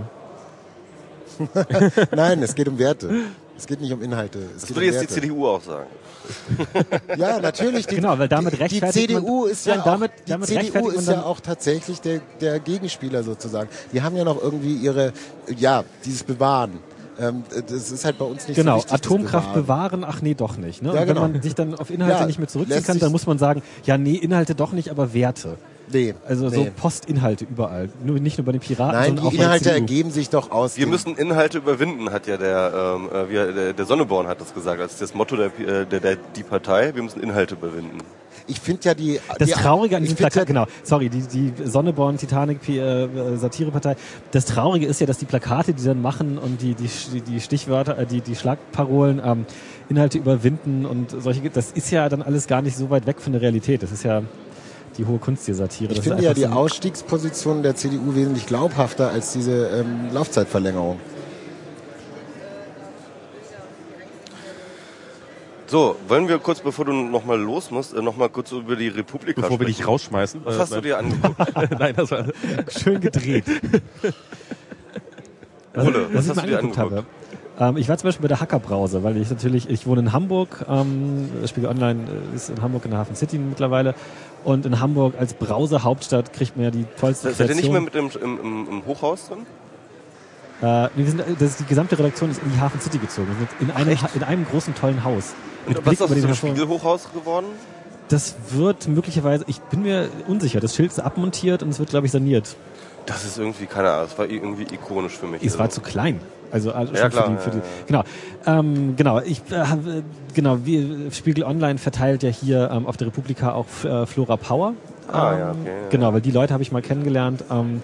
Nein, 2.14 2.42
es 2.42 2.54
geht 2.54 2.68
um 2.68 2.78
Werte. 2.78 3.10
Es 3.58 3.66
geht 3.66 3.80
nicht 3.80 3.92
um 3.92 4.02
Inhalte. 4.02 4.38
Es 4.54 4.62
Das 4.62 4.70
würde 4.74 4.86
um 4.88 4.92
jetzt 4.92 5.16
die. 5.16 5.20
CDU 5.20 5.46
auch 5.46 5.62
sagen. 5.62 5.86
Ja, 7.16 7.38
natürlich. 7.40 7.86
Die, 7.86 7.96
Genau, 7.96 8.18
weil 8.18 8.28
damit 8.28 8.52
die, 8.52 8.56
die 8.56 8.62
rechtfertigt 8.62 9.10
man- 9.12 9.22
CDU 9.22 9.44
ist 9.44 9.64
ja 9.66 9.76
Nein, 9.76 9.84
damit- 9.84 10.10
auch, 10.10 10.16
die 10.24 10.30
damit 10.30 10.46
CDU 10.48 10.60
rechtfertigt 10.60 10.92
man 10.92 11.00
ist 11.02 11.08
ja 11.08 11.14
dann- 11.14 11.24
auch 11.24 11.40
tatsächlich 11.40 12.00
der, 12.00 12.20
der 12.40 12.58
Gegenspieler 12.60 13.22
sozusagen. 13.22 13.68
Die 13.92 14.02
haben 14.02 14.16
ja 14.16 14.24
noch 14.24 14.42
irgendwie 14.42 14.74
ihre, 14.76 15.12
ja, 15.56 15.84
dieses 16.04 16.22
Bewahren. 16.24 16.78
Ähm, 17.18 17.44
das 17.68 17.90
ist 17.90 18.04
halt 18.04 18.18
bei 18.18 18.24
uns 18.24 18.46
nicht 18.46 18.56
so 18.56 18.62
Genau, 18.62 18.76
wichtig, 18.76 18.90
das 18.92 19.00
Atomkraft 19.00 19.54
Bewahren. 19.54 20.00
bewahren, 20.00 20.04
ach 20.16 20.22
nee, 20.22 20.34
doch 20.34 20.56
nicht. 20.58 20.82
Ne? 20.82 20.94
Ja, 20.94 21.04
genau. 21.04 21.22
wenn 21.22 21.32
man 21.32 21.42
sich 21.42 21.54
dann 21.54 21.74
auf 21.74 21.90
Inhalte 21.90 22.20
Ja, 22.20 22.26
nicht 22.26 22.38
mehr 22.38 22.48
zurückziehen 22.48 22.84
kann, 22.84 22.98
dann 22.98 23.12
muss 23.12 23.26
man 23.26 23.38
sagen, 23.38 23.62
ja, 23.84 23.96
nee, 23.96 24.14
Inhalte 24.16 24.54
doch 24.54 24.72
nicht, 24.72 24.90
aber 24.90 25.14
Werte. 25.14 25.56
Nee, 25.92 26.14
Also 26.26 26.48
so 26.48 26.62
nee. 26.64 26.72
Postinhalte 26.76 27.44
überall. 27.44 27.88
Nur, 28.04 28.18
nicht 28.18 28.38
nur 28.38 28.44
bei 28.44 28.50
den 28.52 28.60
Piraten, 28.60 28.92
Nein, 28.98 29.06
sondern 29.06 29.26
auch 29.26 29.30
die 29.30 29.36
bei 29.36 29.42
der 29.42 29.46
Inhalte 29.46 29.64
CDU. 29.66 29.80
ergeben 29.80 30.10
sich 30.10 30.28
doch 30.30 30.50
aus. 30.50 30.76
Wir 30.76 30.88
müssen 30.88 31.14
Inhalte 31.16 31.58
überwinden, 31.58 32.10
hat 32.10 32.26
ja 32.26 32.36
der, 32.36 32.96
ähm, 32.96 33.08
äh, 33.30 33.34
er- 33.36 33.52
der, 33.52 33.72
der 33.72 33.86
Sonneborn 33.86 34.26
hat 34.26 34.40
das 34.40 34.52
gesagt, 34.52 34.80
als 34.80 34.98
das 34.98 35.14
Motto 35.14 35.36
der, 35.36 35.46
äh, 35.60 35.86
der, 35.86 36.00
der 36.00 36.16
die 36.16 36.42
Partei, 36.42 36.92
wir 36.94 37.02
müssen 37.04 37.20
Inhalte 37.22 37.54
überwinden. 37.54 37.98
Ich 38.48 38.60
finde 38.60 38.80
ja 38.84 38.94
die. 38.94 39.20
Das 39.38 39.48
die, 39.48 39.54
Traurige 39.54 39.96
an 39.96 40.02
diesem 40.02 40.16
Plakat, 40.16 40.36
ja, 40.36 40.44
genau, 40.44 40.66
sorry, 40.84 41.08
die, 41.08 41.22
die 41.22 41.52
Sonneborn, 41.64 42.16
Titanic, 42.16 42.60
P- 42.62 42.78
äh, 42.78 43.36
Satirepartei. 43.36 43.96
Das 44.30 44.44
Traurige 44.44 44.86
ist 44.86 45.00
ja, 45.00 45.06
dass 45.06 45.18
die 45.18 45.24
Plakate, 45.24 45.74
die 45.74 45.84
dann 45.84 46.00
machen 46.00 46.38
und 46.38 46.62
die, 46.62 46.74
die, 46.74 46.88
die- 47.22 47.40
Stichwörter, 47.40 47.98
äh, 47.98 48.06
die, 48.06 48.20
die 48.20 48.36
Schlagparolen, 48.36 49.20
ähm, 49.24 49.46
Inhalte 49.88 50.18
überwinden 50.18 50.86
und 50.86 51.10
solche, 51.20 51.48
das 51.50 51.72
ist 51.72 51.90
ja 51.90 52.08
dann 52.08 52.22
alles 52.22 52.46
gar 52.46 52.62
nicht 52.62 52.76
so 52.76 52.88
weit 52.90 53.06
weg 53.06 53.20
von 53.20 53.32
der 53.32 53.42
Realität. 53.42 53.82
Das 53.82 53.90
ist 53.92 54.04
ja 54.04 54.22
die 54.98 55.04
hohe 55.04 55.18
Kunst 55.18 55.46
der 55.48 55.54
Satire. 55.54 55.90
Ich 55.92 55.98
Das 55.98 56.06
finde 56.06 56.22
ja 56.22 56.32
die 56.32 56.42
so- 56.42 56.46
Ausstiegsposition 56.48 57.62
der 57.62 57.74
CDU 57.74 58.14
wesentlich 58.14 58.46
glaubhafter 58.46 59.10
als 59.10 59.32
diese 59.32 59.66
ähm, 59.68 60.12
Laufzeitverlängerung. 60.12 60.98
So, 65.66 65.96
wollen 66.06 66.28
wir 66.28 66.38
kurz, 66.38 66.60
bevor 66.60 66.84
du 66.84 66.92
nochmal 66.92 67.40
los 67.40 67.72
musst, 67.72 67.92
äh, 67.92 68.00
nochmal 68.00 68.28
kurz 68.28 68.52
über 68.52 68.76
die 68.76 68.88
Republika 68.88 69.40
bevor 69.40 69.58
wir 69.58 69.66
dich 69.66 69.86
rausschmeißen. 69.86 70.42
Was 70.44 70.56
äh, 70.56 70.58
hast 70.60 70.70
du 70.70 70.74
nein. 70.76 70.84
dir 70.84 70.98
angeguckt? 70.98 71.38
Nein, 71.78 71.94
das 71.96 72.10
war, 72.10 72.24
schön 72.68 73.00
gedreht. 73.00 73.44
Ole, 75.74 76.06
was 76.12 76.24
ich 76.24 76.30
hast 76.30 76.42
du 76.42 76.46
dir 76.46 76.58
angeguckt 76.58 76.78
habe. 76.78 77.04
Ähm, 77.58 77.76
ich 77.78 77.88
war 77.88 77.96
zum 77.98 78.08
Beispiel 78.08 78.22
bei 78.22 78.28
der 78.28 78.40
Hackerbrause, 78.40 79.02
weil 79.02 79.16
ich 79.16 79.28
natürlich, 79.30 79.68
ich 79.68 79.86
wohne 79.86 80.02
in 80.02 80.12
Hamburg, 80.12 80.64
ähm, 80.68 81.28
Spiegel 81.46 81.68
Online 81.70 82.04
äh, 82.32 82.36
ist 82.36 82.50
in 82.50 82.62
Hamburg 82.62 82.84
in 82.84 82.92
der 82.92 83.00
Hafen 83.00 83.16
City 83.16 83.38
mittlerweile. 83.38 83.94
Und 84.44 84.66
in 84.66 84.78
Hamburg 84.78 85.14
als 85.18 85.34
Browser-Hauptstadt 85.34 86.32
kriegt 86.32 86.56
man 86.56 86.66
ja 86.66 86.70
die 86.70 86.84
tollste 87.00 87.32
Seid 87.32 87.48
ihr 87.48 87.56
nicht 87.56 87.72
mehr 87.72 87.80
mit 87.80 87.94
dem, 87.94 88.10
im, 88.22 88.38
im, 88.40 88.68
im 88.68 88.86
Hochhaus 88.86 89.28
drin? 89.28 89.38
Äh, 90.62 90.84
nee, 90.94 91.04
wir 91.04 91.06
sind, 91.06 91.22
das 91.38 91.50
ist, 91.50 91.60
die 91.60 91.64
gesamte 91.64 91.98
Redaktion 91.98 92.30
ist 92.30 92.40
in 92.42 92.52
die 92.52 92.60
Hafen 92.60 92.80
City 92.80 92.98
gezogen. 92.98 93.28
Wir 93.28 93.46
sind 93.48 93.50
in 93.60 93.70
einem, 93.74 93.98
in 94.14 94.22
einem 94.22 94.46
großen, 94.46 94.74
tollen 94.74 95.02
Haus. 95.02 95.34
Mit 95.66 95.84
Blick 95.84 96.00
was 96.00 96.10
ist 96.10 96.24
aus 96.24 96.28
dem 96.28 96.34
Spiegelhochhaus 96.34 97.08
geworden? 97.12 97.46
Das 98.08 98.36
wird 98.50 98.86
möglicherweise, 98.86 99.44
ich 99.48 99.60
bin 99.60 99.82
mir 99.82 100.08
unsicher, 100.28 100.60
das 100.60 100.76
Schild 100.76 100.92
ist 100.92 101.00
abmontiert 101.00 101.62
und 101.62 101.70
es 101.70 101.78
wird, 101.78 101.90
glaube 101.90 102.06
ich, 102.06 102.12
saniert. 102.12 102.56
Das 103.06 103.24
ist 103.24 103.38
irgendwie, 103.38 103.66
keine 103.66 103.90
Ahnung, 103.90 104.06
das 104.08 104.18
war 104.18 104.26
irgendwie 104.26 104.62
ikonisch 104.72 105.16
für 105.16 105.26
mich. 105.26 105.42
Es 105.42 105.58
war 105.58 105.66
Also, 105.66 105.76
zu 105.76 105.80
klein. 105.80 106.20
Also, 106.52 106.72
also 106.72 106.94
Ja, 106.94 107.08
klar, 107.08 107.24
für 107.24 107.30
die, 107.30 107.38
für 107.38 107.50
die, 107.50 107.56
ja, 107.58 107.62
genau. 107.86 108.04
Ähm, 108.46 108.94
genau, 108.96 109.20
ich 109.20 109.42
äh, 109.50 109.56
äh, 109.56 110.02
genau, 110.34 110.58
wir, 110.64 111.10
Spiegel 111.10 111.44
Online 111.44 111.78
verteilt 111.78 112.22
ja 112.22 112.30
hier 112.30 112.70
ähm, 112.72 112.86
auf 112.86 112.96
der 112.96 113.08
Republika 113.08 113.52
auch 113.52 113.66
äh, 113.84 114.06
Flora 114.06 114.36
Power. 114.36 114.74
Ah, 115.10 115.32
ähm, 115.32 115.38
ja, 115.38 115.50
okay, 115.50 115.58
ja. 115.66 115.88
Genau, 115.90 116.12
weil 116.12 116.20
die 116.20 116.30
Leute 116.30 116.52
habe 116.52 116.62
ich 116.62 116.70
mal 116.72 116.82
kennengelernt. 116.82 117.44
Ähm, 117.50 117.82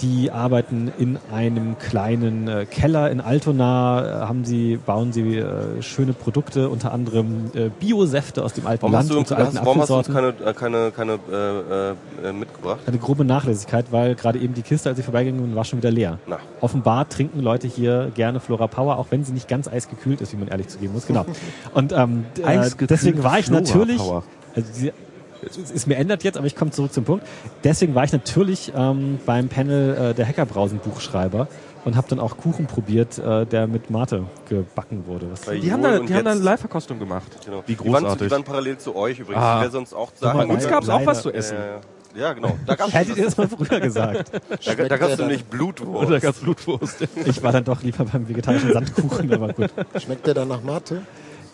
die 0.00 0.30
arbeiten 0.30 0.90
in 0.98 1.18
einem 1.32 1.78
kleinen 1.78 2.48
äh, 2.48 2.66
Keller 2.66 3.10
in 3.10 3.20
Altona, 3.20 4.22
äh, 4.24 4.26
haben 4.26 4.44
sie, 4.44 4.76
bauen 4.76 5.12
sie 5.12 5.36
äh, 5.36 5.82
schöne 5.82 6.12
Produkte, 6.12 6.68
unter 6.68 6.92
anderem 6.92 7.50
äh, 7.54 7.68
Biosäfte 7.68 8.42
aus 8.42 8.54
dem 8.54 8.66
alten 8.66 8.82
warum 8.82 8.96
hast 8.96 9.08
Land 9.08 9.14
du, 9.14 9.18
und 9.18 9.28
zu 9.28 9.36
hast, 9.36 9.56
alten 9.56 9.66
warum 9.66 9.80
hast 9.80 9.90
du 9.90 9.96
uns 9.96 10.08
Apfelsorten. 10.08 10.54
keine, 10.54 10.80
äh, 10.80 10.90
keine, 10.92 11.18
keine 11.28 11.96
äh, 12.24 12.28
äh, 12.28 12.32
mitgebracht? 12.32 12.80
Eine 12.86 12.98
grobe 12.98 13.24
Nachlässigkeit, 13.24 13.86
weil 13.90 14.14
gerade 14.14 14.38
eben 14.38 14.54
die 14.54 14.62
Kiste, 14.62 14.88
als 14.88 14.98
ich 14.98 15.04
vorbeigegangen 15.04 15.44
bin, 15.44 15.54
war 15.54 15.64
schon 15.64 15.78
wieder 15.78 15.90
leer. 15.90 16.18
Na. 16.26 16.38
Offenbar 16.60 17.08
trinken 17.08 17.40
Leute 17.40 17.66
hier 17.68 18.10
gerne 18.14 18.40
Flora 18.40 18.66
Power, 18.66 18.98
auch 18.98 19.06
wenn 19.10 19.24
sie 19.24 19.32
nicht 19.32 19.48
ganz 19.48 19.68
eisgekühlt 19.68 20.20
ist, 20.20 20.32
wie 20.32 20.36
man 20.36 20.48
ehrlich 20.48 20.68
zugeben 20.68 20.94
muss. 20.94 21.06
Genau. 21.06 21.26
Und 21.74 21.92
ähm, 21.92 22.24
äh, 22.42 22.70
deswegen 22.88 23.22
war 23.22 23.38
ich 23.38 23.46
Flora 23.46 23.60
natürlich, 23.60 23.98
Power. 23.98 24.22
also 24.54 24.68
die, 24.80 24.92
ist 25.42 25.86
mir 25.86 25.96
ändert 25.96 26.22
jetzt, 26.24 26.36
aber 26.36 26.46
ich 26.46 26.56
komme 26.56 26.70
zurück 26.70 26.92
zum 26.92 27.04
Punkt. 27.04 27.26
Deswegen 27.64 27.94
war 27.94 28.04
ich 28.04 28.12
natürlich 28.12 28.72
ähm, 28.76 29.18
beim 29.26 29.48
Panel 29.48 30.10
äh, 30.10 30.14
der 30.14 30.26
Hackerbrausen-Buchschreiber 30.26 31.48
und 31.84 31.96
habe 31.96 32.08
dann 32.08 32.20
auch 32.20 32.36
Kuchen 32.36 32.66
probiert, 32.66 33.18
äh, 33.18 33.46
der 33.46 33.66
mit 33.66 33.90
Mate 33.90 34.24
gebacken 34.48 35.06
wurde. 35.06 35.30
Was 35.30 35.42
die 35.42 35.72
haben 35.72 35.82
da, 35.82 35.98
die 35.98 36.14
haben 36.14 36.24
da 36.24 36.32
eine 36.32 36.40
Live-Verkostung 36.40 36.98
gemacht. 36.98 37.30
Genau. 37.44 37.62
Wie 37.66 37.74
Die 37.74 37.78
waren, 37.92 38.02
großartig. 38.04 38.26
die 38.26 38.30
waren 38.30 38.44
parallel 38.44 38.78
zu 38.78 38.94
euch 38.94 39.18
übrigens. 39.18 39.42
Ah. 39.42 39.60
Wäre 39.62 39.70
sonst 39.70 39.94
auch 39.94 40.10
Bei 40.12 40.26
sagen. 40.26 40.38
Bei 40.48 40.54
uns 40.54 40.68
gab 40.68 40.82
es 40.82 40.88
auch 40.88 41.06
was 41.06 41.22
zu 41.22 41.32
essen. 41.32 41.56
Ja, 41.56 41.80
ja, 42.28 42.32
genau. 42.32 42.56
Da 42.66 42.74
gab's 42.74 42.92
Hättet 42.92 43.16
ihr 43.16 43.24
das 43.24 43.36
mal 43.36 43.48
früher 43.48 43.80
gesagt? 43.80 44.32
da, 44.34 44.74
da 44.74 44.96
gab's 44.96 45.16
der 45.16 45.26
nämlich 45.26 45.44
Da 45.48 45.56
Blutwurst. 45.56 46.22
gab's 46.22 46.40
Blutwurst. 46.40 47.08
Ich 47.24 47.42
war 47.42 47.52
dann 47.52 47.64
doch 47.64 47.82
lieber 47.82 48.04
beim 48.04 48.28
vegetarischen 48.28 48.72
Sandkuchen, 48.72 49.32
aber 49.32 49.52
gut. 49.52 49.70
Schmeckt 50.02 50.26
der 50.26 50.34
dann 50.34 50.48
nach 50.48 50.62
Mate? 50.62 51.02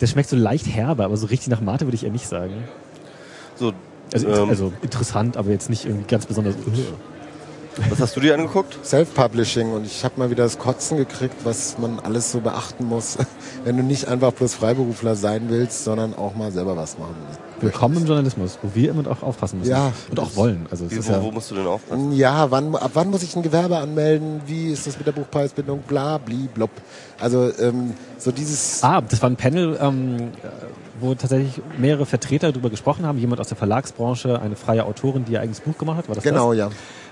Der 0.01 0.07
schmeckt 0.07 0.29
so 0.29 0.35
leicht 0.35 0.67
herbe, 0.67 1.05
aber 1.05 1.15
so 1.17 1.27
richtig 1.27 1.47
nach 1.49 1.61
Mate 1.61 1.85
würde 1.85 1.95
ich 1.95 2.03
eher 2.03 2.11
nicht 2.11 2.27
sagen. 2.27 2.53
So, 3.59 3.73
Also, 4.13 4.27
ähm, 4.27 4.49
also 4.49 4.73
interessant, 4.81 5.37
aber 5.37 5.51
jetzt 5.51 5.69
nicht 5.69 5.85
irgendwie 5.85 6.07
ganz 6.07 6.25
besonders. 6.25 6.55
Was 7.89 7.99
hast 7.99 8.15
du 8.15 8.19
dir 8.19 8.33
angeguckt? 8.33 8.79
Self-Publishing 8.83 9.71
und 9.71 9.85
ich 9.85 10.03
habe 10.03 10.15
mal 10.17 10.31
wieder 10.31 10.43
das 10.43 10.57
Kotzen 10.57 10.97
gekriegt, 10.97 11.35
was 11.43 11.77
man 11.77 11.99
alles 11.99 12.31
so 12.31 12.39
beachten 12.39 12.85
muss, 12.85 13.17
wenn 13.65 13.77
du 13.77 13.83
nicht 13.83 14.07
einfach 14.07 14.31
bloß 14.33 14.55
Freiberufler 14.55 15.15
sein 15.15 15.43
willst, 15.49 15.83
sondern 15.83 16.15
auch 16.15 16.35
mal 16.35 16.51
selber 16.51 16.75
was 16.75 16.97
machen 16.97 17.15
willst. 17.27 17.39
Willkommen 17.61 17.97
im 17.97 18.05
Journalismus, 18.05 18.57
wo 18.63 18.71
wir 18.73 18.91
immer 18.91 19.07
auch 19.09 19.21
aufpassen 19.21 19.59
müssen. 19.59 19.71
Ja. 19.71 19.91
Und 20.09 20.19
auch 20.19 20.35
wollen. 20.35 20.65
Also 20.71 20.85
es 20.85 20.91
Wie, 20.91 20.95
ist 20.95 21.09
wo, 21.09 21.13
ja, 21.13 21.23
wo 21.23 21.31
musst 21.31 21.51
du 21.51 21.55
denn 21.55 21.67
aufpassen? 21.67 22.11
Ja, 22.13 22.49
wann, 22.49 22.75
ab 22.75 22.91
wann 22.93 23.09
muss 23.09 23.23
ich 23.23 23.35
ein 23.35 23.43
Gewerbe 23.43 23.77
anmelden? 23.77 24.41
Wie 24.47 24.71
ist 24.71 24.87
das 24.87 24.97
mit 24.97 25.05
der 25.05 25.11
Buchpreisbindung? 25.11 25.81
Bla, 25.87 26.17
bli, 26.17 26.49
blub. 26.53 26.71
Also 27.19 27.51
ähm, 27.59 27.93
so 28.17 28.31
dieses... 28.31 28.83
Ah, 28.83 29.01
das 29.01 29.21
war 29.21 29.29
ein 29.29 29.35
Panel, 29.35 29.77
ähm, 29.79 30.17
äh, 30.17 30.47
wo 30.99 31.13
tatsächlich 31.15 31.61
mehrere 31.77 32.05
Vertreter 32.05 32.51
darüber 32.51 32.69
gesprochen 32.69 33.05
haben. 33.05 33.17
Jemand 33.17 33.39
aus 33.41 33.47
der 33.47 33.57
Verlagsbranche, 33.57 34.41
eine 34.41 34.55
freie 34.55 34.85
Autorin, 34.85 35.25
die 35.25 35.33
ihr 35.33 35.41
eigenes 35.41 35.61
Buch 35.61 35.77
gemacht 35.77 35.97
hat. 35.97 36.07
War 36.09 36.15
das 36.15 36.23
genau, 36.23 36.51
das? 36.51 36.59
ja. 36.59 36.69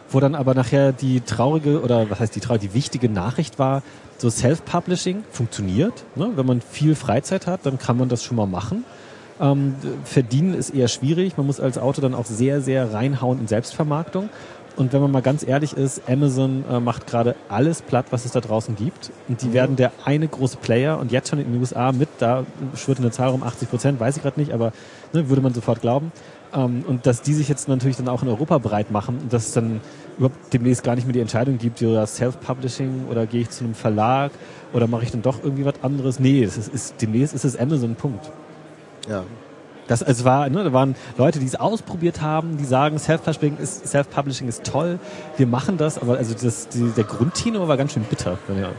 Wo 0.09 0.19
dann 0.19 0.35
aber 0.35 0.53
nachher 0.53 0.91
die 0.91 1.21
traurige, 1.21 1.81
oder 1.81 2.09
was 2.09 2.19
heißt 2.19 2.35
die 2.35 2.39
traurige, 2.39 2.67
die 2.67 2.73
wichtige 2.73 3.09
Nachricht 3.09 3.57
war, 3.57 3.81
so 4.17 4.29
Self-Publishing 4.29 5.23
funktioniert. 5.31 6.03
Ne? 6.15 6.31
Wenn 6.35 6.45
man 6.45 6.61
viel 6.61 6.95
Freizeit 6.95 7.47
hat, 7.47 7.65
dann 7.65 7.79
kann 7.79 7.97
man 7.97 8.09
das 8.09 8.23
schon 8.23 8.37
mal 8.37 8.45
machen. 8.45 8.85
Ähm, 9.39 9.75
verdienen 10.05 10.53
ist 10.53 10.69
eher 10.69 10.87
schwierig. 10.87 11.37
Man 11.37 11.45
muss 11.45 11.59
als 11.59 11.77
Autor 11.77 12.03
dann 12.03 12.13
auch 12.13 12.25
sehr, 12.25 12.61
sehr 12.61 12.93
reinhauen 12.93 13.39
in 13.39 13.47
Selbstvermarktung. 13.47 14.29
Und 14.75 14.91
wenn 14.91 15.01
man 15.01 15.11
mal 15.11 15.21
ganz 15.21 15.47
ehrlich 15.47 15.73
ist, 15.73 16.01
Amazon 16.09 16.65
äh, 16.69 16.79
macht 16.79 17.07
gerade 17.07 17.35
alles 17.47 17.81
platt, 17.81 18.07
was 18.09 18.25
es 18.25 18.31
da 18.31 18.41
draußen 18.41 18.75
gibt. 18.75 19.11
Und 19.29 19.41
die 19.41 19.53
werden 19.53 19.75
der 19.77 19.91
eine 20.03 20.27
große 20.27 20.57
Player 20.57 20.99
und 20.99 21.11
jetzt 21.11 21.29
schon 21.29 21.39
in 21.39 21.51
den 21.51 21.59
USA 21.59 21.91
mit, 21.91 22.09
da 22.19 22.45
schwirrt 22.75 22.99
eine 22.99 23.11
Zahl 23.11 23.29
um 23.29 23.43
80 23.43 23.69
Prozent, 23.69 23.99
weiß 23.99 24.17
ich 24.17 24.23
gerade 24.23 24.39
nicht, 24.39 24.51
aber 24.51 24.73
ne, 25.13 25.29
würde 25.29 25.41
man 25.41 25.53
sofort 25.53 25.81
glauben. 25.81 26.11
Ähm, 26.53 26.83
und 26.87 27.05
dass 27.05 27.21
die 27.21 27.33
sich 27.33 27.47
jetzt 27.47 27.69
natürlich 27.69 27.95
dann 27.95 28.09
auch 28.09 28.21
in 28.21 28.27
Europa 28.27 28.57
breit 28.57 28.91
machen 28.91 29.19
und 29.21 29.31
dass 29.31 29.47
es 29.47 29.53
dann 29.53 29.79
überhaupt 30.17 30.53
demnächst 30.53 30.83
gar 30.83 30.95
nicht 30.95 31.05
mehr 31.05 31.13
die 31.13 31.21
Entscheidung 31.21 31.57
gibt, 31.57 31.79
ja, 31.79 32.05
Self-Publishing 32.05 33.05
oder 33.09 33.25
gehe 33.25 33.41
ich 33.41 33.49
zu 33.49 33.63
einem 33.63 33.75
Verlag 33.75 34.31
oder 34.73 34.87
mache 34.87 35.03
ich 35.03 35.11
dann 35.11 35.21
doch 35.21 35.43
irgendwie 35.43 35.65
was 35.65 35.75
anderes. 35.83 36.19
Nee, 36.19 36.43
es 36.43 36.57
ist, 36.57 36.73
ist, 36.73 37.01
demnächst 37.01 37.33
ist 37.33 37.45
es 37.45 37.57
Amazon, 37.57 37.95
Punkt. 37.95 38.29
ja. 39.07 39.23
Das, 39.87 40.01
es 40.01 40.23
war, 40.25 40.49
ne, 40.49 40.63
da 40.63 40.73
waren 40.73 40.95
Leute, 41.17 41.39
die 41.39 41.45
es 41.45 41.55
ausprobiert 41.55 42.21
haben, 42.21 42.57
die 42.57 42.65
sagen, 42.65 42.97
Self-Publishing 42.97 43.57
ist, 43.57 43.87
Self-Publishing 43.87 44.47
ist 44.47 44.63
toll, 44.63 44.99
wir 45.37 45.47
machen 45.47 45.77
das, 45.77 45.99
aber 46.01 46.17
also 46.17 46.33
das, 46.33 46.69
die, 46.69 46.89
der 46.91 47.03
Grundtenor 47.03 47.67
war 47.67 47.77
ganz 47.77 47.93
schön 47.93 48.03
bitter, 48.03 48.37
ja, 48.59 48.69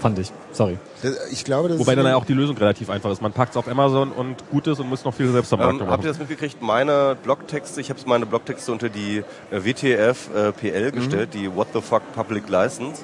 fand 0.00 0.18
ich. 0.18 0.32
Sorry. 0.52 0.78
Das- 1.02 1.30
Ich 1.32 1.44
glaube, 1.44 1.68
das 1.68 1.78
Wobei 1.78 1.94
dann 1.94 2.06
ja 2.06 2.16
auch 2.16 2.24
die 2.24 2.32
Lösung 2.34 2.56
relativ 2.56 2.88
einfach 2.88 3.10
ist. 3.10 3.20
Man 3.20 3.32
packt 3.32 3.50
es 3.52 3.56
auf 3.56 3.68
Amazon 3.68 4.10
und 4.12 4.48
gut 4.50 4.66
ist 4.66 4.78
und 4.80 4.88
muss 4.88 5.04
noch 5.04 5.12
viel 5.14 5.28
Selbstvermarktung 5.32 5.80
Ähm, 5.82 5.86
habt 5.90 6.04
ihr 6.04 6.08
machen. 6.10 6.18
das 6.20 6.28
mitgekriegt? 6.28 6.62
Meine 6.62 7.16
Blogtexte, 7.22 7.80
ich 7.80 7.90
habe 7.90 7.98
meine 8.06 8.24
Blogtexte 8.24 8.70
unter 8.72 8.88
die 8.88 9.22
äh, 9.50 9.64
WTF 9.64 10.30
äh, 10.34 10.52
PL 10.52 10.92
gestellt, 10.92 11.30
die 11.34 11.54
What 11.54 11.68
the 11.74 11.80
Fuck 11.80 12.02
Public 12.14 12.48
License. 12.48 13.02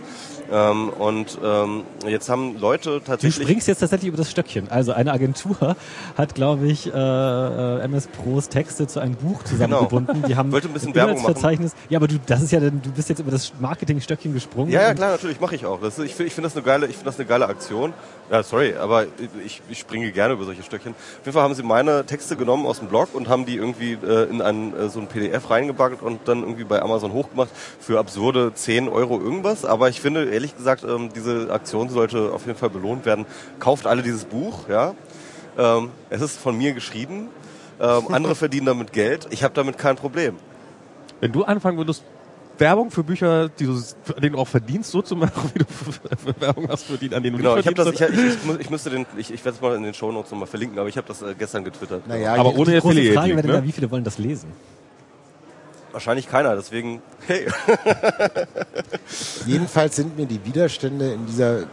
Ähm, 0.52 0.88
und 0.90 1.38
ähm, 1.44 1.82
jetzt 2.06 2.28
haben 2.28 2.58
Leute 2.58 2.90
Du 2.90 2.98
tatsächlich... 3.00 3.46
springst 3.46 3.68
jetzt 3.68 3.78
tatsächlich 3.78 4.08
über 4.08 4.16
das 4.16 4.30
Stöckchen. 4.30 4.68
Also 4.70 4.92
eine 4.92 5.12
Agentur 5.12 5.76
hat, 6.16 6.34
glaube 6.34 6.66
ich, 6.66 6.86
äh, 6.86 6.90
äh, 6.92 7.80
MS 7.82 8.08
Pros 8.08 8.48
Texte 8.48 8.86
zu 8.86 9.00
einem 9.00 9.14
Buch 9.14 9.42
zusammengebunden. 9.44 10.24
Die 10.26 10.36
haben 10.36 10.50
Wollte 10.52 10.68
ein 10.68 10.72
bisschen 10.74 10.94
Werbung 10.94 11.22
machen. 11.22 11.70
Ja, 11.88 11.98
aber 11.98 12.08
du, 12.08 12.16
das 12.26 12.42
ist 12.42 12.50
ja, 12.52 12.60
du 12.60 12.70
bist 12.94 13.08
jetzt 13.08 13.20
über 13.20 13.30
das 13.30 13.52
Marketing-Stöckchen 13.60 14.34
gesprungen. 14.34 14.72
Ja, 14.72 14.82
ja, 14.82 14.94
klar, 14.94 15.10
natürlich, 15.12 15.40
mache 15.40 15.54
ich 15.54 15.66
auch. 15.66 15.80
Das 15.80 15.98
ich 15.98 16.14
finde 16.14 16.28
ich 16.28 16.34
find 16.34 16.44
das, 16.44 16.56
eine 16.56 16.64
geile- 16.64 16.86
ich 16.86 16.96
find 16.96 17.06
das 17.06 17.16
eine 17.18 17.26
geile 17.26 17.46
Aktion. 17.46 17.92
Ja, 18.30 18.44
sorry, 18.44 18.76
aber 18.76 19.06
ich, 19.44 19.60
ich 19.68 19.80
springe 19.80 20.12
gerne 20.12 20.34
über 20.34 20.44
solche 20.44 20.62
Stöckchen. 20.62 20.92
Auf 20.92 21.26
jeden 21.26 21.32
Fall 21.32 21.42
haben 21.42 21.54
sie 21.54 21.64
meine 21.64 22.06
Texte 22.06 22.36
genommen 22.36 22.64
aus 22.64 22.78
dem 22.78 22.86
Blog 22.86 23.08
und 23.12 23.28
haben 23.28 23.44
die 23.44 23.56
irgendwie 23.56 23.94
äh, 23.94 24.30
in 24.30 24.40
ein, 24.40 24.72
äh, 24.76 24.88
so 24.88 25.00
ein 25.00 25.08
PDF 25.08 25.50
reingebackt 25.50 26.00
und 26.00 26.28
dann 26.28 26.42
irgendwie 26.42 26.62
bei 26.62 26.80
Amazon 26.80 27.12
hochgemacht 27.12 27.50
für 27.80 27.98
absurde 27.98 28.54
10 28.54 28.88
Euro 28.88 29.20
irgendwas. 29.20 29.64
Aber 29.64 29.88
ich 29.88 30.00
finde, 30.00 30.30
ehrlich 30.30 30.56
gesagt, 30.56 30.84
ähm, 30.84 31.10
diese 31.12 31.52
Aktion 31.52 31.88
sollte 31.88 32.32
auf 32.32 32.46
jeden 32.46 32.56
Fall 32.56 32.70
belohnt 32.70 33.04
werden. 33.04 33.26
Kauft 33.58 33.88
alle 33.88 34.02
dieses 34.02 34.26
Buch, 34.26 34.68
ja. 34.68 34.94
Ähm, 35.58 35.90
es 36.08 36.20
ist 36.20 36.38
von 36.38 36.56
mir 36.56 36.72
geschrieben. 36.72 37.30
Ähm, 37.80 38.14
andere 38.14 38.34
verdienen 38.36 38.66
damit 38.66 38.92
Geld. 38.92 39.26
Ich 39.30 39.42
habe 39.42 39.54
damit 39.54 39.76
kein 39.76 39.96
Problem. 39.96 40.36
Wenn 41.18 41.32
du 41.32 41.42
anfangen 41.42 41.78
würdest, 41.78 42.04
Werbung 42.60 42.90
für 42.90 43.02
Bücher, 43.02 43.48
die 43.48 43.64
du, 43.64 43.72
an 43.72 44.20
denen 44.22 44.34
du 44.34 44.38
auch 44.38 44.46
verdienst, 44.48 44.90
so 44.90 45.00
zu 45.02 45.16
machen, 45.16 45.50
wie 45.54 45.58
du 45.60 46.40
Werbung 46.40 46.68
hast 46.68 46.84
für 46.84 46.98
die, 46.98 47.14
an 47.14 47.22
denen 47.22 47.36
du 47.36 47.42
Genau, 47.42 47.56
ich 47.56 47.64
nicht 47.64 47.78
habe 47.78 47.90
das, 47.90 47.96
verdienst. 47.98 48.24
ich, 48.24 48.34
ich, 48.34 48.40
ich, 48.40 48.44
mu- 48.46 48.56
ich 48.60 48.70
müsste 48.70 48.90
den, 48.90 49.06
ich, 49.16 49.32
ich 49.32 49.44
werde 49.44 49.56
es 49.56 49.62
mal 49.62 49.74
in 49.76 49.82
den 49.82 49.94
Shownotes 49.94 50.30
nochmal 50.30 50.46
verlinken, 50.46 50.78
aber 50.78 50.88
ich 50.88 50.96
habe 50.96 51.08
das 51.08 51.22
äh, 51.22 51.34
gestern 51.38 51.64
getwittert. 51.64 52.06
Naja, 52.06 52.34
aber 52.34 52.50
je- 52.50 52.56
ohne 52.58 52.70
die 52.72 52.78
große 52.80 52.88
Affiliate 52.88 53.14
Frage 53.14 53.36
wäre 53.36 53.46
dann 53.48 53.56
ne? 53.62 53.64
wie 53.66 53.72
viele 53.72 53.90
wollen 53.90 54.04
das 54.04 54.18
lesen? 54.18 54.50
Wahrscheinlich 55.92 56.28
keiner, 56.28 56.54
deswegen, 56.54 57.02
hey. 57.26 57.46
Jedenfalls 59.46 59.96
sind 59.96 60.16
mir 60.16 60.26
die 60.26 60.44
Widerstände 60.44 61.12
in 61.12 61.26
dieser 61.26 61.60
äh, 61.62 61.64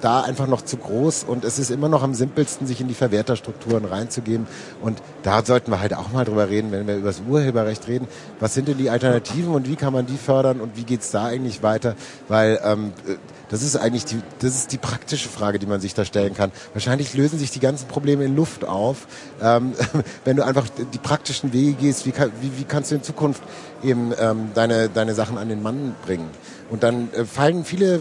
da 0.00 0.22
einfach 0.22 0.46
noch 0.46 0.62
zu 0.62 0.76
groß 0.76 1.24
und 1.24 1.44
es 1.44 1.58
ist 1.58 1.70
immer 1.70 1.88
noch 1.88 2.02
am 2.02 2.14
simpelsten, 2.14 2.66
sich 2.66 2.80
in 2.80 2.88
die 2.88 2.94
Verwerterstrukturen 2.94 3.84
reinzugeben. 3.84 4.46
Und 4.82 5.00
da 5.22 5.44
sollten 5.44 5.70
wir 5.70 5.80
halt 5.80 5.94
auch 5.94 6.12
mal 6.12 6.24
drüber 6.24 6.48
reden, 6.48 6.70
wenn 6.72 6.86
wir 6.86 6.96
über 6.96 7.08
das 7.08 7.22
Urheberrecht 7.28 7.88
reden. 7.88 8.08
Was 8.40 8.54
sind 8.54 8.68
denn 8.68 8.78
die 8.78 8.90
Alternativen 8.90 9.52
und 9.54 9.68
wie 9.68 9.76
kann 9.76 9.92
man 9.92 10.06
die 10.06 10.16
fördern 10.16 10.60
und 10.60 10.76
wie 10.76 10.84
geht's 10.84 11.10
da 11.10 11.26
eigentlich 11.26 11.62
weiter? 11.62 11.94
Weil 12.28 12.60
ähm, 12.64 12.92
äh, 13.06 13.16
das 13.50 13.62
ist 13.62 13.76
eigentlich 13.76 14.04
die, 14.04 14.20
das 14.40 14.54
ist 14.54 14.72
die 14.72 14.78
praktische 14.78 15.28
Frage, 15.28 15.58
die 15.58 15.66
man 15.66 15.80
sich 15.80 15.94
da 15.94 16.04
stellen 16.04 16.34
kann. 16.34 16.52
Wahrscheinlich 16.74 17.14
lösen 17.14 17.38
sich 17.38 17.50
die 17.50 17.60
ganzen 17.60 17.88
Probleme 17.88 18.24
in 18.24 18.36
Luft 18.36 18.64
auf, 18.64 19.06
ähm, 19.42 19.72
wenn 20.24 20.36
du 20.36 20.44
einfach 20.44 20.66
die 20.92 20.98
praktischen 20.98 21.52
Wege 21.52 21.72
gehst. 21.72 22.06
Wie, 22.06 22.12
kann, 22.12 22.30
wie, 22.40 22.58
wie 22.58 22.64
kannst 22.64 22.90
du 22.90 22.96
in 22.96 23.02
Zukunft 23.02 23.42
eben 23.82 24.12
ähm, 24.18 24.50
deine, 24.54 24.88
deine 24.88 25.14
Sachen 25.14 25.38
an 25.38 25.48
den 25.48 25.62
Mann 25.62 25.94
bringen? 26.04 26.28
Und 26.70 26.82
dann 26.82 27.12
äh, 27.14 27.24
fallen 27.24 27.64
viele 27.64 28.00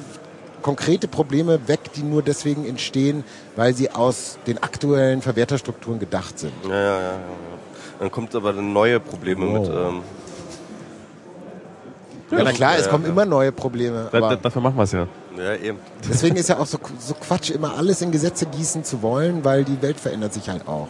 konkrete 0.67 1.07
Probleme 1.07 1.69
weg, 1.69 1.79
die 1.95 2.03
nur 2.03 2.21
deswegen 2.21 2.65
entstehen, 2.65 3.23
weil 3.55 3.73
sie 3.73 3.89
aus 3.89 4.37
den 4.47 4.61
aktuellen 4.61 5.21
Verwerterstrukturen 5.21 5.97
gedacht 5.97 6.37
sind. 6.37 6.51
Ja, 6.67 6.69
ja, 6.69 6.81
ja, 6.81 6.99
ja. 6.99 7.11
ja. 7.13 7.57
Dann 7.99 8.11
kommt 8.11 8.35
aber 8.35 8.51
dann 8.51 8.73
neue 8.73 8.99
Probleme 8.99 9.45
mit. 9.45 9.69
Ähm, 9.69 10.01
Ja, 12.29 12.43
na 12.43 12.51
klar, 12.51 12.75
es 12.77 12.85
ja, 12.85 12.91
kommen 12.91 13.05
ja. 13.05 13.11
immer 13.11 13.23
neue 13.23 13.53
Probleme. 13.53 14.09
Da, 14.11 14.35
dafür 14.35 14.61
machen 14.61 14.75
wir 14.75 14.83
es 14.83 14.91
ja. 14.91 15.07
ja, 15.37 15.55
eben. 15.55 15.79
deswegen 16.09 16.35
ist 16.35 16.49
ja 16.49 16.59
auch 16.59 16.65
so, 16.65 16.77
so 16.99 17.13
Quatsch, 17.13 17.51
immer 17.51 17.77
alles 17.77 18.01
in 18.01 18.11
Gesetze 18.11 18.45
gießen 18.47 18.83
zu 18.83 19.01
wollen, 19.01 19.45
weil 19.45 19.63
die 19.63 19.81
Welt 19.81 19.97
verändert 19.97 20.33
sich 20.33 20.49
halt 20.49 20.67
auch. 20.67 20.89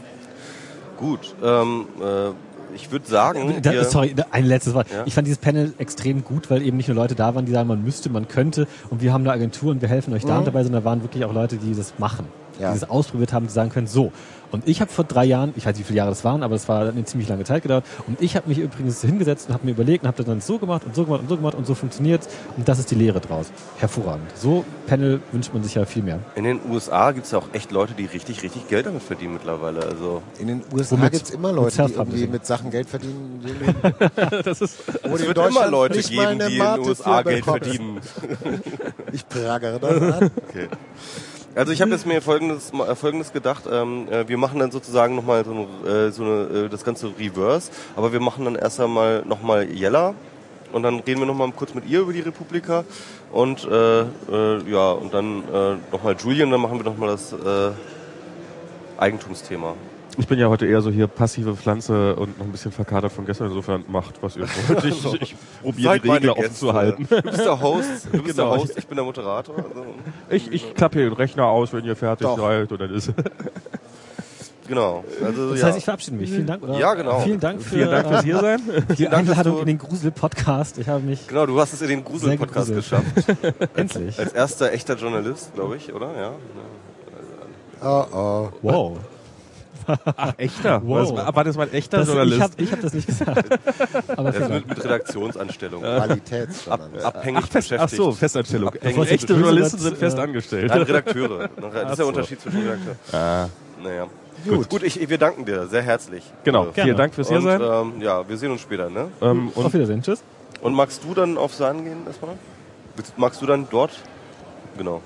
Gut. 0.98 1.36
Ähm, 1.44 1.86
äh, 2.02 2.32
ich 2.78 2.92
würde 2.92 3.08
sagen, 3.08 3.56
Da, 3.62 3.72
wir, 3.72 3.84
sorry, 3.86 4.14
da- 4.16 4.26
ein 4.32 4.46
letztes 4.46 4.74
Wort. 4.74 4.88
Ja. 4.92 5.04
Ich 5.06 5.14
fand 5.14 5.28
dieses 5.28 5.40
Panel 5.40 5.74
extrem 5.78 6.24
gut, 6.24 6.50
weil 6.50 6.62
eben 6.62 6.78
nicht 6.78 6.88
nur 6.88 6.96
Leute 6.96 7.16
da 7.16 7.36
waren, 7.36 7.46
die 7.46 7.52
sagen, 7.52 7.68
man 7.68 7.84
müsste, 7.84 8.10
man 8.10 8.28
könnte 8.28 8.68
und 8.90 9.02
wir 9.02 9.12
haben 9.14 9.22
eine 9.24 9.32
Agentur 9.34 9.72
und 9.72 9.82
wir 9.82 9.90
helfen 9.90 10.14
euch 10.14 10.24
da 10.26 10.38
und 10.38 10.48
dabei, 10.48 10.64
sondern 10.64 10.84
da 10.84 10.90
waren 10.90 11.02
wirklich 11.04 11.26
auch 11.26 11.34
Leute, 11.34 11.58
die 11.58 11.76
das 11.76 11.94
machen. 11.98 12.26
Ja. 12.60 12.74
Die 12.74 12.80
das 12.80 12.90
ausprobiert 12.90 13.34
haben, 13.34 13.48
die 13.48 13.54
sagen 13.54 13.70
können, 13.70 13.88
so. 13.88 14.12
Und 14.52 14.68
ich 14.68 14.82
habe 14.82 14.92
vor 14.92 15.04
drei 15.06 15.26
Jahren, 15.26 15.54
ich 15.56 15.66
weiß 15.66 15.74
nicht, 15.76 15.80
wie 15.86 15.88
viele 15.88 15.98
Jahre 15.98 16.12
das 16.12 16.24
waren, 16.24 16.44
aber 16.44 16.56
es 16.56 16.68
war 16.70 16.88
eine 16.88 17.04
ziemlich 17.06 17.28
lange 17.30 17.44
Zeit 17.44 17.64
gedauert. 17.64 17.84
Und 18.08 18.22
ich 18.22 18.36
habe 18.36 18.48
mich 18.48 18.60
übrigens 18.60 19.02
hingesetzt 19.02 19.48
und 19.50 19.54
habe 19.54 19.66
mir 19.66 19.72
überlegt 19.72 20.04
und 20.04 20.08
habe 20.08 20.18
das 20.18 20.26
dann 20.26 20.42
so 20.42 20.58
gemacht 20.58 20.84
und 20.86 20.96
so 20.96 21.04
gemacht 21.06 21.22
und 21.22 21.30
so 21.30 21.36
gemacht 21.38 21.56
und 21.56 21.68
so 21.68 21.76
funktioniert. 21.76 22.22
Und 22.56 22.68
das 22.68 22.80
ist 22.80 22.90
die 22.92 22.96
Lehre 22.96 23.20
draus. 23.20 23.52
Hervorragend. 23.78 24.28
So 24.36 24.64
Panel 24.88 25.20
wünscht 25.32 25.54
man 25.54 25.64
sich 25.64 25.76
ja 25.76 25.86
viel 25.86 26.04
mehr. 26.04 26.20
in 26.36 26.46
den 26.46 26.60
USA 26.70 27.12
gibt 27.12 27.26
es 27.26 27.32
ja 27.32 27.40
auch 27.40 27.48
echt 27.54 27.72
Leute, 27.72 27.94
die 27.94 28.06
richtig, 28.06 28.42
richtig 28.44 28.68
Geld 28.70 28.86
damit 28.86 29.04
verdienen 29.04 29.34
mittlerweile. 29.34 29.82
Also 29.84 30.22
In 30.40 30.48
den 30.48 30.62
USA 30.74 30.98
Womit? 30.98 31.12
gibt's 31.12 31.30
immer 31.32 31.52
Leute, 31.52 31.86
die 31.86 31.94
irgendwie 31.94 32.28
mit 32.28 32.46
Sachen 32.46 32.72
Geld 32.72 32.90
verdienen. 32.90 33.42
Das 34.44 34.62
ist, 34.62 34.78
Wo 35.04 35.16
es 35.16 35.22
in 35.22 35.28
wird 35.28 35.38
immer 35.38 35.68
Leute 35.70 35.98
nicht 35.98 36.14
mal 36.14 36.36
geben, 36.36 36.48
die 36.50 36.58
in 36.58 36.64
den 36.64 36.80
USA 36.88 37.22
Geld 37.22 37.44
verdienen. 37.44 38.00
Ich 39.12 39.28
pragere 39.28 39.80
das 39.80 40.02
an. 40.22 40.32
Okay. 40.50 40.68
Also 41.58 41.72
ich 41.72 41.82
habe 41.82 41.90
jetzt 41.90 42.06
mir 42.06 42.22
folgendes, 42.22 42.72
äh, 42.72 42.96
folgendes 42.96 43.34
gedacht. 43.34 43.64
Ähm, 43.70 44.08
äh, 44.12 44.28
wir 44.28 44.38
machen 44.38 44.60
dann 44.60 44.70
sozusagen 44.70 45.16
nochmal 45.16 45.44
so, 45.44 45.68
äh, 45.90 46.12
so 46.12 46.24
eine, 46.24 46.70
das 46.70 46.84
ganze 46.84 47.12
Reverse, 47.18 47.72
aber 47.96 48.14
wir 48.14 48.20
machen 48.20 48.46
dann 48.46 48.56
erst 48.56 48.80
einmal 48.80 49.24
nochmal 49.26 49.68
Jella 49.68 50.14
und 50.72 50.84
dann 50.84 51.00
reden 51.00 51.22
wir 51.22 51.26
nochmal 51.26 51.52
kurz 51.54 51.74
mit 51.74 51.88
ihr 51.88 52.02
über 52.02 52.14
die 52.14 52.20
Republika 52.20 52.84
und 53.32 53.66
äh, 53.66 54.02
äh, 54.02 54.70
ja 54.70 54.92
und 54.92 55.12
dann 55.12 55.44
äh, 55.52 55.78
nochmal 55.92 56.16
Julian, 56.20 56.52
dann 56.52 56.62
machen 56.62 56.78
wir 56.78 56.86
nochmal 56.86 57.10
das 57.10 57.34
äh, 57.34 57.72
Eigentumsthema. 59.00 59.74
Ich 60.18 60.28
bin 60.28 60.40
ja 60.40 60.50
heute 60.50 60.66
eher 60.66 60.82
so 60.82 60.90
hier 60.90 61.08
passive 61.08 61.56
Pflanze 61.56 62.16
und 62.16 62.38
noch 62.40 62.46
ein 62.46 62.52
bisschen 62.52 62.72
verkatert 62.72 63.12
von 63.12 63.26
gestern. 63.26 63.48
Insofern 63.48 63.84
macht, 63.88 64.16
was 64.22 64.36
ihr 64.36 64.48
wollt. 64.68 64.84
Ich, 64.86 65.22
ich 65.22 65.36
probiere 65.62 66.00
die 66.00 66.10
Regler 66.10 66.38
offen 66.38 66.54
zu 66.56 66.74
halten. 66.74 67.08
Du 67.10 67.22
bist 67.22 67.40
der 67.40 67.62
Host, 67.62 68.08
du 68.12 68.24
bist 68.24 68.36
Genau. 68.38 68.52
der 68.54 68.62
Host, 68.64 68.78
ich 68.78 68.88
bin 68.88 68.96
der 68.96 69.06
Moderator. 69.06 69.56
Also, 69.58 69.86
Ich, 70.30 70.52
ich 70.52 70.74
klappe 70.76 71.00
hier 71.00 71.10
den 71.10 71.14
Rechner 71.18 71.46
aus, 71.46 71.72
wenn 71.74 71.86
ihr 71.86 71.96
fertig 71.96 72.26
Doch. 72.28 72.38
seid. 72.38 72.72
Und 72.72 72.82
dann 72.82 72.94
ist 72.94 73.12
genau. 74.68 75.04
Also, 75.24 75.52
Das 75.52 75.60
ja. 75.62 75.68
heißt, 75.68 75.78
ich 75.78 75.86
verabschiede 75.86 76.18
mich. 76.18 76.30
Vielen 76.30 76.46
Dank. 76.48 76.64
Oder? 76.64 76.78
Ja, 76.78 76.94
genau. 76.94 77.20
Vielen 77.22 77.40
Dank 77.40 77.62
für 77.62 77.76
Vielen 77.76 77.90
Dank 77.92 78.08
fürs 78.08 78.22
äh, 78.22 78.26
hier 78.26 78.40
sein. 78.40 78.62
die 78.98 79.04
Dank, 79.06 79.28
dass 79.28 79.38
Einladung 79.38 79.56
du- 79.56 79.62
in 79.62 79.68
den 79.68 79.78
Grusel-Podcast. 79.78 80.78
Ich 80.80 80.90
habe 80.90 81.02
mich 81.02 81.28
Genau, 81.28 81.46
du 81.46 81.60
hast 81.60 81.74
es 81.74 81.82
in 81.82 81.90
den 81.90 82.04
Grusel-Podcast 82.04 82.74
geschafft. 82.74 83.06
endlich. 83.76 84.20
Als 84.20 84.34
erster 84.34 84.72
echter 84.74 84.96
Journalist, 84.96 85.54
glaube 85.56 85.78
ich, 85.78 85.94
oder? 85.94 86.10
Ja. 86.20 86.32
Oh 87.82 88.06
oh. 88.12 88.50
Wow. 88.64 88.98
Ach, 90.16 90.34
echter? 90.38 90.82
Wow. 90.84 91.14
Was, 91.16 91.36
war 91.36 91.44
das 91.44 91.56
mal 91.58 91.68
ein 91.68 91.74
echter 91.74 91.98
Das, 91.98 92.08
ich 92.10 92.14
Journalist? 92.14 92.42
habe 92.42 92.54
ich 92.58 92.72
hab 92.72 92.82
das 92.82 92.94
nicht 92.94 93.08
gesagt. 93.08 93.60
Aber 94.18 94.34
fair. 94.34 94.50
mit, 94.50 94.68
mit 94.68 94.84
Redaktionsanstellung. 94.84 95.82
Qualitätsjournalist. 95.82 97.06
Abhängig 97.06 97.44
Ach, 97.44 97.48
fest, 97.50 97.68
ach 97.74 97.76
beschäftigt. 97.78 98.02
so, 98.04 98.12
Festanstellung. 98.12 98.70
Abhängig. 98.70 99.12
Echte 99.12 99.34
Journalisten 99.34 99.78
sind 99.80 99.94
äh, 99.94 99.98
fest 99.98 100.20
angestellt. 100.20 100.70
Nein, 100.70 100.82
Redakteure. 100.84 101.50
Das 101.58 101.74
ist 101.74 101.76
Ach 101.76 101.86
der 101.88 101.96
so. 101.96 102.08
Unterschied 102.08 102.42
zwischen 102.42 102.62
Redakteur. 102.62 102.96
Ah. 103.14 103.48
Naja. 103.84 104.08
Gut. 104.46 104.70
Gut, 104.70 104.84
ich, 104.84 105.10
wir 105.10 105.18
danken 105.18 105.46
dir 105.46 105.68
sehr 105.68 105.82
herzlich. 105.82 106.24
Genau, 106.44 106.68
Äh, 106.68 106.82
vielen 106.84 106.96
Dank 106.98 107.14
fürs 107.14 107.28
hier 107.30 107.38
Und 107.38 107.44
sein. 107.44 107.62
ähm, 107.62 107.94
ja, 108.02 108.28
wir 108.28 108.38
sehen 108.38 108.52
uns 108.52 108.62
später, 108.62 108.90
ne? 108.90 109.08
Ähm, 109.22 109.50
Auf 109.56 109.66
und 109.66 109.74
Wiedersehen. 109.74 110.02
Tschüss. 110.04 110.22
Und 110.62 110.74
magst 110.74 111.04
du 111.04 111.14
dann 111.14 111.38
auf 111.38 111.54
Sahn 111.54 111.84
gehen 111.84 112.06
erstmal? 112.06 112.36
Magst 113.18 113.42
du 113.42 113.46
dann 113.46 113.68
dort? 113.70 113.92
Genau. 114.78 115.02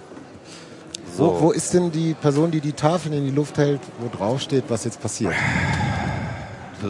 So. 1.18 1.26
Wo, 1.26 1.42
wo 1.42 1.52
ist 1.52 1.74
denn 1.74 1.92
die 1.92 2.14
Person, 2.14 2.52
die 2.52 2.62
die 2.62 2.74
Tafel 2.74 3.14
in 3.14 3.26
die 3.26 3.32
Luft 3.32 3.58
hält, 3.58 3.82
wo 4.00 4.16
drauf 4.16 4.42
steht, 4.42 4.66
was 4.70 4.86
jetzt 4.86 5.02
passiert? 5.02 5.34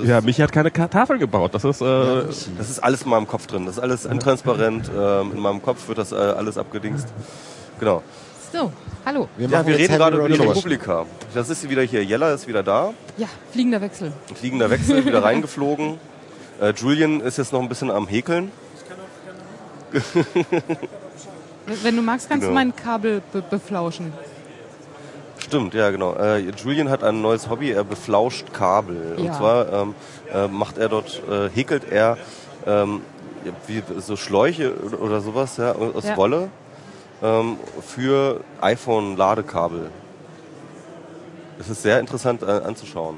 Ja, 0.06 0.22
Michi 0.22 0.42
hat 0.42 0.52
keine 0.52 0.72
Tafeln 0.72 1.20
gebaut. 1.20 1.54
Das 1.54 1.64
ist, 1.64 1.82
äh, 1.82 1.86
das 1.86 2.70
ist 2.70 2.80
alles 2.80 3.02
in 3.02 3.10
meinem 3.10 3.28
Kopf 3.28 3.48
drin. 3.48 3.66
Das 3.66 3.76
ist 3.76 3.84
alles 3.84 4.06
intransparent. 4.06 4.90
Ähm, 4.96 5.34
in 5.36 5.40
meinem 5.40 5.62
Kopf 5.62 5.88
wird 5.88 5.98
das 5.98 6.12
äh, 6.12 6.16
alles 6.16 6.58
abgedingst. 6.58 7.08
Genau. 7.80 8.02
So, 8.54 8.72
hallo. 9.06 9.28
Wir 9.38 9.50
Ja, 9.50 9.66
wir 9.66 9.78
reden 9.78 9.98
gerade 9.98 10.18
über 10.18 10.30
die. 10.30 10.36
Republika. 10.36 11.06
Das 11.34 11.50
ist 11.50 11.62
sie 11.62 11.70
wieder 11.70 11.82
hier. 11.82 12.04
Jella 12.06 12.34
ist 12.34 12.48
wieder 12.48 12.64
da. 12.64 12.94
Ja, 13.18 13.28
fliegender 13.52 13.82
Wechsel. 13.82 14.14
Fliegender 14.36 14.70
Wechsel, 14.70 15.06
wieder 15.06 15.24
reingeflogen. 15.24 15.98
Äh, 16.62 16.74
Julian 16.76 17.20
ist 17.22 17.38
jetzt 17.38 17.52
noch 17.52 17.62
ein 17.62 17.68
bisschen 17.70 17.92
am 17.92 18.08
Häkeln. 18.08 18.52
Wenn 21.84 21.96
du 21.96 22.02
magst, 22.02 22.30
kannst 22.30 22.42
Genau. 22.48 22.52
du 22.60 22.66
mein 22.66 22.76
Kabel 22.76 23.22
be 23.34 23.42
beflauschen. 23.42 24.14
Stimmt, 25.40 25.74
ja 25.74 25.90
genau. 25.92 26.14
Äh, 26.16 26.40
Julian 26.52 26.90
hat 26.90 27.04
ein 27.04 27.22
neues 27.22 27.50
Hobby, 27.50 27.72
er 27.72 27.84
beflauscht 27.84 28.54
Kabel. 28.54 29.16
Und 29.18 29.26
Ja. 29.26 29.34
zwar 29.38 29.74
ähm, 29.74 29.96
äh, 30.34 30.48
macht 30.48 30.78
er 30.78 30.88
dort, 30.90 31.22
äh, 31.30 31.50
häkelt 31.50 31.92
er 31.92 32.18
ähm, 32.66 33.02
wie 33.68 33.82
so 34.00 34.16
Schläuche 34.16 34.74
oder- 35.00 35.20
sowas 35.22 35.58
ja, 35.58 35.72
aus 35.74 36.06
Ja. 36.06 36.16
Wolle 36.16 36.50
ähm, 37.24 37.58
für 37.86 38.42
iPhone-Ladekabel. 38.62 39.90
Das 41.58 41.70
ist 41.70 41.82
sehr 41.82 42.00
interessant 42.00 42.44
äh, 42.44 42.46
anzuschauen. 42.46 43.18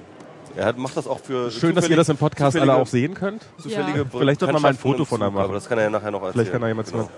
Er 0.56 0.66
hat, 0.66 0.78
macht 0.78 0.96
das 0.98 1.08
auch 1.08 1.20
für 1.20 1.50
schön, 1.52 1.74
dass 1.76 1.90
ihr 1.90 1.96
das 1.96 2.10
im 2.10 2.18
Podcast 2.18 2.58
alle 2.58 2.76
auch 2.76 2.86
sehen 2.88 3.14
könnt. 3.16 3.44
Ja. 3.66 3.86
Vielleicht 4.12 4.42
wir 4.42 4.52
mal 4.60 4.66
ein 4.70 4.78
Foto 4.78 5.04
von 5.04 5.20
ihm 5.22 5.34
machen. 5.34 5.46
Aber 5.46 5.54
das 5.54 5.68
kann 5.68 5.78
er 5.78 5.86
ja 5.86 5.90
nachher 5.90 6.12
noch 6.12 6.22
erzählen. 6.22 6.34
Vielleicht 6.34 6.52
kann 6.52 6.62
da 6.62 6.68
jemand 6.68 6.92
genau. 6.92 7.10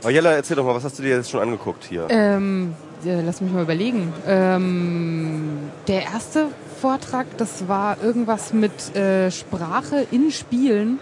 Aber 0.00 0.10
Jella, 0.10 0.32
erzähl 0.32 0.56
doch 0.56 0.64
mal, 0.64 0.74
was 0.74 0.84
hast 0.84 0.98
du 0.98 1.02
dir 1.02 1.16
jetzt 1.16 1.30
schon 1.30 1.40
angeguckt 1.40 1.84
hier? 1.84 2.06
Ähm, 2.10 2.74
ja, 3.04 3.20
lass 3.24 3.40
mich 3.40 3.52
mal 3.52 3.62
überlegen. 3.62 4.12
Ähm, 4.26 5.58
der 5.88 6.02
erste 6.02 6.46
Vortrag, 6.80 7.26
das 7.38 7.68
war 7.68 7.96
irgendwas 8.02 8.52
mit 8.52 8.94
äh, 8.96 9.30
Sprache 9.30 10.06
in 10.10 10.30
Spielen. 10.30 10.98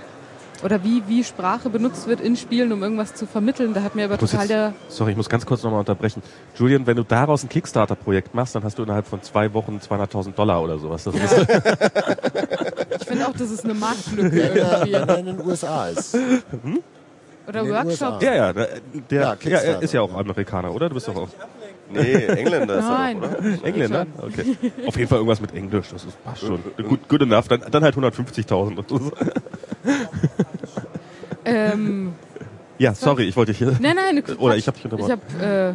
Oder 0.63 0.83
wie, 0.83 1.03
wie 1.09 1.25
Sprache 1.25 1.69
benutzt 1.69 2.07
wird 2.07 2.21
in 2.21 2.37
Spielen, 2.37 2.73
um 2.73 2.83
irgendwas 2.83 3.13
zu 3.13 3.27
vermitteln. 3.27 3.75
Da 3.75 3.83
hat 3.83 3.95
mir 3.97 4.07
aber 4.07 4.17
total 4.17 4.41
jetzt, 4.43 4.51
der. 4.51 4.73
sorry, 4.89 5.11
ich 5.11 5.17
muss 5.17 5.29
ganz 5.29 5.45
kurz 5.45 5.63
nochmal 5.63 5.81
unterbrechen. 5.81 6.23
Julian, 6.57 6.87
wenn 6.87 6.97
du 6.97 7.03
daraus 7.03 7.43
ein 7.43 7.51
Kickstarter-Projekt 7.51 8.35
machst, 8.35 8.55
dann 8.55 8.63
hast 8.65 8.79
du 8.79 8.83
innerhalb 8.85 9.07
von 9.07 9.21
zwei 9.23 9.53
Wochen 9.53 9.79
200.000 9.87 10.33
Dollar 10.33 10.63
oder 10.63 10.79
sowas. 10.79 11.05
Das 11.05 11.15
ist, 11.15 11.47
Ich 13.01 13.07
finde 13.07 13.27
auch, 13.29 13.33
das 13.37 13.51
ist 13.51 13.65
eine 13.65 13.75
Marktlücke 13.75 14.33
Wenn 14.33 14.57
irgendwie. 14.57 14.93
er 14.93 15.19
in 15.19 15.27
den 15.27 15.45
USA 15.45 15.89
ist. 15.89 16.17
Oder 17.47 17.69
Workshops. 17.69 18.25
ja, 18.25 18.35
ja, 18.35 18.53
der, 18.53 18.69
der 19.11 19.21
Ja, 19.23 19.37
ja, 19.51 19.59
er 19.59 19.83
ist 19.83 19.93
ja 19.93 20.01
auch. 20.01 20.15
Amerikaner, 20.15 20.73
oder? 20.75 20.89
Du 20.89 20.95
bist 20.95 21.09
doch 21.09 21.17
auch 21.17 21.29
Nee, 21.91 22.15
Engländer 22.27 22.79
ist 22.79 22.85
er 22.85 22.91
Nein. 22.91 23.21
doch, 23.21 23.31
oder? 23.39 23.65
Engländer? 23.65 24.07
Okay. 24.19 24.57
Auf 24.87 24.97
jeden 24.97 25.09
Fall 25.09 25.19
irgendwas 25.19 25.41
mit 25.41 25.55
Englisch, 25.55 25.89
das 25.93 26.05
ist, 26.05 26.25
passt 26.25 26.41
schon. 26.41 26.59
Good, 26.79 27.09
good 27.09 27.23
enough, 27.23 27.47
dann, 27.49 27.63
dann 27.71 27.85
halt 27.85 27.95
150.000. 27.95 28.79
oder 28.79 28.85
so. 28.89 29.13
Ähm, 31.45 32.15
Ja, 32.79 32.95
sorry, 32.95 33.25
ich 33.25 33.37
wollte 33.37 33.53
dich 33.53 33.59
hier... 33.59 33.77
nein, 33.81 33.97
nein, 33.97 34.23
Oder 34.39 34.57
ich 34.57 34.67
hab 34.67 34.75
dich 34.77 34.87
Ich 34.87 34.91
unterbrochen. 34.93 35.21
habe, 35.39 35.75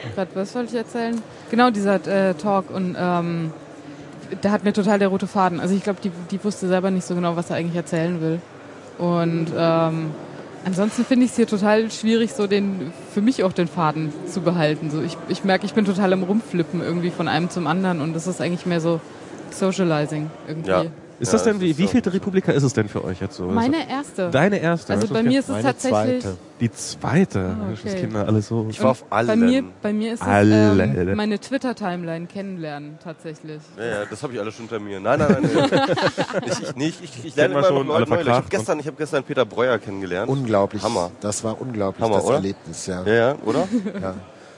äh, 0.00 0.04
grad, 0.14 0.28
was 0.34 0.54
wollte 0.54 0.70
ich 0.70 0.76
erzählen? 0.78 1.20
Genau, 1.50 1.70
dieser 1.70 1.96
äh, 2.06 2.34
Talk 2.34 2.70
und 2.70 2.96
ähm, 2.98 3.52
da 4.40 4.50
hat 4.52 4.62
mir 4.64 4.72
total 4.72 4.98
der 5.00 5.08
rote 5.08 5.26
Faden. 5.26 5.58
Also 5.60 5.74
ich 5.74 5.82
glaube, 5.82 5.98
die, 6.02 6.10
die 6.30 6.42
wusste 6.44 6.68
selber 6.68 6.90
nicht 6.90 7.04
so 7.06 7.14
genau, 7.16 7.34
was 7.36 7.50
er 7.50 7.56
eigentlich 7.56 7.76
erzählen 7.76 8.20
will. 8.20 8.40
Und 8.98 9.48
ähm, 9.56 10.10
ansonsten 10.64 11.04
finde 11.04 11.24
ich 11.24 11.32
es 11.32 11.36
hier 11.36 11.46
total 11.46 11.90
schwierig, 11.90 12.32
so 12.32 12.46
den, 12.46 12.92
für 13.12 13.20
mich 13.20 13.44
auch 13.44 13.52
den 13.52 13.68
Faden 13.68 14.12
zu 14.26 14.40
behalten. 14.40 14.90
So 14.90 15.02
ich, 15.02 15.16
ich 15.28 15.44
merke, 15.44 15.66
ich 15.66 15.74
bin 15.74 15.84
total 15.84 16.12
am 16.12 16.22
Rumflippen 16.22 16.80
irgendwie 16.80 17.10
von 17.10 17.28
einem 17.28 17.50
zum 17.50 17.66
anderen 17.66 18.00
und 18.00 18.14
das 18.14 18.26
ist 18.26 18.40
eigentlich 18.40 18.66
mehr 18.66 18.80
so 18.80 19.00
Socializing 19.50 20.30
irgendwie. 20.48 20.70
Ja. 20.70 20.84
Ist 21.24 21.32
Ja, 21.32 21.38
das 21.38 21.44
denn, 21.44 21.60
wie, 21.62 21.78
wie 21.78 21.86
vielte 21.86 22.12
Republika 22.12 22.52
ist 22.52 22.62
es 22.64 22.74
denn 22.74 22.86
für 22.86 23.02
euch 23.02 23.18
jetzt 23.18 23.36
so? 23.36 23.46
Meine 23.46 23.88
erste. 23.88 24.30
Deine 24.30 24.58
erste? 24.58 24.92
also 24.92 25.08
bei 25.08 25.22
mir 25.22 25.40
ist 25.40 25.48
es 25.48 25.62
tatsächlich. 25.62 26.20
zweite. 26.22 26.36
Die 26.60 26.70
zweite. 26.70 27.56
Ah, 27.58 27.72
okay. 27.72 28.00
Kinder 28.00 28.28
alles 28.28 28.48
so... 28.48 28.66
Ich 28.68 28.82
war 28.82 28.90
auf 28.90 29.06
allen. 29.08 29.26
Bei 29.26 29.36
mir, 29.36 29.64
bei 29.80 29.92
mir 29.94 30.12
ist 30.12 30.20
es 30.20 30.26
Alle. 30.26 30.82
ähm, 30.82 31.16
meine 31.16 31.38
Twitter-Timeline 31.38 32.26
kennenlernen 32.26 32.98
tatsächlich. 33.02 33.62
Ja, 33.78 33.84
ja, 33.84 34.04
das 34.04 34.22
habe 34.22 34.34
ich 34.34 34.40
alles 34.40 34.54
schon 34.54 34.68
hinter 34.68 34.84
mir. 34.84 35.00
Nein, 35.00 35.18
nein, 35.18 35.38
nein. 35.40 35.68
nein. 35.70 35.80
ich, 36.44 36.60
ich, 36.60 36.76
nee, 36.76 36.86
ich, 36.88 37.02
ich, 37.02 37.24
ich 37.24 37.36
lerne 37.36 37.54
immer 37.54 37.64
schon, 37.64 37.90
alle 37.90 38.06
neu. 38.06 38.20
Ich 38.20 38.28
habe 38.28 38.46
gestern, 38.50 38.80
ich 38.80 38.86
hab 38.86 38.98
gestern 38.98 39.24
Peter 39.24 39.46
Breuer 39.46 39.78
kennengelernt. 39.78 40.28
Unglaublich. 40.30 40.82
Hammer. 40.82 41.10
Das 41.22 41.42
war 41.42 41.58
unglaublich, 41.58 42.04
Hammer, 42.04 42.16
das 42.16 42.24
oder? 42.26 42.34
Erlebnis, 42.34 42.86
ja. 42.86 43.02
Ja, 43.06 43.14
ja, 43.14 43.34
oder? 43.46 43.66
ja. 44.02 44.14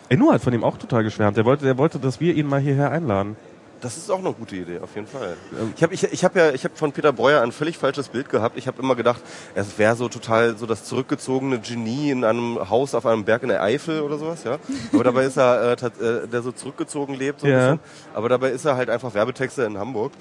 Enno 0.09 0.33
hat 0.33 0.43
von 0.43 0.53
ihm 0.53 0.65
auch 0.65 0.79
total 0.79 1.05
geschwärmt. 1.05 1.37
Der 1.37 1.45
wollte, 1.45 1.65
der 1.65 1.79
wollte, 1.79 2.01
dass 2.01 2.19
wir 2.19 2.35
ihn 2.35 2.49
mal 2.49 2.61
hierher 2.61 2.91
einladen. 2.91 3.37
Das 3.81 3.97
ist 3.97 4.11
auch 4.11 4.19
eine 4.19 4.33
gute 4.33 4.57
Idee, 4.57 4.79
auf 4.81 4.95
jeden 4.95 5.07
Fall. 5.07 5.37
Ich 5.77 5.83
habe 5.83 5.93
ich, 5.93 6.03
ich 6.05 6.25
hab 6.25 6.35
ja 6.35 6.51
ich 6.51 6.65
hab 6.65 6.79
von 6.79 6.93
Peter 6.93 7.13
Breuer 7.13 7.43
ein 7.43 7.53
völlig 7.53 7.77
falsches 7.77 8.09
Bild 8.09 8.31
gehabt. 8.31 8.57
Ich 8.57 8.67
habe 8.67 8.81
immer 8.81 8.95
gedacht, 8.97 9.21
es 9.55 9.79
wäre 9.79 9.95
so 9.97 10.09
total 10.09 10.57
so 10.57 10.67
das 10.67 10.85
zurückgezogene 10.85 11.61
Genie 11.61 12.11
in 12.11 12.25
einem 12.25 12.71
Haus 12.71 12.95
auf 12.95 13.05
einem 13.05 13.25
Berg 13.25 13.43
in 13.43 13.51
der 13.51 13.63
Eifel 13.63 14.01
oder 14.01 14.19
sowas, 14.19 14.45
ja. 14.45 14.59
Aber 14.93 15.05
dabei 15.05 15.25
ist 15.25 15.37
er, 15.37 15.77
äh, 15.83 16.05
äh, 16.05 16.27
der 16.27 16.43
so 16.43 16.53
zurückgezogen 16.53 17.15
lebt, 17.15 17.41
so 17.41 17.47
Ja. 17.47 17.79
Aber 18.15 18.29
dabei 18.29 18.51
ist 18.51 18.65
er 18.65 18.77
halt 18.77 18.89
einfach 18.89 19.13
Werbetexter 19.13 19.67
in 19.67 19.77
Hamburg. 19.79 20.13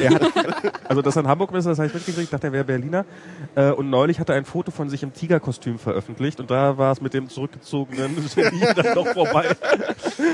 Er 0.00 0.14
hat, 0.14 0.22
also, 0.88 1.02
dass 1.02 1.16
er 1.16 1.22
in 1.22 1.28
Hamburg 1.28 1.52
ist, 1.54 1.66
das 1.66 1.78
habe 1.78 1.86
ich 1.88 1.94
mitgekriegt. 1.94 2.24
Ich 2.24 2.30
dachte, 2.30 2.48
er 2.48 2.52
wäre 2.52 2.64
Berliner. 2.64 3.04
Äh, 3.54 3.70
und 3.70 3.90
neulich 3.90 4.18
hat 4.18 4.28
er 4.28 4.36
ein 4.36 4.44
Foto 4.44 4.70
von 4.70 4.88
sich 4.88 5.02
im 5.02 5.12
Tigerkostüm 5.12 5.78
veröffentlicht. 5.78 6.40
Und 6.40 6.50
da 6.50 6.78
war 6.78 6.92
es 6.92 7.00
mit 7.00 7.14
dem 7.14 7.28
zurückgezogenen 7.28 8.16
Genie 8.34 8.66
dann 8.74 8.94
doch 8.94 9.06
vorbei. 9.08 9.46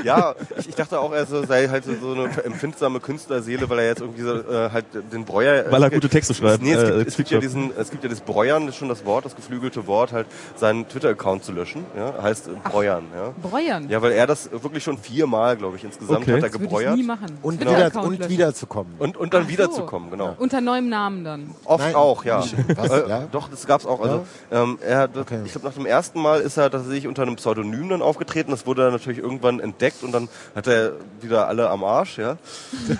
Ja, 0.03 0.35
ich, 0.57 0.69
ich 0.69 0.75
dachte 0.75 0.99
auch, 0.99 1.11
er 1.11 1.25
sei 1.25 1.67
halt 1.67 1.83
so 1.85 2.13
eine 2.13 2.29
empfindsame 2.45 2.99
Künstlerseele, 2.99 3.69
weil 3.69 3.79
er 3.79 3.85
jetzt 3.87 4.01
irgendwie 4.01 4.21
so, 4.21 4.33
äh, 4.35 4.69
halt 4.71 4.85
den 5.11 5.25
Breuer... 5.25 5.65
Weil 5.71 5.83
er 5.83 5.89
gute 5.89 6.09
Texte 6.09 6.33
schreibt. 6.33 6.61
Nee, 6.63 6.73
es 6.73 6.83
Äh, 6.83 6.93
gibt, 6.97 7.07
es 7.07 7.17
gibt 7.17 7.29
ja 7.31 7.39
diesen, 7.39 7.71
es 7.77 7.89
gibt 7.91 8.03
ja 8.03 8.09
das 8.09 8.21
Breuern, 8.21 8.65
das 8.65 8.75
ist 8.75 8.79
schon 8.79 8.89
das 8.89 9.05
Wort, 9.05 9.25
das 9.25 9.35
geflügelte 9.35 9.87
Wort, 9.87 10.11
halt 10.13 10.27
seinen 10.55 10.87
Twitter-Account 10.87 11.43
zu 11.43 11.51
löschen, 11.51 11.85
ja, 11.97 12.21
heißt 12.21 12.47
äh, 12.47 12.51
Breuern, 12.69 13.03
ja. 13.15 13.33
Breuern. 13.49 13.89
Ja, 13.89 14.01
weil 14.01 14.11
er 14.11 14.27
das 14.27 14.49
wirklich 14.51 14.83
schon 14.83 14.97
viermal, 14.97 15.57
glaube 15.57 15.77
ich, 15.77 15.83
insgesamt 15.83 16.19
Okay. 16.21 16.33
hat 16.33 16.43
er 16.43 16.49
das 16.49 16.53
würde 16.53 16.63
ich 16.65 16.69
gebreuert. 16.69 16.95
nie 16.95 17.03
machen. 17.03 17.37
Und, 17.41 17.59
wieder, 17.59 18.03
und 18.03 18.29
wiederzukommen. 18.29 18.93
Und, 18.99 19.17
und 19.17 19.33
dann 19.33 19.43
Ach 19.45 19.49
wiederzukommen, 19.49 20.09
so. 20.09 20.17
genau. 20.17 20.35
Unter 20.37 20.61
neuem 20.61 20.89
Namen 20.89 21.23
dann. 21.23 21.55
Oft 21.65 21.83
Nein. 21.85 21.95
auch, 21.95 22.25
ja. 22.25 22.43
Was? 22.75 22.89
Äh, 22.91 23.09
Ja? 23.09 23.27
Doch, 23.31 23.49
das 23.49 23.65
gab's 23.65 23.85
auch. 23.85 24.01
Also, 24.01 24.25
ähm, 24.51 24.77
er 24.85 24.97
hat, 24.99 25.17
Okay. 25.17 25.39
ich 25.45 25.51
glaube, 25.51 25.67
nach 25.67 25.73
dem 25.73 25.85
ersten 25.85 26.21
Mal 26.21 26.41
ist 26.41 26.57
er 26.57 26.69
tatsächlich 26.69 27.07
unter 27.07 27.23
einem 27.23 27.35
Pseudonym 27.35 27.89
dann 27.89 28.01
aufgetreten. 28.01 28.51
Das 28.51 28.65
wurde 28.65 28.83
dann 28.83 28.91
natürlich 28.91 29.19
irgendwann 29.19 29.59
entdeckt 29.59 30.03
und 30.03 30.11
dann 30.11 30.29
hat 30.55 30.67
er 30.67 30.93
wieder 31.21 31.47
alle 31.47 31.69
am 31.69 31.83
Arsch, 31.83 32.17
ja. 32.17 32.28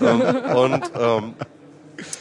Ähm, 0.01 0.21
und 0.55 0.91
ähm, 0.99 1.33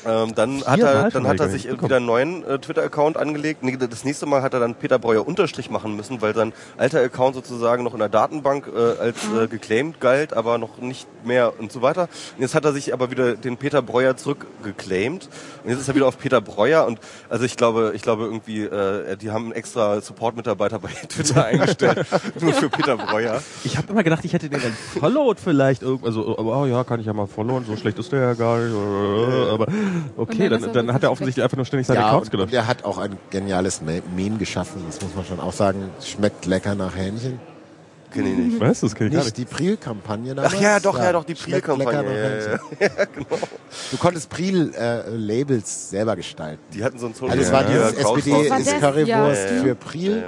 ähm, 0.07 0.35
dann 0.35 0.65
hat 0.65 0.79
er, 0.81 1.11
dann 1.11 1.27
hat 1.27 1.41
er 1.41 1.49
sich 1.49 1.65
wieder 1.83 1.97
einen 1.97 2.07
neuen 2.07 2.45
äh, 2.45 2.59
Twitter-Account 2.59 3.17
angelegt. 3.17 3.63
Nee, 3.63 3.77
das 3.77 4.05
nächste 4.05 4.27
Mal 4.27 4.43
hat 4.43 4.55
er 4.55 4.61
dann 4.61 4.75
Peter 4.75 4.99
Breuer 4.99 5.27
Unterstrich 5.27 5.71
machen 5.71 5.97
müssen, 5.97 6.21
weil 6.23 6.35
sein 6.35 6.53
alter 6.77 7.01
Account 7.01 7.35
sozusagen 7.37 7.85
noch 7.85 7.93
in 7.93 7.99
der 8.01 8.09
Datenbank 8.09 8.69
äh, 8.75 9.01
als 9.01 9.17
äh, 9.37 9.47
geclaimed 9.49 10.01
galt, 10.01 10.33
aber 10.35 10.59
noch 10.59 10.79
nicht 10.79 11.07
mehr 11.25 11.53
und 11.59 11.73
so 11.73 11.83
weiter. 11.83 12.03
Und 12.37 12.43
jetzt 12.43 12.55
hat 12.55 12.65
er 12.65 12.73
sich 12.73 12.93
aber 12.93 13.11
wieder 13.11 13.35
den 13.37 13.57
Peter 13.57 13.83
Breuer 13.83 14.17
zurückgeclaimed 14.17 15.29
und 15.65 15.71
jetzt 15.71 15.81
ist 15.81 15.89
er 15.89 15.95
wieder 15.95 16.07
auf 16.07 16.19
Peter 16.19 16.41
Breuer 16.41 16.87
und 16.87 16.99
also 17.29 17.45
ich 17.45 17.57
glaube, 17.57 17.93
ich 17.95 18.03
glaube 18.03 18.25
irgendwie, 18.25 18.63
äh, 18.65 19.17
die 19.17 19.31
haben 19.31 19.45
einen 19.45 19.53
extra 19.53 20.01
Support-Mitarbeiter 20.01 20.79
bei 20.79 20.89
Twitter 21.09 21.45
eingestellt, 21.45 22.07
nur 22.41 22.53
für 22.53 22.69
Peter 22.69 22.97
Breuer. 22.97 23.43
Ich 23.65 23.77
habe 23.77 23.89
immer 23.93 24.03
gedacht, 24.03 24.25
ich 24.25 24.33
hätte 24.33 24.49
den 24.49 24.61
dann 24.61 24.73
followed 25.01 25.39
vielleicht. 25.41 25.83
irgend- 25.83 26.05
Also, 26.07 26.39
aber 26.39 26.61
oh, 26.63 26.67
ja, 26.67 26.85
kann 26.85 27.01
ich 27.01 27.07
ja 27.07 27.13
mal 27.13 27.27
followen. 27.27 27.65
So 27.67 27.77
schlecht 27.77 27.99
ist 27.99 28.13
der 28.13 28.21
ja 28.21 28.35
gar 28.35 28.59
nicht. 28.59 28.75
äh, 28.75 29.51
Aber 29.51 29.68
okay, 30.16 30.49
dann 30.49 30.62
dann, 30.62 30.73
dann 30.73 30.93
hat 30.93 31.03
er 31.03 31.11
offensichtlich 31.12 31.43
einfach 31.43 31.57
nur 31.57 31.66
ständig 31.66 31.86
seine 31.86 32.01
Ja, 32.01 32.12
und 32.16 32.31
gelöscht. 32.31 32.53
er 32.53 32.66
hat 32.66 32.85
auch 32.85 32.99
ein 32.99 33.16
geniales 33.31 33.81
Me- 33.81 34.03
Meme 34.15 34.39
geschaffen, 34.39 34.82
das 34.86 35.01
muss 35.01 35.15
man 35.15 35.24
schon 35.24 35.40
auch 35.40 35.53
sagen. 35.53 35.90
Schmeckt 36.05 36.47
lecker 36.47 36.74
nach 36.74 36.97
Hähnchen. 36.97 37.40
Kenn 38.12 38.27
ich 38.27 38.39
nicht. 38.39 38.61
Was? 38.61 38.81
Das 38.81 38.95
kenn 38.95 39.09
ich 39.09 39.12
gar 39.12 39.23
Nicht 39.24 39.36
nicht. 39.39 39.51
die 39.51 39.55
Priel-Kampagne 39.55 40.35
damals? 40.35 40.55
Ach 40.57 40.61
ja, 40.62 40.81
doch, 40.81 40.99
ja, 40.99 41.12
doch, 41.12 41.24
die 41.24 41.35
Priel-Kampagne, 41.35 42.05
ja, 42.19 42.53
ja, 42.53 42.59
ja, 42.81 43.05
genau. 43.05 43.39
Du 43.90 43.97
konntest 43.99 44.31
Priel-Labels 44.31 45.90
selber 45.90 46.16
gestalten. 46.16 46.62
Die 46.73 46.82
hatten 46.82 46.99
so 46.99 47.07
ein 47.07 47.15
Social 47.15 47.31
Also 47.36 47.43
es 47.43 47.53
war 47.53 47.65
dieses 47.65 48.03
war 48.05 48.16
SPD 48.16 48.47
ist 48.62 48.81
Currywurst 48.81 49.51
ja, 49.51 49.57
ja. 49.57 49.62
für 49.62 49.74
Priel. 49.74 50.24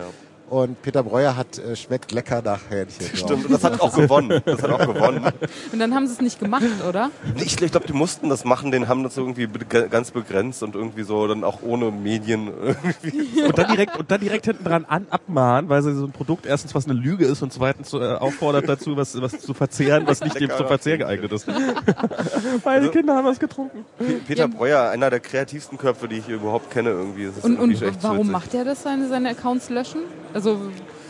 Ja, 0.50 0.56
ja. 0.56 0.62
Und 0.62 0.82
Peter 0.82 1.02
Breuer 1.02 1.36
hat 1.36 1.58
äh, 1.58 1.76
schmeckt 1.76 2.12
lecker 2.12 2.42
nach 2.42 2.60
Hähnchen. 2.68 3.06
Stimmt, 3.16 3.44
und 3.46 3.52
das 3.52 3.64
hat 3.64 3.80
auch 3.80 3.94
gewonnen. 3.94 4.40
Das 4.44 4.62
hat 4.62 4.70
auch 4.70 4.94
gewonnen. 4.94 5.24
Und 5.72 5.78
dann 5.78 5.94
haben 5.94 6.06
sie 6.06 6.14
es 6.14 6.20
nicht 6.20 6.38
gemacht, 6.40 6.64
oder? 6.88 7.10
Ich, 7.36 7.60
ich 7.60 7.70
glaube, 7.70 7.86
die 7.86 7.92
mussten 7.92 8.28
das 8.28 8.44
machen, 8.44 8.70
den 8.70 8.88
haben 8.88 9.02
das 9.04 9.16
irgendwie 9.16 9.46
be- 9.46 9.64
ganz 9.88 10.10
begrenzt 10.10 10.62
und 10.62 10.74
irgendwie 10.74 11.02
so 11.04 11.26
dann 11.26 11.44
auch 11.44 11.62
ohne 11.62 11.90
Medien 11.90 12.48
irgendwie. 13.02 13.42
Und 13.42 13.56
dann 13.58 13.68
direkt, 13.70 13.96
und 13.98 14.10
dann 14.10 14.20
direkt 14.20 14.46
hinten 14.46 14.64
dran 14.64 14.84
an, 14.86 15.06
abmahnen, 15.10 15.68
weil 15.68 15.82
sie 15.82 15.94
so 15.94 16.04
ein 16.04 16.12
Produkt 16.12 16.46
erstens 16.46 16.74
was 16.74 16.84
eine 16.86 16.94
Lüge 16.94 17.24
ist 17.26 17.42
und 17.42 17.52
zweitens 17.52 17.92
äh, 17.92 17.98
auffordert 18.14 18.68
dazu, 18.68 18.96
was, 18.96 19.20
was 19.20 19.38
zu 19.40 19.54
verzehren, 19.54 20.06
was 20.06 20.20
nicht 20.20 20.38
dem 20.40 20.50
zum 20.50 20.66
Verzehr 20.66 20.98
geeignet 20.98 21.32
ist. 21.32 21.46
Beide 22.64 22.90
Kinder 22.90 23.14
haben 23.16 23.26
was 23.26 23.38
getrunken. 23.38 23.84
Peter 24.26 24.48
Breuer, 24.48 24.90
einer 24.90 25.10
der 25.10 25.20
kreativsten 25.20 25.78
Köpfe, 25.78 26.08
die 26.08 26.16
ich 26.18 26.28
überhaupt 26.28 26.70
kenne 26.70 26.90
irgendwie. 26.90 27.26
Und, 27.26 27.44
und 27.44 27.56
irgendwie 27.70 27.84
echt 27.84 28.02
warum 28.02 28.18
witzig. 28.18 28.32
macht 28.32 28.54
er 28.54 28.64
das, 28.64 28.82
seine, 28.82 29.08
seine 29.08 29.30
Accounts 29.30 29.70
löschen? 29.70 30.00
Also, 30.32 30.39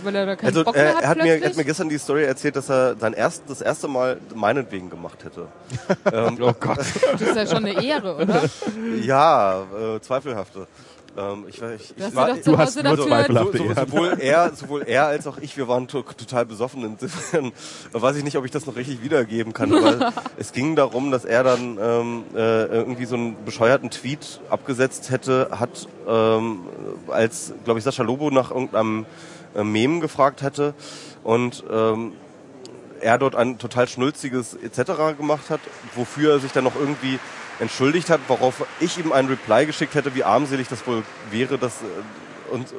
weil 0.02 0.14
er 0.14 0.26
da 0.26 0.36
keinen 0.36 0.46
Also 0.48 0.64
Bock 0.64 0.74
mehr 0.74 0.94
hat 0.94 1.02
er 1.02 1.08
hat 1.08 1.16
mir, 1.18 1.22
plötzlich? 1.24 1.42
er 1.42 1.48
hat 1.50 1.56
mir 1.56 1.64
gestern 1.64 1.88
die 1.88 1.98
Story 1.98 2.24
erzählt, 2.24 2.56
dass 2.56 2.70
er 2.70 2.96
sein 2.96 3.12
erst, 3.12 3.42
das 3.48 3.60
erste 3.60 3.88
Mal 3.88 4.18
meinetwegen 4.34 4.90
gemacht 4.90 5.24
hätte. 5.24 5.46
ähm, 6.12 6.38
Oh 6.40 6.52
Gott. 6.58 6.78
das 6.78 7.20
ist 7.20 7.36
ja 7.36 7.46
schon 7.46 7.64
eine 7.64 7.82
Ehre, 7.84 8.16
oder? 8.16 8.42
ja, 9.02 9.62
äh, 9.62 10.00
zweifelhafte. 10.00 10.66
Ähm, 11.20 11.44
ich, 11.48 11.56
weiß- 11.62 11.74
ich, 11.74 11.94
Du 11.94 12.02
hast 12.04 12.10
ich 12.10 12.16
war, 12.16 12.34
du 12.34 12.58
hast 12.58 12.74
nur 12.76 12.84
dafür... 12.84 13.06
zweifelhaft. 13.06 13.52
so, 13.52 13.64
so, 13.68 13.74
sowohl, 13.74 14.16
er, 14.20 14.54
sowohl 14.54 14.82
er 14.82 15.06
als 15.06 15.26
auch 15.26 15.38
ich, 15.38 15.56
wir 15.56 15.68
waren 15.68 15.86
to 15.88 16.02
total 16.02 16.46
besoffen. 16.46 16.84
Insofern 16.84 17.52
weiß 17.92 18.16
ich 18.16 18.24
nicht, 18.24 18.36
ob 18.36 18.44
ich 18.44 18.50
das 18.50 18.66
noch 18.66 18.76
richtig 18.76 19.02
wiedergeben 19.02 19.52
kann. 19.52 19.74
Aber 19.74 20.12
es 20.38 20.52
ging 20.52 20.76
darum, 20.76 21.10
dass 21.10 21.24
er 21.24 21.44
dann 21.44 21.78
ähm, 21.80 22.22
äh, 22.34 22.66
irgendwie 22.66 23.04
so 23.04 23.16
einen 23.16 23.44
bescheuerten 23.44 23.90
Tweet 23.90 24.40
abgesetzt 24.48 25.10
hätte, 25.10 25.48
hat, 25.58 25.86
ähm, 26.08 26.60
als, 27.08 27.52
glaube 27.64 27.78
ich, 27.78 27.84
Sascha 27.84 28.02
Lobo 28.02 28.30
nach 28.30 28.50
irgendeinem 28.50 29.06
äh, 29.54 29.64
Mem 29.64 30.00
gefragt 30.00 30.42
hatte 30.42 30.74
und 31.22 31.64
ähm, 31.70 32.12
er 33.00 33.18
dort 33.18 33.34
ein 33.34 33.58
total 33.58 33.88
schnulziges 33.88 34.54
etc. 34.54 35.16
gemacht 35.16 35.50
hat, 35.50 35.60
wofür 35.94 36.32
er 36.34 36.38
sich 36.38 36.52
dann 36.52 36.64
noch 36.64 36.76
irgendwie 36.76 37.18
entschuldigt 37.60 38.10
hat, 38.10 38.20
worauf 38.28 38.66
ich 38.80 38.98
ihm 38.98 39.12
einen 39.12 39.28
Reply 39.28 39.66
geschickt 39.66 39.94
hätte, 39.94 40.14
wie 40.14 40.24
armselig 40.24 40.68
das 40.68 40.86
wohl 40.86 41.02
wäre, 41.30 41.58
dass 41.58 41.82
äh, 41.82 42.52
und 42.52 42.72
äh, 42.72 42.74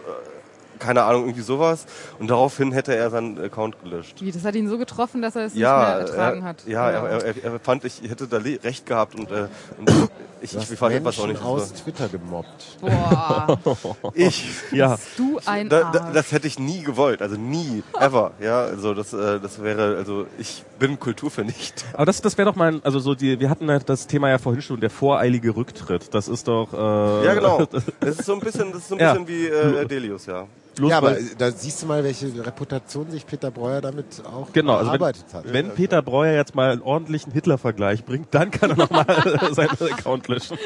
keine 0.81 1.03
Ahnung, 1.03 1.23
irgendwie 1.23 1.41
sowas. 1.43 1.85
Und 2.19 2.29
daraufhin 2.29 2.71
hätte 2.71 2.95
er 2.95 3.09
seinen 3.09 3.39
Account 3.39 3.81
gelöscht. 3.83 4.21
Wie, 4.21 4.31
das 4.31 4.43
hat 4.43 4.55
ihn 4.55 4.67
so 4.67 4.77
getroffen, 4.77 5.21
dass 5.21 5.35
er 5.35 5.45
es 5.45 5.53
Ja, 5.55 5.77
nicht 5.77 5.87
mehr 5.87 6.07
ertragen 6.17 6.39
er, 6.41 6.47
hat. 6.47 6.67
ja, 6.67 6.89
er, 6.89 7.03
er, 7.07 7.23
er, 7.37 7.43
er 7.53 7.59
fand, 7.59 7.85
ich 7.85 8.01
hätte 8.01 8.27
da 8.27 8.37
recht 8.37 8.85
gehabt 8.85 9.15
und, 9.15 9.31
äh, 9.31 9.47
und 9.77 9.89
ich, 10.41 10.55
ich 10.55 10.79
fand 10.79 10.95
etwas 10.95 11.19
auch 11.19 11.27
nicht. 11.27 11.41
aus 11.43 11.69
so. 11.69 11.75
Twitter 11.83 12.09
gemobbt. 12.09 12.77
Boah, 12.81 13.59
Ich, 14.15 14.45
Ja. 14.71 14.97
du 15.17 15.39
ein 15.45 15.69
da, 15.69 15.91
da, 15.91 16.11
das 16.11 16.31
hätte 16.31 16.47
ich 16.47 16.57
nie 16.59 16.81
gewollt, 16.83 17.21
also 17.21 17.35
nie, 17.37 17.83
ever. 17.99 18.31
Ja, 18.41 18.61
also 18.63 18.93
das, 18.93 19.13
äh, 19.13 19.39
das 19.39 19.61
wäre, 19.61 19.95
also 19.97 20.25
ich 20.39 20.63
bin 20.79 20.99
Kulturvernichter. 20.99 21.85
Aber 21.93 22.05
das, 22.05 22.21
das 22.21 22.37
wäre 22.37 22.49
doch 22.49 22.55
mal, 22.55 22.73
ein- 22.73 22.81
also 22.83 22.99
so 22.99 23.13
die, 23.13 23.39
wir 23.39 23.49
hatten 23.49 23.69
ja 23.69 23.77
das 23.79 24.07
Thema 24.07 24.29
ja 24.29 24.37
vorhin 24.39 24.61
schon, 24.61 24.79
der 24.79 24.89
voreilige 24.89 25.55
Rücktritt. 25.55 26.13
Das 26.13 26.27
ist 26.27 26.47
doch. 26.47 26.73
Äh, 26.73 27.25
Ja, 27.25 27.33
genau. 27.35 27.65
Das 27.99 28.17
ist 28.19 28.25
so 28.25 28.33
ein 28.33 28.39
bisschen, 28.39 28.71
das 28.71 28.81
ist 28.81 28.87
so 28.89 28.95
ein 28.95 29.01
Ja. 29.01 29.13
bisschen 29.13 29.27
wie 29.27 29.45
äh, 29.47 29.85
Delius, 29.85 30.25
ja. 30.25 30.45
Bloß 30.75 30.89
ja, 30.89 30.97
aber 30.97 31.17
da 31.37 31.51
siehst 31.51 31.81
du 31.83 31.87
mal, 31.87 32.03
welche 32.03 32.27
Reputation 32.45 33.11
sich 33.11 33.25
Peter 33.25 33.51
Breuer 33.51 33.81
damit 33.81 34.05
auch 34.25 34.51
Genau, 34.53 34.77
also 34.77 34.87
erarbeitet 34.87 35.25
wenn, 35.31 35.37
hat. 35.43 35.53
wenn 35.53 35.69
Peter 35.71 36.01
Breuer 36.01 36.33
jetzt 36.33 36.55
mal 36.55 36.71
einen 36.71 36.81
ordentlichen 36.81 37.31
Hitler-Vergleich 37.33 38.05
bringt, 38.05 38.27
dann 38.31 38.51
kann 38.51 38.71
er 38.71 38.77
nochmal 38.77 39.05
seinen 39.51 39.69
Account 39.69 40.27
löschen. 40.29 40.57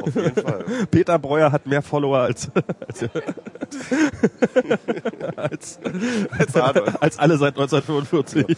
Auf 0.00 0.14
jeden 0.14 0.34
Fall. 0.34 0.64
Peter 0.90 1.18
Breuer 1.18 1.52
hat 1.52 1.66
mehr 1.66 1.82
Follower 1.82 2.20
als 2.20 2.50
als, 5.36 5.78
als, 6.38 6.56
Adolf. 6.56 6.96
als 7.00 7.18
alle 7.18 7.36
seit 7.38 7.58
1945. 7.58 8.56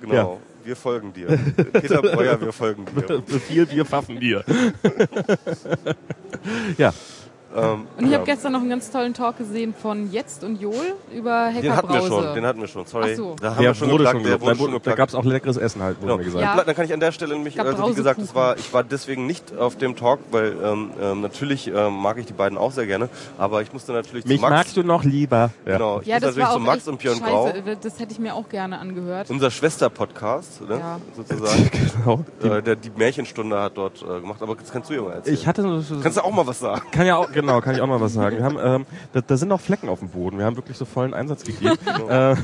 Genau. 0.00 0.14
Ja. 0.14 0.36
Wir 0.64 0.74
folgen 0.74 1.12
dir. 1.12 1.28
Peter 1.72 2.02
Breuer, 2.02 2.40
wir 2.40 2.52
folgen 2.52 2.86
dir. 2.86 3.22
Viel 3.40 3.66
Bier 3.66 3.84
pfaffen 3.84 4.18
dir. 4.18 4.44
ja, 6.76 6.92
Ähm, 7.54 7.86
Und 7.96 8.04
ich 8.04 8.10
ja. 8.10 8.16
habe 8.18 8.26
gestern 8.26 8.52
noch 8.52 8.60
einen 8.60 8.68
ganz 8.70 8.90
tollen 8.90 9.14
Talk 9.14 9.38
gesehen 9.38 9.74
von 9.80 10.10
Jetzt 10.12 10.44
und 10.44 10.60
Johl 10.60 10.74
über 11.14 11.46
Hacker 11.46 11.60
Den 11.62 11.76
hatten 11.76 11.88
wir 11.88 11.98
Brause. 12.00 12.08
schon, 12.08 12.34
den 12.34 12.46
hatten 12.46 12.60
wir 12.60 12.68
schon, 12.68 12.84
sorry. 12.86 13.10
Ach 13.12 13.16
so. 13.16 13.36
Da 13.40 13.50
haben 13.50 13.56
der 13.62 13.70
wir 13.70 13.74
schon 13.74 13.90
wurde 13.90 14.04
geplagt, 14.04 14.16
schon 14.16 14.24
der 14.30 14.40
wurde 14.40 14.56
schon 14.72 14.80
Da 14.82 14.94
gab 14.94 15.08
es 15.08 15.14
auch 15.14 15.24
leckeres 15.24 15.56
Essen 15.56 15.82
halt, 15.82 15.96
wurde 15.98 16.06
Genau. 16.06 16.16
mir 16.18 16.24
gesagt. 16.24 16.44
Ja. 16.44 16.64
Dann 16.64 16.74
kann 16.74 16.84
ich 16.84 16.92
an 16.92 17.00
der 17.00 17.12
Stelle 17.12 17.34
nämlich, 17.34 17.58
also 17.60 17.88
wie 17.90 17.94
gesagt, 17.94 18.20
das 18.20 18.34
war, 18.34 18.58
ich 18.58 18.72
war 18.74 18.82
deswegen 18.84 19.26
nicht 19.26 19.56
auf 19.56 19.76
dem 19.76 19.96
Talk, 19.96 20.18
weil 20.32 20.54
ähm, 20.62 20.90
ähm, 21.00 21.20
natürlich 21.22 21.68
ähm, 21.68 21.94
mag 21.96 22.18
ich 22.18 22.26
die 22.26 22.32
beiden 22.34 22.58
auch 22.58 22.72
sehr 22.72 22.86
gerne, 22.86 23.08
aber 23.38 23.62
ich 23.62 23.72
musste 23.72 23.92
natürlich 23.92 24.24
Mich 24.26 24.36
zu 24.36 24.42
Max. 24.42 24.50
magst 24.54 24.76
du 24.76 24.82
noch 24.82 25.04
lieber. 25.04 25.50
Ja. 25.64 25.72
Genau, 25.78 26.00
ich 26.00 26.06
Ja, 26.08 26.16
musste 26.16 26.26
natürlich 26.28 26.48
zu 26.50 26.60
Max 26.60 26.88
und 26.88 26.98
Björn 26.98 27.20
Grau, 27.20 27.46
scheiße. 27.48 27.76
Das 27.82 27.98
hätte 28.00 28.12
ich 28.12 28.18
mir 28.18 28.34
auch 28.34 28.48
gerne 28.48 28.78
angehört. 28.78 29.30
unser 29.30 29.50
Schwester-Podcast, 29.50 30.62
ne, 30.68 30.78
Ja. 30.78 31.00
sozusagen. 31.16 31.70
Genau. 32.42 32.56
äh, 32.56 32.62
der 32.62 32.76
die 32.76 32.90
Märchenstunde 32.94 33.60
hat 33.60 33.76
dort 33.76 34.02
äh, 34.02 34.20
gemacht, 34.20 34.42
aber 34.42 34.54
das 34.56 34.70
kannst 34.70 34.90
du 34.90 34.94
ja 34.94 35.02
mal 35.02 35.12
erzählen. 35.14 35.34
Ich 35.34 35.46
hatte 35.46 35.62
so- 35.82 35.96
Kannst 36.02 36.18
du 36.18 36.22
auch 36.24 36.30
mal 36.30 36.46
was 36.46 36.58
sagen? 36.60 36.82
Kann 36.90 37.06
ja 37.06 37.16
auch, 37.16 37.30
genau, 37.32 37.45
kann 37.60 37.74
ich 37.74 37.80
auch 37.80 37.86
mal 37.86 38.00
was 38.00 38.12
sagen. 38.12 38.36
Wir 38.36 38.44
haben, 38.44 38.58
ähm, 38.62 38.86
da, 39.12 39.20
da 39.20 39.36
sind 39.36 39.48
noch 39.48 39.60
Flecken 39.60 39.88
auf 39.88 40.00
dem 40.00 40.08
Boden. 40.08 40.38
Wir 40.38 40.44
haben 40.44 40.56
wirklich 40.56 40.76
so 40.76 40.84
vollen 40.84 41.14
Einsatz 41.14 41.44
gegeben. 41.44 41.76
äh, 42.08 42.36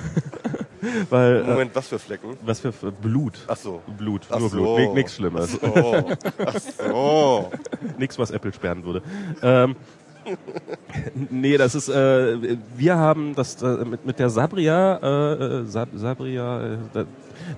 weil, 1.10 1.36
äh, 1.36 1.44
Moment, 1.44 1.74
was 1.74 1.88
für 1.88 1.98
Flecken? 1.98 2.36
was 2.42 2.60
für 2.60 2.72
für 2.72 2.90
Blut. 2.90 3.38
Ach 3.46 3.56
so. 3.56 3.82
Blut, 3.98 4.22
Ach 4.30 4.38
nur 4.40 4.48
so. 4.48 4.56
Blut, 4.56 4.78
Ni- 4.78 4.88
nichts 4.94 5.14
Schlimmes. 5.14 5.58
Oh. 5.62 6.10
Ach 6.44 6.58
so. 6.58 7.50
Nichts, 7.98 8.18
was 8.18 8.30
Apple 8.30 8.52
sperren 8.52 8.84
würde. 8.84 9.02
Ähm, 9.42 9.76
nee, 11.30 11.56
das 11.56 11.74
ist, 11.74 11.88
äh, 11.88 12.56
wir 12.76 12.96
haben 12.96 13.34
das 13.34 13.60
äh, 13.62 13.84
mit, 13.84 14.06
mit 14.06 14.18
der 14.18 14.30
Sabria, 14.30 14.96
äh, 15.02 15.44
äh, 15.60 15.64
Sab, 15.66 15.88
Sabria, 15.94 16.74
äh, 16.94 17.04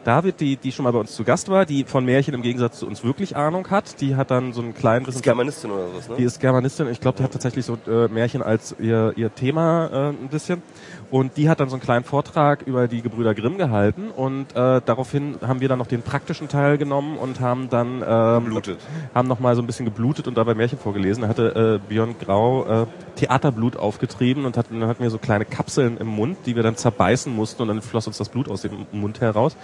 David, 0.05 0.41
die, 0.41 0.57
die 0.57 0.73
schon 0.73 0.85
mal 0.85 0.93
bei 0.93 0.99
uns 0.99 1.15
zu 1.15 1.25
Gast 1.25 1.49
war, 1.49 1.67
die 1.67 1.85
von 1.85 2.05
Märchen 2.05 2.35
im 2.35 2.43
Gegensatz 2.43 2.79
zu 2.79 2.87
uns 2.87 3.05
wirklich 3.05 3.37
Ahnung 3.37 3.71
hat, 3.71 4.01
die 4.01 4.17
hat 4.17 4.31
dann 4.31 4.53
so 4.53 4.63
einen 4.63 4.75
kleinen 4.75 5.05
Das 5.07 5.17
ist 5.17 5.23
Germanistin 5.23 5.71
oder 5.71 5.87
was, 5.95 6.09
ne? 6.09 6.17
Die 6.17 6.25
ist 6.25 6.41
Germanistin. 6.41 6.89
Ich 6.89 7.01
glaube, 7.01 7.19
die 7.19 7.25
hat 7.25 7.33
tatsächlich 7.33 7.65
so 7.65 7.79
äh, 7.87 8.09
Märchen 8.09 8.43
als 8.43 8.75
ihr, 8.79 9.13
ihr 9.17 9.35
Thema 9.35 9.87
äh, 9.93 10.09
ein 10.11 10.29
bisschen. 10.29 10.63
Und 11.15 11.37
die 11.37 11.49
hat 11.49 11.61
dann 11.61 11.69
so 11.69 11.77
einen 11.77 11.81
kleinen 11.81 12.05
Vortrag 12.05 12.63
über 12.63 12.89
die 12.89 13.01
Gebrüder 13.01 13.37
Grimm 13.37 13.57
gehalten. 13.57 14.11
Und 14.11 14.51
äh, 14.57 14.81
daraufhin 14.85 15.37
haben 15.47 15.61
wir 15.61 15.69
dann 15.69 15.79
noch 15.79 15.87
den 15.87 16.03
praktischen 16.03 16.49
Teil 16.49 16.77
genommen 16.77 17.19
und 17.19 17.39
haben 17.39 17.71
dann 17.71 18.03
ähm, 18.05 18.47
Geblutet. 18.47 18.81
haben 19.15 19.29
noch 19.29 19.39
mal 19.39 19.55
so 19.55 19.63
ein 19.63 19.67
bisschen 19.69 19.85
geblutet 19.85 20.27
und 20.27 20.37
dabei 20.37 20.57
Märchen 20.57 20.77
vorgelesen. 20.77 21.23
Da 21.23 21.29
hatte 21.29 21.81
äh, 21.85 21.89
Björn 21.89 22.17
Grau 22.19 22.83
äh, 22.83 22.87
Theaterblut 23.15 23.77
aufgetrieben 23.77 24.45
und 24.45 24.57
hat, 24.57 24.73
dann 24.73 24.89
hatten 24.89 25.05
wir 25.05 25.11
so 25.11 25.19
kleine 25.19 25.45
Kapseln 25.45 25.99
im 25.99 26.09
Mund, 26.09 26.37
die 26.47 26.57
wir 26.57 26.65
dann 26.65 26.75
zerbeißen 26.75 27.33
mussten 27.33 27.63
und 27.63 27.69
dann 27.69 27.81
floss 27.81 28.09
uns 28.09 28.19
das 28.19 28.29
Blut 28.29 28.49
aus 28.49 28.63
dem 28.63 28.87
Mund 28.91 29.21
heraus 29.21 29.57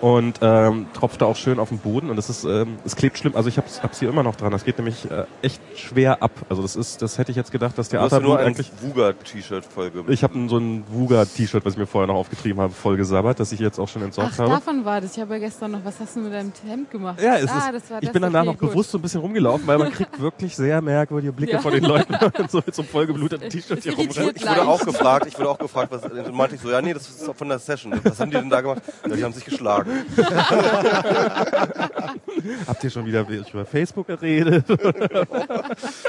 und 0.00 0.38
ähm, 0.42 0.86
tropfte 0.92 1.26
auch 1.26 1.36
schön 1.36 1.58
auf 1.58 1.70
den 1.70 1.78
Boden 1.78 2.10
und 2.10 2.16
das 2.16 2.28
ist, 2.28 2.44
ähm, 2.44 2.76
es 2.84 2.96
klebt 2.96 3.18
schlimm. 3.18 3.34
Also 3.34 3.48
ich 3.48 3.56
hab's, 3.58 3.82
hab's 3.82 3.98
hier 3.98 4.08
immer 4.08 4.22
noch 4.22 4.36
dran. 4.36 4.52
Das 4.52 4.64
geht 4.64 4.78
nämlich 4.78 5.10
äh, 5.10 5.24
echt 5.42 5.60
schwer 5.76 6.22
ab. 6.22 6.32
Also 6.48 6.62
das 6.62 6.76
ist, 6.76 7.02
das 7.02 7.18
hätte 7.18 7.30
ich 7.30 7.36
jetzt 7.36 7.52
gedacht, 7.52 7.78
dass 7.78 7.86
hast 7.86 7.90
Theaterblut 7.90 8.28
nur 8.28 8.38
ein 8.38 8.46
eigentlich. 8.46 8.70
Wuga-T-Shirt 8.80 9.64
voll 9.64 9.90
Ich 10.08 10.22
habe 10.22 10.34
so 10.48 10.58
ein 10.58 10.84
Wuga-T-Shirt, 10.90 11.64
was 11.64 11.74
ich 11.74 11.78
mir 11.78 11.86
vorher 11.86 12.06
noch 12.06 12.16
aufgetrieben 12.16 12.60
habe, 12.60 12.72
voll 12.72 12.96
gesabbert, 12.96 13.40
das 13.40 13.52
ich 13.52 13.60
jetzt 13.60 13.78
auch 13.78 13.88
schon 13.88 14.02
entsorgt 14.02 14.32
Ach, 14.34 14.38
habe. 14.40 14.50
davon 14.50 14.84
war 14.84 15.00
das. 15.00 15.16
Ich 15.16 15.20
habe 15.20 15.34
ja 15.34 15.40
gestern 15.40 15.72
noch, 15.72 15.84
was 15.84 15.98
hast 16.00 16.16
du 16.16 16.20
mit 16.20 16.32
deinem 16.32 16.52
Hemd 16.66 16.90
gemacht? 16.90 17.20
Ja, 17.20 17.36
es 17.36 17.50
ah, 17.50 17.70
ist, 17.70 17.74
das 17.74 17.90
war 17.90 17.98
ich 17.98 18.06
das. 18.06 18.12
bin 18.12 18.22
danach 18.22 18.40
okay, 18.40 18.50
noch 18.50 18.58
gut. 18.58 18.70
bewusst 18.70 18.90
so 18.90 18.98
ein 18.98 19.02
bisschen 19.02 19.20
rumgelaufen, 19.20 19.66
weil 19.66 19.78
man 19.78 19.92
kriegt 19.92 20.20
wirklich 20.20 20.54
sehr 20.56 20.80
merkwürdige 20.82 21.32
Blicke 21.32 21.52
Ja. 21.52 21.58
von 21.60 21.72
den 21.72 21.84
Leuten, 21.84 22.12
wenn 22.20 22.32
man 22.36 22.48
so 22.48 22.62
mit 22.64 22.74
so 22.74 22.82
einem 22.82 22.90
vollgebluteten 22.90 23.48
T-Shirt 23.48 23.82
hier 23.82 23.94
rumrennt. 23.94 24.36
Ich 24.36 24.42
wurde 24.46 24.68
auch 24.68 24.84
gefragt, 24.84 25.26
ich 25.26 25.38
wurde 25.38 25.50
auch 25.50 25.58
gefragt, 25.58 25.90
was, 25.90 26.02
dann 26.02 26.34
meinte 26.34 26.56
ich 26.56 26.60
so, 26.60 26.70
ja 26.70 26.82
nee, 26.82 26.92
das 26.92 27.08
ist 27.08 27.28
auch 27.28 27.36
von 27.36 27.48
der 27.48 27.58
Session. 27.58 27.98
Was 28.02 28.20
haben 28.20 28.30
die 28.30 28.36
denn 28.36 28.50
da 28.50 28.60
gemacht? 28.60 28.82
Ja, 29.08 29.16
die 29.16 29.24
haben 29.24 29.32
sich 29.32 29.44
geschlagen. 29.44 29.85
Habt 32.66 32.84
ihr 32.84 32.90
schon 32.90 33.06
wieder 33.06 33.26
über 33.28 33.64
Facebook 33.64 34.06
geredet? 34.06 34.64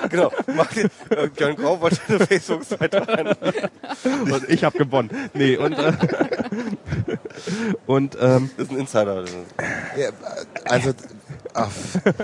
Genau. 0.09 0.31
Martin, 0.55 0.89
äh, 1.09 1.27
Björn 1.27 1.55
Grau 1.55 1.81
wollte 1.81 1.99
eine 2.07 2.25
Facebook-Seite 2.25 3.07
rein. 3.07 3.27
und 4.31 4.49
ich 4.49 4.63
habe 4.63 4.77
gewonnen. 4.77 5.09
Nee, 5.33 5.57
und, 5.57 5.73
äh, 5.73 5.93
und 7.85 8.17
ähm, 8.19 8.49
Das 8.57 8.67
ist 8.67 8.71
ein 8.71 8.79
Insider. 8.79 9.25
Ja, 9.97 10.09
also 10.65 10.93
ach, 11.57 11.69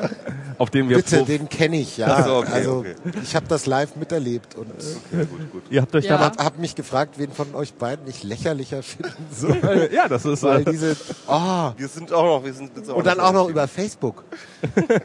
auf 0.57 0.69
dem 0.69 0.89
wir 0.89 0.97
bitte, 0.97 1.23
den 1.23 1.49
kenne 1.49 1.77
ich, 1.79 1.97
ja. 1.97 2.07
Ach 2.09 2.25
so, 2.25 2.35
okay, 2.37 2.51
also 2.51 2.71
okay. 2.77 2.95
ich 3.23 3.35
habe 3.35 3.45
das 3.47 3.65
live 3.65 3.95
miterlebt 3.95 4.55
und 4.55 4.67
Ja, 5.11 5.19
gut, 5.25 5.51
gut. 5.51 5.63
ihr 5.69 5.81
habt 5.81 5.93
euch 5.95 6.05
Ja. 6.05 6.17
damals 6.17 6.37
habe 6.37 6.59
mich 6.59 6.75
gefragt, 6.75 7.15
wen 7.17 7.31
von 7.31 7.53
euch 7.55 7.73
beiden 7.73 8.07
ich 8.07 8.23
lächerlicher 8.23 8.83
finden 8.83 9.13
soll. 9.31 9.89
ja, 9.91 10.07
das 10.07 10.25
ist 10.25 10.43
Weil 10.43 10.61
äh, 10.61 10.71
diese, 10.71 10.95
oh, 11.27 11.71
Wir 11.77 11.87
sind 11.87 12.13
auch 12.13 12.23
noch, 12.39 12.45
wir 12.45 12.53
sind 12.53 12.71
jetzt 12.77 12.89
auch 12.89 12.95
und 12.97 13.05
dann 13.07 13.19
auch 13.19 13.33
noch 13.33 13.49
über 13.49 13.67
Facebook. 13.67 14.23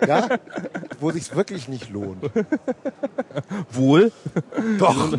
Ja? 0.07 0.29
Wo 1.01 1.11
sich's 1.11 1.35
wirklich 1.35 1.69
nicht 1.69 1.91
lohnt. 1.91 2.23
wohl 3.71 4.13
Doch. 4.79 5.13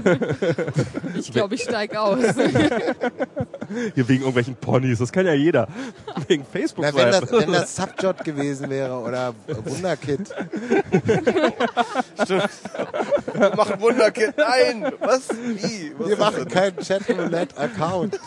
Ich 1.18 1.32
glaube, 1.32 1.56
ich 1.56 1.64
steige 1.64 2.00
aus. 2.00 2.20
hier 3.96 4.08
wegen 4.08 4.22
irgendwelchen 4.22 4.56
Ponys. 4.56 5.00
Das 5.00 5.12
kann 5.12 5.26
ja 5.26 5.34
jeder 5.34 5.68
wegen 6.28 6.46
Facebook 6.46 6.86
Na, 6.88 6.96
wenn, 6.96 7.12
das, 7.12 7.32
wenn 7.32 7.52
das 7.52 7.76
Subjot 7.76 8.24
gewesen 8.24 8.70
wäre 8.70 8.99
oder 9.04 9.34
Wunderkid. 9.66 10.30
wir 13.34 13.56
machen 13.56 13.80
Wunderkind. 13.82 14.34
Nein, 14.38 14.92
was? 15.00 15.30
Wie? 15.30 15.94
Was 15.98 16.10
Wir 16.10 16.18
machen 16.18 16.48
keinen 16.48 16.78
Chatroulette-Account. 16.78 18.20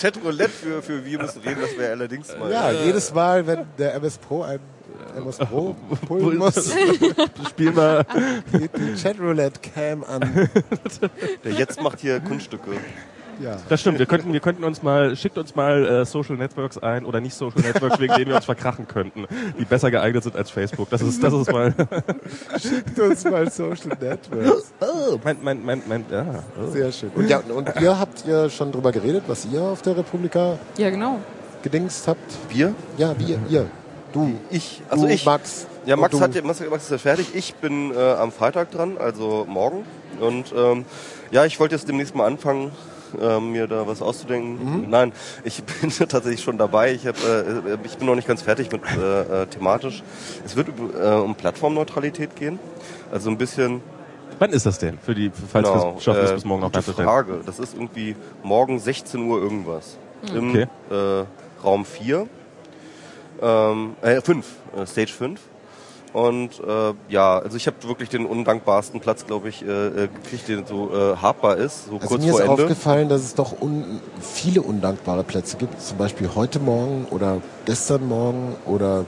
Chatroulette 0.00 0.50
für, 0.50 0.82
für 0.82 1.04
wir 1.04 1.18
müssen 1.18 1.42
reden, 1.42 1.60
das 1.60 1.76
wäre 1.78 1.92
allerdings 1.92 2.36
mal. 2.38 2.50
Ja, 2.50 2.70
jedes 2.70 3.12
Mal, 3.12 3.46
wenn 3.46 3.66
der 3.78 3.94
MS 3.94 4.18
Pro 4.18 4.42
ein 4.42 4.60
MS 5.16 5.38
Pro 5.38 5.74
pullen 6.06 6.38
muss, 6.38 6.72
Spielen 7.50 7.76
wir. 7.76 8.04
geht 8.52 8.70
die 8.76 8.94
Chatroulette-Cam 9.02 10.04
an. 10.04 10.48
Der 11.44 11.52
jetzt 11.52 11.80
macht 11.82 12.00
hier 12.00 12.20
Kunststücke. 12.20 12.72
Ja. 13.40 13.56
Das 13.68 13.80
stimmt. 13.80 13.98
Wir 13.98 14.06
könnten, 14.06 14.32
wir 14.32 14.40
könnten 14.40 14.64
uns 14.64 14.82
mal, 14.82 15.14
schickt 15.16 15.38
uns 15.38 15.54
mal 15.54 15.84
äh, 15.86 16.04
Social 16.04 16.36
Networks 16.36 16.78
ein 16.78 17.04
oder 17.04 17.20
nicht 17.20 17.34
Social 17.34 17.60
Networks, 17.60 17.98
wegen 18.00 18.14
denen 18.14 18.28
wir 18.28 18.36
uns 18.36 18.44
verkrachen 18.44 18.88
könnten, 18.88 19.26
die 19.58 19.64
besser 19.64 19.90
geeignet 19.90 20.24
sind 20.24 20.36
als 20.36 20.50
Facebook. 20.50 20.90
Das 20.90 21.02
ist, 21.02 21.22
das 21.22 21.32
ist 21.32 21.50
mal. 21.52 21.74
Schickt 22.60 22.98
uns 22.98 23.24
mal 23.24 23.50
Social 23.50 23.96
Networks. 24.00 24.72
Oh, 24.80 25.18
mein, 25.22 25.36
mein, 25.42 25.64
mein, 25.64 25.82
mein, 25.86 26.04
ja. 26.10 26.24
Oh. 26.60 26.70
Sehr 26.70 26.90
schön. 26.92 27.10
Und, 27.14 27.28
ja, 27.28 27.38
und 27.38 27.68
ihr 27.80 27.98
habt 27.98 28.24
ihr 28.26 28.50
schon 28.50 28.72
drüber 28.72 28.92
geredet, 28.92 29.24
was 29.26 29.46
ihr 29.46 29.62
auf 29.62 29.82
der 29.82 29.96
Republika 29.96 30.58
Ja, 30.76 30.90
genau. 30.90 31.18
gedingst 31.62 32.08
habt? 32.08 32.18
Wir? 32.48 32.74
Ja, 32.96 33.14
wir, 33.18 33.38
ihr. 33.48 33.66
Du, 34.12 34.32
Ich. 34.50 34.82
Also 34.88 35.06
du, 35.06 35.12
ich. 35.12 35.24
Max. 35.26 35.66
Ja, 35.86 35.96
Max, 35.96 36.20
hat, 36.20 36.34
ja- 36.34 36.42
Max, 36.42 36.60
Max 36.68 36.84
ist 36.84 36.90
ja 36.90 36.98
fertig. 36.98 37.34
Ich 37.34 37.54
bin 37.54 37.92
äh, 37.94 37.98
am 37.98 38.32
Freitag 38.32 38.70
dran, 38.70 38.98
also 38.98 39.46
morgen. 39.48 39.84
Und 40.20 40.52
ähm, 40.56 40.84
ja, 41.30 41.44
ich 41.44 41.58
wollte 41.60 41.74
jetzt 41.74 41.88
demnächst 41.88 42.14
mal 42.14 42.26
anfangen, 42.26 42.72
ähm, 43.20 43.52
mir 43.52 43.66
da 43.66 43.86
was 43.86 44.02
auszudenken. 44.02 44.82
Mhm. 44.82 44.90
Nein, 44.90 45.12
ich 45.44 45.62
bin 45.80 45.90
tatsächlich 45.90 46.42
schon 46.42 46.58
dabei. 46.58 46.92
Ich, 46.92 47.06
hab, 47.06 47.16
äh, 47.24 47.76
ich 47.84 47.96
bin 47.98 48.06
noch 48.06 48.14
nicht 48.14 48.28
ganz 48.28 48.42
fertig 48.42 48.70
mit 48.72 48.82
äh, 48.96 49.42
äh, 49.42 49.46
thematisch. 49.46 50.02
Es 50.44 50.56
wird 50.56 50.68
äh, 50.68 51.08
um 51.14 51.34
Plattformneutralität 51.34 52.36
gehen. 52.36 52.58
Also 53.12 53.30
ein 53.30 53.38
bisschen 53.38 53.80
Wann 54.40 54.50
ist 54.50 54.66
das 54.66 54.78
denn? 54.78 54.98
Für 54.98 55.14
die, 55.16 55.30
falls 55.30 55.66
wir 55.68 55.94
es 55.96 56.04
schaffen, 56.04 56.20
es 56.24 56.32
bis 56.32 56.44
morgen 56.44 56.60
noch 56.60 56.68
gute 56.68 56.76
reinzustellen. 56.78 57.08
Frage. 57.08 57.40
Das 57.44 57.58
ist 57.58 57.74
irgendwie 57.74 58.14
morgen 58.44 58.78
16 58.78 59.20
Uhr 59.22 59.40
irgendwas. 59.42 59.96
Im 60.32 60.50
Okay. 60.50 60.66
äh, 60.90 61.24
Raum 61.64 61.84
4. 61.84 62.28
Ähm, 63.40 63.96
äh, 64.02 64.20
5, 64.20 64.46
äh, 64.76 64.86
Stage 64.86 65.12
5. 65.12 65.40
Und 66.12 66.60
äh, 66.60 66.94
ja, 67.08 67.38
also 67.38 67.56
ich 67.56 67.66
habe 67.66 67.76
wirklich 67.86 68.08
den 68.08 68.26
undankbarsten 68.26 69.00
Platz, 69.00 69.26
glaube 69.26 69.48
ich, 69.48 69.62
äh, 69.64 69.68
äh, 70.04 70.08
gekriegt, 70.08 70.48
der 70.48 70.66
so 70.66 70.90
äh, 70.92 71.16
habbar 71.16 71.56
ist, 71.56 71.86
so 71.86 71.96
Also 71.96 72.08
kurz 72.08 72.24
mir 72.24 72.32
vor 72.32 72.40
ist 72.40 72.48
Ende. 72.48 72.62
aufgefallen, 72.62 73.08
dass 73.08 73.22
es 73.22 73.34
doch 73.34 73.60
un 73.60 74.00
viele 74.20 74.62
undankbare 74.62 75.24
Plätze 75.24 75.56
gibt. 75.56 75.80
Zum 75.80 75.98
Beispiel 75.98 76.30
heute 76.34 76.58
Morgen 76.60 77.06
oder 77.10 77.40
gestern 77.66 78.06
Morgen 78.08 78.56
oder 78.66 79.04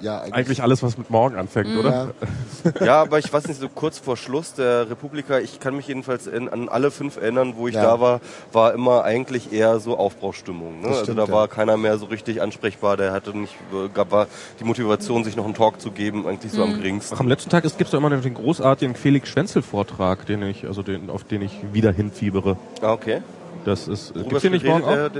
ja 0.00 0.20
Eigentlich 0.20 0.62
alles, 0.62 0.82
was 0.82 0.98
mit 0.98 1.10
morgen 1.10 1.36
anfängt, 1.36 1.76
oder? 1.76 1.90
Ja, 1.90 2.80
Ja, 2.84 3.02
aber 3.02 3.18
ich 3.18 3.32
weiß 3.32 3.48
nicht, 3.48 3.60
so 3.60 3.68
kurz 3.68 3.98
vor 3.98 4.16
Schluss 4.16 4.54
der 4.54 4.90
Republika, 4.90 5.38
ich 5.38 5.60
kann 5.60 5.76
mich 5.76 5.88
jedenfalls 5.88 6.26
in, 6.26 6.48
an 6.48 6.68
alle 6.68 6.90
fünf 6.90 7.16
erinnern, 7.16 7.54
wo 7.56 7.68
ich 7.68 7.74
Ja. 7.74 7.82
da 7.82 8.00
war, 8.00 8.20
war 8.52 8.74
immer 8.74 9.04
eigentlich 9.04 9.52
eher 9.52 9.80
so 9.80 9.96
Aufbruchstimmung. 9.96 10.80
Ne? 10.80 10.88
Also 10.88 11.02
stimmt, 11.04 11.18
da 11.18 11.24
ja. 11.24 11.32
war 11.32 11.48
keiner 11.48 11.76
mehr 11.76 11.98
so 11.98 12.06
richtig 12.06 12.42
ansprechbar, 12.42 12.96
der 12.96 13.12
hatte 13.12 13.36
nicht, 13.36 13.54
gab 13.94 14.10
war 14.10 14.26
die 14.60 14.64
Motivation, 14.64 15.24
sich 15.24 15.36
noch 15.36 15.44
einen 15.44 15.54
Talk 15.54 15.80
zu 15.80 15.90
geben, 15.90 16.26
eigentlich 16.26 16.52
so 16.52 16.62
am 16.62 16.74
geringsten. 16.74 17.14
Ach, 17.14 17.20
am 17.20 17.28
letzten 17.28 17.50
Tag 17.50 17.62
gibt 17.62 17.80
es 17.80 17.90
doch 17.90 17.98
immer 17.98 18.10
noch 18.10 18.22
den 18.22 18.34
großartigen 18.34 18.94
Felix 18.94 19.28
Schwenzel-Vortrag, 19.28 20.26
den 20.26 20.42
ich, 20.42 20.66
also 20.66 20.82
den, 20.82 21.10
auf 21.10 21.24
den 21.24 21.42
ich 21.42 21.52
wieder 21.72 21.92
hinfiebere. 21.92 22.56
Ah, 22.80 22.92
okay. 22.92 23.22
Das 23.64 23.88
ist, 23.88 24.14
Worüber 24.14 24.28
gibt's 24.28 24.42
den 24.42 24.52
nicht 24.52 24.64
morgen 24.64 24.84
auch? 24.84 25.10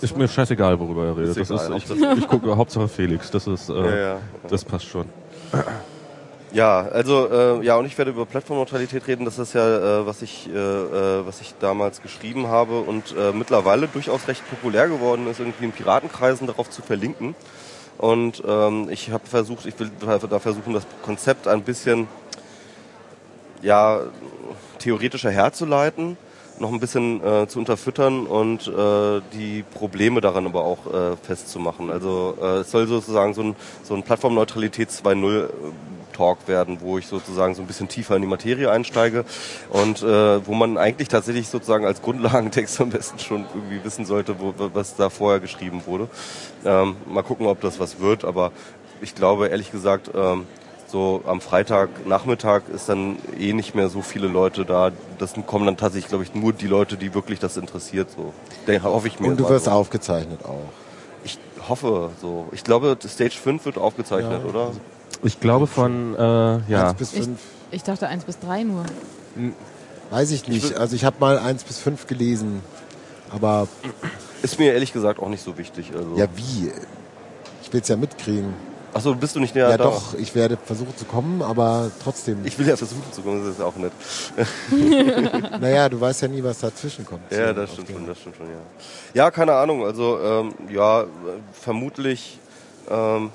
Ist 0.00 0.16
mir 0.16 0.28
scheißegal, 0.28 0.78
worüber 0.78 1.06
er 1.06 1.16
redet. 1.16 1.36
Ist 1.36 1.50
das 1.50 1.64
egal, 1.66 1.78
ist, 1.78 1.90
ich, 1.90 2.18
ich 2.18 2.28
gucke 2.28 2.56
Hauptsache 2.56 2.88
Felix. 2.88 3.30
Das 3.30 3.46
ist, 3.46 3.68
äh, 3.68 3.74
Ja, 3.74 3.96
ja. 3.96 4.18
das 4.48 4.64
passt 4.64 4.86
schon. 4.86 5.06
Ja, 6.52 6.80
also 6.80 7.28
äh, 7.30 7.64
ja, 7.64 7.76
und 7.76 7.86
ich 7.86 7.98
werde 7.98 8.12
über 8.12 8.24
Plattformneutralität 8.24 9.06
reden. 9.06 9.24
Das 9.24 9.38
ist 9.38 9.52
ja, 9.54 10.00
äh, 10.00 10.06
was 10.06 10.22
ich, 10.22 10.48
äh, 10.48 10.56
äh, 10.56 11.26
was 11.26 11.40
ich 11.40 11.54
damals 11.60 12.02
geschrieben 12.02 12.46
habe 12.48 12.80
und 12.80 13.14
äh, 13.16 13.32
mittlerweile 13.32 13.88
durchaus 13.88 14.26
recht 14.28 14.48
populär 14.48 14.88
geworden 14.88 15.26
ist, 15.26 15.40
irgendwie 15.40 15.66
in 15.66 15.72
Piratenkreisen 15.72 16.46
darauf 16.46 16.70
zu 16.70 16.82
verlinken. 16.82 17.34
Und 17.98 18.42
ähm, 18.46 18.88
ich 18.90 19.10
habe 19.10 19.26
versucht, 19.26 19.66
ich 19.66 19.78
will 19.78 19.90
da 20.00 20.38
versuchen, 20.38 20.74
das 20.74 20.86
Konzept 21.02 21.48
ein 21.48 21.62
bisschen 21.62 22.08
ja 23.62 24.00
theoretischer 24.78 25.30
herzuleiten, 25.30 26.16
noch 26.60 26.72
ein 26.72 26.80
bisschen 26.80 27.22
äh, 27.24 27.46
zu 27.46 27.58
unterfüttern 27.58 28.26
und 28.26 28.68
äh, 28.68 29.20
die 29.32 29.62
Probleme 29.62 30.20
daran 30.20 30.46
aber 30.46 30.64
auch 30.64 30.86
äh, 30.86 31.16
festzumachen. 31.16 31.90
Also 31.90 32.36
äh, 32.40 32.58
es 32.58 32.70
soll 32.70 32.86
sozusagen 32.86 33.34
so 33.34 33.42
ein, 33.42 33.56
so 33.82 33.94
ein 33.94 34.02
Plattformneutralität 34.02 34.90
2.0 34.90 35.44
äh, 35.44 35.48
Talk 36.16 36.48
werden, 36.48 36.78
wo 36.80 36.96
ich 36.96 37.06
sozusagen 37.06 37.54
so 37.54 37.62
ein 37.62 37.66
bisschen 37.66 37.88
tiefer 37.88 38.16
in 38.16 38.22
die 38.22 38.28
Materie 38.28 38.70
einsteige 38.70 39.24
und 39.70 40.02
äh, 40.02 40.46
wo 40.46 40.54
man 40.54 40.78
eigentlich 40.78 41.08
tatsächlich 41.08 41.48
sozusagen 41.48 41.84
als 41.84 42.00
Grundlagentext 42.00 42.80
am 42.80 42.90
besten 42.90 43.18
schon 43.18 43.44
irgendwie 43.54 43.84
wissen 43.84 44.06
sollte, 44.06 44.40
wo, 44.40 44.54
was 44.72 44.96
da 44.96 45.10
vorher 45.10 45.40
geschrieben 45.40 45.82
wurde. 45.84 46.08
Ähm, 46.64 46.96
mal 47.06 47.22
gucken, 47.22 47.46
ob 47.46 47.60
das 47.60 47.78
was 47.78 48.00
wird, 48.00 48.24
aber 48.24 48.52
ich 49.02 49.14
glaube 49.14 49.48
ehrlich 49.48 49.70
gesagt, 49.70 50.10
ähm, 50.14 50.46
so 50.88 51.22
am 51.26 51.40
Freitagnachmittag 51.40 52.62
ist 52.74 52.88
dann 52.88 53.16
eh 53.38 53.52
nicht 53.52 53.74
mehr 53.74 53.88
so 53.88 54.02
viele 54.02 54.28
Leute 54.28 54.64
da. 54.64 54.92
Das 55.18 55.34
kommen 55.46 55.66
dann 55.66 55.76
tatsächlich, 55.76 56.08
glaube 56.08 56.24
ich, 56.24 56.34
nur 56.34 56.52
die 56.52 56.66
Leute, 56.68 56.96
die 56.96 57.12
wirklich 57.14 57.38
das 57.38 57.56
interessiert. 57.56 58.08
So, 58.14 58.32
Den 58.66 58.82
hoffe 58.82 59.08
ich 59.08 59.18
mir. 59.20 59.28
und 59.28 59.38
du 59.40 59.48
wirst 59.48 59.64
so. 59.66 59.70
aufgezeichnet 59.72 60.44
auch. 60.44 60.62
Ich 61.24 61.38
hoffe 61.68 62.10
so. 62.20 62.46
Ich 62.52 62.62
glaube, 62.62 62.96
Stage 63.06 63.36
5 63.42 63.64
wird 63.64 63.78
aufgezeichnet, 63.78 64.42
Ja. 64.44 64.48
oder? 64.48 64.70
Ich 65.22 65.40
glaube 65.40 65.66
von, 65.66 66.14
äh, 66.14 66.18
ja. 66.70 66.90
Eins 66.90 66.94
bis 66.98 67.12
Ich, 67.14 67.24
fünf. 67.24 67.40
ich 67.72 67.82
dachte 67.82 68.06
eins 68.06 68.24
bis 68.24 68.38
drei 68.38 68.62
nur. 68.62 68.84
Weiß 70.10 70.30
ich 70.30 70.46
nicht. 70.46 70.76
Also 70.76 70.94
ich 70.94 71.04
habe 71.04 71.16
mal 71.18 71.38
eins 71.38 71.64
bis 71.64 71.78
fünf 71.78 72.06
gelesen. 72.06 72.62
Aber 73.30 73.66
Ist 74.42 74.58
mir 74.60 74.72
ehrlich 74.72 74.92
gesagt 74.92 75.18
auch 75.20 75.28
nicht 75.28 75.42
so 75.42 75.58
wichtig. 75.58 75.90
Also. 75.96 76.16
ja, 76.16 76.26
wie? 76.36 76.70
Ich 77.62 77.72
will's 77.72 77.88
ja 77.88 77.96
mitkriegen. 77.96 78.54
Achso, 78.96 79.14
bist 79.14 79.36
du 79.36 79.40
nicht 79.40 79.54
näher 79.54 79.68
Ja, 79.68 79.76
da? 79.76 79.84
doch, 79.84 80.14
ich 80.14 80.34
werde 80.34 80.56
versuchen 80.56 80.96
zu 80.96 81.04
kommen, 81.04 81.42
aber 81.42 81.90
trotzdem. 82.02 82.38
Ich 82.44 82.58
will 82.58 82.66
ja 82.66 82.76
versuchen 82.76 83.12
zu 83.12 83.20
kommen, 83.20 83.44
das 83.44 83.56
ist 83.56 83.60
auch 83.60 83.76
nett. 83.76 83.92
naja, 85.60 85.88
du 85.88 86.00
weißt 86.00 86.22
ja 86.22 86.28
nie, 86.28 86.42
was 86.42 86.60
dazwischen 86.60 87.04
kommt. 87.04 87.30
Ja, 87.30 87.52
das 87.52 87.72
stimmt 87.72 87.90
schon, 87.90 88.06
das 88.06 88.18
stimmt 88.18 88.36
schon, 88.36 88.46
ja. 88.46 88.56
Ja, 89.12 89.30
keine 89.30 89.52
Ahnung, 89.54 89.84
also 89.84 90.18
ähm, 90.18 90.54
ja, 90.70 91.04
vermutlich 91.52 92.38
ähm, 92.90 93.30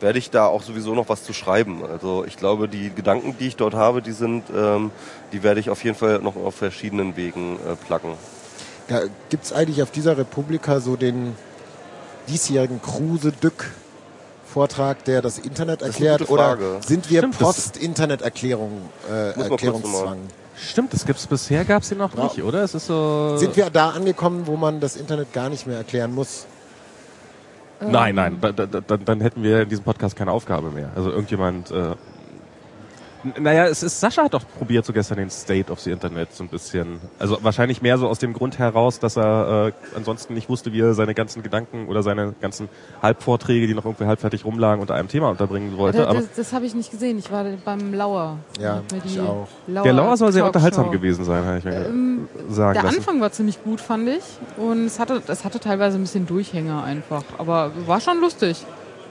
werde 0.00 0.18
ich 0.18 0.30
da 0.30 0.46
auch 0.46 0.62
sowieso 0.62 0.94
noch 0.94 1.08
was 1.08 1.24
zu 1.24 1.32
schreiben. 1.32 1.84
Also 1.84 2.24
ich 2.26 2.36
glaube, 2.36 2.68
die 2.68 2.90
Gedanken, 2.90 3.36
die 3.38 3.48
ich 3.48 3.56
dort 3.56 3.74
habe, 3.74 4.00
die 4.02 4.12
sind, 4.12 4.44
ähm, 4.54 4.90
die 5.32 5.42
werde 5.42 5.60
ich 5.60 5.68
auf 5.70 5.84
jeden 5.84 5.96
Fall 5.96 6.20
noch 6.20 6.36
auf 6.36 6.54
verschiedenen 6.54 7.16
Wegen 7.16 7.56
äh, 7.56 7.76
placken. 7.86 8.12
Ja, 8.88 9.00
gibt's 9.30 9.52
eigentlich 9.52 9.82
auf 9.82 9.90
dieser 9.90 10.16
Republika 10.18 10.80
so 10.80 10.96
den 10.96 11.34
diesjährigen 12.28 12.80
Kruse-Dück 12.82 13.70
Vortrag, 14.46 15.04
der 15.04 15.20
das 15.22 15.38
Internet 15.38 15.82
erklärt? 15.82 16.20
gute 16.20 16.32
Oder 16.32 16.58
sind 16.86 17.10
wir 17.10 17.20
Stimmt, 17.20 17.34
das- 17.40 17.40
Post-Internet-Erklärung, 17.40 18.82
äh, 19.10 19.30
Erklärungszwang? 19.40 20.18
Stimmt, 20.56 20.92
das 20.92 21.04
gibt's 21.04 21.26
bisher 21.26 21.64
gab's 21.64 21.88
den 21.88 21.98
noch 21.98 22.14
Ja. 22.16 22.24
nicht, 22.24 22.40
oder? 22.42 22.62
Es 22.62 22.74
ist 22.74 22.86
so. 22.86 23.36
Sind 23.36 23.56
wir 23.56 23.70
da 23.70 23.90
angekommen, 23.90 24.46
wo 24.46 24.56
man 24.56 24.78
das 24.80 24.94
Internet 24.96 25.32
gar 25.32 25.48
nicht 25.48 25.66
mehr 25.66 25.78
erklären 25.78 26.14
muss? 26.14 26.46
Nein, 27.80 28.14
nein, 28.14 28.38
da, 28.40 28.52
da, 28.52 28.66
da, 28.66 28.96
dann 28.96 29.20
hätten 29.20 29.42
wir 29.42 29.62
in 29.62 29.68
diesem 29.68 29.84
Podcast 29.84 30.14
keine 30.16 30.30
Aufgabe 30.30 30.70
mehr. 30.70 30.90
Also 30.94 31.10
irgendjemand. 31.10 31.70
Äh, 31.72 31.96
naja, 33.40 33.66
es 33.66 33.82
ist 33.82 34.00
Sascha 34.00 34.24
hat 34.24 34.34
doch 34.34 34.44
probiert 34.58 34.84
so 34.84 34.92
gestern 34.92 35.18
den 35.18 35.30
State 35.30 35.70
of 35.72 35.80
the 35.80 35.90
Internet 35.90 36.32
so 36.32 36.44
ein 36.44 36.48
bisschen. 36.48 37.00
Also 37.18 37.38
wahrscheinlich 37.42 37.82
mehr 37.82 37.98
so 37.98 38.08
aus 38.08 38.18
dem 38.18 38.32
Grund 38.32 38.58
heraus, 38.58 38.98
dass 38.98 39.16
er 39.16 39.68
äh, 39.68 39.96
ansonsten 39.96 40.34
nicht 40.34 40.48
wusste, 40.48 40.72
wie 40.72 40.80
er 40.80 40.94
seine 40.94 41.14
ganzen 41.14 41.42
Gedanken 41.42 41.88
oder 41.88 42.02
seine 42.02 42.34
ganzen 42.40 42.68
Halbvorträge, 43.02 43.66
die 43.66 43.74
noch 43.74 43.84
irgendwie 43.84 44.04
halbfertig 44.06 44.44
rumlagen, 44.44 44.80
unter 44.80 44.94
einem 44.94 45.08
Thema 45.08 45.30
unterbringen 45.30 45.76
wollte. 45.76 45.98
das 45.98 46.06
Aber 46.08 46.20
das, 46.20 46.32
das 46.36 46.52
habe 46.52 46.66
ich 46.66 46.74
nicht 46.74 46.90
gesehen. 46.90 47.18
Ich 47.18 47.30
war 47.30 47.44
beim 47.64 47.94
Lauer. 47.94 48.38
Ja, 48.60 48.82
ich 49.04 49.20
auch. 49.20 49.48
Lauer 49.66 49.84
der 49.84 49.92
Lauer 49.92 50.16
soll 50.16 50.32
sehr 50.32 50.44
unterhaltsam 50.44 50.90
gewesen 50.90 51.24
sein, 51.24 51.44
habe 51.44 51.58
ich 51.58 51.64
mir 51.64 51.86
Ähm, 51.86 52.28
sagen 52.48 52.74
Der 52.74 52.82
lassen. 52.84 52.98
Anfang 52.98 53.20
war 53.20 53.32
ziemlich 53.32 53.62
gut, 53.62 53.80
fand 53.80 54.08
ich. 54.08 54.22
Und 54.56 54.86
es 54.86 54.98
hatte, 54.98 55.22
es 55.26 55.44
hatte 55.44 55.60
teilweise 55.60 55.98
ein 55.98 56.02
bisschen 56.02 56.26
Durchhänger 56.26 56.84
einfach. 56.84 57.22
Aber 57.38 57.72
war 57.86 58.00
schon 58.00 58.20
lustig. 58.20 58.64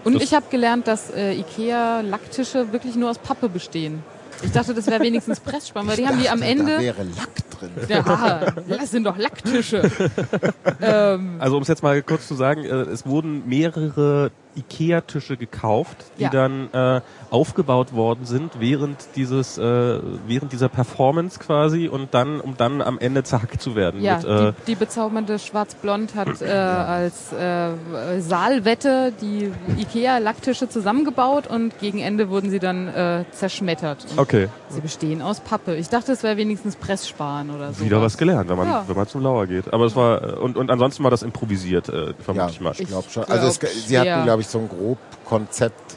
Und 0.04 0.16
Das- 0.16 0.24
ich 0.24 0.34
habe 0.34 0.46
gelernt, 0.50 0.88
dass 0.88 1.10
äh, 1.12 1.34
Ikea-Lacktische 1.34 2.72
wirklich 2.72 2.96
nur 2.96 3.10
aus 3.10 3.18
Pappe 3.20 3.50
bestehen. 3.50 4.04
Ich 4.44 4.52
dachte, 4.52 4.74
das 4.74 4.88
wäre 4.88 5.02
wenigstens 5.02 5.40
Pressspann, 5.42 5.88
weil 5.88 5.96
die 5.98 6.08
haben 6.08 6.20
die 6.20 6.30
am 6.30 6.40
dachte, 6.40 6.52
Ende. 6.52 6.74
Da 6.74 6.80
wäre 6.82 7.04
Lack 7.04 7.50
drin. 7.60 7.72
Ja, 7.88 8.52
das 8.78 8.92
sind 8.92 9.06
doch 9.06 9.18
Lacktische. 9.18 9.90
ähm, 10.82 11.36
Also 11.40 11.56
um 11.56 11.62
es 11.62 11.68
jetzt 11.70 11.84
mal 11.84 12.02
kurz 12.02 12.28
zu 12.28 12.36
sagen, 12.36 12.64
äh, 12.66 12.68
es 12.68 13.06
wurden 13.06 13.48
mehrere 13.48 14.32
Ikea-Tische 14.56 15.38
gekauft, 15.38 15.98
die 16.18 16.24
Ja. 16.24 16.30
dann 16.30 16.72
äh, 16.74 17.02
aufgebaut 17.34 17.94
worden 17.94 18.26
sind 18.26 18.60
während 18.60 18.98
dieses, 19.16 19.58
äh, 19.58 20.00
während 20.28 20.54
dieser 20.54 20.70
Performance 20.70 21.40
quasi 21.40 21.88
und 21.88 22.14
dann, 22.14 22.40
um 22.40 22.56
dann 22.58 22.82
am 22.82 23.00
Ende 23.00 23.24
zerhackt 23.24 23.60
zu 23.60 23.76
werden. 23.76 24.02
Ja, 24.02 24.18
mit, 24.18 24.26
äh, 24.26 24.52
die, 24.52 24.66
die 24.68 24.76
bezaubernde 24.76 25.40
Schwarz-Blond 25.40 26.14
hat 26.14 26.42
äh, 26.42 26.46
als 26.52 27.34
äh, 27.34 27.72
Saalwette 28.20 29.12
die 29.20 29.52
Ikea-Lacktische 29.80 30.70
zusammengebaut 30.70 31.48
und 31.48 31.80
gegen 31.80 32.00
Ende 32.00 32.30
wurden 32.30 32.52
sie 32.52 32.60
dann 32.60 32.88
äh, 32.88 33.26
zerschmettert. 33.32 34.06
Okay, 34.18 34.48
Sie 34.70 34.82
bestehen 34.82 35.22
aus 35.24 35.40
Pappe. 35.40 35.76
Ich 35.76 35.90
dachte, 35.90 36.12
es 36.12 36.22
wäre 36.22 36.38
wenigstens 36.38 36.76
Presssparen 36.76 37.50
oder 37.50 37.74
so. 37.74 37.84
wieder 37.84 38.02
was 38.02 38.18
gelernt, 38.18 38.48
wenn 38.50 38.58
man, 38.58 38.68
Ja. 38.68 38.84
wenn 38.88 38.96
man 38.96 39.08
zum 39.08 39.22
Lauer 39.24 39.48
geht. 39.48 39.74
Aber 39.74 39.86
es 39.86 39.96
war, 39.96 40.22
äh, 40.24 40.32
und, 40.34 40.56
und 40.56 40.70
ansonsten 40.70 41.04
war 41.04 41.10
das 41.12 41.24
improvisiert, 41.24 41.90
äh, 41.90 42.14
vermute 42.20 42.52
ich 42.52 42.62
mal. 42.62 42.74
ich 42.78 42.88
glaube 42.88 43.10
schon. 43.10 43.24
Also 43.26 43.48
es, 43.48 43.60
glaub 43.60 43.72
sie 43.72 43.98
hatten, 43.98 44.24
glaube 44.24 44.42
ich, 44.42 44.48
so 44.48 44.60
ein 44.60 44.70
grob 44.70 45.00
Konzept, 45.26 45.96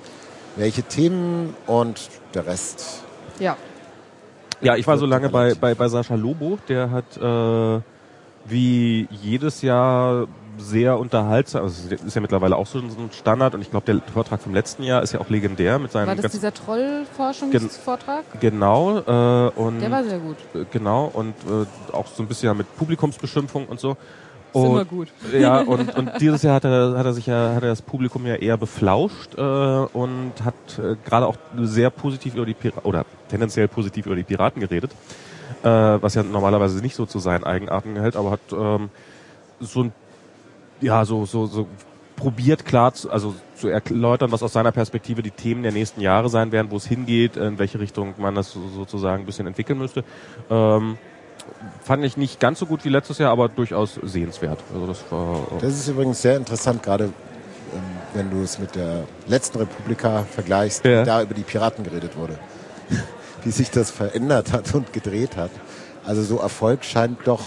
welche 0.56 0.82
Themen 0.82 1.54
und 1.66 2.08
der 2.34 2.46
Rest. 2.46 3.02
Ja, 3.38 3.56
Ja, 4.60 4.76
ich 4.76 4.86
war 4.86 4.96
so 4.98 5.06
lange 5.06 5.28
bei, 5.28 5.54
bei, 5.54 5.74
bei 5.74 5.88
Sascha 5.88 6.14
Lobo, 6.14 6.58
der 6.68 6.90
hat 6.90 7.16
äh, 7.18 7.80
wie 8.46 9.06
jedes 9.10 9.62
Jahr 9.62 10.26
sehr 10.58 10.98
unterhaltsam, 10.98 11.64
also 11.64 11.90
ist 11.94 12.14
ja 12.14 12.20
mittlerweile 12.22 12.56
auch 12.56 12.66
so 12.66 12.78
ein 12.78 13.10
Standard 13.12 13.54
und 13.54 13.60
ich 13.60 13.70
glaube, 13.70 13.84
der 13.84 14.00
Vortrag 14.12 14.40
vom 14.40 14.54
letzten 14.54 14.84
Jahr 14.84 15.02
ist 15.02 15.12
ja 15.12 15.20
auch 15.20 15.28
legendär 15.28 15.78
mit 15.78 15.92
seinem 15.92 16.06
war 16.06 16.14
das 16.16 16.32
dieser 16.32 16.54
Trollforschungsvortrag? 16.54 18.24
genau 18.40 18.98
äh, 19.00 19.50
und 19.50 19.80
Der 19.80 19.90
war 19.90 20.04
sehr 20.04 20.18
gut. 20.18 20.36
äh, 20.54 20.64
genau 20.70 21.10
und 21.12 21.34
äh, 21.44 21.94
auch 21.94 22.06
so 22.06 22.22
ein 22.22 22.26
bisschen 22.26 22.56
mit 22.56 22.74
Publikumsbeschimpfung 22.76 23.66
und 23.66 23.80
so. 23.80 23.98
Ist 24.56 24.64
immer 24.64 24.80
Und, 24.80 24.88
gut. 24.88 25.08
ja, 25.38 25.60
und, 25.60 25.96
und 25.96 26.12
dieses 26.20 26.42
Jahr 26.42 26.54
hat 26.54 26.64
er, 26.64 26.96
hat 26.96 27.06
er 27.06 27.12
sich 27.12 27.26
ja, 27.26 27.54
hat 27.54 27.62
er 27.62 27.70
das 27.70 27.82
Publikum 27.82 28.26
ja 28.26 28.36
eher 28.36 28.56
beflauscht 28.56 29.34
äh, 29.36 29.40
und 29.40 30.32
hat 30.44 30.54
äh, 30.78 30.96
gerade 31.04 31.26
auch 31.26 31.36
sehr 31.58 31.90
positiv 31.90 32.34
über 32.34 32.46
die 32.46 32.54
Piraten 32.54 32.84
oder 32.84 33.04
tendenziell 33.28 33.68
positiv 33.68 34.06
über 34.06 34.16
die 34.16 34.22
Piraten 34.22 34.60
geredet, 34.60 34.92
äh, 35.62 35.68
was 35.68 36.14
ja 36.14 36.22
normalerweise 36.22 36.80
nicht 36.80 36.94
so 36.94 37.06
zu 37.06 37.18
seinen 37.18 37.44
Eigenarten 37.44 37.94
gehält, 37.94 38.16
aber 38.16 38.30
hat 38.32 38.40
ähm, 38.52 38.90
so 39.60 39.84
ein 39.84 39.92
ja 40.80 41.04
so 41.04 41.24
so 41.24 41.46
so 41.46 41.66
probiert 42.16 42.64
klar 42.64 42.94
zu, 42.94 43.10
also 43.10 43.34
zu 43.54 43.68
erläutern, 43.68 44.32
was 44.32 44.42
aus 44.42 44.54
seiner 44.54 44.72
Perspektive 44.72 45.22
die 45.22 45.30
Themen 45.30 45.62
der 45.62 45.72
nächsten 45.72 46.00
Jahre 46.00 46.28
sein 46.28 46.50
werden, 46.50 46.70
wo 46.70 46.76
es 46.76 46.86
hingeht, 46.86 47.36
in 47.36 47.58
welche 47.58 47.78
Richtung 47.78 48.14
man 48.18 48.34
das 48.34 48.52
so, 48.52 48.60
sozusagen 48.74 49.22
ein 49.22 49.26
bisschen 49.26 49.46
entwickeln 49.46 49.78
müsste. 49.78 50.02
Ähm, 50.50 50.96
fand 51.82 52.04
ich 52.04 52.16
nicht 52.16 52.40
ganz 52.40 52.58
so 52.58 52.66
gut 52.66 52.84
wie 52.84 52.88
letztes 52.88 53.18
Jahr, 53.18 53.30
aber 53.32 53.48
durchaus 53.48 53.98
sehenswert. 54.02 54.58
Also 54.74 54.86
das 54.86 54.98
war 55.10 55.40
Das 55.60 55.72
ist 55.74 55.88
übrigens 55.88 56.20
sehr 56.22 56.36
interessant, 56.36 56.82
gerade 56.82 57.04
ähm, 57.04 57.12
wenn 58.14 58.30
du 58.30 58.42
es 58.42 58.58
mit 58.58 58.74
der 58.74 59.04
letzten 59.26 59.58
Republika 59.58 60.24
vergleichst, 60.30 60.84
Ja. 60.84 61.04
da 61.04 61.22
über 61.22 61.34
die 61.34 61.42
Piraten 61.42 61.84
geredet 61.84 62.16
wurde. 62.16 62.38
Wie 63.44 63.50
sich 63.50 63.70
das 63.70 63.90
verändert 63.90 64.52
hat 64.52 64.74
und 64.74 64.92
gedreht 64.92 65.36
hat. 65.36 65.50
Also 66.04 66.22
so 66.22 66.38
Erfolg 66.38 66.84
scheint 66.84 67.18
doch 67.26 67.42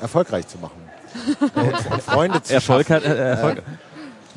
erfolgreich 0.00 0.46
zu 0.48 0.58
machen. 0.58 0.82
Und, 1.54 1.92
und 1.92 2.02
Freunde 2.02 2.42
zu 2.42 2.52
Erfolg 2.54 2.88
schaffen. 2.88 3.08
hat 3.08 3.16
äh, 3.16 3.30
Erfolg. 3.30 3.62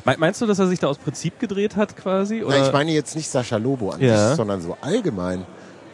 Me- 0.04 0.14
Meinst 0.16 0.40
du, 0.40 0.46
dass 0.46 0.60
er 0.60 0.68
sich 0.68 0.78
da 0.78 0.86
aus 0.86 0.96
Prinzip 0.96 1.40
gedreht 1.40 1.74
hat 1.74 1.96
quasi? 1.96 2.44
Oder? 2.44 2.56
Na, 2.56 2.66
ich 2.66 2.72
meine 2.72 2.92
jetzt 2.92 3.16
nicht 3.16 3.28
Sascha 3.28 3.56
Lobo 3.56 3.90
an 3.90 4.00
Ja. 4.00 4.28
sich, 4.28 4.36
sondern 4.36 4.60
so 4.60 4.76
allgemein 4.80 5.44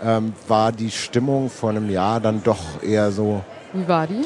ähm, 0.04 0.32
war 0.48 0.70
die 0.72 0.90
Stimmung 0.90 1.50
vor 1.50 1.70
einem 1.70 1.88
Jahr 1.90 2.20
dann 2.20 2.42
doch 2.42 2.82
eher 2.82 3.10
so, 3.10 3.42
Wie 3.72 3.86
war 3.88 4.06
die? 4.06 4.22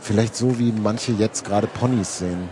vielleicht 0.00 0.34
so 0.36 0.58
wie 0.58 0.72
manche 0.72 1.12
jetzt 1.12 1.44
gerade 1.44 1.66
Ponys 1.66 2.18
sehen. 2.18 2.48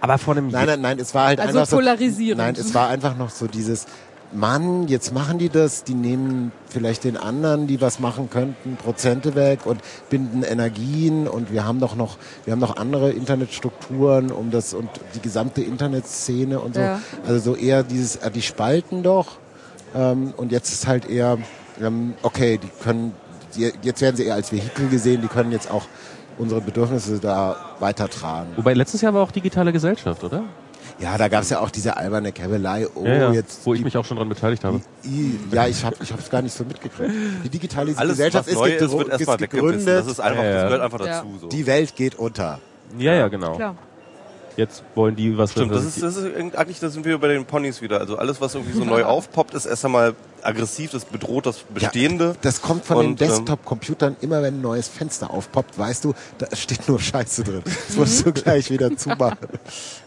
aber 0.00 0.18
vor 0.18 0.36
einem 0.36 0.48
Nein, 0.48 0.66
nein, 0.66 0.80
nein, 0.80 0.98
es 0.98 1.14
war 1.14 1.26
halt 1.28 1.40
Also 1.40 1.58
einfach 1.58 1.70
so. 1.70 1.76
polarisierend. 1.76 2.38
Nein, 2.38 2.54
es 2.58 2.74
war 2.74 2.88
einfach 2.88 3.16
noch 3.16 3.30
so 3.30 3.46
dieses, 3.46 3.86
Mann, 4.32 4.88
jetzt 4.88 5.14
machen 5.14 5.38
die 5.38 5.48
das, 5.48 5.84
die 5.84 5.94
nehmen 5.94 6.52
vielleicht 6.68 7.04
den 7.04 7.16
anderen, 7.16 7.66
die 7.66 7.80
was 7.80 8.00
machen 8.00 8.28
könnten, 8.28 8.76
Prozente 8.76 9.34
weg 9.34 9.66
und 9.66 9.80
binden 10.10 10.42
Energien 10.42 11.28
und 11.28 11.52
wir 11.52 11.64
haben 11.64 11.80
doch 11.80 11.94
noch, 11.94 12.18
wir 12.44 12.52
haben 12.52 12.60
noch 12.60 12.76
andere 12.76 13.10
Internetstrukturen 13.10 14.32
um 14.32 14.50
das 14.50 14.74
und 14.74 14.90
die 15.14 15.20
gesamte 15.20 15.62
Internetszene 15.62 16.60
und 16.60 16.74
so. 16.74 16.80
Ja. 16.80 17.00
Also 17.26 17.52
so 17.52 17.56
eher 17.56 17.82
dieses, 17.82 18.16
äh, 18.16 18.30
die 18.30 18.42
spalten 18.42 19.02
doch 19.02 19.38
ähm, 19.94 20.34
und 20.36 20.52
jetzt 20.52 20.72
ist 20.72 20.86
halt 20.86 21.08
eher, 21.08 21.38
ähm, 21.80 22.14
okay, 22.22 22.58
die 22.58 22.70
können, 22.82 23.12
die, 23.56 23.72
jetzt 23.82 24.00
werden 24.00 24.16
sie 24.16 24.24
eher 24.24 24.34
als 24.34 24.52
Vehikel 24.52 24.88
gesehen, 24.88 25.22
die 25.22 25.28
können 25.28 25.52
jetzt 25.52 25.70
auch 25.70 25.84
unsere 26.38 26.60
Bedürfnisse 26.60 27.18
da 27.18 27.56
weitertragen. 27.80 28.50
Wobei 28.56 28.74
letztes 28.74 29.00
Jahr 29.00 29.14
war 29.14 29.22
auch 29.22 29.30
digitale 29.30 29.72
Gesellschaft, 29.72 30.22
oder? 30.22 30.44
Ja, 30.98 31.18
da 31.18 31.28
gab 31.28 31.42
es 31.42 31.50
ja 31.50 31.60
auch 31.60 31.70
diese 31.70 31.96
alberne 31.96 32.32
Käbelei. 32.32 32.86
Oh, 32.94 33.04
ja, 33.04 33.14
ja, 33.14 33.32
jetzt 33.32 33.66
wo 33.66 33.74
ich 33.74 33.84
mich 33.84 33.96
auch 33.98 34.04
schon 34.04 34.16
dran 34.16 34.28
beteiligt 34.28 34.64
habe. 34.64 34.80
I, 35.04 35.38
ja, 35.52 35.66
ich 35.66 35.84
habe 35.84 35.96
ich 36.02 36.10
hab's 36.12 36.30
gar 36.30 36.40
nicht 36.40 36.56
so 36.56 36.64
mitgekriegt. 36.64 37.12
Die 37.44 37.48
digitale 37.50 37.92
Gesellschaft 37.92 38.48
ist, 38.48 38.54
ist, 38.54 38.92
wird 38.92 39.08
erstmal 39.10 39.36
gegründet. 39.36 39.86
Das 39.86 40.06
ist 40.06 40.20
einfach, 40.20 40.42
Ja, 40.42 40.48
ja. 40.48 40.54
das 40.54 40.64
gehört 40.64 40.82
einfach 40.82 41.00
Ja. 41.00 41.06
dazu. 41.06 41.38
So. 41.42 41.48
die 41.48 41.66
Welt 41.66 41.96
geht 41.96 42.14
unter. 42.14 42.60
Ja, 42.98 43.12
ja, 43.14 43.28
genau. 43.28 43.56
Klar. 43.56 43.76
Jetzt 44.56 44.84
wollen 44.94 45.14
die 45.16 45.36
was 45.36 45.52
Stimmt, 45.52 45.70
das 45.70 45.84
ist, 45.84 46.02
das 46.02 46.16
ist 46.16 46.34
eigentlich, 46.56 46.80
da 46.80 46.88
sind 46.88 47.04
wir 47.04 47.18
bei 47.18 47.28
den 47.28 47.44
Ponys 47.44 47.82
wieder. 47.82 48.00
Also 48.00 48.16
alles, 48.16 48.40
was 48.40 48.54
irgendwie 48.54 48.72
so 48.72 48.86
neu 48.86 49.04
aufpoppt, 49.04 49.52
ist 49.52 49.66
erst 49.66 49.84
einmal 49.84 50.14
aggressiv, 50.40 50.92
das 50.92 51.04
bedroht 51.04 51.44
das 51.44 51.58
Bestehende. 51.58 52.36
Das 52.40 52.62
kommt 52.62 52.86
von 52.86 52.96
Und, 52.96 53.20
den 53.20 53.28
ähm, 53.28 53.34
Desktop-Computern. 53.34 54.16
Immer 54.22 54.40
wenn 54.40 54.54
ein 54.54 54.60
neues 54.62 54.88
Fenster 54.88 55.30
aufpoppt, 55.30 55.78
weißt 55.78 56.04
du, 56.06 56.14
da 56.38 56.46
steht 56.56 56.88
nur 56.88 56.98
Scheiße 56.98 57.44
drin. 57.44 57.62
Das 57.64 57.96
musst 57.96 58.24
du 58.24 58.32
gleich 58.32 58.70
wieder 58.70 58.96
zumachen. 58.96 59.36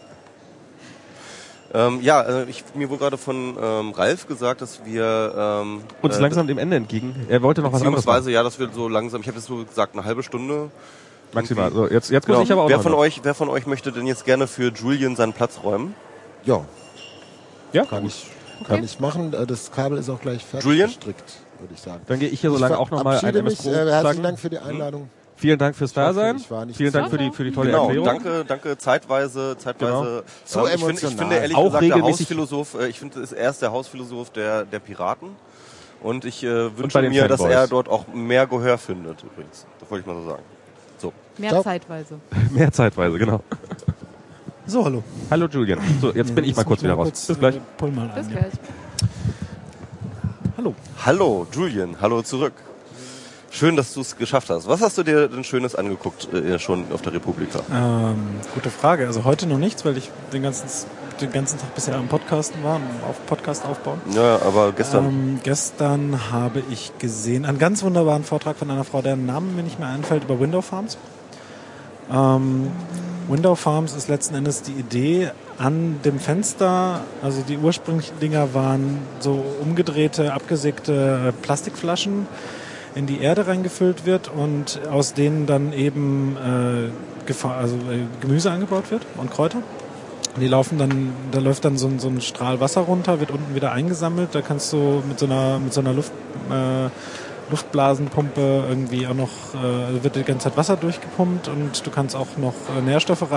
Ähm, 1.72 2.00
ja, 2.02 2.22
äh, 2.22 2.44
ich, 2.50 2.64
mir 2.74 2.88
wurde 2.90 2.98
gerade 3.00 3.16
von 3.18 3.56
ähm, 3.62 3.90
Ralf 3.92 4.26
gesagt, 4.26 4.60
dass 4.60 4.84
wir 4.84 5.34
ähm, 5.62 5.82
uns 6.02 6.16
äh, 6.16 6.20
langsam 6.20 6.46
dem 6.48 6.58
Ende 6.58 6.76
entgegen. 6.76 7.14
Er 7.28 7.42
wollte 7.42 7.62
noch 7.62 7.72
was 7.72 7.82
anderes 7.82 8.04
beziehungsweise 8.04 8.32
ja, 8.32 8.42
dass 8.42 8.58
wir 8.58 8.68
so 8.74 8.88
langsam, 8.88 9.20
ich 9.20 9.28
habe 9.28 9.36
jetzt 9.38 9.46
so 9.46 9.64
gesagt, 9.64 9.94
eine 9.94 10.04
halbe 10.04 10.22
Stunde. 10.22 10.70
Maximal. 11.32 11.70
So, 11.70 11.86
jetzt, 11.86 12.10
jetzt 12.10 12.26
muss 12.26 12.34
Genau. 12.38 12.44
ich 12.44 12.50
aber 12.52 12.62
auch 12.64 12.68
wer 12.68 12.78
noch 12.78 12.82
von 12.82 12.92
noch. 12.92 12.98
euch, 12.98 13.20
wer 13.22 13.34
von 13.34 13.48
euch 13.48 13.66
möchte 13.66 13.92
denn 13.92 14.04
jetzt 14.06 14.24
gerne 14.24 14.48
für 14.48 14.72
Julian 14.72 15.14
seinen 15.14 15.32
Platz 15.32 15.60
räumen? 15.62 15.94
Ja, 16.44 16.64
Ja? 17.72 17.84
kann 17.84 18.04
ich, 18.04 18.26
kann 18.66 18.82
ich 18.82 18.98
machen. 18.98 19.32
Äh, 19.32 19.46
Das 19.46 19.70
Kabel 19.70 19.96
ist 19.98 20.10
auch 20.10 20.20
gleich 20.20 20.44
fertig 20.44 20.66
Julian? 20.66 20.88
gestrickt, 20.88 21.34
würde 21.60 21.72
ich 21.74 21.80
sagen. 21.80 22.00
Dann 22.08 22.18
gehe 22.18 22.28
ich 22.30 22.40
hier 22.40 22.50
so 22.50 22.58
lange 22.58 22.76
auch 22.78 22.90
nochmal 22.90 23.18
ein 23.20 23.34
MS 23.36 23.44
mich. 23.44 23.58
Pro 23.62 23.70
Äh, 23.70 23.90
herzlichen. 23.92 24.22
Dank 24.24 24.40
für 24.40 24.50
die 24.50 24.58
Einladung. 24.58 25.08
Vielen 25.40 25.58
Dank 25.58 25.74
fürs 25.74 25.90
hoffe, 25.92 26.00
Dasein. 26.00 26.36
ich 26.36 26.50
war 26.50 26.66
nicht 26.66 26.76
Vielen 26.76 26.92
Dank 26.92 27.08
für 27.10 27.16
die, 27.18 27.30
für 27.30 27.44
die 27.44 27.50
tolle 27.52 27.70
Genau, 27.70 27.84
Erklärung. 27.86 28.06
danke, 28.06 28.44
danke, 28.46 28.76
zeitweise, 28.78 29.56
zeitweise. 29.58 30.22
So 30.44 30.60
Ähm, 30.60 30.66
ich, 30.66 30.70
finde, 30.72 30.92
ich 30.92 31.02
emotional. 31.02 31.16
finde 31.18 31.36
ehrlich 31.36 31.56
Auch 31.56 31.64
gesagt, 31.66 31.84
der 31.84 32.02
Hausphilosoph, 32.02 32.74
äh, 32.74 32.88
ich 32.88 32.98
finde, 32.98 33.20
ist- 33.20 33.32
er 33.32 33.50
ist 33.50 33.62
der 33.62 33.72
Hausphilosoph 33.72 34.30
der, 34.30 34.64
der 34.66 34.78
Piraten. 34.80 35.30
Und 36.02 36.24
ich 36.26 36.44
äh, 36.44 36.76
wünsche 36.78 37.00
den 37.00 37.10
mir, 37.10 37.26
dass 37.28 37.40
er 37.40 37.66
dort 37.68 37.88
auch 37.88 38.06
mehr 38.08 38.46
Gehör 38.46 38.76
findet, 38.78 39.22
übrigens. 39.22 39.66
Das 39.80 39.90
wollte 39.90 40.00
ich 40.02 40.06
mal 40.14 40.22
so 40.22 40.28
sagen. 40.30 40.42
So. 40.98 41.12
Mehr 41.38 41.50
Ciao. 41.50 41.62
zeitweise. 41.62 42.20
Mehr 42.50 42.70
zeitweise, 42.72 43.18
genau. 43.18 43.40
So, 44.66 44.84
hallo. 44.84 45.02
Hallo 45.30 45.46
Julian. 45.46 45.78
So, 46.00 46.12
jetzt 46.12 46.34
bin 46.34 46.44
ich 46.44 46.54
mal 46.54 46.64
kurz 46.64 46.82
wieder 46.82 46.94
raus. 46.94 47.10
Bis 47.26 47.38
gleich. 47.38 47.56
Äh, 47.56 47.60
pull 47.78 47.90
mal 47.92 48.08
Bis 48.14 48.28
gleich. 48.28 48.52
Hallo. 50.56 50.74
Hallo, 51.04 51.46
Julian. 51.52 51.96
Hallo 52.00 52.20
zurück. 52.22 52.52
Schön, 53.52 53.74
dass 53.74 53.92
du 53.94 54.00
es 54.00 54.16
geschafft 54.16 54.48
hast. 54.48 54.68
Was 54.68 54.80
hast 54.80 54.96
du 54.96 55.02
dir 55.02 55.28
denn 55.28 55.42
Schönes 55.42 55.74
angeguckt 55.74 56.32
äh, 56.32 56.58
schon 56.60 56.84
auf 56.92 57.02
der 57.02 57.12
Republika? 57.14 57.60
Ähm, 57.72 58.16
gute 58.54 58.70
Frage. 58.70 59.08
Also 59.08 59.24
heute 59.24 59.48
noch 59.48 59.58
nichts, 59.58 59.84
weil 59.84 59.96
ich 59.96 60.08
den 60.32 60.44
ganzen, 60.44 60.68
den 61.20 61.32
ganzen 61.32 61.58
Tag 61.58 61.74
bisher 61.74 61.96
am 61.96 62.06
Podcasten 62.06 62.62
war, 62.62 62.76
am 62.76 62.82
auf 63.08 63.26
Podcast 63.26 63.64
aufbauen. 63.66 64.00
Ja, 64.14 64.40
aber 64.42 64.70
gestern. 64.70 65.06
Ähm, 65.06 65.40
gestern 65.42 66.30
habe 66.30 66.62
ich 66.70 66.92
gesehen 67.00 67.44
einen 67.44 67.58
ganz 67.58 67.82
wunderbaren 67.82 68.22
Vortrag 68.22 68.56
von 68.56 68.70
einer 68.70 68.84
Frau, 68.84 69.02
deren 69.02 69.26
Name 69.26 69.50
mir 69.50 69.64
nicht 69.64 69.80
mehr 69.80 69.88
einfällt, 69.88 70.24
über 70.24 70.38
Window 70.38 70.62
Farms. 70.62 70.96
Ähm, 72.08 72.70
Window 73.28 73.56
Farms 73.56 73.94
ist 73.94 74.08
letzten 74.08 74.36
Endes 74.36 74.62
die 74.62 74.72
Idee 74.72 75.32
an 75.58 76.00
dem 76.04 76.20
Fenster, 76.20 77.00
also 77.20 77.42
die 77.42 77.58
ursprünglichen 77.58 78.18
Dinger 78.20 78.54
waren 78.54 78.98
so 79.18 79.44
umgedrehte, 79.60 80.32
abgesägte 80.32 81.34
Plastikflaschen, 81.42 82.26
in 82.94 83.06
die 83.06 83.20
Erde 83.20 83.46
reingefüllt 83.46 84.06
wird 84.06 84.28
und 84.28 84.80
aus 84.90 85.14
denen 85.14 85.46
dann 85.46 85.72
eben 85.72 86.36
äh, 86.36 86.90
also, 87.46 87.76
äh, 87.76 88.06
Gemüse 88.20 88.50
angebaut 88.50 88.90
wird 88.90 89.02
und 89.16 89.30
Kräuter. 89.30 89.62
Die 90.40 90.46
laufen 90.46 90.78
dann, 90.78 91.12
da 91.32 91.40
läuft 91.40 91.64
dann 91.64 91.76
so 91.76 91.88
ein, 91.88 91.98
so 91.98 92.08
ein 92.08 92.20
Strahl 92.20 92.60
Wasser 92.60 92.82
runter, 92.82 93.20
wird 93.20 93.30
unten 93.30 93.54
wieder 93.54 93.72
eingesammelt. 93.72 94.30
Da 94.32 94.42
kannst 94.42 94.72
du 94.72 95.02
mit 95.08 95.18
so 95.18 95.26
einer, 95.26 95.58
mit 95.58 95.72
so 95.72 95.80
einer 95.80 95.92
Luft, 95.92 96.12
äh, 96.50 96.88
Luftblasenpumpe 97.50 98.64
irgendwie 98.68 99.06
auch 99.06 99.14
noch, 99.14 99.30
äh, 99.54 100.02
wird 100.02 100.16
die 100.16 100.22
ganze 100.22 100.44
Zeit 100.44 100.56
Wasser 100.56 100.76
durchgepumpt 100.76 101.48
und 101.48 101.84
du 101.84 101.90
kannst 101.90 102.14
auch 102.14 102.36
noch 102.36 102.54
äh, 102.76 102.80
Nährstoffe 102.80 103.30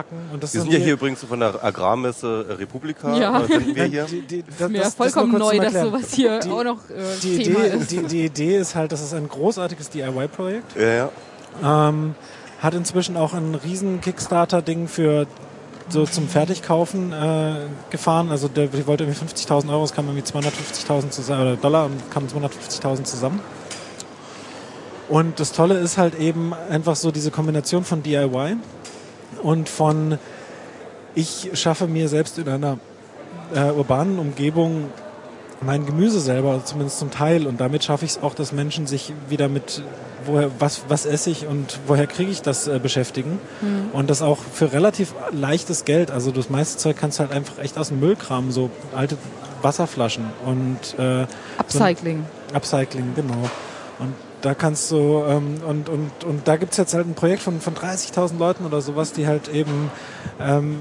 reinpacken. 0.00 0.18
Und 0.32 0.42
das 0.42 0.54
wir 0.54 0.62
sind 0.62 0.72
ja 0.72 0.78
hier 0.78 0.92
übrigens 0.94 1.22
von 1.24 1.40
der 1.40 1.62
Agrarmesse 1.62 2.46
äh, 2.48 2.52
Republika. 2.54 3.16
Ja. 3.16 3.40
Äh, 3.42 3.46
sind 3.46 3.66
wir 3.74 3.82
Nein, 3.82 3.90
hier. 3.90 4.04
Die, 4.04 4.22
die, 4.22 4.44
das, 4.58 4.68
Mir 4.68 4.78
das- 4.78 4.86
das 4.88 4.94
vollkommen 5.12 5.38
neu, 5.38 5.58
dass 5.58 5.72
sowas 5.72 6.12
hier 6.12 6.40
Die- 6.40 6.50
auch 6.50 6.64
noch 6.64 6.90
äh, 6.90 6.94
Die 7.22 7.38
Thema 7.42 7.58
Idee, 7.66 7.76
ist. 7.76 7.90
die, 7.90 8.02
die 8.02 8.24
Idee 8.24 8.56
ist 8.58 8.74
halt, 8.74 8.92
dass 8.92 9.00
es 9.02 9.12
ein 9.14 9.28
großartiges 9.28 9.90
DIY-Projekt 9.90 10.76
Ja, 10.76 11.10
ja. 11.62 11.88
ähm, 11.88 12.14
hat 12.60 12.74
inzwischen 12.74 13.16
auch 13.16 13.32
ein 13.32 13.54
riesen 13.54 14.00
Kickstarter-Ding 14.00 14.88
für 14.88 15.26
so 15.88 16.04
zum 16.06 16.28
Fertigkaufen 16.28 17.12
äh, 17.12 17.54
gefahren. 17.90 18.30
Also 18.30 18.46
der, 18.48 18.66
die 18.68 18.86
wollte 18.86 19.04
irgendwie 19.04 19.24
50.000 19.24 19.70
Euro, 19.70 19.82
es 19.84 19.92
kam 19.92 20.06
irgendwie 20.06 20.22
250.000 20.30 21.10
zusammen, 21.10 21.42
oder 21.42 21.56
Dollar 21.56 21.86
und 21.86 22.10
kam 22.12 22.26
250.000 22.26 23.04
zusammen. 23.04 23.40
Und 25.08 25.40
das 25.40 25.50
Tolle 25.50 25.74
ist 25.78 25.98
halt 25.98 26.16
eben 26.20 26.54
einfach 26.54 26.94
so 26.94 27.10
diese 27.10 27.32
Kombination 27.32 27.82
von 27.84 28.02
DIY 28.02 28.58
und 29.42 29.68
von 29.68 30.18
ich 31.14 31.50
schaffe 31.54 31.86
mir 31.86 32.08
selbst 32.08 32.38
in 32.38 32.48
einer 32.48 32.78
äh, 33.54 33.70
urbanen 33.72 34.18
Umgebung 34.18 34.90
mein 35.60 35.84
Gemüse 35.84 36.20
selber, 36.20 36.64
zumindest 36.64 36.98
zum 36.98 37.10
Teil. 37.10 37.46
Und 37.46 37.60
damit 37.60 37.84
schaffe 37.84 38.04
ich 38.04 38.12
es 38.12 38.22
auch, 38.22 38.34
dass 38.34 38.52
Menschen 38.52 38.86
sich 38.86 39.12
wieder 39.28 39.48
mit, 39.48 39.82
woher, 40.24 40.50
was, 40.58 40.82
was 40.88 41.04
esse 41.04 41.30
ich 41.30 41.46
und 41.46 41.78
woher 41.86 42.06
kriege 42.06 42.30
ich 42.30 42.42
das 42.42 42.66
äh, 42.66 42.78
beschäftigen. 42.78 43.38
Und 43.92 44.08
das 44.08 44.22
auch 44.22 44.38
für 44.38 44.72
relativ 44.72 45.14
leichtes 45.32 45.84
Geld. 45.84 46.10
Also 46.10 46.30
das 46.30 46.48
meiste 46.48 46.78
Zeug 46.78 46.96
kannst 46.98 47.18
du 47.18 47.24
halt 47.24 47.32
einfach 47.32 47.58
echt 47.58 47.76
aus 47.76 47.88
dem 47.88 48.00
Müll 48.00 48.16
kramen, 48.16 48.52
so 48.52 48.70
alte 48.94 49.18
Wasserflaschen 49.62 50.24
und 50.46 50.98
äh, 50.98 51.26
Upcycling. 51.58 52.24
Upcycling, 52.54 53.12
genau. 53.14 53.50
Und 53.98 54.14
da 54.42 54.54
kannst 54.54 54.90
du, 54.90 55.22
ähm, 55.26 55.56
und, 55.66 55.88
und, 55.88 56.24
und 56.24 56.48
da 56.48 56.56
gibt's 56.56 56.76
jetzt 56.76 56.94
halt 56.94 57.06
ein 57.06 57.14
Projekt 57.14 57.42
von, 57.42 57.60
von 57.60 57.74
30.000 57.74 58.38
Leuten 58.38 58.64
oder 58.64 58.80
sowas, 58.80 59.12
die 59.12 59.26
halt 59.26 59.48
eben 59.48 59.90
ähm, 60.40 60.78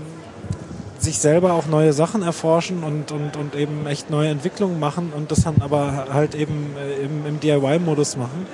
sich 0.97 1.19
selber 1.19 1.53
auch 1.53 1.67
neue 1.67 1.93
Sachen 1.93 2.21
erforschen 2.23 2.83
und, 2.83 3.11
und, 3.11 3.37
und 3.37 3.55
eben 3.55 3.87
echt 3.87 4.09
neue 4.09 4.29
Entwicklungen 4.29 4.79
machen 4.79 5.11
und 5.15 5.31
das 5.31 5.43
dann 5.43 5.61
aber 5.61 6.07
halt 6.11 6.35
eben 6.35 6.75
äh, 6.77 7.05
im, 7.05 7.25
im 7.25 7.39
DIY-Modus 7.39 8.17
machen. 8.17 8.45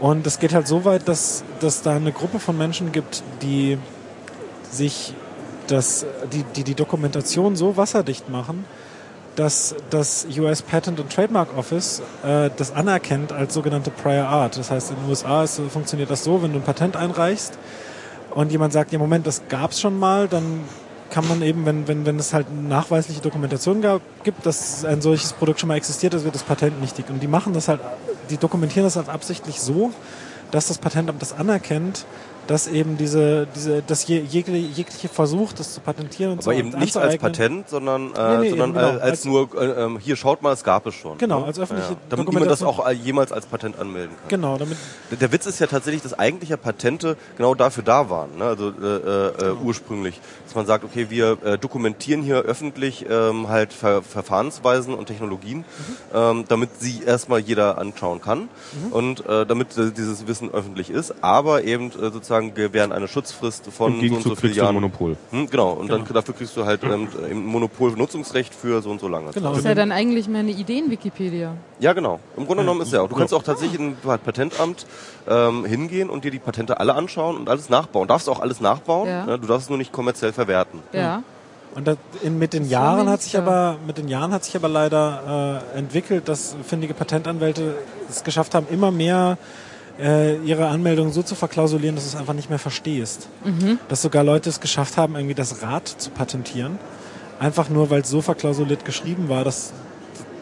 Und 0.00 0.26
es 0.26 0.38
geht 0.38 0.52
halt 0.52 0.68
so 0.68 0.84
weit, 0.84 1.08
dass, 1.08 1.42
dass 1.60 1.82
da 1.82 1.96
eine 1.96 2.12
Gruppe 2.12 2.38
von 2.38 2.56
Menschen 2.56 2.92
gibt, 2.92 3.22
die 3.42 3.78
sich 4.70 5.14
das, 5.68 6.04
die, 6.32 6.44
die 6.54 6.64
die 6.64 6.74
Dokumentation 6.74 7.56
so 7.56 7.76
wasserdicht 7.76 8.28
machen, 8.28 8.64
dass 9.36 9.74
das 9.90 10.26
US 10.38 10.62
Patent 10.62 10.98
and 10.98 11.12
Trademark 11.12 11.56
Office 11.56 12.02
äh, 12.24 12.50
das 12.56 12.72
anerkennt 12.72 13.32
als 13.32 13.54
sogenannte 13.54 13.90
Prior 13.90 14.26
Art. 14.26 14.56
Das 14.56 14.70
heißt, 14.70 14.90
in 14.90 14.96
den 14.96 15.08
USA 15.08 15.44
ist, 15.44 15.60
funktioniert 15.70 16.10
das 16.10 16.24
so, 16.24 16.42
wenn 16.42 16.52
du 16.52 16.58
ein 16.58 16.64
Patent 16.64 16.96
einreichst 16.96 17.58
und 18.34 18.50
jemand 18.50 18.72
sagt, 18.72 18.92
ja 18.92 18.98
Moment, 18.98 19.26
das 19.26 19.42
gab's 19.48 19.80
schon 19.80 19.98
mal, 19.98 20.26
dann 20.26 20.64
kann 21.10 21.28
man 21.28 21.42
eben, 21.42 21.64
wenn, 21.66 21.86
wenn, 21.86 22.04
wenn 22.04 22.18
es 22.18 22.32
halt 22.34 22.46
nachweisliche 22.52 23.20
Dokumentation 23.20 23.80
gab, 23.80 24.00
gibt, 24.24 24.44
dass 24.44 24.84
ein 24.84 25.00
solches 25.00 25.32
Produkt 25.32 25.60
schon 25.60 25.68
mal 25.68 25.76
existiert, 25.76 26.14
das 26.14 26.24
wird 26.24 26.34
das 26.34 26.42
Patent 26.42 26.80
nichtig. 26.80 27.08
Und 27.10 27.22
die 27.22 27.28
machen 27.28 27.52
das 27.52 27.68
halt, 27.68 27.80
die 28.30 28.36
dokumentieren 28.36 28.84
das 28.84 28.96
halt 28.96 29.08
absichtlich 29.08 29.60
so, 29.60 29.92
dass 30.50 30.68
das 30.68 30.78
Patentamt 30.78 31.22
das 31.22 31.32
anerkennt, 31.32 32.06
dass 32.46 32.66
eben 32.68 32.96
diese, 32.96 33.46
diese, 33.54 33.82
dass 33.82 34.06
je, 34.06 34.18
jegliche, 34.20 34.66
jegliche 34.68 35.08
Versuch, 35.08 35.52
das 35.52 35.74
zu 35.74 35.80
patentieren 35.80 36.32
und 36.32 36.38
Aber 36.38 36.44
so 36.44 36.52
eben 36.52 36.70
nicht 36.78 36.96
als 36.96 37.16
Patent, 37.18 37.68
sondern, 37.68 38.14
äh, 38.14 38.36
Nee, 38.36 38.42
nee, 38.42 38.48
sondern 38.50 38.72
genau. 38.74 38.86
als, 38.86 39.00
als 39.00 39.24
nur, 39.24 39.48
äh, 39.60 39.88
hier 40.00 40.16
schaut 40.16 40.42
mal, 40.42 40.52
es 40.52 40.62
gab 40.64 40.86
es 40.86 40.94
schon. 40.94 41.18
Genau, 41.18 41.40
ne? 41.40 41.46
als 41.46 41.58
öffentliche 41.58 41.96
Damit 42.08 42.28
niemand 42.28 42.50
das 42.50 42.62
auch 42.62 42.86
äh, 42.86 42.92
jemals 42.92 43.32
als 43.32 43.46
Patent 43.46 43.78
anmelden 43.78 44.14
kann. 44.16 44.28
Genau, 44.28 44.58
damit 44.58 44.76
Der- 45.10 45.18
Der 45.18 45.32
Witz 45.32 45.46
ist 45.46 45.58
ja 45.58 45.66
tatsächlich, 45.66 46.02
dass 46.02 46.14
eigentlich 46.18 46.50
ja 46.50 46.56
Patente 46.56 47.16
genau 47.36 47.54
dafür 47.54 47.82
da 47.82 48.10
waren, 48.10 48.36
ne? 48.38 48.44
also 48.44 48.68
äh, 48.68 48.70
äh, 48.70 49.32
Genau. 49.38 49.56
ursprünglich, 49.64 50.20
dass 50.44 50.54
man 50.54 50.66
sagt, 50.66 50.84
okay, 50.84 51.06
wir 51.10 51.38
äh, 51.44 51.58
dokumentieren 51.58 52.22
hier 52.22 52.36
öffentlich 52.42 53.06
ähm, 53.08 53.48
halt 53.48 53.72
Ver 53.72 54.02
Verfahrensweisen 54.02 54.94
und 54.94 55.06
Technologien, 55.06 55.58
Mhm. 55.58 55.64
ähm, 56.14 56.44
damit 56.48 56.70
sie 56.80 57.02
erstmal 57.04 57.40
jeder 57.40 57.78
anschauen 57.78 58.20
kann 58.20 58.40
Mhm. 58.72 58.92
und 58.92 59.26
äh, 59.26 59.46
damit 59.46 59.76
äh, 59.78 59.90
dieses 59.90 60.26
Wissen 60.26 60.52
öffentlich 60.52 60.90
ist, 60.90 61.14
aber 61.22 61.64
eben 61.64 61.86
äh, 61.90 62.10
sozusagen 62.10 62.35
gewähren 62.40 62.92
eine 62.92 63.08
Schutzfrist 63.08 63.66
von 63.66 63.94
Im 63.94 64.08
so 64.08 64.14
und 64.16 64.22
so 64.22 64.30
Gegenzug 64.30 64.38
vielen 64.38 64.52
du 64.52 64.58
Jahren. 64.58 64.74
Monopol. 64.74 65.16
Hm, 65.30 65.50
genau, 65.50 65.72
und 65.72 65.88
dann 65.88 66.04
dafür 66.12 66.34
kriegst 66.34 66.56
du 66.56 66.64
halt 66.64 66.82
ähm, 66.84 67.08
ein 67.28 67.44
Monopolnutzungsrecht 67.44 68.54
für 68.54 68.82
so 68.82 68.90
und 68.90 69.00
so 69.00 69.08
lange. 69.08 69.30
Genau. 69.32 69.50
Das 69.50 69.58
ist 69.58 69.64
ja 69.64 69.74
dann 69.74 69.92
eigentlich 69.92 70.28
mehr 70.28 70.40
eine 70.40 70.52
Ideen-Wikipedia. 70.52 71.54
Ja, 71.80 71.92
genau. 71.92 72.20
Im 72.36 72.46
Grunde 72.46 72.62
genommen 72.62 72.80
ist 72.82 72.92
ja 72.92 73.02
auch. 73.02 73.08
Du 73.08 73.16
kannst 73.16 73.34
auch 73.34 73.42
tatsächlich 73.42 73.80
in 73.80 73.96
ein 74.02 74.18
Patentamt 74.24 74.86
ähm, 75.28 75.64
hingehen 75.64 76.10
und 76.10 76.24
dir 76.24 76.30
die 76.30 76.38
Patente 76.38 76.80
alle 76.80 76.94
anschauen 76.94 77.36
und 77.36 77.48
alles 77.48 77.68
nachbauen. 77.68 78.08
Darfst 78.08 78.28
auch 78.28 78.40
alles 78.40 78.60
nachbauen. 78.60 79.08
Ja. 79.08 79.26
Ne? 79.26 79.38
Du 79.38 79.46
darfst 79.46 79.64
es 79.64 79.68
nur 79.68 79.78
nicht 79.78 79.92
kommerziell 79.92 80.32
verwerten. 80.32 80.80
Ja. 80.92 81.22
Und 81.76 81.86
das, 81.86 81.98
in, 82.22 82.38
mit 82.38 82.54
den 82.54 82.62
Das 82.62 82.72
Jahren 82.72 83.08
hat 83.10 83.20
sich 83.20 83.36
aber 83.36 83.76
mit 83.86 83.98
den 83.98 84.08
Jahren 84.08 84.32
hat 84.32 84.44
sich 84.44 84.56
aber 84.56 84.68
leider 84.68 85.62
äh, 85.74 85.78
entwickelt, 85.78 86.26
dass 86.26 86.56
findige 86.66 86.94
Patentanwälte 86.94 87.74
es 88.08 88.24
geschafft 88.24 88.54
haben, 88.54 88.66
immer 88.70 88.90
mehr 88.90 89.36
äh, 90.00 90.36
ihre 90.38 90.68
Anmeldung 90.68 91.12
so 91.12 91.22
zu 91.22 91.34
verklausulieren, 91.34 91.94
dass 91.94 92.04
du 92.04 92.10
es 92.10 92.16
einfach 92.16 92.34
nicht 92.34 92.50
mehr 92.50 92.58
verstehst. 92.58 93.28
Mhm. 93.44 93.78
Dass 93.88 94.02
sogar 94.02 94.24
Leute 94.24 94.48
es 94.48 94.60
geschafft 94.60 94.96
haben, 94.96 95.14
irgendwie 95.14 95.34
das 95.34 95.62
Rad 95.62 95.88
zu 95.88 96.10
patentieren, 96.10 96.78
einfach 97.38 97.68
nur 97.68 97.90
weil 97.90 98.02
es 98.02 98.10
so 98.10 98.20
verklausuliert 98.20 98.84
geschrieben 98.84 99.28
war, 99.28 99.44
dass 99.44 99.72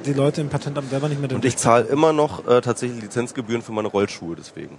die 0.06 0.12
Leute 0.12 0.40
im 0.40 0.48
Patentamt 0.48 0.90
selber 0.90 1.08
nicht 1.08 1.20
mehr 1.20 1.28
den 1.28 1.36
Und 1.36 1.44
ich 1.44 1.56
zahle 1.56 1.84
immer 1.84 2.12
noch 2.12 2.46
äh, 2.46 2.60
tatsächlich 2.60 3.02
Lizenzgebühren 3.02 3.62
für 3.62 3.72
meine 3.72 3.88
Rollschuhe 3.88 4.36
deswegen. 4.36 4.78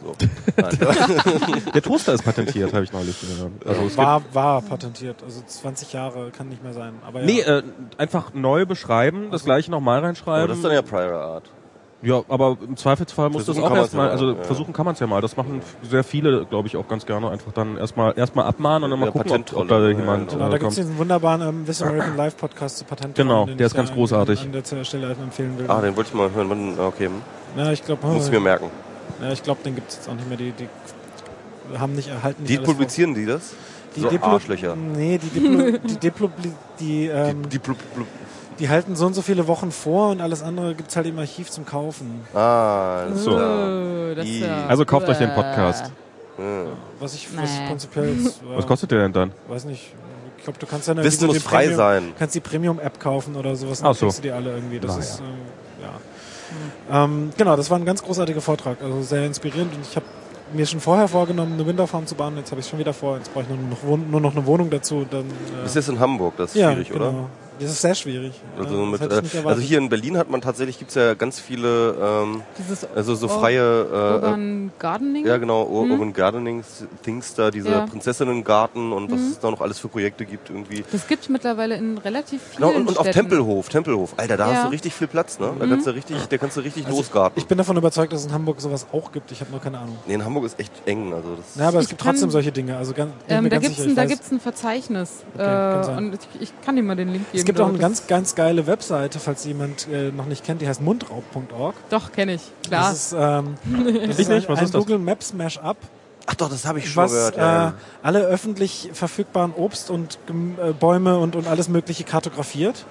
So. 0.00 0.14
Der 1.74 1.82
Toaster 1.82 2.14
ist 2.14 2.24
patentiert, 2.24 2.72
habe 2.72 2.84
ich 2.84 2.92
neulich 2.92 3.20
gehört. 3.20 3.52
Also 3.64 3.96
war, 3.96 4.22
war 4.32 4.60
patentiert. 4.62 5.22
Also 5.22 5.42
20 5.46 5.92
Jahre 5.92 6.30
kann 6.30 6.48
nicht 6.48 6.62
mehr 6.62 6.72
sein. 6.72 6.94
Aber 7.06 7.20
ja. 7.20 7.26
Nee, 7.26 7.40
äh, 7.40 7.62
einfach 7.98 8.34
neu 8.34 8.66
beschreiben, 8.66 9.30
das 9.30 9.44
gleiche 9.44 9.70
nochmal 9.70 9.98
Aber 9.98 10.08
reinschreiben. 10.08 10.48
das 10.48 10.58
ist 10.58 10.64
dann 10.64 10.72
ja 10.72 10.82
Prior 10.82 11.20
Art. 11.20 11.50
Ja, 12.02 12.22
aber 12.28 12.56
im 12.66 12.76
Zweifelsfall 12.76 13.28
es 13.36 13.44
Versuchen 13.44 13.62
auch 13.62 13.68
kann 13.68 13.76
man's 13.76 13.82
erstmal, 13.86 14.06
ja 14.06 14.12
also 14.12 14.30
ja. 14.32 14.42
versuchen 14.42 14.72
kann 14.72 14.84
man 14.84 14.94
es 14.94 15.00
ja 15.00 15.06
mal. 15.06 15.20
Das 15.20 15.36
machen 15.36 15.62
sehr 15.82 16.02
viele, 16.04 16.44
glaube 16.46 16.66
ich, 16.68 16.76
auch 16.76 16.88
ganz 16.88 17.06
gerne. 17.06 17.30
Einfach 17.30 17.52
dann 17.52 17.76
erstmal 17.78 18.12
erstmal 18.18 18.46
abmahnen 18.46 18.84
und 18.84 18.90
dann 18.90 18.98
mal 18.98 19.06
Ja, 19.06 19.12
gucken, 19.12 19.32
ob, 19.32 19.56
ob 19.56 19.68
da 19.68 19.88
jemand 19.88 20.30
genau. 20.30 20.32
Genau, 20.32 20.50
da 20.50 20.56
äh, 20.56 20.58
gibt 20.58 20.72
es 20.72 20.76
kommt. 20.76 20.76
diesen 20.78 20.98
wunderbaren 20.98 21.40
ähm, 21.42 21.64
This 21.64 21.80
American 21.82 22.16
Life 22.16 22.36
Podcast 22.36 22.78
zu 22.78 22.84
Patent. 22.84 23.14
Genau, 23.14 23.46
den 23.46 23.56
der 23.56 23.66
ist 23.66 23.74
ganz 23.74 23.88
da 23.90 23.94
großartig. 23.94 24.42
An 24.42 24.52
der 24.52 24.84
Stelle 24.84 25.10
empfehlen 25.12 25.58
will. 25.58 25.66
Ah, 25.70 25.80
den 25.80 25.96
wollte 25.96 26.08
ich 26.10 26.14
mal 26.14 26.30
hören. 26.32 26.50
Wann- 26.50 26.78
Okay, 26.78 27.08
ja, 27.56 27.70
ich 27.72 27.84
glaube, 27.84 28.06
muss 28.06 28.26
ich 28.26 28.32
mir 28.32 28.40
merken. 28.40 28.66
ja, 29.22 29.30
ich 29.30 29.42
glaube, 29.42 29.60
den 29.64 29.74
gibt 29.76 29.90
es 29.90 29.96
jetzt 29.96 30.08
auch 30.08 30.14
nicht 30.14 30.28
mehr. 30.28 30.38
Die, 30.38 30.52
die 30.52 31.78
haben 31.78 31.94
nicht 31.94 32.08
erhalten. 32.08 32.42
Nicht 32.42 32.52
Die 32.52 32.58
publizieren 32.64 33.14
die 33.14 33.26
das? 33.26 33.54
die 33.94 34.00
so 34.00 34.08
Diplo- 34.08 34.24
Arschlöcher. 34.32 34.74
Nee, 34.74 35.18
die 35.18 35.28
Diplo, 35.38 35.78
die, 35.86 35.96
Diplo, 35.98 36.30
die, 36.80 37.06
ähm, 37.08 37.42
Die, 37.44 37.48
die 37.50 37.58
blub. 37.58 37.76
Die 38.62 38.68
halten 38.68 38.94
so 38.94 39.06
und 39.06 39.14
so 39.14 39.22
viele 39.22 39.48
Wochen 39.48 39.72
vor 39.72 40.10
und 40.10 40.20
alles 40.20 40.40
andere 40.42 40.74
gibt's 40.76 40.94
halt 40.94 41.06
im 41.06 41.18
Archiv 41.18 41.50
zum 41.50 41.66
Kaufen. 41.66 42.20
Ah, 42.32 43.06
So. 43.14 43.32
Oh, 43.32 44.14
das 44.14 44.24
ist 44.24 44.40
ja, 44.40 44.66
Also 44.68 44.84
kauft 44.84 45.08
euch 45.08 45.18
den 45.18 45.34
Podcast. 45.34 45.90
Ja. 46.38 46.44
Was 47.00 47.14
ich, 47.14 47.28
was 47.36 47.50
Nee. 47.50 47.66
prinzipiell 47.66 48.14
jetzt, 48.16 48.40
äh, 48.42 48.56
Was 48.56 48.66
kostet 48.66 48.90
der 48.92 49.00
denn 49.00 49.12
dann? 49.12 49.32
weiß 49.48 49.64
nicht. 49.64 49.92
Ich 50.38 50.44
glaube, 50.44 50.58
du 50.58 50.66
kannst 50.66 50.86
dann 50.88 50.96
Wissen 50.96 51.26
muss 51.26 51.38
frei 51.42 51.58
Premium- 51.64 51.76
sein. 51.76 52.12
kannst 52.18 52.34
die 52.34 52.40
Premium-App 52.40 52.98
kaufen 53.00 53.36
oder 53.36 53.54
sowas, 53.56 53.80
Ach 53.80 53.86
dann 53.86 53.94
so. 53.94 54.06
kriegst 54.06 54.18
du 54.18 54.22
die 54.22 54.30
alle 54.32 54.54
irgendwie. 54.54 54.78
Das 54.80 54.94
Na 54.94 54.98
ist, 55.00 55.20
ähm, 55.20 55.26
ja. 56.90 57.04
Ähm, 57.04 57.30
genau, 57.36 57.56
das 57.56 57.68
war 57.70 57.78
ein 57.78 57.84
ganz 57.84 58.02
großartiger 58.02 58.40
Vortrag, 58.40 58.78
also 58.82 59.02
sehr 59.02 59.24
inspirierend 59.26 59.74
und 59.74 59.80
ich 59.88 59.94
habe 59.96 60.06
mir 60.52 60.66
schon 60.66 60.80
vorher 60.80 61.08
vorgenommen, 61.08 61.54
eine 61.54 61.66
Winterfarm 61.66 62.06
zu 62.06 62.14
bauen, 62.14 62.36
jetzt 62.36 62.50
habe 62.50 62.60
ich 62.60 62.66
schon 62.68 62.78
wieder 62.78 62.92
vor, 62.92 63.16
jetzt 63.18 63.32
brauche 63.32 63.44
ich 63.44 63.48
nur 63.50 63.58
noch, 63.98 64.06
nur 64.10 64.20
noch 64.20 64.36
eine 64.36 64.44
Wohnung 64.46 64.68
dazu. 64.70 65.06
Dann, 65.10 65.22
äh, 65.22 65.62
Das 65.62 65.76
ist 65.76 65.88
in 65.88 65.98
Hamburg, 65.98 66.34
das 66.36 66.50
ist 66.54 66.60
ja, 66.60 66.72
schwierig, 66.72 66.90
genau. 66.90 67.08
oder? 67.08 67.14
Das 67.60 67.70
ist 67.70 67.80
sehr 67.82 67.94
schwierig. 67.94 68.32
Also, 68.58 68.74
mit, 68.86 69.00
äh, 69.00 69.22
also 69.44 69.60
hier 69.60 69.78
in 69.78 69.88
Berlin 69.88 70.16
hat 70.16 70.30
man 70.30 70.40
tatsächlich, 70.40 70.78
gibt's 70.78 70.94
ja 70.94 71.14
ganz 71.14 71.38
viele, 71.38 71.94
ähm, 72.02 72.42
Dieses 72.58 72.86
also 72.94 73.14
so 73.14 73.28
freie, 73.28 73.60
äh, 73.60 73.94
Urban 74.14 74.72
Gardening? 74.78 75.26
ja 75.26 75.36
genau, 75.36 75.64
Ur 75.66 75.88
Urban 75.90 76.12
Gardening 76.12 76.64
Things 77.02 77.34
da, 77.34 77.50
diese 77.50 77.70
Ja. 77.70 77.86
Prinzessinnengarten 77.86 78.92
und 78.92 79.10
was 79.10 79.20
es 79.20 79.38
da 79.40 79.50
noch 79.50 79.60
alles 79.60 79.78
für 79.78 79.88
Projekte 79.88 80.24
gibt 80.24 80.50
irgendwie. 80.50 80.84
Das 80.90 81.06
gibt 81.06 81.28
mittlerweile 81.28 81.76
in 81.76 81.98
relativ 81.98 82.42
vielen 82.42 82.56
Genau, 82.68 82.70
und, 82.80 82.88
und 82.88 82.98
auf 82.98 83.06
Städten. 83.06 83.28
Tempelhof, 83.28 83.68
Tempelhof. 83.68 84.14
Alter, 84.16 84.36
da 84.36 84.48
Ja. 84.48 84.54
hast 84.56 84.64
du 84.64 84.68
richtig 84.70 84.94
viel 84.94 85.06
Platz, 85.08 85.38
ne? 85.38 85.52
Da 85.58 85.66
kannst 85.66 85.86
du 85.86 85.90
richtig, 85.94 86.16
da 86.28 86.38
kannst 86.38 86.56
du 86.56 86.60
richtig 86.62 86.88
losgarten. 86.88 87.38
Ich 87.40 87.46
bin 87.46 87.58
davon 87.58 87.76
überzeugt, 87.76 88.12
dass 88.12 88.20
es 88.20 88.26
in 88.26 88.32
Hamburg 88.32 88.60
sowas 88.60 88.86
auch 88.92 89.12
gibt. 89.12 89.30
Ich 89.32 89.40
habe 89.40 89.50
nur 89.50 89.60
keine 89.60 89.78
Ahnung. 89.78 89.96
nee, 90.06 90.14
in 90.14 90.24
Hamburg 90.24 90.44
ist 90.46 90.58
echt 90.58 90.72
eng, 90.86 91.12
also 91.12 91.36
das 91.36 91.56
Ja, 91.56 91.68
aber 91.68 91.80
es 91.80 91.88
gibt 91.88 92.00
trotzdem 92.00 92.30
solche 92.30 92.52
Dinge. 92.52 92.76
Also 92.76 92.92
ganz, 92.92 93.12
Ähm, 93.28 93.48
da 93.48 93.58
gibt's 93.58 93.76
sicher, 93.76 94.00
ein, 94.00 94.18
ein 94.32 94.40
Verzeichnis. 94.40 95.22
Okay, 95.34 95.94
äh, 95.94 95.96
und 95.96 96.14
ich, 96.14 96.40
ich 96.42 96.52
kann 96.64 96.76
dir 96.76 96.82
mal 96.82 96.96
den 96.96 97.08
Link 97.08 97.30
geben. 97.32 97.51
Es 97.52 97.56
gibt 97.56 97.60
auch 97.60 97.68
eine 97.68 97.78
ganz, 97.78 98.06
ganz 98.06 98.34
geile 98.34 98.66
Webseite, 98.66 99.18
falls 99.18 99.44
jemand 99.44 99.86
äh, 99.88 100.10
noch 100.10 100.26
nicht 100.26 100.44
kennt, 100.44 100.62
die 100.62 100.68
heißt 100.68 100.80
mundraub.org. 100.80 101.74
Doch, 101.90 102.12
kenne 102.12 102.34
ich. 102.34 102.42
Klar. 102.66 102.90
Das 102.90 103.12
ist, 103.12 103.16
ähm, 103.18 103.56
das 104.06 104.18
Ich 104.18 104.28
ein, 104.28 104.36
nicht, 104.36 104.48
was 104.48 104.58
ein 104.58 104.64
ist 104.64 104.74
das? 104.74 104.80
Google 104.80 104.98
Maps 104.98 105.32
Mashup, 105.34 105.76
Ach 106.26 106.34
doch, 106.36 106.48
das 106.48 106.64
habe 106.66 106.78
ich 106.78 106.88
schon 106.90 107.04
was 107.04 107.32
gehört. 107.32 107.74
äh, 107.74 107.76
alle 108.02 108.20
öffentlich 108.20 108.90
verfügbaren 108.92 109.52
Obst 109.52 109.90
und 109.90 110.18
äh, 110.28 110.72
Bäume 110.72 111.18
und, 111.18 111.34
und 111.36 111.48
alles 111.48 111.68
Mögliche 111.68 112.04
kartografiert, 112.04 112.84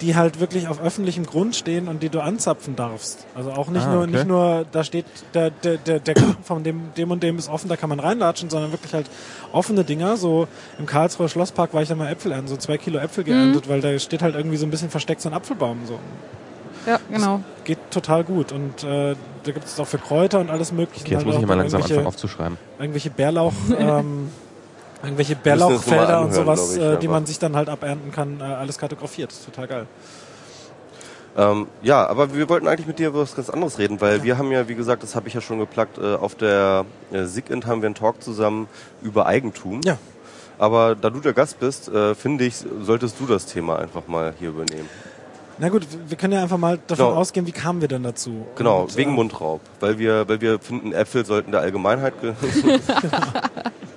die 0.00 0.16
halt 0.16 0.40
wirklich 0.40 0.68
auf 0.68 0.80
öffentlichem 0.82 1.24
Grund 1.24 1.54
stehen 1.56 1.88
und 1.88 2.02
die 2.02 2.08
du 2.08 2.20
anzapfen 2.20 2.74
darfst. 2.76 3.26
Also 3.34 3.52
auch 3.52 3.68
nicht 3.68 3.86
Ah, 3.86 3.92
nur, 3.92 4.02
okay. 4.02 4.10
nicht 4.10 4.26
nur, 4.26 4.66
da 4.72 4.82
steht 4.84 5.06
der, 5.34 5.50
der, 5.50 5.76
der, 5.78 6.00
der 6.00 6.14
Garten 6.14 6.42
von 6.42 6.64
dem, 6.64 6.92
dem 6.96 7.10
und 7.10 7.22
dem 7.22 7.38
ist 7.38 7.48
offen, 7.48 7.68
da 7.68 7.76
kann 7.76 7.88
man 7.88 8.00
reinlatschen, 8.00 8.50
sondern 8.50 8.72
wirklich 8.72 8.92
halt 8.92 9.06
offene 9.52 9.84
Dinger. 9.84 10.16
So 10.16 10.48
im 10.78 10.86
Karlsruher 10.86 11.28
Schlosspark 11.28 11.72
war 11.74 11.82
ich 11.82 11.88
da 11.88 11.94
mal 11.94 12.10
Äpfel 12.10 12.32
ernten, 12.32 12.48
so 12.48 12.56
zwei 12.56 12.76
Kilo 12.76 12.98
Äpfel 12.98 13.24
geerntet, 13.24 13.68
weil 13.68 13.80
da 13.80 13.98
steht 13.98 14.22
halt 14.22 14.34
irgendwie 14.34 14.56
so 14.56 14.66
ein 14.66 14.70
bisschen 14.70 14.90
versteckt 14.90 15.20
so 15.20 15.28
ein 15.28 15.34
Apfelbaum. 15.34 15.78
So. 15.86 15.98
Ja, 16.86 16.98
genau. 17.10 17.40
Das 17.56 17.64
geht 17.64 17.78
total 17.90 18.24
gut 18.24 18.52
und 18.52 18.84
äh, 18.84 19.14
da 19.44 19.52
gibt 19.52 19.64
es 19.64 19.78
auch 19.80 19.86
für 19.86 19.98
Kräuter 19.98 20.40
und 20.40 20.50
alles 20.50 20.70
mögliche. 20.72 21.02
Okay, 21.04 21.12
jetzt 21.12 21.18
Halt 21.24 21.26
muss 21.26 21.36
ich 21.42 21.46
mal 21.46 21.54
langsam 21.54 21.80
irgendwelche- 21.80 21.94
anfangen 22.00 22.06
aufzuschreiben. 22.08 22.58
irgendwelche 22.78 23.10
Bärlauch, 23.10 23.52
ähm, 23.78 24.28
irgendwelche 25.04 25.36
Bärlauchfelder 25.36 26.20
und 26.22 26.32
sowas, 26.34 26.72
ich, 26.76 26.76
äh, 26.76 26.80
die 26.82 26.86
einfach. 26.96 27.08
man 27.10 27.26
sich 27.26 27.38
dann 27.38 27.56
halt 27.56 27.68
abernten 27.68 28.10
kann, 28.12 28.40
äh, 28.40 28.44
alles 28.44 28.78
kartografiert. 28.78 29.32
Total 29.44 29.66
geil. 29.66 29.86
Ähm, 31.36 31.66
ja, 31.82 32.06
aber 32.06 32.32
wir 32.32 32.48
wollten 32.48 32.68
eigentlich 32.68 32.86
mit 32.86 32.98
dir 33.00 33.08
über 33.08 33.20
was 33.20 33.34
ganz 33.34 33.50
anderes 33.50 33.78
reden, 33.78 34.00
weil 34.00 34.22
wir 34.22 34.38
haben 34.38 34.52
ja, 34.52 34.68
wie 34.68 34.76
gesagt, 34.76 35.02
das 35.02 35.16
habe 35.16 35.26
ich 35.26 35.34
ja 35.34 35.40
schon 35.40 35.58
geplagt, 35.58 35.98
äh, 35.98 36.14
auf 36.14 36.36
der 36.36 36.84
äh, 37.12 37.24
SIGINT 37.24 37.66
haben 37.66 37.82
wir 37.82 37.86
einen 37.86 37.96
Talk 37.96 38.22
zusammen 38.22 38.68
über 39.02 39.26
Eigentum. 39.26 39.80
Ja. 39.84 39.98
Aber 40.58 40.94
da 40.94 41.10
du 41.10 41.18
der 41.18 41.32
Gast 41.32 41.58
bist, 41.58 41.88
äh, 41.88 42.14
finde 42.14 42.44
ich, 42.44 42.54
solltest 42.82 43.18
du 43.18 43.26
das 43.26 43.46
Thema 43.46 43.80
einfach 43.80 44.06
mal 44.06 44.32
hier 44.38 44.50
übernehmen. 44.50 44.88
Na 45.58 45.68
gut, 45.68 45.86
wir- 46.06 46.16
können 46.16 46.34
ja 46.34 46.42
einfach 46.42 46.58
mal 46.58 46.78
davon 46.86 47.06
Genau. 47.06 47.18
ausgehen, 47.18 47.46
wie 47.48 47.52
kamen 47.52 47.80
wir 47.80 47.88
denn 47.88 48.04
dazu? 48.04 48.46
Genau, 48.54 48.82
Und, 48.82 48.96
wegen 48.96 49.10
äh, 49.10 49.14
Mundraub. 49.14 49.60
Weil 49.80 49.98
wir, 49.98 50.28
weil 50.28 50.40
wir 50.40 50.60
finden, 50.60 50.92
Äpfel 50.92 51.26
sollten 51.26 51.50
der 51.50 51.60
Allgemeinheit 51.62 52.14
ge 52.20 52.34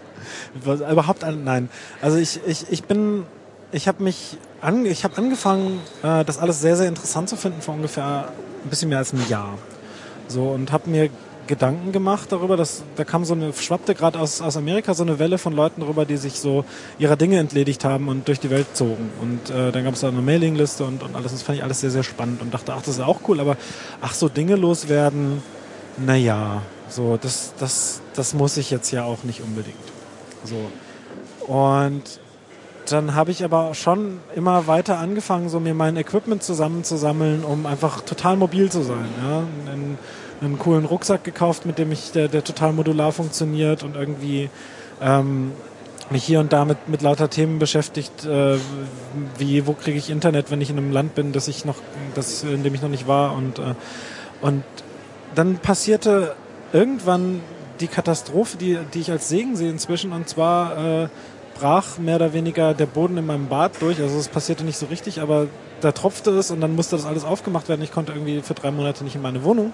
Was- 0.63 0.81
Überhaupt 0.81 1.23
an, 1.23 1.43
nein. 1.43 1.69
Also 2.01 2.17
ich, 2.17 2.39
ich, 2.45 2.65
ich 2.69 2.83
bin, 2.83 3.23
ich 3.71 3.87
habe 3.87 4.03
mich, 4.03 4.37
an, 4.61 4.85
ich 4.85 5.03
habe 5.03 5.17
angefangen, 5.17 5.79
äh, 6.03 6.23
das 6.25 6.37
alles 6.37 6.61
sehr, 6.61 6.75
sehr 6.77 6.87
interessant 6.87 7.29
zu 7.29 7.35
finden 7.35 7.61
vor 7.61 7.75
ungefähr 7.75 8.29
ein 8.63 8.69
bisschen 8.69 8.89
mehr 8.89 8.97
als 8.99 9.13
einem 9.13 9.27
Jahr. 9.29 9.57
So 10.27 10.49
und 10.49 10.71
habe 10.71 10.89
mir 10.89 11.09
Gedanken 11.47 11.93
gemacht 11.93 12.29
darüber, 12.33 12.57
dass 12.57 12.83
da 12.97 13.05
kam 13.05 13.23
so 13.23 13.33
eine, 13.33 13.53
schwappte 13.53 13.95
gerade 13.95 14.19
aus, 14.19 14.41
aus 14.41 14.57
Amerika 14.57 14.93
so 14.93 15.03
eine 15.03 15.17
Welle 15.17 15.37
von 15.37 15.53
Leuten 15.53 15.79
darüber, 15.79 16.03
die 16.03 16.17
sich 16.17 16.41
so 16.41 16.65
ihrer 16.99 17.15
Dinge 17.15 17.39
entledigt 17.39 17.85
haben 17.85 18.09
und 18.09 18.27
durch 18.27 18.41
die 18.41 18.49
Welt 18.49 18.67
zogen. 18.73 19.09
Und 19.21 19.49
äh, 19.49 19.71
dann 19.71 19.85
gab 19.85 19.93
es 19.93 20.01
da 20.01 20.09
eine 20.09 20.21
Mailingliste 20.21 20.83
und, 20.83 21.01
und 21.03 21.15
alles. 21.15 21.31
Das 21.31 21.43
fand 21.43 21.57
ich 21.59 21.63
alles 21.63 21.79
sehr, 21.79 21.89
sehr 21.91 22.03
spannend 22.03 22.41
und 22.41 22.53
dachte, 22.53 22.73
ach, 22.73 22.79
das 22.81 22.95
ist 22.95 22.99
auch 22.99 23.21
cool, 23.29 23.39
aber 23.39 23.55
ach, 24.01 24.13
so 24.13 24.27
Dinge 24.27 24.57
loswerden, 24.57 25.41
naja, 25.97 26.61
so, 26.89 27.17
das, 27.21 27.53
das, 27.59 28.01
das 28.13 28.33
muss 28.33 28.57
ich 28.57 28.69
jetzt 28.69 28.91
ja 28.91 29.03
auch 29.05 29.23
nicht 29.23 29.39
unbedingt. 29.41 29.77
So. 30.47 31.51
Und 31.51 32.19
dann 32.89 33.15
habe 33.15 33.31
ich 33.31 33.43
aber 33.43 33.73
schon 33.73 34.19
immer 34.35 34.67
weiter 34.67 34.97
angefangen, 34.97 35.49
so 35.49 35.59
mir 35.59 35.73
mein 35.73 35.97
Equipment 35.97 36.41
zusammenzusammeln, 36.43 37.43
um 37.43 37.65
einfach 37.65 38.01
total 38.01 38.37
mobil 38.37 38.71
zu 38.71 38.81
sein. 38.81 39.05
Ja? 39.21 39.43
Einen, 39.71 39.97
einen 40.41 40.59
coolen 40.59 40.85
Rucksack 40.85 41.23
gekauft, 41.23 41.65
mit 41.65 41.77
dem 41.77 41.91
ich, 41.91 42.11
der, 42.11 42.27
der 42.27 42.43
total 42.43 42.73
modular 42.73 43.11
funktioniert 43.11 43.83
und 43.83 43.95
irgendwie 43.95 44.49
ähm, 45.01 45.51
mich 46.09 46.23
hier 46.23 46.39
und 46.39 46.53
da 46.53 46.63
mit, 46.63 46.87
mit 46.87 47.01
lauter 47.01 47.29
Themen 47.29 47.59
beschäftigt, 47.59 48.25
äh, 48.25 48.57
wie 49.37 49.67
wo 49.67 49.73
kriege 49.73 49.97
ich 49.97 50.09
Internet, 50.09 50.51
wenn 50.51 50.61
ich 50.61 50.69
in 50.69 50.77
einem 50.77 50.91
Land 50.91 51.15
bin, 51.15 51.33
das 51.33 51.47
ich 51.47 51.65
noch, 51.65 51.77
das, 52.15 52.43
in 52.43 52.63
dem 52.63 52.73
ich 52.73 52.81
noch 52.81 52.89
nicht 52.89 53.07
war 53.07 53.33
und 53.35 53.59
äh, 53.59 53.75
und 54.39 54.63
dann 55.35 55.57
passierte 55.57 56.35
irgendwann 56.73 57.41
die 57.79 57.87
Katastrophe, 57.87 58.57
die, 58.57 58.77
die 58.93 59.01
ich 59.01 59.11
als 59.11 59.29
Segen 59.29 59.55
sehe 59.55 59.69
inzwischen, 59.69 60.11
und 60.11 60.27
zwar 60.27 61.03
äh, 61.03 61.07
brach 61.59 61.97
mehr 61.97 62.17
oder 62.17 62.33
weniger 62.33 62.73
der 62.73 62.85
Boden 62.85 63.17
in 63.17 63.25
meinem 63.25 63.47
Bad 63.47 63.81
durch. 63.81 63.99
Also 63.99 64.17
es 64.17 64.27
passierte 64.27 64.63
nicht 64.63 64.77
so 64.77 64.87
richtig, 64.87 65.21
aber 65.21 65.47
da 65.81 65.91
tropfte 65.91 66.31
es 66.31 66.51
und 66.51 66.61
dann 66.61 66.75
musste 66.75 66.95
das 66.95 67.05
alles 67.05 67.23
aufgemacht 67.23 67.69
werden. 67.69 67.81
Ich 67.81 67.91
konnte 67.91 68.13
irgendwie 68.13 68.41
für 68.41 68.53
drei 68.53 68.71
Monate 68.71 69.03
nicht 69.03 69.15
in 69.15 69.21
meine 69.21 69.43
Wohnung 69.43 69.73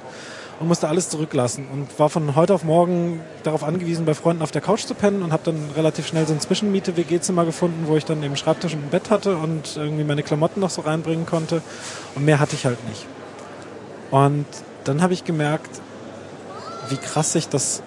und 0.60 0.68
musste 0.68 0.88
alles 0.88 1.10
zurücklassen 1.10 1.68
und 1.72 2.00
war 2.00 2.10
von 2.10 2.36
heute 2.36 2.54
auf 2.54 2.64
morgen 2.64 3.22
darauf 3.44 3.64
angewiesen, 3.64 4.06
bei 4.06 4.14
Freunden 4.14 4.44
auf 4.44 4.52
der 4.52 4.62
Couch 4.62 4.86
zu 4.86 4.94
pennen 4.94 5.22
und 5.22 5.32
habe 5.32 5.44
dann 5.46 5.58
relativ 5.76 6.08
schnell 6.08 6.26
so 6.28 6.34
ein 6.34 6.40
Zwischenmiete-WG-Zimmer 6.40 7.46
gefunden, 7.46 7.86
wo 7.88 7.98
ich 7.98 8.06
dann 8.06 8.22
eben 8.24 8.36
Schreibtisch 8.38 8.74
und 8.74 8.86
ein 8.86 8.90
Bett 8.90 9.10
hatte 9.10 9.38
und 9.38 9.76
irgendwie 9.76 10.04
meine 10.04 10.24
Klamotten 10.24 10.60
noch 10.60 10.70
so 10.70 10.82
reinbringen 10.82 11.26
konnte. 11.26 11.62
Und 12.16 12.26
mehr 12.26 12.40
hatte 12.40 12.56
ich 12.56 12.66
halt 12.66 12.78
nicht. 12.88 13.06
Und 14.12 14.46
dann 14.84 15.02
habe 15.02 15.14
ich 15.14 15.24
gemerkt, 15.24 15.82
wie 16.90 16.98
krass 16.98 17.34
sich 17.34 17.50
das, 17.50 17.82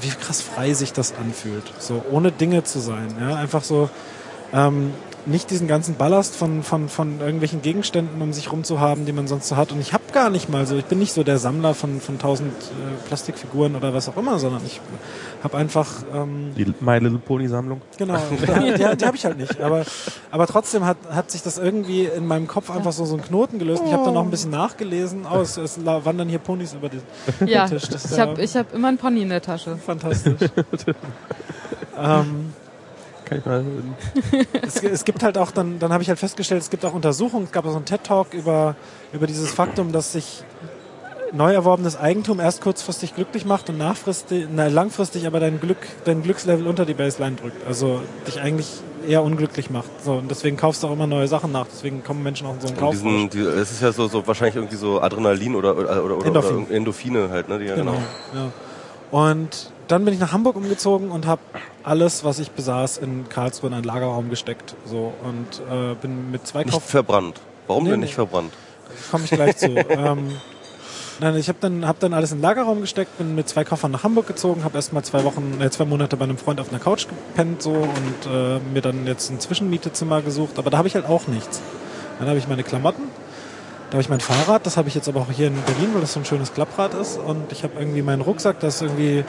wie 0.00 0.10
krass 0.10 0.40
frei 0.42 0.74
sich 0.74 0.92
das 0.92 1.14
anfühlt. 1.14 1.64
So 1.78 2.02
ohne 2.10 2.32
Dinge 2.32 2.64
zu 2.64 2.80
sein. 2.80 3.14
Ja? 3.20 3.36
Einfach 3.36 3.64
so 3.64 3.88
ähm, 4.52 4.92
nicht 5.24 5.50
diesen 5.50 5.68
ganzen 5.68 5.94
Ballast 5.94 6.34
von, 6.34 6.62
von, 6.62 6.88
von 6.88 7.20
irgendwelchen 7.20 7.62
Gegenständen 7.62 8.20
um 8.20 8.32
sich 8.32 8.50
rum 8.50 8.64
zu 8.64 8.80
haben, 8.80 9.06
die 9.06 9.12
man 9.12 9.28
sonst 9.28 9.48
so 9.48 9.56
hat. 9.56 9.72
Und 9.72 9.80
ich 9.80 9.92
habe 9.92 10.04
gar 10.12 10.30
nicht 10.30 10.48
mal 10.48 10.66
so, 10.66 10.76
ich 10.76 10.84
bin 10.84 10.98
nicht 10.98 11.12
so 11.12 11.22
der 11.22 11.38
Sammler 11.38 11.74
von, 11.74 12.00
von 12.00 12.18
tausend 12.18 12.52
äh, 12.52 13.06
Plastikfiguren 13.06 13.76
oder 13.76 13.94
was 13.94 14.08
auch 14.08 14.16
immer, 14.16 14.38
sondern 14.38 14.62
ich 14.66 14.80
habe 15.42 15.56
einfach 15.56 15.88
ähm, 16.14 16.52
Die 16.56 16.72
My 16.80 16.98
Little 16.98 17.18
Pony 17.18 17.48
Sammlung. 17.48 17.80
Genau, 17.98 18.16
die, 18.30 18.36
die, 18.74 18.96
die 18.96 19.04
habe 19.06 19.16
ich 19.16 19.24
halt 19.24 19.38
nicht. 19.38 19.60
Aber, 19.60 19.84
aber 20.30 20.46
trotzdem 20.46 20.84
hat, 20.84 20.96
hat 21.10 21.30
sich 21.30 21.42
das 21.42 21.58
irgendwie 21.58 22.04
in 22.04 22.26
meinem 22.26 22.46
Kopf 22.46 22.70
einfach 22.70 22.92
so, 22.92 23.04
so 23.04 23.16
ein 23.16 23.22
Knoten 23.22 23.58
gelöst. 23.58 23.82
Ich 23.84 23.92
habe 23.92 24.04
dann 24.04 24.14
noch 24.14 24.24
ein 24.24 24.30
bisschen 24.30 24.50
nachgelesen. 24.50 25.26
Oh, 25.30 25.40
es, 25.40 25.56
es 25.56 25.84
wandern 25.84 26.28
hier 26.28 26.38
Ponys 26.38 26.74
über 26.74 26.88
den 26.88 27.02
Ja, 27.46 27.66
Tisch. 27.66 27.88
Das 27.88 28.10
ich 28.12 28.18
habe 28.18 28.40
ich 28.40 28.56
hab 28.56 28.72
immer 28.72 28.88
einen 28.88 28.98
Pony 28.98 29.22
in 29.22 29.28
der 29.30 29.42
Tasche. 29.42 29.76
fantastisch. 29.76 30.40
ähm, 31.98 32.52
Kann 33.24 33.38
ich 33.38 33.44
mal. 33.44 33.64
es, 34.62 34.82
es 34.82 35.04
gibt 35.04 35.22
halt 35.22 35.38
auch, 35.38 35.50
dann, 35.50 35.78
dann 35.78 35.92
habe 35.92 36.02
ich 36.02 36.08
halt 36.08 36.18
festgestellt, 36.18 36.62
es 36.62 36.70
gibt 36.70 36.84
auch 36.84 36.94
Untersuchungen, 36.94 37.44
es 37.44 37.52
gab 37.52 37.64
auch 37.66 37.70
so 37.70 37.76
einen 37.76 37.84
TED-Talk 37.84 38.34
über, 38.34 38.76
über 39.12 39.26
dieses 39.26 39.52
Faktum, 39.52 39.92
dass 39.92 40.12
sich 40.12 40.44
neu 41.32 41.52
erworbenes 41.52 41.96
Eigentum 41.98 42.40
erst 42.40 42.60
kurzfristig 42.60 43.14
glücklich 43.14 43.44
macht 43.44 43.68
und 43.70 43.78
nachfristig, 43.78 44.46
na, 44.52 44.66
langfristig 44.66 45.26
aber 45.26 45.40
dein 45.40 45.60
Glück, 45.60 45.78
dein 46.04 46.22
Glückslevel 46.22 46.66
unter 46.66 46.84
die 46.84 46.94
Baseline 46.94 47.36
drückt. 47.36 47.66
Also 47.66 48.00
dich 48.26 48.40
eigentlich 48.40 48.68
eher 49.08 49.22
unglücklich 49.22 49.70
macht. 49.70 49.90
So, 50.04 50.12
und 50.14 50.30
deswegen 50.30 50.56
kaufst 50.56 50.82
du 50.82 50.88
auch 50.88 50.92
immer 50.92 51.06
neue 51.06 51.26
Sachen 51.28 51.50
nach. 51.52 51.66
Deswegen 51.66 52.04
kommen 52.04 52.22
Menschen 52.22 52.46
auch 52.46 52.54
in 52.54 52.60
so 52.60 52.68
einen 52.68 52.90
diesen, 52.92 53.30
die, 53.30 53.40
es 53.40 53.72
ist 53.72 53.82
ja 53.82 53.92
so, 53.92 54.06
so 54.08 54.26
wahrscheinlich 54.26 54.56
irgendwie 54.56 54.76
so 54.76 55.00
Adrenalin 55.00 55.54
oder, 55.56 55.76
oder, 55.76 56.04
oder, 56.04 56.26
Endorphin. 56.26 56.64
oder 56.66 56.70
Endorphine 56.70 57.30
halt, 57.30 57.48
ne? 57.48 57.58
Die, 57.58 57.64
ja, 57.66 57.74
Genau. 57.74 57.92
genau. 58.32 58.44
Ja. 58.44 58.52
Und 59.10 59.72
dann 59.88 60.04
bin 60.04 60.14
ich 60.14 60.20
nach 60.20 60.32
Hamburg 60.32 60.56
umgezogen 60.56 61.10
und 61.10 61.26
habe 61.26 61.42
alles, 61.82 62.24
was 62.24 62.38
ich 62.38 62.52
besaß, 62.52 62.98
in 62.98 63.28
Karlsruhe 63.28 63.68
in 63.68 63.74
einen 63.74 63.84
Lagerraum 63.84 64.30
gesteckt. 64.30 64.74
So 64.86 65.12
und 65.24 65.60
äh, 65.70 65.94
bin 66.00 66.30
mit 66.30 66.46
zwei 66.46 66.60
Nicht 66.62 66.72
Kauf 66.72 66.84
verbrannt. 66.84 67.40
Warum 67.66 67.84
Nee, 67.84 67.90
denn 67.90 68.00
nee. 68.00 68.06
nicht 68.06 68.14
verbrannt? 68.14 68.52
komme 69.10 69.24
ich 69.24 69.30
gleich 69.30 69.56
zu. 69.56 69.66
ähm, 69.90 70.30
nein, 71.20 71.36
ich 71.36 71.48
habe 71.48 71.58
dann 71.60 71.86
hab 71.86 71.98
dann 72.00 72.14
alles 72.14 72.32
in 72.32 72.38
den 72.38 72.42
Lagerraum 72.42 72.80
gesteckt, 72.80 73.18
bin 73.18 73.34
mit 73.34 73.48
zwei 73.48 73.64
Koffern 73.64 73.90
nach 73.90 74.04
Hamburg 74.04 74.26
gezogen, 74.26 74.64
habe 74.64 74.76
erst 74.76 74.92
mal 74.92 75.02
zwei 75.02 75.24
Wochen, 75.24 75.60
äh, 75.60 75.70
zwei 75.70 75.84
Monate 75.84 76.16
bei 76.16 76.24
einem 76.24 76.38
Freund 76.38 76.60
auf 76.60 76.70
einer 76.70 76.78
Couch 76.78 77.06
gepennt 77.08 77.62
so 77.62 77.72
und 77.72 78.30
äh, 78.30 78.58
mir 78.72 78.82
dann 78.82 79.06
jetzt 79.06 79.30
ein 79.30 79.40
Zwischenmietezimmer 79.40 80.22
gesucht, 80.22 80.58
aber 80.58 80.70
da 80.70 80.78
habe 80.78 80.88
ich 80.88 80.94
halt 80.94 81.06
auch 81.06 81.26
nichts. 81.26 81.60
Dann 82.18 82.28
habe 82.28 82.38
ich 82.38 82.48
meine 82.48 82.62
Klamotten, 82.62 83.02
da 83.90 83.94
habe 83.94 84.02
ich 84.02 84.08
mein 84.08 84.20
Fahrrad, 84.20 84.66
das 84.66 84.76
habe 84.76 84.88
ich 84.88 84.94
jetzt 84.94 85.08
aber 85.08 85.20
auch 85.20 85.30
hier 85.30 85.48
in 85.48 85.62
Berlin, 85.62 85.90
weil 85.92 86.00
das 86.00 86.12
so 86.12 86.20
ein 86.20 86.24
schönes 86.24 86.54
Klapprad 86.54 86.94
ist 86.94 87.18
und 87.18 87.52
ich 87.52 87.62
habe 87.62 87.74
irgendwie 87.78 88.02
meinen 88.02 88.22
Rucksack, 88.22 88.60
das 88.60 88.76
ist 88.76 88.82
irgendwie 88.82 89.24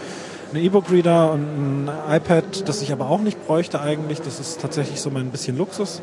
ein 0.54 0.64
E-Book-Reader 0.64 1.32
und 1.32 1.86
ein 1.86 1.92
iPad, 2.10 2.68
das 2.68 2.82
ich 2.82 2.92
aber 2.92 3.10
auch 3.10 3.20
nicht 3.20 3.46
bräuchte 3.46 3.82
eigentlich. 3.82 4.22
Das 4.22 4.40
ist 4.40 4.62
tatsächlich 4.62 5.02
so 5.02 5.10
mein 5.10 5.32
bisschen 5.32 5.58
Luxus. 5.58 6.02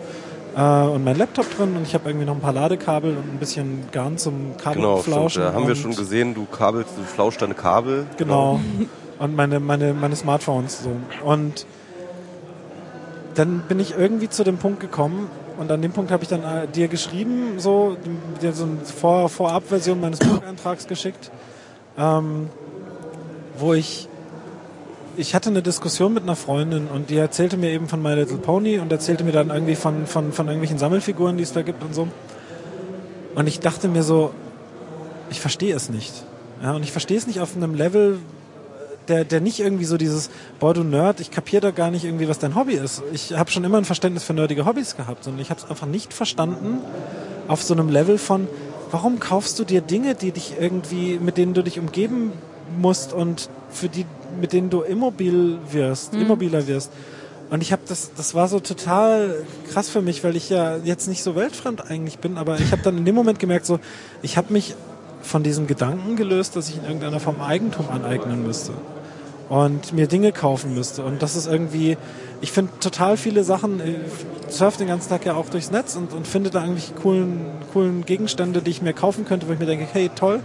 Äh, 0.56 0.60
und 0.60 1.04
mein 1.04 1.16
Laptop 1.16 1.46
drin 1.56 1.76
und 1.76 1.82
ich 1.82 1.94
habe 1.94 2.08
irgendwie 2.08 2.26
noch 2.26 2.34
ein 2.34 2.40
paar 2.40 2.52
Ladekabel 2.52 3.10
und 3.16 3.34
ein 3.34 3.38
bisschen 3.38 3.84
Garn 3.92 4.18
zum 4.18 4.34
Genau, 4.34 4.52
stimmt. 4.56 4.64
Kabelflauschen. 4.64 5.42
Da 5.42 5.52
haben 5.52 5.68
wir 5.68 5.76
schon 5.76 5.94
gesehen, 5.94 6.34
du 6.34 6.44
kabelst, 6.46 6.90
du 6.96 7.02
flauscht 7.02 7.42
deine 7.42 7.54
Kabel. 7.54 8.06
Genau. 8.16 8.60
Und 9.18 9.36
meine, 9.36 9.60
meine, 9.60 9.92
meine 9.92 10.16
Smartphones 10.16 10.82
so. 10.82 10.92
Und 11.22 11.66
dann 13.34 13.60
bin 13.68 13.78
ich 13.78 13.94
irgendwie 13.94 14.30
zu 14.30 14.44
dem 14.44 14.56
Punkt 14.56 14.80
gekommen 14.80 15.28
und 15.58 15.70
an 15.70 15.82
dem 15.82 15.92
Punkt 15.92 16.10
habe 16.10 16.22
ich 16.22 16.30
dann 16.30 16.42
äh, 16.42 16.66
dir 16.66 16.88
geschrieben, 16.88 17.58
so, 17.58 17.98
dir 18.40 18.54
so 18.54 18.64
eine 18.64 18.78
Vor 18.84 19.28
Vorabversion 19.28 20.00
meines 20.00 20.18
Blog-Eintrags 20.20 20.86
geschickt, 20.86 21.30
ähm, 21.98 22.48
wo 23.58 23.74
ich 23.74 24.08
ich 25.20 25.34
hatte 25.34 25.50
eine 25.50 25.62
Diskussion 25.62 26.14
mit 26.14 26.22
einer 26.22 26.34
Freundin 26.34 26.86
und 26.86 27.10
die 27.10 27.16
erzählte 27.16 27.58
mir 27.58 27.70
eben 27.70 27.88
von 27.88 28.02
My 28.02 28.14
Little 28.14 28.38
Pony 28.38 28.78
und 28.78 28.90
erzählte 28.90 29.22
mir 29.22 29.32
dann 29.32 29.50
irgendwie 29.50 29.76
von, 29.76 30.06
von, 30.06 30.32
von 30.32 30.46
irgendwelchen 30.46 30.78
Sammelfiguren, 30.78 31.36
die 31.36 31.42
es 31.42 31.52
da 31.52 31.62
gibt 31.62 31.84
und 31.84 31.94
so. 31.94 32.08
Und 33.34 33.46
ich 33.46 33.60
dachte 33.60 33.88
mir 33.88 34.02
so, 34.02 34.32
ich 35.30 35.40
verstehe 35.40 35.74
es 35.74 35.90
nicht. 35.90 36.24
Ja, 36.62 36.72
und 36.72 36.82
ich 36.82 36.90
verstehe 36.90 37.18
es 37.18 37.26
nicht 37.26 37.40
auf 37.40 37.54
einem 37.54 37.74
Level, 37.74 38.18
der, 39.08 39.24
der 39.24 39.40
nicht 39.40 39.60
irgendwie 39.60 39.84
so 39.84 39.98
dieses, 39.98 40.30
boah, 40.58 40.72
du 40.72 40.84
Nerd, 40.84 41.20
ich 41.20 41.30
kapiere 41.30 41.60
da 41.60 41.70
gar 41.70 41.90
nicht 41.90 42.04
irgendwie, 42.04 42.28
was 42.28 42.38
dein 42.38 42.54
Hobby 42.54 42.74
ist. 42.74 43.02
Ich 43.12 43.36
habe 43.36 43.50
schon 43.50 43.64
immer 43.64 43.78
ein 43.78 43.84
Verständnis 43.84 44.24
für 44.24 44.32
nerdige 44.32 44.64
Hobbys 44.64 44.96
gehabt, 44.96 45.24
sondern 45.24 45.42
ich 45.42 45.50
habe 45.50 45.60
es 45.60 45.68
einfach 45.68 45.86
nicht 45.86 46.14
verstanden 46.14 46.78
auf 47.46 47.62
so 47.62 47.74
einem 47.74 47.90
Level 47.90 48.16
von, 48.16 48.48
warum 48.90 49.20
kaufst 49.20 49.58
du 49.58 49.64
dir 49.64 49.82
Dinge, 49.82 50.14
die 50.14 50.32
dich 50.32 50.54
irgendwie, 50.58 51.18
mit 51.18 51.36
denen 51.36 51.52
du 51.52 51.62
dich 51.62 51.78
umgeben 51.78 52.32
musst 52.78 53.12
und 53.12 53.50
für 53.70 53.88
die, 53.88 54.06
mit 54.38 54.52
denen 54.52 54.70
du 54.70 54.82
immobil 54.82 55.58
wirst, 55.70 56.14
immobiler 56.14 56.66
wirst. 56.66 56.92
Und 57.50 57.62
ich 57.62 57.72
habe 57.72 57.82
das, 57.88 58.12
das 58.16 58.34
war 58.34 58.46
so 58.46 58.60
total 58.60 59.44
krass 59.72 59.88
für 59.88 60.02
mich, 60.02 60.22
weil 60.22 60.36
ich 60.36 60.50
ja 60.50 60.76
jetzt 60.84 61.08
nicht 61.08 61.22
so 61.22 61.34
weltfremd 61.34 61.90
eigentlich 61.90 62.18
bin, 62.18 62.38
aber 62.38 62.60
ich 62.60 62.70
habe 62.70 62.82
dann 62.82 62.98
in 62.98 63.04
dem 63.04 63.14
Moment 63.14 63.38
gemerkt, 63.40 63.66
so, 63.66 63.80
ich 64.22 64.36
habe 64.36 64.52
mich 64.52 64.74
von 65.22 65.42
diesem 65.42 65.66
Gedanken 65.66 66.16
gelöst, 66.16 66.54
dass 66.54 66.68
ich 66.68 66.76
in 66.76 66.84
irgendeiner 66.84 67.20
Form 67.20 67.40
Eigentum 67.40 67.88
aneignen 67.90 68.46
müsste. 68.46 68.72
und 69.50 69.92
mir 69.92 70.06
Dinge 70.06 70.30
kaufen 70.30 70.74
müsste. 70.74 71.02
Und 71.02 71.22
das 71.22 71.34
ist 71.34 71.48
irgendwie, 71.48 71.98
ich 72.40 72.52
finde 72.52 72.72
total 72.78 73.16
viele 73.16 73.42
Sachen, 73.42 73.82
ich 73.84 74.54
surf 74.54 74.76
den 74.76 74.86
ganzen 74.86 75.08
Tag 75.08 75.26
ja 75.26 75.34
auch 75.34 75.48
durchs 75.48 75.72
Netz 75.72 75.96
und, 75.96 76.12
und 76.12 76.26
finde 76.26 76.50
da 76.50 76.62
eigentlich 76.62 76.94
coolen, 76.94 77.46
coolen 77.72 78.06
Gegenstände, 78.06 78.62
die 78.62 78.70
ich 78.70 78.80
mir 78.80 78.92
kaufen 78.92 79.24
könnte, 79.24 79.48
wo 79.48 79.52
ich 79.52 79.58
mir 79.58 79.66
denke, 79.66 79.86
hey, 79.92 80.08
toll. 80.14 80.40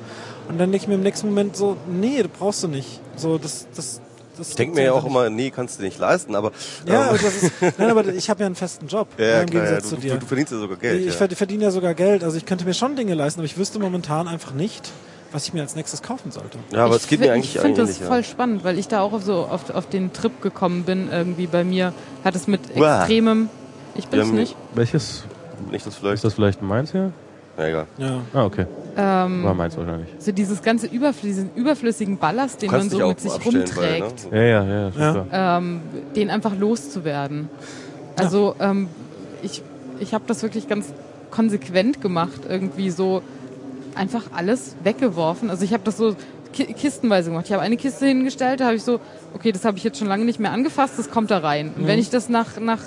Und 0.47 0.57
dann 0.59 0.71
denke 0.71 0.77
ich 0.83 0.87
mir 0.87 0.95
im 0.95 1.01
nächsten 1.01 1.27
Moment 1.27 1.55
so, 1.55 1.75
nee, 1.87 2.21
das 2.21 2.31
brauchst 2.31 2.63
du 2.63 2.67
nicht. 2.67 2.99
So, 3.15 3.37
das, 3.37 3.67
das, 3.75 3.99
das 4.37 4.49
Ich 4.49 4.55
denke 4.55 4.75
mir 4.75 4.83
ja 4.85 4.91
auch 4.93 5.05
immer, 5.05 5.29
nee, 5.29 5.49
kannst 5.49 5.79
du 5.79 5.83
nicht 5.83 5.97
leisten, 5.97 6.35
aber 6.35 6.51
Ja, 6.85 7.03
ähm, 7.03 7.09
aber 7.09 7.17
das 7.17 7.43
ist, 7.43 7.51
nein, 7.79 7.89
aber 7.89 8.07
ich 8.07 8.29
habe 8.29 8.41
ja 8.41 8.45
einen 8.45 8.55
festen 8.55 8.87
Job. 8.87 9.07
ja, 9.17 9.41
im 9.41 9.49
klar, 9.49 9.63
ja, 9.63 9.69
Gegensatz 9.71 9.89
du, 9.89 9.95
zu 9.95 10.01
dir. 10.01 10.13
du, 10.13 10.19
du 10.19 10.25
verdienst 10.27 10.51
ja 10.51 10.59
sogar 10.59 10.77
Geld. 10.77 10.99
ich 11.01 11.07
ja. 11.07 11.11
verd- 11.13 11.33
verdiene 11.35 11.63
ja 11.63 11.71
sogar 11.71 11.93
Geld, 11.93 12.23
also 12.23 12.37
ich 12.37 12.45
könnte 12.45 12.65
mir 12.65 12.73
schon 12.73 12.95
Dinge 12.95 13.13
leisten, 13.15 13.39
aber 13.39 13.45
ich 13.45 13.57
wüsste 13.57 13.79
momentan 13.79 14.27
einfach 14.27 14.53
nicht, 14.53 14.91
was 15.31 15.47
ich 15.47 15.53
mir 15.53 15.61
als 15.63 15.75
nächstes 15.75 16.01
kaufen 16.03 16.31
sollte. 16.31 16.59
ja, 16.71 16.85
aber 16.85 16.95
es 16.95 17.07
geht 17.07 17.19
mir 17.21 17.33
eigentlich 17.33 17.55
Ich 17.55 17.61
finde 17.61 17.81
das 17.85 17.97
voll 17.97 18.17
Ja. 18.17 18.23
spannend, 18.23 18.63
weil 18.63 18.77
ich 18.77 18.87
da 18.87 19.01
auch 19.01 19.13
auf 19.13 19.23
so 19.23 19.45
auf, 19.45 19.69
auf 19.71 19.87
den 19.89 20.13
Trip 20.13 20.41
gekommen 20.41 20.83
bin. 20.83 21.09
Irgendwie 21.11 21.47
bei 21.47 21.63
mir 21.63 21.93
hat 22.23 22.35
es 22.35 22.47
mit 22.47 22.61
extremem. 22.75 23.49
Ich 23.95 24.07
bin 24.07 24.19
es 24.19 24.27
nicht. 24.27 24.55
Welches? 24.75 25.23
Nicht 25.71 25.85
das 25.85 25.93
Ist 25.93 25.99
vielleicht. 25.99 26.23
das 26.23 26.33
vielleicht 26.35 26.61
meins 26.61 26.91
hier? 26.91 27.11
Ja, 27.57 27.65
egal. 27.67 27.87
Ja. 27.97 28.19
Ah, 28.33 28.45
okay. 28.45 28.65
Ähm, 28.97 29.43
War 29.43 29.53
meins 29.53 29.75
wahrscheinlich. 29.77 30.07
so 30.19 30.31
dieses 30.31 30.61
ganze 30.61 30.87
Überfl 30.87 31.25
diesen 31.27 31.49
überflüssigen 31.55 32.17
Ballast, 32.17 32.61
den 32.61 32.71
man 32.71 32.89
so 32.89 33.05
mit 33.07 33.19
sich 33.19 33.31
abstellen, 33.33 33.65
weil, 33.75 34.01
rumträgt, 34.01 34.31
ne? 34.31 34.49
Ja, 34.49 34.63
ja, 34.63 34.89
ja. 34.97 35.25
Ja. 35.31 35.57
ähm, 35.57 35.81
den 36.15 36.29
einfach 36.29 36.55
loszuwerden. 36.57 37.49
Also 38.15 38.55
ähm, 38.59 38.87
ich, 39.41 39.61
ich 39.99 40.13
habe 40.13 40.23
das 40.27 40.43
wirklich 40.43 40.67
ganz 40.69 40.93
konsequent 41.31 41.99
gemacht, 42.01 42.41
irgendwie 42.47 42.89
so 42.89 43.21
einfach 43.95 44.23
alles 44.33 44.75
weggeworfen. 44.83 45.49
Also 45.49 45.65
ich 45.65 45.73
habe 45.73 45.83
das 45.83 45.97
so 45.97 46.15
ki 46.53 46.65
kistenweise 46.73 47.29
gemacht. 47.31 47.45
Ich 47.47 47.51
habe 47.53 47.61
eine 47.63 47.75
Kiste 47.75 48.05
hingestellt, 48.05 48.61
da 48.61 48.65
habe 48.67 48.75
ich 48.75 48.83
so, 48.83 49.01
okay, 49.33 49.51
das 49.51 49.65
habe 49.65 49.77
ich 49.77 49.83
jetzt 49.83 49.97
schon 49.99 50.07
lange 50.07 50.23
nicht 50.23 50.39
mehr 50.39 50.51
angefasst, 50.53 50.93
das 50.97 51.09
kommt 51.11 51.31
da 51.31 51.39
rein. 51.39 51.73
Und 51.75 51.83
Mhm. 51.83 51.87
wenn 51.87 51.99
ich 51.99 52.09
das 52.09 52.29
nach, 52.29 52.57
nach 52.61 52.79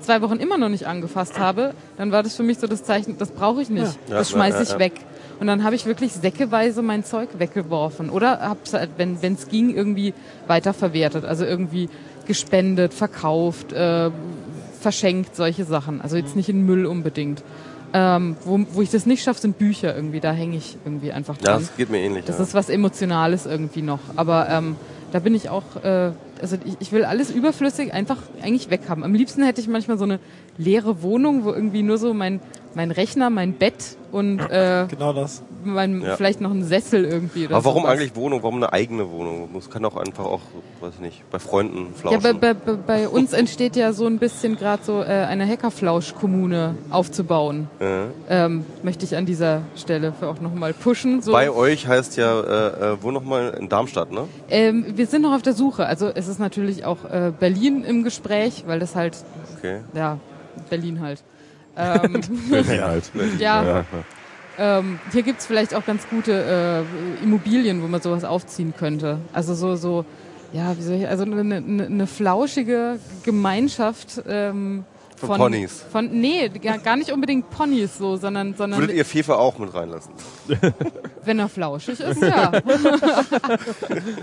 zwei 0.00 0.22
Wochen 0.22 0.36
immer 0.36 0.58
noch 0.58 0.68
nicht 0.68 0.86
angefasst 0.86 1.38
habe, 1.38 1.74
dann 1.96 2.12
war 2.12 2.22
das 2.22 2.34
für 2.36 2.42
mich 2.42 2.58
so 2.58 2.66
das 2.66 2.84
Zeichen, 2.84 3.16
das 3.18 3.30
brauche 3.30 3.62
ich 3.62 3.70
nicht. 3.70 3.84
Ja. 4.08 4.16
Das 4.16 4.30
Ja, 4.30 4.36
schmeiße 4.36 4.56
ja, 4.58 4.62
ich 4.62 4.70
ja. 4.70 4.78
weg. 4.78 4.92
Und 5.40 5.46
dann 5.46 5.62
habe 5.62 5.76
ich 5.76 5.86
wirklich 5.86 6.12
säckeweise 6.12 6.82
mein 6.82 7.04
Zeug 7.04 7.28
weggeworfen. 7.38 8.10
Oder 8.10 8.40
hab's 8.40 8.74
halt, 8.74 8.90
wenn 8.96 9.18
es 9.22 9.48
ging, 9.48 9.74
irgendwie 9.74 10.12
weiterverwertet. 10.48 11.24
Also 11.24 11.44
irgendwie 11.44 11.88
gespendet, 12.26 12.92
verkauft, 12.92 13.72
äh, 13.72 14.10
verschenkt, 14.80 15.36
solche 15.36 15.64
Sachen. 15.64 16.00
Also 16.00 16.16
jetzt 16.16 16.34
nicht 16.36 16.48
in 16.48 16.66
Müll 16.66 16.86
unbedingt. 16.86 17.42
Ähm, 17.94 18.36
wo, 18.44 18.60
wo 18.72 18.82
ich 18.82 18.90
das 18.90 19.06
nicht 19.06 19.22
schaffe, 19.22 19.40
sind 19.40 19.58
Bücher 19.58 19.94
irgendwie. 19.94 20.20
Da 20.20 20.32
hänge 20.32 20.56
ich 20.56 20.76
irgendwie 20.84 21.12
einfach 21.12 21.36
Ja, 21.38 21.52
dran. 21.52 21.60
das 21.60 21.76
geht 21.76 21.88
mir 21.88 22.00
ähnlich. 22.00 22.24
Das 22.26 22.38
ja. 22.38 22.44
ist 22.44 22.54
was 22.54 22.68
Emotionales 22.68 23.46
irgendwie 23.46 23.82
noch. 23.82 24.00
Aber 24.16 24.48
ähm, 24.50 24.76
da 25.12 25.20
bin 25.20 25.34
ich 25.34 25.48
auch, 25.48 25.62
äh, 25.82 26.10
also 26.40 26.56
ich, 26.64 26.76
ich 26.80 26.92
will 26.92 27.04
alles 27.04 27.30
überflüssig 27.30 27.92
einfach 27.92 28.18
eigentlich 28.42 28.70
weghaben. 28.70 29.04
Am 29.04 29.14
liebsten 29.14 29.42
hätte 29.42 29.60
ich 29.60 29.68
manchmal 29.68 29.98
so 29.98 30.04
eine 30.04 30.18
leere 30.56 31.02
Wohnung, 31.02 31.44
wo 31.44 31.52
irgendwie 31.52 31.82
nur 31.82 31.98
so 31.98 32.14
mein, 32.14 32.40
mein 32.74 32.90
Rechner, 32.90 33.30
mein 33.30 33.54
Bett 33.54 33.96
und 34.12 34.38
äh, 34.50 34.86
Genau 34.88 35.12
das. 35.12 35.42
mein, 35.64 36.00
Ja. 36.02 36.16
vielleicht 36.16 36.40
noch 36.40 36.50
ein 36.52 36.62
Sessel 36.64 37.04
irgendwie. 37.04 37.46
Oder 37.46 37.56
Aber 37.56 37.64
warum 37.66 37.82
sowas. 37.82 37.94
eigentlich 37.94 38.14
Wohnung? 38.16 38.42
Warum 38.42 38.56
eine 38.56 38.72
eigene 38.72 39.10
Wohnung? 39.10 39.48
Es 39.58 39.68
kann 39.70 39.84
auch 39.84 39.96
einfach 39.96 40.24
auch, 40.24 40.40
weiß 40.80 40.94
ich 40.94 41.00
nicht, 41.00 41.30
bei 41.30 41.38
Freunden 41.38 41.88
Ja, 41.94 42.00
flauschen. 42.00 42.22
bei, 42.22 42.32
bei, 42.32 42.54
bei- 42.54 42.72
bei 42.74 43.08
uns 43.08 43.32
entsteht 43.32 43.74
ja 43.76 43.92
so 43.92 44.06
ein 44.06 44.18
bisschen 44.18 44.56
gerade 44.56 44.82
so 44.84 45.00
äh, 45.02 45.04
eine 45.06 45.46
Hackerflausch-Kommune 45.46 46.74
aufzubauen. 46.90 47.68
Ja. 47.80 48.06
Ähm, 48.28 48.64
möchte 48.82 49.04
ich 49.04 49.16
an 49.16 49.26
dieser 49.26 49.62
Stelle 49.76 50.12
für 50.18 50.28
auch 50.28 50.40
nochmal 50.40 50.72
pushen. 50.72 51.20
So. 51.22 51.32
Bei 51.32 51.50
euch 51.50 51.86
heißt 51.88 52.16
ja, 52.16 52.40
äh, 52.40 52.92
äh, 52.92 52.96
wo 53.00 53.10
nochmal? 53.10 53.56
In 53.58 53.68
Darmstadt, 53.68 54.12
ne? 54.12 54.24
Ähm, 54.50 54.84
wir 54.96 55.06
sind 55.06 55.22
noch 55.22 55.34
auf 55.34 55.42
der 55.42 55.52
Suche. 55.54 55.86
Also 55.86 56.08
es 56.14 56.28
ist 56.28 56.38
natürlich 56.38 56.84
auch 56.84 57.04
äh, 57.04 57.32
Berlin 57.38 57.82
im 57.84 58.04
Gespräch, 58.04 58.64
weil 58.66 58.78
das 58.78 58.94
halt, 58.94 59.16
Okay. 59.58 59.80
ja, 59.94 60.18
Berlin 60.70 61.00
halt. 61.00 61.22
Ähm, 61.78 62.20
Ja, 62.52 62.86
halt. 62.88 63.10
ja, 63.38 63.64
Ja. 63.64 63.84
ähm, 64.58 64.98
hier 65.12 65.22
gibt's 65.22 65.46
vielleicht 65.46 65.74
auch 65.74 65.86
ganz 65.86 66.08
gute 66.08 66.84
äh, 67.20 67.22
Immobilien, 67.24 67.82
wo 67.82 67.86
man 67.86 68.00
sowas 68.00 68.24
aufziehen 68.24 68.74
könnte. 68.76 69.18
Also 69.32 69.54
so, 69.54 69.76
so, 69.76 70.04
ja, 70.52 70.76
wie 70.76 70.82
soll 70.82 70.96
ich, 70.96 71.08
also 71.08 71.22
eine, 71.24 71.40
eine, 71.40 71.86
eine 71.86 72.06
flauschige 72.06 72.98
Gemeinschaft 73.24 74.22
ähm, 74.28 74.84
Von 75.26 75.36
Ponys. 75.38 75.84
Von, 75.90 76.10
nee, 76.10 76.48
gar, 76.48 76.78
gar 76.78 76.96
nicht 76.96 77.10
unbedingt 77.12 77.50
Ponys 77.50 77.98
so, 77.98 78.16
sondern, 78.16 78.54
sondern 78.54 78.80
Würdet 78.80 78.96
ihr 78.96 79.04
Fefe 79.04 79.36
auch 79.36 79.58
mit 79.58 79.74
reinlassen? 79.74 80.12
wenn 81.24 81.38
er 81.38 81.48
flauschig 81.48 82.00
ist, 82.00 82.22
ja. 82.22 82.52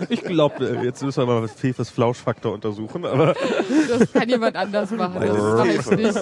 Ich 0.10 0.24
glaube, 0.24 0.80
jetzt 0.84 1.04
müssen 1.04 1.28
wir 1.28 1.42
mal 1.42 1.48
Fefes 1.48 1.90
Flauschfaktor 1.90 2.54
untersuchen, 2.54 3.06
aber 3.06 3.36
Das 3.90 4.12
kann 4.12 4.30
jemand 4.30 4.56
anders 4.56 4.92
machen. 4.92 5.20
Das 5.22 5.38
mache 5.38 5.70
ich 5.70 5.92
nicht. 5.92 6.20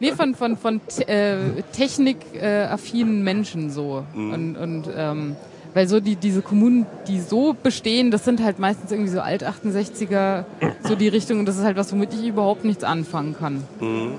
Nee, 0.00 0.12
von, 0.12 0.34
von, 0.34 0.56
von 0.56 0.80
te- 0.86 1.06
äh, 1.08 1.36
technikaffinen 1.72 3.22
Menschen 3.22 3.70
so. 3.70 4.04
Und, 4.14 4.56
und 4.56 4.84
ähm, 4.94 5.36
weil 5.78 5.86
so 5.86 6.00
die, 6.00 6.16
diese 6.16 6.42
Kommunen, 6.42 6.86
die 7.06 7.20
so 7.20 7.54
bestehen, 7.54 8.10
das 8.10 8.24
sind 8.24 8.42
halt 8.42 8.58
meistens 8.58 8.90
irgendwie 8.90 9.12
so 9.12 9.20
Alt-68er, 9.20 10.44
so 10.82 10.96
die 10.96 11.06
Richtung. 11.06 11.38
Und 11.38 11.46
das 11.46 11.56
ist 11.56 11.62
halt 11.62 11.76
was, 11.76 11.92
womit 11.92 12.12
ich 12.14 12.26
überhaupt 12.26 12.64
nichts 12.64 12.82
anfangen 12.82 13.36
kann. 13.38 13.62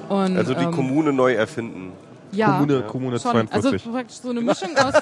Und, 0.07 0.37
Also 0.37 0.53
die 0.53 0.63
ähm, 0.63 0.71
Kommune 0.71 1.11
neu 1.11 1.33
erfinden. 1.33 1.91
ja, 2.31 2.53
Kommune, 2.53 2.83
Kommune 2.83 3.19
schon. 3.19 3.31
42. 3.31 3.73
Also 3.73 3.91
praktisch 3.91 4.17
so 4.19 4.29
eine 4.29 4.39
Mischung 4.39 4.69
aus 4.77 4.93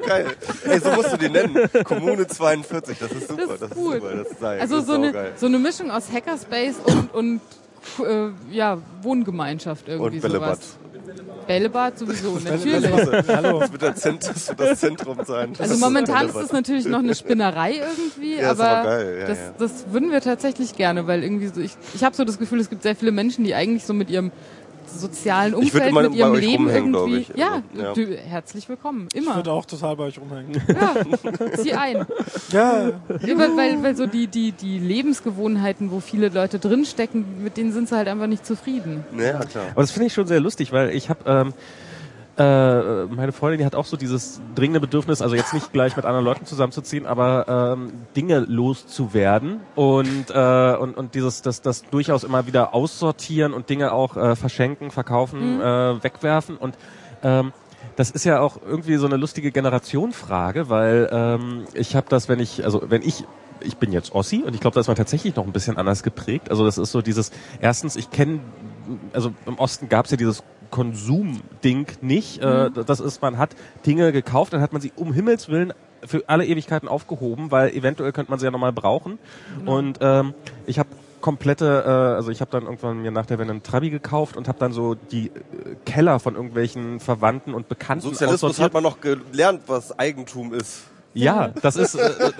Geil. 0.06 0.26
Ey, 0.64 0.80
so 0.80 0.90
musst 0.92 1.12
du 1.12 1.18
die 1.18 1.28
nennen. 1.28 1.68
Kommune 1.84 2.26
42, 2.26 2.98
das 2.98 3.12
ist 3.12 3.28
super. 3.28 3.42
Das 3.42 3.50
ist 3.52 3.60
Das 3.62 3.70
ist, 3.72 3.76
gut. 3.76 3.94
super. 3.96 4.14
Das 4.14 4.26
ist 4.30 4.40
geil. 4.40 4.60
Also 4.60 4.74
das 4.76 4.84
ist 4.84 4.88
so 4.88 4.94
eine, 4.94 5.12
so 5.36 5.46
eine 5.46 5.58
Mischung 5.58 5.90
aus 5.90 6.10
Hackerspace 6.10 6.76
und, 6.86 7.14
und 7.14 7.40
äh, 8.08 8.54
ja, 8.56 8.78
Wohngemeinschaft 9.02 9.86
irgendwie 9.88 10.16
Und 10.16 10.22
Bällebad. 10.22 10.56
sowas. 10.62 10.76
Bällebad 11.46 11.98
sowieso, 11.98 12.38
natürlich. 12.38 12.90
Hallo. 13.28 13.60
Das 13.60 13.72
wird, 13.72 13.82
das 13.82 14.48
wird 14.48 14.60
das 14.60 14.80
Zentrum 14.80 15.18
sein. 15.24 15.52
Das 15.52 15.70
Also 15.70 15.84
momentan 15.84 16.28
ist 16.28 16.34
es 16.36 16.52
natürlich 16.52 16.86
noch 16.86 16.98
eine 16.98 17.14
Spinnerei 17.14 17.74
irgendwie, 17.74 18.36
Ja, 18.36 18.50
aber, 18.50 18.68
aber 18.68 18.88
geil, 18.88 19.16
ja, 19.20 19.26
das, 19.26 19.38
ja. 19.38 19.54
das 19.58 19.84
würden 19.90 20.10
wir 20.10 20.20
tatsächlich 20.20 20.74
gerne, 20.74 21.06
weil 21.06 21.22
irgendwie 21.22 21.48
so, 21.48 21.60
ich, 21.60 21.72
ich 21.94 22.02
habe 22.04 22.16
so 22.16 22.24
das 22.24 22.38
Gefühl, 22.38 22.60
es 22.60 22.68
gibt 22.70 22.82
sehr 22.82 22.96
viele 22.96 23.12
Menschen, 23.12 23.44
die 23.44 23.54
eigentlich 23.54 23.84
so 23.84 23.94
mit 23.94 24.10
ihrem 24.10 24.32
sozialen 24.88 25.54
Ich 25.62 25.72
würde 25.74 25.86
Umfeld, 25.88 25.92
mal 25.94 26.02
mit 26.04 26.12
bei 26.12 26.18
ihrem 26.18 26.32
euch 26.32 26.40
Leben 26.40 26.64
rumhängen, 26.66 26.94
irgendwie. 26.94 27.16
ich. 27.18 27.28
Ja, 27.36 27.62
ja. 27.74 27.92
Du, 27.94 28.06
herzlich 28.16 28.68
willkommen, 28.68 29.08
Ich 29.12 29.22
immer. 29.22 29.36
würde 29.36 29.52
auch 29.52 29.64
total 29.64 29.96
bei 29.96 30.04
euch 30.04 30.18
rumhängen. 30.18 30.60
Zieh 31.56 31.72
ein. 31.72 32.06
Ja, 32.50 32.88
Ja, 32.88 33.38
weil, 33.38 33.56
weil, 33.56 33.82
weil 33.82 33.96
so 33.96 34.06
die, 34.06 34.26
die, 34.26 34.52
die 34.52 34.78
Lebensgewohnheiten, 34.78 35.90
wo 35.90 36.00
viele 36.00 36.28
Leute 36.28 36.58
drinstecken, 36.58 37.42
mit 37.42 37.56
denen 37.56 37.72
sind 37.72 37.88
sie 37.88 37.96
halt 37.96 38.08
einfach 38.08 38.26
nicht 38.26 38.44
zufrieden. 38.46 39.04
Ja, 39.18 39.38
klar. 39.44 39.66
Aber 39.72 39.82
das 39.82 39.90
finde 39.90 40.06
ich 40.06 40.14
schon 40.14 40.26
sehr 40.26 40.40
lustig, 40.40 40.72
weil 40.72 40.90
ich 40.90 41.08
habe 41.10 41.20
ähm, 41.26 41.54
äh, 42.38 43.04
meine 43.06 43.32
Freundin, 43.32 43.58
die 43.58 43.64
hat 43.64 43.74
auch 43.74 43.86
so 43.86 43.96
dieses 43.96 44.40
dringende 44.54 44.80
Bedürfnis, 44.80 45.22
also 45.22 45.34
jetzt 45.34 45.54
nicht 45.54 45.72
gleich 45.72 45.96
mit 45.96 46.04
anderen 46.04 46.24
Leuten 46.24 46.44
zusammenzuziehen, 46.44 47.06
aber 47.06 47.76
ähm, 47.76 47.92
Dinge 48.14 48.40
loszuwerden 48.40 49.60
und 49.74 50.26
äh, 50.30 50.76
und 50.76 50.96
und 50.96 51.14
dieses 51.14 51.42
das 51.42 51.62
das 51.62 51.82
durchaus 51.84 52.24
immer 52.24 52.46
wieder 52.46 52.74
aussortieren 52.74 53.54
und 53.54 53.70
Dinge 53.70 53.92
auch 53.92 54.16
äh, 54.16 54.36
verschenken, 54.36 54.90
verkaufen, 54.90 55.60
äh, 55.60 56.02
wegwerfen 56.02 56.56
und 56.56 56.76
ähm, 57.22 57.52
das 57.96 58.10
ist 58.10 58.24
ja 58.24 58.40
auch 58.40 58.58
irgendwie 58.62 58.96
so 58.96 59.06
eine 59.06 59.16
lustige 59.16 59.50
Generationfrage, 59.50 60.68
weil 60.68 61.08
ähm, 61.10 61.64
ich 61.72 61.96
habe 61.96 62.06
das, 62.10 62.28
wenn 62.28 62.40
ich, 62.40 62.64
also 62.64 62.82
wenn 62.88 63.02
ich 63.02 63.24
ich 63.60 63.78
bin 63.78 63.92
jetzt 63.92 64.14
Ossi 64.14 64.42
und 64.44 64.54
ich 64.54 64.60
glaube, 64.60 64.74
da 64.74 64.80
ist 64.80 64.86
man 64.86 64.96
tatsächlich 64.96 65.34
noch 65.34 65.46
ein 65.46 65.52
bisschen 65.52 65.76
anders 65.76 66.02
geprägt. 66.02 66.50
Also 66.50 66.64
das 66.64 66.76
ist 66.78 66.92
so 66.92 67.00
dieses, 67.00 67.30
erstens, 67.60 67.96
ich 67.96 68.10
kenne, 68.10 68.40
also 69.12 69.32
im 69.46 69.58
Osten 69.58 69.88
gab 69.88 70.04
es 70.04 70.10
ja 70.10 70.16
dieses 70.16 70.42
Konsumding 70.70 71.86
nicht. 72.00 72.42
Äh, 72.42 72.70
das 72.70 73.00
ist, 73.00 73.22
man 73.22 73.38
hat 73.38 73.50
Dinge 73.84 74.12
gekauft, 74.12 74.52
dann 74.52 74.60
hat 74.60 74.72
man 74.72 74.82
sie 74.82 74.92
um 74.96 75.12
Himmels 75.12 75.48
Willen 75.48 75.72
für 76.04 76.24
alle 76.28 76.46
Ewigkeiten 76.46 76.88
aufgehoben, 76.88 77.50
weil 77.50 77.70
eventuell 77.70 78.12
könnte 78.12 78.30
man 78.30 78.38
sie 78.38 78.44
ja 78.44 78.50
nochmal 78.50 78.72
brauchen. 78.72 79.18
Und 79.64 79.98
ähm, 80.00 80.34
ich 80.66 80.78
habe 80.78 80.88
komplette, 81.20 81.82
äh, 81.84 81.90
also 81.90 82.30
ich 82.30 82.40
habe 82.40 82.50
dann 82.50 82.64
irgendwann 82.64 83.02
mir 83.02 83.10
nach 83.10 83.26
der 83.26 83.38
Wende 83.38 83.52
einen 83.52 83.62
Trabi 83.62 83.90
gekauft 83.90 84.36
und 84.36 84.48
habe 84.48 84.58
dann 84.58 84.72
so 84.72 84.94
die 84.94 85.26
äh, 85.26 85.30
Keller 85.84 86.20
von 86.20 86.36
irgendwelchen 86.36 87.00
Verwandten 87.00 87.54
und 87.54 87.68
Bekannten 87.68 88.02
Sozialismus 88.02 88.52
aussortiert. 88.52 88.64
hat 88.66 88.74
man 88.74 88.82
noch 88.82 89.00
gelernt, 89.00 89.62
was 89.66 89.98
Eigentum 89.98 90.54
ist. 90.54 90.84
Ja, 91.16 91.48
das 91.62 91.76
ist 91.76 91.94
äh, 91.94 92.06
äh, 92.06 92.32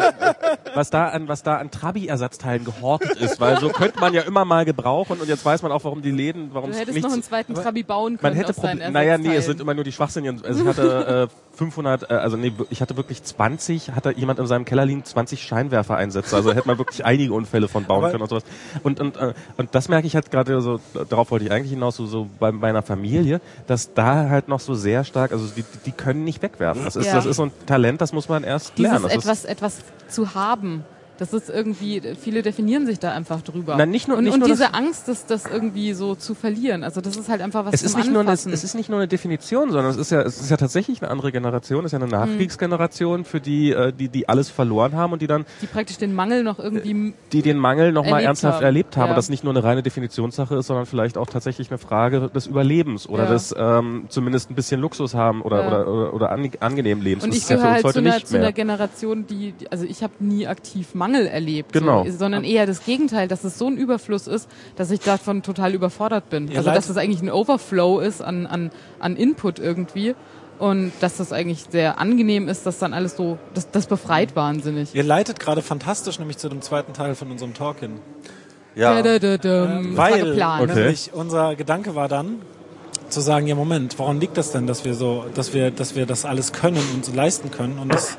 was 0.74 0.90
da 0.90 1.08
an 1.08 1.28
was 1.28 1.42
da 1.42 1.56
an 1.56 1.70
Trabi-Ersatzteilen 1.70 2.64
gehortet 2.64 3.16
ist, 3.20 3.40
weil 3.40 3.58
so 3.58 3.68
könnte 3.70 3.98
man 4.00 4.12
ja 4.14 4.22
immer 4.22 4.44
mal 4.44 4.64
gebrauchen 4.64 5.18
und 5.20 5.28
jetzt 5.28 5.44
weiß 5.44 5.62
man 5.62 5.72
auch, 5.72 5.84
warum 5.84 6.02
die 6.02 6.10
Läden, 6.10 6.50
warum 6.52 6.70
Du 6.70 6.74
es 6.74 6.80
hättest 6.80 6.94
nichts 6.94 7.06
noch 7.08 7.14
einen 7.14 7.22
zweiten 7.22 7.54
Trabi 7.54 7.82
bauen 7.82 8.18
man 8.20 8.32
können 8.32 8.36
hätte 8.36 8.50
aus 8.50 8.58
Proble- 8.64 8.90
naja, 8.90 9.18
nee, 9.18 9.34
es 9.34 9.46
sind 9.46 9.60
immer 9.60 9.74
nur 9.74 9.84
die 9.84 9.92
Schwachsinnigen. 9.92 10.44
Also 10.44 10.62
ich 10.62 10.68
hatte 10.68 11.28
äh, 11.30 11.56
500, 11.56 12.10
äh, 12.10 12.14
also 12.14 12.36
nee, 12.36 12.52
ich 12.70 12.82
hatte 12.82 12.96
wirklich 12.98 13.22
20, 13.22 13.92
hatte 13.92 14.12
jemand 14.12 14.38
in 14.38 14.46
seinem 14.46 14.64
Keller 14.66 14.84
liegen 14.84 15.04
20 15.04 15.42
Scheinwerfer-Einsätze. 15.42 16.36
Also 16.36 16.52
hätte 16.52 16.68
man 16.68 16.76
wirklich 16.78 17.04
einige 17.04 17.32
Unfälle 17.32 17.68
von 17.68 17.84
bauen 17.84 17.98
Aber- 18.04 18.10
können 18.10 18.22
und 18.22 18.28
sowas. 18.28 18.44
Und 18.82 19.00
und 19.00 19.16
äh, 19.16 19.32
und 19.56 19.74
das 19.74 19.88
merke 19.88 20.06
ich 20.06 20.14
halt 20.14 20.30
gerade 20.30 20.60
so. 20.60 20.80
Darauf 21.08 21.30
wollte 21.30 21.46
ich 21.46 21.50
eigentlich 21.52 21.70
hinaus 21.72 21.96
so, 21.96 22.06
so 22.06 22.28
bei 22.38 22.52
meiner 22.52 22.82
Familie, 22.82 23.40
dass 23.66 23.94
da 23.94 24.28
halt 24.28 24.48
noch 24.48 24.60
so 24.60 24.74
sehr 24.74 25.04
stark, 25.04 25.32
also 25.32 25.46
die, 25.56 25.64
die 25.86 25.92
können 25.92 26.24
nicht 26.24 26.42
wegwerfen. 26.42 26.84
Das 26.84 26.96
ist 26.96 27.06
Ja. 27.06 27.14
das 27.14 27.24
ist 27.26 27.36
so 27.36 27.44
ein 27.44 27.52
Talent, 27.66 28.00
das 28.02 28.12
muss 28.12 28.28
man 28.28 28.44
erst 28.44 28.65
lernen. 28.76 29.08
Dieses 29.08 29.24
Das 29.24 29.38
ist, 29.38 29.44
etwas, 29.44 29.78
etwas 29.78 29.84
zu 30.08 30.34
haben. 30.34 30.84
Das 31.18 31.32
ist 31.32 31.48
irgendwie, 31.48 32.02
viele 32.20 32.42
definieren 32.42 32.84
sich 32.86 32.98
da 32.98 33.12
einfach 33.12 33.40
drüber. 33.42 33.74
Na, 33.78 33.86
nicht 33.86 34.06
nur- 34.08 34.18
und 34.18 34.24
nicht 34.24 34.34
und 34.34 34.40
nur 34.40 34.48
diese 34.48 34.74
Angst, 34.74 35.08
das, 35.08 35.24
das 35.26 35.46
irgendwie 35.46 35.92
so 35.94 36.14
zu 36.14 36.34
verlieren. 36.34 36.84
Also 36.84 37.00
das 37.00 37.16
ist 37.16 37.28
halt 37.28 37.40
einfach 37.40 37.64
was 37.64 37.74
es 37.74 37.82
ist 37.82 37.96
nicht 37.96 38.10
nur 38.10 38.20
eine, 38.20 38.30
Anfassen. 38.30 38.52
es 38.52 38.64
ist 38.64 38.74
nicht 38.74 38.88
nur 38.90 38.98
eine 38.98 39.08
Definition, 39.08 39.70
sondern 39.70 39.90
es 39.90 39.96
ist 39.96 40.10
ja 40.10 40.20
es 40.22 40.40
ist 40.40 40.50
ja 40.50 40.56
tatsächlich 40.56 41.00
eine 41.02 41.10
andere 41.10 41.32
Generation, 41.32 41.80
es 41.84 41.92
ist 41.92 41.92
ja 41.92 42.04
eine 42.04 42.06
Mhm. 42.06 42.12
Nachkriegsgeneration, 42.12 43.24
für 43.24 43.40
die 43.40 43.70
äh, 43.72 43.92
die 43.92 44.08
die 44.08 44.28
alles 44.28 44.50
verloren 44.50 44.94
haben 44.94 45.12
und 45.12 45.22
die 45.22 45.26
dann 45.26 45.44
die 45.62 45.66
praktisch 45.66 45.98
den 45.98 46.14
Mangel 46.14 46.42
noch 46.42 46.58
irgendwie 46.58 47.14
die 47.32 47.42
den 47.42 47.56
Mangel 47.58 47.92
noch 47.92 48.02
mal 48.04 48.10
Erlebt 48.10 48.26
ernsthaft 48.26 48.56
haben. 48.58 48.64
erlebt 48.64 48.96
haben, 48.96 49.08
Ja. 49.10 49.14
das 49.14 49.28
nicht 49.28 49.42
nur 49.44 49.52
eine 49.52 49.64
reine 49.64 49.82
Definitionssache 49.82 50.56
ist, 50.56 50.66
sondern 50.66 50.86
vielleicht 50.86 51.16
auch 51.18 51.26
tatsächlich 51.28 51.70
eine 51.70 51.78
Frage 51.78 52.28
des 52.34 52.46
Überlebens 52.46 53.08
oder 53.08 53.24
Ja. 53.24 53.30
des 53.30 53.54
ähm, 53.58 54.04
zumindest 54.08 54.50
ein 54.50 54.54
bisschen 54.54 54.80
Luxus 54.80 55.14
haben 55.14 55.42
oder 55.42 55.60
Ja. 55.62 55.66
oder 55.68 55.88
oder, 55.88 56.14
oder 56.14 56.30
ange 56.32 56.50
angenehmen 56.60 57.02
Lebens. 57.02 57.24
Und 57.24 57.34
ich 57.34 57.46
gehöre 57.48 57.70
halt 57.72 57.88
zu 57.88 57.98
einer, 57.98 58.24
zu 58.24 58.36
einer. 58.36 58.52
Generation, 58.52 59.26
die- 59.26 59.54
also 59.70 59.84
ich 59.84 60.02
habe 60.02 60.12
nie 60.20 60.46
aktiv 60.46 60.94
Mangel 60.94 61.05
erlebt, 61.14 61.72
Genau. 61.72 62.04
so, 62.04 62.10
sondern 62.10 62.44
eher 62.44 62.66
das 62.66 62.84
Gegenteil, 62.84 63.28
dass 63.28 63.44
es 63.44 63.58
so 63.58 63.66
ein 63.68 63.76
Überfluss 63.76 64.26
ist, 64.26 64.48
dass 64.76 64.90
ich 64.90 65.00
davon 65.00 65.42
total 65.42 65.72
überfordert 65.74 66.28
bin. 66.30 66.48
Ihr 66.48 66.58
also 66.58 66.70
dass 66.70 66.88
es 66.88 66.96
eigentlich 66.96 67.22
ein 67.22 67.30
Overflow 67.30 68.00
ist 68.00 68.20
an, 68.22 68.46
an, 68.46 68.70
an 68.98 69.16
Input 69.16 69.58
irgendwie 69.58 70.14
und 70.58 70.92
dass 71.00 71.18
das 71.18 71.32
eigentlich 71.32 71.66
sehr 71.70 71.98
angenehm 72.00 72.48
ist, 72.48 72.66
dass 72.66 72.78
dann 72.78 72.94
alles 72.94 73.16
so, 73.16 73.38
das, 73.54 73.70
das 73.70 73.86
befreit 73.86 74.34
wahnsinnig. 74.36 74.94
Ihr 74.94 75.04
leitet 75.04 75.38
gerade 75.38 75.62
fantastisch 75.62 76.18
nämlich 76.18 76.38
zu 76.38 76.48
dem 76.48 76.62
zweiten 76.62 76.92
Teil 76.92 77.14
von 77.14 77.30
unserem 77.30 77.54
Talk 77.54 77.80
hin. 77.80 78.00
Ja, 78.74 79.00
Da, 79.02 79.18
da, 79.18 79.18
da, 79.18 79.36
da, 79.38 79.66
das 79.66 79.96
war 79.96 80.10
Weil 80.10 80.24
geplant. 80.24 80.70
Okay. 80.70 80.80
nämlich 80.80 81.10
unser 81.14 81.54
Gedanke 81.56 81.94
war 81.94 82.08
dann 82.08 82.42
zu 83.08 83.20
sagen, 83.20 83.46
ja 83.46 83.54
Moment, 83.54 83.98
woran 83.98 84.20
liegt 84.20 84.36
das 84.36 84.50
denn, 84.52 84.66
dass 84.66 84.84
wir 84.84 84.94
so, 84.94 85.26
dass 85.34 85.54
wir, 85.54 85.70
dass 85.70 85.94
wir 85.94 86.06
das 86.06 86.24
alles 86.24 86.52
können 86.52 86.82
und 86.94 87.04
so 87.04 87.12
leisten 87.12 87.50
können? 87.50 87.78
Und 87.78 87.94
es 87.94 88.16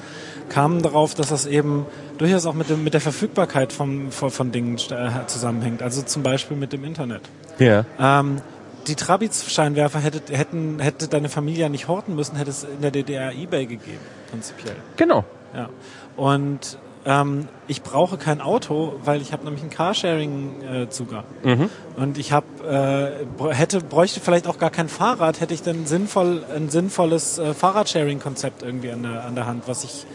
kam 0.49 0.81
darauf, 0.81 1.15
dass 1.15 1.29
das 1.29 1.45
eben 1.45 1.85
durchaus 2.17 2.45
auch 2.45 2.53
mit 2.53 2.69
dem 2.69 2.83
mit 2.83 2.93
der 2.93 3.01
Verfügbarkeit 3.01 3.73
von 3.73 4.11
von, 4.11 4.31
von 4.31 4.51
Dingen 4.51 4.75
äh, 4.75 5.25
zusammenhängt. 5.27 5.81
Also 5.81 6.01
zum 6.01 6.23
Beispiel 6.23 6.57
mit 6.57 6.73
dem 6.73 6.83
Internet. 6.83 7.21
Ja. 7.59 7.85
Ähm, 7.99 8.41
die 8.87 8.95
Trabis-Scheinwerfer 8.95 9.99
hätte, 9.99 10.33
hätten, 10.33 10.79
hätte 10.79 11.07
deine 11.07 11.29
Familie 11.29 11.61
ja 11.61 11.69
nicht 11.69 11.87
horten 11.87 12.15
müssen, 12.15 12.37
hätte 12.37 12.51
es 12.51 12.63
in 12.63 12.81
der 12.81 12.91
DDR 12.91 13.33
eBay 13.33 13.65
gegeben, 13.65 13.99
prinzipiell. 14.29 14.75
Genau. 14.95 15.25
Ja. 15.53 15.69
Und 16.15 16.77
ähm, 17.05 17.47
ich 17.67 17.83
brauche 17.83 18.17
kein 18.17 18.41
Auto, 18.41 18.99
weil 19.03 19.21
ich 19.21 19.31
habe 19.31 19.43
nämlich 19.45 19.61
einen 19.61 19.71
Carsharing-Zugang. 19.71 21.23
Mhm. 21.43 21.69
Und 21.95 22.17
ich 22.17 22.31
habe 22.31 22.45
äh, 23.39 23.53
hätte 23.53 23.79
bräuchte 23.79 24.19
vielleicht 24.19 24.47
auch 24.47 24.57
gar 24.57 24.71
kein 24.71 24.89
Fahrrad, 24.89 25.39
hätte 25.39 25.53
ich 25.53 25.63
dann 25.63 25.85
sinnvoll 25.85 26.43
ein 26.53 26.69
sinnvolles 26.69 27.39
äh, 27.39 27.53
Fahrradsharing-Konzept 27.53 28.61
irgendwie 28.61 28.91
an 28.91 29.03
der 29.03 29.23
an 29.23 29.35
der 29.35 29.45
Hand, 29.45 29.67
was 29.67 29.83
ich 29.85 30.05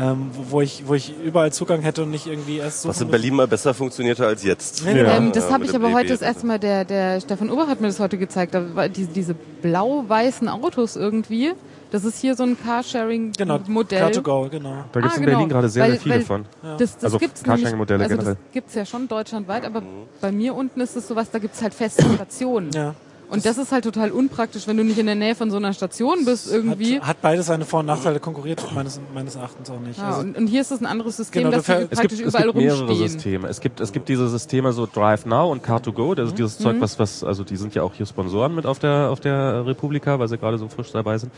ähm, 0.00 0.30
wo, 0.32 0.52
wo 0.52 0.60
ich 0.60 0.84
wo 0.86 0.94
ich 0.94 1.12
überall 1.24 1.52
Zugang 1.52 1.80
hätte 1.80 2.02
und 2.04 2.10
nicht 2.10 2.26
irgendwie 2.26 2.58
erst 2.58 2.82
so 2.82 2.88
was 2.88 3.00
in 3.00 3.08
Berlin 3.08 3.34
mal 3.34 3.48
besser 3.48 3.74
funktionierte 3.74 4.26
als 4.26 4.44
jetzt. 4.44 4.84
Ja. 4.84 5.16
Ähm, 5.16 5.32
das 5.32 5.44
Ja, 5.48 5.54
habe 5.54 5.64
ich 5.64 5.74
aber 5.74 5.92
heute 5.92 6.10
das 6.10 6.22
erste 6.22 6.46
Mal, 6.46 6.58
der, 6.58 6.84
der 6.84 7.20
Stefan 7.20 7.50
Ober 7.50 7.66
hat 7.66 7.80
mir 7.80 7.88
das 7.88 7.98
heute 8.00 8.18
gezeigt, 8.18 8.54
da 8.54 8.74
war 8.76 8.88
die, 8.88 9.06
diese 9.06 9.34
blau-weißen 9.62 10.48
Autos 10.48 10.96
irgendwie. 10.96 11.52
Das 11.90 12.04
ist 12.04 12.20
hier 12.20 12.34
so 12.36 12.42
ein 12.42 12.54
genau 12.54 12.64
Carsharing-Modell. 12.74 14.04
Car2Go, 14.04 14.50
genau. 14.50 14.84
Da 14.92 15.00
gibt 15.00 15.06
es 15.06 15.18
Ah, 15.18 15.20
in 15.20 15.24
genau. 15.24 15.38
Berlin 15.38 15.48
gerade 15.48 15.68
sehr, 15.70 15.84
Weil- 15.84 15.90
sehr 15.92 16.00
viele 16.00 16.20
von. 16.20 16.44
Das, 16.62 16.78
das 16.96 17.04
Also 17.04 17.18
gibt's 17.18 17.42
nämlich, 17.42 17.62
Carsharing-Modelle 17.62 18.04
also 18.04 18.16
generell. 18.16 18.34
das 18.34 18.52
gibt's 18.52 18.74
ja 18.74 18.84
schon 18.84 19.08
deutschlandweit, 19.08 19.64
aber 19.64 19.82
bei 20.20 20.30
mir 20.30 20.54
unten 20.54 20.80
ist 20.82 20.96
es 20.96 21.08
sowas, 21.08 21.30
da 21.30 21.38
gibt's 21.38 21.62
halt 21.62 21.72
feste 21.72 22.04
Stationen. 22.14 22.70
Ja. 22.72 22.94
Und 23.30 23.44
das 23.44 23.58
ist 23.58 23.72
halt 23.72 23.84
total 23.84 24.10
unpraktisch, 24.10 24.66
wenn 24.66 24.76
du 24.78 24.84
nicht 24.84 24.98
in 24.98 25.04
der 25.06 25.14
Nähe 25.14 25.34
von 25.34 25.50
so 25.50 25.58
einer 25.58 25.72
Station 25.74 26.24
bist 26.24 26.50
irgendwie. 26.50 26.98
Hat, 26.98 27.08
hat 27.08 27.20
beides 27.22 27.46
seine 27.46 27.64
Vor- 27.66 27.80
und 27.80 27.86
Nachteile, 27.86 28.20
konkurriert 28.20 28.62
meines, 28.74 29.00
meines 29.12 29.36
Erachtens 29.36 29.68
auch 29.70 29.80
nicht. 29.80 29.98
ja, 29.98 30.06
Also, 30.08 30.20
und, 30.20 30.36
und 30.38 30.46
hier 30.46 30.62
ist 30.62 30.70
es 30.70 30.80
ein 30.80 30.86
anderes 30.86 31.16
System, 31.18 31.42
Genau, 31.44 31.56
dass 31.56 31.66
du 31.66 31.72
ver- 31.72 31.78
die 31.80 31.84
es 31.84 31.90
Es 31.92 31.98
praktisch 31.98 32.18
gibt, 32.18 32.28
es 32.28 32.34
überall 32.34 32.46
gibt 32.46 32.56
mehrere 32.58 32.86
rumstehen. 32.86 33.08
Systeme. 33.10 33.48
Es 33.48 33.60
gibt, 33.60 33.80
es 33.80 33.92
gibt 33.92 34.08
diese 34.08 34.28
Systeme 34.28 34.72
so 34.72 34.88
Drive 34.92 35.26
Now 35.26 35.50
und 35.52 35.62
Car2Go, 35.64 36.14
das 36.14 36.28
ist 36.28 36.38
dieses 36.38 36.58
Zeug, 36.58 36.76
was, 36.80 36.98
was, 36.98 37.22
also 37.22 37.44
die 37.44 37.56
sind 37.56 37.74
ja 37.74 37.82
auch 37.82 37.92
hier 37.94 38.06
Sponsoren 38.06 38.54
mit 38.54 38.64
auf 38.66 38.78
der, 38.78 39.10
auf 39.10 39.20
der 39.20 39.66
Republika, 39.66 40.18
weil 40.18 40.28
sie 40.28 40.38
gerade 40.38 40.56
so 40.58 40.68
frisch 40.68 40.90
dabei 40.92 41.18
sind. 41.18 41.30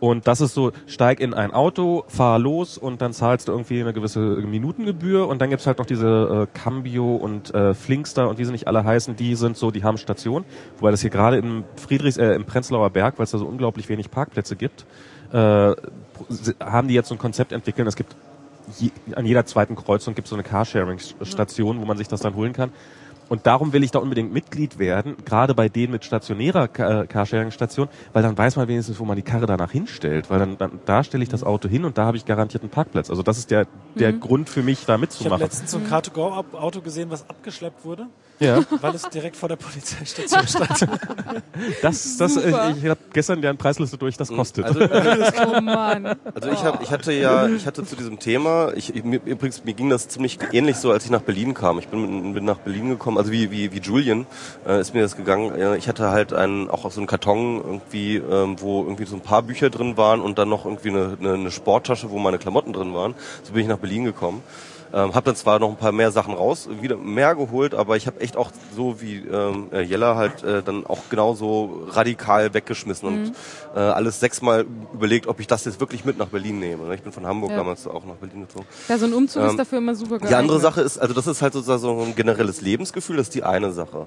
Und 0.00 0.26
das 0.26 0.40
ist 0.40 0.54
so, 0.54 0.72
steig 0.86 1.20
in 1.20 1.34
ein 1.34 1.52
Auto, 1.52 2.04
fahr 2.08 2.38
los 2.38 2.78
und 2.78 3.02
dann 3.02 3.12
zahlst 3.12 3.48
du 3.48 3.52
irgendwie 3.52 3.80
eine 3.82 3.92
gewisse 3.92 4.18
Minutengebühr 4.20 5.28
und 5.28 5.40
dann 5.42 5.50
gibt's 5.50 5.66
halt 5.66 5.78
noch 5.78 5.84
diese 5.84 6.48
äh, 6.48 6.58
Cambio 6.58 7.16
und 7.16 7.54
äh, 7.54 7.74
Flinkster 7.74 8.28
und 8.28 8.38
wie 8.38 8.44
sie 8.46 8.52
nicht 8.52 8.66
alle 8.66 8.82
heißen, 8.82 9.14
die 9.14 9.34
sind 9.34 9.58
so, 9.58 9.70
die 9.70 9.84
haben 9.84 9.98
Station. 9.98 10.46
Wobei 10.78 10.90
das 10.90 11.02
hier 11.02 11.10
gerade 11.10 11.36
im 11.36 11.64
Friedrichs, 11.76 12.16
äh, 12.16 12.32
im 12.32 12.46
Prenzlauer 12.46 12.88
Berg, 12.88 13.18
weil 13.18 13.24
es 13.24 13.30
da 13.30 13.38
so 13.38 13.46
unglaublich 13.46 13.90
wenig 13.90 14.10
Parkplätze 14.10 14.56
gibt, 14.56 14.86
äh, 15.32 15.74
haben 16.60 16.88
die 16.88 16.94
jetzt 16.94 17.08
so 17.08 17.14
ein 17.14 17.18
Konzept 17.18 17.52
entwickelt. 17.52 17.86
Es 17.86 17.96
gibt 17.96 18.16
je, 18.78 18.90
an 19.14 19.26
jeder 19.26 19.44
zweiten 19.44 19.76
Kreuzung 19.76 20.14
gibt 20.14 20.26
es 20.26 20.30
so 20.30 20.36
eine 20.36 20.42
Carsharing-Station, 20.42 21.80
wo 21.80 21.84
man 21.84 21.98
sich 21.98 22.08
das 22.08 22.20
dann 22.20 22.34
holen 22.34 22.54
kann. 22.54 22.72
Und 23.30 23.46
darum 23.46 23.72
will 23.72 23.84
ich 23.84 23.92
da 23.92 24.00
unbedingt 24.00 24.32
Mitglied 24.32 24.80
werden, 24.80 25.14
gerade 25.24 25.54
bei 25.54 25.68
denen 25.68 25.92
mit 25.92 26.04
stationärer 26.04 26.64
äh, 26.64 27.06
Carsharing-Station, 27.06 27.88
weil 28.12 28.24
dann 28.24 28.36
weiß 28.36 28.56
man 28.56 28.66
wenigstens, 28.66 28.98
wo 28.98 29.04
man 29.04 29.14
die 29.14 29.22
Karre 29.22 29.46
danach 29.46 29.70
hinstellt. 29.70 30.30
Weil 30.30 30.40
dann, 30.40 30.58
dann 30.58 30.80
da 30.84 31.04
stelle 31.04 31.22
ich 31.22 31.28
das 31.28 31.44
Auto 31.44 31.68
hin 31.68 31.84
und 31.84 31.96
da 31.96 32.06
habe 32.06 32.16
ich 32.16 32.26
garantiert 32.26 32.64
einen 32.64 32.70
Parkplatz. 32.70 33.08
Also 33.08 33.22
das 33.22 33.38
ist 33.38 33.52
der, 33.52 33.68
der 33.94 34.12
Grund 34.12 34.50
für 34.50 34.64
mich, 34.64 34.78
da 34.78 34.82
ich 34.82 34.88
habe 34.88 35.00
mitzumachen. 35.02 35.42
letztens 35.42 35.70
so 35.70 35.78
ein 35.78 35.86
Car2Go-Auto 35.86 36.80
gesehen, 36.80 37.10
was 37.10 37.30
abgeschleppt 37.30 37.84
wurde, 37.84 38.08
Ja, 38.40 38.64
weil 38.80 38.94
es 38.94 39.02
direkt 39.10 39.36
vor 39.36 39.50
der 39.50 39.56
Polizeistation 39.56 40.48
stand. 40.48 40.80
das, 41.82 42.16
das, 42.16 42.34
Super. 42.34 42.74
ich 42.74 42.86
habe 42.86 43.00
gestern 43.12 43.42
deren 43.42 43.58
Preisliste 43.58 43.98
durch, 43.98 44.16
das 44.16 44.28
kostet. 44.28 44.64
Also, 44.64 44.80
Oh 45.46 45.60
Mann. 45.60 46.06
Also 46.34 46.50
ich, 46.50 46.64
hab, 46.64 46.82
ich 46.82 46.90
hatte 46.90 47.12
ja, 47.12 47.46
ich 47.48 47.66
hatte 47.66 47.84
zu 47.84 47.96
diesem 47.96 48.18
Thema, 48.18 48.72
ich, 48.74 48.96
ich, 48.96 49.04
mir, 49.04 49.20
übrigens, 49.26 49.62
mir 49.64 49.74
ging 49.74 49.90
das 49.90 50.08
ziemlich 50.08 50.38
ähnlich 50.52 50.76
so, 50.76 50.90
als 50.90 51.04
ich 51.04 51.10
nach 51.10 51.20
Berlin 51.20 51.52
kam. 51.52 51.78
Ich 51.78 51.88
bin, 51.88 52.32
bin 52.32 52.44
nach 52.46 52.58
Berlin 52.58 52.88
gekommen, 52.88 53.18
also 53.18 53.30
wie, 53.30 53.50
wie, 53.50 53.72
wie 53.72 53.78
Julian 53.78 54.26
äh, 54.66 54.80
ist 54.80 54.94
mir 54.94 55.02
das 55.02 55.16
gegangen. 55.16 55.76
Ich 55.76 55.88
hatte 55.88 56.10
halt 56.10 56.32
einen, 56.32 56.70
auch 56.70 56.90
so 56.90 56.98
einen 56.98 57.06
Karton 57.06 57.56
irgendwie, 57.56 58.16
ähm, 58.16 58.56
wo 58.58 58.84
irgendwie 58.84 59.04
so 59.04 59.16
ein 59.16 59.20
paar 59.22 59.42
Bücher 59.42 59.68
drin 59.68 59.98
waren 59.98 60.22
und 60.22 60.38
dann 60.38 60.48
noch 60.48 60.64
irgendwie 60.64 60.88
eine, 60.88 61.18
eine, 61.20 61.34
eine 61.34 61.50
Sporttasche, 61.50 62.10
wo 62.10 62.18
meine 62.18 62.38
Klamotten 62.38 62.72
drin 62.72 62.94
waren. 62.94 63.14
So 63.42 63.52
bin 63.52 63.62
ich 63.62 63.68
nach 63.68 63.78
Berlin 63.78 64.04
gekommen. 64.04 64.42
Ähm, 64.92 65.14
habe 65.14 65.26
dann 65.26 65.36
zwar 65.36 65.58
noch 65.60 65.68
ein 65.70 65.76
paar 65.76 65.92
mehr 65.92 66.10
Sachen 66.10 66.34
raus, 66.34 66.68
wieder 66.80 66.96
mehr 66.96 67.34
geholt, 67.36 67.74
aber 67.74 67.96
ich 67.96 68.06
habe 68.06 68.20
echt 68.20 68.36
auch 68.36 68.50
so 68.74 69.00
wie 69.00 69.18
ähm, 69.18 69.68
äh, 69.72 69.82
Jella 69.82 70.16
halt 70.16 70.42
äh, 70.42 70.62
dann 70.62 70.84
auch 70.86 70.98
genauso 71.10 71.86
radikal 71.90 72.52
weggeschmissen 72.54 73.06
und 73.08 73.32
äh, 73.74 73.78
alles 73.78 74.18
sechsmal 74.18 74.66
überlegt, 74.92 75.26
ob 75.28 75.38
ich 75.38 75.46
das 75.46 75.64
jetzt 75.64 75.78
wirklich 75.78 76.04
mit 76.04 76.18
nach 76.18 76.26
Berlin 76.28 76.58
nehme. 76.58 76.88
ne? 76.88 76.94
Ich 76.96 77.02
bin 77.02 77.12
von 77.12 77.24
Hamburg 77.26 77.50
Ja. 77.52 77.58
damals 77.58 77.86
auch 77.86 78.04
nach 78.04 78.16
Berlin 78.16 78.40
gezogen. 78.42 78.66
Ja, 78.88 78.98
so 78.98 79.06
ein 79.06 79.12
Umzug 79.12 79.42
Ähm, 79.42 79.50
ist 79.50 79.58
dafür 79.58 79.78
immer 79.78 79.94
super 79.94 80.18
geil. 80.18 80.28
Die 80.28 80.34
andere 80.34 80.58
Sache 80.60 80.80
ist, 80.80 80.98
also 80.98 81.14
das 81.14 81.26
ist 81.28 81.40
halt 81.40 81.52
sozusagen 81.52 81.80
so 81.80 82.00
ein 82.02 82.14
generelles 82.16 82.60
Lebensgefühl, 82.60 83.16
das 83.16 83.28
ist 83.28 83.34
die 83.36 83.44
eine 83.44 83.70
Sache. 83.72 84.06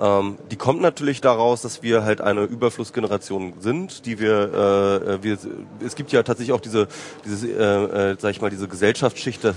Ähm, 0.00 0.38
die 0.50 0.56
kommt 0.56 0.80
natürlich 0.80 1.20
daraus, 1.20 1.62
dass 1.62 1.82
wir 1.82 2.04
halt 2.04 2.20
eine 2.20 2.44
Überflussgeneration 2.44 3.54
sind, 3.60 4.06
die 4.06 4.18
wir, 4.18 4.52
äh, 4.54 5.14
äh, 5.14 5.22
wir 5.22 5.38
es 5.84 5.94
gibt 5.96 6.12
ja 6.12 6.22
tatsächlich 6.22 6.52
auch 6.54 6.60
diese, 6.60 6.86
diese, 7.24 7.48
äh, 7.48 8.10
äh, 8.12 8.16
sag 8.18 8.30
ich 8.30 8.40
mal, 8.40 8.50
diese 8.50 8.68
Gesellschaftsschicht 8.68 9.42
der 9.44 9.54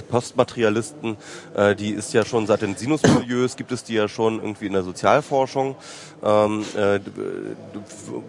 Postmaterialisten, 0.63 1.17
äh, 1.55 1.75
die 1.75 1.91
ist 1.91 2.13
ja 2.13 2.25
schon 2.25 2.47
seit 2.47 2.61
den 2.61 2.75
Sinusmilieus, 2.75 3.55
gibt 3.55 3.71
es 3.71 3.83
die 3.83 3.93
ja 3.93 4.07
schon 4.07 4.39
irgendwie 4.41 4.67
in 4.67 4.73
der 4.73 4.83
Sozialforschung, 4.83 5.75
ähm, 6.23 6.63
äh, 6.75 6.99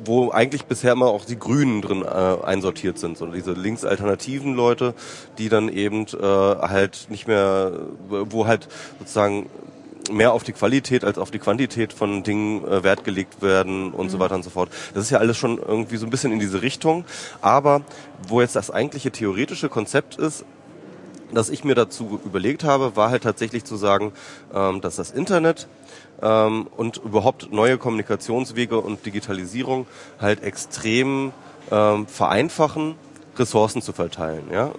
wo 0.04 0.30
eigentlich 0.30 0.64
bisher 0.64 0.92
immer 0.92 1.06
auch 1.06 1.24
die 1.24 1.38
Grünen 1.38 1.82
drin 1.82 2.02
äh, 2.02 2.44
einsortiert 2.44 2.98
sind, 2.98 3.16
so 3.16 3.26
diese 3.26 3.52
linksalternativen 3.52 4.54
Leute, 4.54 4.94
die 5.38 5.48
dann 5.48 5.68
eben 5.68 6.06
äh, 6.06 6.22
halt 6.22 7.06
nicht 7.08 7.28
mehr, 7.28 7.72
wo 8.08 8.46
halt 8.46 8.68
sozusagen 8.98 9.48
mehr 10.10 10.34
auf 10.34 10.44
die 10.44 10.52
Qualität 10.52 11.02
als 11.02 11.16
auf 11.16 11.30
die 11.30 11.38
Quantität 11.38 11.94
von 11.94 12.22
Dingen 12.22 12.62
äh, 12.64 12.82
Wert 12.82 13.04
gelegt 13.04 13.40
werden 13.40 13.92
und 13.92 14.10
so 14.10 14.18
weiter 14.18 14.34
und 14.34 14.42
so 14.42 14.50
fort. 14.50 14.68
Das 14.92 15.04
ist 15.04 15.10
ja 15.10 15.18
alles 15.18 15.38
schon 15.38 15.58
irgendwie 15.58 15.96
so 15.96 16.06
ein 16.06 16.10
bisschen 16.10 16.30
in 16.30 16.40
diese 16.40 16.60
Richtung. 16.60 17.06
Aber 17.40 17.80
wo 18.28 18.42
jetzt 18.42 18.54
das 18.54 18.70
eigentliche 18.70 19.10
theoretische 19.10 19.70
Konzept 19.70 20.16
ist, 20.16 20.44
das 21.32 21.50
ich 21.50 21.64
mir 21.64 21.74
dazu 21.74 22.20
überlegt 22.24 22.64
habe, 22.64 22.96
war 22.96 23.10
halt 23.10 23.22
tatsächlich 23.22 23.64
zu 23.64 23.76
sagen, 23.76 24.12
ähm, 24.54 24.80
dass 24.80 24.96
das 24.96 25.10
Internet 25.10 25.68
ähm, 26.22 26.66
und 26.76 26.98
überhaupt 26.98 27.52
neue 27.52 27.78
Kommunikationswege 27.78 28.78
und 28.78 29.04
Digitalisierung 29.04 29.86
halt 30.20 30.42
extrem 30.42 31.32
ähm, 31.70 32.06
vereinfachen, 32.06 32.96
Ressourcen 33.36 33.82
zu 33.82 33.92
verteilen. 33.92 34.44
Ja? 34.52 34.70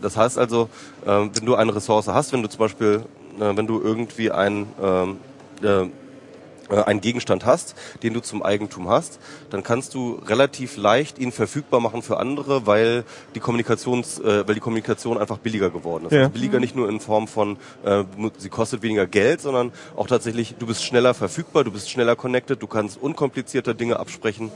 Das 0.00 0.16
heißt 0.16 0.38
also, 0.38 0.68
wenn 1.04 1.32
du 1.32 1.56
eine 1.56 1.74
Ressource 1.74 2.06
hast, 2.06 2.32
wenn 2.32 2.40
du 2.40 2.48
zum 2.48 2.60
Beispiel, 2.60 3.04
äh, 3.40 3.56
wenn 3.56 3.66
du 3.66 3.80
irgendwie 3.80 4.30
ein 4.30 4.68
äh, 4.80 5.86
einen 6.70 7.00
Gegenstand 7.00 7.44
hast, 7.44 7.74
den 8.02 8.14
du 8.14 8.20
zum 8.20 8.42
Eigentum 8.42 8.88
hast, 8.88 9.18
dann 9.50 9.62
kannst 9.62 9.94
du 9.94 10.20
relativ 10.26 10.76
leicht 10.76 11.18
ihn 11.18 11.32
verfügbar 11.32 11.80
machen 11.80 12.02
für 12.02 12.18
andere, 12.18 12.66
weil 12.66 13.04
die 13.34 13.40
Kommunikations, 13.40 14.18
äh, 14.20 14.46
weil 14.46 14.54
die 14.54 14.60
Kommunikation 14.60 15.18
einfach 15.18 15.38
billiger 15.38 15.70
geworden 15.70 16.06
ist. 16.06 16.12
Ja. 16.12 16.20
Also 16.20 16.30
billiger 16.30 16.60
nicht 16.60 16.76
nur 16.76 16.88
in 16.88 17.00
Form 17.00 17.28
von, 17.28 17.56
äh, 17.84 18.04
sie 18.38 18.48
kostet 18.48 18.82
weniger 18.82 19.06
Geld, 19.06 19.40
sondern 19.40 19.72
auch 19.96 20.06
tatsächlich, 20.06 20.54
du 20.58 20.66
bist 20.66 20.84
schneller 20.84 21.14
verfügbar, 21.14 21.64
du 21.64 21.70
bist 21.70 21.90
schneller 21.90 22.16
connected, 22.16 22.62
du 22.62 22.66
kannst 22.66 23.00
unkomplizierter 23.00 23.74
Dinge 23.74 23.98
absprechen 23.98 24.50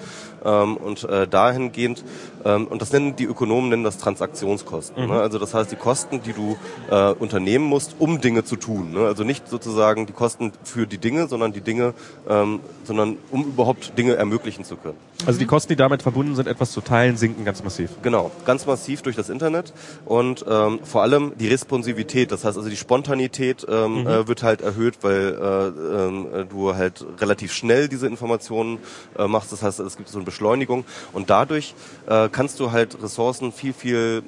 ähm, 0.44 0.76
und 0.76 1.04
äh, 1.04 1.26
dahingehend, 1.26 2.04
ähm, 2.44 2.66
und 2.66 2.82
das 2.82 2.92
nennen 2.92 3.16
die 3.16 3.24
Ökonomen 3.24 3.70
nennen 3.70 3.84
das 3.84 3.98
Transaktionskosten. 3.98 5.08
Ne? 5.08 5.20
Also 5.20 5.38
das 5.38 5.54
heißt 5.54 5.70
die 5.72 5.76
Kosten, 5.76 6.22
die 6.22 6.32
du 6.32 6.56
äh, 6.90 7.10
unternehmen 7.12 7.64
musst, 7.64 7.96
um 7.98 8.20
Dinge 8.20 8.44
zu 8.44 8.56
tun. 8.56 8.92
Ne? 8.92 9.06
Also 9.06 9.24
nicht 9.24 9.48
sozusagen 9.48 10.06
die 10.06 10.12
Kosten 10.12 10.52
für 10.64 10.86
die 10.86 10.98
Dinge, 10.98 11.28
sondern 11.28 11.52
die 11.52 11.60
Dinge, 11.60 11.94
ähm, 12.28 12.60
sondern 12.84 13.18
um 13.30 13.44
überhaupt 13.44 13.96
Dinge 13.98 14.14
ermöglichen 14.14 14.64
zu 14.64 14.76
können. 14.76 14.96
Also 15.26 15.38
die 15.38 15.46
Kosten, 15.46 15.70
die 15.70 15.76
damit 15.76 16.02
verbunden 16.02 16.36
sind, 16.36 16.46
etwas 16.46 16.72
zu 16.72 16.80
teilen, 16.80 17.16
sinken 17.16 17.44
ganz 17.44 17.62
massiv. 17.64 17.90
Genau, 18.02 18.30
ganz 18.44 18.66
massiv 18.66 19.02
durch 19.02 19.16
das 19.16 19.28
Internet 19.28 19.72
und 20.04 20.44
ähm, 20.48 20.80
vor 20.84 21.02
allem 21.02 21.32
die 21.38 21.48
Responsivität, 21.48 22.30
das 22.30 22.44
heißt 22.44 22.56
also 22.56 22.68
die 22.68 22.76
Spontanität 22.76 23.66
ähm, 23.68 24.06
äh, 24.06 24.28
wird 24.28 24.42
halt 24.42 24.60
erhöht, 24.60 24.98
weil 25.02 25.38
äh, 25.40 26.40
äh, 26.40 26.44
du 26.46 26.74
halt 26.74 27.04
relativ 27.20 27.52
schnell 27.52 27.88
diese 27.88 28.06
Informationen 28.06 28.78
äh, 29.18 29.26
machst. 29.26 29.52
Das 29.52 29.62
heißt, 29.62 29.80
es 29.80 29.96
gibt 29.96 30.08
so 30.08 30.18
eine 30.18 30.24
Beschleunigung 30.24 30.84
und 31.12 31.30
dadurch 31.30 31.74
äh, 32.06 32.28
kannst 32.30 32.60
du 32.60 32.70
halt 32.70 33.02
Ressourcen 33.02 33.52
viel 33.52 33.72
viel 33.72 34.22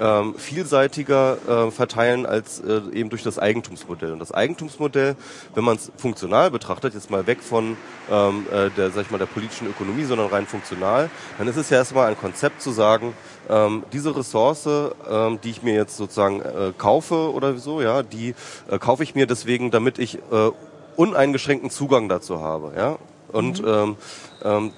ähm, 0.00 0.34
vielseitiger 0.36 1.66
äh, 1.66 1.70
verteilen 1.70 2.26
als 2.26 2.60
äh, 2.60 2.80
eben 2.92 3.10
durch 3.10 3.22
das 3.22 3.38
Eigentumsmodell. 3.38 4.12
Und 4.12 4.18
das 4.18 4.32
Eigentumsmodell, 4.32 5.16
wenn 5.54 5.64
man 5.64 5.76
es 5.76 5.90
funktional 5.96 6.50
betrachtet, 6.50 6.94
jetzt 6.94 7.10
mal 7.10 7.26
weg 7.26 7.42
von 7.42 7.76
ähm, 8.10 8.46
äh, 8.52 8.70
der, 8.70 8.90
sag 8.90 9.06
ich 9.06 9.10
mal, 9.10 9.18
der 9.18 9.26
politischen 9.26 9.66
Ökonomie, 9.68 10.04
sondern 10.04 10.28
rein 10.28 10.46
funktional, 10.46 11.10
dann 11.38 11.48
ist 11.48 11.56
es 11.56 11.70
ja 11.70 11.78
erstmal 11.78 12.08
ein 12.08 12.18
Konzept 12.18 12.62
zu 12.62 12.70
sagen, 12.70 13.14
ähm, 13.48 13.84
diese 13.92 14.16
Ressource, 14.16 14.68
ähm, 15.10 15.40
die 15.42 15.50
ich 15.50 15.62
mir 15.62 15.74
jetzt 15.74 15.96
sozusagen 15.96 16.40
äh, 16.40 16.72
kaufe 16.76 17.32
oder 17.32 17.56
so, 17.58 17.80
ja, 17.80 18.02
die 18.02 18.34
äh, 18.70 18.78
kaufe 18.78 19.02
ich 19.02 19.14
mir 19.14 19.26
deswegen, 19.26 19.70
damit 19.70 19.98
ich 19.98 20.16
äh, 20.16 20.50
uneingeschränkten 20.96 21.70
Zugang 21.70 22.08
dazu 22.08 22.40
habe, 22.40 22.72
ja. 22.76 22.96
Und 23.32 23.62
ähm, 23.66 23.96
ähm, 24.44 24.72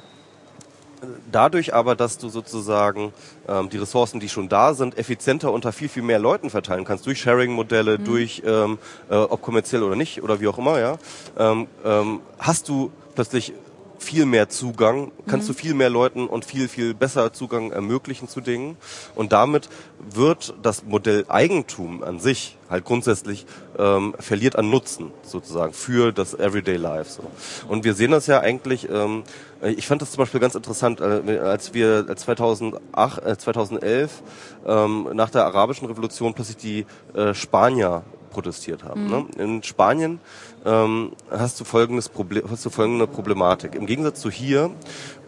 dadurch 1.31 1.75
aber, 1.75 1.95
dass 1.95 2.19
du 2.19 2.29
sozusagen 2.29 3.13
ähm, 3.49 3.69
die 3.69 3.79
Ressourcen, 3.79 4.21
die 4.21 4.29
schon 4.29 4.49
da 4.49 4.75
sind, 4.75 4.99
effizienter 4.99 5.53
unter 5.53 5.73
viel, 5.73 5.89
viel 5.89 6.03
mehr 6.03 6.19
Leuten 6.19 6.51
verteilen 6.51 6.85
kannst, 6.85 7.07
durch 7.07 7.21
Sharing-Modelle, 7.21 7.99
durch, 7.99 8.43
ähm, 8.45 8.79
äh, 9.11 9.17
ob 9.17 9.43
kommerziell 9.43 9.83
oder 9.83 9.97
nicht, 9.97 10.23
oder 10.23 10.41
wie 10.41 10.49
auch 10.49 10.59
immer, 10.59 10.79
ja, 10.79 10.99
ähm, 11.39 11.67
ähm, 11.85 12.21
hast 12.39 12.69
du 12.69 12.91
plötzlich 13.15 13.53
viel 13.99 14.27
mehr 14.27 14.49
Zugang, 14.49 15.13
kannst 15.27 15.49
du 15.49 15.53
viel 15.53 15.75
mehr 15.75 15.91
Leuten 15.91 16.27
und 16.27 16.45
viel, 16.45 16.69
viel 16.69 16.95
besser 16.95 17.33
Zugang 17.33 17.73
ermöglichen 17.73 18.29
zu 18.29 18.41
Dingen. 18.41 18.77
Und 19.15 19.33
damit 19.33 19.69
wird 20.11 20.55
das 20.63 20.85
Modell 20.85 21.25
Eigentum 21.29 22.03
an 22.03 22.21
sich 22.21 22.57
halt 22.71 22.85
grundsätzlich 22.85 23.47
ähm, 23.79 24.15
verliert 24.19 24.57
an 24.57 24.71
Nutzen 24.71 25.11
sozusagen 25.23 25.73
für 25.73 26.13
das 26.13 26.35
Everyday 26.35 26.77
Life. 26.77 27.11
So. 27.11 27.23
Und 27.69 27.85
wir 27.85 27.95
sehen 27.95 28.11
das 28.11 28.27
ja 28.27 28.41
eigentlich, 28.41 28.89
ähm, 28.91 29.25
ich 29.63 29.87
fand 29.87 30.03
das 30.03 30.13
zum 30.13 30.19
Beispiel 30.19 30.41
ganz 30.41 30.55
interessant, 30.55 31.01
äh, 31.01 31.39
als 31.39 31.75
wir 31.75 32.07
als 32.09 32.23
2008, 32.23 33.25
äh, 33.25 33.39
2011 33.39 34.23
ähm, 34.67 35.09
nach 35.15 35.31
der 35.31 35.45
arabischen 35.47 35.87
Revolution 35.87 36.35
plötzlich 36.35 36.57
die 36.57 36.87
äh, 37.15 37.35
Spanier 37.35 38.05
protestiert 38.29 38.85
haben. 38.85 39.07
Ne? 39.07 39.27
In 39.39 39.63
Spanien 39.63 40.21
ähm, 40.65 41.13
hast 41.31 41.61
du 41.61 41.65
folgendes 41.65 42.09
Problem, 42.09 42.45
hast 42.51 42.65
du 42.65 42.71
folgende 42.71 43.07
Problematik. 43.07 43.75
Im 43.75 43.87
Gegensatz 43.87 44.21
zu 44.21 44.31
hier, 44.31 44.71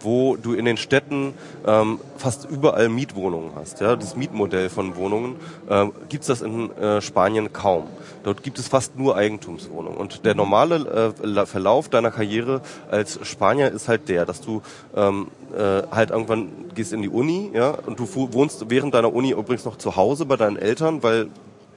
wo 0.00 0.36
du 0.36 0.54
in 0.54 0.64
den 0.64 0.76
Städten 0.76 1.34
ähm, 1.66 2.00
fast 2.16 2.48
überall 2.48 2.88
Mietwohnungen 2.88 3.50
hast, 3.54 3.80
ja, 3.80 3.96
das 3.96 4.16
Mietmodell 4.16 4.70
von 4.70 4.96
Wohnungen, 4.96 5.36
ähm, 5.68 5.92
gibt's 6.08 6.26
das 6.26 6.42
in 6.42 6.70
äh, 6.76 7.00
Spanien 7.00 7.52
kaum. 7.52 7.84
Dort 8.22 8.42
gibt 8.42 8.58
es 8.58 8.68
fast 8.68 8.98
nur 8.98 9.16
Eigentumswohnungen. 9.16 9.98
Und 9.98 10.24
der 10.24 10.34
normale 10.34 11.12
äh, 11.22 11.46
Verlauf 11.46 11.88
deiner 11.88 12.10
Karriere 12.10 12.60
als 12.90 13.18
Spanier 13.26 13.70
ist 13.70 13.88
halt 13.88 14.08
der, 14.08 14.26
dass 14.26 14.40
du 14.40 14.62
ähm, 14.94 15.28
äh, 15.56 15.82
halt 15.90 16.10
irgendwann 16.10 16.50
gehst 16.74 16.92
in 16.92 17.02
die 17.02 17.08
Uni, 17.08 17.50
ja, 17.54 17.70
und 17.86 17.98
du 17.98 18.06
wohnst 18.32 18.68
während 18.68 18.94
deiner 18.94 19.12
Uni 19.12 19.30
übrigens 19.30 19.64
noch 19.64 19.76
zu 19.76 19.96
Hause 19.96 20.26
bei 20.26 20.36
deinen 20.36 20.56
Eltern, 20.56 21.02
weil 21.02 21.28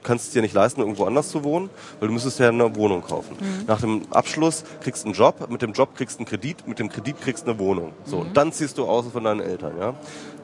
kannst 0.04 0.28
es 0.28 0.32
dir 0.32 0.42
nicht 0.42 0.54
leisten, 0.54 0.80
irgendwo 0.80 1.04
anders 1.04 1.30
zu 1.30 1.42
wohnen, 1.42 1.70
weil 1.98 2.08
du 2.08 2.14
müsstest 2.14 2.38
ja 2.38 2.48
eine 2.48 2.76
Wohnung 2.76 3.02
kaufen. 3.02 3.36
Nach 3.66 3.80
dem 3.80 4.02
Abschluss 4.10 4.64
kriegst 4.80 5.02
du 5.02 5.08
einen 5.08 5.14
Job, 5.16 5.50
mit 5.50 5.62
dem 5.62 5.72
Job 5.72 5.96
kriegst 5.96 6.16
du 6.16 6.20
einen 6.20 6.26
Kredit, 6.26 6.68
mit 6.68 6.78
dem 6.78 6.88
Kredit 6.88 7.20
kriegst 7.20 7.46
du 7.46 7.50
eine 7.50 7.58
Wohnung. 7.58 7.92
So, 8.04 8.18
und 8.18 8.36
dann 8.36 8.52
ziehst 8.52 8.78
du 8.78 8.84
aus 8.84 9.06
von 9.12 9.24
deinen 9.24 9.40
Eltern, 9.40 9.72
ja. 9.78 9.94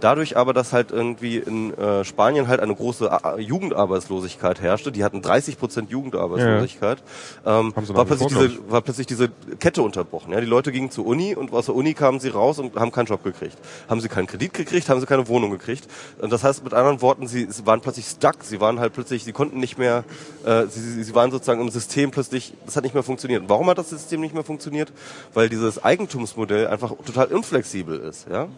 Dadurch 0.01 0.37
aber, 0.37 0.55
dass 0.55 0.73
halt 0.73 0.91
irgendwie 0.91 1.37
in 1.37 1.77
äh, 1.77 2.05
Spanien 2.05 2.49
halt 2.49 2.61
eine 2.61 2.75
große 2.75 3.11
A 3.13 3.39
Jugendarbeitslosigkeit 3.39 4.61
herrschte, 4.61 4.91
die 4.91 5.05
hatten 5.05 5.21
30 5.21 5.59
Prozent 5.59 5.91
Jugendarbeitslosigkeit, 5.91 7.03
ähm, 7.45 7.73
Haben 7.77 7.87
sie 7.87 7.95
war 7.95 8.05
plötzlich, 8.07 8.29
diese, 8.29 8.71
war 8.71 8.81
plötzlich 8.81 9.07
diese 9.07 9.29
Kette 9.59 9.83
unterbrochen. 9.83 10.33
Ja, 10.33 10.41
die 10.41 10.47
Leute 10.47 10.73
gingen 10.73 10.91
zur 10.91 11.07
Uni 11.07 11.35
und 11.35 11.53
aus 11.53 11.67
der 11.67 11.75
Uni 11.75 11.93
kamen 11.95 12.21
sie 12.21 12.31
raus 12.31 12.59
und 12.59 12.77
haben 12.77 12.93
keinen 12.93 13.07
Job 13.07 13.23
gekriegt. 13.23 13.59
Haben 13.89 14.01
sie 14.01 14.09
keinen 14.09 14.27
Kredit 14.27 14.55
gekriegt, 14.55 14.89
haben 14.89 15.01
sie 15.01 15.07
keine 15.07 15.29
Wohnung 15.29 15.51
gekriegt. 15.51 15.87
Und 16.19 16.33
das 16.33 16.45
heißt 16.45 16.65
mit 16.65 16.73
anderen 16.73 17.03
Worten, 17.03 17.27
sie, 17.27 17.47
sie 17.51 17.67
waren 17.67 17.81
plötzlich 17.81 18.07
stuck. 18.07 18.37
Sie 18.43 18.61
waren 18.61 18.81
halt 18.81 18.95
plötzlich, 18.95 19.25
sie 19.25 19.33
konnten 19.33 19.61
nicht 19.61 19.77
mehr, 19.79 20.05
äh, 20.45 20.67
sie, 20.67 20.81
sie 20.81 21.11
sie 21.11 21.15
waren 21.17 21.31
sozusagen 21.31 21.61
im 21.61 21.71
System 21.71 22.11
plötzlich, 22.11 22.55
das 22.65 22.77
hat 22.77 22.85
nicht 22.85 22.95
mehr 22.95 23.03
funktioniert. 23.03 23.45
Warum 23.49 23.69
hat 23.69 23.79
das 23.79 23.91
System 23.91 24.21
nicht 24.21 24.35
mehr 24.35 24.45
funktioniert? 24.45 24.93
Weil 25.35 25.49
dieses 25.49 25.83
Eigentumsmodell 25.83 26.69
einfach 26.69 26.93
total 27.05 27.27
unflexibel 27.27 27.99
ist. 27.99 28.27
Ja. 28.31 28.49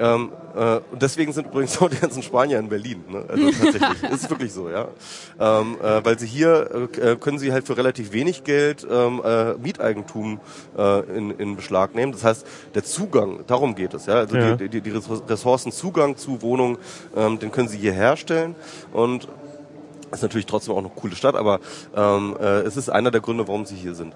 Ähm, 0.00 0.32
äh, 0.56 0.80
und 0.90 1.02
deswegen 1.02 1.32
sind 1.32 1.48
übrigens 1.48 1.80
auch 1.80 1.90
die 1.90 1.98
ganzen 1.98 2.22
Spanier 2.22 2.58
in 2.58 2.70
Berlin. 2.70 3.04
Ne? 3.08 3.24
Also 3.28 3.50
tatsächlich, 3.50 4.02
ist 4.10 4.30
wirklich 4.30 4.52
so, 4.52 4.70
ja. 4.70 4.88
Ähm, 5.38 5.76
äh, 5.82 6.02
weil 6.04 6.18
sie 6.18 6.26
hier 6.26 6.88
äh, 6.98 7.16
können 7.16 7.38
sie 7.38 7.52
halt 7.52 7.66
für 7.66 7.76
relativ 7.76 8.12
wenig 8.12 8.42
Geld 8.42 8.86
ähm, 8.90 9.20
äh, 9.22 9.54
Mieteigentum 9.54 10.40
äh, 10.76 11.00
in, 11.16 11.30
in 11.32 11.56
Beschlag 11.56 11.94
nehmen. 11.94 12.12
Das 12.12 12.24
heißt, 12.24 12.46
der 12.74 12.82
Zugang, 12.82 13.40
darum 13.46 13.74
geht 13.74 13.92
es, 13.92 14.06
ja. 14.06 14.14
Also 14.14 14.36
Ja. 14.36 14.56
Die, 14.56 14.70
die, 14.70 14.80
die 14.80 14.90
Ressourcenzugang 14.90 16.16
zu 16.16 16.40
Wohnungen, 16.40 16.78
ähm, 17.14 17.38
den 17.38 17.52
können 17.52 17.68
sie 17.68 17.76
hier 17.76 17.92
herstellen 17.92 18.54
und 18.92 19.28
ist 20.12 20.22
natürlich 20.22 20.46
trotzdem 20.46 20.74
auch 20.74 20.78
eine 20.78 20.88
coole 20.88 21.14
Stadt, 21.14 21.36
aber 21.36 21.60
ähm, 21.94 22.36
äh, 22.40 22.60
es 22.62 22.76
ist 22.76 22.88
einer 22.88 23.10
der 23.10 23.20
Gründe, 23.20 23.46
warum 23.46 23.64
sie 23.64 23.76
hier 23.76 23.94
sind. 23.94 24.14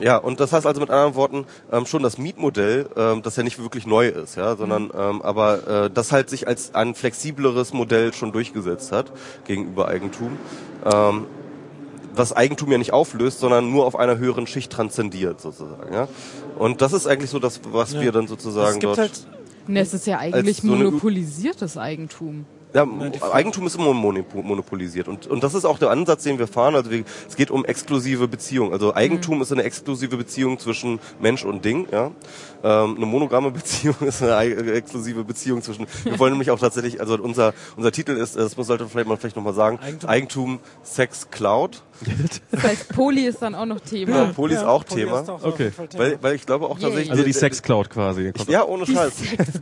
Ja, 0.00 0.16
und 0.16 0.40
das 0.40 0.52
heißt 0.52 0.66
also 0.66 0.80
mit 0.80 0.90
anderen 0.90 1.14
Worten 1.14 1.46
ähm, 1.72 1.86
schon 1.86 2.02
das 2.02 2.18
Mietmodell, 2.18 2.88
ähm, 2.96 3.22
das 3.22 3.36
ja 3.36 3.42
nicht 3.42 3.58
wirklich 3.58 3.86
neu 3.86 4.08
ist, 4.08 4.36
ja, 4.36 4.56
sondern 4.56 4.90
ähm, 4.96 5.22
aber 5.22 5.84
äh, 5.86 5.90
das 5.90 6.12
halt 6.12 6.30
sich 6.30 6.46
als 6.46 6.74
ein 6.74 6.94
flexibleres 6.94 7.72
Modell 7.72 8.12
schon 8.12 8.32
durchgesetzt 8.32 8.92
hat 8.92 9.12
gegenüber 9.46 9.88
Eigentum, 9.88 10.36
ähm, 10.84 11.26
was 12.14 12.32
Eigentum 12.32 12.70
ja 12.72 12.78
nicht 12.78 12.92
auflöst, 12.92 13.40
sondern 13.40 13.70
nur 13.70 13.86
auf 13.86 13.96
einer 13.96 14.18
höheren 14.18 14.46
Schicht 14.46 14.72
transzendiert 14.72 15.40
sozusagen, 15.40 15.92
ja. 15.92 16.08
Und 16.58 16.82
das 16.82 16.92
ist 16.92 17.06
eigentlich 17.06 17.30
so 17.30 17.38
das, 17.38 17.60
was 17.70 17.98
wir 17.98 18.12
dann 18.12 18.26
sozusagen 18.26 18.74
es 18.74 18.74
gibt 18.74 18.84
dort. 18.84 18.98
halt 18.98 19.26
Ne, 19.66 19.80
es 19.80 19.94
ist 19.94 20.06
ja 20.06 20.18
eigentlich 20.18 20.56
so 20.56 20.68
monopolisiertes 20.68 21.76
Eigentum. 21.76 22.44
Ja, 22.72 22.86
Eigentum 23.32 23.66
ist 23.66 23.74
immer 23.76 23.90
monopo- 23.90 24.42
monopolisiert 24.42 25.08
und, 25.08 25.26
und 25.26 25.42
das 25.42 25.54
ist 25.54 25.64
auch 25.64 25.78
der 25.78 25.90
Ansatz, 25.90 26.22
den 26.22 26.38
wir 26.38 26.46
fahren. 26.46 26.76
Also 26.76 26.90
wir, 26.90 27.02
es 27.28 27.34
geht 27.34 27.50
um 27.50 27.64
exklusive 27.64 28.28
Beziehungen. 28.28 28.72
Also 28.72 28.94
Eigentum 28.94 29.42
ist 29.42 29.50
eine 29.50 29.64
exklusive 29.64 30.16
Beziehung 30.16 30.58
zwischen 30.60 31.00
Mensch 31.20 31.44
und 31.44 31.64
Ding. 31.64 31.88
Ja, 31.90 32.12
ähm, 32.62 32.96
eine 32.96 33.06
monogame 33.06 33.50
Beziehung 33.60 33.96
ist 34.02 34.22
eine 34.22 34.36
ei- 34.36 34.52
exklusive 34.52 35.24
Beziehung 35.24 35.62
zwischen. 35.62 35.86
Wir 36.04 36.18
wollen 36.20 36.32
nämlich 36.32 36.50
auch 36.52 36.60
tatsächlich, 36.60 37.00
also 37.00 37.14
unser 37.20 37.54
unser 37.76 37.90
Titel 37.90 38.12
ist, 38.12 38.36
das 38.36 38.56
muss 38.56 38.68
sollte 38.68 38.86
vielleicht 38.86 39.08
man 39.08 39.18
vielleicht 39.18 39.36
noch 39.36 39.42
mal 39.42 39.54
sagen, 39.54 39.78
Eigentum. 39.80 40.08
Eigentum, 40.10 40.58
Sex, 40.84 41.28
Cloud. 41.30 41.82
Das 42.50 42.62
heißt, 42.62 42.88
Poli 42.94 43.26
ist 43.26 43.42
dann 43.42 43.54
auch 43.54 43.66
noch 43.66 43.80
Thema. 43.80 44.16
Ja, 44.16 44.24
Poli 44.32 44.54
ist 44.54 44.64
auch 44.64 44.84
Poli 44.86 45.02
Thema, 45.04 45.20
ist 45.20 45.28
auch 45.28 45.44
Okay. 45.44 45.70
Thema. 45.70 46.02
weil 46.02 46.18
weil 46.22 46.34
ich 46.34 46.46
glaube 46.46 46.66
auch 46.66 46.78
tatsächlich 46.78 47.10
Also 47.10 47.22
die 47.24 47.32
Sexcloud 47.32 47.90
quasi. 47.90 48.32
Ja, 48.48 48.64
ohne 48.64 48.86
Scheiß. 48.86 49.12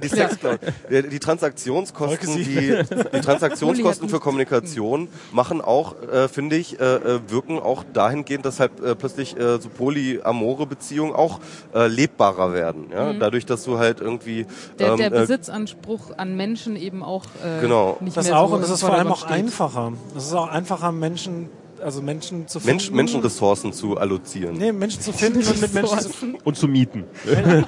Die 0.03 0.09
Sexcloud. 0.09 0.61
Die, 0.91 1.09
die 1.09 1.19
Transaktionskosten, 1.19 2.37
die, 2.37 2.79
die 3.13 3.21
Transaktionskosten 3.21 4.09
für 4.09 4.21
Kommunikation 4.21 5.09
machen 5.33 5.61
auch, 5.61 5.95
äh, 6.03 6.29
finde 6.29 6.57
ich, 6.57 6.79
äh, 6.81 6.85
äh, 6.97 7.21
wirken 7.29 7.59
auch 7.59 7.85
dahingehend, 7.93 8.45
dass 8.45 8.61
halt 8.61 8.81
äh, 8.81 8.95
plötzlich 8.95 9.37
äh, 9.37 9.61
so 9.61 9.69
polyamore 9.69 10.67
Beziehungen 10.67 11.15
auch 11.15 11.41
äh, 11.75 11.87
lebbarer 11.87 12.53
werden. 12.53 12.87
Ja? 12.93 13.13
Dadurch, 13.13 13.47
dass 13.47 13.65
du 13.65 13.79
halt 13.79 14.01
irgendwie 14.01 14.47
Der, 14.79 14.93
ähm, 14.93 14.97
der 14.99 15.07
äh, 15.09 15.21
Besitzanspruch 15.21 16.17
an 16.17 16.37
Menschen 16.37 16.77
eben 16.77 17.03
auch 17.03 17.25
äh, 17.45 17.61
Genau. 17.61 17.97
nicht 18.01 18.17
Das 18.17 18.27
mehr 18.27 18.39
auch 18.39 18.49
so 18.51 18.55
und 18.57 18.63
das 18.63 18.71
ist 18.71 18.81
vor 18.83 18.95
allem 18.95 19.09
auch 19.09 19.19
steht. 19.19 19.31
einfacher. 19.33 19.93
Es 20.17 20.27
ist 20.27 20.35
auch 20.35 20.49
einfacher, 20.49 20.93
Menschen 20.93 21.49
also 21.83 22.03
Menschen 22.03 22.47
zu 22.49 22.59
finden. 22.61 22.71
Mensch, 22.77 22.91
Menschenressourcen 22.91 23.73
zu 23.73 23.97
allozieren. 23.99 24.57
Nee, 24.57 24.73
Menschen 24.73 25.01
zu 25.01 25.13
finden 25.13 25.39
und 25.47 25.61
mit 25.61 25.75
Menschen 25.75 25.99
zu, 26.01 26.11
Und 26.45 26.57
zu 26.57 26.69
mieten. 26.69 27.05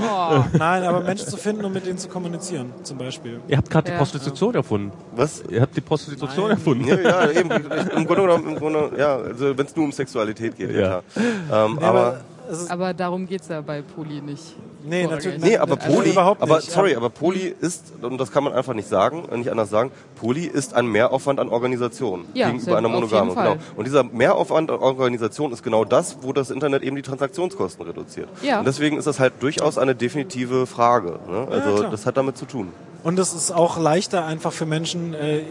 Oh, 0.00 0.44
Nein, 0.58 0.82
aber 0.82 1.00
Menschen 1.00 1.28
zu 1.28 1.36
finden 1.36 1.64
und 1.64 1.72
mit 1.72 1.86
denen 1.86 1.98
zu 1.98 2.08
kommunizieren, 2.08 2.72
zum 2.82 2.98
Beispiel. 2.98 3.40
Ihr 3.46 3.56
habt 3.56 3.70
gerade 3.70 3.88
Ja. 3.90 3.94
die 3.94 3.98
Prostitution 3.98 4.54
erfunden. 4.54 4.92
Was? 5.14 5.42
Ihr 5.48 5.60
habt 5.60 5.76
die 5.76 5.80
Prostitution 5.80 6.48
Nein. 6.48 6.56
erfunden. 6.58 6.84
Ja, 6.88 6.98
ja, 7.00 7.30
eben. 7.30 7.50
Ich, 7.50 7.96
Im 7.96 8.04
Grunde 8.06 8.22
genommen, 8.22 8.48
im 8.48 8.56
Grunde, 8.56 8.90
ja, 8.98 9.16
also 9.16 9.56
wenn 9.56 9.66
es 9.66 9.76
nur 9.76 9.84
um 9.84 9.92
Sexualität 9.92 10.56
geht, 10.56 10.72
ja. 10.72 10.78
Ja. 10.80 11.02
klar. 11.12 11.66
Ähm, 11.66 11.76
Nee, 11.78 11.84
aber, 11.84 12.12
ist, 12.14 12.37
aber 12.68 12.94
darum 12.94 13.26
geht's 13.26 13.48
ja 13.48 13.60
bei 13.60 13.82
Poli 13.82 14.20
nicht. 14.20 14.56
nee, 14.84 15.06
natürlich. 15.06 15.42
nee, 15.42 15.56
aber 15.56 15.80
also 15.80 15.94
Poli, 15.94 16.10
überhaupt 16.10 16.42
aber 16.42 16.56
nicht. 16.56 16.70
sorry, 16.70 16.94
aber 16.94 17.10
Poli 17.10 17.54
ist, 17.60 17.92
und 18.00 18.18
das 18.18 18.30
kann 18.32 18.44
man 18.44 18.52
einfach 18.52 18.74
nicht 18.74 18.88
sagen, 18.88 19.24
nicht 19.36 19.50
anders 19.50 19.70
sagen, 19.70 19.90
Poli 20.16 20.44
ist 20.44 20.74
ein 20.74 20.86
Mehraufwand 20.86 21.40
an 21.40 21.48
Organisation 21.48 22.24
Ja, 22.34 22.50
gegenüber 22.50 22.78
einer 22.78 22.88
Monogame. 22.88 23.34
Genau. 23.34 23.56
Und 23.76 23.86
dieser 23.86 24.04
Mehraufwand 24.04 24.70
an 24.70 24.78
Organisation 24.78 25.52
ist 25.52 25.62
genau 25.62 25.84
das, 25.84 26.18
wo 26.22 26.32
das 26.32 26.50
Internet 26.50 26.82
eben 26.82 26.96
die 26.96 27.02
Transaktionskosten 27.02 27.84
reduziert. 27.86 28.28
Ja. 28.42 28.60
Und 28.60 28.66
deswegen 28.66 28.96
ist 28.96 29.06
das 29.06 29.20
halt 29.20 29.34
durchaus 29.40 29.78
eine 29.78 29.94
definitive 29.94 30.66
Frage. 30.66 31.18
Ne? 31.28 31.48
Also 31.50 31.76
klar. 31.76 31.90
das 31.90 32.06
hat 32.06 32.16
damit 32.16 32.36
zu 32.36 32.46
tun. 32.46 32.72
Und 33.04 33.18
es 33.18 33.32
ist 33.32 33.52
auch 33.52 33.78
leichter 33.78 34.24
einfach 34.24 34.52
für 34.52 34.66
Menschen, 34.66 35.14
äh, 35.14 35.42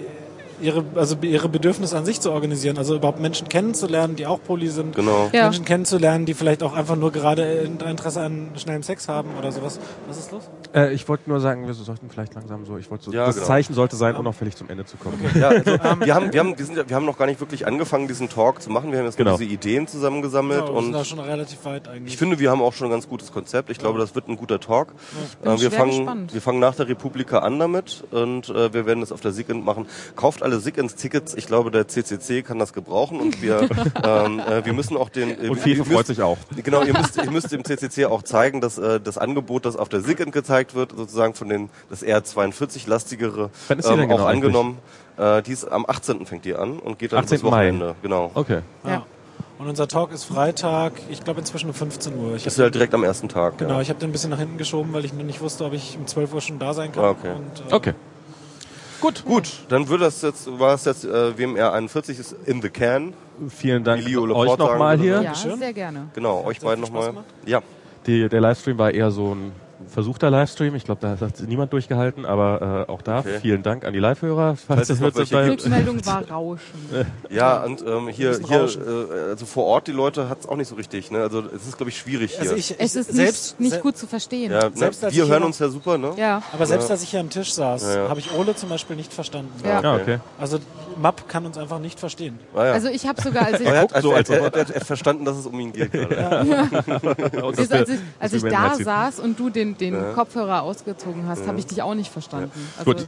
ihre, 0.62 0.84
also 0.96 1.16
ihre 1.22 1.50
Bedürfnisse 1.50 1.98
an 1.98 2.06
sich 2.06 2.20
zu 2.22 2.32
organisieren. 2.32 2.78
Also 2.78 2.96
überhaupt 2.96 3.20
Menschen 3.20 3.50
kennenzulernen, 3.50 4.16
die 4.16 4.26
auch 4.26 4.42
Poly 4.44 4.68
sind. 4.68 4.96
Genau. 4.96 5.30
Ja. 5.34 5.44
Menschen 5.44 5.66
kennenzulernen, 5.66 6.26
die 6.26 6.34
vielleicht 6.34 6.64
auch 6.64 6.74
einfach 6.74 6.96
nur 6.96 7.12
gerade 7.12 7.44
Interesse 7.44 8.22
an 8.22 8.50
schnellem 8.58 8.84
Sex 8.84 9.08
haben 9.08 9.30
oder 9.38 9.52
sowas. 9.52 9.80
Was 10.08 10.18
ist 10.18 10.32
los? 10.32 10.50
Äh, 10.74 10.94
ich 10.94 11.08
wollte 11.08 11.30
nur 11.30 11.40
sagen, 11.40 11.68
wir 11.68 11.74
sollten 11.74 12.10
vielleicht 12.10 12.34
langsam 12.36 12.66
so, 12.66 12.78
ich 12.78 12.90
wollte 12.92 13.06
so, 13.06 13.12
Ja, 13.12 13.26
das 13.26 13.36
genau. 13.36 13.48
Zeichen 13.48 13.74
sollte 13.74 13.96
sein, 13.96 14.16
unauffällig 14.16 14.56
zum 14.56 14.70
Ende 14.70 14.86
zu 14.86 14.98
kommen. 14.98 15.20
Ja, 15.36 15.50
also 15.50 15.66
wir 16.02 16.16
haben, 16.16 16.34
wir 16.34 16.40
haben, 16.40 16.58
wir 16.58 16.66
sind, 16.66 16.78
ja- 16.78 16.88
wir 16.90 16.96
haben 16.96 17.06
noch 17.06 17.18
gar 17.18 17.26
nicht 17.28 17.40
wirklich 17.40 17.66
angefangen, 17.68 18.08
diesen 18.08 18.30
Talk 18.30 18.62
zu 18.62 18.70
machen. 18.70 18.92
Wir 18.92 19.00
haben 19.00 19.06
jetzt 19.06 19.18
Genau. 19.18 19.32
nur 19.32 19.40
diese 19.40 19.52
Ideen 19.52 19.88
zusammengesammelt 19.88 20.68
Ja, 20.68 20.74
wir 20.74 20.82
sind 20.82 20.92
da 20.94 21.00
und 21.00 21.08
schon 21.08 21.20
relativ 21.20 21.64
weit 21.66 21.88
eigentlich. 21.88 22.14
ich 22.14 22.18
finde, 22.18 22.40
wir 22.40 22.52
haben 22.52 22.62
auch 22.62 22.74
schon 22.74 22.88
ein 22.88 22.92
ganz 22.92 23.08
gutes 23.08 23.32
Konzept. 23.32 23.70
Ich 23.70 23.78
glaube, 23.78 24.00
das 24.00 24.16
wird 24.16 24.28
ein 24.28 24.38
guter 24.38 24.60
Talk. 24.60 24.90
Äh, 25.44 25.60
wir 25.60 25.72
fangen, 25.72 25.92
gespannt. 25.98 26.34
wir 26.34 26.42
fangen 26.42 26.60
nach 26.60 26.76
der 26.76 26.88
Republika 26.88 27.40
an 27.40 27.60
damit 27.60 28.04
und 28.12 28.50
äh, 28.50 28.74
wir 28.74 28.86
werden 28.86 29.00
das 29.02 29.12
auf 29.12 29.22
der 29.22 29.32
SIGINT 29.32 29.64
machen. 29.66 29.86
Kauft 30.16 30.44
alle 30.48 30.60
SIGINT-Tickets. 30.60 31.34
Ich 31.36 31.46
glaube, 31.48 31.72
der 31.72 31.88
CCC 31.88 32.42
kann 32.42 32.58
das 32.60 32.74
gebrauchen 32.74 33.20
und 33.20 33.42
wir, 33.42 33.62
ähm, 34.04 34.40
äh, 34.40 34.66
wir 34.66 34.74
müssen 34.74 34.96
auch 34.98 35.10
den. 35.10 35.30
äh, 35.32 35.50
Und 35.50 35.66
müsst- 35.66 35.92
freut 35.92 36.08
sich 36.08 36.22
auch. 36.22 36.38
Genau, 36.64 36.84
ihr 36.84 36.94
müsst, 36.98 37.18
ihr 37.18 37.30
müsst 37.32 37.52
dem 37.52 37.64
CCC 37.64 38.06
auch 38.06 38.24
zeigen, 38.24 38.62
dass 38.62 38.78
äh, 38.78 39.00
das 39.00 39.18
Angebot, 39.18 39.66
das 39.66 39.76
auf 39.76 39.90
der 39.90 40.02
SIGINT 40.02 40.32
gezeigt 40.32 40.74
wird, 40.76 40.94
sozusagen 40.96 41.34
von 41.34 41.50
den 41.50 41.70
das 41.90 42.02
eher 42.04 42.24
42 42.24 42.88
lastigere, 42.88 43.50
ähm, 43.70 43.78
denn 43.82 43.86
auch 43.86 43.96
genau 43.98 44.26
angenommen. 44.26 44.78
Äh, 45.18 45.42
die 45.42 45.52
ist 45.52 45.66
am 45.66 45.86
18. 45.88 46.26
fängt 46.26 46.46
die 46.46 46.56
an 46.56 46.80
und 46.80 47.00
geht 47.00 47.12
dann 47.12 47.20
18. 47.24 47.36
bis 47.38 47.44
Wochenende. 47.44 47.96
Genau. 48.02 48.32
Okay. 48.34 48.60
ja. 48.86 49.06
Und 49.60 49.68
unser 49.68 49.88
Talk 49.88 50.12
ist 50.12 50.26
Freitag, 50.26 50.94
ich 51.10 51.24
glaube 51.24 51.40
inzwischen 51.40 51.68
um 51.70 51.74
15 51.74 52.16
Uhr. 52.16 52.36
Ich 52.36 52.44
Das 52.44 52.54
ist 52.54 52.60
halt 52.60 52.76
direkt 52.76 52.94
am 52.94 53.04
ersten 53.04 53.28
Tag. 53.28 53.58
genau, 53.58 53.74
Ja. 53.76 53.82
ich 53.82 53.90
habe 53.90 54.00
den 54.00 54.10
ein 54.10 54.12
bisschen 54.12 54.30
nach 54.30 54.38
hinten 54.38 54.60
geschoben, 54.60 54.94
weil 54.94 55.04
ich 55.04 55.14
noch 55.14 55.24
nicht 55.24 55.42
wusste, 55.42 55.66
ob 55.66 55.74
ich 55.74 55.98
um 56.00 56.06
12 56.06 56.32
Uhr 56.36 56.42
schon 56.42 56.60
da 56.60 56.76
sein 56.76 56.92
kann. 56.92 57.04
Ah, 57.04 57.10
okay. 57.10 57.32
Und, 57.32 57.72
äh, 57.72 57.74
Okay. 57.74 57.94
Gut, 59.02 59.26
gut. 59.26 59.50
Dann 59.70 59.88
würde 59.88 60.06
das 60.06 60.22
jetzt, 60.22 60.48
war 60.60 60.74
es 60.74 60.86
jetzt 60.86 61.06
äh, 61.06 61.38
WMR 61.38 61.74
41 61.74 62.20
ist 62.20 62.36
in 62.46 62.62
the 62.62 62.70
can. 62.70 63.14
Vielen 63.50 63.84
Dank 63.84 64.04
euch 64.06 64.58
nochmal 64.58 64.98
hier. 65.00 65.22
Ja, 65.22 65.34
sehr 65.36 65.74
gerne. 65.74 66.10
Genau, 66.14 66.44
euch 66.46 66.60
beiden 66.60 66.82
nochmal. 66.84 67.14
Ja. 67.46 67.62
Die, 68.06 68.28
der 68.30 68.42
Livestream 68.42 68.78
war 68.78 68.92
eher 68.92 69.12
so 69.12 69.36
ein 69.36 69.52
versuchter 69.88 70.30
Livestream. 70.30 70.76
Ich 70.76 70.86
glaube, 70.86 71.02
da 71.02 71.20
hat 71.26 71.40
niemand 71.48 71.74
durchgehalten, 71.74 72.26
aber 72.26 72.86
äh, 72.88 72.92
auch 72.92 73.02
da 73.02 73.20
Okay. 73.20 73.40
vielen 73.42 73.64
Dank 73.64 73.86
an 73.86 73.94
die 73.94 74.00
Live-Hörer. 74.00 74.56
Falls 74.56 74.88
Falls 74.88 75.16
es 75.18 75.30
bei, 75.30 75.50
gibt. 75.50 75.64
Rückmeldung 75.64 76.06
war 76.06 76.28
Rauschen. 76.30 76.62
Ja, 77.30 77.64
und 77.64 77.84
ähm, 77.86 78.08
hier, 78.08 78.40
hier 78.48 78.62
äh, 78.62 79.30
also 79.32 79.46
vor 79.46 79.66
Ort, 79.66 79.88
die 79.88 79.92
Leute 79.92 80.30
hat 80.30 80.40
es 80.42 80.48
auch 80.48 80.56
nicht 80.56 80.68
so 80.68 80.76
richtig. 80.76 81.12
Ne? 81.12 81.20
Also 81.20 81.44
es 81.56 81.68
ist, 81.68 81.78
glaube 81.78 81.90
ich, 81.90 81.98
schwierig 81.98 82.32
hier. 82.32 82.42
Also 82.42 82.56
ich, 82.56 82.76
Es 82.80 82.96
ist 82.96 83.12
selbst, 83.14 83.60
nicht, 83.60 83.74
nicht 83.74 83.82
gut 83.84 83.98
zu 83.98 84.08
verstehen. 84.08 84.52
ja, 84.52 84.70
ne? 84.70 84.72
selbst 84.74 85.12
Wir 85.12 85.28
hören 85.28 85.44
uns 85.44 85.60
ja 85.60 85.70
super, 85.70 85.98
ne? 85.98 86.14
Ja. 86.18 86.42
Aber 86.54 86.66
selbst 86.66 86.90
als 86.90 87.04
ich 87.04 87.10
hier 87.10 87.20
am 87.20 87.30
Tisch 87.30 87.54
saß, 87.54 87.84
Ja, 87.84 88.04
ja. 88.04 88.10
habe 88.10 88.20
ich 88.20 88.32
Ole 88.34 88.56
zum 88.56 88.70
Beispiel 88.70 88.96
nicht 88.96 89.14
verstanden. 89.14 89.52
Ja. 89.64 89.82
ja, 89.82 89.96
okay. 89.96 90.20
Also 90.40 90.60
Map 90.98 91.28
kann 91.28 91.46
uns 91.46 91.58
einfach 91.58 91.80
nicht 91.80 92.00
verstehen. 92.00 92.40
Ah, 92.54 92.66
ja. 92.66 92.72
Also 92.74 92.90
ich 92.90 93.08
habe 93.08 93.22
sogar, 93.22 93.46
als 93.46 93.60
ich, 93.60 93.68
er 93.68 93.82
hat, 93.82 93.90
guckt 93.90 94.02
so, 94.02 94.12
er, 94.12 94.18
als 94.18 94.30
er, 94.30 94.46
ob 94.46 94.56
er, 94.56 94.62
er, 94.62 94.70
er 94.70 94.80
hat 94.80 94.88
verstanden, 94.88 95.26
dass 95.26 95.38
es 95.38 95.46
um 95.46 95.60
ihn 95.60 95.74
geht 95.74 95.92
gerade. 95.92 96.46
Und 97.44 97.58
als, 97.58 97.72
als 97.72 97.90
ich, 97.90 98.00
als 98.20 98.34
ich 98.34 98.44
da 98.44 98.76
saß 98.76 99.20
und 99.20 99.40
du 99.40 99.50
den, 99.50 99.78
den 99.78 100.14
Kopfhörer 100.14 100.64
ausgezogen 100.64 101.28
hast, 101.28 101.48
habe 101.48 101.60
ich 101.60 101.66
dich 101.66 101.82
auch 101.82 101.96
nicht 101.96 102.12
verstanden. 102.12 102.52
Also, 102.78 102.92
Gut. 102.92 103.08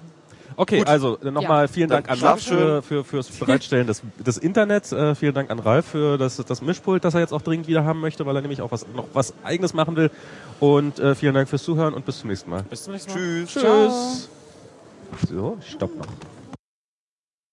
Okay, 0.60 0.84
also 0.86 1.18
nochmal 1.22 1.70
vielen 1.70 1.88
Dann 1.88 2.04
Dank 2.04 2.10
an 2.10 2.18
schlaf 2.18 2.32
Ralf 2.32 2.44
für, 2.44 2.82
für, 2.82 3.04
fürs 3.06 3.30
Bereitstellen 3.30 3.88
des, 3.88 4.02
des 4.18 4.38
Internets. 4.38 4.92
Äh, 4.92 5.16
vielen 5.16 5.34
Dank 5.34 5.50
an 5.52 5.60
Ralf 5.60 5.86
für 5.86 6.18
das, 6.18 6.36
das 6.36 6.62
Mischpult, 6.62 7.06
das 7.06 7.14
er 7.14 7.22
jetzt 7.22 7.32
auch 7.32 7.42
dringend 7.42 7.68
wieder 7.68 7.86
haben 7.86 8.02
möchte, 8.02 8.26
weil 8.26 8.36
er 8.36 8.42
nämlich 8.42 8.62
auch 8.62 8.70
was, 8.70 8.86
noch 8.94 9.06
was 9.14 9.34
Eigenes 9.46 9.74
machen 9.74 9.96
will. 9.96 10.12
Und 10.60 11.00
äh, 11.00 11.16
vielen 11.16 11.34
Dank 11.34 11.48
fürs 11.48 11.64
Zuhören 11.64 11.94
und 11.94 12.06
bis 12.06 12.20
zum 12.20 12.30
nächsten 12.30 12.50
Mal. 12.50 12.64
Bis 12.64 12.84
zum 12.84 12.92
nächsten 12.92 13.14
Mal. 13.14 13.46
Tschüss. 13.46 13.54
Tschüss. 13.54 14.30
So, 15.30 15.58
stopp 15.66 15.96
noch. 15.96 16.08